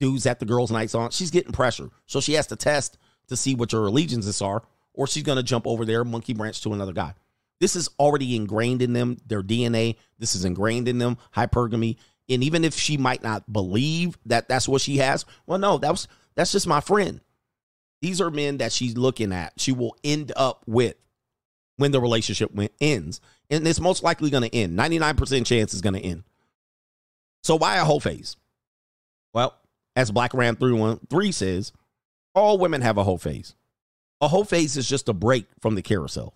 dudes 0.00 0.26
at 0.26 0.40
the 0.40 0.46
girls' 0.46 0.72
nights 0.72 0.94
on. 0.94 1.10
She's 1.10 1.30
getting 1.30 1.52
pressure. 1.52 1.90
So 2.06 2.20
she 2.20 2.32
has 2.34 2.48
to 2.48 2.56
test 2.56 2.98
to 3.28 3.36
see 3.36 3.54
what 3.54 3.72
your 3.72 3.86
allegiances 3.86 4.42
are, 4.42 4.62
or 4.94 5.06
she's 5.06 5.22
going 5.22 5.36
to 5.36 5.44
jump 5.44 5.66
over 5.66 5.84
there, 5.84 6.04
monkey 6.04 6.34
branch 6.34 6.60
to 6.62 6.72
another 6.72 6.92
guy. 6.92 7.14
This 7.60 7.76
is 7.76 7.88
already 7.98 8.36
ingrained 8.36 8.82
in 8.82 8.92
them, 8.92 9.16
their 9.26 9.42
DNA. 9.42 9.96
This 10.18 10.34
is 10.34 10.44
ingrained 10.44 10.88
in 10.88 10.98
them, 10.98 11.18
hypergamy. 11.34 11.96
And 12.28 12.42
even 12.44 12.64
if 12.64 12.74
she 12.74 12.96
might 12.96 13.22
not 13.22 13.50
believe 13.52 14.18
that 14.26 14.48
that's 14.48 14.68
what 14.68 14.82
she 14.82 14.98
has, 14.98 15.24
well, 15.46 15.58
no, 15.58 15.78
that 15.78 15.90
was 15.90 16.08
that's 16.34 16.52
just 16.52 16.66
my 16.66 16.80
friend. 16.80 17.20
These 18.00 18.20
are 18.20 18.30
men 18.30 18.58
that 18.58 18.72
she's 18.72 18.96
looking 18.96 19.32
at. 19.32 19.54
She 19.56 19.72
will 19.72 19.96
end 20.04 20.32
up 20.36 20.62
with 20.66 20.94
when 21.76 21.90
the 21.90 22.00
relationship 22.00 22.52
ends, 22.80 23.20
and 23.50 23.66
it's 23.66 23.80
most 23.80 24.02
likely 24.02 24.30
going 24.30 24.48
to 24.48 24.54
end. 24.54 24.76
Ninety 24.76 24.98
nine 24.98 25.16
percent 25.16 25.46
chance 25.46 25.74
is 25.74 25.80
going 25.80 25.94
to 25.94 26.00
end. 26.00 26.24
So 27.42 27.56
why 27.56 27.76
a 27.76 27.84
whole 27.84 28.00
phase? 28.00 28.36
Well, 29.32 29.56
as 29.96 30.10
Black 30.10 30.34
Ram 30.34 30.56
three 30.56 30.72
one 30.72 31.00
three 31.10 31.32
says, 31.32 31.72
all 32.34 32.58
women 32.58 32.82
have 32.82 32.98
a 32.98 33.04
whole 33.04 33.18
phase. 33.18 33.54
A 34.20 34.28
whole 34.28 34.44
phase 34.44 34.76
is 34.76 34.88
just 34.88 35.08
a 35.08 35.12
break 35.12 35.46
from 35.60 35.74
the 35.74 35.82
carousel. 35.82 36.34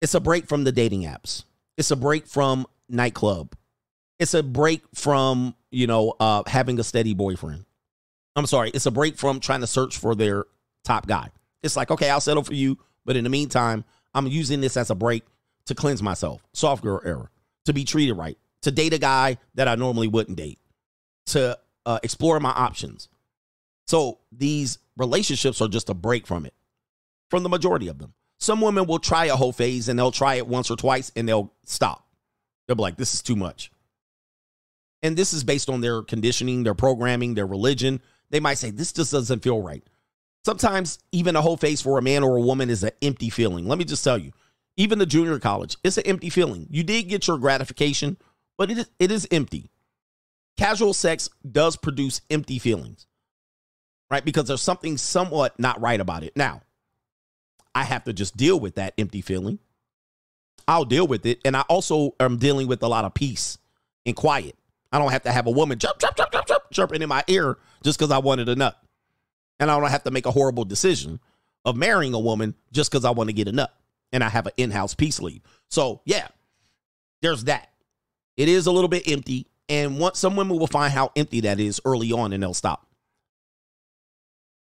It's 0.00 0.14
a 0.14 0.20
break 0.20 0.46
from 0.46 0.64
the 0.64 0.72
dating 0.72 1.02
apps. 1.02 1.44
It's 1.76 1.90
a 1.90 1.96
break 1.96 2.26
from 2.26 2.66
nightclub. 2.88 3.54
It's 4.20 4.34
a 4.34 4.42
break 4.42 4.82
from, 4.94 5.54
you 5.70 5.86
know, 5.86 6.14
uh, 6.20 6.44
having 6.46 6.78
a 6.78 6.84
steady 6.84 7.14
boyfriend. 7.14 7.64
I'm 8.36 8.46
sorry. 8.46 8.70
It's 8.70 8.86
a 8.86 8.92
break 8.92 9.16
from 9.16 9.40
trying 9.40 9.60
to 9.60 9.66
search 9.66 9.98
for 9.98 10.14
their 10.14 10.44
top 10.84 11.08
guy. 11.08 11.30
It's 11.62 11.76
like, 11.76 11.90
okay, 11.90 12.10
I'll 12.10 12.20
settle 12.20 12.44
for 12.44 12.54
you. 12.54 12.78
But 13.04 13.16
in 13.16 13.24
the 13.24 13.30
meantime, 13.30 13.84
I'm 14.18 14.26
using 14.26 14.60
this 14.60 14.76
as 14.76 14.90
a 14.90 14.94
break 14.94 15.24
to 15.66 15.74
cleanse 15.74 16.02
myself. 16.02 16.42
Soft 16.52 16.82
girl 16.82 17.00
era. 17.04 17.30
To 17.66 17.72
be 17.72 17.84
treated 17.84 18.14
right. 18.14 18.36
To 18.62 18.70
date 18.70 18.92
a 18.92 18.98
guy 18.98 19.38
that 19.54 19.68
I 19.68 19.76
normally 19.76 20.08
wouldn't 20.08 20.36
date. 20.36 20.58
To 21.26 21.58
uh, 21.86 21.98
explore 22.02 22.38
my 22.40 22.50
options. 22.50 23.08
So 23.86 24.18
these 24.32 24.78
relationships 24.96 25.60
are 25.60 25.68
just 25.68 25.88
a 25.88 25.94
break 25.94 26.26
from 26.26 26.44
it, 26.44 26.52
from 27.30 27.42
the 27.42 27.48
majority 27.48 27.88
of 27.88 27.98
them. 27.98 28.12
Some 28.38 28.60
women 28.60 28.86
will 28.86 28.98
try 28.98 29.26
a 29.26 29.36
whole 29.36 29.52
phase 29.52 29.88
and 29.88 29.98
they'll 29.98 30.10
try 30.10 30.34
it 30.34 30.46
once 30.46 30.70
or 30.70 30.76
twice 30.76 31.10
and 31.16 31.28
they'll 31.28 31.52
stop. 31.64 32.06
They'll 32.66 32.76
be 32.76 32.82
like, 32.82 32.96
this 32.96 33.14
is 33.14 33.22
too 33.22 33.36
much. 33.36 33.72
And 35.02 35.16
this 35.16 35.32
is 35.32 35.44
based 35.44 35.70
on 35.70 35.80
their 35.80 36.02
conditioning, 36.02 36.64
their 36.64 36.74
programming, 36.74 37.34
their 37.34 37.46
religion. 37.46 38.02
They 38.30 38.40
might 38.40 38.58
say, 38.58 38.70
this 38.70 38.92
just 38.92 39.12
doesn't 39.12 39.42
feel 39.42 39.62
right. 39.62 39.82
Sometimes 40.48 40.98
even 41.12 41.36
a 41.36 41.42
whole 41.42 41.58
face 41.58 41.82
for 41.82 41.98
a 41.98 42.02
man 42.02 42.24
or 42.24 42.36
a 42.36 42.40
woman 42.40 42.70
is 42.70 42.82
an 42.82 42.92
empty 43.02 43.28
feeling. 43.28 43.68
Let 43.68 43.78
me 43.78 43.84
just 43.84 44.02
tell 44.02 44.16
you, 44.16 44.32
even 44.78 44.98
the 44.98 45.04
junior 45.04 45.38
college, 45.38 45.76
it's 45.84 45.98
an 45.98 46.06
empty 46.06 46.30
feeling. 46.30 46.66
You 46.70 46.82
did 46.82 47.08
get 47.08 47.26
your 47.26 47.36
gratification, 47.36 48.16
but 48.56 48.70
it 48.70 48.78
is, 48.78 48.90
it 48.98 49.10
is 49.10 49.28
empty. 49.30 49.70
Casual 50.56 50.94
sex 50.94 51.28
does 51.52 51.76
produce 51.76 52.22
empty 52.30 52.58
feelings 52.58 53.06
right? 54.10 54.24
Because 54.24 54.48
there's 54.48 54.62
something 54.62 54.96
somewhat 54.96 55.58
not 55.58 55.80
right 55.80 56.00
about 56.00 56.22
it. 56.22 56.36
Now, 56.36 56.62
I 57.74 57.84
have 57.84 58.04
to 58.04 58.12
just 58.12 58.36
deal 58.36 58.58
with 58.58 58.76
that 58.76 58.94
empty 58.98 59.20
feeling. 59.20 59.58
I'll 60.66 60.84
deal 60.84 61.06
with 61.06 61.26
it. 61.26 61.40
And 61.44 61.56
I 61.56 61.62
also 61.62 62.14
am 62.18 62.38
dealing 62.38 62.68
with 62.68 62.82
a 62.82 62.88
lot 62.88 63.04
of 63.04 63.14
peace 63.14 63.58
and 64.06 64.16
quiet. 64.16 64.56
I 64.90 64.98
don't 64.98 65.10
have 65.10 65.24
to 65.24 65.32
have 65.32 65.46
a 65.46 65.50
woman 65.50 65.78
jump, 65.78 65.98
jump, 65.98 66.16
jump, 66.16 66.32
jump, 66.32 66.46
jump, 66.46 66.62
jumping 66.72 67.02
in 67.02 67.08
my 67.08 67.22
ear 67.28 67.58
just 67.82 67.98
because 67.98 68.10
I 68.10 68.18
wanted 68.18 68.48
a 68.48 68.56
nut. 68.56 68.82
And 69.60 69.70
I 69.70 69.78
don't 69.78 69.90
have 69.90 70.04
to 70.04 70.10
make 70.10 70.26
a 70.26 70.30
horrible 70.30 70.64
decision 70.64 71.20
of 71.64 71.76
marrying 71.76 72.14
a 72.14 72.18
woman 72.18 72.54
just 72.72 72.90
because 72.90 73.04
I 73.04 73.10
want 73.10 73.28
to 73.28 73.34
get 73.34 73.48
a 73.48 73.52
nut. 73.52 73.74
And 74.12 74.24
I 74.24 74.28
have 74.28 74.46
an 74.46 74.52
in 74.56 74.70
house 74.70 74.94
peace 74.94 75.20
lead. 75.20 75.42
So, 75.68 76.00
yeah, 76.04 76.28
there's 77.20 77.44
that. 77.44 77.70
It 78.36 78.48
is 78.48 78.66
a 78.66 78.72
little 78.72 78.88
bit 78.88 79.08
empty. 79.08 79.46
And 79.68 79.98
once 79.98 80.18
some 80.18 80.36
women 80.36 80.58
will 80.58 80.66
find 80.66 80.92
how 80.92 81.10
empty 81.16 81.40
that 81.40 81.60
is 81.60 81.80
early 81.84 82.12
on 82.12 82.32
and 82.32 82.42
they'll 82.42 82.54
stop. 82.54 82.86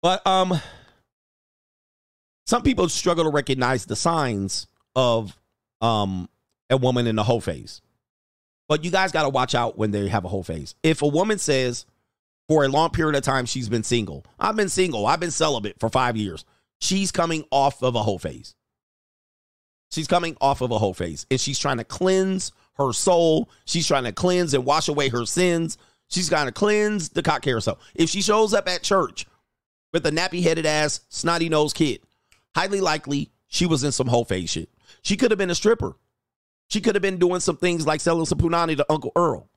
But 0.03 0.25
um 0.27 0.61
some 2.47 2.63
people 2.63 2.89
struggle 2.89 3.25
to 3.25 3.31
recognize 3.31 3.87
the 3.87 3.97
signs 3.97 4.67
of 4.95 5.37
um 5.81 6.29
a 6.71 6.77
woman 6.77 7.07
in 7.07 7.17
the 7.17 7.25
whole 7.25 7.41
phase. 7.41 7.81
But 8.69 8.85
you 8.85 8.91
guys 8.91 9.13
got 9.13 9.25
to 9.25 9.29
watch 9.29 9.55
out 9.55 9.77
when 9.77 9.91
they 9.91 10.09
have 10.09 10.25
a 10.25 10.29
whole 10.29 10.43
phase. 10.43 10.75
If 10.83 11.03
a 11.03 11.07
woman 11.07 11.39
says 11.39 11.87
for 12.49 12.65
a 12.65 12.69
long 12.69 12.91
period 12.91 13.17
of 13.17 13.23
time 13.23 13.47
she's 13.47 13.69
been 13.69 13.83
single, 13.83 14.25
I've 14.39 14.57
been 14.57 14.69
single, 14.69 15.07
I've 15.07 15.21
been 15.21 15.31
celibate 15.31 15.79
for 15.81 15.89
5 15.89 16.17
years. 16.17 16.45
She's 16.81 17.11
coming 17.11 17.45
off 17.51 17.83
of 17.83 17.95
a 17.95 18.03
whole 18.03 18.19
phase. 18.19 18.55
She's 19.91 20.09
coming 20.09 20.37
off 20.41 20.61
of 20.61 20.71
a 20.71 20.79
whole 20.79 20.95
phase 20.95 21.27
and 21.31 21.41
she's 21.41 21.59
trying 21.59 21.79
to 21.79 21.85
cleanse 21.85 22.53
her 22.75 22.93
soul. 22.93 23.49
She's 23.65 23.87
trying 23.87 24.05
to 24.05 24.13
cleanse 24.13 24.53
and 24.53 24.65
wash 24.65 24.89
away 24.89 25.09
her 25.09 25.25
sins. 25.25 25.79
She's 26.09 26.29
trying 26.29 26.47
to 26.47 26.53
cleanse 26.53 27.11
the 27.11 27.23
cock 27.23 27.43
carousel. 27.43 27.79
If 27.95 28.11
she 28.11 28.21
shows 28.21 28.53
up 28.53 28.69
at 28.69 28.83
church 28.83 29.27
with 29.93 30.05
a 30.07 30.11
nappy 30.11 30.43
headed 30.43 30.67
ass, 30.67 31.01
snotty 31.09 31.49
nosed 31.49 31.77
kid. 31.77 32.01
Highly 32.55 32.81
likely 32.81 33.31
she 33.47 33.67
was 33.67 33.85
in 33.85 33.93
some 33.93 34.09
whole 34.09 34.25
phase 34.25 34.51
shit. 34.51 34.69
She 35.03 35.17
could 35.17 35.31
have 35.31 35.39
been 35.39 35.51
a 35.51 35.55
stripper. 35.55 35.97
She 36.69 36.81
could 36.81 36.97
have 36.97 37.03
been 37.03 37.19
doing 37.19 37.41
some 37.41 37.57
things 37.57 37.87
like 37.87 38.01
selling 38.01 38.27
some 38.27 38.39
punani 38.39 38.77
to 38.77 38.87
Uncle 38.91 39.13
Earl. 39.15 39.49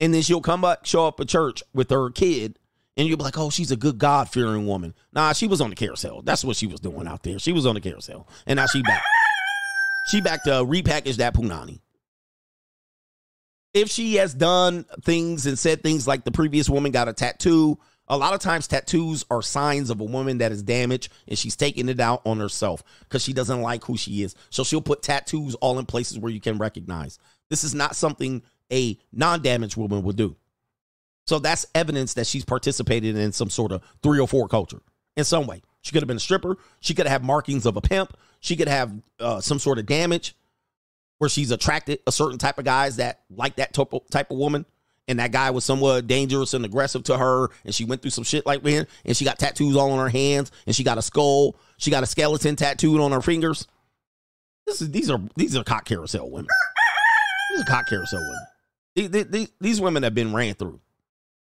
And 0.00 0.14
then 0.14 0.22
she'll 0.22 0.40
come 0.40 0.62
back, 0.62 0.86
show 0.86 1.06
up 1.06 1.20
at 1.20 1.28
church 1.28 1.62
with 1.74 1.90
her 1.90 2.10
kid, 2.10 2.58
and 2.96 3.06
you'll 3.06 3.18
be 3.18 3.24
like, 3.24 3.38
oh, 3.38 3.50
she's 3.50 3.70
a 3.70 3.76
good 3.76 3.98
God 3.98 4.28
fearing 4.28 4.66
woman. 4.66 4.94
Nah, 5.12 5.32
she 5.32 5.46
was 5.46 5.60
on 5.60 5.70
the 5.70 5.76
carousel. 5.76 6.22
That's 6.22 6.44
what 6.44 6.56
she 6.56 6.66
was 6.66 6.80
doing 6.80 7.06
out 7.06 7.22
there. 7.22 7.38
She 7.38 7.52
was 7.52 7.66
on 7.66 7.74
the 7.74 7.80
carousel. 7.80 8.26
And 8.46 8.56
now 8.56 8.66
she 8.66 8.82
back. 8.82 9.02
She 10.10 10.20
back 10.20 10.44
to 10.44 10.50
repackage 10.50 11.16
that 11.16 11.34
punani. 11.34 11.80
If 13.72 13.88
she 13.88 14.16
has 14.16 14.34
done 14.34 14.84
things 15.02 15.46
and 15.46 15.58
said 15.58 15.82
things 15.82 16.08
like 16.08 16.24
the 16.24 16.32
previous 16.32 16.68
woman 16.68 16.90
got 16.90 17.08
a 17.08 17.12
tattoo, 17.12 17.78
a 18.08 18.18
lot 18.18 18.34
of 18.34 18.40
times 18.40 18.66
tattoos 18.66 19.24
are 19.30 19.40
signs 19.40 19.88
of 19.88 20.00
a 20.00 20.04
woman 20.04 20.38
that 20.38 20.50
is 20.50 20.64
damaged 20.64 21.12
and 21.28 21.38
she's 21.38 21.54
taking 21.54 21.88
it 21.88 22.00
out 22.00 22.22
on 22.26 22.40
herself 22.40 22.82
because 23.04 23.22
she 23.22 23.32
doesn't 23.32 23.62
like 23.62 23.84
who 23.84 23.96
she 23.96 24.24
is. 24.24 24.34
So 24.50 24.64
she'll 24.64 24.82
put 24.82 25.02
tattoos 25.02 25.54
all 25.54 25.78
in 25.78 25.86
places 25.86 26.18
where 26.18 26.32
you 26.32 26.40
can 26.40 26.58
recognize. 26.58 27.20
This 27.50 27.62
is 27.62 27.72
not 27.72 27.94
something 27.94 28.42
a 28.72 28.98
non-damaged 29.12 29.76
woman 29.76 30.02
would 30.02 30.16
do. 30.16 30.36
So 31.26 31.38
that's 31.38 31.66
evidence 31.74 32.14
that 32.14 32.26
she's 32.26 32.44
participated 32.44 33.16
in 33.16 33.32
some 33.32 33.50
sort 33.50 33.72
of 33.72 33.82
304 34.02 34.48
culture 34.48 34.80
in 35.16 35.24
some 35.24 35.46
way. 35.46 35.62
She 35.82 35.92
could 35.92 36.02
have 36.02 36.08
been 36.08 36.16
a 36.16 36.20
stripper. 36.20 36.56
She 36.80 36.94
could 36.94 37.06
have 37.06 37.22
markings 37.22 37.66
of 37.66 37.76
a 37.76 37.80
pimp. 37.80 38.16
She 38.40 38.56
could 38.56 38.68
have 38.68 38.92
uh, 39.18 39.40
some 39.40 39.58
sort 39.58 39.78
of 39.78 39.86
damage 39.86 40.34
where 41.18 41.30
she's 41.30 41.50
attracted 41.50 42.00
a 42.06 42.12
certain 42.12 42.38
type 42.38 42.58
of 42.58 42.64
guys 42.64 42.96
that 42.96 43.20
like 43.30 43.56
that 43.56 43.72
type 43.72 43.92
of, 43.92 44.08
type 44.10 44.30
of 44.30 44.38
woman 44.38 44.64
and 45.10 45.18
that 45.18 45.32
guy 45.32 45.50
was 45.50 45.64
somewhat 45.64 46.06
dangerous 46.06 46.54
and 46.54 46.64
aggressive 46.64 47.02
to 47.02 47.18
her, 47.18 47.48
and 47.64 47.74
she 47.74 47.84
went 47.84 48.00
through 48.00 48.12
some 48.12 48.22
shit 48.22 48.46
like 48.46 48.62
man, 48.62 48.86
and 49.04 49.16
she 49.16 49.24
got 49.24 49.40
tattoos 49.40 49.74
all 49.76 49.90
on 49.90 49.98
her 49.98 50.08
hands, 50.08 50.52
and 50.66 50.76
she 50.76 50.84
got 50.84 50.98
a 50.98 51.02
skull, 51.02 51.56
she 51.78 51.90
got 51.90 52.04
a 52.04 52.06
skeleton 52.06 52.54
tattooed 52.54 53.00
on 53.00 53.10
her 53.10 53.20
fingers. 53.20 53.66
This 54.66 54.80
is 54.80 54.92
these 54.92 55.10
are 55.10 55.20
these 55.34 55.56
are 55.56 55.64
cock 55.64 55.84
carousel 55.84 56.30
women. 56.30 56.46
These 57.50 57.62
are 57.62 57.64
cock 57.64 57.88
carousel 57.88 58.20
women. 58.20 58.46
These, 58.94 59.48
these, 59.60 59.80
women 59.80 60.02
have 60.02 60.14
been 60.14 60.34
ran 60.34 60.54
through, 60.54 60.80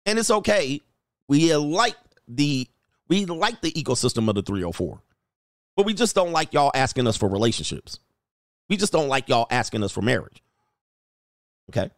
and 0.06 0.18
it's 0.18 0.30
okay. 0.30 0.80
We 1.28 1.54
like 1.56 1.96
the 2.28 2.68
we 3.08 3.26
like 3.26 3.60
the 3.60 3.72
ecosystem 3.72 4.28
of 4.28 4.36
the 4.36 4.42
304, 4.42 5.02
but 5.76 5.84
we 5.84 5.94
just 5.94 6.14
don't 6.14 6.32
like 6.32 6.52
y'all 6.52 6.70
asking 6.74 7.06
us 7.06 7.16
for 7.16 7.28
relationships. 7.28 7.98
We 8.68 8.76
just 8.76 8.92
don't 8.92 9.08
like 9.08 9.28
y'all 9.28 9.46
asking 9.50 9.82
us 9.82 9.92
for 9.92 10.00
marriage. 10.00 10.42
Okay. 11.70 11.90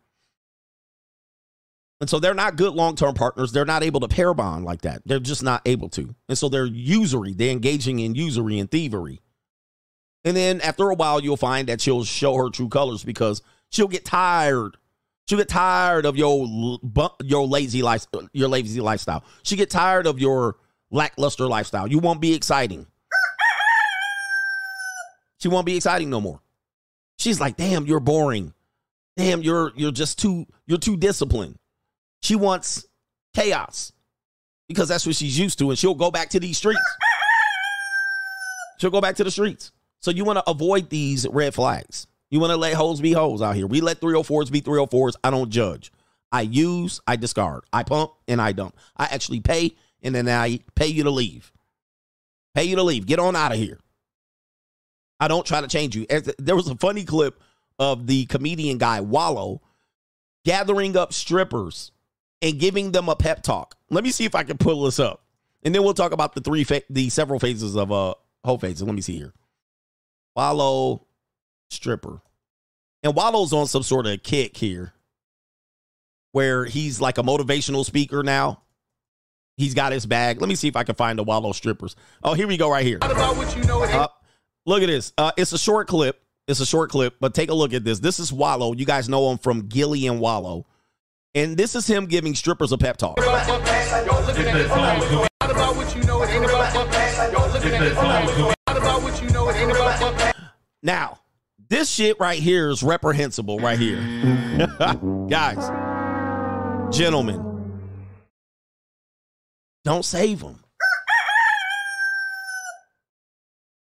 And 2.01 2.11
so 2.11 2.19
they're 2.19 2.35
not 2.35 2.57
good 2.57 2.75
long 2.75 2.95
term 2.95 3.15
partners. 3.15 3.53
They're 3.53 3.65
not 3.65 3.83
able 3.83 4.01
to 4.01 4.09
pair 4.09 4.35
bond 4.35 4.65
like 4.65 4.83
that. 4.83 5.03
They're 5.07 5.19
just 5.19 5.43
not 5.43 5.63
able 5.65 5.89
to. 5.91 6.15
And 6.29 6.37
so 6.37 6.49
they're 6.49 6.67
usury. 6.67 7.33
They're 7.33 7.51
engaging 7.51 8.01
in 8.01 8.15
usury 8.15 8.59
and 8.59 8.71
thievery 8.71 9.21
And 10.25 10.37
then 10.37 10.61
after 10.61 10.91
a 10.91 10.95
while, 10.95 11.21
you'll 11.21 11.39
find 11.39 11.69
that 11.69 11.81
she'll 11.81 12.05
show 12.05 12.35
her 12.37 12.51
true 12.51 12.69
colors 12.69 13.03
because 13.03 13.41
she'll 13.71 13.89
get 13.89 14.05
tired. 14.05 14.77
She'll 15.29 15.39
get 15.39 15.49
tired 15.49 16.07
of 16.07 16.17
your 16.17 16.79
your 17.23 17.47
lazy 17.47 17.83
life, 17.83 18.07
your 18.33 18.49
lazy 18.49 18.81
lifestyle. 18.81 19.25
She 19.43 19.57
get 19.57 19.71
tired 19.71 20.07
of 20.07 20.21
your 20.21 20.57
lackluster 20.91 21.47
lifestyle. 21.47 21.89
You 21.89 21.99
won't 21.99 22.21
be 22.21 22.35
exciting. 22.35 22.87
She 25.39 25.49
won't 25.49 25.67
be 25.67 25.77
exciting 25.77 26.11
no 26.11 26.21
more. 26.21 26.41
She's 27.19 27.41
like, 27.41 27.57
"Damn, 27.57 27.87
you're 27.87 28.01
boring. 28.01 28.55
Damn, 29.17 29.43
you're 29.43 29.73
you're 29.75 29.93
just 29.93 30.19
too 30.19 30.47
you're 30.67 30.79
too 30.79 30.97
disciplined." 30.97 31.59
She 32.23 32.37
wants 32.37 32.87
chaos 33.35 33.93
because 34.69 34.89
that's 34.89 35.07
what 35.07 35.17
she's 35.17 35.39
used 35.39 35.59
to, 35.59 35.71
and 35.71 35.79
she'll 35.79 35.95
go 35.95 36.11
back 36.11 36.31
to 36.31 36.41
these 36.41 36.57
streets. 36.57 36.81
She'll 38.79 38.91
go 38.91 39.01
back 39.01 39.17
to 39.17 39.25
the 39.25 39.31
streets. 39.31 39.73
So 40.01 40.11
you 40.11 40.25
want 40.25 40.39
to 40.39 40.49
avoid 40.49 40.89
these 40.91 41.27
red 41.29 41.55
flags. 41.55 42.07
You 42.31 42.41
want 42.41 42.51
to 42.51 42.57
let 42.57 42.75
hoes 42.75 43.01
be 43.01 43.13
hoes 43.13 43.43
out 43.43 43.55
here. 43.55 43.67
We 43.67 43.81
let 43.81 44.01
304s 44.01 44.51
be 44.51 44.61
304s. 44.61 45.15
I 45.23 45.31
don't 45.31 45.51
judge. 45.51 45.93
I 46.33 46.43
use, 46.43 47.01
I 47.07 47.17
discard. 47.17 47.65
I 47.73 47.83
pump 47.85 48.13
and 48.27 48.41
I 48.41 48.53
dump. 48.53 48.77
I 48.97 49.05
actually 49.05 49.41
pay 49.41 49.77
and 50.03 50.15
then 50.15 50.29
I 50.29 50.61
pay 50.75 50.89
you 50.89 51.05
to 51.05 51.11
leave. 51.11 51.53
Pay 52.55 52.65
you 52.65 52.77
to 52.77 52.83
leave. 52.83 53.07
Get 53.07 53.19
on 53.19 53.37
out 53.37 53.53
of 53.53 53.59
here. 53.59 53.79
I 55.21 55.29
don't 55.29 55.47
try 55.47 55.61
to 55.61 55.69
change 55.69 55.97
you. 55.97 56.07
There 56.39 56.57
was 56.57 56.69
a 56.69 56.77
funny 56.77 57.05
clip 57.05 57.41
of 57.79 58.07
the 58.07 58.27
comedian 58.27 58.79
guy 58.79 59.01
Wallo 59.01 59.63
gathering 60.45 60.97
up 60.97 61.13
strippers 61.13 61.93
and 62.43 62.59
giving 62.59 62.93
them 62.93 63.09
a 63.09 63.17
pep 63.17 63.43
talk. 63.43 63.77
Let 63.91 64.05
me 64.05 64.11
see 64.11 64.25
if 64.25 64.35
I 64.35 64.43
can 64.43 64.59
pull 64.59 64.85
this 64.85 64.99
up, 64.99 65.23
and 65.63 65.75
then 65.75 65.83
we'll 65.83 65.95
talk 65.95 66.13
about 66.13 66.35
the 66.35 66.41
three 66.41 66.65
fa- 66.65 66.83
the 66.91 67.09
several 67.09 67.41
phases 67.41 67.77
of 67.77 67.91
uh 67.91 68.15
whole 68.45 68.59
phases. 68.59 68.83
Let 68.83 68.95
me 68.95 69.01
see 69.01 69.17
here. 69.17 69.33
Wallo 70.35 71.06
stripper, 71.71 72.21
and 73.03 73.15
Wallo's 73.15 73.53
on 73.53 73.67
some 73.67 73.83
sort 73.83 74.07
of 74.07 74.23
kick 74.23 74.57
here, 74.57 74.93
where 76.33 76.65
he's 76.65 77.01
like 77.01 77.19
a 77.19 77.23
motivational 77.23 77.85
speaker 77.85 78.23
now. 78.23 78.63
He's 79.57 79.75
got 79.75 79.93
his 79.93 80.05
bag. 80.05 80.41
Let 80.41 80.49
me 80.49 80.55
see 80.55 80.69
if 80.69 80.77
I 80.77 80.85
can 80.85 80.95
find 80.95 81.19
the 81.19 81.25
Wallo 81.25 81.53
strippers. 81.53 81.97
Oh, 82.23 82.35
here 82.35 82.47
we 82.47 82.59
go, 82.59 82.71
right 82.71 82.85
here. 82.85 82.99
about 82.99 83.37
what 83.37 83.57
you 83.57 83.65
know 83.65 83.83
Uh, 83.83 84.09
look 84.67 84.83
at 84.83 84.87
this. 84.87 85.13
Uh, 85.17 85.33
it's 85.39 85.53
a 85.53 85.59
short 85.59 85.89
clip. 85.89 86.21
It's 86.47 86.61
a 86.61 86.67
short 86.67 86.91
clip, 86.91 87.17
but 87.21 87.33
take 87.35 87.51
a 87.51 87.55
look 87.55 87.73
at 87.73 87.83
this. 87.83 87.99
This 87.99 88.21
is 88.21 88.33
Wallo. 88.33 88.75
You 88.75 88.85
guys 88.85 89.09
know 89.09 89.31
him 89.31 89.39
from 89.39 89.63
Gillie 89.63 90.07
and 90.07 90.21
Wallo. 90.21 90.67
And 91.35 91.57
this 91.57 91.75
is 91.75 91.87
him 91.87 92.07
giving 92.07 92.35
strippers 92.35 92.73
a 92.73 92.79
pep 92.79 92.99
talk. 92.99 93.19
about 93.19 93.49
what 95.77 95.97
you 95.97 96.03
know 96.05 96.23
it 96.23 96.29
ain't 96.31 96.45
about 96.45 96.75
Y'all 97.33 97.51
looking 97.53 97.73
at 97.73 97.83
it 97.83 97.95
Not 97.95 98.77
about 98.77 99.03
what 99.03 99.23
you 99.23 99.29
know 99.31 99.49
it 99.49 99.57
ain't 99.57 99.71
about 99.71 100.35
Now, 100.83 101.19
this 101.69 101.91
shit 101.91 102.19
right 102.21 102.39
here 102.39 102.71
is 102.71 102.83
reprehensible 102.83 103.59
right 103.59 103.79
here. 103.79 103.99
Mm-hmm. 103.99 105.27
Guys, 105.29 106.97
gentlemen, 106.97 107.91
don't 109.85 110.05
save 110.05 110.41
them. 110.41 110.61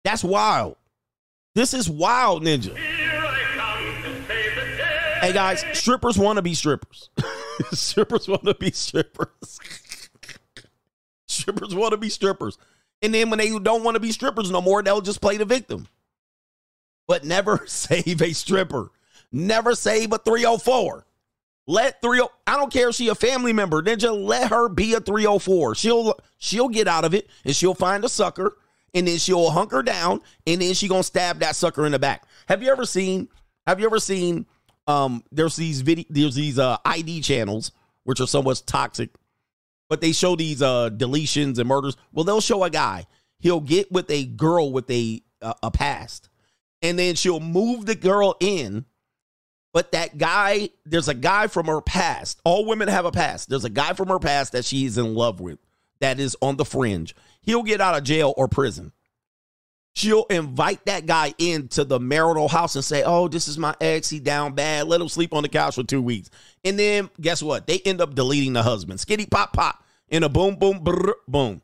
That's 0.04 0.24
wild. 0.24 0.76
This 1.54 1.74
is 1.74 1.88
wild, 1.88 2.42
Ninja. 2.42 2.76
Hey 5.22 5.32
guys, 5.32 5.64
strippers 5.72 6.18
want 6.18 6.38
to 6.38 6.42
be 6.42 6.52
strippers. 6.52 7.10
strippers 7.72 8.26
want 8.26 8.42
to 8.42 8.54
be 8.54 8.72
strippers. 8.72 9.60
strippers 11.28 11.76
want 11.76 11.92
to 11.92 11.96
be 11.96 12.08
strippers. 12.08 12.58
And 13.02 13.14
then 13.14 13.30
when 13.30 13.38
they 13.38 13.56
don't 13.56 13.84
want 13.84 13.94
to 13.94 14.00
be 14.00 14.10
strippers 14.10 14.50
no 14.50 14.60
more, 14.60 14.82
they'll 14.82 15.00
just 15.00 15.20
play 15.20 15.36
the 15.36 15.44
victim. 15.44 15.86
But 17.06 17.24
never 17.24 17.62
save 17.66 18.22
a 18.22 18.32
stripper. 18.32 18.90
Never 19.30 19.74
save 19.74 20.12
a 20.12 20.18
304. 20.18 21.06
Let 21.66 22.02
30 22.02 22.22
I 22.46 22.56
don't 22.56 22.72
care 22.72 22.88
if 22.88 22.96
she 22.96 23.08
a 23.08 23.14
family 23.14 23.52
member. 23.52 23.82
Then 23.82 23.98
just 23.98 24.14
let 24.14 24.50
her 24.50 24.68
be 24.68 24.94
a 24.94 25.00
304. 25.00 25.74
She'll 25.76 26.18
she'll 26.38 26.68
get 26.68 26.88
out 26.88 27.04
of 27.04 27.14
it 27.14 27.30
and 27.44 27.54
she'll 27.54 27.74
find 27.74 28.04
a 28.04 28.08
sucker 28.08 28.56
and 28.94 29.06
then 29.06 29.18
she'll 29.18 29.50
hunker 29.50 29.82
down 29.82 30.20
and 30.46 30.60
then 30.60 30.74
she 30.74 30.88
gonna 30.88 31.02
stab 31.02 31.38
that 31.38 31.56
sucker 31.56 31.86
in 31.86 31.92
the 31.92 31.98
back. 31.98 32.24
Have 32.48 32.62
you 32.62 32.70
ever 32.70 32.84
seen 32.84 33.28
have 33.66 33.78
you 33.78 33.86
ever 33.86 34.00
seen 34.00 34.46
um 34.88 35.22
there's 35.30 35.54
these 35.54 35.82
video 35.82 36.04
there's 36.10 36.34
these 36.34 36.58
uh 36.58 36.76
ID 36.84 37.20
channels 37.20 37.70
which 38.02 38.20
are 38.20 38.26
somewhat 38.26 38.60
toxic 38.66 39.10
but 39.92 40.00
they 40.00 40.12
show 40.12 40.34
these 40.34 40.62
uh 40.62 40.88
deletions 40.88 41.58
and 41.58 41.68
murders. 41.68 41.98
Well, 42.14 42.24
they'll 42.24 42.40
show 42.40 42.64
a 42.64 42.70
guy. 42.70 43.06
He'll 43.40 43.60
get 43.60 43.92
with 43.92 44.10
a 44.10 44.24
girl 44.24 44.72
with 44.72 44.90
a 44.90 45.22
uh, 45.42 45.52
a 45.62 45.70
past, 45.70 46.30
and 46.82 46.98
then 46.98 47.14
she'll 47.14 47.40
move 47.40 47.86
the 47.86 47.94
girl 47.94 48.36
in. 48.40 48.84
But 49.72 49.92
that 49.92 50.18
guy, 50.18 50.68
there's 50.84 51.08
a 51.08 51.14
guy 51.14 51.46
from 51.46 51.66
her 51.66 51.80
past. 51.80 52.40
All 52.44 52.66
women 52.66 52.88
have 52.88 53.06
a 53.06 53.12
past. 53.12 53.48
There's 53.48 53.64
a 53.64 53.70
guy 53.70 53.94
from 53.94 54.08
her 54.08 54.18
past 54.18 54.52
that 54.52 54.66
she's 54.66 54.98
in 54.98 55.14
love 55.14 55.40
with 55.40 55.58
that 56.00 56.20
is 56.20 56.36
on 56.42 56.56
the 56.56 56.64
fringe. 56.64 57.14
He'll 57.40 57.62
get 57.62 57.80
out 57.80 57.96
of 57.96 58.04
jail 58.04 58.34
or 58.36 58.48
prison. 58.48 58.92
She'll 59.94 60.24
invite 60.24 60.84
that 60.86 61.06
guy 61.06 61.34
into 61.38 61.84
the 61.84 62.00
marital 62.00 62.48
house 62.48 62.74
and 62.76 62.84
say, 62.84 63.02
Oh, 63.02 63.28
this 63.28 63.46
is 63.46 63.58
my 63.58 63.74
ex. 63.80 64.08
He 64.08 64.20
down 64.20 64.54
bad. 64.54 64.88
Let 64.88 65.00
him 65.00 65.08
sleep 65.08 65.34
on 65.34 65.42
the 65.42 65.48
couch 65.48 65.74
for 65.74 65.82
two 65.82 66.02
weeks. 66.02 66.30
And 66.64 66.78
then 66.78 67.10
guess 67.20 67.42
what? 67.42 67.66
They 67.66 67.78
end 67.80 68.00
up 68.00 68.14
deleting 68.14 68.54
the 68.54 68.62
husband. 68.62 69.00
Skitty 69.00 69.30
pop 69.30 69.52
pop. 69.52 69.84
In 70.08 70.22
a 70.22 70.28
boom, 70.28 70.56
boom, 70.56 70.80
brr, 70.82 71.14
boom. 71.28 71.62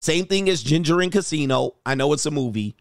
Same 0.00 0.26
thing 0.26 0.48
as 0.48 0.62
Ginger 0.62 1.00
in 1.00 1.10
Casino. 1.10 1.76
I 1.86 1.94
know 1.94 2.12
it's 2.12 2.26
a 2.26 2.30
movie. 2.30 2.74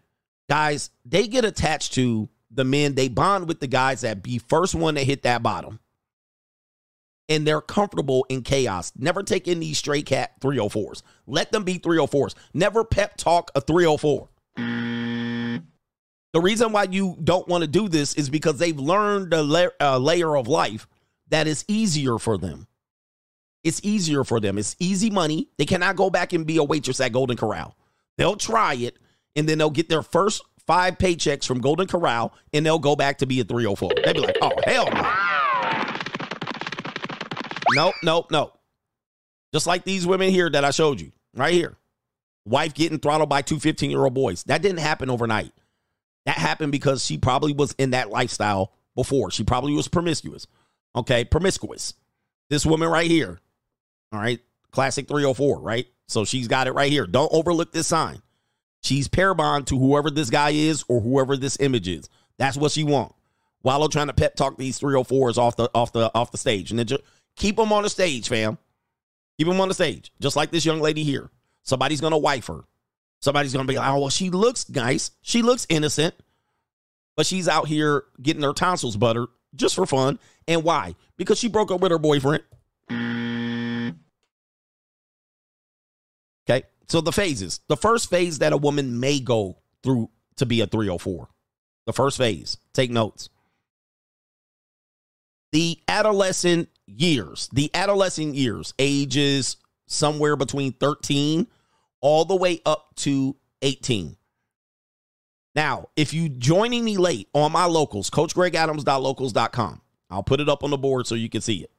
Guys, 0.51 0.89
they 1.05 1.29
get 1.29 1.45
attached 1.45 1.93
to 1.93 2.27
the 2.49 2.65
men. 2.65 2.93
They 2.93 3.07
bond 3.07 3.47
with 3.47 3.61
the 3.61 3.67
guys 3.67 4.01
that 4.01 4.21
be 4.21 4.37
first 4.37 4.75
one 4.75 4.95
to 4.95 5.01
hit 5.05 5.23
that 5.23 5.41
bottom. 5.41 5.79
And 7.29 7.47
they're 7.47 7.61
comfortable 7.61 8.25
in 8.27 8.41
chaos. 8.41 8.91
Never 8.97 9.23
take 9.23 9.47
in 9.47 9.61
these 9.61 9.77
stray 9.77 10.01
cat 10.01 10.41
304s. 10.41 11.03
Let 11.25 11.53
them 11.53 11.63
be 11.63 11.79
304s. 11.79 12.35
Never 12.53 12.83
pep 12.83 13.15
talk 13.15 13.49
a 13.55 13.61
304. 13.61 14.27
The 14.57 15.61
reason 16.41 16.73
why 16.73 16.83
you 16.83 17.15
don't 17.23 17.47
want 17.47 17.61
to 17.61 17.67
do 17.69 17.87
this 17.87 18.13
is 18.15 18.29
because 18.29 18.59
they've 18.59 18.77
learned 18.77 19.33
a 19.33 19.43
la- 19.43 19.67
uh, 19.79 19.99
layer 19.99 20.35
of 20.35 20.49
life 20.49 20.85
that 21.29 21.47
is 21.47 21.63
easier 21.69 22.17
for 22.19 22.37
them. 22.37 22.67
It's 23.63 23.79
easier 23.85 24.25
for 24.25 24.41
them. 24.41 24.57
It's 24.57 24.75
easy 24.79 25.11
money. 25.11 25.47
They 25.57 25.65
cannot 25.65 25.95
go 25.95 26.09
back 26.09 26.33
and 26.33 26.45
be 26.45 26.57
a 26.57 26.63
waitress 26.65 26.99
at 26.99 27.13
Golden 27.13 27.37
Corral. 27.37 27.77
They'll 28.17 28.35
try 28.35 28.73
it 28.73 28.97
and 29.35 29.47
then 29.47 29.57
they'll 29.57 29.69
get 29.69 29.89
their 29.89 30.03
first 30.03 30.43
five 30.65 30.97
paychecks 30.97 31.45
from 31.45 31.59
Golden 31.59 31.87
Corral 31.87 32.33
and 32.53 32.65
they'll 32.65 32.79
go 32.79 32.95
back 32.95 33.17
to 33.19 33.25
be 33.25 33.39
a 33.39 33.43
304. 33.43 33.91
They'll 34.03 34.13
be 34.13 34.19
like, 34.19 34.37
oh, 34.41 34.51
hell 34.65 34.89
no. 34.91 35.07
Nope, 37.73 37.95
nope, 38.03 38.31
nope. 38.31 38.57
Just 39.53 39.67
like 39.67 39.83
these 39.83 40.05
women 40.05 40.29
here 40.29 40.49
that 40.49 40.65
I 40.65 40.71
showed 40.71 40.99
you 40.99 41.11
right 41.35 41.53
here. 41.53 41.77
Wife 42.45 42.73
getting 42.73 42.99
throttled 42.99 43.29
by 43.29 43.41
two 43.41 43.59
15 43.59 43.89
year 43.89 44.03
old 44.03 44.13
boys. 44.13 44.43
That 44.43 44.61
didn't 44.61 44.79
happen 44.79 45.09
overnight. 45.09 45.51
That 46.25 46.37
happened 46.37 46.71
because 46.71 47.05
she 47.05 47.17
probably 47.17 47.53
was 47.53 47.73
in 47.77 47.91
that 47.91 48.09
lifestyle 48.09 48.73
before. 48.95 49.31
She 49.31 49.43
probably 49.43 49.73
was 49.73 49.87
promiscuous. 49.87 50.47
Okay, 50.95 51.23
promiscuous. 51.23 51.93
This 52.49 52.65
woman 52.65 52.89
right 52.89 53.09
here. 53.09 53.39
All 54.11 54.19
right, 54.19 54.39
classic 54.71 55.07
304, 55.07 55.61
right? 55.61 55.87
So 56.07 56.25
she's 56.25 56.47
got 56.47 56.67
it 56.67 56.73
right 56.73 56.91
here. 56.91 57.07
Don't 57.07 57.31
overlook 57.31 57.71
this 57.71 57.87
sign. 57.87 58.21
She's 58.81 59.07
pair 59.07 59.33
to 59.33 59.77
whoever 59.77 60.09
this 60.09 60.29
guy 60.29 60.49
is 60.51 60.83
or 60.87 61.01
whoever 61.01 61.37
this 61.37 61.57
image 61.59 61.87
is. 61.87 62.09
That's 62.37 62.57
what 62.57 62.71
she 62.71 62.83
want. 62.83 63.13
Wallo 63.63 63.87
trying 63.87 64.07
to 64.07 64.13
pep 64.13 64.35
talk 64.35 64.57
these 64.57 64.79
304s 64.79 65.37
off 65.37 65.55
the 65.55 65.69
off 65.75 65.93
the 65.93 66.11
off 66.15 66.31
the 66.31 66.37
stage. 66.37 66.71
And 66.71 66.87
just 66.87 67.03
keep 67.35 67.57
them 67.57 67.71
on 67.71 67.83
the 67.83 67.89
stage, 67.89 68.27
fam. 68.27 68.57
Keep 69.37 69.47
them 69.47 69.61
on 69.61 69.67
the 69.67 69.73
stage. 69.73 70.11
Just 70.19 70.35
like 70.35 70.51
this 70.51 70.65
young 70.65 70.81
lady 70.81 71.03
here. 71.03 71.29
Somebody's 71.63 72.01
gonna 72.01 72.17
wife 72.17 72.47
her. 72.47 72.61
Somebody's 73.19 73.53
gonna 73.53 73.67
be 73.67 73.77
like, 73.77 73.87
oh, 73.87 73.99
well, 73.99 74.09
she 74.09 74.31
looks 74.31 74.67
nice. 74.67 75.11
She 75.21 75.43
looks 75.43 75.67
innocent. 75.69 76.15
But 77.15 77.27
she's 77.27 77.47
out 77.47 77.67
here 77.67 78.05
getting 78.21 78.41
her 78.41 78.53
tonsils 78.53 78.97
buttered 78.97 79.27
just 79.53 79.75
for 79.75 79.85
fun. 79.85 80.17
And 80.47 80.63
why? 80.63 80.95
Because 81.17 81.37
she 81.37 81.47
broke 81.47 81.71
up 81.71 81.81
with 81.81 81.91
her 81.91 81.99
boyfriend. 81.99 82.43
Okay. 86.49 86.63
So 86.91 86.99
the 86.99 87.13
phases. 87.13 87.61
The 87.69 87.77
first 87.77 88.09
phase 88.09 88.39
that 88.39 88.51
a 88.51 88.57
woman 88.57 88.99
may 88.99 89.21
go 89.21 89.59
through 89.81 90.09
to 90.35 90.45
be 90.45 90.59
a 90.59 90.67
304. 90.67 91.29
The 91.85 91.93
first 91.93 92.17
phase. 92.17 92.57
Take 92.73 92.91
notes. 92.91 93.29
The 95.53 95.79
adolescent 95.87 96.67
years. 96.87 97.47
The 97.53 97.71
adolescent 97.73 98.35
years, 98.35 98.73
ages 98.77 99.55
somewhere 99.87 100.35
between 100.35 100.73
13 100.73 101.47
all 102.01 102.25
the 102.25 102.35
way 102.35 102.59
up 102.65 102.93
to 102.97 103.37
18. 103.61 104.17
Now, 105.55 105.87
if 105.95 106.13
you 106.13 106.27
joining 106.27 106.83
me 106.83 106.97
late 106.97 107.29
on 107.33 107.53
my 107.53 107.63
locals, 107.63 108.09
coachgregadams.locals.com, 108.09 109.81
I'll 110.09 110.23
put 110.23 110.41
it 110.41 110.49
up 110.49 110.61
on 110.65 110.71
the 110.71 110.77
board 110.77 111.07
so 111.07 111.15
you 111.15 111.29
can 111.29 111.39
see 111.39 111.63
it. 111.63 111.71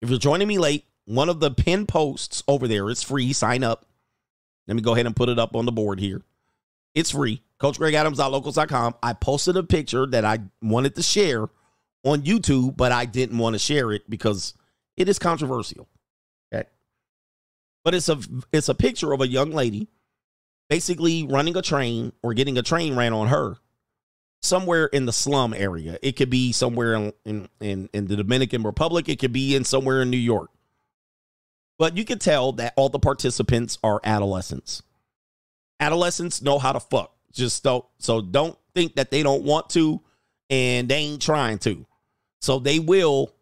If 0.00 0.08
you're 0.08 0.20
joining 0.20 0.46
me 0.46 0.58
late, 0.58 0.84
one 1.04 1.28
of 1.28 1.40
the 1.40 1.50
pin 1.50 1.84
posts 1.84 2.44
over 2.46 2.68
there 2.68 2.88
is 2.90 3.02
free. 3.02 3.32
Sign 3.32 3.64
up. 3.64 3.86
Let 4.66 4.74
me 4.74 4.82
go 4.82 4.92
ahead 4.92 5.06
and 5.06 5.16
put 5.16 5.28
it 5.28 5.38
up 5.38 5.56
on 5.56 5.66
the 5.66 5.72
board 5.72 6.00
here. 6.00 6.22
It's 6.94 7.10
free. 7.10 7.42
CoachGregAdams.locals.com. 7.60 8.94
I 9.02 9.12
posted 9.14 9.56
a 9.56 9.62
picture 9.62 10.06
that 10.06 10.24
I 10.24 10.40
wanted 10.60 10.94
to 10.96 11.02
share 11.02 11.48
on 12.04 12.22
YouTube, 12.22 12.76
but 12.76 12.92
I 12.92 13.04
didn't 13.04 13.38
want 13.38 13.54
to 13.54 13.58
share 13.58 13.92
it 13.92 14.08
because 14.10 14.54
it 14.96 15.08
is 15.08 15.18
controversial. 15.18 15.88
Okay. 16.52 16.68
But 17.84 17.94
it's 17.94 18.08
a 18.08 18.18
it's 18.52 18.68
a 18.68 18.74
picture 18.74 19.12
of 19.12 19.20
a 19.20 19.28
young 19.28 19.50
lady 19.50 19.88
basically 20.68 21.26
running 21.26 21.56
a 21.56 21.62
train 21.62 22.12
or 22.22 22.34
getting 22.34 22.58
a 22.58 22.62
train 22.62 22.96
ran 22.96 23.12
on 23.12 23.28
her 23.28 23.56
somewhere 24.40 24.86
in 24.86 25.06
the 25.06 25.12
slum 25.12 25.54
area. 25.54 25.98
It 26.02 26.16
could 26.16 26.30
be 26.30 26.52
somewhere 26.52 26.94
in 26.94 27.12
in, 27.24 27.48
in, 27.60 27.88
in 27.92 28.06
the 28.06 28.16
Dominican 28.16 28.62
Republic. 28.62 29.08
It 29.08 29.18
could 29.18 29.32
be 29.32 29.54
in 29.54 29.64
somewhere 29.64 30.02
in 30.02 30.10
New 30.10 30.16
York. 30.16 30.50
But 31.82 31.96
you 31.96 32.04
can 32.04 32.20
tell 32.20 32.52
that 32.52 32.74
all 32.76 32.90
the 32.90 33.00
participants 33.00 33.76
are 33.82 34.00
adolescents. 34.04 34.84
Adolescents 35.80 36.40
know 36.40 36.60
how 36.60 36.70
to 36.70 36.78
fuck. 36.78 37.12
Just 37.32 37.64
don't 37.64 37.84
so 37.98 38.20
don't 38.20 38.56
think 38.72 38.94
that 38.94 39.10
they 39.10 39.24
don't 39.24 39.42
want 39.42 39.68
to 39.70 40.00
and 40.48 40.88
they 40.88 40.98
ain't 40.98 41.20
trying 41.20 41.58
to. 41.58 41.84
So 42.40 42.60
they 42.60 42.78
will 42.78 43.34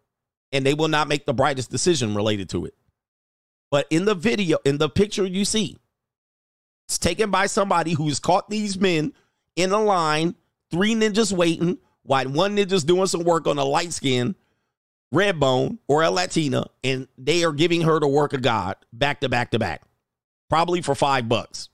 and 0.51 0.65
they 0.65 0.73
will 0.73 0.87
not 0.87 1.07
make 1.07 1.27
the 1.27 1.35
brightest 1.35 1.69
decision 1.69 2.15
related 2.15 2.49
to 2.49 2.65
it. 2.65 2.73
But 3.69 3.85
in 3.91 4.05
the 4.05 4.15
video, 4.15 4.57
in 4.65 4.79
the 4.79 4.89
picture 4.89 5.27
you 5.27 5.45
see, 5.45 5.77
it's 6.87 6.97
taken 6.97 7.29
by 7.29 7.45
somebody 7.45 7.93
who's 7.93 8.17
caught 8.17 8.49
these 8.49 8.75
men 8.79 9.13
in 9.55 9.71
a 9.71 9.79
line, 9.79 10.33
three 10.71 10.95
ninjas 10.95 11.31
waiting, 11.31 11.77
while 12.01 12.27
one 12.27 12.57
ninja's 12.57 12.85
doing 12.85 13.05
some 13.05 13.23
work 13.23 13.45
on 13.45 13.59
a 13.59 13.63
light 13.63 13.93
skin, 13.93 14.35
red 15.11 15.39
bone, 15.39 15.79
or 15.87 16.03
a 16.03 16.09
Latina, 16.09 16.67
and 16.83 17.07
they 17.17 17.43
are 17.43 17.51
giving 17.51 17.81
her 17.81 17.99
the 17.99 18.07
work 18.07 18.33
of 18.33 18.41
God 18.41 18.75
back 18.93 19.21
to 19.21 19.29
back 19.29 19.51
to 19.51 19.59
back. 19.59 19.83
Probably 20.49 20.81
for 20.81 20.95
five 20.95 21.29
bucks. 21.29 21.69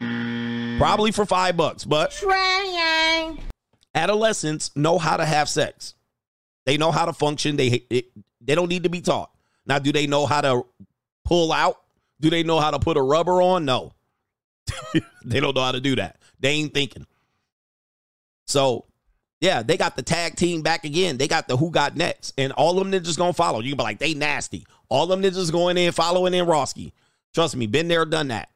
Probably 0.00 1.12
for 1.12 1.26
five 1.26 1.56
bucks, 1.56 1.84
but 1.84 2.10
Trying. 2.12 3.38
adolescents 3.94 4.74
know 4.74 4.98
how 4.98 5.16
to 5.16 5.24
have 5.24 5.48
sex. 5.48 5.94
They 6.64 6.76
know 6.76 6.90
how 6.90 7.04
to 7.04 7.12
function. 7.12 7.56
They 7.56 7.84
it, 7.90 8.06
they 8.40 8.54
don't 8.54 8.68
need 8.68 8.84
to 8.84 8.88
be 8.88 9.00
taught. 9.00 9.30
Now, 9.66 9.78
do 9.78 9.92
they 9.92 10.06
know 10.06 10.26
how 10.26 10.40
to 10.40 10.64
pull 11.24 11.52
out? 11.52 11.80
Do 12.20 12.30
they 12.30 12.42
know 12.42 12.60
how 12.60 12.70
to 12.70 12.78
put 12.78 12.96
a 12.96 13.02
rubber 13.02 13.42
on? 13.42 13.64
No. 13.64 13.92
they 15.24 15.40
don't 15.40 15.54
know 15.54 15.62
how 15.62 15.72
to 15.72 15.80
do 15.80 15.96
that. 15.96 16.20
They 16.38 16.50
ain't 16.50 16.72
thinking. 16.74 17.06
So, 18.46 18.86
yeah, 19.40 19.62
they 19.62 19.76
got 19.76 19.96
the 19.96 20.02
tag 20.02 20.36
team 20.36 20.62
back 20.62 20.84
again. 20.84 21.16
They 21.16 21.26
got 21.26 21.48
the 21.48 21.56
who 21.56 21.70
got 21.70 21.96
next. 21.96 22.34
And 22.36 22.52
all 22.52 22.74
them 22.74 22.92
niggas 22.92 23.16
gonna 23.16 23.32
follow. 23.32 23.60
You 23.60 23.70
can 23.70 23.78
be 23.78 23.84
like, 23.84 23.98
they 23.98 24.14
nasty. 24.14 24.66
All 24.88 25.06
them 25.06 25.22
niggas 25.22 25.50
going 25.50 25.78
in, 25.78 25.92
following 25.92 26.34
in 26.34 26.46
Roski. 26.46 26.92
Trust 27.32 27.56
me, 27.56 27.66
been 27.66 27.88
there, 27.88 28.04
done 28.04 28.28
that. 28.28 28.50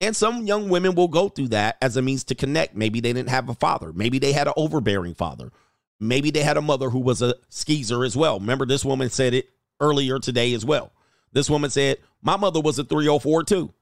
And 0.00 0.14
some 0.14 0.46
young 0.46 0.68
women 0.68 0.94
will 0.94 1.08
go 1.08 1.28
through 1.28 1.48
that 1.48 1.78
as 1.80 1.96
a 1.96 2.02
means 2.02 2.24
to 2.24 2.34
connect. 2.34 2.76
Maybe 2.76 3.00
they 3.00 3.12
didn't 3.12 3.30
have 3.30 3.48
a 3.48 3.54
father. 3.54 3.92
Maybe 3.92 4.18
they 4.18 4.32
had 4.32 4.46
an 4.46 4.54
overbearing 4.56 5.14
father. 5.14 5.50
Maybe 5.98 6.30
they 6.30 6.42
had 6.42 6.56
a 6.56 6.62
mother 6.62 6.90
who 6.90 6.98
was 7.00 7.22
a 7.22 7.34
skeezer 7.48 8.04
as 8.04 8.16
well. 8.16 8.38
Remember, 8.38 8.66
this 8.66 8.84
woman 8.84 9.08
said 9.08 9.34
it 9.34 9.48
earlier 9.80 10.18
today 10.18 10.52
as 10.54 10.64
well. 10.64 10.92
This 11.32 11.48
woman 11.48 11.70
said, 11.70 11.98
My 12.22 12.36
mother 12.36 12.60
was 12.60 12.78
a 12.78 12.84
304 12.84 13.44
too. 13.44 13.72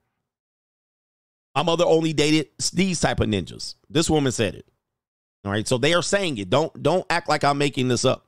My 1.54 1.62
mother 1.62 1.84
only 1.84 2.12
dated 2.12 2.48
these 2.72 3.00
type 3.00 3.20
of 3.20 3.28
ninjas. 3.28 3.74
This 3.90 4.08
woman 4.08 4.32
said 4.32 4.54
it. 4.54 4.66
All 5.44 5.52
right. 5.52 5.66
So 5.66 5.78
they 5.78 5.94
are 5.94 6.02
saying 6.02 6.38
it. 6.38 6.50
Don't 6.50 6.82
don't 6.82 7.04
act 7.10 7.28
like 7.28 7.44
I'm 7.44 7.58
making 7.58 7.88
this 7.88 8.04
up. 8.04 8.26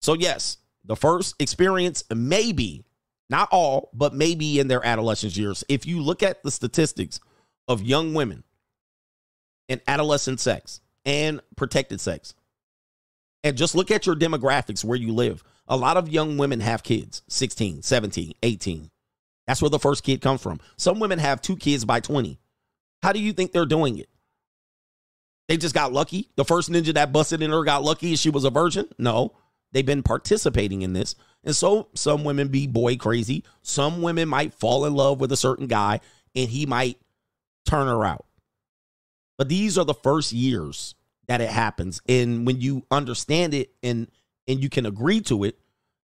So 0.00 0.14
yes, 0.14 0.58
the 0.84 0.96
first 0.96 1.34
experience 1.40 2.04
maybe 2.14 2.84
not 3.28 3.48
all, 3.52 3.90
but 3.94 4.12
maybe 4.12 4.58
in 4.58 4.66
their 4.66 4.84
adolescence 4.84 5.36
years. 5.36 5.62
If 5.68 5.86
you 5.86 6.02
look 6.02 6.22
at 6.22 6.42
the 6.42 6.50
statistics 6.50 7.20
of 7.68 7.82
young 7.82 8.12
women 8.12 8.42
and 9.68 9.80
adolescent 9.86 10.40
sex 10.40 10.80
and 11.04 11.40
protected 11.56 12.00
sex, 12.00 12.34
and 13.44 13.56
just 13.56 13.74
look 13.74 13.90
at 13.90 14.06
your 14.06 14.16
demographics 14.16 14.84
where 14.84 14.98
you 14.98 15.12
live. 15.12 15.42
A 15.68 15.76
lot 15.76 15.96
of 15.96 16.08
young 16.08 16.36
women 16.36 16.60
have 16.60 16.82
kids 16.82 17.22
16, 17.28 17.82
17, 17.82 18.34
18. 18.42 18.90
That's 19.46 19.62
where 19.62 19.70
the 19.70 19.78
first 19.78 20.04
kid 20.04 20.20
comes 20.20 20.42
from. 20.42 20.60
Some 20.76 21.00
women 21.00 21.18
have 21.18 21.40
two 21.40 21.56
kids 21.56 21.84
by 21.84 22.00
20. 22.00 22.38
How 23.02 23.12
do 23.12 23.20
you 23.20 23.32
think 23.32 23.52
they're 23.52 23.66
doing 23.66 23.98
it? 23.98 24.08
They 25.50 25.56
just 25.56 25.74
got 25.74 25.92
lucky. 25.92 26.28
The 26.36 26.44
first 26.44 26.70
ninja 26.70 26.94
that 26.94 27.12
busted 27.12 27.42
in 27.42 27.50
her 27.50 27.64
got 27.64 27.82
lucky 27.82 28.14
she 28.14 28.30
was 28.30 28.44
a 28.44 28.50
virgin? 28.50 28.86
No. 28.98 29.32
They've 29.72 29.84
been 29.84 30.04
participating 30.04 30.82
in 30.82 30.92
this. 30.92 31.16
And 31.42 31.56
so 31.56 31.88
some 31.92 32.22
women 32.22 32.46
be 32.46 32.68
boy 32.68 32.94
crazy. 32.94 33.42
Some 33.60 34.00
women 34.00 34.28
might 34.28 34.54
fall 34.54 34.84
in 34.84 34.94
love 34.94 35.18
with 35.18 35.32
a 35.32 35.36
certain 35.36 35.66
guy 35.66 35.98
and 36.36 36.48
he 36.48 36.66
might 36.66 37.00
turn 37.66 37.88
her 37.88 38.04
out. 38.04 38.26
But 39.38 39.48
these 39.48 39.76
are 39.76 39.84
the 39.84 39.92
first 39.92 40.32
years 40.32 40.94
that 41.26 41.40
it 41.40 41.50
happens. 41.50 42.00
And 42.08 42.46
when 42.46 42.60
you 42.60 42.86
understand 42.88 43.52
it 43.52 43.72
and 43.82 44.08
and 44.46 44.62
you 44.62 44.68
can 44.68 44.86
agree 44.86 45.20
to 45.22 45.42
it 45.42 45.58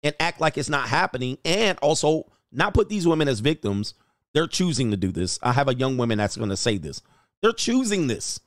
and 0.04 0.14
act 0.20 0.42
like 0.42 0.58
it's 0.58 0.68
not 0.68 0.90
happening 0.90 1.38
and 1.46 1.80
also 1.80 2.30
not 2.52 2.74
put 2.74 2.90
these 2.90 3.08
women 3.08 3.30
as 3.30 3.40
victims, 3.40 3.94
they're 4.34 4.48
choosing 4.48 4.92
to 4.92 4.98
do 4.98 5.14
this. 5.14 5.40
I 5.42 5.54
have 5.54 5.70
a 5.70 5.76
young 5.76 5.96
woman 5.96 6.18
that's 6.18 6.36
going 6.36 6.50
to 6.50 6.58
say 6.58 6.78
this. 6.78 7.02
They're 7.42 7.54
choosing 7.54 8.08
this. 8.08 8.42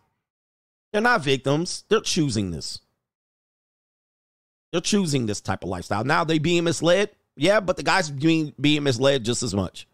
They're 0.93 1.01
not 1.01 1.23
victims. 1.23 1.85
They're 1.89 2.01
choosing 2.01 2.51
this. 2.51 2.81
They're 4.73 4.81
choosing 4.81 5.27
this 5.27 5.41
type 5.41 5.63
of 5.63 5.69
lifestyle. 5.69 6.05
Now 6.05 6.25
they 6.25 6.39
being 6.39 6.65
misled. 6.65 7.11
Yeah, 7.37 7.61
but 7.61 7.77
the 7.77 7.83
guy's 7.83 8.11
being 8.11 8.53
being 8.61 8.83
misled 8.83 9.25
just 9.25 9.43
as 9.43 9.55
much. 9.55 9.87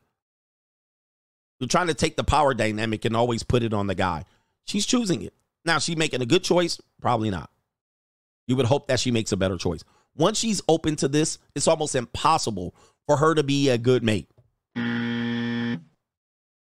You're 1.61 1.69
trying 1.69 1.89
to 1.89 1.95
take 1.95 2.17
the 2.17 2.25
power 2.25 2.55
dynamic 2.55 3.05
and 3.05 3.17
always 3.17 3.43
put 3.43 3.63
it 3.63 3.73
on 3.73 3.87
the 3.87 3.95
guy. 3.95 4.25
She's 4.65 4.87
choosing 4.87 5.23
it. 5.23 5.35
Now, 5.65 5.79
she 5.79 5.97
making 5.97 6.23
a 6.23 6.27
good 6.27 6.45
choice? 6.45 6.81
Probably 7.01 7.31
not. 7.31 7.51
You 8.47 8.57
would 8.57 8.67
hope 8.67 8.89
that 8.89 9.01
she 9.01 9.11
makes 9.11 9.33
a 9.33 9.37
better 9.37 9.57
choice. 9.57 9.83
Once 10.17 10.39
she's 10.39 10.63
open 10.69 10.97
to 10.97 11.09
this, 11.09 11.39
it's 11.55 11.69
almost 11.69 11.95
impossible 11.95 12.75
for 13.07 13.17
her 13.17 13.35
to 13.35 13.43
be 13.43 13.69
a 13.69 13.79
good 13.79 14.03
mate. 14.03 14.29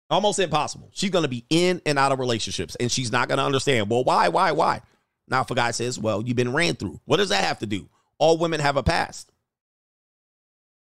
Almost 0.08 0.38
impossible. 0.38 0.90
She's 0.92 1.10
going 1.10 1.24
to 1.24 1.28
be 1.28 1.44
in 1.50 1.82
and 1.84 1.98
out 1.98 2.12
of 2.12 2.18
relationships 2.18 2.76
and 2.76 2.90
she's 2.90 3.10
not 3.10 3.28
going 3.28 3.38
to 3.38 3.44
understand. 3.44 3.90
Well, 3.90 4.04
why, 4.04 4.28
why, 4.28 4.52
why? 4.52 4.82
Now, 5.28 5.40
if 5.40 5.50
a 5.50 5.54
guy 5.54 5.72
says, 5.72 5.98
well, 5.98 6.22
you've 6.22 6.36
been 6.36 6.52
ran 6.52 6.76
through, 6.76 7.00
what 7.04 7.16
does 7.16 7.30
that 7.30 7.42
have 7.42 7.58
to 7.58 7.66
do? 7.66 7.88
All 8.18 8.38
women 8.38 8.60
have 8.60 8.76
a 8.76 8.82
past. 8.82 9.32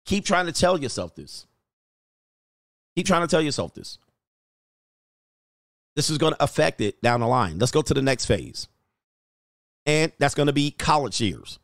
Keep 0.07 0.25
trying 0.25 0.47
to 0.47 0.53
tell 0.53 0.79
yourself 0.81 1.15
this. 1.15 1.47
Keep 2.97 3.07
trying 3.07 3.23
to 3.23 3.29
tell 3.29 3.41
yourself 3.41 3.73
this. 3.75 3.99
This 5.97 6.11
is 6.11 6.19
going 6.19 6.35
to 6.35 6.43
affect 6.43 6.81
it 6.81 7.01
down 7.01 7.21
the 7.21 7.29
line. 7.29 7.59
Let's 7.59 7.73
go 7.73 7.83
to 7.83 7.95
the 7.95 8.03
next 8.03 8.27
phase. 8.27 8.67
And 9.87 10.13
that's 10.19 10.35
going 10.35 10.49
to 10.49 10.53
be 10.53 10.73
college 10.73 11.21
years. 11.21 11.59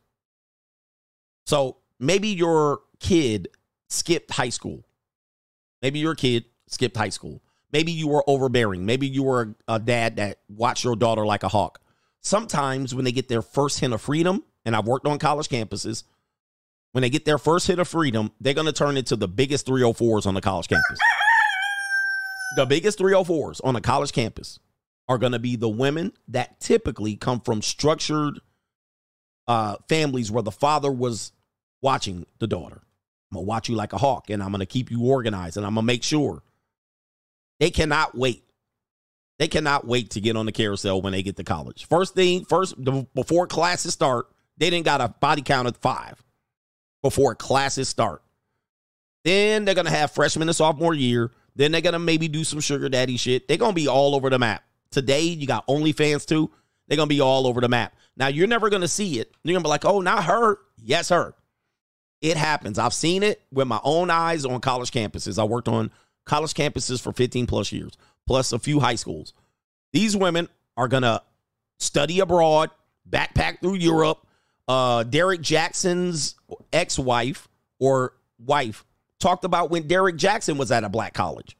So 1.47 1.79
maybe 1.99 2.29
your 2.29 2.81
kid 3.01 3.49
skipped 3.89 4.31
high 4.31 4.51
school. 4.51 4.85
Maybe 5.83 5.99
your 5.99 6.15
kid 6.15 6.45
skipped 6.70 6.97
high 6.97 7.10
school. 7.10 7.42
Maybe 7.73 7.92
you 7.92 8.08
were 8.08 8.24
overbearing. 8.26 8.84
Maybe 8.86 9.07
you 9.07 9.23
were 9.23 9.55
a 9.68 9.78
dad 9.78 10.16
that 10.16 10.39
watched 10.49 10.84
your 10.84 10.97
daughter 10.97 11.24
like 11.24 11.42
a 11.42 11.49
hawk. 11.49 11.81
Sometimes 12.20 12.94
when 12.94 13.05
they 13.05 13.12
get 13.12 13.28
their 13.28 13.42
first 13.42 13.81
hint 13.81 13.94
of 13.94 14.00
freedom, 14.00 14.42
and 14.65 14.74
I've 14.74 14.86
worked 14.86 15.07
on 15.07 15.18
college 15.18 15.49
campuses, 15.49 16.05
when 16.92 17.02
they 17.02 17.10
get 17.10 17.24
their 17.24 17.39
first 17.39 17.66
hit 17.66 17.78
of 17.78 17.86
freedom, 17.86 18.32
they're 18.40 18.55
going 18.55 18.66
to 18.66 18.73
turn 18.73 18.97
into 18.97 19.15
the 19.16 19.28
biggest 19.28 19.66
304s 19.66 20.26
on 20.26 20.34
the 20.34 20.40
college 20.40 20.68
campus. 20.68 20.99
The 22.57 22.66
biggest 22.66 22.99
304s 22.99 23.60
on 23.62 23.76
a 23.76 23.81
college 23.81 24.12
campus 24.12 24.58
are 25.08 25.18
going 25.18 25.32
to 25.32 25.39
be 25.39 25.57
the 25.57 25.68
women 25.68 26.12
that 26.28 26.58
typically 26.60 27.15
come 27.16 27.40
from 27.40 27.62
structured 27.62 28.40
uh, 29.47 29.76
families 29.89 30.31
where 30.31 30.42
the 30.42 30.50
father 30.50 30.90
was 30.90 31.32
watching 31.81 32.26
the 32.40 32.47
daughter. 32.47 32.82
I'm 33.31 33.36
going 33.36 33.44
to 33.44 33.49
watch 33.49 33.68
you 33.68 33.76
like 33.76 33.92
a 33.92 33.99
hawk 33.99 34.31
and 34.31 34.42
I'm 34.42 34.50
going 34.50 34.60
to 34.60 34.66
keep 34.66 34.90
you 34.90 35.05
organized 35.07 35.57
and 35.57 35.65
I'm 35.65 35.74
going 35.74 35.84
to 35.84 35.86
make 35.86 36.02
sure. 36.02 36.42
They 37.60 37.70
cannot 37.70 38.16
wait. 38.16 38.42
They 39.39 39.48
cannot 39.48 39.86
wait 39.86 40.10
to 40.10 40.20
get 40.20 40.36
on 40.36 40.47
the 40.47 40.52
carousel 40.52 41.00
when 41.00 41.12
they 41.12 41.22
get 41.22 41.36
to 41.36 41.44
college. 41.44 41.86
First 41.86 42.14
thing, 42.14 42.44
first, 42.44 42.74
before 43.14 43.47
classes 43.47 43.94
start, 43.94 44.26
they 44.56 44.68
didn't 44.68 44.84
got 44.84 45.00
a 45.00 45.08
body 45.08 45.42
count 45.42 45.68
of 45.68 45.76
five 45.76 46.22
before 47.02 47.34
classes 47.34 47.89
start. 47.89 48.22
Then 49.24 49.64
they're 49.64 49.74
to 49.86 49.90
have 49.90 50.10
freshman 50.10 50.48
and 50.48 50.56
sophomore 50.56 50.94
year. 50.94 51.30
Then 51.56 51.72
they're 51.72 51.80
to 51.92 51.98
maybe 51.98 52.28
do 52.28 52.44
some 52.44 52.60
sugar 52.60 52.89
daddy 52.89 53.16
shit. 53.16 53.48
They're 53.48 53.56
to 53.70 53.74
be 53.74 53.89
all 53.89 54.14
over 54.14 54.30
the 54.30 54.39
map. 54.39 54.62
Today, 54.90 55.22
you 55.22 55.47
got 55.47 55.66
OnlyFans 55.68 56.26
too. 56.26 56.50
They're 56.89 56.97
to 57.08 57.14
be 57.14 57.20
all 57.20 57.47
over 57.47 57.60
the 57.60 57.68
map. 57.68 57.94
Now, 58.16 58.28
you're 58.28 58.47
never 58.47 58.68
to 58.70 58.89
see 58.89 59.20
it. 59.20 59.32
You're 59.44 59.58
to 59.58 59.64
be 59.64 59.68
like, 59.68 59.84
oh, 59.84 60.00
not 60.00 60.24
her. 60.24 60.58
Yes, 60.82 61.10
her. 61.10 61.34
It 62.20 62.36
happens. 62.36 62.78
I've 62.78 62.94
seen 62.94 63.22
it 63.22 63.42
with 63.52 63.66
my 63.66 63.80
own 63.82 64.10
eyes 64.10 64.44
on 64.44 64.60
college 64.60 64.90
campuses. 64.90 65.39
I 65.39 65.44
worked 65.44 65.68
on 65.68 65.90
college 66.31 66.55
campuses 66.55 67.00
for 67.00 67.12
15 67.12 67.47
plus 67.47 67.73
years, 67.73 67.92
plus 68.26 68.52
a 68.52 68.59
few 68.59 68.78
high 68.78 68.94
schools. 68.94 69.34
These 69.92 70.17
women 70.17 70.49
are 70.76 70.86
going 70.86 71.02
to 71.02 71.20
study 71.78 72.20
abroad, 72.20 72.70
backpack 73.09 73.60
through 73.60 73.75
Europe. 73.75 74.25
Uh, 74.68 75.02
Derek 75.02 75.41
Jackson's 75.41 76.36
ex 76.73 76.99
wife 76.99 77.49
or 77.81 78.15
wife 78.39 78.84
talked 79.18 79.44
about 79.44 79.70
when 79.70 79.89
Derek 79.89 80.15
Jackson 80.15 80.57
was 80.57 80.70
at 80.70 80.84
a 80.84 80.89
black 80.89 81.15
college. 81.15 81.57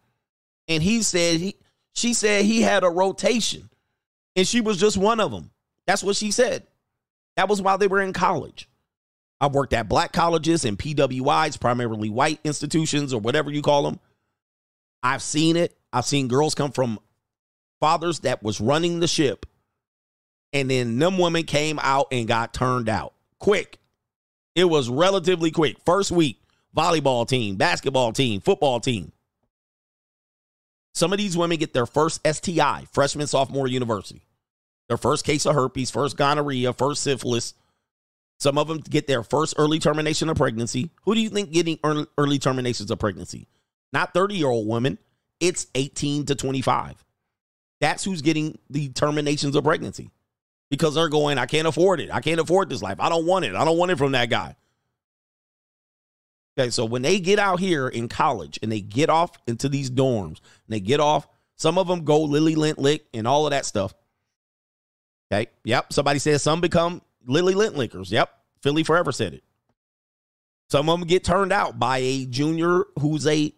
And 0.69 0.81
he 0.83 1.03
said 1.03 1.41
he 1.41 1.57
She 1.93 2.15
said 2.15 2.45
he 2.45 2.63
had 2.63 2.85
a 2.85 2.89
rotation 2.89 3.69
and 4.37 4.47
she 4.47 4.61
was 4.61 4.79
just 4.79 4.97
one 4.97 5.19
of 5.19 5.33
them. 5.33 5.51
That's 5.87 6.05
what 6.05 6.15
she 6.15 6.31
said. 6.31 6.69
That 7.37 7.49
was 7.49 7.61
while 7.61 7.79
they 7.79 7.89
were 7.89 8.01
in 8.01 8.13
college. 8.13 8.69
I've 9.41 9.55
worked 9.55 9.73
at 9.73 9.89
black 9.89 10.13
colleges 10.13 10.65
and 10.65 10.79
PWIs, 10.79 11.59
primarily 11.59 12.11
white 12.11 12.39
institutions 12.45 13.13
or 13.13 13.21
whatever 13.21 13.51
you 13.51 13.63
call 13.63 13.83
them. 13.83 13.99
I've 15.03 15.23
seen 15.23 15.57
it. 15.57 15.77
I've 15.93 16.05
seen 16.05 16.29
girls 16.29 16.55
come 16.55 16.73
from 16.73 16.99
fathers 17.81 18.21
that 18.21 18.43
was 18.43 18.61
running 18.61 19.01
the 19.01 19.09
ship 19.09 19.47
and 20.53 20.71
then 20.71 20.99
them 20.99 21.19
women 21.19 21.45
came 21.45 21.79
out 21.81 22.09
and 22.13 22.27
got 22.27 22.53
turned 22.53 22.89
out 22.89 23.15
quick. 23.39 23.79
It 24.55 24.65
was 24.65 24.89
relatively 24.89 25.51
quick. 25.51 25.77
First 25.85 26.11
week, 26.11 26.41
volleyball 26.77 27.27
team, 27.27 27.57
basketball 27.57 28.13
team, 28.13 28.41
football 28.41 28.81
team. 28.81 29.13
Some 30.93 31.13
of 31.13 31.19
these 31.19 31.37
women 31.37 31.57
get 31.57 31.73
their 31.73 31.87
first 31.87 32.21
STI, 32.27 32.85
freshman, 32.93 33.29
sophomore 33.29 33.69
university. 33.69 34.23
Their 34.89 34.97
first 34.97 35.25
case 35.25 35.47
of 35.47 35.55
herpes, 35.55 35.91
first 35.91 36.17
gonorrhea, 36.17 36.73
first 36.73 37.05
syphilis. 37.05 37.55
Some 38.41 38.59
of 38.59 38.67
them 38.67 38.79
get 38.79 39.07
their 39.07 39.23
first 39.23 39.55
early 39.57 39.79
termination 39.79 40.29
of 40.29 40.37
pregnancy. 40.37 40.91
Who 41.05 41.15
do 41.15 41.21
you 41.21 41.29
think 41.29 41.53
getting 41.53 41.79
early 42.19 42.39
terminations 42.41 42.91
of 42.91 42.99
pregnancy? 42.99 43.47
Not 43.93 44.15
30 44.15 44.37
year 44.37 44.49
old 44.49 44.69
women. 44.69 44.99
It's 45.41 45.67
18 45.75 46.27
to 46.27 46.35
25. 46.35 47.03
That's 47.81 48.05
who's 48.05 48.23
getting 48.23 48.59
the 48.69 48.91
terminations 48.91 49.57
of 49.57 49.65
pregnancy 49.65 50.11
because 50.71 50.95
they're 50.95 51.09
going, 51.09 51.39
I 51.39 51.47
can't 51.47 51.67
afford 51.67 52.01
it. 52.01 52.11
I 52.13 52.21
can't 52.21 52.41
afford 52.41 52.69
this 52.69 52.83
life. 52.83 53.01
I 53.01 53.09
don't 53.09 53.27
want 53.27 53.45
it. 53.45 53.55
I 53.55 53.65
don't 53.65 53.79
want 53.79 53.91
it 53.91 53.99
from 53.99 54.13
that 54.13 54.31
guy. 54.31 54.55
Okay, 56.59 56.71
so 56.71 56.85
when 56.85 57.03
they 57.03 57.21
get 57.21 57.39
out 57.39 57.59
here 57.59 57.89
in 57.89 58.09
college 58.09 58.59
and 58.63 58.71
they 58.71 58.81
get 58.81 59.09
off 59.09 59.33
into 59.47 59.69
these 59.69 59.91
dorms 59.91 60.27
and 60.27 60.69
they 60.69 60.81
get 60.81 61.01
off, 61.01 61.27
some 61.57 61.79
of 61.79 61.89
them 61.89 62.05
go 62.05 62.23
Lily 62.23 62.55
Lint 62.55 62.79
Lick 62.79 63.07
and 63.15 63.27
all 63.27 63.47
of 63.47 63.51
that 63.51 63.65
stuff. 63.65 63.95
Okay, 65.33 65.51
yep. 65.65 65.93
Somebody 65.93 66.19
says 66.19 66.43
some 66.43 66.61
become 66.61 67.03
Lily 67.25 67.55
Lint 67.55 67.77
Lickers. 67.77 68.11
Yep, 68.11 68.31
Philly 68.63 68.83
Forever 68.83 69.13
said 69.13 69.35
it. 69.35 69.45
Some 70.69 70.89
of 70.89 70.99
them 70.99 71.09
get 71.09 71.25
turned 71.25 71.53
out 71.53 71.79
by 71.79 71.99
a 71.99 72.27
junior 72.27 72.85
who's 72.99 73.27
a 73.27 73.53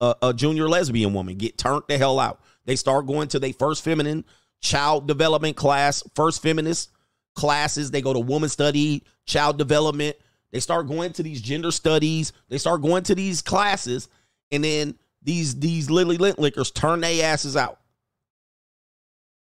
a, 0.00 0.14
a 0.22 0.34
junior 0.34 0.68
lesbian 0.68 1.12
woman. 1.14 1.36
Get 1.36 1.58
turned 1.58 1.82
the 1.88 1.98
hell 1.98 2.18
out. 2.18 2.40
They 2.64 2.76
start 2.76 3.06
going 3.06 3.28
to 3.28 3.38
their 3.38 3.52
first 3.52 3.84
feminine 3.84 4.24
child 4.60 5.06
development 5.06 5.56
class, 5.56 6.02
first 6.14 6.42
feminist 6.42 6.90
classes. 7.34 7.90
They 7.90 8.02
go 8.02 8.12
to 8.12 8.20
woman 8.20 8.48
study, 8.48 9.04
child 9.26 9.58
development. 9.58 10.16
They 10.52 10.60
start 10.60 10.86
going 10.88 11.12
to 11.14 11.22
these 11.22 11.42
gender 11.42 11.70
studies. 11.70 12.32
They 12.48 12.58
start 12.58 12.82
going 12.82 13.02
to 13.04 13.14
these 13.14 13.42
classes, 13.42 14.08
and 14.52 14.62
then 14.62 14.98
these 15.22 15.58
these 15.58 15.90
Lily 15.90 16.16
Lint 16.16 16.38
lickers 16.38 16.70
turn 16.70 17.00
their 17.00 17.24
asses 17.24 17.56
out. 17.56 17.80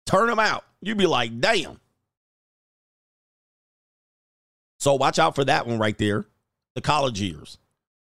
Turn 0.06 0.28
them 0.28 0.40
out. 0.40 0.64
You'd 0.82 0.98
be 0.98 1.06
like, 1.06 1.40
damn. 1.40 1.80
So 4.80 4.96
watch 4.96 5.18
out 5.20 5.36
for 5.36 5.46
that 5.46 5.66
one 5.66 5.80
right 5.80 5.98
there, 5.98 6.26
the 6.76 6.82
college 6.82 7.22
years. 7.22 7.58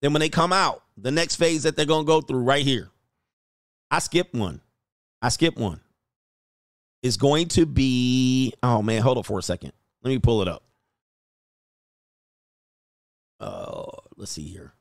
Then 0.07 0.13
when 0.13 0.21
they 0.21 0.29
come 0.29 0.53
out, 0.53 0.85
the 0.97 1.11
next 1.11 1.35
phase 1.35 1.65
that 1.65 1.75
they're 1.75 1.85
gonna 1.85 2.05
go 2.05 2.21
through 2.21 2.39
right 2.39 2.65
here. 2.65 2.91
I 3.91 3.99
skipped 3.99 4.37
one. 4.37 4.61
I 5.21 5.31
skipped 5.31 5.59
one. 5.59 5.81
It's 7.03 7.17
going 7.17 7.49
to 7.49 7.67
be 7.67 8.55
oh 8.63 8.83
man, 8.83 9.03
hold 9.03 9.19
up 9.19 9.27
for 9.27 9.41
a 9.41 9.43
second. 9.43 9.73
Let 10.05 10.11
me 10.11 10.21
pull 10.21 10.43
it 10.43 10.47
up. 10.47 10.63
Uh, 13.41 13.87
let's 14.17 14.31
see 14.31 14.47
here. 14.47 14.75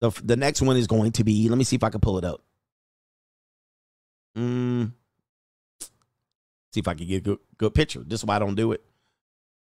The 0.00 0.10
the 0.24 0.36
next 0.36 0.62
one 0.62 0.78
is 0.78 0.86
going 0.86 1.12
to 1.12 1.24
be. 1.24 1.50
Let 1.50 1.58
me 1.58 1.64
see 1.64 1.76
if 1.76 1.84
I 1.84 1.90
can 1.90 2.00
pull 2.00 2.16
it 2.16 2.24
up. 2.24 2.42
Mm. 4.34 4.92
See 6.72 6.80
if 6.80 6.88
I 6.88 6.94
can 6.94 7.06
get 7.06 7.16
a 7.16 7.20
good, 7.20 7.38
good 7.58 7.74
picture. 7.74 8.02
This 8.02 8.20
is 8.20 8.24
why 8.24 8.36
I 8.36 8.38
don't 8.38 8.54
do 8.54 8.72
it. 8.72 8.82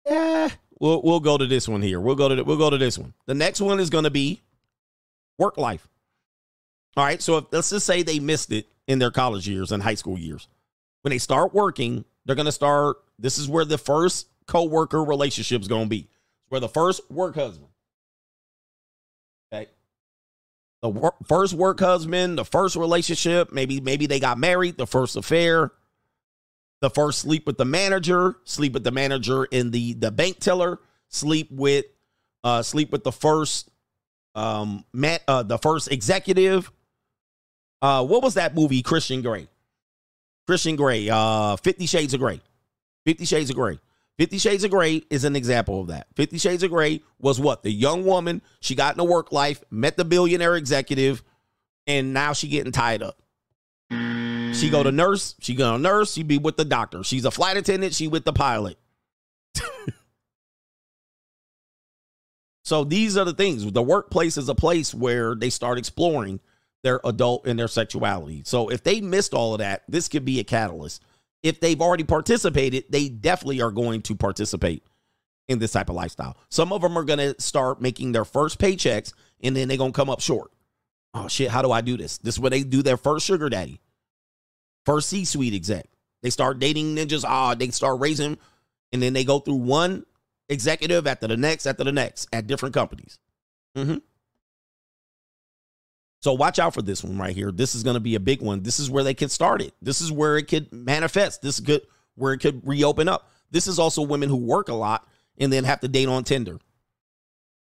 Yeah, 0.07 0.49
we'll 0.81 1.03
we'll 1.03 1.21
go 1.21 1.39
to 1.39 1.47
this 1.47 1.69
one 1.69 1.83
here. 1.83 2.01
We'll 2.01 2.15
go 2.15 2.29
to 2.29 2.43
we'll 2.43 2.57
go 2.57 2.71
to 2.71 2.79
this 2.79 2.99
one. 2.99 3.15
The 3.27 3.35
next 3.35 3.61
one 3.61 3.81
is 3.81 3.91
going 3.91 4.05
to 4.05 4.11
be 4.11 4.43
work 5.39 5.57
life. 5.57 5.87
All 6.97 7.05
right. 7.05 7.21
So 7.21 7.39
if, 7.39 7.45
let's 7.51 7.71
just 7.71 7.87
say 7.87 8.03
they 8.03 8.19
missed 8.19 8.53
it 8.53 8.67
in 8.87 8.99
their 8.99 9.11
college 9.11 9.49
years 9.49 9.73
and 9.73 9.83
high 9.83 9.95
school 9.95 10.19
years. 10.19 10.49
When 11.03 11.11
they 11.11 11.19
start 11.19 11.55
working, 11.55 12.05
they're 12.25 12.37
going 12.37 12.47
to 12.47 12.53
start. 12.53 12.97
This 13.19 13.39
is 13.39 13.49
where 13.49 13.65
the 13.65 13.79
first 13.79 14.29
co-worker 14.47 15.03
relationship 15.03 15.61
is 15.63 15.69
going 15.69 15.85
to 15.85 15.89
be. 15.89 16.01
It's 16.01 16.51
Where 16.51 16.61
the 16.61 16.69
first 16.69 17.11
work 17.11 17.35
husband. 17.35 17.69
Okay. 19.53 19.69
The 20.83 21.13
first 21.27 21.55
work 21.55 21.81
husband, 21.81 22.39
the 22.39 22.45
first 22.45 22.77
relationship, 22.77 23.53
maybe 23.53 23.81
maybe 23.81 24.07
they 24.07 24.21
got 24.21 24.39
married, 24.39 24.77
the 24.77 24.87
first 24.87 25.17
affair, 25.17 25.73
the 26.85 26.91
first 26.91 27.21
sleep 27.21 27.47
with 27.47 27.57
the 27.57 27.65
manager, 27.65 28.37
sleep 28.45 28.75
with 28.75 28.85
the 28.85 28.91
manager 28.91 29.47
in 29.47 29.71
the 29.71 29.95
the 29.95 30.11
bank 30.11 30.39
teller, 30.39 30.79
sleep 31.09 31.49
with 31.51 31.87
uh 32.45 32.63
sleep 32.63 32.93
with 32.93 33.03
the 33.05 33.11
first 33.11 33.71
um 34.35 34.85
man, 34.93 35.19
uh 35.27 35.43
the 35.43 35.57
first 35.57 35.91
executive. 35.91 36.71
Uh 37.81 38.05
what 38.05 38.23
was 38.23 38.35
that 38.35 38.55
movie 38.55 38.83
Christian 38.83 39.23
Grey? 39.23 39.49
Christian 40.47 40.77
Grey, 40.77 41.09
uh 41.11 41.57
50 41.57 41.87
Shades 41.87 42.13
of 42.13 42.21
Grey. 42.21 42.43
50 43.07 43.25
Shades 43.25 43.49
of 43.49 43.57
Grey. 43.57 43.79
Fifty 44.19 44.39
Shades 44.39 44.63
of 44.63 44.71
Grey 44.71 45.03
is 45.11 45.25
an 45.25 45.35
example 45.35 45.81
of 45.81 45.89
that. 45.89 46.07
Fifty 46.15 46.39
Shades 46.39 46.63
of 46.63 46.71
Grey 46.71 47.03
was 47.19 47.41
what? 47.41 47.65
The 47.65 47.73
young 47.73 48.05
woman, 48.05 48.43
she 48.61 48.77
got 48.77 48.97
in 48.97 49.09
work 49.09 49.33
life, 49.33 49.65
met 49.73 49.97
the 49.97 50.05
billionaire 50.05 50.55
executive, 50.55 51.25
and 51.89 52.15
now 52.15 52.33
she 52.33 52.47
getting 52.47 52.71
tied 52.71 53.03
up. 53.03 53.21
She 54.55 54.71
go 54.71 54.83
to 54.83 54.93
nurse, 54.93 55.35
she 55.41 55.55
go 55.55 55.73
to 55.73 55.79
nurse, 55.79 56.15
she 56.15 56.23
be 56.23 56.39
with 56.39 56.57
the 56.57 56.65
doctor. 56.65 57.03
She's 57.03 57.25
a 57.25 57.31
flight 57.31 57.57
attendant, 57.57 57.95
she 57.95 58.09
with 58.09 58.25
the 58.25 58.33
pilot. 58.33 58.79
so 62.65 62.85
these 62.85 63.17
are 63.17 63.25
the 63.25 63.35
things. 63.35 63.71
The 63.71 63.83
workplace 63.83 64.37
is 64.37 64.49
a 64.49 64.55
place 64.55 64.95
where 64.95 65.35
they 65.35 65.51
start 65.51 65.79
exploring 65.79 66.41
their 66.83 67.01
adult 67.05 67.47
and 67.47 67.59
their 67.59 67.69
sexuality. 67.69 68.43
So 68.45 68.69
if 68.69 68.83
they 68.83 69.01
missed 69.01 69.35
all 69.35 69.55
of 69.55 69.59
that, 69.59 69.83
this 69.89 70.09
could 70.09 70.25
be 70.25 70.41
a 70.41 70.45
catalyst 70.45 71.03
if 71.45 71.61
they've 71.61 71.81
already 71.81 72.05
participated, 72.05 72.87
they 72.89 73.09
definitely 73.11 73.61
are 73.61 73.71
going 73.71 74.01
to 74.03 74.17
participate 74.17 74.83
in 75.47 75.59
this 75.59 75.73
type 75.73 75.91
of 75.91 75.95
lifestyle. 75.95 76.39
Some 76.49 76.73
of 76.73 76.81
them 76.81 76.97
are 76.97 77.05
going 77.05 77.19
to 77.19 77.41
start 77.41 77.83
making 77.83 78.13
their 78.13 78.25
first 78.25 78.59
paychecks 78.59 79.13
and 79.43 79.55
then 79.55 79.69
they're 79.69 79.77
going 79.77 79.93
to 79.93 79.97
come 79.97 80.09
up 80.09 80.21
short. 80.21 80.51
Oh 81.13 81.29
shit, 81.29 81.51
how 81.51 81.61
do 81.61 81.71
I 81.71 81.83
do 81.83 81.99
this? 81.99 82.17
This 82.17 82.37
is 82.37 82.41
where 82.41 82.51
they 82.51 82.63
do 82.63 82.83
their 82.83 82.97
first 82.97 83.27
sugar 83.27 83.51
daddy, 83.51 83.79
first 84.85 85.09
C 85.09 85.25
suite 85.25 85.55
exec. 85.55 85.87
They 86.23 86.31
start 86.31 86.59
dating 86.59 86.97
ninjas. 86.97 87.25
Ah, 87.27 87.55
they 87.55 87.69
start 87.69 88.01
raising, 88.01 88.39
and 88.93 89.03
then 89.03 89.13
they 89.13 89.25
go 89.25 89.39
through 89.39 89.57
one 89.57 90.05
executive 90.49 91.07
after 91.07 91.27
the 91.27 91.37
next, 91.37 91.67
after 91.67 91.85
the 91.85 91.93
next 91.93 92.29
at 92.33 92.47
different 92.47 92.75
companies. 92.75 93.19
Mm-hmm. 93.77 93.99
So 96.21 96.33
watch 96.33 96.59
out 96.59 96.73
for 96.73 96.81
this 96.81 97.05
one 97.05 97.19
right 97.19 97.35
here. 97.35 97.53
This 97.53 97.75
is 97.75 97.83
going 97.83 97.95
to 97.95 98.01
be 98.01 98.15
a 98.15 98.21
big 98.21 98.41
one. 98.41 98.63
This 98.63 98.81
is 98.81 98.91
where 98.91 99.05
they 99.05 99.13
can 99.13 99.29
start 99.29 99.61
it. 99.61 99.75
This 99.83 100.01
is 100.01 100.11
where 100.11 100.39
it 100.39 100.45
could 100.45 100.73
manifest. 100.73 101.43
This 101.43 101.61
could 101.61 101.83
where 102.15 102.33
it 102.33 102.39
could 102.39 102.67
reopen 102.67 103.09
up. 103.09 103.31
This 103.51 103.67
is 103.67 103.79
also 103.79 104.01
women 104.01 104.31
who 104.31 104.37
work 104.37 104.69
a 104.69 104.75
lot 104.75 105.07
and 105.37 105.53
then 105.53 105.65
have 105.65 105.81
to 105.81 105.89
date 105.89 106.09
on 106.09 106.25
Tinder. 106.25 106.59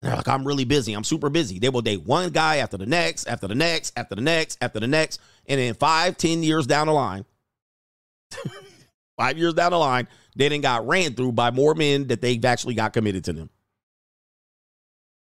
They're 0.01 0.16
like, 0.16 0.27
I'm 0.27 0.45
really 0.45 0.66
busy. 0.66 0.93
I'm 0.93 1.03
super 1.03 1.30
busy. 1.30 1.59
They 1.59 1.69
will 1.69 1.82
date 1.82 2.06
one 2.06 2.30
guy 2.30 2.58
after 2.58 2.77
the 2.77 2.85
next, 2.85 3.27
after 3.27 3.48
the 3.48 3.56
next, 3.56 3.93
after 3.98 4.16
the 4.16 4.22
next, 4.22 4.58
after 4.61 4.80
the 4.80 4.88
next. 4.88 5.19
And 5.48 5.59
then 5.59 5.74
five, 5.74 6.17
ten 6.17 6.43
years 6.43 6.67
down 6.67 6.88
the 6.88 6.93
line, 6.93 7.26
five 9.17 9.38
years 9.38 9.56
down 9.56 9.72
the 9.72 9.80
line, 9.80 10.08
they 10.35 10.50
then 10.50 10.61
got 10.61 10.88
ran 10.88 11.16
through 11.16 11.32
by 11.32 11.50
more 11.50 11.74
men 11.74 12.08
that 12.08 12.22
they've 12.22 12.43
actually 12.45 12.76
got 12.76 12.93
committed 12.93 13.24
to 13.26 13.34
them. 13.34 13.50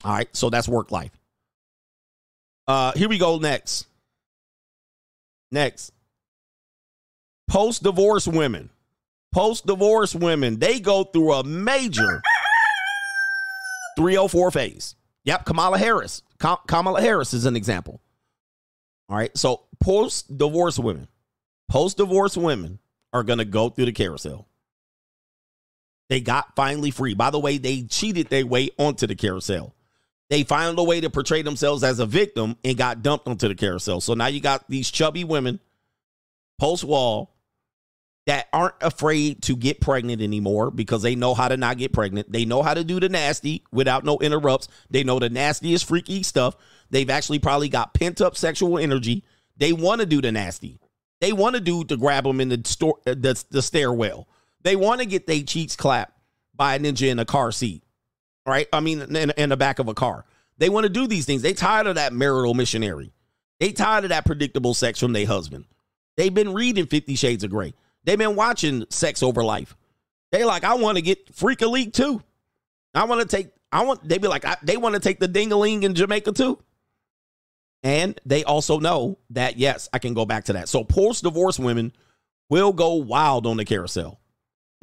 All 0.03 0.14
right. 0.14 0.33
So 0.35 0.50
that's 0.50 0.69
work 0.69 0.91
life. 0.91 1.11
Uh, 2.67 2.93
here 2.93 3.09
we 3.09 3.17
go 3.17 3.38
next. 3.38 3.88
Next. 5.51 5.91
Post 7.50 7.83
divorce 7.83 8.25
women. 8.25 8.69
Post 9.33 9.66
divorce 9.66 10.14
women, 10.14 10.59
they 10.59 10.80
go 10.82 11.06
through 11.06 11.33
a 11.33 11.43
major 11.43 12.22
304 14.01 14.51
phase. 14.51 14.95
Yep, 15.23 15.45
Kamala 15.45 15.77
Harris. 15.77 16.23
Kamala 16.39 17.01
Harris 17.01 17.33
is 17.33 17.45
an 17.45 17.55
example. 17.55 18.01
All 19.09 19.17
right, 19.17 19.35
so 19.38 19.61
post 19.80 20.38
divorce 20.38 20.80
women, 20.80 21.07
post 21.69 21.97
divorce 21.97 22.35
women 22.38 22.80
are 23.13 23.23
going 23.23 23.39
to 23.39 23.45
go 23.45 23.69
through 23.69 23.85
the 23.85 23.91
carousel. 23.91 24.47
They 26.09 26.21
got 26.21 26.55
finally 26.55 26.91
free. 26.91 27.13
By 27.13 27.30
the 27.30 27.39
way, 27.39 27.57
they 27.57 27.83
cheated 27.83 28.27
their 28.30 28.45
way 28.45 28.69
onto 28.77 29.07
the 29.07 29.15
carousel 29.15 29.75
they 30.31 30.43
found 30.43 30.80
a 30.80 30.83
way 30.83 31.01
to 31.01 31.09
portray 31.09 31.41
themselves 31.41 31.83
as 31.83 31.99
a 31.99 32.05
victim 32.05 32.55
and 32.63 32.77
got 32.77 33.03
dumped 33.03 33.27
onto 33.27 33.49
the 33.49 33.53
carousel. 33.53 33.99
So 33.99 34.13
now 34.13 34.27
you 34.27 34.39
got 34.39 34.63
these 34.69 34.89
chubby 34.89 35.25
women 35.25 35.59
post 36.57 36.85
wall 36.85 37.31
that 38.27 38.48
aren't 38.53 38.75
afraid 38.82 39.41
to 39.43 39.56
get 39.56 39.82
pregnant 39.82 40.22
anymore 40.22 40.69
because 40.69 41.01
they 41.01 41.16
know 41.16 41.33
how 41.33 41.48
to 41.48 41.58
not 41.58 41.77
get 41.77 41.91
pregnant. 41.91 42.32
They 42.32 42.45
know 42.45 42.61
how 42.61 42.74
to 42.74 42.83
do 42.83 43.00
the 43.00 43.09
nasty 43.09 43.64
without 43.72 44.06
no 44.06 44.19
interrupts. 44.19 44.67
They 44.90 45.03
know 45.03 45.19
the 45.19 45.30
nastiest 45.30 45.85
freaky 45.85 46.24
stuff. 46.24 46.56
They've 46.91 47.09
actually 47.09 47.40
probably 47.40 47.69
got 47.69 47.93
pent 47.93 48.22
up 48.22 48.38
sexual 48.38 48.77
energy. 48.77 49.24
They 49.58 49.74
want 49.74 50.01
to 50.01 50.08
do 50.08 50.22
the 50.22 50.32
nasty. 50.32 50.80
They 51.19 51.33
want 51.33 51.56
a 51.56 51.59
dude 51.59 51.90
to 51.90 51.98
grab 51.98 52.24
them 52.24 52.41
in 52.41 52.50
the 52.50 52.61
store, 52.66 53.00
uh, 53.08 53.16
the, 53.17 53.43
the 53.50 53.61
stairwell. 53.61 54.27
They 54.64 54.75
want 54.75 55.01
to 55.01 55.08
get 55.08 55.27
their 55.27 55.41
cheeks 55.41 55.75
clapped 55.75 56.17
by 56.56 56.75
a 56.75 56.80
ninja 56.80 57.09
in 57.09 57.19
a 57.19 57.25
car 57.25 57.51
seat, 57.51 57.83
right? 58.45 58.67
I 58.72 58.80
mean, 58.80 59.01
in, 59.16 59.32
in 59.32 59.50
the 59.50 59.58
back 59.58 59.80
of 59.80 59.88
a 59.88 59.93
car. 59.93 60.25
They 60.58 60.69
want 60.69 60.83
to 60.83 60.90
do 60.90 61.08
these 61.08 61.25
things. 61.25 61.41
They 61.41 61.53
tired 61.53 61.88
of 61.88 61.95
that 61.95 62.14
marital 62.14 62.53
missionary. 62.53 63.11
They 63.59 63.72
tired 63.72 64.03
of 64.03 64.09
that 64.09 64.25
predictable 64.25 64.75
sex 64.75 65.00
from 65.00 65.14
their 65.14 65.25
husband. 65.25 65.66
They've 66.17 66.33
been 66.33 66.53
reading 66.53 66.85
Fifty 66.85 67.16
Shades 67.16 67.43
of 67.43 67.50
Grey. 67.50 67.74
They've 68.03 68.17
been 68.17 68.35
watching 68.35 68.85
Sex 68.89 69.21
Over 69.21 69.43
Life. 69.43 69.75
They 70.31 70.43
like, 70.43 70.63
I 70.63 70.75
want 70.75 70.97
to 70.97 71.01
get 71.01 71.33
Freak 71.35 71.61
Elite 71.61 71.93
too. 71.93 72.21
I 72.93 73.05
want 73.05 73.21
to 73.21 73.27
take. 73.27 73.49
I 73.71 73.83
want. 73.83 74.07
They 74.07 74.17
be 74.17 74.27
like, 74.27 74.45
I, 74.45 74.57
they 74.63 74.77
want 74.77 74.95
to 74.95 75.01
take 75.01 75.19
the 75.19 75.27
dingaling 75.27 75.83
in 75.83 75.95
Jamaica 75.95 76.33
too. 76.33 76.59
And 77.83 78.19
they 78.25 78.43
also 78.43 78.80
know 78.80 79.17
that 79.31 79.57
yes, 79.57 79.89
I 79.91 79.99
can 79.99 80.13
go 80.13 80.25
back 80.25 80.45
to 80.45 80.53
that. 80.53 80.69
So 80.69 80.83
post 80.83 81.23
divorce 81.23 81.57
women 81.57 81.93
will 82.49 82.73
go 82.73 82.95
wild 82.95 83.47
on 83.47 83.57
the 83.57 83.65
carousel. 83.65 84.19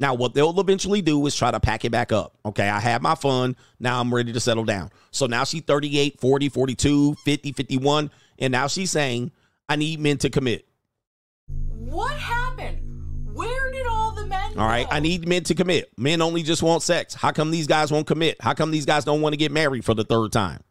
Now, 0.01 0.13
what 0.13 0.33
they'll 0.33 0.57
eventually 0.59 1.01
do 1.01 1.25
is 1.25 1.35
try 1.35 1.51
to 1.51 1.59
pack 1.59 1.83
it 1.83 1.91
back 1.91 2.11
up. 2.11 2.37
Okay, 2.45 2.67
I 2.67 2.79
had 2.79 3.01
my 3.01 3.15
fun. 3.15 3.55
Now 3.79 3.99
I'm 3.99 4.13
ready 4.13 4.31
to 4.31 4.39
settle 4.39 4.63
down. 4.63 4.91
So 5.11 5.25
now 5.25 5.43
she's 5.43 5.63
38, 5.63 6.19
40, 6.21 6.49
42, 6.49 7.15
50, 7.15 7.51
51. 7.51 8.11
And 8.39 8.51
now 8.51 8.67
she's 8.67 8.91
saying, 8.91 9.31
I 9.67 9.75
need 9.75 9.99
men 9.99 10.17
to 10.19 10.29
commit. 10.29 10.65
What 11.47 12.17
happened? 12.17 12.88
Where 13.39 13.71
did 13.71 13.87
all 13.87 14.11
the 14.11 14.25
men 14.25 14.57
All 14.57 14.67
right, 14.67 14.85
I 14.91 14.99
need 14.99 15.25
men 15.25 15.43
to 15.45 15.55
commit. 15.55 15.91
Men 15.97 16.21
only 16.21 16.43
just 16.43 16.61
want 16.61 16.83
sex. 16.83 17.13
How 17.13 17.31
come 17.31 17.51
these 17.51 17.67
guys 17.67 17.89
won't 17.89 18.05
commit? 18.05 18.35
How 18.41 18.53
come 18.53 18.69
these 18.69 18.85
guys 18.85 19.05
don't 19.05 19.21
want 19.21 19.31
to 19.31 19.37
get 19.37 19.51
married 19.51 19.85
for 19.85 19.93
the 19.93 20.03
third 20.03 20.33
time? 20.33 20.61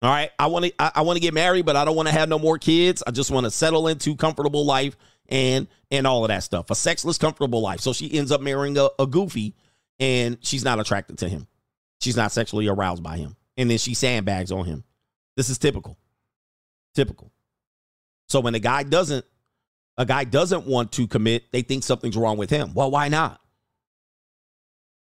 All 0.00 0.10
right, 0.10 0.30
I 0.38 0.46
want 0.46 0.66
to 0.66 0.72
I, 0.78 0.92
I 0.96 1.00
want 1.02 1.16
to 1.16 1.20
get 1.20 1.34
married, 1.34 1.66
but 1.66 1.74
I 1.74 1.84
don't 1.84 1.96
want 1.96 2.06
to 2.06 2.14
have 2.14 2.28
no 2.28 2.38
more 2.38 2.56
kids. 2.56 3.02
I 3.04 3.10
just 3.10 3.32
want 3.32 3.46
to 3.46 3.50
settle 3.50 3.88
into 3.88 4.14
comfortable 4.14 4.64
life 4.64 4.96
and 5.28 5.66
and 5.90 6.06
all 6.06 6.24
of 6.24 6.28
that 6.28 6.44
stuff. 6.44 6.70
A 6.70 6.76
sexless, 6.76 7.18
comfortable 7.18 7.60
life. 7.60 7.80
So 7.80 7.92
she 7.92 8.16
ends 8.16 8.30
up 8.30 8.40
marrying 8.40 8.78
a, 8.78 8.90
a 9.00 9.08
goofy, 9.08 9.56
and 9.98 10.38
she's 10.40 10.62
not 10.62 10.78
attracted 10.78 11.18
to 11.18 11.28
him. 11.28 11.48
She's 12.00 12.16
not 12.16 12.30
sexually 12.30 12.68
aroused 12.68 13.02
by 13.02 13.16
him, 13.16 13.34
and 13.56 13.68
then 13.68 13.78
she 13.78 13.94
sandbags 13.94 14.52
on 14.52 14.66
him. 14.66 14.84
This 15.36 15.50
is 15.50 15.58
typical. 15.58 15.98
Typical. 16.94 17.32
So 18.28 18.38
when 18.38 18.52
the 18.52 18.60
guy 18.60 18.84
doesn't 18.84 19.24
a 19.98 20.06
guy 20.06 20.24
doesn't 20.24 20.64
want 20.64 20.92
to 20.92 21.08
commit, 21.08 21.50
they 21.50 21.62
think 21.62 21.82
something's 21.82 22.16
wrong 22.16 22.38
with 22.38 22.48
him. 22.48 22.72
Well, 22.72 22.90
why 22.90 23.08
not? 23.08 23.40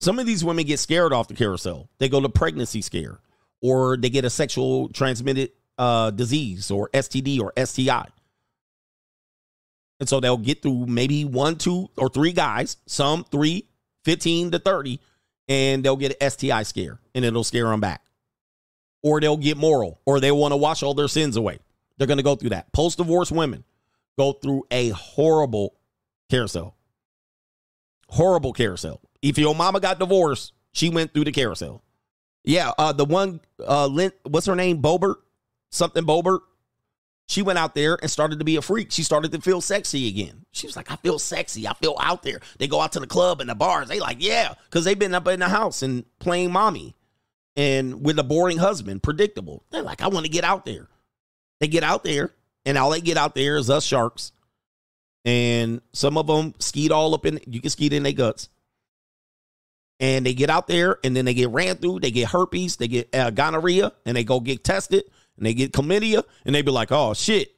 Some 0.01 0.19
of 0.19 0.27
these 0.27 0.45
women 0.45 0.67
get 0.67 0.79
scared 0.79 1.13
off 1.13 1.29
the 1.29 1.35
carousel. 1.35 1.89
They 1.99 2.09
go 2.09 2.21
to 2.21 2.29
pregnancy 2.29 2.83
scare, 2.83 3.19
or 3.63 3.97
they 3.97 4.11
get 4.11 4.27
a 4.27 4.31
sexual 4.31 4.91
transmitted 4.91 5.53
uh, 5.79 6.11
disease 6.11 6.71
or 6.71 6.91
STD 6.91 7.41
or 7.41 7.53
STI. 7.57 8.07
And 9.99 10.09
so 10.09 10.21
they'll 10.21 10.37
get 10.37 10.61
through 10.61 10.87
maybe 10.87 11.25
one, 11.25 11.57
two, 11.57 11.89
or 11.97 12.09
three 12.09 12.33
guys, 12.33 12.77
some 12.87 13.25
three, 13.25 13.69
15 14.05 14.51
to 14.51 14.59
30, 14.59 15.01
and 15.49 15.85
they'll 15.85 15.97
get 15.97 16.21
an 16.21 16.31
STI 16.31 16.65
scare 16.65 16.99
and 17.15 17.25
it'll 17.25 17.45
scare 17.45 17.69
them 17.69 17.81
back. 17.81 18.03
Or 19.03 19.21
they'll 19.21 19.37
get 19.37 19.57
moral, 19.57 20.01
or 20.05 20.21
they 20.21 20.33
want 20.33 20.53
to 20.53 20.57
wash 20.57 20.83
all 20.83 20.95
their 20.95 21.09
sins 21.09 21.37
away. 21.37 21.61
They're 21.97 22.07
going 22.07 22.19
to 22.19 22.25
go 22.25 22.37
through 22.37 22.51
that. 22.51 22.73
Post 22.73 22.99
divorce 22.99 23.33
women 23.33 23.65
go 24.19 24.33
through 24.33 24.65
a 24.71 24.91
horrible 24.91 25.75
carousel. 26.31 26.77
Horrible 28.09 28.53
carousel. 28.53 29.01
If 29.23 29.39
your 29.39 29.55
mama 29.55 29.81
got 29.81 29.99
divorced, 29.99 30.53
she 30.73 30.91
went 30.91 31.15
through 31.15 31.25
the 31.25 31.33
carousel. 31.33 31.83
Yeah, 32.45 32.73
uh, 32.77 32.93
the 32.93 33.05
one, 33.05 33.41
uh, 33.65 33.89
what's 34.25 34.47
her 34.47 34.57
name? 34.57 34.83
Boebert? 34.83 35.17
Something 35.71 36.05
Boebert? 36.05 36.41
She 37.29 37.41
went 37.41 37.59
out 37.59 37.75
there 37.75 37.99
and 38.03 38.11
started 38.11 38.41
to 38.41 38.45
be 38.45 38.57
a 38.57 38.63
freak. 38.63 38.91
She 38.91 39.05
started 39.05 39.33
to 39.33 39.41
feel 39.41 39.61
sexy 39.61 40.09
again. 40.09 40.45
She 40.53 40.67
was 40.67 40.77
like, 40.77 40.91
I 40.91 40.97
feel 40.97 41.19
sexy. 41.19 41.67
I 41.67 41.73
feel 41.75 41.97
out 42.01 42.23
there. 42.23 42.41
They 42.59 42.67
go 42.67 42.81
out 42.81 42.93
to 42.93 43.01
the 43.01 43.07
club 43.07 43.41
and 43.41 43.49
the 43.49 43.55
bars. 43.55 43.89
They 43.89 44.01
like, 44.01 44.19
yeah, 44.21 44.55
because 44.65 44.85
they've 44.85 44.99
been 44.99 45.15
up 45.15 45.27
in 45.29 45.41
the 45.41 45.49
house 45.49 45.83
and 45.83 46.05
playing 46.19 46.53
mommy 46.53 46.95
and 47.57 48.05
with 48.05 48.19
a 48.19 48.25
boring 48.25 48.59
husband, 48.59 49.03
predictable. 49.03 49.65
They're 49.71 49.83
like, 49.83 50.03
I 50.03 50.09
want 50.09 50.27
to 50.27 50.33
get 50.33 50.45
out 50.45 50.65
there. 50.65 50.89
They 51.61 51.69
get 51.69 51.85
out 51.85 52.03
there, 52.03 52.33
and 52.65 52.79
all 52.79 52.91
they 52.91 53.01
get 53.01 53.17
out 53.17 53.35
there 53.35 53.57
is 53.57 53.71
us 53.71 53.85
sharks. 53.85 54.33
And 55.25 55.81
some 55.93 56.19
of 56.19 56.27
them 56.27 56.55
skeet 56.59 56.91
all 56.91 57.15
up 57.15 57.27
in, 57.27 57.41
you 57.47 57.61
can 57.61 57.71
skeet 57.71 57.93
in 57.93 58.03
their 58.03 58.13
guts. 58.13 58.49
And 60.01 60.27
they 60.27 60.35
get 60.35 60.51
out 60.51 60.67
there, 60.67 60.99
and 61.05 61.15
then 61.15 61.25
they 61.25 61.35
get 61.35 61.51
ran 61.51 61.77
through. 61.77 62.01
They 62.01 62.11
get 62.11 62.29
herpes, 62.29 62.77
they 62.77 62.89
get 62.89 63.15
uh, 63.15 63.31
gonorrhea, 63.31 63.93
and 64.05 64.17
they 64.17 64.25
go 64.25 64.41
get 64.41 64.65
tested, 64.65 65.05
and 65.37 65.47
they 65.47 65.55
get 65.55 65.73
chlamydia, 65.73 66.25
and 66.45 66.55
they 66.55 66.63
be 66.63 66.73
like, 66.73 66.91
oh 66.91 67.15
shit. 67.15 67.55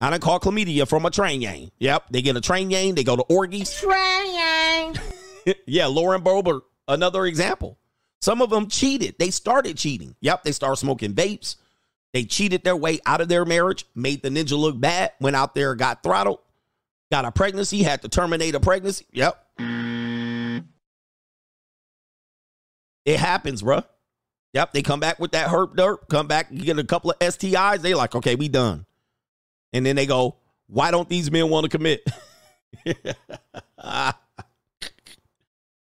I 0.00 0.10
done 0.10 0.20
call 0.20 0.38
chlamydia 0.38 0.88
from 0.88 1.06
a 1.06 1.10
train 1.10 1.40
yang. 1.40 1.70
Yep, 1.78 2.04
they 2.10 2.22
get 2.22 2.36
a 2.36 2.40
train 2.40 2.70
yang, 2.70 2.94
they 2.94 3.04
go 3.04 3.16
to 3.16 3.22
orgies. 3.22 3.72
Train 3.80 4.34
yang. 4.34 4.96
yeah, 5.66 5.86
Lauren 5.86 6.22
Boebert, 6.22 6.60
another 6.86 7.26
example. 7.26 7.78
Some 8.20 8.42
of 8.42 8.50
them 8.50 8.68
cheated. 8.68 9.16
They 9.18 9.30
started 9.30 9.76
cheating. 9.76 10.14
Yep, 10.20 10.44
they 10.44 10.52
start 10.52 10.78
smoking 10.78 11.14
vapes. 11.14 11.56
They 12.18 12.24
cheated 12.24 12.64
their 12.64 12.74
way 12.74 12.98
out 13.06 13.20
of 13.20 13.28
their 13.28 13.44
marriage, 13.44 13.86
made 13.94 14.24
the 14.24 14.28
ninja 14.28 14.58
look 14.58 14.80
bad, 14.80 15.12
went 15.20 15.36
out 15.36 15.54
there, 15.54 15.76
got 15.76 16.02
throttled, 16.02 16.40
got 17.12 17.24
a 17.24 17.30
pregnancy, 17.30 17.84
had 17.84 18.02
to 18.02 18.08
terminate 18.08 18.56
a 18.56 18.60
pregnancy. 18.60 19.06
Yep. 19.12 19.40
It 23.04 23.20
happens, 23.20 23.62
bruh. 23.62 23.84
Yep, 24.52 24.72
they 24.72 24.82
come 24.82 24.98
back 24.98 25.20
with 25.20 25.30
that 25.30 25.46
herp 25.46 25.76
derp, 25.76 26.08
come 26.08 26.26
back, 26.26 26.48
you 26.50 26.64
get 26.64 26.76
a 26.76 26.82
couple 26.82 27.12
of 27.12 27.20
STIs, 27.20 27.82
they 27.82 27.94
like, 27.94 28.16
okay, 28.16 28.34
we 28.34 28.48
done. 28.48 28.84
And 29.72 29.86
then 29.86 29.94
they 29.94 30.06
go, 30.06 30.38
why 30.66 30.90
don't 30.90 31.08
these 31.08 31.30
men 31.30 31.48
want 31.48 31.70
to 31.70 31.70
commit? 31.70 32.04
All 33.78 34.12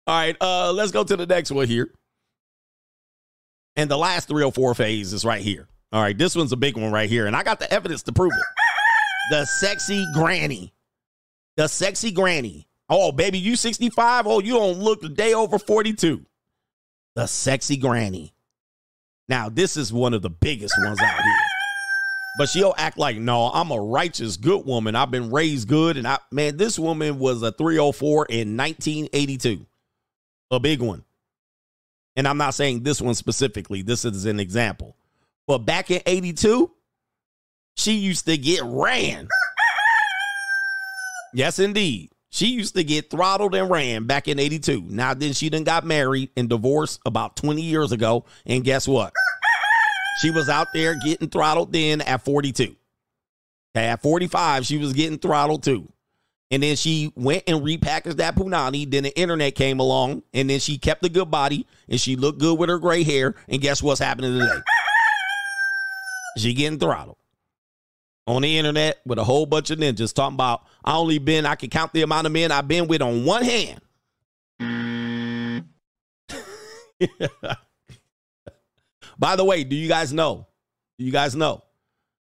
right, 0.07 0.37
uh, 0.39 0.71
let's 0.71 0.91
go 0.91 1.03
to 1.03 1.17
the 1.17 1.25
next 1.25 1.49
one 1.49 1.65
here. 1.65 1.91
And 3.75 3.89
the 3.89 3.97
last 3.97 4.27
304 4.27 4.75
phase 4.75 5.13
is 5.13 5.25
right 5.25 5.41
here. 5.41 5.67
All 5.91 6.01
right, 6.01 6.17
this 6.17 6.35
one's 6.35 6.53
a 6.53 6.57
big 6.57 6.77
one 6.77 6.91
right 6.91 7.09
here, 7.09 7.27
and 7.27 7.35
I 7.35 7.43
got 7.43 7.59
the 7.59 7.71
evidence 7.71 8.03
to 8.03 8.13
prove 8.13 8.31
it. 8.31 8.43
The 9.31 9.45
sexy 9.45 10.05
granny. 10.13 10.73
The 11.57 11.67
sexy 11.67 12.11
granny. 12.11 12.67
Oh, 12.89 13.11
baby, 13.11 13.39
you 13.39 13.55
65? 13.55 14.27
Oh, 14.27 14.39
you 14.39 14.53
don't 14.53 14.79
look 14.79 15.03
a 15.03 15.09
day 15.09 15.33
over 15.33 15.59
42. 15.59 16.25
The 17.15 17.25
sexy 17.25 17.77
granny. 17.77 18.33
Now, 19.27 19.49
this 19.49 19.77
is 19.77 19.93
one 19.93 20.13
of 20.13 20.21
the 20.21 20.29
biggest 20.29 20.75
ones 20.77 20.99
out 21.01 21.21
here. 21.21 21.33
But 22.37 22.49
she'll 22.49 22.73
act 22.77 22.97
like, 22.97 23.17
no, 23.17 23.47
I'm 23.47 23.71
a 23.71 23.79
righteous, 23.79 24.37
good 24.37 24.65
woman. 24.65 24.95
I've 24.95 25.11
been 25.11 25.31
raised 25.31 25.67
good. 25.67 25.97
And 25.97 26.07
I, 26.07 26.19
man, 26.31 26.57
this 26.57 26.79
woman 26.79 27.19
was 27.19 27.41
a 27.43 27.51
304 27.51 28.27
in 28.29 28.57
1982. 28.57 29.65
A 30.51 30.59
big 30.59 30.81
one. 30.81 31.03
And 32.15 32.27
I'm 32.27 32.37
not 32.37 32.53
saying 32.53 32.83
this 32.83 33.01
one 33.01 33.15
specifically, 33.15 33.81
this 33.81 34.03
is 34.03 34.25
an 34.25 34.39
example. 34.39 34.95
But 35.47 35.59
back 35.59 35.91
in 35.91 36.01
82, 36.05 36.71
she 37.75 37.93
used 37.93 38.25
to 38.25 38.37
get 38.37 38.61
ran. 38.63 39.27
Yes, 41.33 41.59
indeed. 41.59 42.09
She 42.29 42.47
used 42.47 42.75
to 42.75 42.83
get 42.83 43.09
throttled 43.09 43.55
and 43.55 43.69
ran 43.69 44.05
back 44.05 44.27
in 44.27 44.39
82. 44.39 44.81
Now, 44.81 45.13
then 45.13 45.33
she 45.33 45.49
done 45.49 45.63
got 45.63 45.85
married 45.85 46.29
and 46.35 46.49
divorced 46.49 46.99
about 47.05 47.35
20 47.35 47.61
years 47.61 47.91
ago. 47.91 48.25
And 48.45 48.63
guess 48.63 48.87
what? 48.87 49.13
She 50.21 50.29
was 50.29 50.49
out 50.49 50.67
there 50.73 50.93
getting 51.03 51.29
throttled 51.29 51.71
then 51.71 52.01
at 52.01 52.23
42. 52.23 52.75
Okay, 53.75 53.87
at 53.87 54.01
45, 54.01 54.65
she 54.65 54.77
was 54.77 54.91
getting 54.93 55.17
throttled 55.17 55.63
too. 55.63 55.87
And 56.51 56.61
then 56.61 56.75
she 56.75 57.13
went 57.15 57.43
and 57.47 57.61
repackaged 57.61 58.17
that 58.17 58.35
punani. 58.35 58.91
Then 58.91 59.03
the 59.03 59.17
internet 59.17 59.55
came 59.55 59.79
along, 59.79 60.23
and 60.33 60.49
then 60.49 60.59
she 60.59 60.77
kept 60.77 61.01
the 61.01 61.09
good 61.09 61.31
body, 61.31 61.65
and 61.87 61.99
she 61.99 62.17
looked 62.17 62.39
good 62.39 62.59
with 62.59 62.69
her 62.69 62.77
gray 62.77 63.03
hair. 63.03 63.35
And 63.47 63.61
guess 63.61 63.81
what's 63.81 64.01
happening 64.01 64.37
today? 64.37 64.59
She 66.37 66.53
getting 66.53 66.79
throttled 66.79 67.17
on 68.27 68.43
the 68.43 68.57
internet 68.57 69.01
with 69.05 69.19
a 69.19 69.23
whole 69.23 69.45
bunch 69.45 69.71
of 69.71 69.79
ninjas 69.79 70.13
talking 70.13 70.35
about 70.35 70.63
I 70.83 70.95
only 70.95 71.17
been 71.17 71.45
I 71.45 71.55
can 71.55 71.69
count 71.69 71.93
the 71.93 72.01
amount 72.01 72.27
of 72.27 72.33
men 72.33 72.51
I've 72.51 72.67
been 72.67 72.87
with 72.87 73.01
on 73.01 73.25
one 73.25 73.43
hand. 73.43 73.81
By 79.17 79.35
the 79.35 79.43
way, 79.43 79.63
do 79.63 79.75
you 79.75 79.87
guys 79.87 80.13
know? 80.13 80.47
Do 80.97 81.05
you 81.05 81.11
guys 81.11 81.35
know 81.35 81.63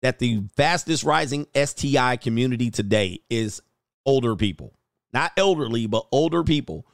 that 0.02 0.20
the 0.20 0.44
fastest 0.56 1.04
rising 1.04 1.48
STI 1.56 2.18
community 2.18 2.72
today 2.72 3.20
is 3.30 3.62
older 4.06 4.36
people? 4.36 4.74
Not 5.14 5.32
elderly, 5.38 5.88
but 5.88 6.08
older 6.12 6.44
people. 6.44 6.86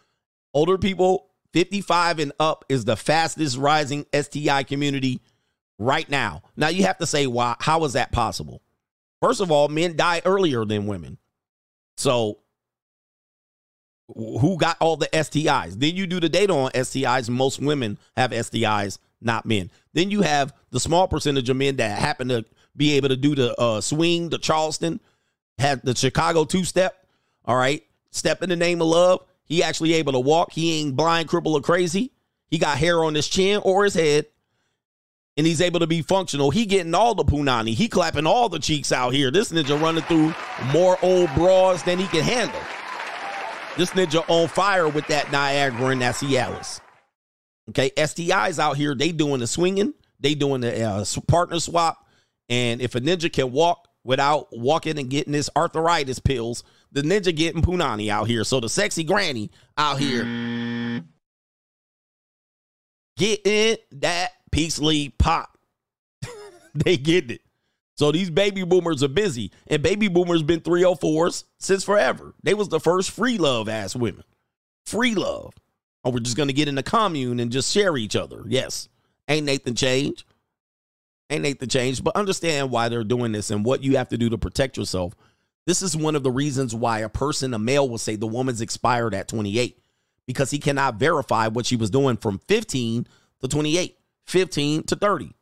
Older 0.53 0.77
people 0.77 1.31
55 1.53 2.19
and 2.19 2.31
up 2.39 2.65
is 2.69 2.85
the 2.85 2.95
fastest 2.95 3.57
rising 3.57 4.05
STI 4.13 4.63
community 4.63 5.21
right 5.81 6.09
now. 6.09 6.43
Now 6.55 6.69
you 6.69 6.83
have 6.83 6.97
to 6.99 7.05
say 7.05 7.27
why 7.27 7.55
how 7.59 7.83
is 7.83 7.93
that 7.93 8.11
possible? 8.11 8.61
First 9.21 9.41
of 9.41 9.51
all, 9.51 9.67
men 9.67 9.95
die 9.95 10.21
earlier 10.25 10.65
than 10.65 10.87
women. 10.87 11.17
So 11.97 12.39
who 14.07 14.57
got 14.57 14.77
all 14.79 14.97
the 14.97 15.07
STIs? 15.07 15.79
Then 15.79 15.95
you 15.95 16.07
do 16.07 16.19
the 16.19 16.29
data 16.29 16.53
on 16.53 16.71
STIs. 16.71 17.29
Most 17.29 17.59
women 17.59 17.97
have 18.15 18.31
STIs 18.31 18.97
not 19.21 19.45
men. 19.45 19.69
Then 19.93 20.11
you 20.11 20.21
have 20.21 20.53
the 20.71 20.79
small 20.79 21.07
percentage 21.07 21.49
of 21.49 21.57
men 21.57 21.77
that 21.77 21.99
happen 21.99 22.29
to 22.29 22.45
be 22.75 22.93
able 22.93 23.09
to 23.09 23.15
do 23.15 23.35
the 23.35 23.59
uh, 23.59 23.81
swing, 23.81 24.29
the 24.29 24.37
Charleston, 24.37 24.99
had 25.57 25.81
the 25.83 25.95
Chicago 25.95 26.43
two 26.45 26.63
step. 26.63 27.05
All 27.45 27.55
right, 27.55 27.83
step 28.11 28.41
in 28.41 28.49
the 28.49 28.55
name 28.55 28.81
of 28.81 28.87
love. 28.87 29.23
He 29.43 29.63
actually 29.63 29.93
able 29.93 30.13
to 30.13 30.19
walk. 30.19 30.53
He 30.53 30.79
ain't 30.79 30.95
blind, 30.95 31.27
cripple, 31.27 31.53
or 31.53 31.61
crazy. 31.61 32.11
He 32.47 32.57
got 32.57 32.77
hair 32.77 33.03
on 33.03 33.15
his 33.15 33.27
chin 33.27 33.61
or 33.63 33.83
his 33.83 33.93
head, 33.93 34.25
and 35.37 35.47
he's 35.47 35.61
able 35.61 35.79
to 35.79 35.87
be 35.87 36.01
functional. 36.01 36.51
He 36.51 36.65
getting 36.65 36.93
all 36.93 37.15
the 37.15 37.23
punani. 37.23 37.73
He 37.73 37.87
clapping 37.87 38.27
all 38.27 38.49
the 38.49 38.59
cheeks 38.59 38.91
out 38.91 39.13
here. 39.13 39.31
This 39.31 39.51
ninja 39.51 39.79
running 39.81 40.03
through 40.03 40.33
more 40.71 40.97
old 41.01 41.33
bras 41.35 41.83
than 41.83 41.99
he 41.99 42.07
can 42.07 42.23
handle. 42.23 42.59
This 43.77 43.91
ninja 43.91 44.23
on 44.27 44.47
fire 44.47 44.89
with 44.89 45.07
that 45.07 45.31
Niagara 45.31 45.87
and 45.87 46.01
that 46.01 46.15
Cialis. 46.15 46.81
Okay, 47.69 47.89
STIs 47.91 48.59
out 48.59 48.75
here, 48.75 48.93
they 48.95 49.11
doing 49.11 49.39
the 49.39 49.47
swinging, 49.47 49.93
they 50.19 50.33
doing 50.33 50.61
the 50.61 50.83
uh, 50.83 51.05
partner 51.27 51.59
swap, 51.59 52.05
and 52.49 52.81
if 52.81 52.95
a 52.95 53.01
ninja 53.01 53.31
can 53.31 53.51
walk 53.51 53.87
without 54.03 54.47
walking 54.51 54.99
and 54.99 55.09
getting 55.09 55.33
his 55.33 55.49
arthritis 55.55 56.19
pills, 56.19 56.63
the 56.91 57.01
ninja 57.01 57.33
getting 57.33 57.61
punani 57.61 58.09
out 58.09 58.27
here. 58.27 58.43
So 58.43 58.59
the 58.59 58.67
sexy 58.67 59.03
granny 59.03 59.51
out 59.77 59.99
here 59.99 61.03
getting 63.17 63.77
that 63.91 64.31
peacefully 64.51 65.09
pop. 65.17 65.57
they 66.75 66.97
get 66.97 67.31
it. 67.31 67.41
So 67.95 68.11
these 68.11 68.29
baby 68.29 68.63
boomers 68.63 69.03
are 69.03 69.07
busy, 69.09 69.51
and 69.67 69.83
baby 69.83 70.07
boomers 70.07 70.43
been 70.43 70.61
304s 70.61 71.43
since 71.59 71.83
forever. 71.83 72.33
They 72.41 72.53
was 72.53 72.69
the 72.69 72.79
first 72.79 73.11
free 73.11 73.37
love 73.37 73.69
ass 73.69 73.95
women. 73.95 74.23
Free 74.85 75.13
love. 75.13 75.53
Or 76.03 76.11
we're 76.11 76.19
just 76.19 76.37
gonna 76.37 76.53
get 76.53 76.67
in 76.67 76.75
the 76.75 76.83
commune 76.83 77.39
and 77.39 77.51
just 77.51 77.71
share 77.71 77.95
each 77.97 78.15
other. 78.15 78.43
Yes. 78.47 78.89
Ain't 79.27 79.45
Nathan 79.45 79.75
change. 79.75 80.25
Ain't 81.29 81.43
Nathan 81.43 81.69
change. 81.69 82.03
But 82.03 82.15
understand 82.15 82.71
why 82.71 82.89
they're 82.89 83.03
doing 83.03 83.31
this 83.31 83.51
and 83.51 83.63
what 83.63 83.83
you 83.83 83.97
have 83.97 84.09
to 84.09 84.17
do 84.17 84.29
to 84.29 84.37
protect 84.37 84.77
yourself. 84.77 85.13
This 85.67 85.83
is 85.83 85.95
one 85.95 86.15
of 86.15 86.23
the 86.23 86.31
reasons 86.31 86.73
why 86.73 86.99
a 86.99 87.09
person, 87.09 87.53
a 87.53 87.59
male, 87.59 87.87
will 87.87 87.99
say 87.99 88.15
the 88.15 88.25
woman's 88.25 88.61
expired 88.61 89.13
at 89.13 89.27
28 89.27 89.77
because 90.25 90.49
he 90.49 90.57
cannot 90.57 90.95
verify 90.95 91.47
what 91.47 91.65
she 91.65 91.75
was 91.75 91.89
doing 91.89 92.17
from 92.17 92.39
15 92.47 93.05
to 93.41 93.47
28, 93.47 93.97
15 94.27 94.83
to 94.83 94.95
30. 94.95 95.33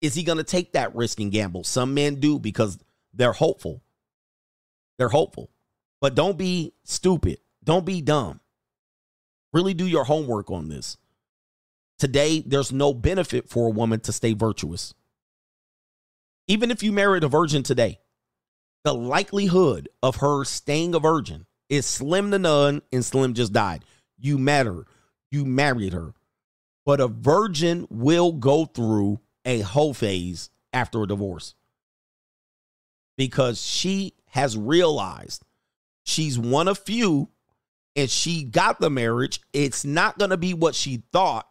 Is 0.00 0.14
he 0.14 0.22
going 0.22 0.38
to 0.38 0.44
take 0.44 0.72
that 0.72 0.94
risk 0.94 1.20
and 1.20 1.32
gamble? 1.32 1.64
Some 1.64 1.94
men 1.94 2.16
do 2.16 2.38
because 2.38 2.78
they're 3.14 3.32
hopeful. 3.32 3.82
They're 4.98 5.08
hopeful. 5.08 5.50
But 6.00 6.14
don't 6.14 6.36
be 6.36 6.74
stupid. 6.84 7.38
Don't 7.64 7.86
be 7.86 8.00
dumb. 8.02 8.40
Really 9.52 9.74
do 9.74 9.86
your 9.86 10.04
homework 10.04 10.50
on 10.50 10.68
this. 10.68 10.98
Today, 11.98 12.42
there's 12.46 12.72
no 12.72 12.92
benefit 12.92 13.48
for 13.48 13.68
a 13.68 13.72
woman 13.72 14.00
to 14.00 14.12
stay 14.12 14.34
virtuous. 14.34 14.92
Even 16.46 16.70
if 16.70 16.82
you 16.82 16.92
married 16.92 17.24
a 17.24 17.28
virgin 17.28 17.62
today, 17.62 17.98
the 18.84 18.94
likelihood 18.94 19.88
of 20.02 20.16
her 20.16 20.44
staying 20.44 20.94
a 20.94 21.00
virgin 21.00 21.46
is 21.68 21.86
slim 21.86 22.30
to 22.30 22.38
none, 22.38 22.82
and 22.92 23.04
Slim 23.04 23.34
just 23.34 23.52
died. 23.52 23.84
You 24.18 24.38
met 24.38 24.66
her, 24.66 24.84
you 25.30 25.44
married 25.44 25.92
her. 25.92 26.12
But 26.86 27.00
a 27.00 27.08
virgin 27.08 27.86
will 27.90 28.32
go 28.32 28.64
through 28.64 29.20
a 29.44 29.60
whole 29.60 29.92
phase 29.92 30.48
after 30.72 31.02
a 31.02 31.06
divorce 31.06 31.54
because 33.18 33.60
she 33.60 34.14
has 34.26 34.56
realized 34.56 35.42
she's 36.04 36.38
one 36.38 36.68
of 36.68 36.78
few 36.78 37.28
and 37.96 38.08
she 38.08 38.44
got 38.44 38.78
the 38.78 38.90
marriage. 38.90 39.40
It's 39.52 39.84
not 39.84 40.18
going 40.18 40.30
to 40.30 40.36
be 40.36 40.54
what 40.54 40.74
she 40.74 41.02
thought. 41.12 41.48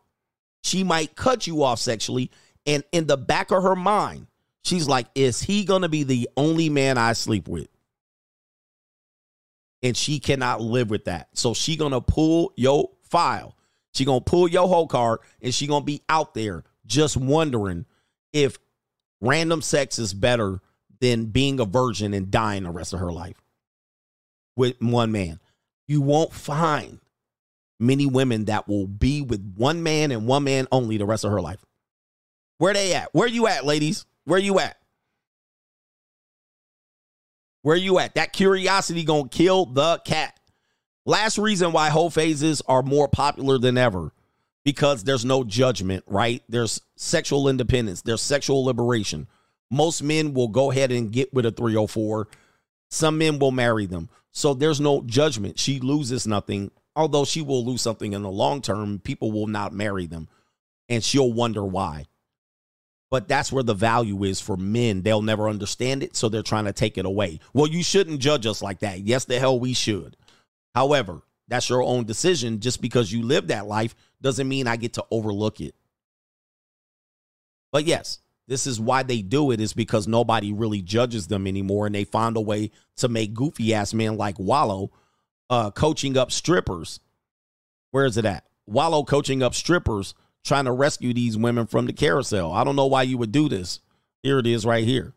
She 0.63 0.83
might 0.83 1.15
cut 1.15 1.47
you 1.47 1.63
off 1.63 1.79
sexually. 1.79 2.31
And 2.65 2.83
in 2.91 3.05
the 3.05 3.17
back 3.17 3.51
of 3.51 3.63
her 3.63 3.75
mind, 3.75 4.27
she's 4.63 4.87
like, 4.87 5.07
is 5.15 5.41
he 5.41 5.65
going 5.65 5.81
to 5.81 5.89
be 5.89 6.03
the 6.03 6.29
only 6.37 6.69
man 6.69 6.97
I 6.97 7.13
sleep 7.13 7.47
with? 7.47 7.67
And 9.83 9.97
she 9.97 10.19
cannot 10.19 10.61
live 10.61 10.89
with 10.89 11.05
that. 11.05 11.27
So 11.33 11.53
she 11.53 11.75
going 11.75 11.91
to 11.91 12.01
pull 12.01 12.53
your 12.55 12.91
file. 13.03 13.55
She 13.95 14.03
to 14.03 14.19
pull 14.19 14.49
your 14.49 14.67
whole 14.67 14.87
card 14.87 15.19
and 15.41 15.53
she 15.53 15.67
to 15.67 15.85
be 15.85 16.01
out 16.09 16.33
there 16.33 16.65
just 16.85 17.15
wondering 17.15 17.85
if 18.33 18.57
random 19.21 19.61
sex 19.61 19.97
is 19.99 20.13
better 20.13 20.59
than 20.99 21.27
being 21.27 21.61
a 21.61 21.65
virgin 21.65 22.13
and 22.13 22.29
dying 22.29 22.63
the 22.63 22.71
rest 22.71 22.91
of 22.93 22.99
her 22.99 23.11
life 23.13 23.41
with 24.57 24.81
one 24.81 25.13
man. 25.13 25.39
You 25.87 26.01
won't 26.01 26.33
find 26.33 26.99
many 27.79 28.05
women 28.05 28.45
that 28.45 28.67
will 28.67 28.85
be 28.85 29.21
with 29.21 29.55
one 29.55 29.81
man 29.81 30.11
and 30.11 30.27
one 30.27 30.43
man 30.43 30.67
only 30.73 30.97
the 30.97 31.05
rest 31.05 31.23
of 31.23 31.31
her 31.31 31.41
life. 31.41 31.63
Where 32.57 32.73
they 32.73 32.93
at? 32.95 33.13
Where 33.13 33.27
you 33.27 33.47
at, 33.47 33.65
ladies? 33.65 34.05
Where 34.25 34.39
you 34.39 34.59
at? 34.59 34.77
Where 37.61 37.77
you 37.77 37.97
at? 37.99 38.15
That 38.15 38.33
curiosity 38.33 39.05
gonna 39.05 39.29
kill 39.29 39.67
the 39.67 39.99
cat. 39.99 40.37
Last 41.05 41.37
reason 41.37 41.71
why 41.71 41.89
whole 41.89 42.09
phases 42.09 42.61
are 42.67 42.81
more 42.81 43.07
popular 43.07 43.57
than 43.57 43.77
ever 43.77 44.11
because 44.63 45.03
there's 45.03 45.23
no 45.23 45.43
judgment, 45.43 46.03
right? 46.07 46.41
There's 46.49 46.81
sexual 46.95 47.47
independence, 47.47 48.01
there's 48.01 48.21
sexual 48.21 48.65
liberation. 48.65 49.27
Most 49.71 50.01
men 50.01 50.33
will 50.33 50.47
go 50.47 50.71
ahead 50.71 50.91
and 50.91 51.11
get 51.11 51.33
with 51.33 51.45
a 51.45 51.51
304. 51.51 52.27
Some 52.89 53.17
men 53.17 53.39
will 53.39 53.51
marry 53.51 53.85
them. 53.85 54.09
So 54.31 54.53
there's 54.53 54.79
no 54.79 55.01
judgment. 55.01 55.59
She 55.59 55.79
loses 55.79 56.27
nothing, 56.27 56.71
although 56.95 57.25
she 57.25 57.41
will 57.41 57.65
lose 57.65 57.81
something 57.81 58.13
in 58.13 58.21
the 58.21 58.29
long 58.29 58.61
term. 58.61 58.99
People 58.99 59.31
will 59.31 59.47
not 59.47 59.73
marry 59.73 60.05
them 60.05 60.27
and 60.89 61.03
she'll 61.03 61.31
wonder 61.31 61.63
why. 61.63 62.05
But 63.11 63.27
that's 63.27 63.51
where 63.51 63.63
the 63.63 63.73
value 63.73 64.23
is 64.23 64.41
for 64.41 64.57
men. 64.57 65.01
They'll 65.01 65.21
never 65.21 65.47
understand 65.47 66.03
it, 66.03 66.15
so 66.15 66.27
they're 66.27 66.41
trying 66.41 66.65
to 66.65 66.73
take 66.73 66.97
it 66.97 67.05
away. 67.05 67.39
Well, 67.53 67.67
you 67.67 67.83
shouldn't 67.83 68.19
judge 68.19 68.45
us 68.45 68.61
like 68.61 68.79
that. 68.79 69.01
Yes, 69.01 69.25
the 69.25 69.39
hell 69.39 69.59
we 69.59 69.73
should. 69.73 70.17
However, 70.75 71.21
that's 71.47 71.69
your 71.69 71.81
own 71.81 72.03
decision. 72.05 72.59
Just 72.59 72.81
because 72.81 73.11
you 73.11 73.23
live 73.23 73.47
that 73.47 73.65
life 73.65 73.95
doesn't 74.21 74.47
mean 74.47 74.67
I 74.67 74.75
get 74.75 74.93
to 74.93 75.05
overlook 75.09 75.61
it. 75.61 75.73
But 77.71 77.85
yes, 77.85 78.19
this 78.47 78.67
is 78.67 78.79
why 78.79 79.03
they 79.03 79.21
do 79.21 79.51
it 79.51 79.61
is 79.61 79.73
because 79.73 80.07
nobody 80.07 80.53
really 80.53 80.81
judges 80.81 81.27
them 81.27 81.47
anymore 81.47 81.85
and 81.85 81.95
they 81.95 82.03
find 82.03 82.37
a 82.37 82.41
way 82.41 82.71
to 82.97 83.07
make 83.07 83.33
goofy 83.33 83.73
ass 83.73 83.93
men 83.93 84.17
like 84.17 84.37
Wallo 84.37 84.91
uh 85.49 85.71
coaching 85.71 86.17
up 86.17 86.31
strippers. 86.31 86.99
Where 87.91 88.05
is 88.05 88.17
it 88.17 88.25
at? 88.25 88.45
Wallo 88.65 89.03
coaching 89.03 89.41
up 89.41 89.53
strippers 89.55 90.13
trying 90.43 90.65
to 90.65 90.71
rescue 90.71 91.13
these 91.13 91.37
women 91.37 91.65
from 91.67 91.85
the 91.85 91.93
carousel. 91.93 92.51
I 92.51 92.63
don't 92.63 92.75
know 92.75 92.85
why 92.85 93.03
you 93.03 93.17
would 93.17 93.31
do 93.31 93.49
this. 93.49 93.79
Here 94.23 94.39
it 94.39 94.47
is 94.47 94.65
right 94.65 94.83
here. 94.83 95.13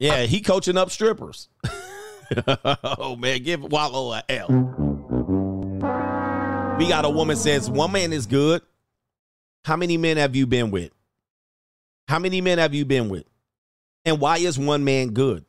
Yeah, 0.00 0.22
he 0.22 0.40
coaching 0.40 0.76
up 0.76 0.90
strippers. 0.90 1.48
oh 2.98 3.16
man, 3.16 3.42
give 3.42 3.62
Wallo 3.62 4.12
a 4.12 4.22
L. 4.28 4.48
We 6.78 6.88
got 6.88 7.04
a 7.04 7.10
woman 7.10 7.36
says 7.36 7.70
one 7.70 7.92
man 7.92 8.12
is 8.12 8.26
good. 8.26 8.62
How 9.64 9.76
many 9.76 9.96
men 9.96 10.16
have 10.16 10.34
you 10.34 10.46
been 10.46 10.70
with? 10.70 10.90
How 12.08 12.18
many 12.18 12.40
men 12.40 12.58
have 12.58 12.74
you 12.74 12.84
been 12.84 13.08
with? 13.08 13.24
And 14.04 14.20
why 14.20 14.38
is 14.38 14.58
one 14.58 14.84
man 14.84 15.10
good? 15.10 15.44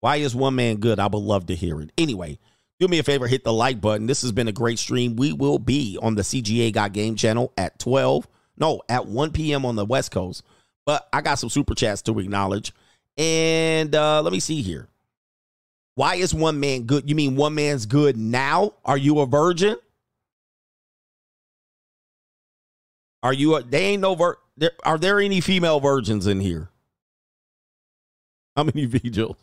Why 0.00 0.16
is 0.16 0.34
one 0.34 0.56
man 0.56 0.76
good? 0.76 0.98
I 0.98 1.06
would 1.06 1.18
love 1.18 1.46
to 1.46 1.54
hear 1.54 1.80
it. 1.80 1.92
Anyway, 1.96 2.38
do 2.80 2.88
me 2.88 2.98
a 2.98 3.02
favor, 3.02 3.26
hit 3.26 3.44
the 3.44 3.52
like 3.52 3.80
button. 3.80 4.06
This 4.06 4.22
has 4.22 4.32
been 4.32 4.48
a 4.48 4.52
great 4.52 4.78
stream. 4.78 5.16
We 5.16 5.32
will 5.32 5.58
be 5.58 5.98
on 6.00 6.14
the 6.14 6.22
CGA 6.22 6.72
Got 6.72 6.92
Game 6.92 7.14
channel 7.14 7.52
at 7.56 7.78
12, 7.78 8.26
no, 8.58 8.80
at 8.88 9.06
1 9.06 9.32
p.m. 9.32 9.64
on 9.66 9.76
the 9.76 9.84
West 9.84 10.10
Coast. 10.10 10.42
But 10.86 11.08
I 11.12 11.20
got 11.20 11.38
some 11.38 11.50
super 11.50 11.74
chats 11.74 12.02
to 12.02 12.18
acknowledge. 12.18 12.72
And 13.16 13.94
uh, 13.94 14.22
let 14.22 14.32
me 14.32 14.40
see 14.40 14.62
here. 14.62 14.88
Why 15.94 16.14
is 16.14 16.32
one 16.34 16.58
man 16.60 16.84
good? 16.84 17.08
You 17.08 17.14
mean 17.14 17.36
one 17.36 17.54
man's 17.54 17.86
good 17.86 18.16
now? 18.16 18.74
Are 18.84 18.96
you 18.96 19.20
a 19.20 19.26
virgin? 19.26 19.76
Are 23.22 23.32
you 23.34 23.56
a, 23.56 23.62
they 23.62 23.84
ain't 23.86 24.00
no 24.00 24.14
vir, 24.14 24.38
there, 24.56 24.72
are 24.84 24.96
there 24.96 25.20
any 25.20 25.40
female 25.40 25.78
virgins 25.78 26.26
in 26.26 26.40
here? 26.40 26.70
How 28.56 28.64
many 28.64 28.84
vigils? 28.86 29.36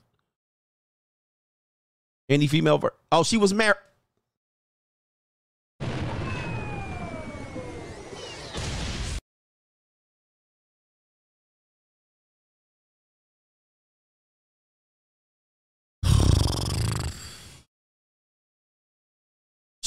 Any 2.29 2.47
female 2.47 2.77
vir- 2.77 2.93
Oh, 3.11 3.23
she 3.23 3.37
was 3.37 3.53
married. 3.53 3.77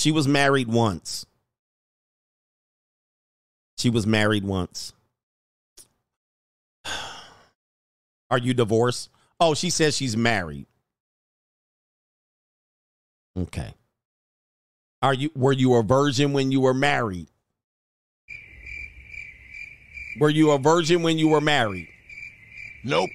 She 0.00 0.12
was 0.12 0.26
married 0.26 0.66
once. 0.66 1.26
She 3.76 3.90
was 3.90 4.06
married 4.06 4.44
once. 4.44 4.94
Are 8.30 8.38
you 8.38 8.54
divorced? 8.54 9.10
Oh, 9.38 9.52
she 9.52 9.68
says 9.68 9.94
she's 9.94 10.16
married. 10.16 10.64
Okay. 13.38 13.74
Are 15.02 15.12
you 15.12 15.30
were 15.36 15.52
you 15.52 15.74
a 15.74 15.82
virgin 15.82 16.32
when 16.32 16.50
you 16.50 16.62
were 16.62 16.72
married? 16.72 17.28
Were 20.18 20.30
you 20.30 20.52
a 20.52 20.58
virgin 20.58 21.02
when 21.02 21.18
you 21.18 21.28
were 21.28 21.42
married? 21.42 21.88
Nope. 22.84 23.10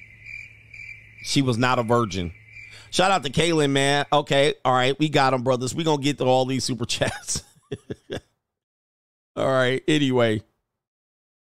She 1.23 1.41
was 1.41 1.57
not 1.57 1.79
a 1.79 1.83
virgin. 1.83 2.31
Shout 2.91 3.11
out 3.11 3.23
to 3.23 3.29
Kaylin, 3.29 3.71
man. 3.71 4.05
Okay, 4.11 4.53
all 4.63 4.73
right, 4.73 4.97
we 4.99 5.09
got 5.09 5.31
them, 5.31 5.43
brothers. 5.43 5.75
We 5.75 5.83
gonna 5.83 6.01
get 6.01 6.17
to 6.19 6.25
all 6.25 6.45
these 6.45 6.63
super 6.63 6.85
chats. 6.85 7.43
all 9.35 9.47
right. 9.47 9.83
Anyway, 9.87 10.43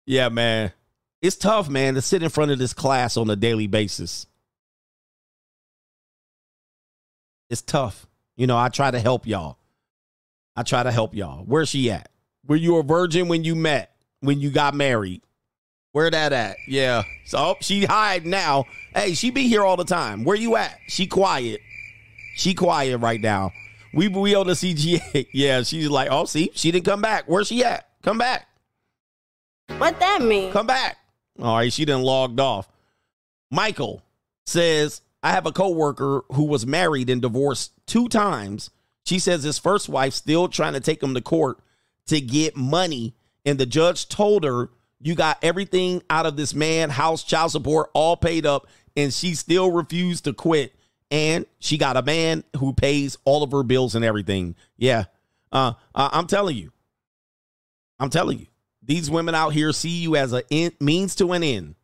yeah, 0.06 0.30
man, 0.30 0.72
it's 1.22 1.36
tough, 1.36 1.70
man, 1.70 1.96
to 1.96 2.02
sit 2.02 2.24
in 2.24 2.30
front 2.30 2.52
of 2.52 2.60
this 2.60 2.74
class 2.74 3.18
on 3.18 3.30
a 3.30 3.36
daily 3.36 3.68
basis. 3.68 4.26
It's 7.50 7.62
tough. 7.62 8.08
You 8.36 8.48
know, 8.48 8.58
I 8.58 8.70
try 8.70 8.92
to 8.92 9.00
help 9.00 9.26
y'all. 9.26 9.58
I 10.56 10.64
try 10.64 10.84
to 10.84 10.92
help 10.92 11.16
y'all. 11.16 11.44
Where's 11.46 11.70
she 11.70 11.92
at? 11.92 12.10
Were 12.46 12.56
you 12.56 12.78
a 12.78 12.84
virgin 12.84 13.28
when 13.28 13.44
you 13.44 13.56
met? 13.56 13.96
When 14.22 14.40
you 14.40 14.50
got 14.50 14.74
married? 14.74 15.22
Where 15.98 16.12
that 16.12 16.32
at? 16.32 16.58
Yeah. 16.68 17.06
So 17.26 17.58
she 17.60 17.86
hide 17.86 18.24
now. 18.24 18.66
Hey, 18.94 19.16
she 19.16 19.32
be 19.32 19.48
here 19.48 19.64
all 19.64 19.78
the 19.78 19.84
time. 19.84 20.24
Where 20.26 20.36
you 20.36 20.56
at? 20.56 20.78
She 20.88 21.08
quiet. 21.08 21.60
She 22.36 22.54
quiet 22.54 23.00
right 23.00 23.20
now. 23.20 23.52
We 23.96 24.08
we 24.08 24.36
on 24.36 24.46
the 24.46 24.54
CGA. 24.54 25.26
Yeah, 25.34 25.64
she's 25.64 25.90
like, 25.90 26.10
oh, 26.12 26.26
see, 26.26 26.52
she 26.54 26.70
didn't 26.70 26.86
come 26.86 27.02
back. 27.02 27.28
Where 27.28 27.44
she 27.44 27.64
at? 27.64 27.90
Come 28.04 28.20
back. 28.20 28.48
What 29.80 30.00
that 30.00 30.22
mean? 30.22 30.52
Come 30.52 30.68
back. 30.68 30.98
All 31.42 31.58
right, 31.58 31.74
she 31.74 31.84
done 31.84 32.04
logged 32.04 32.40
off. 32.40 32.70
Michael 33.50 34.04
says, 34.46 35.02
I 35.24 35.32
have 35.32 35.48
a 35.48 35.52
coworker 35.52 36.26
who 36.32 36.44
was 36.44 36.68
married 36.68 37.10
and 37.10 37.24
divorced 37.24 37.72
two 37.88 38.08
times. 38.08 38.70
She 39.04 39.18
says 39.18 39.42
his 39.42 39.58
first 39.58 39.90
wife 39.90 40.14
still 40.14 40.48
trying 40.48 40.74
to 40.74 40.80
take 40.80 41.02
him 41.02 41.16
to 41.16 41.22
court 41.22 41.58
to 42.06 42.22
get 42.22 42.56
money, 42.56 43.16
and 43.48 43.58
the 43.58 43.66
judge 43.66 44.08
told 44.08 44.44
her, 44.44 44.70
"You 45.00 45.16
got 45.16 45.38
everything 45.42 46.02
out 46.10 46.26
of 46.26 46.36
this 46.36 46.54
man, 46.54 46.90
house, 46.90 47.24
child 47.24 47.52
support, 47.52 47.90
all 47.94 48.18
paid 48.18 48.46
up," 48.46 48.68
and 48.96 49.14
she 49.14 49.36
still 49.36 49.72
refused 49.72 50.26
to 50.26 50.34
quit. 50.34 50.74
And 51.10 51.46
she 51.60 51.78
got 51.78 51.96
a 51.96 52.02
man 52.02 52.44
who 52.58 52.74
pays 52.74 53.18
all 53.24 53.42
of 53.42 53.52
her 53.52 53.64
bills 53.64 53.96
and 53.96 54.04
everything. 54.04 54.56
Yeah, 54.76 55.06
uh, 55.52 55.74
I'm 55.96 56.28
telling 56.28 56.58
you, 56.58 56.72
I'm 58.00 58.10
telling 58.10 58.40
you, 58.40 58.48
these 58.84 59.10
women 59.10 59.34
out 59.34 59.54
here 59.54 59.72
see 59.72 59.90
you 60.02 60.16
as 60.16 60.34
a 60.34 60.44
in, 60.50 60.72
means 60.80 61.16
to 61.16 61.32
an 61.32 61.44
end. 61.44 61.76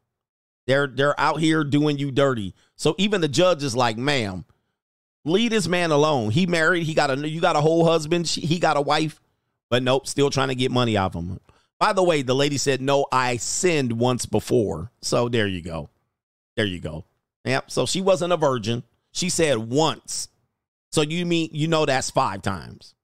They're 0.68 0.88
they're 0.88 1.20
out 1.20 1.40
here 1.40 1.64
doing 1.64 1.98
you 1.98 2.12
dirty. 2.12 2.54
So 2.76 2.96
even 2.98 3.22
the 3.22 3.28
judge 3.28 3.64
is 3.64 3.76
like, 3.76 3.98
"Ma'am, 3.98 4.46
leave 5.24 5.52
this 5.52 5.68
man 5.68 5.92
alone. 5.92 6.32
He 6.32 6.46
married. 6.46 6.84
He 6.84 6.94
got 6.94 7.10
a 7.10 7.30
you 7.30 7.42
got 7.42 7.56
a 7.56 7.62
whole 7.62 7.86
husband. 7.86 8.28
She, 8.28 8.42
he 8.42 8.60
got 8.60 8.78
a 8.78 8.82
wife, 8.82 9.22
but 9.70 9.84
nope, 9.84 10.08
still 10.08 10.30
trying 10.30 10.50
to 10.50 10.56
get 10.56 10.72
money 10.72 10.98
off 10.98 11.16
of 11.16 11.24
him." 11.24 11.40
By 11.84 11.92
the 11.92 12.02
way, 12.02 12.22
the 12.22 12.34
lady 12.34 12.58
said, 12.58 12.80
"No, 12.80 13.08
I 13.12 13.36
sinned 13.36 14.00
once 14.00 14.26
before." 14.26 14.90
So 15.02 15.28
there 15.28 15.48
you 15.48 15.62
go. 15.62 15.90
There 16.56 16.66
you 16.66 16.80
go. 16.80 17.04
Yep. 17.44 17.70
So 17.70 17.86
she 17.86 18.00
wasn't 18.00 18.32
a 18.32 18.38
virgin. 18.38 18.84
She 19.12 19.28
said 19.28 19.58
once. 19.58 20.30
So 20.94 21.02
you 21.02 21.26
mean 21.26 21.50
you 21.52 21.68
know 21.68 21.86
that's 21.86 22.10
five 22.10 22.42
times. 22.42 22.96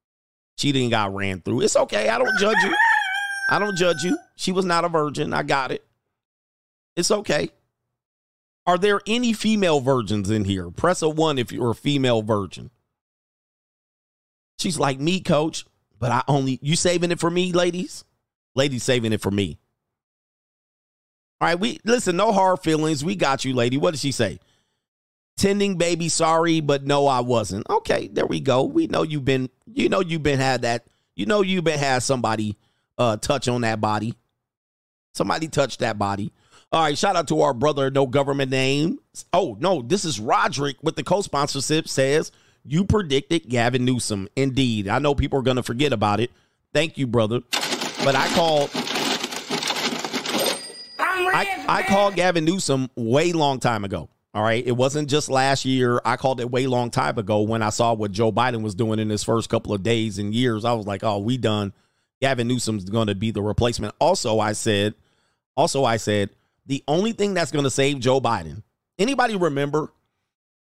She 0.57 0.71
didn't 0.71 0.91
got 0.91 1.13
ran 1.13 1.41
through. 1.41 1.59
It's 1.59 1.75
okay. 1.75 2.07
I 2.07 2.17
don't 2.17 2.39
judge 2.39 2.55
you. 2.63 2.73
I 3.51 3.59
don't 3.59 3.75
judge 3.75 4.01
you. 4.01 4.17
She 4.37 4.53
was 4.53 4.63
not 4.63 4.85
a 4.85 4.87
virgin. 4.87 5.33
I 5.33 5.43
got 5.43 5.73
it. 5.73 5.85
It's 6.95 7.11
okay. 7.11 7.49
Are 8.65 8.77
there 8.77 9.01
any 9.05 9.33
female 9.33 9.81
virgins 9.81 10.29
in 10.29 10.45
here? 10.45 10.71
Press 10.71 11.01
a 11.01 11.09
one 11.09 11.37
if 11.37 11.51
you're 11.51 11.71
a 11.71 11.75
female 11.75 12.21
virgin. 12.21 12.69
She's 14.57 14.79
like 14.79 15.01
me, 15.01 15.19
coach, 15.19 15.65
but 15.99 16.13
I 16.13 16.23
only 16.29 16.59
you 16.61 16.77
saving 16.77 17.11
it 17.11 17.19
for 17.19 17.29
me, 17.29 17.51
ladies? 17.51 18.05
Ladies 18.55 18.83
saving 18.83 19.13
it 19.13 19.21
for 19.21 19.31
me. 19.31 19.57
All 21.41 21.47
right, 21.47 21.59
we 21.59 21.79
listen, 21.85 22.17
no 22.17 22.31
hard 22.33 22.59
feelings. 22.59 23.03
We 23.05 23.15
got 23.15 23.45
you, 23.45 23.53
lady. 23.53 23.77
What 23.77 23.91
did 23.91 24.01
she 24.01 24.11
say? 24.11 24.39
Tending 25.37 25.77
baby, 25.77 26.09
sorry, 26.09 26.59
but 26.59 26.83
no, 26.83 27.07
I 27.07 27.21
wasn't. 27.21 27.69
Okay, 27.69 28.09
there 28.09 28.25
we 28.25 28.41
go. 28.41 28.63
We 28.63 28.87
know 28.87 29.03
you've 29.03 29.23
been, 29.23 29.49
you 29.65 29.87
know, 29.87 30.01
you've 30.01 30.23
been 30.23 30.39
had 30.39 30.63
that, 30.63 30.85
you 31.15 31.25
know, 31.25 31.41
you've 31.41 31.63
been 31.63 31.79
had 31.79 32.03
somebody 32.03 32.57
uh 32.97 33.15
touch 33.17 33.47
on 33.47 33.61
that 33.61 33.79
body. 33.79 34.15
Somebody 35.13 35.47
touched 35.47 35.79
that 35.79 35.97
body. 35.97 36.33
All 36.71 36.83
right, 36.83 36.97
shout 36.97 37.15
out 37.15 37.27
to 37.29 37.41
our 37.41 37.53
brother, 37.53 37.89
no 37.89 38.05
government 38.05 38.51
name. 38.51 38.99
Oh, 39.33 39.57
no, 39.59 39.81
this 39.81 40.05
is 40.05 40.19
Roderick 40.19 40.77
with 40.83 40.95
the 40.95 41.03
co 41.03 41.21
sponsorship 41.21 41.87
says, 41.87 42.31
You 42.63 42.85
predicted 42.85 43.49
Gavin 43.49 43.85
Newsom. 43.85 44.27
Indeed. 44.35 44.87
I 44.87 44.99
know 44.99 45.15
people 45.15 45.39
are 45.39 45.43
going 45.43 45.57
to 45.57 45.63
forget 45.63 45.93
about 45.93 46.19
it. 46.19 46.31
Thank 46.71 46.97
you, 46.97 47.07
brother. 47.07 47.41
But 48.09 48.15
I 48.15 48.27
called. 48.29 48.71
I, 50.97 51.63
I 51.69 51.83
called 51.83 52.15
Gavin 52.15 52.43
Newsom 52.43 52.89
way 52.95 53.33
long 53.33 53.59
time 53.59 53.85
ago. 53.85 54.09
All 54.33 54.41
right. 54.41 54.65
It 54.65 54.71
wasn't 54.71 55.11
just 55.11 55.29
last 55.29 55.63
year. 55.63 56.01
I 56.03 56.17
called 56.17 56.41
it 56.41 56.49
way 56.49 56.65
long 56.65 56.89
time 56.89 57.19
ago 57.19 57.41
when 57.41 57.61
I 57.61 57.69
saw 57.69 57.93
what 57.93 58.11
Joe 58.11 58.31
Biden 58.31 58.63
was 58.63 58.73
doing 58.73 58.97
in 58.97 59.11
his 59.11 59.23
first 59.23 59.47
couple 59.47 59.75
of 59.75 59.83
days 59.83 60.17
and 60.17 60.33
years. 60.33 60.65
I 60.65 60.73
was 60.73 60.87
like, 60.87 61.03
oh, 61.03 61.19
we 61.19 61.37
done. 61.37 61.71
Gavin 62.19 62.47
Newsom's 62.47 62.89
going 62.89 63.09
to 63.09 63.13
be 63.13 63.29
the 63.29 63.43
replacement. 63.43 63.93
Also, 63.99 64.39
I 64.39 64.53
said, 64.53 64.95
also, 65.55 65.85
I 65.85 65.97
said, 65.97 66.31
the 66.65 66.83
only 66.87 67.11
thing 67.11 67.35
that's 67.35 67.51
going 67.51 67.65
to 67.65 67.69
save 67.69 67.99
Joe 67.99 68.19
Biden. 68.19 68.63
Anybody 68.97 69.35
remember 69.35 69.93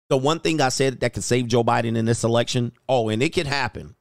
the 0.09 0.17
one 0.17 0.39
thing 0.39 0.61
I 0.61 0.69
said 0.69 1.01
that 1.01 1.13
could 1.13 1.23
save 1.23 1.45
Joe 1.45 1.63
Biden 1.63 1.95
in 1.95 2.05
this 2.05 2.23
election? 2.23 2.71
Oh, 2.89 3.09
and 3.09 3.21
it 3.21 3.35
could 3.35 3.45
happen. 3.45 3.93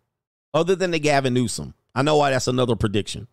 Other 0.55 0.75
than 0.75 0.93
the 0.93 0.99
Gavin 0.99 1.35
Newsom. 1.35 1.75
I 1.95 2.03
know 2.03 2.17
why 2.17 2.31
that's 2.31 2.49
another 2.49 2.75
prediction. 2.75 3.29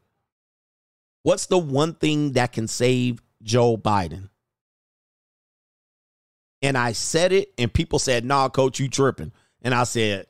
What's 1.24 1.46
the 1.46 1.58
one 1.58 1.94
thing 1.94 2.34
that 2.34 2.52
can 2.52 2.68
save 2.68 3.22
Joe 3.44 3.78
Biden? 3.78 4.30
And 6.62 6.78
I 6.78 6.92
said 6.92 7.32
it, 7.32 7.54
and 7.58 7.74
people 7.74 8.00
said, 8.00 8.24
nah, 8.24 8.50
coach, 8.50 8.80
you 8.80 8.88
tripping. 8.88 9.32
And 9.62 9.74
I 9.74 9.84
said, 9.84 10.28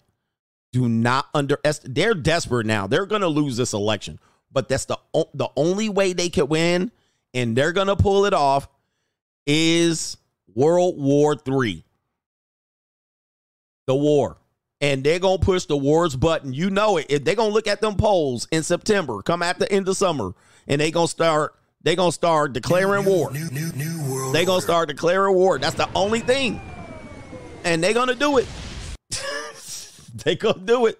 do 0.71 0.87
not 0.87 1.27
underestimate. 1.33 1.95
They're 1.95 2.13
desperate 2.13 2.65
now. 2.65 2.87
They're 2.87 3.05
going 3.05 3.21
to 3.21 3.27
lose 3.27 3.57
this 3.57 3.73
election. 3.73 4.19
But 4.51 4.69
that's 4.69 4.85
the, 4.85 4.97
the 5.33 5.49
only 5.55 5.89
way 5.89 6.13
they 6.13 6.29
could 6.29 6.49
win 6.49 6.91
and 7.33 7.55
they're 7.55 7.71
gonna 7.71 7.95
pull 7.95 8.25
it 8.25 8.33
off 8.33 8.67
is 9.47 10.17
World 10.53 11.01
War 11.01 11.35
Three. 11.35 11.83
The 13.87 13.95
war. 13.95 14.37
And 14.79 15.03
they're 15.03 15.19
gonna 15.19 15.39
push 15.39 15.65
the 15.65 15.77
wars 15.77 16.15
button. 16.15 16.53
You 16.53 16.69
know 16.69 16.97
it. 16.97 17.07
If 17.09 17.23
they're 17.23 17.35
gonna 17.35 17.53
look 17.53 17.67
at 17.67 17.81
them 17.81 17.95
polls 17.95 18.47
in 18.51 18.63
September, 18.63 19.21
come 19.21 19.43
at 19.43 19.59
the 19.59 19.71
end 19.71 19.87
of 19.87 19.97
summer, 19.97 20.33
and 20.67 20.80
they 20.81 20.91
gonna 20.91 21.07
start, 21.07 21.56
they 21.81 21.95
gonna 21.95 22.11
start 22.11 22.53
declaring 22.53 23.06
new, 23.06 23.11
war. 23.11 23.31
New, 23.31 23.49
new, 23.49 23.72
new 23.73 24.11
world. 24.11 24.35
They 24.35 24.45
gonna 24.45 24.61
start 24.61 24.90
declaring 24.90 25.35
war. 25.35 25.59
That's 25.59 25.75
the 25.75 25.90
only 25.95 26.19
thing. 26.19 26.61
And 27.64 27.83
they 27.83 27.93
gonna 27.93 28.15
do 28.15 28.38
it. 28.38 28.48
they 30.25 30.35
gonna 30.35 30.59
do 30.59 30.88
it. 30.88 30.99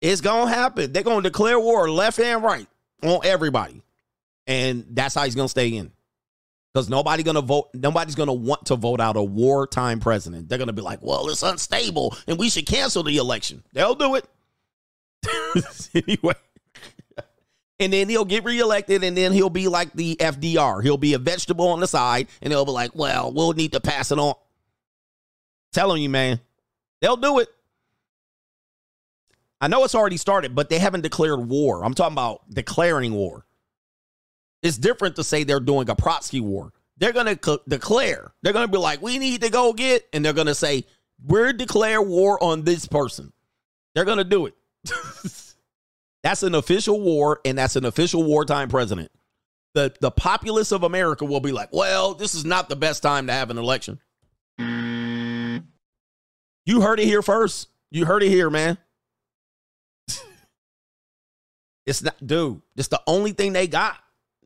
It's 0.00 0.20
gonna 0.20 0.50
happen. 0.50 0.92
They're 0.92 1.02
gonna 1.02 1.22
declare 1.22 1.58
war 1.58 1.90
left 1.90 2.18
and 2.20 2.42
right 2.42 2.66
on 3.02 3.20
everybody. 3.24 3.82
And 4.46 4.86
that's 4.90 5.14
how 5.14 5.24
he's 5.24 5.34
going 5.34 5.46
to 5.46 5.50
stay 5.50 5.68
in. 5.68 5.92
Because 6.72 6.88
nobody 6.88 7.22
gonna 7.22 7.40
vote, 7.40 7.70
nobody's 7.74 8.14
gonna 8.14 8.32
want 8.32 8.66
to 8.66 8.76
vote 8.76 9.00
out 9.00 9.16
a 9.16 9.22
wartime 9.22 10.00
president. 10.00 10.48
They're 10.48 10.58
gonna 10.58 10.72
be 10.72 10.82
like, 10.82 11.02
well, 11.02 11.28
it's 11.28 11.42
unstable 11.42 12.16
and 12.26 12.38
we 12.38 12.50
should 12.50 12.66
cancel 12.66 13.02
the 13.02 13.16
election. 13.16 13.64
They'll 13.72 13.94
do 13.94 14.16
it. 14.16 14.26
anyway. 15.94 16.34
And 17.80 17.92
then 17.92 18.08
he'll 18.08 18.24
get 18.24 18.44
reelected, 18.44 19.04
and 19.04 19.16
then 19.16 19.32
he'll 19.32 19.50
be 19.50 19.68
like 19.68 19.92
the 19.92 20.16
FDR. 20.16 20.82
He'll 20.82 20.96
be 20.96 21.14
a 21.14 21.18
vegetable 21.18 21.68
on 21.68 21.80
the 21.80 21.86
side, 21.86 22.26
and 22.42 22.52
they'll 22.52 22.64
be 22.64 22.72
like, 22.72 22.94
well, 22.94 23.32
we'll 23.32 23.52
need 23.52 23.72
to 23.72 23.80
pass 23.80 24.10
it 24.10 24.18
on. 24.18 24.34
Telling 25.72 26.02
you, 26.02 26.08
man, 26.08 26.40
they'll 27.00 27.16
do 27.16 27.38
it. 27.38 27.48
I 29.60 29.68
know 29.68 29.84
it's 29.84 29.94
already 29.94 30.16
started, 30.16 30.54
but 30.54 30.70
they 30.70 30.78
haven't 30.78 31.02
declared 31.02 31.48
war. 31.48 31.84
I'm 31.84 31.94
talking 31.94 32.14
about 32.14 32.42
declaring 32.50 33.12
war. 33.12 33.44
It's 34.62 34.78
different 34.78 35.16
to 35.16 35.24
say 35.24 35.44
they're 35.44 35.60
doing 35.60 35.88
a 35.88 35.94
proxy 35.94 36.40
war. 36.40 36.72
They're 36.96 37.12
going 37.12 37.36
to 37.36 37.60
declare. 37.68 38.32
They're 38.42 38.52
going 38.52 38.66
to 38.66 38.72
be 38.72 38.78
like, 38.78 39.00
we 39.00 39.18
need 39.18 39.42
to 39.42 39.50
go 39.50 39.72
get, 39.72 40.08
and 40.12 40.24
they're 40.24 40.32
going 40.32 40.48
to 40.48 40.54
say, 40.54 40.84
we're 41.24 41.52
declare 41.52 42.02
war 42.02 42.42
on 42.42 42.64
this 42.64 42.86
person. 42.86 43.32
They're 43.94 44.04
going 44.04 44.18
to 44.18 44.24
do 44.24 44.46
it. 44.46 44.54
That's 46.22 46.42
an 46.42 46.54
official 46.54 47.00
war, 47.00 47.40
and 47.44 47.58
that's 47.58 47.76
an 47.76 47.84
official 47.84 48.22
wartime 48.24 48.68
president. 48.68 49.10
The, 49.74 49.94
the 50.00 50.10
populace 50.10 50.72
of 50.72 50.82
America 50.82 51.24
will 51.24 51.40
be 51.40 51.52
like, 51.52 51.72
well, 51.72 52.14
this 52.14 52.34
is 52.34 52.44
not 52.44 52.68
the 52.68 52.76
best 52.76 53.02
time 53.02 53.26
to 53.28 53.32
have 53.32 53.50
an 53.50 53.58
election. 53.58 54.00
You 56.68 56.80
heard 56.82 57.00
it 57.00 57.04
here 57.04 57.22
first. 57.22 57.68
You 57.90 58.04
heard 58.04 58.22
it 58.22 58.28
here, 58.28 58.50
man. 58.50 58.78
It's 61.86 62.02
not, 62.02 62.26
dude. 62.26 62.60
It's 62.76 62.88
the 62.88 63.00
only 63.06 63.32
thing 63.32 63.54
they 63.54 63.66
got. 63.66 63.96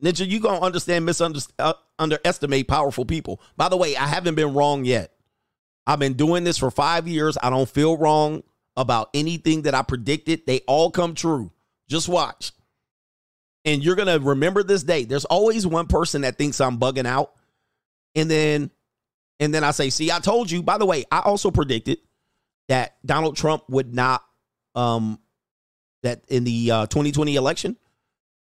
Ninja, 0.01 0.25
you 0.29 0.39
gonna 0.39 0.61
understand, 0.61 1.05
misunderstand, 1.05 1.55
uh, 1.59 1.73
underestimate 1.99 2.69
powerful 2.69 3.05
people. 3.05 3.41
By 3.57 3.69
the 3.69 3.77
way, 3.77 3.97
I 3.97 4.07
haven't 4.07 4.37
been 4.37 4.55
wrong 4.55 4.85
yet. 4.85 5.13
I've 5.85 5.99
been 5.99 6.13
doing 6.13 6.45
this 6.45 6.59
for 6.59 6.71
five 6.71 7.09
years. 7.09 7.37
I 7.43 7.51
don't 7.51 7.69
feel 7.69 7.97
wrong 7.97 8.45
about 8.77 9.11
anything 9.13 9.63
that 9.63 9.75
I 9.75 9.83
predicted. 9.83 10.47
They 10.47 10.61
all 10.69 10.93
come 10.93 11.17
true. 11.17 11.51
Just 11.93 12.09
watch. 12.09 12.53
And 13.67 13.85
you're 13.85 13.97
going 13.97 14.09
to 14.09 14.19
remember 14.27 14.63
this 14.63 14.83
day. 14.83 15.05
There's 15.05 15.27
always 15.27 15.67
one 15.67 15.87
person 15.87 16.23
that 16.23 16.39
thinks 16.39 16.59
I'm 16.59 16.79
bugging 16.79 17.07
out. 17.07 17.33
And 18.15 18.31
then 18.31 18.71
and 19.39 19.53
then 19.53 19.63
I 19.63 19.73
say, 19.73 19.91
"See, 19.91 20.11
I 20.11 20.19
told 20.19 20.51
you." 20.51 20.63
By 20.63 20.79
the 20.79 20.87
way, 20.87 21.05
I 21.11 21.21
also 21.21 21.51
predicted 21.51 21.99
that 22.69 22.97
Donald 23.05 23.37
Trump 23.37 23.65
would 23.69 23.95
not 23.95 24.23
um 24.75 25.19
that 26.03 26.25
in 26.29 26.45
the 26.45 26.71
uh, 26.71 26.87
2020 26.87 27.37
election 27.37 27.77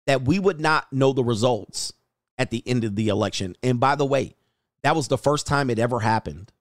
that 0.07 0.23
we 0.23 0.39
would 0.39 0.59
not 0.61 0.91
know 0.93 1.11
the 1.11 1.23
results 1.23 1.91
at 2.37 2.51
the 2.51 2.63
end 2.65 2.85
of 2.85 2.95
the 2.95 3.09
election. 3.09 3.55
And 3.61 3.79
by 3.79 3.95
the 3.95 4.05
way, 4.05 4.35
that 4.83 4.95
was 4.95 5.09
the 5.09 5.17
first 5.17 5.45
time 5.45 5.69
it 5.69 5.77
ever 5.77 5.99
happened. 5.99 6.51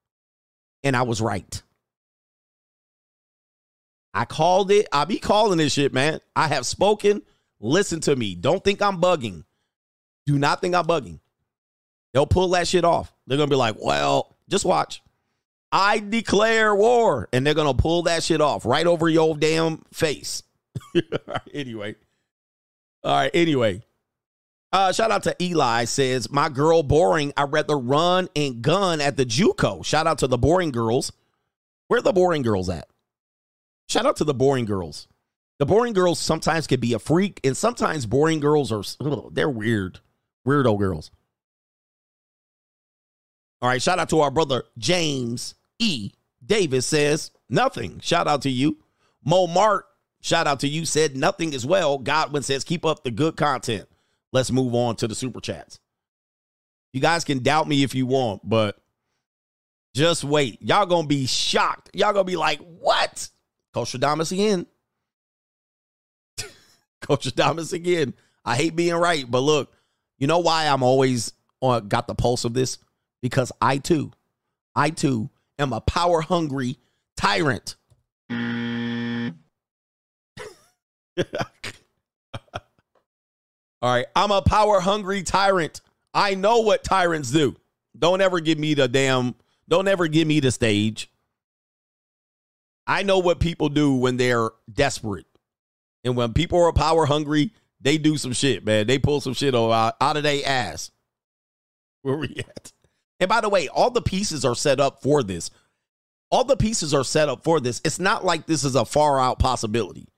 And 0.83 0.97
I 0.97 1.03
was 1.03 1.21
right. 1.21 1.63
I 4.13 4.25
called 4.25 4.71
it. 4.71 4.89
I 4.93 5.05
be 5.05 5.19
calling 5.19 5.59
this 5.59 5.73
shit, 5.73 5.93
man. 5.93 6.21
I 6.35 6.49
have 6.49 6.67
spoken. 6.67 7.23
Listen 7.61 8.01
to 8.03 8.17
me. 8.17 8.35
Don't 8.35 8.63
think 8.65 8.83
I'm 8.83 9.01
bugging. 9.01 9.45
Do 10.27 10.39
not 10.39 10.61
think 10.61 10.75
I'm 10.75 10.87
bugging. 10.87 11.21
They'll 12.13 12.27
pull 12.27 12.49
that 12.51 12.67
shit 12.67 12.85
off. 12.85 13.13
They're 13.27 13.37
going 13.37 13.49
to 13.49 13.55
be 13.55 13.59
like, 13.59 13.77
well, 13.81 14.37
just 14.49 14.65
watch. 14.65 15.03
I 15.71 15.99
declare 16.01 16.75
war. 16.75 17.29
And 17.33 17.47
they're 17.47 17.55
going 17.55 17.75
to 17.75 17.81
pull 17.81 18.03
that 18.03 18.23
shit 18.23 18.41
off 18.41 18.67
right 18.67 18.87
over 18.87 19.09
your 19.09 19.37
damn 19.37 19.85
face. 19.93 20.43
anyway. 21.55 21.95
All 23.05 23.15
right. 23.15 23.31
Anyway. 23.33 23.83
Uh, 24.73 24.93
shout 24.93 25.11
out 25.11 25.25
to 25.25 25.35
Eli 25.43 25.85
says, 25.85 26.31
My 26.31 26.49
girl 26.49 26.83
boring. 26.83 27.33
I'd 27.37 27.53
rather 27.53 27.77
run 27.77 28.29
and 28.37 28.63
gun 28.63 29.01
at 29.01 29.17
the 29.17 29.27
Juco. 29.27 29.85
Shout 29.85 30.07
out 30.07 30.19
to 30.19 30.27
the 30.27 30.39
boring 30.39 30.71
girls. 30.71 31.13
Where 31.89 32.01
the 32.01 32.13
boring 32.13 32.43
girls 32.43 32.69
at? 32.69 32.87
Shout 33.91 34.07
out 34.07 34.17
to 34.19 34.25
the 34.25 34.33
boring 34.33 34.67
girls. 34.67 35.09
The 35.59 35.67
boring 35.67 35.95
girls 35.95 36.21
sometimes 36.21 36.69
can 36.69 36.79
be 36.79 36.93
a 36.93 37.01
freak, 37.01 37.41
and 37.43 37.57
sometimes 37.57 38.07
boring 38.07 38.39
girls 38.39 38.71
are 38.71 38.85
ugh, 39.01 39.35
they're 39.35 39.51
weird. 39.51 39.99
Weirdo 40.47 40.79
girls. 40.79 41.11
All 43.61 43.69
right, 43.69 43.83
shout 43.83 43.99
out 43.99 44.09
to 44.11 44.21
our 44.21 44.31
brother 44.31 44.63
James 44.79 45.57
E. 45.81 46.13
Davis 46.47 46.87
says 46.87 47.33
nothing. 47.49 47.99
Shout 47.99 48.29
out 48.29 48.43
to 48.43 48.49
you. 48.49 48.79
Mo 49.25 49.49
Mart, 49.49 49.87
shout 50.21 50.47
out 50.47 50.61
to 50.61 50.69
you, 50.69 50.87
said 50.87 51.17
nothing 51.17 51.53
as 51.53 51.67
well. 51.67 51.99
Godwin 51.99 52.45
says, 52.45 52.63
keep 52.63 52.87
up 52.87 53.03
the 53.03 53.11
good 53.11 53.37
content. 53.37 53.89
Let's 54.33 54.53
move 54.53 54.73
on 54.73 54.95
to 54.97 55.09
the 55.09 55.17
super 55.17 55.41
chats. 55.41 55.81
You 56.93 57.01
guys 57.01 57.25
can 57.25 57.43
doubt 57.43 57.67
me 57.67 57.83
if 57.83 57.97
you 57.97 58.07
want, 58.07 58.49
but 58.49 58.79
just 59.95 60.23
wait. 60.23 60.63
Y'all 60.63 60.87
gonna 60.87 61.09
be 61.09 61.27
shocked. 61.27 61.91
Y'all 61.93 62.13
gonna 62.13 62.23
be 62.23 62.37
like, 62.37 62.61
what? 62.61 63.29
Coach 63.73 63.93
Adamas 63.93 64.33
again. 64.33 64.67
Coach 67.01 67.27
Adamas 67.27 67.73
again. 67.73 68.15
I 68.45 68.57
hate 68.57 68.75
being 68.75 68.95
right, 68.95 69.25
but 69.29 69.41
look, 69.41 69.73
you 70.19 70.27
know 70.27 70.39
why 70.39 70.67
I'm 70.67 70.83
always 70.83 71.33
on 71.61 71.89
got 71.89 72.07
the 72.07 72.15
pulse 72.15 72.45
of 72.45 72.55
this? 72.55 72.79
Because 73.23 73.53
I 73.61 73.79
too, 73.79 74.13
I 74.75 74.91
too 74.91 75.31
am 75.59 75.73
a 75.73 75.81
power 75.81 76.21
hungry 76.21 76.79
tyrant. 77.17 77.77
All 83.83 83.95
right, 83.95 84.07
I'm 84.15 84.31
a 84.31 84.43
power 84.43 84.81
hungry 84.81 85.23
tyrant. 85.23 85.81
I 86.13 86.35
know 86.35 86.61
what 86.61 86.85
tyrants 86.85 87.31
do. 87.31 87.57
Don't 87.99 88.21
ever 88.21 88.41
give 88.41 88.59
me 88.59 88.75
the 88.75 88.89
damn, 88.89 89.35
don't 89.69 89.89
ever 89.89 90.09
give 90.09 90.27
me 90.27 90.41
the 90.41 90.51
stage. 90.51 91.11
I 92.91 93.05
know 93.05 93.21
what 93.21 93.39
people 93.39 93.69
do 93.69 93.95
when 93.95 94.17
they're 94.17 94.51
desperate. 94.71 95.27
And 96.03 96.17
when 96.17 96.33
people 96.33 96.61
are 96.61 96.73
power 96.73 97.07
hungry, 97.07 97.53
they 97.81 97.99
do 97.99 98.17
some 98.17 98.33
shit, 98.33 98.65
man. 98.65 98.89
They 98.89 98.99
pull 98.99 99.21
some 99.21 99.33
shit 99.33 99.55
out, 99.55 99.95
out 100.01 100.17
of 100.17 100.25
their 100.25 100.43
ass. 100.45 100.91
Where 102.03 102.17
we 102.17 102.35
at? 102.37 102.73
And 103.21 103.29
by 103.29 103.43
the 103.43 103.49
way, 103.49 103.69
all 103.69 103.91
the 103.91 104.03
pieces 104.03 104.45
are 104.45 104.57
set 104.57 104.81
up 104.81 105.03
for 105.03 105.23
this. 105.23 105.53
All 106.33 106.43
the 106.43 106.57
pieces 106.57 106.93
are 106.93 107.05
set 107.05 107.29
up 107.29 107.45
for 107.45 107.61
this. 107.61 107.81
It's 107.85 108.01
not 108.01 108.25
like 108.25 108.47
this 108.47 108.65
is 108.65 108.75
a 108.75 108.85
far 108.85 109.21
out 109.21 109.39
possibility. 109.39 110.09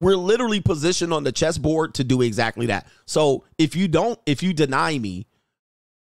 We're 0.00 0.16
literally 0.16 0.62
positioned 0.62 1.12
on 1.12 1.24
the 1.24 1.32
chessboard 1.32 1.92
to 1.96 2.04
do 2.04 2.22
exactly 2.22 2.66
that. 2.66 2.86
So 3.04 3.44
if 3.58 3.76
you 3.76 3.86
don't, 3.86 4.18
if 4.24 4.42
you 4.42 4.54
deny 4.54 4.98
me, 4.98 5.26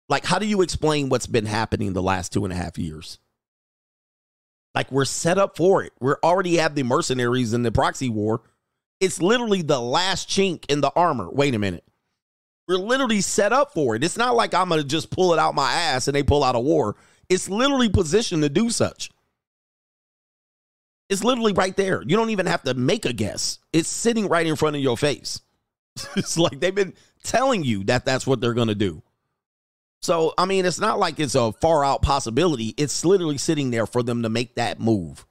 like, 0.08 0.24
how 0.24 0.38
do 0.38 0.46
you 0.46 0.62
explain 0.62 1.10
what's 1.10 1.26
been 1.26 1.46
happening 1.46 1.92
the 1.92 2.02
last 2.02 2.32
two 2.32 2.44
and 2.44 2.54
a 2.54 2.56
half 2.56 2.78
years? 2.78 3.18
Like, 4.76 4.92
we're 4.92 5.06
set 5.06 5.38
up 5.38 5.56
for 5.56 5.82
it. 5.82 5.94
We 6.00 6.12
already 6.22 6.58
have 6.58 6.74
the 6.74 6.82
mercenaries 6.82 7.54
in 7.54 7.62
the 7.62 7.72
proxy 7.72 8.10
war. 8.10 8.42
It's 9.00 9.22
literally 9.22 9.62
the 9.62 9.80
last 9.80 10.28
chink 10.28 10.66
in 10.68 10.82
the 10.82 10.92
armor. 10.94 11.30
Wait 11.30 11.54
a 11.54 11.58
minute. 11.58 11.82
We're 12.68 12.76
literally 12.76 13.22
set 13.22 13.54
up 13.54 13.72
for 13.72 13.96
it. 13.96 14.04
It's 14.04 14.18
not 14.18 14.36
like 14.36 14.52
I'm 14.52 14.68
going 14.68 14.82
to 14.82 14.86
just 14.86 15.10
pull 15.10 15.32
it 15.32 15.38
out 15.38 15.54
my 15.54 15.72
ass 15.72 16.08
and 16.08 16.14
they 16.14 16.22
pull 16.22 16.44
out 16.44 16.56
a 16.56 16.60
war. 16.60 16.96
It's 17.30 17.48
literally 17.48 17.88
positioned 17.88 18.42
to 18.42 18.50
do 18.50 18.68
such. 18.68 19.10
It's 21.08 21.24
literally 21.24 21.54
right 21.54 21.76
there. 21.76 22.02
You 22.02 22.16
don't 22.16 22.30
even 22.30 22.46
have 22.46 22.62
to 22.64 22.74
make 22.74 23.06
a 23.06 23.14
guess. 23.14 23.60
It's 23.72 23.88
sitting 23.88 24.28
right 24.28 24.46
in 24.46 24.56
front 24.56 24.76
of 24.76 24.82
your 24.82 24.98
face. 24.98 25.40
it's 26.16 26.36
like 26.36 26.60
they've 26.60 26.74
been 26.74 26.92
telling 27.22 27.64
you 27.64 27.84
that 27.84 28.04
that's 28.04 28.26
what 28.26 28.42
they're 28.42 28.52
going 28.52 28.68
to 28.68 28.74
do. 28.74 29.02
So, 30.02 30.34
I 30.38 30.44
mean, 30.44 30.66
it's 30.66 30.78
not 30.78 30.98
like 30.98 31.18
it's 31.18 31.34
a 31.34 31.52
far 31.52 31.84
out 31.84 32.02
possibility. 32.02 32.74
It's 32.76 33.04
literally 33.04 33.38
sitting 33.38 33.70
there 33.70 33.86
for 33.86 34.02
them 34.02 34.22
to 34.22 34.28
make 34.28 34.54
that 34.54 34.78
move. 34.78 35.26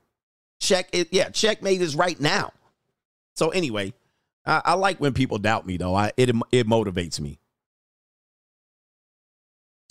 Check 0.60 0.90
it. 0.92 1.10
Yeah, 1.12 1.30
checkmate 1.30 1.82
is 1.82 1.96
right 1.96 2.20
now. 2.20 2.52
So, 3.36 3.50
anyway, 3.50 3.94
I, 4.46 4.62
I 4.66 4.74
like 4.74 5.00
when 5.00 5.14
people 5.14 5.38
doubt 5.38 5.66
me, 5.66 5.78
though. 5.78 5.96
I, 5.96 6.12
it, 6.18 6.30
it 6.52 6.68
motivates 6.68 7.20
me. 7.20 7.40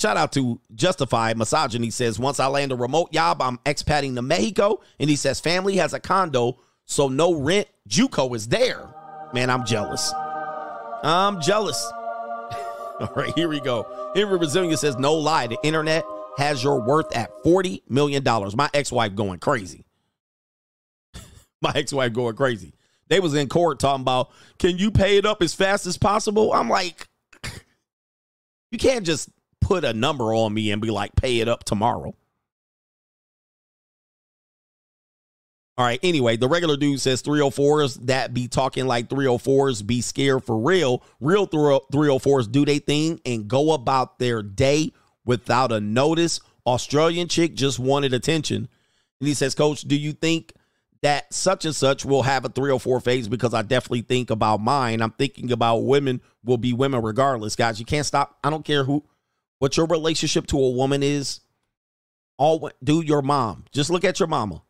Shout 0.00 0.16
out 0.16 0.32
to 0.32 0.60
Justified 0.74 1.38
Misogyny 1.38 1.90
says, 1.90 2.18
once 2.18 2.40
I 2.40 2.46
land 2.48 2.72
a 2.72 2.76
remote 2.76 3.12
job, 3.12 3.40
I'm 3.40 3.58
expatting 3.64 4.16
to 4.16 4.22
Mexico. 4.22 4.80
And 4.98 5.08
he 5.08 5.16
says, 5.16 5.40
family 5.40 5.76
has 5.76 5.94
a 5.94 6.00
condo, 6.00 6.58
so 6.84 7.08
no 7.08 7.32
rent. 7.32 7.68
Juco 7.88 8.34
is 8.34 8.48
there. 8.48 8.92
Man, 9.32 9.50
I'm 9.50 9.64
jealous. 9.64 10.12
I'm 11.02 11.40
jealous. 11.40 11.90
All 13.00 13.12
right, 13.16 13.32
here 13.34 13.48
we 13.48 13.60
go. 13.60 14.12
Henry 14.14 14.38
Brazilian 14.38 14.76
says, 14.76 14.96
no 14.96 15.14
lie, 15.14 15.46
the 15.46 15.58
internet 15.62 16.04
has 16.38 16.62
your 16.62 16.80
worth 16.80 17.14
at 17.16 17.30
$40 17.42 17.82
million. 17.88 18.22
My 18.54 18.70
ex-wife 18.72 19.14
going 19.14 19.40
crazy. 19.40 19.84
My 21.62 21.72
ex-wife 21.74 22.12
going 22.12 22.36
crazy. 22.36 22.74
They 23.08 23.20
was 23.20 23.34
in 23.34 23.48
court 23.48 23.80
talking 23.80 24.02
about, 24.02 24.30
can 24.58 24.78
you 24.78 24.90
pay 24.90 25.18
it 25.18 25.26
up 25.26 25.42
as 25.42 25.54
fast 25.54 25.86
as 25.86 25.98
possible? 25.98 26.52
I'm 26.52 26.68
like, 26.68 27.08
you 28.70 28.78
can't 28.78 29.04
just 29.04 29.28
put 29.60 29.84
a 29.84 29.92
number 29.92 30.32
on 30.34 30.54
me 30.54 30.70
and 30.70 30.80
be 30.80 30.90
like, 30.90 31.14
pay 31.16 31.40
it 31.40 31.48
up 31.48 31.64
tomorrow. 31.64 32.14
All 35.76 35.84
right. 35.84 35.98
Anyway, 36.04 36.36
the 36.36 36.48
regular 36.48 36.76
dude 36.76 37.00
says 37.00 37.22
304s 37.22 38.06
that 38.06 38.32
be 38.32 38.46
talking 38.46 38.86
like 38.86 39.08
304s 39.08 39.84
be 39.84 40.00
scared 40.00 40.44
for 40.44 40.56
real. 40.56 41.02
Real 41.20 41.48
304s 41.48 42.50
do 42.50 42.64
they 42.64 42.78
thing 42.78 43.20
and 43.26 43.48
go 43.48 43.72
about 43.72 44.18
their 44.20 44.40
day 44.42 44.92
without 45.24 45.72
a 45.72 45.80
notice. 45.80 46.40
Australian 46.64 47.26
chick 47.28 47.54
just 47.54 47.78
wanted 47.80 48.14
attention. 48.14 48.68
And 49.20 49.28
he 49.28 49.34
says, 49.34 49.54
Coach, 49.54 49.82
do 49.82 49.96
you 49.96 50.12
think 50.12 50.52
that 51.02 51.34
such 51.34 51.64
and 51.64 51.74
such 51.74 52.04
will 52.04 52.22
have 52.22 52.44
a 52.44 52.48
304 52.48 53.00
phase? 53.00 53.28
Because 53.28 53.52
I 53.52 53.62
definitely 53.62 54.02
think 54.02 54.30
about 54.30 54.60
mine. 54.60 55.02
I'm 55.02 55.10
thinking 55.10 55.50
about 55.50 55.78
women 55.78 56.20
will 56.44 56.58
be 56.58 56.72
women 56.72 57.02
regardless. 57.02 57.56
Guys, 57.56 57.80
you 57.80 57.86
can't 57.86 58.06
stop. 58.06 58.38
I 58.44 58.50
don't 58.50 58.64
care 58.64 58.84
who 58.84 59.04
what 59.58 59.76
your 59.76 59.86
relationship 59.86 60.46
to 60.48 60.58
a 60.58 60.70
woman 60.70 61.02
is. 61.02 61.40
All 62.36 62.70
do 62.82 63.00
your 63.00 63.22
mom. 63.22 63.64
Just 63.72 63.90
look 63.90 64.04
at 64.04 64.20
your 64.20 64.28
mama. 64.28 64.62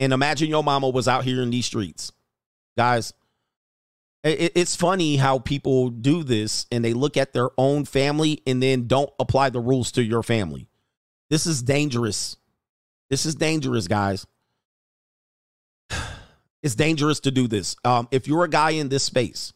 And 0.00 0.12
imagine 0.12 0.48
your 0.48 0.62
mama 0.62 0.88
was 0.88 1.08
out 1.08 1.24
here 1.24 1.42
in 1.42 1.50
these 1.50 1.66
streets. 1.66 2.12
Guys, 2.76 3.12
it's 4.24 4.76
funny 4.76 5.16
how 5.16 5.38
people 5.38 5.90
do 5.90 6.22
this 6.22 6.66
and 6.70 6.84
they 6.84 6.92
look 6.92 7.16
at 7.16 7.32
their 7.32 7.50
own 7.56 7.84
family 7.84 8.42
and 8.46 8.62
then 8.62 8.86
don't 8.86 9.10
apply 9.18 9.50
the 9.50 9.60
rules 9.60 9.92
to 9.92 10.02
your 10.02 10.22
family. 10.22 10.68
This 11.30 11.46
is 11.46 11.62
dangerous. 11.62 12.36
This 13.10 13.26
is 13.26 13.34
dangerous, 13.34 13.88
guys. 13.88 14.26
It's 16.60 16.74
dangerous 16.74 17.20
to 17.20 17.30
do 17.30 17.46
this. 17.46 17.76
Um, 17.84 18.08
if 18.10 18.26
you're 18.26 18.42
a 18.42 18.50
guy 18.50 18.70
in 18.70 18.88
this 18.88 19.04
space 19.04 19.52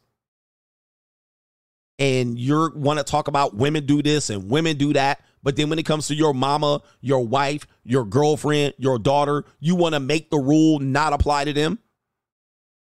and 1.98 2.38
you 2.38 2.70
want 2.76 3.00
to 3.00 3.04
talk 3.04 3.26
about 3.26 3.56
women 3.56 3.86
do 3.86 4.02
this 4.02 4.30
and 4.30 4.48
women 4.48 4.76
do 4.76 4.92
that, 4.92 5.20
but 5.42 5.56
then 5.56 5.68
when 5.68 5.78
it 5.78 5.86
comes 5.86 6.08
to 6.08 6.14
your 6.14 6.34
mama, 6.34 6.82
your 7.00 7.26
wife, 7.26 7.66
your 7.84 8.04
girlfriend, 8.04 8.74
your 8.78 8.98
daughter, 8.98 9.44
you 9.60 9.74
want 9.74 9.94
to 9.94 10.00
make 10.00 10.30
the 10.30 10.38
rule 10.38 10.78
not 10.78 11.12
apply 11.12 11.44
to 11.44 11.52
them. 11.52 11.78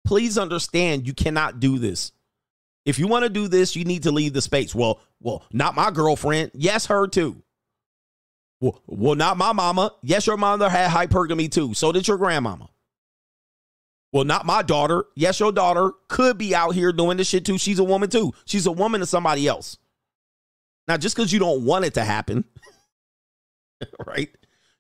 Please 0.05 0.37
understand 0.37 1.07
you 1.07 1.15
cannot 1.15 1.61
do 1.61 1.79
this. 1.79 2.13
If 2.85 2.99
you 2.99 3.07
want 3.07 3.23
to 3.23 3.29
do 3.29 3.47
this, 3.47 3.77
you 3.77 3.85
need 3.85 4.03
to 4.05 4.11
leave 4.11 4.33
the 4.33 4.43
space. 4.43 4.75
Well, 4.75 5.01
well, 5.21 5.45
not 5.53 5.77
my 5.77 5.91
girlfriend. 5.93 6.51
Yes, 6.55 6.87
her 6.87 7.07
too. 7.07 7.43
Well, 8.61 8.81
well, 8.87 9.15
not 9.15 9.37
my 9.37 9.53
mama. 9.53 9.93
Yes, 10.03 10.27
your 10.27 10.37
mother 10.37 10.69
had 10.69 10.91
hypergamy 10.91 11.51
too. 11.51 11.75
So 11.75 11.93
did 11.93 12.09
your 12.09 12.19
grandmama. 12.19 12.69
Well, 14.13 14.25
not 14.25 14.45
my 14.45 14.63
daughter. 14.63 15.05
Yes, 15.15 15.41
your 15.41 15.53
daughter 15.53 15.93
could 16.09 16.39
be 16.39 16.55
out 16.55 16.75
here 16.75 16.93
doing 16.93 17.17
this 17.17 17.29
shit 17.29 17.45
too. 17.45 17.57
She's 17.59 17.79
a 17.79 17.85
woman 17.85 18.11
too. 18.11 18.35
She's 18.45 18.67
a 18.67 18.73
woman 18.73 19.01
to 19.01 19.07
somebody 19.07 19.49
else. 19.49 19.79
Now, 20.89 20.97
just 20.97 21.17
because 21.17 21.33
you 21.33 21.39
don't 21.39 21.65
want 21.65 21.85
it 21.85 21.95
to 21.95 22.05
happen, 22.05 22.45
right? 24.07 24.31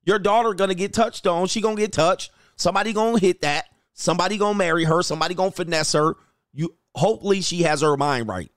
Your 0.05 0.19
daughter 0.19 0.55
gonna 0.55 0.75
get 0.75 0.93
touched 0.93 1.27
on. 1.27 1.47
She 1.47 1.61
gonna 1.61 1.77
get 1.77 1.93
touched. 1.93 2.33
Somebody 2.57 2.93
gonna 2.93 3.19
hit 3.19 3.43
that. 3.43 3.67
Somebody 3.95 4.37
gonna 4.37 4.59
marry 4.59 4.85
her. 4.85 5.03
Somebody 5.03 5.35
gonna 5.35 5.51
finesse 5.51 5.93
her. 5.93 6.15
You 6.53 6.75
hopefully 6.95 7.41
she 7.41 7.63
has 7.63 7.81
her 7.83 7.97
mind 7.97 8.29
right. 8.29 8.51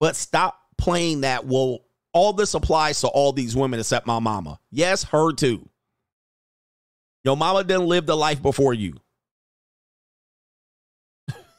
But 0.00 0.16
stop 0.16 0.60
playing 0.78 1.22
that. 1.22 1.46
Well, 1.46 1.80
all 2.12 2.32
this 2.32 2.54
applies 2.54 3.00
to 3.02 3.08
all 3.08 3.32
these 3.32 3.54
women 3.56 3.80
except 3.80 4.06
my 4.06 4.18
mama. 4.18 4.58
Yes, 4.70 5.04
her 5.04 5.32
too. 5.32 5.68
Your 7.24 7.36
mama 7.36 7.64
didn't 7.64 7.86
live 7.86 8.06
the 8.06 8.16
life 8.16 8.40
before 8.40 8.72
you. 8.72 8.94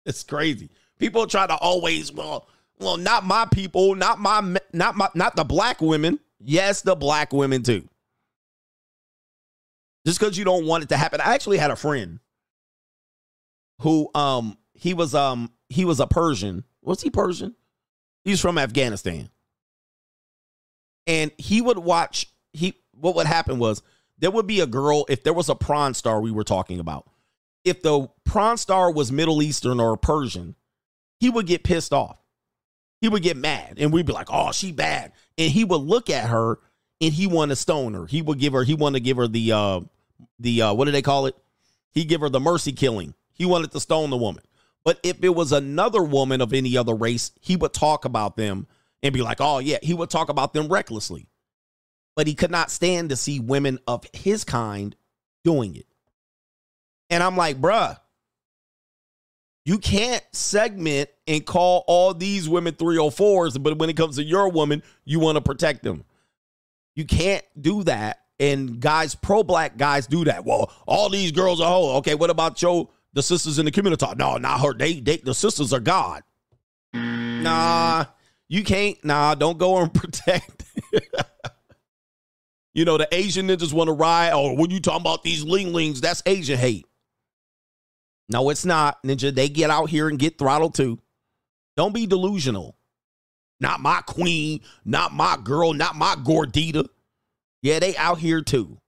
it's 0.04 0.24
crazy. 0.24 0.70
People 0.98 1.26
try 1.26 1.46
to 1.46 1.54
always, 1.54 2.12
well, 2.12 2.48
well, 2.80 2.96
not 2.96 3.24
my 3.24 3.46
people, 3.46 3.94
not 3.94 4.18
my, 4.18 4.56
not 4.72 4.96
my, 4.96 5.08
not 5.14 5.36
the 5.36 5.44
black 5.44 5.80
women. 5.80 6.18
Yes, 6.40 6.82
the 6.82 6.94
black 6.94 7.32
women 7.32 7.62
too. 7.62 7.88
Just 10.06 10.20
because 10.20 10.38
you 10.38 10.44
don't 10.44 10.66
want 10.66 10.84
it 10.84 10.88
to 10.90 10.96
happen. 10.96 11.20
I 11.20 11.34
actually 11.34 11.58
had 11.58 11.70
a 11.70 11.76
friend 11.76 12.20
who, 13.80 14.10
um, 14.14 14.56
he 14.74 14.94
was, 14.94 15.14
um, 15.14 15.52
he 15.68 15.84
was 15.84 16.00
a 16.00 16.06
Persian. 16.06 16.64
Was 16.82 17.02
he 17.02 17.10
Persian? 17.10 17.54
He's 18.24 18.40
from 18.40 18.58
Afghanistan. 18.58 19.30
And 21.06 21.32
he 21.36 21.60
would 21.60 21.78
watch, 21.78 22.26
he, 22.52 22.74
what 22.92 23.16
would 23.16 23.26
happen 23.26 23.58
was 23.58 23.82
there 24.18 24.30
would 24.30 24.46
be 24.46 24.60
a 24.60 24.66
girl, 24.66 25.04
if 25.08 25.24
there 25.24 25.32
was 25.32 25.48
a 25.48 25.54
prawn 25.54 25.94
star 25.94 26.20
we 26.20 26.30
were 26.30 26.44
talking 26.44 26.80
about, 26.80 27.08
if 27.64 27.82
the 27.82 28.08
prawn 28.24 28.56
star 28.56 28.92
was 28.92 29.10
Middle 29.10 29.42
Eastern 29.42 29.80
or 29.80 29.96
Persian, 29.96 30.54
he 31.18 31.28
would 31.28 31.46
get 31.46 31.64
pissed 31.64 31.92
off. 31.92 32.22
He 33.00 33.08
would 33.08 33.22
get 33.22 33.36
mad 33.36 33.74
and 33.78 33.92
we'd 33.92 34.06
be 34.06 34.12
like, 34.12 34.28
oh, 34.30 34.52
she 34.52 34.72
bad. 34.72 35.12
And 35.36 35.50
he 35.50 35.64
would 35.64 35.80
look 35.80 36.10
at 36.10 36.28
her 36.28 36.58
and 37.00 37.12
he 37.12 37.26
wanted 37.26 37.54
to 37.54 37.56
stone 37.56 37.94
her. 37.94 38.06
He 38.06 38.22
would 38.22 38.38
give 38.38 38.52
her, 38.52 38.64
he 38.64 38.74
wanted 38.74 38.98
to 38.98 39.04
give 39.04 39.16
her 39.18 39.28
the, 39.28 39.52
uh, 39.52 39.80
the, 40.40 40.62
uh, 40.62 40.74
what 40.74 40.86
do 40.86 40.90
they 40.90 41.02
call 41.02 41.26
it? 41.26 41.36
He 41.92 42.04
give 42.04 42.20
her 42.20 42.28
the 42.28 42.40
mercy 42.40 42.72
killing. 42.72 43.14
He 43.32 43.46
wanted 43.46 43.70
to 43.72 43.80
stone 43.80 44.10
the 44.10 44.16
woman. 44.16 44.42
But 44.84 44.98
if 45.02 45.22
it 45.22 45.28
was 45.30 45.52
another 45.52 46.02
woman 46.02 46.40
of 46.40 46.52
any 46.52 46.76
other 46.76 46.94
race, 46.94 47.32
he 47.40 47.56
would 47.56 47.72
talk 47.72 48.04
about 48.04 48.36
them 48.36 48.66
and 49.02 49.14
be 49.14 49.22
like, 49.22 49.38
oh, 49.40 49.58
yeah, 49.58 49.78
he 49.82 49.94
would 49.94 50.10
talk 50.10 50.28
about 50.28 50.52
them 50.52 50.68
recklessly. 50.68 51.28
But 52.16 52.26
he 52.26 52.34
could 52.34 52.50
not 52.50 52.70
stand 52.70 53.10
to 53.10 53.16
see 53.16 53.38
women 53.38 53.78
of 53.86 54.04
his 54.12 54.44
kind 54.44 54.96
doing 55.44 55.76
it. 55.76 55.86
And 57.10 57.22
I'm 57.22 57.36
like, 57.36 57.60
bruh, 57.60 57.96
you 59.68 59.76
can't 59.76 60.24
segment 60.32 61.10
and 61.26 61.44
call 61.44 61.84
all 61.86 62.14
these 62.14 62.48
women 62.48 62.72
304s, 62.72 63.62
but 63.62 63.76
when 63.76 63.90
it 63.90 63.98
comes 63.98 64.16
to 64.16 64.24
your 64.24 64.48
woman, 64.48 64.82
you 65.04 65.20
want 65.20 65.36
to 65.36 65.42
protect 65.42 65.82
them. 65.82 66.04
You 66.94 67.04
can't 67.04 67.44
do 67.60 67.84
that. 67.84 68.22
And 68.40 68.80
guys, 68.80 69.14
pro 69.14 69.42
black 69.42 69.76
guys 69.76 70.06
do 70.06 70.24
that. 70.24 70.46
Well, 70.46 70.72
all 70.86 71.10
these 71.10 71.32
girls 71.32 71.60
are 71.60 71.68
whole. 71.70 71.96
Okay, 71.96 72.14
what 72.14 72.30
about 72.30 72.62
your 72.62 72.88
the 73.12 73.22
sisters 73.22 73.58
in 73.58 73.66
the 73.66 73.70
community? 73.70 74.06
No, 74.16 74.38
not 74.38 74.60
her. 74.60 74.72
They, 74.72 75.00
they 75.00 75.18
the 75.18 75.34
sisters 75.34 75.74
are 75.74 75.80
God. 75.80 76.22
Nah, 76.94 78.06
you 78.48 78.64
can't. 78.64 78.96
Nah, 79.04 79.34
don't 79.34 79.58
go 79.58 79.76
and 79.82 79.92
protect. 80.02 80.64
you 82.72 82.86
know, 82.86 82.96
the 82.96 83.06
Asian 83.14 83.48
ninjas 83.48 83.74
want 83.74 83.88
to 83.88 83.92
ride. 83.92 84.30
Oh, 84.32 84.54
when 84.54 84.70
you 84.70 84.80
talking 84.80 85.02
about 85.02 85.24
these 85.24 85.44
linglings, 85.44 86.00
that's 86.00 86.22
Asian 86.24 86.56
hate. 86.56 86.86
No, 88.28 88.50
it's 88.50 88.64
not. 88.64 89.02
Ninja, 89.02 89.34
they 89.34 89.48
get 89.48 89.70
out 89.70 89.88
here 89.88 90.08
and 90.08 90.18
get 90.18 90.38
throttled 90.38 90.74
too. 90.74 90.98
Don't 91.76 91.94
be 91.94 92.06
delusional. 92.06 92.76
Not 93.60 93.80
my 93.80 94.02
queen, 94.06 94.60
not 94.84 95.12
my 95.12 95.36
girl, 95.42 95.72
not 95.72 95.96
my 95.96 96.14
gordita. 96.14 96.88
Yeah, 97.62 97.78
they 97.80 97.96
out 97.96 98.18
here 98.18 98.42
too. 98.42 98.78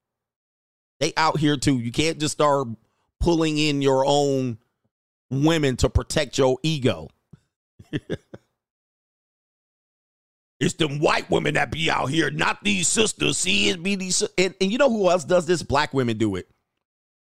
They 1.01 1.13
out 1.17 1.39
here 1.39 1.57
too. 1.57 1.79
You 1.79 1.91
can't 1.91 2.21
just 2.21 2.33
start 2.33 2.69
pulling 3.19 3.59
in 3.59 3.83
your 3.83 4.05
own 4.07 4.59
women 5.31 5.77
to 5.79 5.89
protect 5.89 6.39
your 6.39 6.59
ego. 6.63 7.09
it's 10.61 10.75
them 10.75 11.01
white 11.01 11.29
women 11.31 11.55
that 11.55 11.73
be 11.73 11.91
out 11.91 12.11
here, 12.11 12.31
not 12.31 12.63
these 12.63 12.87
sisters. 12.87 13.39
See, 13.39 13.71
it 13.71 13.83
be 13.83 13.97
these. 13.97 14.23
And, 14.37 14.55
and 14.61 14.71
you 14.71 14.79
know 14.79 14.91
who 14.91 15.11
else 15.11 15.25
does 15.25 15.47
this? 15.47 15.63
Black 15.63 15.93
women 15.95 16.19
do 16.19 16.37
it. 16.37 16.49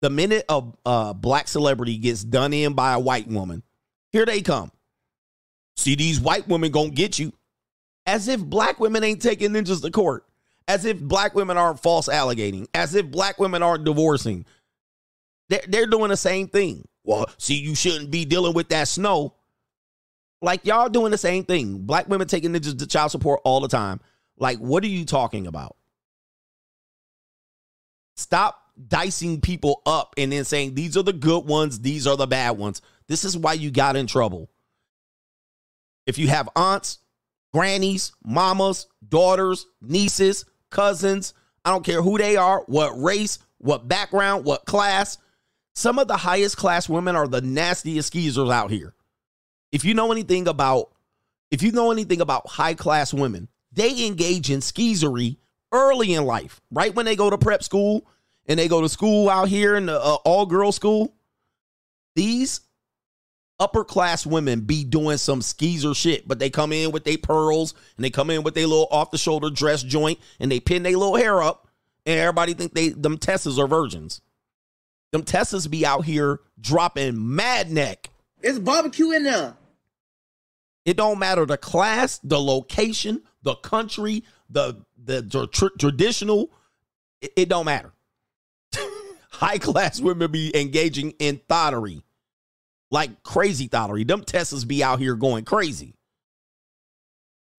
The 0.01 0.11
minute 0.11 0.45
a 0.49 0.63
uh, 0.87 1.13
black 1.13 1.49
celebrity 1.49 1.99
gets 1.99 2.23
done 2.23 2.53
in 2.53 2.75
by 2.75 2.93
a 2.93 3.01
white 3.01 3.27
woman, 3.27 3.63
here 4.13 4.25
they 4.25 4.43
come. 4.43 4.71
See, 5.77 5.95
these 5.95 6.21
white 6.21 6.47
women 6.49 6.71
gonna 6.71 6.91
get 6.91 7.19
you. 7.19 7.33
As 8.07 8.27
if 8.29 8.41
black 8.41 8.81
women 8.81 9.05
ain't 9.05 9.23
taking 9.23 9.51
ninjas 9.51 9.83
to 9.83 9.91
court. 9.91 10.25
As 10.67 10.85
if 10.85 10.99
black 11.01 11.35
women 11.35 11.57
aren't 11.57 11.81
false 11.81 12.09
allegating. 12.09 12.67
As 12.75 12.95
if 12.95 13.11
black 13.11 13.39
women 13.39 13.63
aren't 13.63 13.85
divorcing. 13.85 14.45
They're, 15.49 15.63
they're 15.69 15.87
doing 15.87 16.09
the 16.09 16.17
same 16.17 16.49
thing. 16.49 16.87
Well, 17.05 17.27
see, 17.39 17.55
you 17.55 17.75
shouldn't 17.75 18.11
be 18.11 18.25
dealing 18.25 18.55
with 18.55 18.69
that 18.69 18.89
snow. 18.89 19.35
Like 20.41 20.65
y'all 20.65 20.89
doing 20.89 21.11
the 21.11 21.19
same 21.19 21.45
thing. 21.45 21.79
Black 21.79 22.09
women 22.09 22.29
taking 22.29 22.53
ninjas 22.53 22.79
to 22.79 22.87
child 22.87 23.11
support 23.11 23.41
all 23.45 23.61
the 23.61 23.69
time. 23.69 24.01
Like, 24.39 24.59
what 24.59 24.85
are 24.85 24.89
you 24.89 25.05
talking 25.05 25.47
about? 25.47 25.77
Stop 28.17 28.61
dicing 28.87 29.41
people 29.41 29.83
up 29.87 30.15
and 30.17 30.33
then 30.33 30.45
saying 30.45 30.75
these 30.75 30.97
are 30.97 31.03
the 31.03 31.13
good 31.13 31.45
ones, 31.47 31.81
these 31.81 32.07
are 32.07 32.17
the 32.17 32.27
bad 32.27 32.59
ones. 32.59 32.83
This 33.09 33.25
is 33.25 33.37
why 33.37 33.55
you 33.55 33.71
got 33.71 33.97
in 33.97 34.07
trouble. 34.07 34.51
If 36.07 36.19
you 36.19 36.29
have 36.29 36.49
aunts, 36.55 36.99
grannies, 37.53 38.13
mamas, 38.25 38.87
daughters, 39.07 39.67
nieces, 39.81 40.45
cousins, 40.71 41.35
I 41.65 41.71
don't 41.71 41.85
care 41.85 42.03
who 42.03 42.19
they 42.19 42.37
are, 42.37 42.63
what 42.67 43.01
race, 43.01 43.39
what 43.59 43.89
background, 43.89 44.45
what 44.45 44.65
class, 44.65 45.19
some 45.75 45.99
of 45.99 46.09
the 46.09 46.17
highest 46.17 46.57
class 46.57 46.89
women 46.89 47.17
are 47.17 47.29
the 47.29 47.41
nastiest 47.41 48.09
skeezers 48.09 48.51
out 48.51 48.71
here. 48.71 48.95
If 49.71 49.85
you 49.85 49.95
know 49.95 50.13
anything 50.13 50.49
about 50.49 50.91
if 51.51 51.63
you 51.63 51.73
know 51.73 51.91
anything 51.91 52.21
about 52.21 52.47
high 52.47 52.75
class 52.75 53.15
women, 53.15 53.49
they 53.73 54.07
engage 54.07 54.51
in 54.51 54.61
skeezery 54.61 55.37
early 55.73 56.15
in 56.15 56.25
life, 56.25 56.61
right 56.71 56.95
when 56.95 57.07
they 57.07 57.17
go 57.17 57.31
to 57.31 57.39
prep 57.39 57.63
school 57.63 58.07
and 58.49 58.59
they 58.59 58.67
go 58.67 58.81
to 58.81 58.89
school 58.89 59.29
out 59.29 59.49
here 59.49 59.77
in 59.77 59.87
the 59.87 60.01
uh, 60.01 60.17
all 60.25 60.47
girl 60.47 60.73
school. 60.73 61.15
These 62.17 62.63
upper 63.61 63.85
class 63.85 64.27
women 64.27 64.63
be 64.63 64.85
doing 64.85 65.19
some 65.19 65.43
skeezer 65.43 65.95
shit, 65.95 66.27
but 66.27 66.39
they 66.39 66.51
come 66.51 66.73
in 66.73 66.91
with 66.91 67.05
their 67.05 67.19
pearls 67.19 67.75
and 67.97 68.05
they 68.05 68.11
come 68.11 68.31
in 68.31 68.43
with 68.43 68.55
their 68.55 68.67
little 68.67 68.89
off 68.91 69.11
the 69.11 69.19
shoulder 69.19 69.51
dress 69.51 69.83
joint 69.83 70.19
and 70.41 70.51
they 70.51 70.61
pin 70.61 70.83
their 70.83 70.97
little 70.97 71.17
hair 71.17 71.43
up 71.43 71.69
and 72.07 72.19
everybody 72.19 72.55
think 72.55 72.73
they 72.73 72.89
them 72.89 73.19
Tessas 73.19 73.59
are 73.59 73.69
virgins. 73.69 74.21
Them 75.13 75.23
Tessas 75.23 75.69
be 75.69 75.85
out 75.85 76.05
here 76.05 76.41
dropping 76.61 77.37
mad 77.37 77.71
neck. 77.71 78.11
It's 78.41 78.59
barbecue 78.59 79.11
in 79.11 79.25
there. 79.25 79.55
It 80.85 80.97
don't 80.97 81.19
matter 81.19 81.45
the 81.45 81.59
class, 81.59 82.19
the 82.19 82.41
location, 82.41 83.23
the 83.43 83.57
country, 83.57 84.25
the 84.49 84.85
the 84.97 85.49
tr- 85.53 85.77
traditional. 85.79 86.51
It, 87.21 87.33
it 87.37 87.49
don't 87.49 87.67
matter. 87.67 87.93
High 89.39 89.59
class 89.59 90.01
women 90.01 90.33
be 90.33 90.51
engaging 90.61 91.13
in 91.21 91.41
thottery, 91.49 92.03
like 92.91 93.23
crazy 93.23 93.69
thottery. 93.69 94.03
Them 94.03 94.25
Tessas 94.25 94.65
be 94.65 94.83
out 94.83 94.99
here 94.99 95.15
going 95.15 95.45
crazy, 95.45 95.95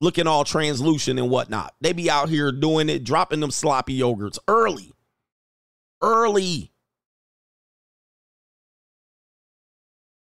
looking 0.02 0.28
all 0.28 0.44
translucent 0.44 1.20
and 1.20 1.30
whatnot. 1.30 1.74
They 1.80 1.94
be 1.94 2.10
out 2.10 2.28
here 2.28 2.52
doing 2.52 2.90
it, 2.90 3.06
dropping 3.06 3.40
them 3.40 3.52
sloppy 3.52 3.98
yogurts 3.98 4.40
early, 4.50 4.92
early. 6.02 6.74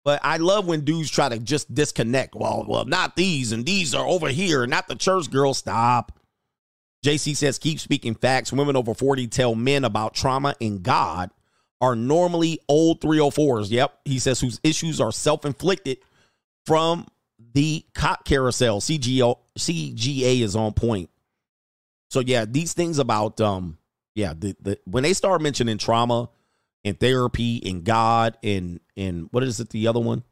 But 0.04 0.20
I 0.24 0.38
love 0.38 0.66
when 0.66 0.80
dudes 0.80 1.08
try 1.08 1.28
to 1.28 1.38
just 1.38 1.72
disconnect. 1.72 2.34
Well, 2.34 2.64
well, 2.66 2.84
not 2.84 3.14
these, 3.14 3.52
and 3.52 3.64
these 3.64 3.94
are 3.94 4.04
over 4.04 4.28
here, 4.28 4.66
not 4.66 4.88
the 4.88 4.96
church 4.96 5.30
girl. 5.30 5.54
Stop. 5.54 6.18
JC 7.06 7.36
says, 7.36 7.58
keep 7.60 7.78
speaking 7.78 8.16
facts. 8.16 8.52
Women 8.52 8.74
over 8.74 8.92
40 8.92 9.28
tell 9.28 9.54
men 9.54 9.84
about 9.84 10.14
trauma 10.14 10.56
and 10.60 10.82
God 10.82 11.30
are 11.84 11.96
normally 11.96 12.60
old 12.68 13.00
304s. 13.00 13.70
Yep. 13.70 14.00
He 14.04 14.18
says, 14.18 14.40
whose 14.40 14.60
issues 14.62 15.00
are 15.00 15.12
self 15.12 15.44
inflicted 15.44 15.98
from 16.66 17.06
the 17.52 17.84
cock 17.94 18.24
carousel. 18.24 18.80
CGO, 18.80 19.38
CGA 19.58 20.40
is 20.40 20.56
on 20.56 20.72
point. 20.72 21.10
So, 22.10 22.20
yeah, 22.20 22.44
these 22.44 22.74
things 22.74 22.98
about, 22.98 23.40
um, 23.40 23.78
yeah, 24.14 24.34
the, 24.36 24.56
the 24.60 24.78
when 24.84 25.02
they 25.02 25.12
start 25.12 25.42
mentioning 25.42 25.78
trauma 25.78 26.30
and 26.84 26.98
therapy 26.98 27.60
and 27.64 27.84
God 27.84 28.38
and 28.42 28.78
and 28.96 29.28
what 29.32 29.42
is 29.42 29.58
it 29.58 29.70
the 29.70 29.88
other 29.88 30.00
one? 30.00 30.22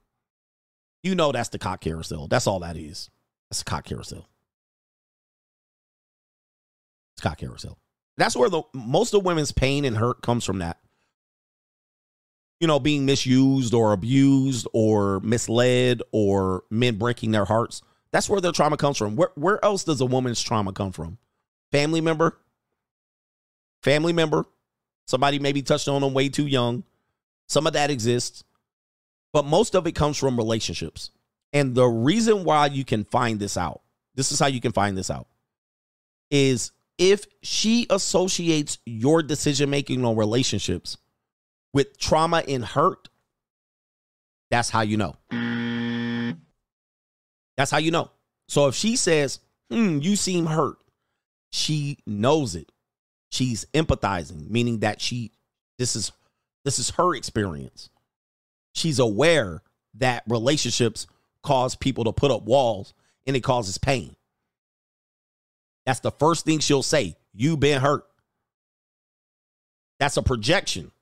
You 1.03 1.17
know 1.17 1.33
that's 1.33 1.49
the 1.49 1.59
cock 1.59 1.81
carousel. 1.81 2.29
That's 2.29 2.47
all 2.47 2.61
that 2.61 2.77
is. 2.77 3.11
That's 3.51 3.63
a 3.63 3.65
cock 3.65 3.85
carousel. 3.85 4.29
Scott 7.23 7.39
Carousel. 7.39 7.79
That's 8.17 8.37
where 8.37 8.51
the 8.51 8.63
most 8.75 9.15
of 9.15 9.25
women's 9.25 9.53
pain 9.53 9.85
and 9.85 9.97
hurt 9.97 10.23
comes 10.23 10.45
from 10.45 10.59
that. 10.59 10.79
You 12.63 12.69
know, 12.69 12.79
being 12.79 13.05
misused 13.05 13.75
or 13.75 13.93
abused 13.93 14.69
or 14.73 15.19
misled 15.19 16.01
or 16.13 16.63
men 16.71 16.95
breaking 16.95 17.33
their 17.33 17.45
hearts. 17.45 17.83
That's 18.13 18.31
where 18.31 18.41
their 18.41 18.53
trauma 18.53 18.77
comes 18.77 18.97
from. 18.97 19.17
Where 19.17 19.33
where 19.35 19.65
else 19.65 19.83
does 19.83 20.01
a 20.01 20.07
woman's 20.07 20.41
trauma 20.41 20.73
come 20.73 20.93
from? 20.93 21.19
Family 21.73 22.01
member? 22.01 22.39
Family 23.83 24.13
member? 24.13 24.45
Somebody 25.07 25.41
maybe 25.41 25.63
touched 25.63 25.89
on 25.89 26.03
them 26.03 26.15
way 26.15 26.29
too 26.29 26.47
young. 26.47 26.85
Some 27.49 27.67
of 27.67 27.73
that 27.73 27.91
exists. 27.91 28.45
But 29.33 29.45
most 29.45 29.75
of 29.75 29.89
it 29.89 29.97
comes 29.97 30.17
from 30.17 30.37
relationships. 30.37 31.11
And 31.53 31.75
the 31.75 31.87
reason 31.87 32.45
why 32.45 32.67
you 32.67 32.85
can 32.85 33.03
find 33.03 33.41
this 33.41 33.57
out, 33.57 33.81
this 34.15 34.31
is 34.31 34.39
how 34.39 34.47
you 34.47 34.61
can 34.61 34.71
find 34.71 34.97
this 34.97 35.11
out, 35.11 35.27
is 36.31 36.71
if 36.97 37.27
she 37.43 37.89
associates 37.91 38.79
your 38.87 39.21
decision 39.21 39.69
making 39.69 40.05
on 40.05 40.15
relationships 40.15 40.97
with 41.73 41.99
trauma 41.99 42.43
and 42.47 42.65
hurt, 42.65 43.09
that's 44.51 44.71
how 44.71 44.83
you 44.83 44.97
know. 44.97 45.17
That's 47.57 47.71
how 47.71 47.79
you 47.79 47.91
know. 47.91 48.11
So 48.49 48.69
if 48.69 48.75
she 48.75 48.97
says, 48.97 49.41
hmm, 49.71 49.99
you 49.99 50.17
seem 50.17 50.47
hurt, 50.47 50.77
she 51.51 51.99
knows 52.07 52.55
it. 52.55 52.71
She's 53.31 53.65
empathizing, 53.73 54.51
meaning 54.51 54.81
that 54.81 55.01
she 55.01 55.33
this 55.79 55.97
is 55.97 56.13
this 56.65 56.79
is 56.79 56.91
her 56.91 57.15
experience. 57.15 57.89
She's 58.75 58.99
aware 58.99 59.63
that 59.95 60.23
relationships 60.29 61.07
cause 61.43 61.75
people 61.75 62.05
to 62.05 62.13
put 62.13 62.31
up 62.31 62.45
walls 62.45 62.95
and 63.27 63.35
it 63.37 63.41
causes 63.41 63.79
pain. 63.79 64.17
That's 65.87 66.01
the 66.01 66.13
first 66.13 66.45
thing 66.45 66.59
she'll 66.61 66.83
say. 66.83 67.17
You've 67.35 67.61
been 67.61 67.81
hurt. 67.81 68.05
That's 69.99 70.17
a 70.17 70.23
projection. 70.23 70.93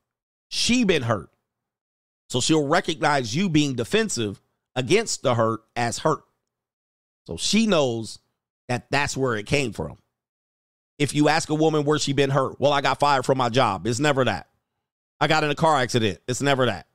She 0.50 0.84
been 0.84 1.02
hurt. 1.02 1.30
So 2.28 2.40
she'll 2.40 2.66
recognize 2.66 3.34
you 3.34 3.48
being 3.48 3.74
defensive 3.74 4.42
against 4.76 5.22
the 5.22 5.34
hurt 5.34 5.60
as 5.74 5.98
hurt. 5.98 6.22
So 7.26 7.36
she 7.36 7.66
knows 7.66 8.18
that 8.68 8.90
that's 8.90 9.16
where 9.16 9.36
it 9.36 9.46
came 9.46 9.72
from. 9.72 9.96
If 10.98 11.14
you 11.14 11.28
ask 11.28 11.48
a 11.48 11.54
woman 11.54 11.84
where 11.84 11.98
she 11.98 12.12
been 12.12 12.30
hurt, 12.30 12.60
well, 12.60 12.72
I 12.72 12.82
got 12.82 13.00
fired 13.00 13.24
from 13.24 13.38
my 13.38 13.48
job. 13.48 13.86
It's 13.86 14.00
never 14.00 14.24
that. 14.24 14.48
I 15.20 15.28
got 15.28 15.44
in 15.44 15.50
a 15.50 15.54
car 15.54 15.76
accident. 15.76 16.20
It's 16.28 16.42
never 16.42 16.66
that. 16.66 16.86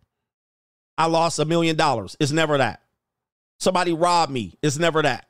I 0.98 1.08
lost 1.08 1.40
a 1.40 1.46
million 1.46 1.76
dollars. 1.76 2.16
It's 2.20 2.32
never 2.32 2.58
that. 2.58 2.82
Somebody 3.60 3.94
robbed 3.94 4.32
me. 4.32 4.58
It's 4.62 4.78
never 4.78 5.02
that. 5.02 5.28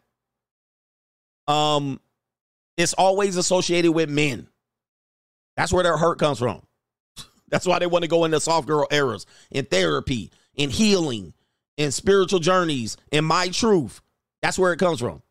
Um, 1.47 1.99
it's 2.77 2.93
always 2.93 3.37
associated 3.37 3.91
with 3.91 4.09
men. 4.09 4.47
That's 5.57 5.71
where 5.71 5.83
their 5.83 5.97
hurt 5.97 6.19
comes 6.19 6.39
from. 6.39 6.64
That's 7.49 7.65
why 7.65 7.79
they 7.79 7.87
want 7.87 8.03
to 8.03 8.09
go 8.09 8.25
into 8.25 8.39
soft 8.39 8.67
girl 8.67 8.87
eras 8.91 9.25
in 9.51 9.65
therapy, 9.65 10.31
in 10.55 10.69
healing, 10.69 11.33
in 11.77 11.91
spiritual 11.91 12.39
journeys, 12.39 12.97
in 13.11 13.25
my 13.25 13.49
truth. 13.49 14.01
That's 14.41 14.59
where 14.59 14.73
it 14.73 14.79
comes 14.79 14.99
from. 14.99 15.21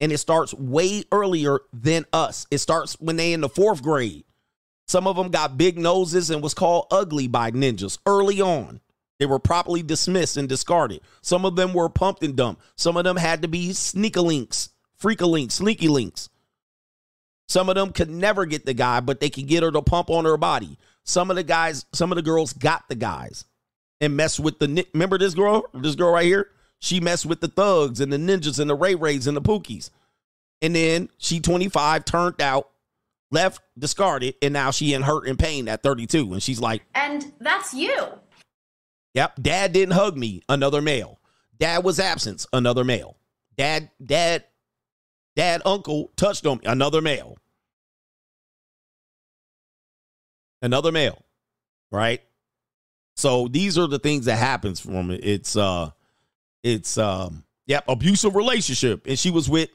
And 0.00 0.12
it 0.12 0.18
starts 0.18 0.54
way 0.54 1.04
earlier 1.12 1.60
than 1.72 2.06
us. 2.12 2.46
It 2.50 2.58
starts 2.58 2.94
when 3.00 3.16
they 3.16 3.32
in 3.32 3.42
the 3.42 3.48
fourth 3.48 3.82
grade. 3.82 4.24
Some 4.86 5.06
of 5.06 5.16
them 5.16 5.30
got 5.30 5.58
big 5.58 5.78
noses 5.78 6.30
and 6.30 6.42
was 6.42 6.54
called 6.54 6.86
ugly 6.90 7.28
by 7.28 7.50
ninjas 7.50 7.98
early 8.06 8.40
on. 8.40 8.80
They 9.18 9.26
were 9.26 9.38
properly 9.38 9.82
dismissed 9.82 10.38
and 10.38 10.48
discarded. 10.48 11.02
Some 11.20 11.44
of 11.44 11.54
them 11.54 11.74
were 11.74 11.90
pumped 11.90 12.22
and 12.22 12.34
dumped. 12.34 12.62
Some 12.76 12.96
of 12.96 13.04
them 13.04 13.18
had 13.18 13.42
to 13.42 13.48
be 13.48 13.74
sneaky 13.74 14.20
links, 14.20 14.70
freaky 14.96 15.26
links, 15.26 15.56
sneaky 15.56 15.88
links. 15.88 16.30
Some 17.46 17.68
of 17.68 17.74
them 17.74 17.92
could 17.92 18.08
never 18.08 18.46
get 18.46 18.64
the 18.64 18.74
guy, 18.74 19.00
but 19.00 19.20
they 19.20 19.28
could 19.28 19.46
get 19.46 19.62
her 19.62 19.70
to 19.70 19.82
pump 19.82 20.08
on 20.08 20.24
her 20.24 20.38
body. 20.38 20.78
Some 21.04 21.30
of 21.30 21.36
the 21.36 21.42
guys, 21.42 21.86
some 21.92 22.12
of 22.12 22.16
the 22.16 22.22
girls 22.22 22.52
got 22.52 22.88
the 22.88 22.94
guys 22.94 23.44
and 24.00 24.16
messed 24.16 24.40
with 24.40 24.58
the. 24.58 24.86
Remember 24.94 25.18
this 25.18 25.34
girl? 25.34 25.64
This 25.74 25.94
girl 25.94 26.12
right 26.12 26.24
here? 26.24 26.48
She 26.78 27.00
messed 27.00 27.26
with 27.26 27.40
the 27.40 27.48
thugs 27.48 28.00
and 28.00 28.12
the 28.12 28.16
ninjas 28.16 28.58
and 28.58 28.70
the 28.70 28.74
Ray 28.74 28.94
Rays 28.94 29.26
and 29.26 29.36
the 29.36 29.42
Pookies. 29.42 29.90
And 30.62 30.74
then 30.74 31.08
she 31.18 31.40
25, 31.40 32.04
turned 32.04 32.40
out, 32.40 32.70
left, 33.30 33.62
discarded, 33.78 34.34
and 34.42 34.52
now 34.52 34.70
she 34.70 34.94
in 34.94 35.02
hurt 35.02 35.26
and 35.26 35.38
pain 35.38 35.68
at 35.68 35.82
32. 35.82 36.32
And 36.32 36.42
she's 36.42 36.60
like, 36.60 36.82
And 36.94 37.32
that's 37.38 37.74
you. 37.74 37.94
Yep. 39.14 39.42
Dad 39.42 39.72
didn't 39.72 39.94
hug 39.94 40.16
me, 40.16 40.42
another 40.48 40.80
male. 40.80 41.18
Dad 41.58 41.84
was 41.84 42.00
absent, 42.00 42.46
another 42.52 42.84
male. 42.84 43.16
Dad, 43.56 43.90
dad, 44.04 44.44
dad, 45.36 45.62
uncle 45.64 46.10
touched 46.16 46.46
on 46.46 46.58
me, 46.58 46.64
another 46.64 47.02
male. 47.02 47.36
Another 50.62 50.92
male. 50.92 51.22
Right? 51.90 52.22
So 53.16 53.48
these 53.48 53.76
are 53.76 53.86
the 53.86 53.98
things 53.98 54.24
that 54.26 54.36
happens 54.36 54.80
from 54.80 55.10
it. 55.10 55.24
It's 55.24 55.56
uh 55.56 55.90
it's 56.62 56.96
um 56.98 57.44
yep, 57.66 57.84
abusive 57.88 58.34
relationship. 58.34 59.06
And 59.06 59.18
she 59.18 59.30
was 59.30 59.48
with 59.48 59.70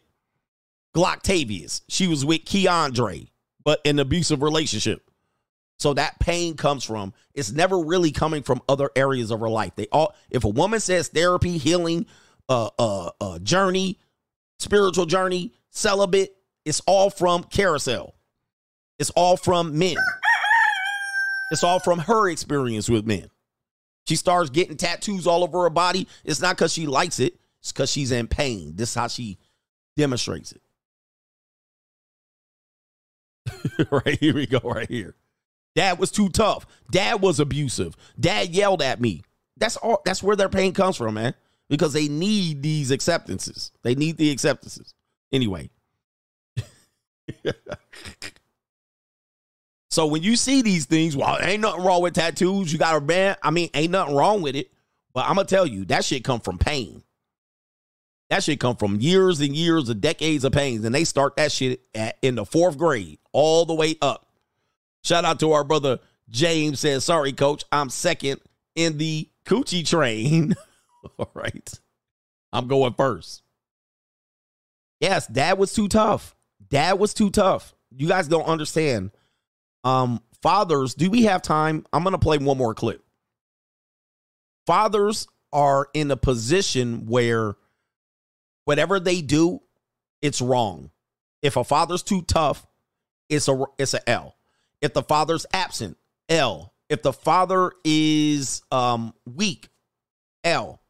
Glocktavius. 0.95 1.81
She 1.87 2.07
was 2.07 2.25
with 2.25 2.45
Keandre, 2.45 3.29
but 3.63 3.85
an 3.85 3.99
abusive 3.99 4.41
relationship. 4.41 5.01
So 5.77 5.93
that 5.93 6.19
pain 6.19 6.55
comes 6.55 6.83
from 6.83 7.13
it's 7.33 7.51
never 7.51 7.79
really 7.79 8.11
coming 8.11 8.43
from 8.43 8.61
other 8.69 8.89
areas 8.95 9.29
of 9.29 9.41
her 9.41 9.49
life. 9.49 9.73
They 9.75 9.87
all 9.91 10.15
if 10.29 10.43
a 10.43 10.49
woman 10.49 10.79
says 10.79 11.09
therapy, 11.09 11.57
healing, 11.57 12.05
uh 12.49 12.69
uh, 12.79 13.11
uh 13.19 13.39
journey, 13.39 13.99
spiritual 14.57 15.05
journey, 15.05 15.53
celibate, 15.69 16.35
it's 16.63 16.81
all 16.87 17.09
from 17.09 17.43
carousel. 17.43 18.15
It's 18.97 19.09
all 19.11 19.37
from 19.37 19.77
men. 19.77 19.97
It's 21.51 21.63
all 21.63 21.79
from 21.79 21.99
her 21.99 22.29
experience 22.29 22.89
with 22.89 23.05
men. 23.05 23.29
She 24.07 24.15
starts 24.15 24.49
getting 24.49 24.77
tattoos 24.77 25.27
all 25.27 25.43
over 25.43 25.63
her 25.63 25.69
body. 25.69 26.07
It's 26.23 26.41
not 26.41 26.55
because 26.55 26.73
she 26.73 26.85
likes 26.85 27.19
it, 27.19 27.39
it's 27.59 27.71
because 27.71 27.91
she's 27.91 28.11
in 28.11 28.27
pain. 28.27 28.73
This 28.75 28.89
is 28.89 28.95
how 28.95 29.07
she 29.07 29.37
demonstrates 29.97 30.51
it. 30.51 30.61
right 33.91 34.19
here 34.19 34.35
we 34.35 34.45
go, 34.45 34.59
right 34.63 34.89
here. 34.89 35.15
Dad 35.75 35.99
was 35.99 36.11
too 36.11 36.29
tough. 36.29 36.65
Dad 36.89 37.21
was 37.21 37.39
abusive. 37.39 37.95
Dad 38.19 38.49
yelled 38.49 38.81
at 38.81 39.01
me. 39.01 39.23
That's 39.57 39.77
all 39.77 40.01
that's 40.05 40.23
where 40.23 40.35
their 40.35 40.49
pain 40.49 40.73
comes 40.73 40.97
from, 40.97 41.15
man. 41.15 41.33
Because 41.69 41.93
they 41.93 42.07
need 42.07 42.61
these 42.61 42.91
acceptances. 42.91 43.71
They 43.81 43.95
need 43.95 44.17
the 44.17 44.29
acceptances. 44.31 44.93
Anyway. 45.31 45.69
so 49.95 50.05
when 50.07 50.23
you 50.23 50.35
see 50.35 50.61
these 50.61 50.85
things, 50.85 51.15
well, 51.15 51.37
ain't 51.39 51.61
nothing 51.61 51.81
wrong 51.81 52.01
with 52.01 52.15
tattoos. 52.15 52.73
You 52.73 52.77
got 52.77 52.97
a 52.97 52.99
band. 52.99 53.37
I 53.41 53.49
mean, 53.49 53.69
ain't 53.73 53.91
nothing 53.91 54.13
wrong 54.13 54.41
with 54.41 54.57
it. 54.57 54.69
But 55.13 55.21
I'm 55.21 55.35
gonna 55.35 55.47
tell 55.47 55.65
you, 55.65 55.85
that 55.85 56.03
shit 56.03 56.25
come 56.25 56.41
from 56.41 56.57
pain. 56.57 57.01
That 58.29 58.43
shit 58.43 58.59
come 58.59 58.75
from 58.75 58.99
years 58.99 59.39
and 59.39 59.55
years 59.55 59.87
of 59.87 60.01
decades 60.01 60.43
of 60.43 60.51
pains. 60.51 60.83
And 60.83 60.93
they 60.93 61.05
start 61.05 61.37
that 61.37 61.49
shit 61.49 61.79
at, 61.95 62.17
in 62.21 62.35
the 62.35 62.43
fourth 62.43 62.77
grade 62.77 63.19
all 63.31 63.65
the 63.65 63.73
way 63.73 63.95
up. 64.01 64.27
Shout 65.05 65.23
out 65.23 65.39
to 65.39 65.53
our 65.53 65.63
brother 65.63 65.99
James 66.29 66.81
says, 66.81 67.05
sorry, 67.05 67.31
coach, 67.31 67.63
I'm 67.71 67.89
second 67.89 68.41
in 68.75 68.97
the 68.97 69.29
coochie 69.45 69.87
train. 69.87 70.55
All 71.17 71.31
right. 71.33 71.71
I'm 72.51 72.67
going 72.67 72.95
first. 72.95 73.43
Yes, 74.99 75.25
dad 75.27 75.57
was 75.57 75.71
too 75.71 75.87
tough. 75.87 76.35
Dad 76.67 76.99
was 76.99 77.13
too 77.13 77.29
tough. 77.29 77.73
You 77.95 78.09
guys 78.09 78.27
don't 78.27 78.45
understand. 78.45 79.11
Um, 79.85 80.21
fathers, 80.41 80.95
do 80.95 81.09
we 81.09 81.23
have 81.23 81.41
time? 81.41 81.85
I'm 81.93 82.03
gonna 82.03 82.17
play 82.17 82.37
one 82.37 82.57
more 82.57 82.73
clip. 82.73 83.01
Fathers 84.65 85.27
are 85.53 85.87
in 85.93 86.11
a 86.11 86.17
position 86.17 87.05
where 87.05 87.55
whatever 88.65 88.99
they 88.99 89.21
do, 89.21 89.61
it's 90.21 90.41
wrong. 90.41 90.89
If 91.41 91.55
a 91.55 91.63
father's 91.63 92.03
too 92.03 92.23
tough, 92.23 92.65
it's 93.29 93.47
a 93.47 93.63
it's 93.77 93.93
a 93.93 94.09
L. 94.09 94.35
If 94.81 94.93
the 94.93 95.03
father's 95.03 95.45
absent, 95.53 95.97
L. 96.27 96.73
If 96.89 97.01
the 97.01 97.13
father 97.13 97.71
is 97.83 98.61
um, 98.71 99.13
weak, 99.25 99.69
L. 100.43 100.81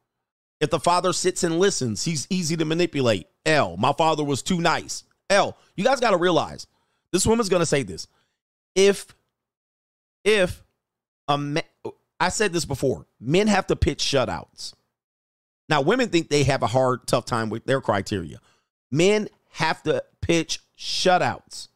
If 0.60 0.70
the 0.70 0.80
father 0.80 1.14
sits 1.14 1.44
and 1.44 1.60
listens, 1.60 2.04
he's 2.04 2.28
easy 2.30 2.58
to 2.58 2.66
manipulate, 2.66 3.28
L. 3.46 3.78
My 3.78 3.94
father 3.94 4.24
was 4.24 4.42
too 4.42 4.60
nice, 4.60 5.04
L. 5.30 5.58
You 5.76 5.84
guys 5.84 6.00
got 6.00 6.12
to 6.12 6.18
realize 6.18 6.68
this 7.12 7.26
woman's 7.28 7.50
going 7.50 7.62
to 7.62 7.66
say 7.66 7.84
this. 7.84 8.08
If, 8.76 9.08
if 10.24 10.64
a 11.28 11.38
man, 11.38 11.64
I 12.20 12.30
said 12.30 12.54
this 12.54 12.66
before, 12.66 13.08
men 13.20 13.48
have 13.48 13.68
to 13.68 13.76
pitch 13.76 14.04
shutouts. 14.04 14.74
Now, 15.68 15.82
women 15.82 16.10
think 16.10 16.30
they 16.30 16.44
have 16.44 16.62
a 16.62 16.68
hard, 16.68 17.08
tough 17.08 17.26
time 17.26 17.50
with 17.50 17.66
their 17.66 17.82
criteria. 17.82 18.40
Men 18.92 19.30
have 19.52 19.82
to 19.84 20.04
pitch 20.22 20.60
shutouts 20.78 21.70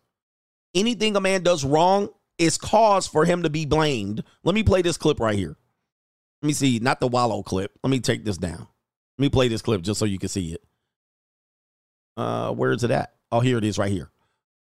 anything 0.76 1.16
a 1.16 1.22
man 1.22 1.44
does 1.44 1.64
wrong 1.64 2.10
is 2.38 2.58
cause 2.58 3.08
for 3.08 3.26
him 3.26 3.44
to 3.44 3.50
be 3.50 3.66
blamed. 3.66 4.24
Let 4.44 4.56
me 4.56 4.64
play 4.64 4.82
this 4.82 4.98
clip 4.98 5.20
right 5.20 5.38
here. 5.38 5.56
Let 6.42 6.48
me 6.48 6.54
see, 6.54 6.80
not 6.80 7.00
the 7.00 7.08
Wallo 7.08 7.44
clip. 7.44 7.78
Let 7.84 7.90
me 7.90 8.00
take 8.00 8.24
this 8.24 8.38
down. 8.38 8.68
Let 9.18 9.26
me 9.26 9.30
play 9.30 9.50
this 9.50 9.62
clip 9.62 9.82
just 9.82 10.00
so 10.00 10.06
you 10.06 10.20
can 10.20 10.30
see 10.30 10.54
it. 10.54 10.64
Uh, 12.16 12.52
where 12.54 12.72
is 12.72 12.84
it 12.84 12.92
at? 12.92 13.14
Oh, 13.32 13.42
here 13.42 13.58
it 13.58 13.66
is 13.66 13.78
right 13.78 13.92
here. 13.92 14.10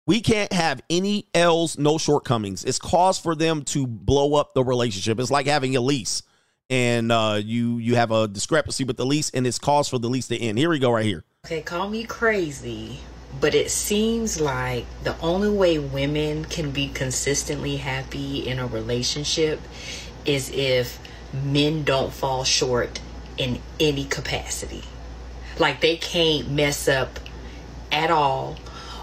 We 0.05 0.19
can't 0.19 0.51
have 0.51 0.81
any 0.89 1.27
L's, 1.33 1.77
no 1.77 1.97
shortcomings. 1.97 2.65
It's 2.65 2.77
cause 2.77 3.17
for 3.17 3.35
them 3.35 3.63
to 3.65 3.87
blow 3.87 4.35
up 4.35 4.53
the 4.53 4.63
relationship. 4.63 5.17
It's 5.17 5.31
like 5.31 5.47
having 5.47 5.77
a 5.77 5.81
lease 5.81 6.23
and 6.69 7.11
uh, 7.11 7.39
you 7.43 7.77
you 7.77 7.95
have 7.95 8.11
a 8.11 8.27
discrepancy 8.27 8.83
with 8.83 8.97
the 8.97 9.05
lease 9.05 9.29
and 9.29 9.45
it's 9.47 9.59
cause 9.59 9.87
for 9.87 9.99
the 9.99 10.09
lease 10.09 10.27
to 10.27 10.37
end. 10.37 10.57
Here 10.57 10.69
we 10.69 10.79
go 10.79 10.91
right 10.91 11.05
here. 11.05 11.23
Okay, 11.45 11.61
call 11.61 11.89
me 11.89 12.03
crazy, 12.03 12.99
but 13.39 13.55
it 13.55 13.69
seems 13.71 14.41
like 14.41 14.85
the 15.03 15.17
only 15.21 15.49
way 15.49 15.79
women 15.79 16.45
can 16.45 16.71
be 16.71 16.89
consistently 16.89 17.77
happy 17.77 18.47
in 18.47 18.59
a 18.59 18.67
relationship 18.67 19.61
is 20.25 20.49
if 20.49 20.99
men 21.31 21.83
don't 21.83 22.11
fall 22.11 22.43
short 22.43 22.99
in 23.37 23.59
any 23.79 24.03
capacity. 24.03 24.83
Like 25.59 25.79
they 25.79 25.95
can't 25.95 26.49
mess 26.49 26.87
up 26.87 27.19
at 27.91 28.09
all 28.09 28.57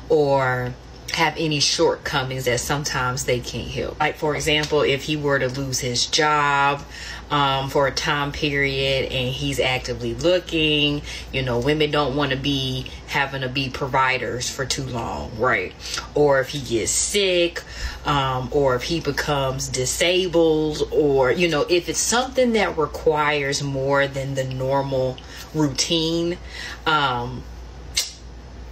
or 0.09 0.75
have 1.15 1.35
any 1.37 1.61
shortcomings 1.61 2.45
that 2.45 2.61
sometimes 2.61 3.25
they 3.25 3.41
can't 3.41 3.69
help. 3.69 3.99
Like, 4.01 4.17
for 4.17 4.35
example, 4.35 4.83
if 4.83 5.03
he 5.03 5.17
were 5.17 5.39
to 5.39 5.49
lose 5.49 5.81
his 5.81 6.07
job 6.07 6.83
um, 7.31 7.71
for 7.71 7.87
a 7.87 7.93
time 7.93 8.33
period 8.33 9.13
and 9.13 9.33
he's 9.33 9.61
actively 9.61 10.15
looking, 10.15 11.03
you 11.33 11.43
know, 11.43 11.59
women 11.59 11.91
don't 11.91 12.17
want 12.17 12.31
to 12.33 12.37
be 12.37 12.87
having 13.07 13.43
to 13.43 13.49
be 13.49 13.71
providers 13.71 14.49
for 14.49 14.65
too 14.65 14.85
long, 14.85 15.37
right? 15.39 15.73
Or 16.15 16.41
if 16.41 16.51
he 16.51 16.61
gets 16.61 16.91
sick, 16.91 17.63
um, 18.05 18.49
or 18.53 18.75
if 18.75 18.83
he 18.83 19.01
becomes 19.01 19.69
disabled, 19.69 20.89
or, 20.91 21.31
you 21.31 21.49
know, 21.49 21.67
if 21.69 21.89
it's 21.89 21.99
something 21.99 22.53
that 22.55 22.77
requires 22.79 23.63
more 23.63 24.07
than 24.07 24.35
the 24.35 24.45
normal 24.45 25.17
routine, 25.55 26.39
um, 26.87 27.43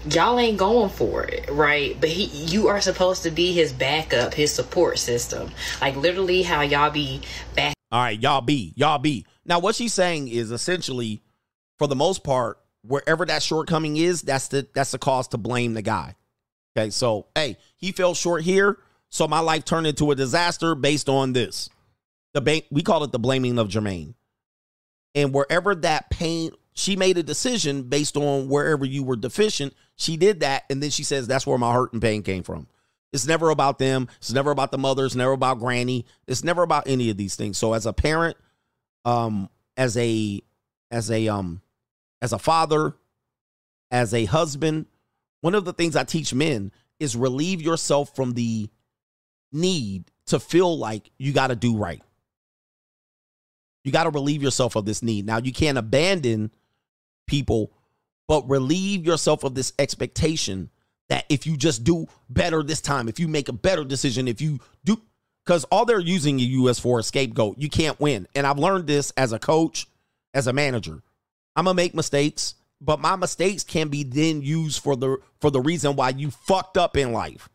y'all 0.06 0.38
ain't 0.38 0.58
going 0.58 0.90
for 0.90 1.24
it, 1.24 1.48
right? 1.50 1.96
But 2.00 2.10
he, 2.10 2.24
you 2.24 2.68
are 2.68 2.80
supposed 2.80 3.22
to 3.24 3.30
be 3.30 3.52
his 3.52 3.72
backup, 3.72 4.34
his 4.34 4.52
support 4.52 4.98
system. 4.98 5.50
Like 5.80 5.96
literally, 5.96 6.42
how 6.42 6.62
y'all 6.62 6.90
be 6.90 7.22
back. 7.54 7.74
All 7.90 8.02
right, 8.02 8.20
y'all 8.20 8.40
be, 8.40 8.74
y'all 8.76 8.98
be. 8.98 9.26
Now, 9.44 9.58
what 9.60 9.74
she's 9.74 9.94
saying 9.94 10.28
is 10.28 10.50
essentially, 10.50 11.22
for 11.78 11.86
the 11.86 11.96
most 11.96 12.22
part, 12.22 12.58
wherever 12.82 13.24
that 13.26 13.42
shortcoming 13.42 13.96
is, 13.96 14.22
that's 14.22 14.48
the 14.48 14.66
that's 14.74 14.90
the 14.90 14.98
cause 14.98 15.28
to 15.28 15.38
blame 15.38 15.74
the 15.74 15.82
guy. 15.82 16.16
Okay, 16.76 16.90
so 16.90 17.26
hey, 17.34 17.56
he 17.76 17.92
fell 17.92 18.14
short 18.14 18.42
here, 18.42 18.78
so 19.08 19.26
my 19.26 19.40
life 19.40 19.64
turned 19.64 19.86
into 19.86 20.10
a 20.10 20.14
disaster 20.14 20.74
based 20.74 21.08
on 21.08 21.32
this. 21.32 21.70
The 22.34 22.40
ba- 22.40 22.62
we 22.70 22.82
call 22.82 23.04
it 23.04 23.12
the 23.12 23.18
blaming 23.18 23.58
of 23.58 23.68
Jermaine, 23.68 24.14
and 25.14 25.32
wherever 25.32 25.74
that 25.74 26.10
pain, 26.10 26.50
she 26.74 26.94
made 26.94 27.18
a 27.18 27.22
decision 27.22 27.84
based 27.84 28.16
on 28.16 28.48
wherever 28.48 28.84
you 28.84 29.02
were 29.02 29.16
deficient. 29.16 29.74
She 29.98 30.16
did 30.16 30.40
that, 30.40 30.64
and 30.70 30.82
then 30.82 30.90
she 30.90 31.02
says 31.02 31.26
that's 31.26 31.46
where 31.46 31.58
my 31.58 31.72
hurt 31.72 31.92
and 31.92 32.00
pain 32.00 32.22
came 32.22 32.42
from. 32.42 32.66
It's 33.12 33.26
never 33.26 33.50
about 33.50 33.78
them. 33.78 34.08
It's 34.18 34.32
never 34.32 34.50
about 34.50 34.70
the 34.70 34.78
mother. 34.78 35.04
It's 35.04 35.14
never 35.14 35.32
about 35.32 35.58
granny. 35.58 36.06
It's 36.26 36.44
never 36.44 36.62
about 36.62 36.86
any 36.86 37.10
of 37.10 37.16
these 37.16 37.36
things. 37.36 37.58
So 37.58 37.72
as 37.72 37.84
a 37.84 37.92
parent, 37.92 38.36
um, 39.04 39.48
as 39.76 39.96
a 39.96 40.40
as 40.90 41.10
a 41.10 41.28
um 41.28 41.60
as 42.22 42.32
a 42.32 42.38
father, 42.38 42.94
as 43.90 44.14
a 44.14 44.24
husband, 44.24 44.86
one 45.40 45.54
of 45.54 45.64
the 45.64 45.72
things 45.72 45.96
I 45.96 46.04
teach 46.04 46.32
men 46.32 46.72
is 47.00 47.16
relieve 47.16 47.62
yourself 47.62 48.14
from 48.14 48.32
the 48.32 48.68
need 49.52 50.10
to 50.26 50.38
feel 50.38 50.78
like 50.78 51.10
you 51.18 51.32
got 51.32 51.48
to 51.48 51.56
do 51.56 51.76
right. 51.76 52.02
You 53.84 53.92
got 53.92 54.04
to 54.04 54.10
relieve 54.10 54.42
yourself 54.42 54.76
of 54.76 54.84
this 54.84 55.02
need. 55.02 55.24
Now, 55.24 55.38
you 55.38 55.52
can't 55.52 55.78
abandon 55.78 56.50
people, 57.26 57.72
but 58.28 58.48
relieve 58.48 59.04
yourself 59.04 59.42
of 59.42 59.54
this 59.54 59.72
expectation 59.78 60.70
that 61.08 61.24
if 61.28 61.46
you 61.46 61.56
just 61.56 61.82
do 61.82 62.06
better 62.28 62.62
this 62.62 62.82
time, 62.82 63.08
if 63.08 63.18
you 63.18 63.26
make 63.26 63.48
a 63.48 63.52
better 63.52 63.82
decision, 63.82 64.28
if 64.28 64.40
you 64.40 64.60
do, 64.84 65.00
because 65.44 65.64
all 65.64 65.86
they're 65.86 65.98
using 65.98 66.38
you 66.38 66.68
as 66.68 66.78
for 66.78 66.98
a 66.98 67.02
scapegoat, 67.02 67.56
you 67.58 67.70
can't 67.70 67.98
win. 67.98 68.28
And 68.34 68.46
I've 68.46 68.58
learned 68.58 68.86
this 68.86 69.10
as 69.16 69.32
a 69.32 69.38
coach, 69.38 69.86
as 70.34 70.46
a 70.46 70.52
manager. 70.52 71.02
I'm 71.56 71.64
gonna 71.64 71.74
make 71.74 71.94
mistakes, 71.94 72.54
but 72.80 73.00
my 73.00 73.16
mistakes 73.16 73.64
can 73.64 73.88
be 73.88 74.04
then 74.04 74.42
used 74.42 74.82
for 74.82 74.94
the 74.94 75.16
for 75.40 75.50
the 75.50 75.60
reason 75.60 75.96
why 75.96 76.10
you 76.10 76.30
fucked 76.30 76.76
up 76.76 76.96
in 76.96 77.12
life. 77.12 77.48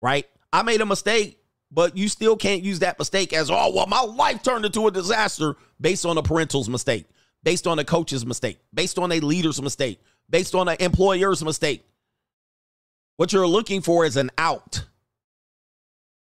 Right? 0.00 0.26
I 0.52 0.62
made 0.62 0.80
a 0.80 0.86
mistake, 0.86 1.40
but 1.72 1.96
you 1.96 2.08
still 2.08 2.36
can't 2.36 2.62
use 2.62 2.78
that 2.78 2.98
mistake 3.00 3.32
as 3.32 3.50
oh 3.50 3.72
well, 3.74 3.86
my 3.86 4.02
life 4.02 4.44
turned 4.44 4.64
into 4.64 4.86
a 4.86 4.92
disaster 4.92 5.56
based 5.80 6.06
on 6.06 6.16
a 6.16 6.22
parental's 6.22 6.68
mistake, 6.68 7.06
based 7.44 7.66
on 7.66 7.78
a 7.78 7.84
coach's 7.84 8.26
mistake, 8.26 8.58
based 8.72 8.98
on 8.98 9.12
a 9.12 9.20
leader's 9.20 9.62
mistake, 9.62 10.00
based 10.28 10.54
on 10.54 10.68
an 10.68 10.76
employer's 10.80 11.44
mistake. 11.44 11.86
What 13.16 13.32
you're 13.32 13.46
looking 13.46 13.82
for 13.82 14.04
is 14.04 14.16
an 14.16 14.30
out. 14.38 14.84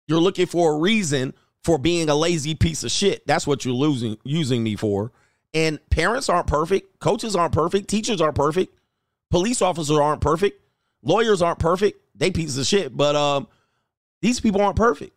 You're 0.07 0.21
looking 0.21 0.45
for 0.45 0.75
a 0.75 0.77
reason 0.77 1.33
for 1.63 1.77
being 1.77 2.09
a 2.09 2.15
lazy 2.15 2.55
piece 2.55 2.83
of 2.83 2.91
shit. 2.91 3.27
That's 3.27 3.45
what 3.45 3.65
you're 3.65 3.73
losing 3.73 4.17
using 4.23 4.63
me 4.63 4.75
for. 4.75 5.11
And 5.53 5.79
parents 5.89 6.29
aren't 6.29 6.47
perfect, 6.47 6.99
coaches 6.99 7.35
aren't 7.35 7.53
perfect, 7.53 7.89
teachers 7.89 8.21
aren't 8.21 8.35
perfect, 8.35 8.73
police 9.31 9.61
officers 9.61 9.97
aren't 9.97 10.21
perfect, 10.21 10.61
lawyers 11.01 11.41
aren't 11.41 11.59
perfect. 11.59 11.99
They 12.15 12.31
pieces 12.31 12.57
of 12.57 12.65
shit, 12.67 12.95
but 12.95 13.15
um 13.15 13.47
these 14.21 14.39
people 14.39 14.61
aren't 14.61 14.75
perfect. 14.75 15.13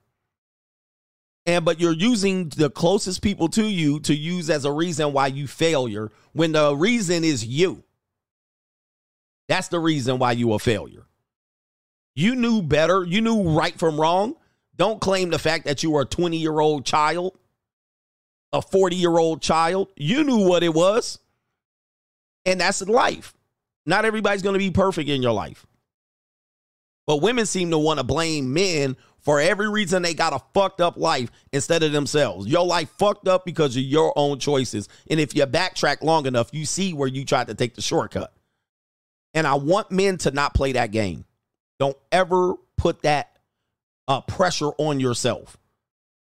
And 1.44 1.64
but 1.64 1.80
you're 1.80 1.92
using 1.92 2.50
the 2.50 2.70
closest 2.70 3.22
people 3.22 3.48
to 3.48 3.64
you 3.64 4.00
to 4.00 4.14
use 4.14 4.48
as 4.48 4.64
a 4.64 4.72
reason 4.72 5.12
why 5.12 5.26
you 5.26 5.46
failure 5.46 6.10
when 6.32 6.52
the 6.52 6.74
reason 6.74 7.24
is 7.24 7.44
you. 7.44 7.82
That's 9.48 9.68
the 9.68 9.80
reason 9.80 10.18
why 10.18 10.32
you 10.32 10.52
a 10.52 10.58
failure. 10.58 11.06
You 12.14 12.34
knew 12.36 12.62
better. 12.62 13.04
You 13.04 13.20
knew 13.20 13.50
right 13.50 13.76
from 13.76 14.00
wrong. 14.00 14.36
Don't 14.76 15.00
claim 15.00 15.30
the 15.30 15.38
fact 15.38 15.64
that 15.66 15.82
you 15.82 15.90
were 15.90 16.02
a 16.02 16.06
20 16.06 16.36
year 16.36 16.60
old 16.60 16.84
child, 16.84 17.36
a 18.52 18.62
40 18.62 18.96
year 18.96 19.18
old 19.18 19.42
child. 19.42 19.88
You 19.96 20.22
knew 20.24 20.46
what 20.48 20.62
it 20.62 20.72
was. 20.72 21.18
And 22.44 22.60
that's 22.60 22.82
life. 22.82 23.34
Not 23.84 24.04
everybody's 24.04 24.42
going 24.42 24.54
to 24.54 24.58
be 24.58 24.70
perfect 24.70 25.08
in 25.08 25.22
your 25.22 25.32
life. 25.32 25.66
But 27.06 27.16
women 27.16 27.46
seem 27.46 27.70
to 27.70 27.78
want 27.78 27.98
to 27.98 28.04
blame 28.04 28.52
men 28.52 28.96
for 29.22 29.40
every 29.40 29.70
reason 29.70 30.02
they 30.02 30.14
got 30.14 30.32
a 30.32 30.42
fucked 30.52 30.80
up 30.80 30.96
life 30.96 31.30
instead 31.52 31.82
of 31.82 31.92
themselves. 31.92 32.46
Your 32.46 32.66
life 32.66 32.90
fucked 32.98 33.28
up 33.28 33.44
because 33.44 33.76
of 33.76 33.82
your 33.82 34.12
own 34.16 34.38
choices. 34.38 34.88
And 35.08 35.18
if 35.18 35.34
you 35.34 35.46
backtrack 35.46 36.02
long 36.02 36.26
enough, 36.26 36.50
you 36.52 36.66
see 36.66 36.92
where 36.92 37.08
you 37.08 37.24
tried 37.24 37.46
to 37.46 37.54
take 37.54 37.74
the 37.74 37.82
shortcut. 37.82 38.32
And 39.34 39.46
I 39.46 39.54
want 39.54 39.90
men 39.90 40.18
to 40.18 40.30
not 40.30 40.54
play 40.54 40.72
that 40.72 40.90
game. 40.90 41.24
Don't 41.78 41.96
ever 42.10 42.54
put 42.76 43.02
that 43.02 43.38
uh, 44.08 44.20
pressure 44.20 44.70
on 44.78 45.00
yourself 45.00 45.56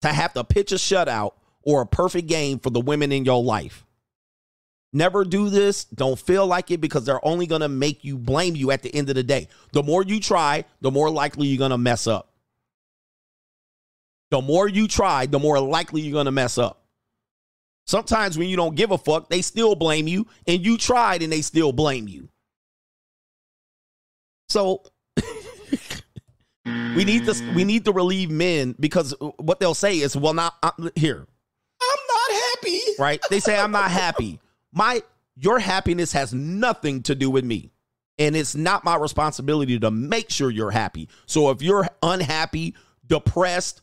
to 0.01 0.09
have 0.09 0.33
to 0.33 0.43
pitch 0.43 0.71
a 0.71 0.75
shutout 0.75 1.33
or 1.63 1.81
a 1.81 1.85
perfect 1.85 2.27
game 2.27 2.59
for 2.59 2.69
the 2.69 2.81
women 2.81 3.11
in 3.11 3.25
your 3.25 3.43
life. 3.43 3.85
Never 4.91 5.23
do 5.23 5.49
this. 5.49 5.83
Don't 5.85 6.19
feel 6.19 6.47
like 6.47 6.71
it 6.71 6.81
because 6.81 7.05
they're 7.05 7.25
only 7.25 7.45
going 7.45 7.61
to 7.61 7.69
make 7.69 8.03
you 8.03 8.17
blame 8.17 8.55
you 8.55 8.71
at 8.71 8.81
the 8.81 8.93
end 8.93 9.09
of 9.09 9.15
the 9.15 9.23
day. 9.23 9.47
The 9.71 9.83
more 9.83 10.03
you 10.03 10.19
try, 10.19 10.65
the 10.81 10.91
more 10.91 11.09
likely 11.09 11.47
you're 11.47 11.59
going 11.59 11.71
to 11.71 11.77
mess 11.77 12.07
up. 12.07 12.33
The 14.31 14.41
more 14.41 14.67
you 14.67 14.87
try, 14.87 15.25
the 15.25 15.39
more 15.39 15.59
likely 15.59 16.01
you're 16.01 16.13
going 16.13 16.25
to 16.25 16.31
mess 16.31 16.57
up. 16.57 16.85
Sometimes 17.87 18.37
when 18.37 18.47
you 18.47 18.55
don't 18.55 18.75
give 18.75 18.91
a 18.91 18.97
fuck, 18.97 19.29
they 19.29 19.41
still 19.41 19.75
blame 19.75 20.07
you, 20.07 20.27
and 20.45 20.63
you 20.63 20.77
tried 20.77 21.23
and 21.23 21.31
they 21.31 21.41
still 21.41 21.71
blame 21.71 22.07
you. 22.07 22.29
So 24.47 24.83
we 26.65 27.03
need 27.03 27.25
to 27.25 27.53
we 27.55 27.63
need 27.63 27.85
to 27.85 27.91
relieve 27.91 28.29
men 28.29 28.75
because 28.79 29.15
what 29.37 29.59
they'll 29.59 29.73
say 29.73 29.97
is, 29.97 30.15
"Well, 30.15 30.33
not 30.35 30.55
uh, 30.61 30.71
here." 30.95 31.25
I'm 31.81 31.99
not 32.07 32.41
happy. 32.41 32.79
Right? 32.99 33.21
They 33.29 33.39
say 33.39 33.57
I'm 33.57 33.71
not 33.71 33.89
happy. 33.89 34.39
My 34.71 35.01
your 35.35 35.59
happiness 35.59 36.11
has 36.13 36.33
nothing 36.33 37.01
to 37.03 37.15
do 37.15 37.29
with 37.29 37.45
me. 37.45 37.71
And 38.17 38.35
it's 38.35 38.53
not 38.53 38.83
my 38.83 38.97
responsibility 38.97 39.79
to 39.79 39.89
make 39.89 40.29
sure 40.29 40.51
you're 40.51 40.71
happy. 40.71 41.07
So 41.25 41.51
if 41.51 41.61
you're 41.61 41.87
unhappy, 42.03 42.75
depressed, 43.07 43.81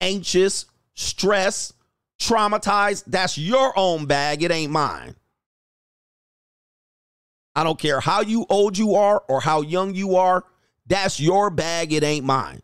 anxious, 0.00 0.66
stressed, 0.94 1.74
traumatized, 2.20 3.04
that's 3.06 3.38
your 3.38 3.72
own 3.76 4.06
bag. 4.06 4.42
It 4.42 4.50
ain't 4.50 4.72
mine. 4.72 5.16
I 7.54 7.64
don't 7.64 7.78
care 7.78 8.00
how 8.00 8.20
you 8.20 8.46
old 8.48 8.78
you 8.78 8.94
are 8.94 9.22
or 9.28 9.40
how 9.40 9.62
young 9.62 9.94
you 9.94 10.16
are. 10.16 10.44
That's 10.86 11.20
your 11.20 11.50
bag. 11.50 11.92
It 11.92 12.04
ain't 12.04 12.24
mine. 12.24 12.62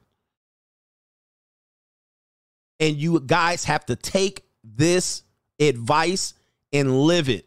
And 2.78 2.96
you 2.96 3.20
guys 3.20 3.64
have 3.64 3.86
to 3.86 3.96
take 3.96 4.44
this 4.62 5.22
advice 5.58 6.34
and 6.72 7.00
live 7.02 7.28
it 7.28 7.46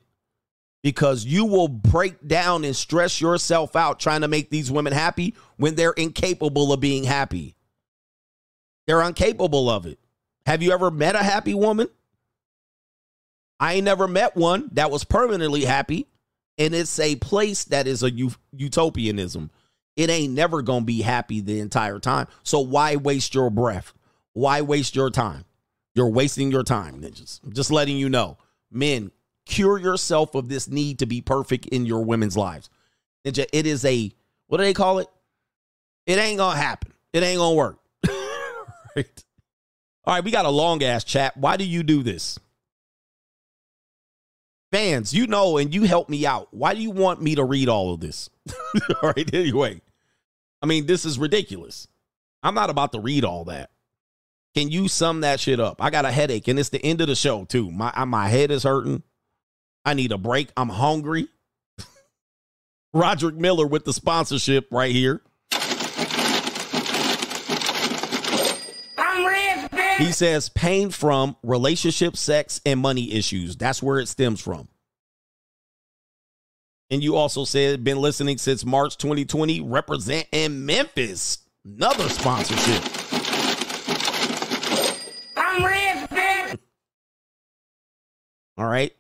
because 0.81 1.25
you 1.25 1.45
will 1.45 1.67
break 1.67 2.27
down 2.27 2.63
and 2.63 2.75
stress 2.75 3.19
yourself 3.19 3.75
out 3.75 3.99
trying 3.99 4.21
to 4.21 4.27
make 4.27 4.49
these 4.49 4.71
women 4.71 4.93
happy 4.93 5.35
when 5.57 5.75
they're 5.75 5.91
incapable 5.91 6.73
of 6.73 6.79
being 6.79 7.03
happy. 7.03 7.55
They're 8.89 9.03
incapable 9.03 9.69
of 9.69 9.85
it. 9.85 9.99
Have 10.47 10.63
you 10.63 10.71
ever 10.71 10.89
met 10.89 11.13
a 11.13 11.19
happy 11.19 11.53
woman? 11.53 11.89
I 13.59 13.73
ain't 13.73 13.85
never 13.85 14.07
met 14.07 14.35
one 14.35 14.71
that 14.71 14.89
was 14.89 15.03
permanently 15.03 15.63
happy. 15.63 16.07
And 16.57 16.73
it's 16.73 16.97
a 16.97 17.15
place 17.17 17.65
that 17.65 17.85
is 17.85 18.01
a 18.01 18.09
utopianism. 18.51 19.51
it 19.95 20.09
ain't 20.09 20.33
never 20.33 20.63
gonna 20.63 20.85
be 20.85 21.03
happy 21.03 21.39
the 21.39 21.59
entire 21.59 21.99
time. 21.99 22.25
So 22.41 22.61
why 22.61 22.95
waste 22.95 23.35
your 23.35 23.51
breath? 23.51 23.93
Why 24.33 24.61
waste 24.61 24.95
your 24.95 25.11
time? 25.11 25.45
You're 25.93 26.09
wasting 26.09 26.49
your 26.49 26.63
time, 26.63 26.99
ninjas. 26.99 27.47
Just 27.53 27.69
letting 27.69 27.97
you 27.97 28.09
know. 28.09 28.39
Men, 28.71 29.11
cure 29.45 29.77
yourself 29.77 30.33
of 30.33 30.49
this 30.49 30.67
need 30.67 30.97
to 30.97 31.05
be 31.05 31.21
perfect 31.21 31.67
in 31.67 31.85
your 31.85 32.03
women's 32.03 32.35
lives. 32.35 32.71
Ninja, 33.23 33.45
it 33.53 33.67
is 33.67 33.85
a 33.85 34.11
what 34.47 34.57
do 34.57 34.63
they 34.63 34.73
call 34.73 34.97
it? 34.97 35.09
It 36.07 36.17
ain't 36.17 36.39
gonna 36.39 36.57
happen. 36.57 36.91
It 37.13 37.21
ain't 37.21 37.37
gonna 37.37 37.53
work. 37.53 37.78
All 40.05 40.15
right, 40.15 40.23
we 40.23 40.31
got 40.31 40.45
a 40.45 40.49
long 40.49 40.83
ass 40.83 41.03
chat. 41.03 41.37
Why 41.37 41.57
do 41.57 41.63
you 41.63 41.83
do 41.83 42.03
this? 42.03 42.39
Fans, 44.71 45.13
you 45.13 45.27
know, 45.27 45.57
and 45.57 45.73
you 45.73 45.83
help 45.83 46.09
me 46.09 46.25
out. 46.25 46.47
Why 46.51 46.73
do 46.73 46.81
you 46.81 46.91
want 46.91 47.21
me 47.21 47.35
to 47.35 47.43
read 47.43 47.69
all 47.69 47.93
of 47.93 47.99
this? 47.99 48.29
all 49.01 49.13
right, 49.15 49.33
anyway. 49.33 49.81
I 50.61 50.65
mean, 50.65 50.85
this 50.85 51.05
is 51.05 51.17
ridiculous. 51.17 51.87
I'm 52.43 52.53
not 52.53 52.69
about 52.69 52.91
to 52.93 52.99
read 52.99 53.25
all 53.25 53.45
that. 53.45 53.71
Can 54.55 54.69
you 54.69 54.87
sum 54.87 55.21
that 55.21 55.39
shit 55.39 55.59
up? 55.59 55.81
I 55.81 55.89
got 55.89 56.05
a 56.05 56.11
headache, 56.11 56.47
and 56.47 56.59
it's 56.59 56.69
the 56.69 56.83
end 56.83 57.01
of 57.01 57.07
the 57.07 57.15
show, 57.15 57.45
too. 57.45 57.71
My, 57.71 58.05
my 58.05 58.27
head 58.27 58.51
is 58.51 58.63
hurting. 58.63 59.03
I 59.85 59.93
need 59.93 60.11
a 60.11 60.17
break. 60.17 60.49
I'm 60.57 60.69
hungry. 60.69 61.27
Roderick 62.93 63.35
Miller 63.35 63.67
with 63.67 63.85
the 63.85 63.93
sponsorship 63.93 64.67
right 64.71 64.91
here. 64.91 65.21
He 69.99 70.13
says 70.13 70.47
pain 70.47 70.91
from 70.91 71.35
relationship, 71.43 72.15
sex, 72.15 72.61
and 72.65 72.79
money 72.79 73.11
issues. 73.11 73.57
That's 73.57 73.83
where 73.83 73.99
it 73.99 74.07
stems 74.07 74.39
from. 74.39 74.69
And 76.89 77.03
you 77.03 77.17
also 77.17 77.43
said 77.43 77.83
been 77.83 77.99
listening 77.99 78.37
since 78.37 78.65
March 78.65 78.97
2020, 78.97 79.59
represent 79.61 80.27
in 80.31 80.65
Memphis. 80.65 81.39
Another 81.65 82.07
sponsorship. 82.07 82.83
I'm 85.35 85.63
rich, 85.65 86.59
All 88.57 88.65
right. 88.65 88.93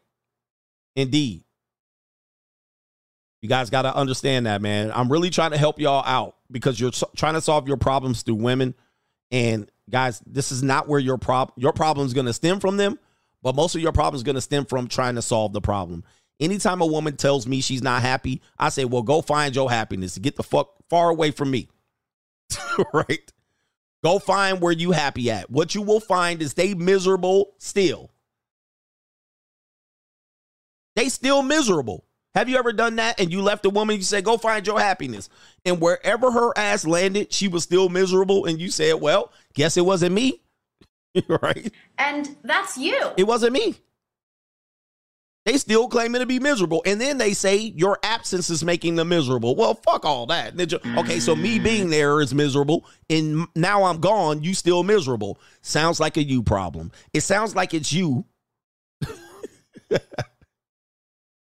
Indeed. 0.97 1.43
You 3.41 3.47
guys 3.47 3.69
got 3.69 3.83
to 3.83 3.95
understand 3.95 4.47
that, 4.47 4.61
man. 4.61 4.91
I'm 4.93 5.09
really 5.09 5.29
trying 5.29 5.51
to 5.51 5.57
help 5.57 5.79
y'all 5.79 6.03
out 6.05 6.35
because 6.51 6.77
you're 6.77 6.91
so- 6.91 7.09
trying 7.15 7.35
to 7.35 7.41
solve 7.41 7.69
your 7.69 7.77
problems 7.77 8.21
through 8.21 8.35
women. 8.35 8.75
And 9.31 9.71
guys, 9.89 10.21
this 10.25 10.51
is 10.51 10.63
not 10.63 10.87
where 10.87 10.99
your 10.99 11.17
prob 11.17 11.51
your 11.55 11.73
problem 11.73 12.05
is 12.07 12.13
going 12.13 12.25
to 12.25 12.33
stem 12.33 12.59
from 12.59 12.77
them, 12.77 12.99
but 13.41 13.55
most 13.55 13.75
of 13.75 13.81
your 13.81 13.91
problem 13.91 14.17
is 14.17 14.23
going 14.23 14.35
to 14.35 14.41
stem 14.41 14.65
from 14.65 14.87
trying 14.87 15.15
to 15.15 15.21
solve 15.21 15.53
the 15.53 15.61
problem. 15.61 16.03
Anytime 16.39 16.81
a 16.81 16.85
woman 16.85 17.17
tells 17.17 17.47
me 17.47 17.61
she's 17.61 17.83
not 17.83 18.01
happy, 18.01 18.41
I 18.57 18.69
say, 18.69 18.85
"Well, 18.85 19.03
go 19.03 19.21
find 19.21 19.55
your 19.55 19.69
happiness. 19.69 20.17
Get 20.17 20.35
the 20.35 20.43
fuck 20.43 20.69
far 20.89 21.09
away 21.09 21.31
from 21.31 21.51
me." 21.51 21.67
right? 22.93 23.31
Go 24.03 24.19
find 24.19 24.61
where 24.61 24.71
you 24.71 24.91
happy 24.91 25.29
at. 25.29 25.49
What 25.51 25.75
you 25.75 25.81
will 25.81 25.99
find 25.99 26.41
is 26.41 26.53
they 26.53 26.73
miserable 26.73 27.53
still. 27.57 28.11
They 30.95 31.09
still 31.09 31.41
miserable. 31.41 32.05
Have 32.39 32.47
you 32.47 32.55
ever 32.55 32.71
done 32.71 32.95
that 32.95 33.19
and 33.19 33.33
you 33.33 33.41
left 33.41 33.65
a 33.65 33.69
woman, 33.69 33.97
you 33.97 34.01
said, 34.01 34.23
go 34.23 34.37
find 34.37 34.65
your 34.65 34.79
happiness. 34.79 35.27
And 35.65 35.81
wherever 35.81 36.31
her 36.31 36.57
ass 36.57 36.87
landed, 36.87 37.33
she 37.33 37.49
was 37.49 37.63
still 37.63 37.89
miserable. 37.89 38.45
And 38.45 38.61
you 38.61 38.71
said, 38.71 38.93
well, 38.93 39.33
guess 39.55 39.75
it 39.75 39.85
wasn't 39.85 40.15
me. 40.15 40.39
right? 41.27 41.69
And 41.97 42.37
that's 42.41 42.77
you. 42.77 42.97
It 43.17 43.25
wasn't 43.25 43.51
me. 43.51 43.75
They 45.45 45.57
still 45.57 45.89
claiming 45.89 46.21
to 46.21 46.25
be 46.25 46.39
miserable. 46.39 46.81
And 46.85 47.01
then 47.01 47.17
they 47.17 47.33
say 47.33 47.57
your 47.57 47.99
absence 48.03 48.49
is 48.49 48.63
making 48.63 48.95
them 48.95 49.09
miserable. 49.09 49.57
Well, 49.57 49.73
fuck 49.73 50.05
all 50.05 50.25
that. 50.27 50.55
Ninja. 50.55 50.79
Okay, 50.97 51.19
so 51.19 51.35
me 51.35 51.59
mm. 51.59 51.63
being 51.65 51.89
there 51.89 52.21
is 52.21 52.33
miserable. 52.33 52.85
And 53.09 53.47
now 53.53 53.83
I'm 53.83 53.99
gone. 53.99 54.43
You 54.43 54.53
still 54.53 54.83
miserable. 54.83 55.41
Sounds 55.61 55.99
like 55.99 56.15
a 56.15 56.23
you 56.23 56.41
problem. 56.41 56.93
It 57.11 57.21
sounds 57.21 57.53
like 57.53 57.73
it's 57.73 57.91
you. 57.91 58.23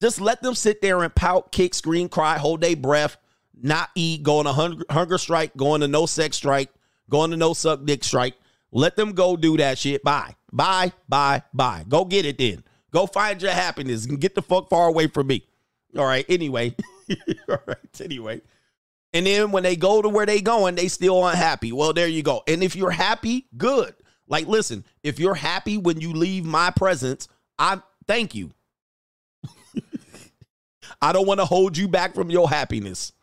Just 0.02 0.22
let 0.22 0.42
them 0.42 0.56
sit 0.56 0.82
there 0.82 1.04
and 1.04 1.14
pout, 1.14 1.52
kick, 1.52 1.74
scream, 1.74 2.08
cry, 2.08 2.38
hold 2.38 2.62
their 2.62 2.76
breath, 2.76 3.18
not 3.62 3.90
eat, 3.96 4.24
go 4.24 4.40
on 4.40 4.48
a 4.48 4.54
hunger, 4.94 5.18
strike, 5.18 5.56
go 5.58 5.72
on 5.72 5.84
a 5.84 5.88
no 5.88 6.06
sex 6.06 6.38
strike, 6.38 6.70
go 7.10 7.22
on 7.22 7.34
a 7.34 7.38
no 7.38 7.54
suck 7.54 7.84
dick 7.86 8.04
strike. 8.04 8.36
Let 8.72 8.96
them 8.96 9.14
go 9.14 9.36
do 9.36 9.58
that 9.58 9.78
shit. 9.78 10.04
Bye. 10.04 10.36
Bye. 10.52 10.94
Bye. 11.08 11.44
Bye. 11.54 11.86
Go 11.88 12.06
get 12.06 12.26
it 12.26 12.38
then. 12.38 12.64
Go 12.92 13.08
find 13.08 13.42
your 13.42 13.52
happiness 13.52 14.06
and 14.06 14.20
get 14.22 14.36
the 14.36 14.42
fuck 14.42 14.70
far 14.70 14.88
away 14.88 15.08
from 15.08 15.28
me. 15.28 15.46
All 15.98 16.06
right. 16.06 16.26
Anyway. 16.30 16.76
All 17.50 17.58
right. 17.66 18.02
Anyway. 18.02 18.42
And 19.14 19.26
then 19.26 19.52
when 19.52 19.64
they 19.64 19.76
go 19.76 20.02
to 20.04 20.10
where 20.10 20.28
they 20.28 20.40
going, 20.40 20.76
they 20.76 20.88
still 20.88 21.28
unhappy. 21.28 21.72
Well, 21.72 21.94
there 21.94 22.08
you 22.08 22.22
go. 22.22 22.44
And 22.48 22.64
if 22.64 22.76
you're 22.76 22.92
happy, 22.92 23.48
good. 23.58 23.96
Like, 24.28 24.46
listen, 24.46 24.86
if 25.02 25.20
you're 25.20 25.34
happy 25.34 25.78
when 25.78 26.00
you 26.00 26.14
leave 26.14 26.46
my 26.46 26.70
presence, 26.70 27.28
I 27.58 27.82
thank 28.08 28.36
you. 28.36 28.52
I 31.02 31.14
don't 31.14 31.28
want 31.28 31.40
to 31.40 31.46
hold 31.46 31.78
you 31.78 31.88
back 31.88 32.14
from 32.14 32.30
your 32.30 32.50
happiness. 32.50 33.14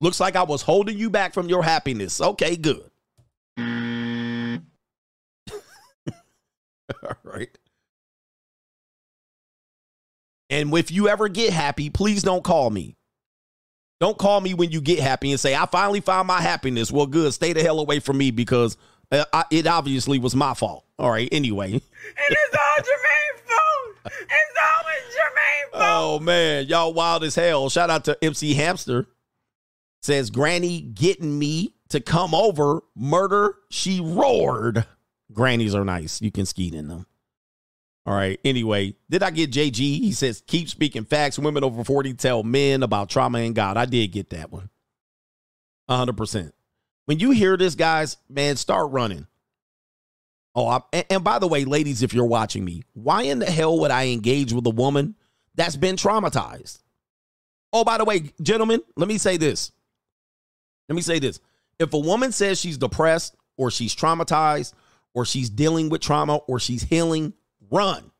Looks 0.00 0.18
like 0.20 0.34
I 0.34 0.42
was 0.42 0.62
holding 0.62 0.98
you 0.98 1.10
back 1.10 1.34
from 1.34 1.48
your 1.48 1.62
happiness. 1.62 2.20
Okay, 2.20 2.56
good. 2.56 2.90
All 7.02 7.16
right. 7.22 7.56
And 10.50 10.76
if 10.76 10.90
you 10.90 11.08
ever 11.08 11.28
get 11.28 11.52
happy, 11.52 11.88
please 11.88 12.22
don't 12.22 12.44
call 12.44 12.68
me. 12.68 12.96
Don't 14.00 14.18
call 14.18 14.40
me 14.40 14.52
when 14.52 14.70
you 14.70 14.80
get 14.80 14.98
happy 14.98 15.30
and 15.30 15.38
say, 15.38 15.54
I 15.54 15.64
finally 15.66 16.00
found 16.00 16.26
my 16.26 16.40
happiness. 16.40 16.90
Well, 16.90 17.06
good. 17.06 17.32
Stay 17.32 17.52
the 17.52 17.62
hell 17.62 17.78
away 17.78 18.00
from 18.00 18.18
me 18.18 18.32
because 18.32 18.76
uh, 19.12 19.24
I, 19.32 19.44
it 19.50 19.66
obviously 19.66 20.18
was 20.18 20.34
my 20.34 20.54
fault. 20.54 20.84
All 20.98 21.10
right. 21.10 21.28
Anyway. 21.30 21.72
And 21.72 21.80
it's 22.28 22.56
all 22.56 22.82
Jermaine's 22.82 23.42
fault. 23.46 23.71
It's 24.10 24.58
always 24.78 25.14
Jermaine's 25.14 25.70
fault. 25.72 25.82
Oh, 25.84 26.18
man. 26.20 26.66
Y'all 26.66 26.92
wild 26.92 27.24
as 27.24 27.34
hell. 27.34 27.68
Shout 27.68 27.90
out 27.90 28.04
to 28.04 28.24
MC 28.24 28.54
Hamster. 28.54 29.06
Says, 30.02 30.30
Granny 30.30 30.80
getting 30.80 31.38
me 31.38 31.74
to 31.90 32.00
come 32.00 32.34
over. 32.34 32.82
Murder. 32.96 33.54
She 33.70 34.00
roared. 34.00 34.84
Grannies 35.32 35.74
are 35.74 35.84
nice. 35.84 36.20
You 36.20 36.30
can 36.30 36.46
skeet 36.46 36.74
in 36.74 36.88
them. 36.88 37.06
All 38.04 38.14
right. 38.14 38.40
Anyway, 38.44 38.94
did 39.08 39.22
I 39.22 39.30
get 39.30 39.52
JG? 39.52 39.78
He 39.78 40.12
says, 40.12 40.42
keep 40.46 40.68
speaking 40.68 41.04
facts. 41.04 41.38
Women 41.38 41.62
over 41.62 41.84
40 41.84 42.14
tell 42.14 42.42
men 42.42 42.82
about 42.82 43.08
trauma 43.08 43.38
and 43.38 43.54
God. 43.54 43.76
I 43.76 43.84
did 43.84 44.10
get 44.10 44.30
that 44.30 44.50
one. 44.50 44.70
100%. 45.88 46.52
When 47.06 47.18
you 47.18 47.30
hear 47.30 47.56
this, 47.56 47.74
guys, 47.74 48.16
man, 48.28 48.56
start 48.56 48.90
running. 48.90 49.26
Oh, 50.54 50.66
I, 50.66 50.80
and, 50.92 51.04
and 51.08 51.24
by 51.24 51.38
the 51.38 51.48
way, 51.48 51.64
ladies, 51.64 52.02
if 52.02 52.12
you're 52.12 52.26
watching 52.26 52.64
me, 52.64 52.82
why 52.92 53.22
in 53.22 53.38
the 53.38 53.46
hell 53.46 53.78
would 53.80 53.90
I 53.90 54.08
engage 54.08 54.52
with 54.52 54.66
a 54.66 54.70
woman 54.70 55.14
that's 55.54 55.76
been 55.76 55.96
traumatized? 55.96 56.82
Oh, 57.72 57.84
by 57.84 57.96
the 57.98 58.04
way, 58.04 58.32
gentlemen, 58.42 58.82
let 58.96 59.08
me 59.08 59.16
say 59.18 59.38
this. 59.38 59.72
Let 60.88 60.96
me 60.96 61.02
say 61.02 61.18
this. 61.18 61.40
If 61.78 61.94
a 61.94 61.98
woman 61.98 62.32
says 62.32 62.60
she's 62.60 62.76
depressed 62.76 63.34
or 63.56 63.70
she's 63.70 63.96
traumatized 63.96 64.74
or 65.14 65.24
she's 65.24 65.48
dealing 65.48 65.88
with 65.88 66.02
trauma 66.02 66.36
or 66.36 66.58
she's 66.60 66.82
healing, 66.82 67.32
run. 67.70 68.10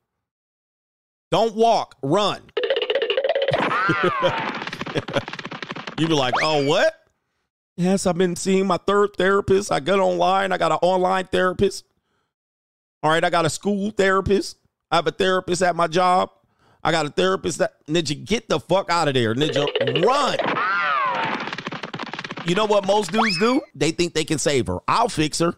Don't 1.30 1.54
walk, 1.54 1.96
run. 2.02 2.42
you 5.98 6.08
be 6.08 6.14
like, 6.14 6.34
oh, 6.42 6.64
what? 6.66 6.94
Yes, 7.76 8.06
I've 8.06 8.18
been 8.18 8.36
seeing 8.36 8.66
my 8.66 8.78
third 8.78 9.10
therapist. 9.16 9.72
I 9.72 9.80
got 9.80 9.98
online. 9.98 10.52
I 10.52 10.58
got 10.58 10.72
an 10.72 10.78
online 10.82 11.26
therapist. 11.26 11.84
All 13.02 13.10
right, 13.10 13.24
I 13.24 13.30
got 13.30 13.46
a 13.46 13.50
school 13.50 13.90
therapist. 13.90 14.58
I 14.90 14.96
have 14.96 15.06
a 15.06 15.10
therapist 15.12 15.62
at 15.62 15.74
my 15.74 15.86
job. 15.88 16.30
I 16.84 16.92
got 16.92 17.06
a 17.06 17.10
therapist 17.10 17.58
that 17.58 17.84
Ninja, 17.86 18.24
get 18.24 18.48
the 18.48 18.60
fuck 18.60 18.90
out 18.90 19.08
of 19.08 19.14
there. 19.14 19.34
Ninja, 19.34 19.66
run. 20.04 20.38
You 22.46 22.54
know 22.54 22.66
what 22.66 22.86
most 22.86 23.12
dudes 23.12 23.38
do? 23.38 23.60
They 23.74 23.92
think 23.92 24.14
they 24.14 24.24
can 24.24 24.38
save 24.38 24.66
her. 24.66 24.78
I'll 24.88 25.08
fix 25.08 25.38
her. 25.38 25.54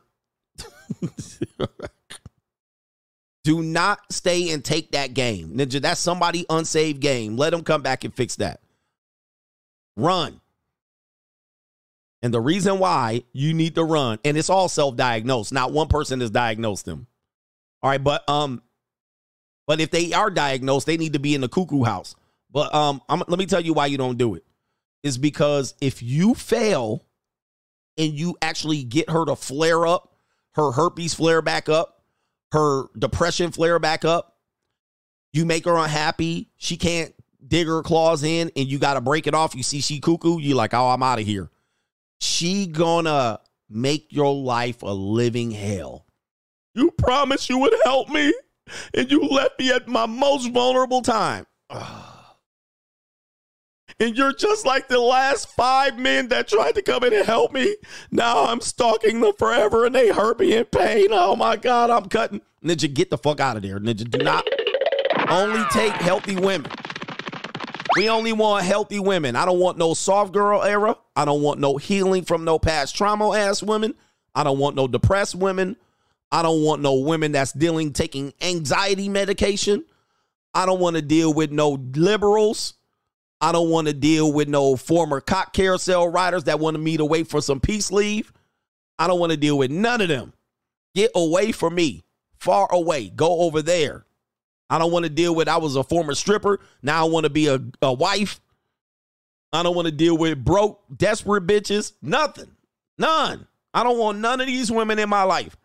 Do 3.44 3.62
not 3.62 4.00
stay 4.10 4.50
and 4.50 4.64
take 4.64 4.92
that 4.92 5.12
game. 5.12 5.56
Ninja, 5.56 5.80
that's 5.80 6.00
somebody 6.00 6.46
unsaved 6.48 7.00
game. 7.00 7.36
Let 7.36 7.50
them 7.50 7.62
come 7.62 7.82
back 7.82 8.04
and 8.04 8.14
fix 8.14 8.36
that. 8.36 8.60
Run. 9.96 10.40
And 12.22 12.32
the 12.32 12.40
reason 12.40 12.78
why 12.78 13.24
you 13.34 13.52
need 13.52 13.74
to 13.74 13.84
run, 13.84 14.18
and 14.24 14.38
it's 14.38 14.48
all 14.48 14.70
self-diagnosed. 14.70 15.52
Not 15.52 15.72
one 15.72 15.88
person 15.88 16.20
has 16.20 16.30
diagnosed 16.30 16.86
them. 16.86 17.06
All 17.84 17.90
right, 17.90 18.02
but 18.02 18.28
um, 18.30 18.62
but 19.66 19.80
if 19.80 19.90
they 19.90 20.14
are 20.14 20.30
diagnosed, 20.30 20.86
they 20.86 20.96
need 20.96 21.12
to 21.12 21.18
be 21.18 21.34
in 21.34 21.42
the 21.42 21.50
cuckoo 21.50 21.84
house. 21.84 22.16
But 22.50 22.74
um, 22.74 23.02
I'm, 23.10 23.22
let 23.28 23.38
me 23.38 23.44
tell 23.46 23.60
you 23.60 23.74
why 23.74 23.86
you 23.86 23.98
don't 23.98 24.18
do 24.18 24.36
it. 24.36 24.44
Is 25.02 25.18
because 25.18 25.74
if 25.82 26.02
you 26.02 26.34
fail 26.34 27.04
and 27.98 28.12
you 28.14 28.38
actually 28.42 28.84
get 28.84 29.10
her 29.10 29.26
to 29.26 29.36
flare 29.36 29.86
up, 29.86 30.16
her 30.54 30.72
herpes 30.72 31.14
flare 31.14 31.42
back 31.42 31.68
up, 31.68 32.02
her 32.52 32.86
depression 32.98 33.52
flare 33.52 33.78
back 33.78 34.06
up, 34.06 34.38
you 35.34 35.44
make 35.44 35.66
her 35.66 35.76
unhappy, 35.76 36.50
she 36.56 36.78
can't 36.78 37.14
dig 37.46 37.66
her 37.66 37.82
claws 37.82 38.22
in, 38.22 38.50
and 38.56 38.66
you 38.66 38.78
got 38.78 38.94
to 38.94 39.02
break 39.02 39.26
it 39.26 39.34
off. 39.34 39.54
You 39.54 39.62
see 39.62 39.82
she 39.82 40.00
cuckoo, 40.00 40.40
you 40.40 40.54
like, 40.54 40.72
oh, 40.72 40.88
I'm 40.88 41.02
out 41.02 41.20
of 41.20 41.26
here. 41.26 41.50
she 42.20 42.66
gonna 42.66 43.40
make 43.68 44.10
your 44.10 44.34
life 44.34 44.82
a 44.82 44.92
living 44.92 45.50
hell. 45.50 46.03
You 46.74 46.90
promised 46.92 47.48
you 47.48 47.58
would 47.58 47.74
help 47.84 48.08
me, 48.08 48.34
and 48.94 49.10
you 49.10 49.22
left 49.22 49.58
me 49.58 49.70
at 49.70 49.88
my 49.88 50.06
most 50.06 50.50
vulnerable 50.50 51.02
time. 51.02 51.46
And 54.00 54.16
you're 54.16 54.32
just 54.32 54.66
like 54.66 54.88
the 54.88 54.98
last 54.98 55.50
five 55.50 55.98
men 55.98 56.26
that 56.28 56.48
tried 56.48 56.74
to 56.74 56.82
come 56.82 57.04
in 57.04 57.12
and 57.12 57.24
help 57.24 57.52
me. 57.52 57.76
Now 58.10 58.46
I'm 58.46 58.60
stalking 58.60 59.20
them 59.20 59.34
forever 59.38 59.86
and 59.86 59.94
they 59.94 60.08
hurt 60.08 60.40
me 60.40 60.56
in 60.56 60.64
pain. 60.64 61.08
Oh 61.12 61.36
my 61.36 61.54
God, 61.54 61.90
I'm 61.90 62.08
cutting. 62.08 62.40
Ninja, 62.64 62.92
get 62.92 63.10
the 63.10 63.18
fuck 63.18 63.38
out 63.38 63.56
of 63.56 63.62
there. 63.62 63.78
Ninja, 63.78 64.10
do 64.10 64.18
not 64.18 64.44
only 65.28 65.62
take 65.70 65.92
healthy 65.92 66.34
women. 66.34 66.70
We 67.96 68.08
only 68.08 68.32
want 68.32 68.64
healthy 68.64 68.98
women. 68.98 69.36
I 69.36 69.44
don't 69.44 69.60
want 69.60 69.78
no 69.78 69.94
soft 69.94 70.32
girl 70.32 70.62
era. 70.62 70.96
I 71.14 71.24
don't 71.24 71.42
want 71.42 71.60
no 71.60 71.76
healing 71.76 72.24
from 72.24 72.44
no 72.44 72.58
past 72.58 72.96
trauma 72.96 73.32
ass 73.36 73.62
women. 73.62 73.94
I 74.34 74.42
don't 74.42 74.58
want 74.58 74.74
no 74.74 74.88
depressed 74.88 75.36
women. 75.36 75.76
I 76.32 76.42
don't 76.42 76.62
want 76.62 76.82
no 76.82 76.94
women 76.94 77.32
that's 77.32 77.52
dealing 77.52 77.92
taking 77.92 78.32
anxiety 78.40 79.08
medication. 79.08 79.84
I 80.52 80.66
don't 80.66 80.80
want 80.80 80.96
to 80.96 81.02
deal 81.02 81.32
with 81.32 81.50
no 81.50 81.78
liberals. 81.94 82.74
I 83.40 83.52
don't 83.52 83.70
want 83.70 83.88
to 83.88 83.92
deal 83.92 84.32
with 84.32 84.48
no 84.48 84.76
former 84.76 85.20
cock 85.20 85.52
carousel 85.52 86.08
riders 86.08 86.44
that 86.44 86.60
wanted 86.60 86.78
me 86.78 86.96
to 86.96 87.04
wait 87.04 87.28
for 87.28 87.40
some 87.40 87.60
peace 87.60 87.92
leave. 87.92 88.32
I 88.98 89.06
don't 89.06 89.20
want 89.20 89.32
to 89.32 89.36
deal 89.36 89.58
with 89.58 89.70
none 89.70 90.00
of 90.00 90.08
them. 90.08 90.32
Get 90.94 91.10
away 91.14 91.52
from 91.52 91.74
me. 91.74 92.04
Far 92.38 92.68
away. 92.70 93.10
Go 93.10 93.40
over 93.40 93.62
there. 93.62 94.06
I 94.70 94.78
don't 94.78 94.92
want 94.92 95.04
to 95.04 95.10
deal 95.10 95.34
with 95.34 95.48
I 95.48 95.58
was 95.58 95.76
a 95.76 95.84
former 95.84 96.14
stripper. 96.14 96.60
Now 96.82 97.04
I 97.04 97.08
want 97.08 97.24
to 97.24 97.30
be 97.30 97.48
a, 97.48 97.60
a 97.82 97.92
wife. 97.92 98.40
I 99.52 99.62
don't 99.62 99.76
want 99.76 99.86
to 99.86 99.92
deal 99.92 100.16
with 100.16 100.44
broke, 100.44 100.82
desperate 100.96 101.46
bitches. 101.46 101.92
Nothing. 102.02 102.50
None. 102.98 103.46
I 103.72 103.82
don't 103.82 103.98
want 103.98 104.18
none 104.18 104.40
of 104.40 104.46
these 104.46 104.70
women 104.70 104.98
in 104.98 105.08
my 105.08 105.24
life. 105.24 105.56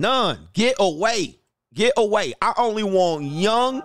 None. 0.00 0.48
Get 0.54 0.76
away. 0.80 1.38
Get 1.74 1.92
away. 1.98 2.32
I 2.40 2.54
only 2.56 2.82
want 2.82 3.26
young, 3.26 3.82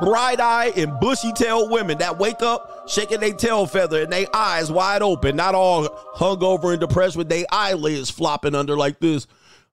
bright 0.00 0.38
eyed, 0.38 0.78
and 0.78 0.98
bushy 1.00 1.32
tailed 1.32 1.72
women 1.72 1.98
that 1.98 2.18
wake 2.18 2.40
up 2.40 2.88
shaking 2.88 3.18
their 3.18 3.32
tail 3.32 3.66
feather 3.66 4.02
and 4.02 4.12
their 4.12 4.26
eyes 4.32 4.70
wide 4.70 5.02
open, 5.02 5.34
not 5.34 5.56
all 5.56 5.88
hungover 6.14 6.70
and 6.70 6.80
depressed 6.80 7.16
with 7.16 7.28
their 7.28 7.44
eyelids 7.50 8.10
flopping 8.10 8.54
under 8.54 8.76
like 8.76 9.00
this. 9.00 9.26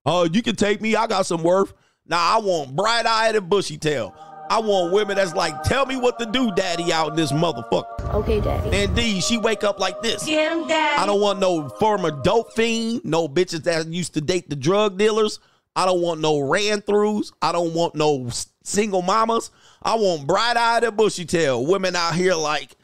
Oh, 0.04 0.22
uh, 0.22 0.28
you 0.32 0.42
can 0.42 0.56
take 0.56 0.80
me. 0.80 0.96
I 0.96 1.06
got 1.06 1.26
some 1.26 1.44
worth. 1.44 1.72
Now 2.06 2.18
I 2.18 2.40
want 2.40 2.74
bright 2.74 3.06
eyed 3.06 3.36
and 3.36 3.48
bushy 3.48 3.78
tail. 3.78 4.16
I 4.50 4.58
want 4.58 4.92
women 4.92 5.16
that's 5.16 5.34
like, 5.34 5.62
tell 5.62 5.86
me 5.86 5.96
what 5.96 6.18
to 6.18 6.26
do, 6.26 6.50
daddy, 6.50 6.92
out 6.92 7.10
in 7.10 7.16
this 7.16 7.30
motherfucker. 7.30 8.12
Okay, 8.14 8.40
daddy. 8.40 8.82
Indeed, 8.82 9.22
she 9.22 9.38
wake 9.38 9.62
up 9.62 9.78
like 9.78 10.02
this. 10.02 10.26
Get 10.26 10.52
him, 10.52 10.66
daddy. 10.66 11.00
I 11.00 11.06
don't 11.06 11.20
want 11.20 11.38
no 11.38 11.68
former 11.68 12.10
dope 12.10 12.52
fiend, 12.52 13.02
no 13.04 13.28
bitches 13.28 13.62
that 13.62 13.86
used 13.86 14.14
to 14.14 14.20
date 14.20 14.50
the 14.50 14.56
drug 14.56 14.98
dealers. 14.98 15.38
I 15.74 15.86
don't 15.86 16.02
want 16.02 16.20
no 16.20 16.38
ran 16.40 16.82
throughs. 16.82 17.32
I 17.40 17.52
don't 17.52 17.72
want 17.74 17.94
no 17.94 18.28
single 18.62 19.02
mamas. 19.02 19.50
I 19.82 19.94
want 19.94 20.26
bright 20.26 20.56
eyed 20.56 20.84
and 20.84 20.96
bushy 20.96 21.24
tail 21.24 21.64
women 21.64 21.96
out 21.96 22.14
here 22.14 22.34
like, 22.34 22.76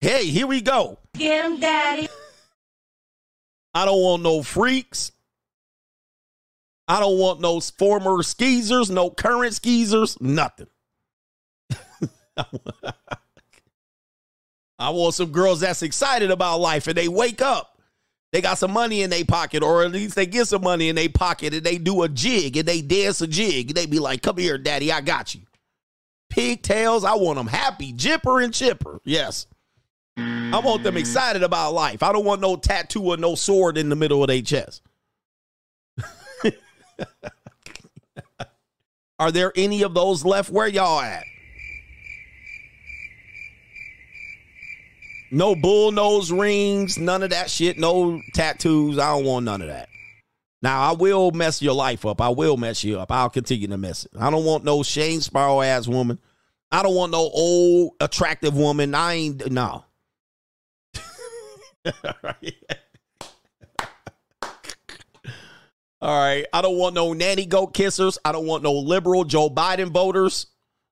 hey, 0.00 0.26
here 0.26 0.46
we 0.46 0.60
go. 0.60 0.98
Get 1.14 1.44
him, 1.44 1.58
daddy. 1.60 2.08
I 3.74 3.84
don't 3.84 4.00
want 4.00 4.22
no 4.22 4.42
freaks. 4.42 5.12
I 6.88 7.00
don't 7.00 7.18
want 7.18 7.40
no 7.40 7.60
former 7.60 8.22
skeezers, 8.22 8.90
no 8.90 9.10
current 9.10 9.54
skeezers, 9.54 10.20
nothing. 10.20 10.68
I 14.78 14.90
want 14.90 15.14
some 15.14 15.32
girls 15.32 15.60
that's 15.60 15.82
excited 15.82 16.30
about 16.30 16.60
life 16.60 16.86
and 16.86 16.96
they 16.96 17.08
wake 17.08 17.42
up. 17.42 17.75
They 18.36 18.42
got 18.42 18.58
some 18.58 18.72
money 18.72 19.00
in 19.00 19.08
their 19.08 19.24
pocket, 19.24 19.62
or 19.62 19.82
at 19.82 19.92
least 19.92 20.14
they 20.14 20.26
get 20.26 20.46
some 20.46 20.60
money 20.60 20.90
in 20.90 20.96
their 20.96 21.08
pocket 21.08 21.54
and 21.54 21.64
they 21.64 21.78
do 21.78 22.02
a 22.02 22.08
jig 22.10 22.58
and 22.58 22.68
they 22.68 22.82
dance 22.82 23.22
a 23.22 23.26
jig. 23.26 23.72
They 23.72 23.86
be 23.86 23.98
like, 23.98 24.20
Come 24.20 24.36
here, 24.36 24.58
daddy, 24.58 24.92
I 24.92 25.00
got 25.00 25.34
you. 25.34 25.40
Pigtails, 26.28 27.02
I 27.02 27.14
want 27.14 27.38
them 27.38 27.46
happy, 27.46 27.94
jipper 27.94 28.42
and 28.42 28.52
chipper. 28.52 29.00
Yes. 29.04 29.46
I 30.18 30.60
want 30.62 30.82
them 30.82 30.98
excited 30.98 31.42
about 31.42 31.72
life. 31.72 32.02
I 32.02 32.12
don't 32.12 32.26
want 32.26 32.42
no 32.42 32.56
tattoo 32.56 33.04
or 33.04 33.16
no 33.16 33.36
sword 33.36 33.78
in 33.78 33.88
the 33.88 33.96
middle 33.96 34.22
of 34.22 34.28
their 34.28 34.42
chest. 34.42 34.82
Are 39.18 39.32
there 39.32 39.50
any 39.56 39.80
of 39.80 39.94
those 39.94 40.26
left? 40.26 40.50
Where 40.50 40.68
y'all 40.68 41.00
at? 41.00 41.24
No 45.30 45.56
bull 45.56 45.92
nose 45.92 46.30
rings, 46.30 46.98
none 46.98 47.22
of 47.22 47.30
that 47.30 47.50
shit, 47.50 47.78
no 47.78 48.20
tattoos. 48.34 48.98
I 48.98 49.12
don't 49.16 49.24
want 49.24 49.44
none 49.44 49.60
of 49.60 49.68
that. 49.68 49.88
Now 50.62 50.80
I 50.82 50.92
will 50.92 51.30
mess 51.32 51.60
your 51.60 51.74
life 51.74 52.06
up. 52.06 52.20
I 52.20 52.28
will 52.28 52.56
mess 52.56 52.82
you 52.84 52.98
up. 52.98 53.12
I'll 53.12 53.30
continue 53.30 53.68
to 53.68 53.76
mess 53.76 54.04
it. 54.04 54.12
I 54.18 54.30
don't 54.30 54.44
want 54.44 54.64
no 54.64 54.82
Shane 54.82 55.20
Sparrow 55.20 55.60
ass 55.60 55.86
woman. 55.86 56.18
I 56.72 56.82
don't 56.82 56.94
want 56.94 57.12
no 57.12 57.18
old 57.18 57.92
attractive 58.00 58.56
woman. 58.56 58.94
I 58.94 59.14
ain't 59.14 59.50
no. 59.50 59.84
All 66.00 66.22
right. 66.22 66.46
I 66.52 66.62
don't 66.62 66.76
want 66.76 66.94
no 66.94 67.12
nanny 67.12 67.46
goat 67.46 67.74
kissers. 67.74 68.18
I 68.24 68.32
don't 68.32 68.46
want 68.46 68.62
no 68.62 68.72
liberal 68.72 69.24
Joe 69.24 69.48
Biden 69.48 69.90
voters. 69.90 70.46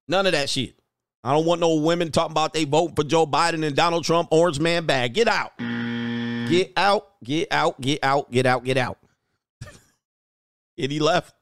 None 0.09 0.27
of 0.27 0.33
that 0.33 0.49
shit. 0.49 0.79
I 1.25 1.33
don't 1.33 1.47
want 1.47 1.63
no 1.63 1.77
women 1.77 2.13
talking 2.13 2.33
about 2.33 2.53
they 2.53 2.65
vote 2.65 2.95
for 2.95 3.03
Joe 3.03 3.27
Biden 3.27 3.67
and 3.67 3.75
Donald 3.75 4.05
Trump, 4.05 4.29
orange 4.31 4.61
man 4.61 4.85
bag. 4.85 5.15
Get 5.15 5.27
out. 5.27 5.57
Get 5.59 6.73
out. 6.77 7.07
Get 7.25 7.49
out. 7.51 7.81
Get 7.81 8.05
out. 8.05 8.31
Get 8.31 8.45
out. 8.45 8.65
Get 8.65 8.77
out. 8.77 8.99
and 10.79 10.93
he 10.93 11.01
left. 11.01 11.35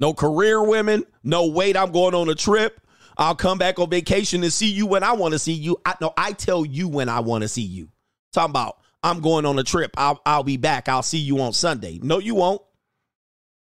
No 0.00 0.14
career 0.14 0.62
women. 0.62 1.04
No, 1.22 1.48
wait, 1.48 1.76
I'm 1.76 1.92
going 1.92 2.14
on 2.14 2.30
a 2.30 2.34
trip. 2.34 2.80
I'll 3.18 3.34
come 3.34 3.58
back 3.58 3.78
on 3.78 3.90
vacation 3.90 4.42
and 4.42 4.52
see 4.52 4.70
you 4.70 4.86
when 4.86 5.02
I 5.02 5.12
want 5.12 5.32
to 5.32 5.38
see 5.38 5.52
you. 5.52 5.78
I 5.84 5.94
no, 6.00 6.14
I 6.16 6.32
tell 6.32 6.64
you 6.64 6.88
when 6.88 7.10
I 7.10 7.20
want 7.20 7.42
to 7.42 7.48
see 7.48 7.62
you. 7.62 7.88
Talking 8.32 8.50
about 8.50 8.78
I'm 9.02 9.20
going 9.20 9.44
on 9.44 9.58
a 9.58 9.64
trip. 9.64 9.92
I'll 9.98 10.20
I'll 10.24 10.42
be 10.42 10.56
back. 10.56 10.88
I'll 10.88 11.02
see 11.02 11.18
you 11.18 11.40
on 11.40 11.52
Sunday. 11.52 11.98
No, 12.02 12.18
you 12.18 12.34
won't. 12.34 12.62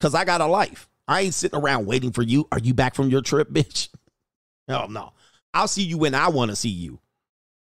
Cause 0.01 0.15
I 0.15 0.25
got 0.25 0.41
a 0.41 0.47
life. 0.47 0.89
I 1.07 1.21
ain't 1.21 1.33
sitting 1.33 1.59
around 1.59 1.85
waiting 1.85 2.11
for 2.11 2.23
you. 2.23 2.47
Are 2.51 2.59
you 2.59 2.73
back 2.73 2.95
from 2.95 3.09
your 3.09 3.21
trip, 3.21 3.49
bitch? 3.53 3.89
Hell 4.67 4.89
no. 4.89 5.13
I'll 5.53 5.67
see 5.67 5.83
you 5.83 5.97
when 5.97 6.15
I 6.15 6.29
want 6.29 6.51
to 6.51 6.55
see 6.55 6.69
you. 6.69 6.99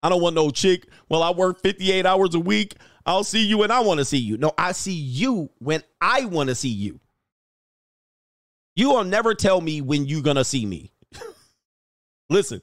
I 0.02 0.08
don't 0.08 0.22
want 0.22 0.34
no 0.34 0.50
chick. 0.50 0.86
Well, 1.08 1.22
I 1.22 1.30
work 1.30 1.60
58 1.60 2.06
hours 2.06 2.34
a 2.34 2.40
week. 2.40 2.76
I'll 3.06 3.24
see 3.24 3.44
you 3.44 3.58
when 3.58 3.70
I 3.70 3.80
want 3.80 3.98
to 3.98 4.04
see 4.04 4.18
you. 4.18 4.36
No, 4.36 4.52
I 4.56 4.72
see 4.72 4.92
you 4.92 5.50
when 5.58 5.82
I 6.00 6.24
want 6.26 6.48
to 6.48 6.54
see 6.54 6.68
you. 6.68 7.00
You 8.76 8.90
will 8.90 9.04
never 9.04 9.34
tell 9.34 9.60
me 9.60 9.80
when 9.80 10.06
you're 10.06 10.22
going 10.22 10.36
to 10.36 10.44
see 10.44 10.64
me. 10.64 10.92
Listen, 12.30 12.62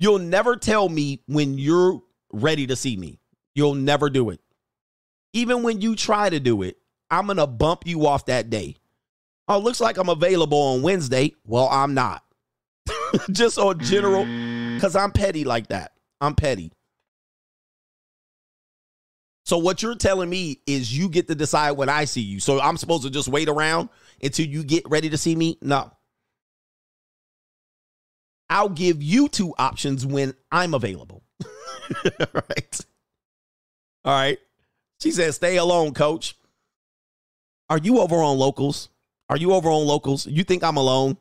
you'll 0.00 0.18
never 0.18 0.56
tell 0.56 0.88
me 0.88 1.22
when 1.26 1.58
you're 1.58 2.02
ready 2.32 2.66
to 2.66 2.76
see 2.76 2.96
me. 2.96 3.20
You'll 3.54 3.74
never 3.74 4.10
do 4.10 4.30
it. 4.30 4.40
Even 5.32 5.62
when 5.62 5.80
you 5.80 5.94
try 5.94 6.30
to 6.30 6.40
do 6.40 6.62
it, 6.62 6.78
I'm 7.10 7.26
going 7.26 7.38
to 7.38 7.46
bump 7.46 7.86
you 7.86 8.06
off 8.06 8.26
that 8.26 8.50
day. 8.50 8.76
Oh, 9.46 9.58
looks 9.58 9.80
like 9.80 9.96
I'm 9.96 10.08
available 10.08 10.58
on 10.58 10.82
Wednesday. 10.82 11.34
Well, 11.44 11.68
I'm 11.68 11.94
not. 11.94 12.24
Just 13.30 13.58
on 13.58 13.78
general, 13.80 14.24
because 14.74 14.96
I'm 14.96 15.12
petty 15.12 15.44
like 15.44 15.68
that. 15.68 15.92
I'm 16.20 16.34
petty. 16.34 16.72
So 19.48 19.56
what 19.56 19.82
you're 19.82 19.94
telling 19.94 20.28
me 20.28 20.60
is 20.66 20.96
you 20.96 21.08
get 21.08 21.26
to 21.28 21.34
decide 21.34 21.72
when 21.72 21.88
I 21.88 22.04
see 22.04 22.20
you. 22.20 22.38
So 22.38 22.60
I'm 22.60 22.76
supposed 22.76 23.04
to 23.04 23.10
just 23.10 23.28
wait 23.28 23.48
around 23.48 23.88
until 24.22 24.44
you 24.44 24.62
get 24.62 24.86
ready 24.90 25.08
to 25.08 25.16
see 25.16 25.34
me? 25.34 25.56
No. 25.62 25.90
I'll 28.50 28.68
give 28.68 29.02
you 29.02 29.26
two 29.26 29.54
options 29.58 30.04
when 30.04 30.34
I'm 30.52 30.74
available. 30.74 31.22
Right. 32.34 32.80
All 34.04 34.12
right. 34.12 34.38
She 35.00 35.10
said, 35.10 35.34
stay 35.34 35.56
alone, 35.56 35.94
coach. 35.94 36.36
Are 37.70 37.78
you 37.78 38.00
over 38.00 38.16
on 38.16 38.36
locals? 38.36 38.90
Are 39.30 39.38
you 39.38 39.52
over 39.52 39.70
on 39.70 39.86
locals? 39.86 40.26
You 40.26 40.44
think 40.44 40.62
I'm 40.62 40.76
alone? 40.76 41.16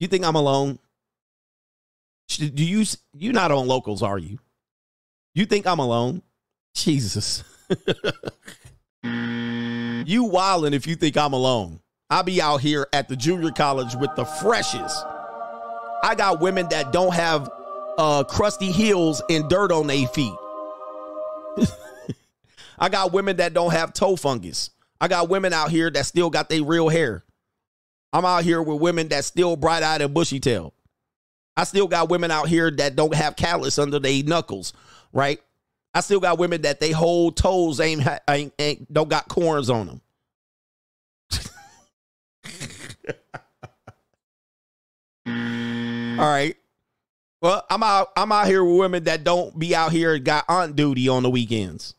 You 0.00 0.08
think 0.08 0.24
I'm 0.24 0.36
alone? 0.36 0.78
Do 2.28 2.64
you 2.64 2.84
you 3.14 3.32
not 3.32 3.50
on 3.50 3.66
locals, 3.66 4.02
are 4.02 4.18
you? 4.18 4.38
You 5.34 5.46
think 5.46 5.66
I'm 5.66 5.78
alone? 5.78 6.22
Jesus. 6.74 7.42
you 9.02 10.24
wildin' 10.24 10.72
if 10.72 10.86
you 10.86 10.94
think 10.94 11.16
I'm 11.16 11.32
alone. 11.32 11.80
I'll 12.10 12.22
be 12.22 12.40
out 12.40 12.60
here 12.60 12.86
at 12.92 13.08
the 13.08 13.16
junior 13.16 13.50
college 13.50 13.94
with 13.94 14.14
the 14.16 14.24
freshest. 14.24 15.04
I 16.02 16.14
got 16.16 16.40
women 16.40 16.68
that 16.70 16.92
don't 16.92 17.12
have 17.14 17.50
uh, 17.98 18.24
crusty 18.24 18.70
heels 18.70 19.22
and 19.28 19.48
dirt 19.48 19.72
on 19.72 19.86
their 19.88 20.06
feet. 20.08 20.34
I 22.78 22.88
got 22.88 23.12
women 23.12 23.36
that 23.38 23.52
don't 23.52 23.72
have 23.72 23.92
toe 23.92 24.16
fungus. 24.16 24.70
I 25.00 25.08
got 25.08 25.28
women 25.28 25.52
out 25.52 25.70
here 25.70 25.90
that 25.90 26.06
still 26.06 26.30
got 26.30 26.48
their 26.48 26.62
real 26.62 26.88
hair. 26.88 27.24
I'm 28.12 28.24
out 28.24 28.44
here 28.44 28.62
with 28.62 28.80
women 28.80 29.08
that 29.08 29.24
still 29.24 29.56
bright 29.56 29.82
eyed 29.82 30.00
and 30.00 30.14
bushy 30.14 30.40
tail. 30.40 30.72
I 31.56 31.64
still 31.64 31.88
got 31.88 32.08
women 32.08 32.30
out 32.30 32.48
here 32.48 32.70
that 32.70 32.96
don't 32.96 33.14
have 33.14 33.36
callus 33.36 33.78
under 33.78 33.98
their 33.98 34.22
knuckles. 34.22 34.72
right? 35.12 35.40
I 35.94 36.00
still 36.00 36.20
got 36.20 36.38
women 36.38 36.62
that 36.62 36.80
they 36.80 36.92
whole 36.92 37.32
toes 37.32 37.80
ain't, 37.80 38.06
ain't, 38.28 38.52
ain't 38.58 38.92
don't 38.92 39.08
got 39.08 39.28
corns 39.28 39.68
on 39.70 39.86
them. 39.86 40.00
All 46.18 46.26
right. 46.26 46.56
Well, 47.40 47.64
I'm 47.70 47.82
out. 47.82 48.08
I'm 48.16 48.32
out 48.32 48.46
here 48.46 48.64
with 48.64 48.78
women 48.78 49.04
that 49.04 49.22
don't 49.24 49.56
be 49.58 49.74
out 49.74 49.92
here 49.92 50.18
got 50.18 50.44
aunt 50.48 50.74
duty 50.76 51.08
on 51.08 51.22
the 51.22 51.30
weekends. 51.30 51.94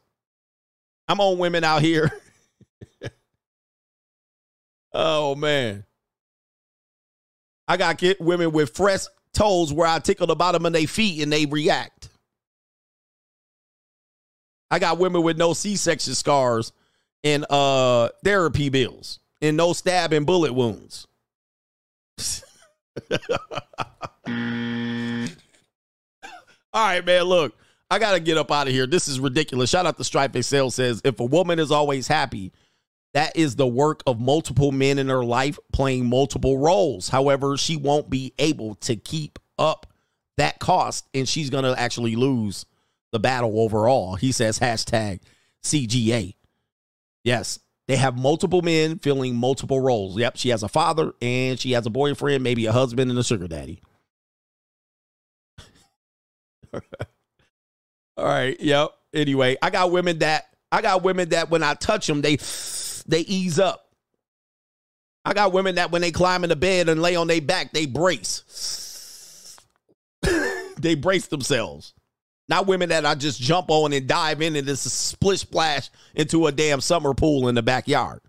I'm 1.08 1.22
on 1.22 1.38
women 1.38 1.64
out 1.64 1.82
here. 1.82 2.12
oh 4.94 5.36
man, 5.36 5.86
I 7.70 7.78
got 7.78 8.00
get 8.00 8.20
women 8.20 8.52
with 8.52 8.76
fresh 8.76 9.06
toes 9.32 9.72
where 9.72 9.88
I 9.88 10.00
tickle 10.00 10.26
the 10.26 10.36
bottom 10.36 10.66
of 10.66 10.74
their 10.74 10.88
feet 10.88 11.22
and 11.22 11.32
they 11.32 11.46
react. 11.46 12.10
I 14.72 14.80
got 14.80 14.98
women 14.98 15.22
with 15.22 15.38
no 15.38 15.54
C-section 15.54 16.16
scars 16.16 16.74
and 17.24 17.46
uh 17.50 18.10
therapy 18.24 18.70
bills 18.70 19.20
and 19.42 19.56
no 19.56 19.74
stab 19.74 20.14
and 20.14 20.26
bullet 20.26 20.54
wounds. 20.54 21.06
All 26.72 26.86
right, 26.86 27.06
man. 27.06 27.24
Look, 27.24 27.56
I 27.92 28.00
gotta 28.00 28.20
get 28.20 28.38
up 28.38 28.52
out 28.52 28.68
of 28.68 28.74
here. 28.74 28.88
This 28.88 29.08
is 29.08 29.20
ridiculous. 29.20 29.70
Shout 29.70 29.86
out 29.86 29.98
to 29.98 30.04
Stripe 30.04 30.36
Excel 30.36 30.72
says 30.72 31.02
if 31.04 31.20
a 31.20 31.26
woman 31.26 31.60
is 31.60 31.72
always 31.72 32.08
happy, 32.08 32.52
that 33.14 33.36
is 33.36 33.56
the 33.56 33.68
work 33.68 34.04
of 34.06 34.20
multiple 34.20 34.72
men 34.72 35.00
in 35.00 35.10
her 35.10 35.24
life 35.24 35.58
playing 35.74 36.08
multiple 36.08 36.58
roles. 36.58 37.10
However, 37.10 37.58
she 37.58 37.76
won't 37.76 38.10
be 38.10 38.34
able 38.38 38.76
to 38.76 38.96
keep 38.96 39.40
up 39.58 39.88
that 40.38 40.60
cost, 40.60 41.08
and 41.14 41.28
she's 41.28 41.50
gonna 41.50 41.76
actually 41.78 42.16
lose 42.16 42.66
the 43.12 43.20
battle 43.20 43.60
overall. 43.60 44.16
He 44.16 44.32
says 44.32 44.60
hashtag 44.60 45.20
CGA. 45.64 46.36
Yes, 47.24 47.60
they 47.88 47.96
have 47.96 48.18
multiple 48.18 48.62
men 48.62 49.00
filling 49.00 49.36
multiple 49.36 49.80
roles. 49.80 50.18
Yep, 50.18 50.38
she 50.38 50.50
has 50.50 50.64
a 50.64 50.70
father 50.70 51.14
and 51.22 51.60
she 51.60 51.72
has 51.72 51.86
a 51.86 51.90
boyfriend, 51.90 52.44
maybe 52.44 52.68
a 52.68 52.72
husband 52.72 53.10
and 53.10 53.20
a 53.20 53.24
sugar 53.24 53.48
daddy. 53.48 53.82
All 56.74 58.26
right. 58.26 58.60
Yep. 58.60 58.92
Anyway, 59.14 59.58
I 59.62 59.70
got 59.72 59.92
women 59.92 60.20
that 60.20 60.50
I 60.72 60.82
got 60.82 61.02
women 61.04 61.30
that 61.30 61.50
when 61.50 61.64
I 61.64 61.74
touch 61.74 62.06
them, 62.06 62.22
they 62.22 62.38
they 63.10 63.22
ease 63.22 63.60
up. 63.60 63.88
I 65.26 65.34
got 65.34 65.52
women 65.52 65.76
that 65.76 65.92
when 65.92 66.02
they 66.02 66.12
climb 66.12 66.44
in 66.44 66.50
the 66.50 66.56
bed 66.56 66.90
and 66.90 67.02
lay 67.02 67.16
on 67.16 67.28
their 67.28 67.42
back, 67.42 67.74
they 67.74 67.86
brace. 67.86 69.58
they 70.80 70.96
brace 70.96 71.28
themselves. 71.28 71.94
Not 72.48 72.68
women 72.68 72.90
that 72.90 73.06
I 73.06 73.16
just 73.16 73.42
jump 73.42 73.70
on 73.70 73.94
and 73.94 74.08
dive 74.08 74.42
in 74.42 74.56
and 74.56 74.66
just 74.66 74.86
splish 74.86 75.42
splash 75.42 75.90
into 76.16 76.48
a 76.48 76.52
damn 76.52 76.82
summer 76.82 77.14
pool 77.14 77.48
in 77.48 77.56
the 77.56 77.62
backyard. 77.62 78.22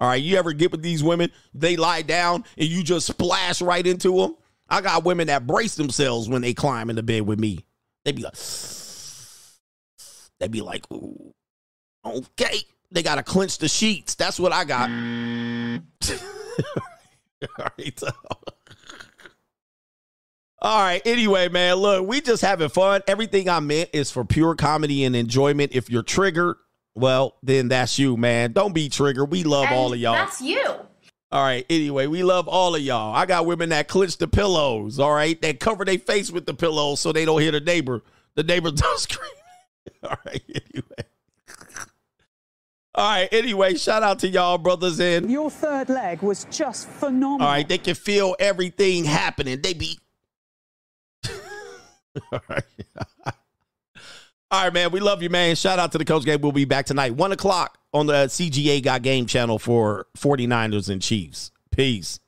All 0.00 0.08
right, 0.08 0.22
you 0.22 0.36
ever 0.36 0.52
get 0.52 0.72
with 0.72 0.82
these 0.82 1.02
women? 1.02 1.30
They 1.54 1.76
lie 1.76 2.02
down 2.02 2.44
and 2.56 2.68
you 2.68 2.82
just 2.82 3.06
splash 3.06 3.60
right 3.60 3.86
into 3.86 4.16
them. 4.16 4.36
I 4.68 4.80
got 4.80 5.04
women 5.04 5.28
that 5.28 5.46
brace 5.46 5.74
themselves 5.74 6.28
when 6.28 6.42
they 6.42 6.54
climb 6.54 6.90
in 6.90 6.96
the 6.96 7.02
bed 7.02 7.22
with 7.22 7.40
me. 7.40 7.64
They 8.04 8.12
be 8.12 8.22
like, 8.22 8.34
they 10.40 10.48
be 10.48 10.60
like, 10.60 10.90
Ooh, 10.92 11.34
okay. 12.04 12.60
They 12.90 13.02
gotta 13.02 13.22
clench 13.22 13.58
the 13.58 13.68
sheets. 13.68 14.14
That's 14.14 14.40
what 14.40 14.52
I 14.52 14.64
got. 14.64 14.90
All 17.58 17.66
right. 17.78 18.02
All 20.60 20.82
right. 20.82 21.00
Anyway, 21.04 21.48
man, 21.48 21.76
look, 21.76 22.06
we 22.06 22.20
just 22.20 22.42
having 22.42 22.68
fun. 22.68 23.02
Everything 23.06 23.48
I 23.48 23.60
meant 23.60 23.90
is 23.92 24.10
for 24.10 24.24
pure 24.24 24.56
comedy 24.56 25.04
and 25.04 25.14
enjoyment. 25.14 25.70
If 25.72 25.88
you're 25.88 26.02
triggered, 26.02 26.56
well, 26.96 27.36
then 27.44 27.68
that's 27.68 27.96
you, 27.98 28.16
man. 28.16 28.52
Don't 28.52 28.74
be 28.74 28.88
triggered. 28.88 29.30
We 29.30 29.44
love 29.44 29.66
And 29.66 29.74
all 29.76 29.92
of 29.92 30.00
y'all. 30.00 30.14
That's 30.14 30.40
you. 30.40 30.64
All 31.30 31.44
right. 31.44 31.64
Anyway, 31.70 32.06
we 32.06 32.24
love 32.24 32.48
all 32.48 32.74
of 32.74 32.80
y'all. 32.80 33.14
I 33.14 33.26
got 33.26 33.46
women 33.46 33.68
that 33.68 33.86
clench 33.86 34.16
the 34.16 34.26
pillows. 34.26 34.98
All 34.98 35.12
right. 35.12 35.40
That 35.42 35.60
cover 35.60 35.84
their 35.84 35.98
face 35.98 36.32
with 36.32 36.46
the 36.46 36.54
pillows 36.54 36.98
so 37.00 37.12
they 37.12 37.24
don't 37.24 37.40
hear 37.40 37.52
the 37.52 37.60
neighbor. 37.60 38.02
The 38.34 38.42
neighbor 38.42 38.70
don't 38.74 38.98
scream. 38.98 39.30
All 40.02 40.16
right. 40.26 40.42
Anyway. 40.48 41.07
All 42.98 43.08
right. 43.08 43.28
Anyway, 43.30 43.74
shout 43.76 44.02
out 44.02 44.18
to 44.18 44.28
y'all, 44.28 44.58
brothers. 44.58 44.98
And 44.98 45.30
your 45.30 45.52
third 45.52 45.88
leg 45.88 46.20
was 46.20 46.46
just 46.50 46.88
phenomenal. 46.88 47.46
all 47.46 47.52
right, 47.52 47.68
they 47.68 47.78
can 47.78 47.94
feel 47.94 48.34
everything 48.40 49.04
happening. 49.04 49.62
They 49.62 49.72
be. 49.72 50.00
all 52.32 52.40
right. 52.48 52.64
All 54.50 54.64
right, 54.64 54.72
man. 54.72 54.90
We 54.92 55.00
love 55.00 55.22
you, 55.22 55.28
man. 55.28 55.54
Shout 55.56 55.78
out 55.78 55.92
to 55.92 55.98
the 55.98 56.06
Coach 56.06 56.24
Game. 56.24 56.40
We'll 56.40 56.52
be 56.52 56.64
back 56.64 56.86
tonight, 56.86 57.14
1 57.14 57.32
o'clock 57.32 57.76
on 57.92 58.06
the 58.06 58.28
CGA 58.28 58.82
Got 58.82 59.02
Game 59.02 59.26
channel 59.26 59.58
for 59.58 60.06
49ers 60.16 60.88
and 60.88 61.02
Chiefs. 61.02 61.50
Peace. 61.70 62.18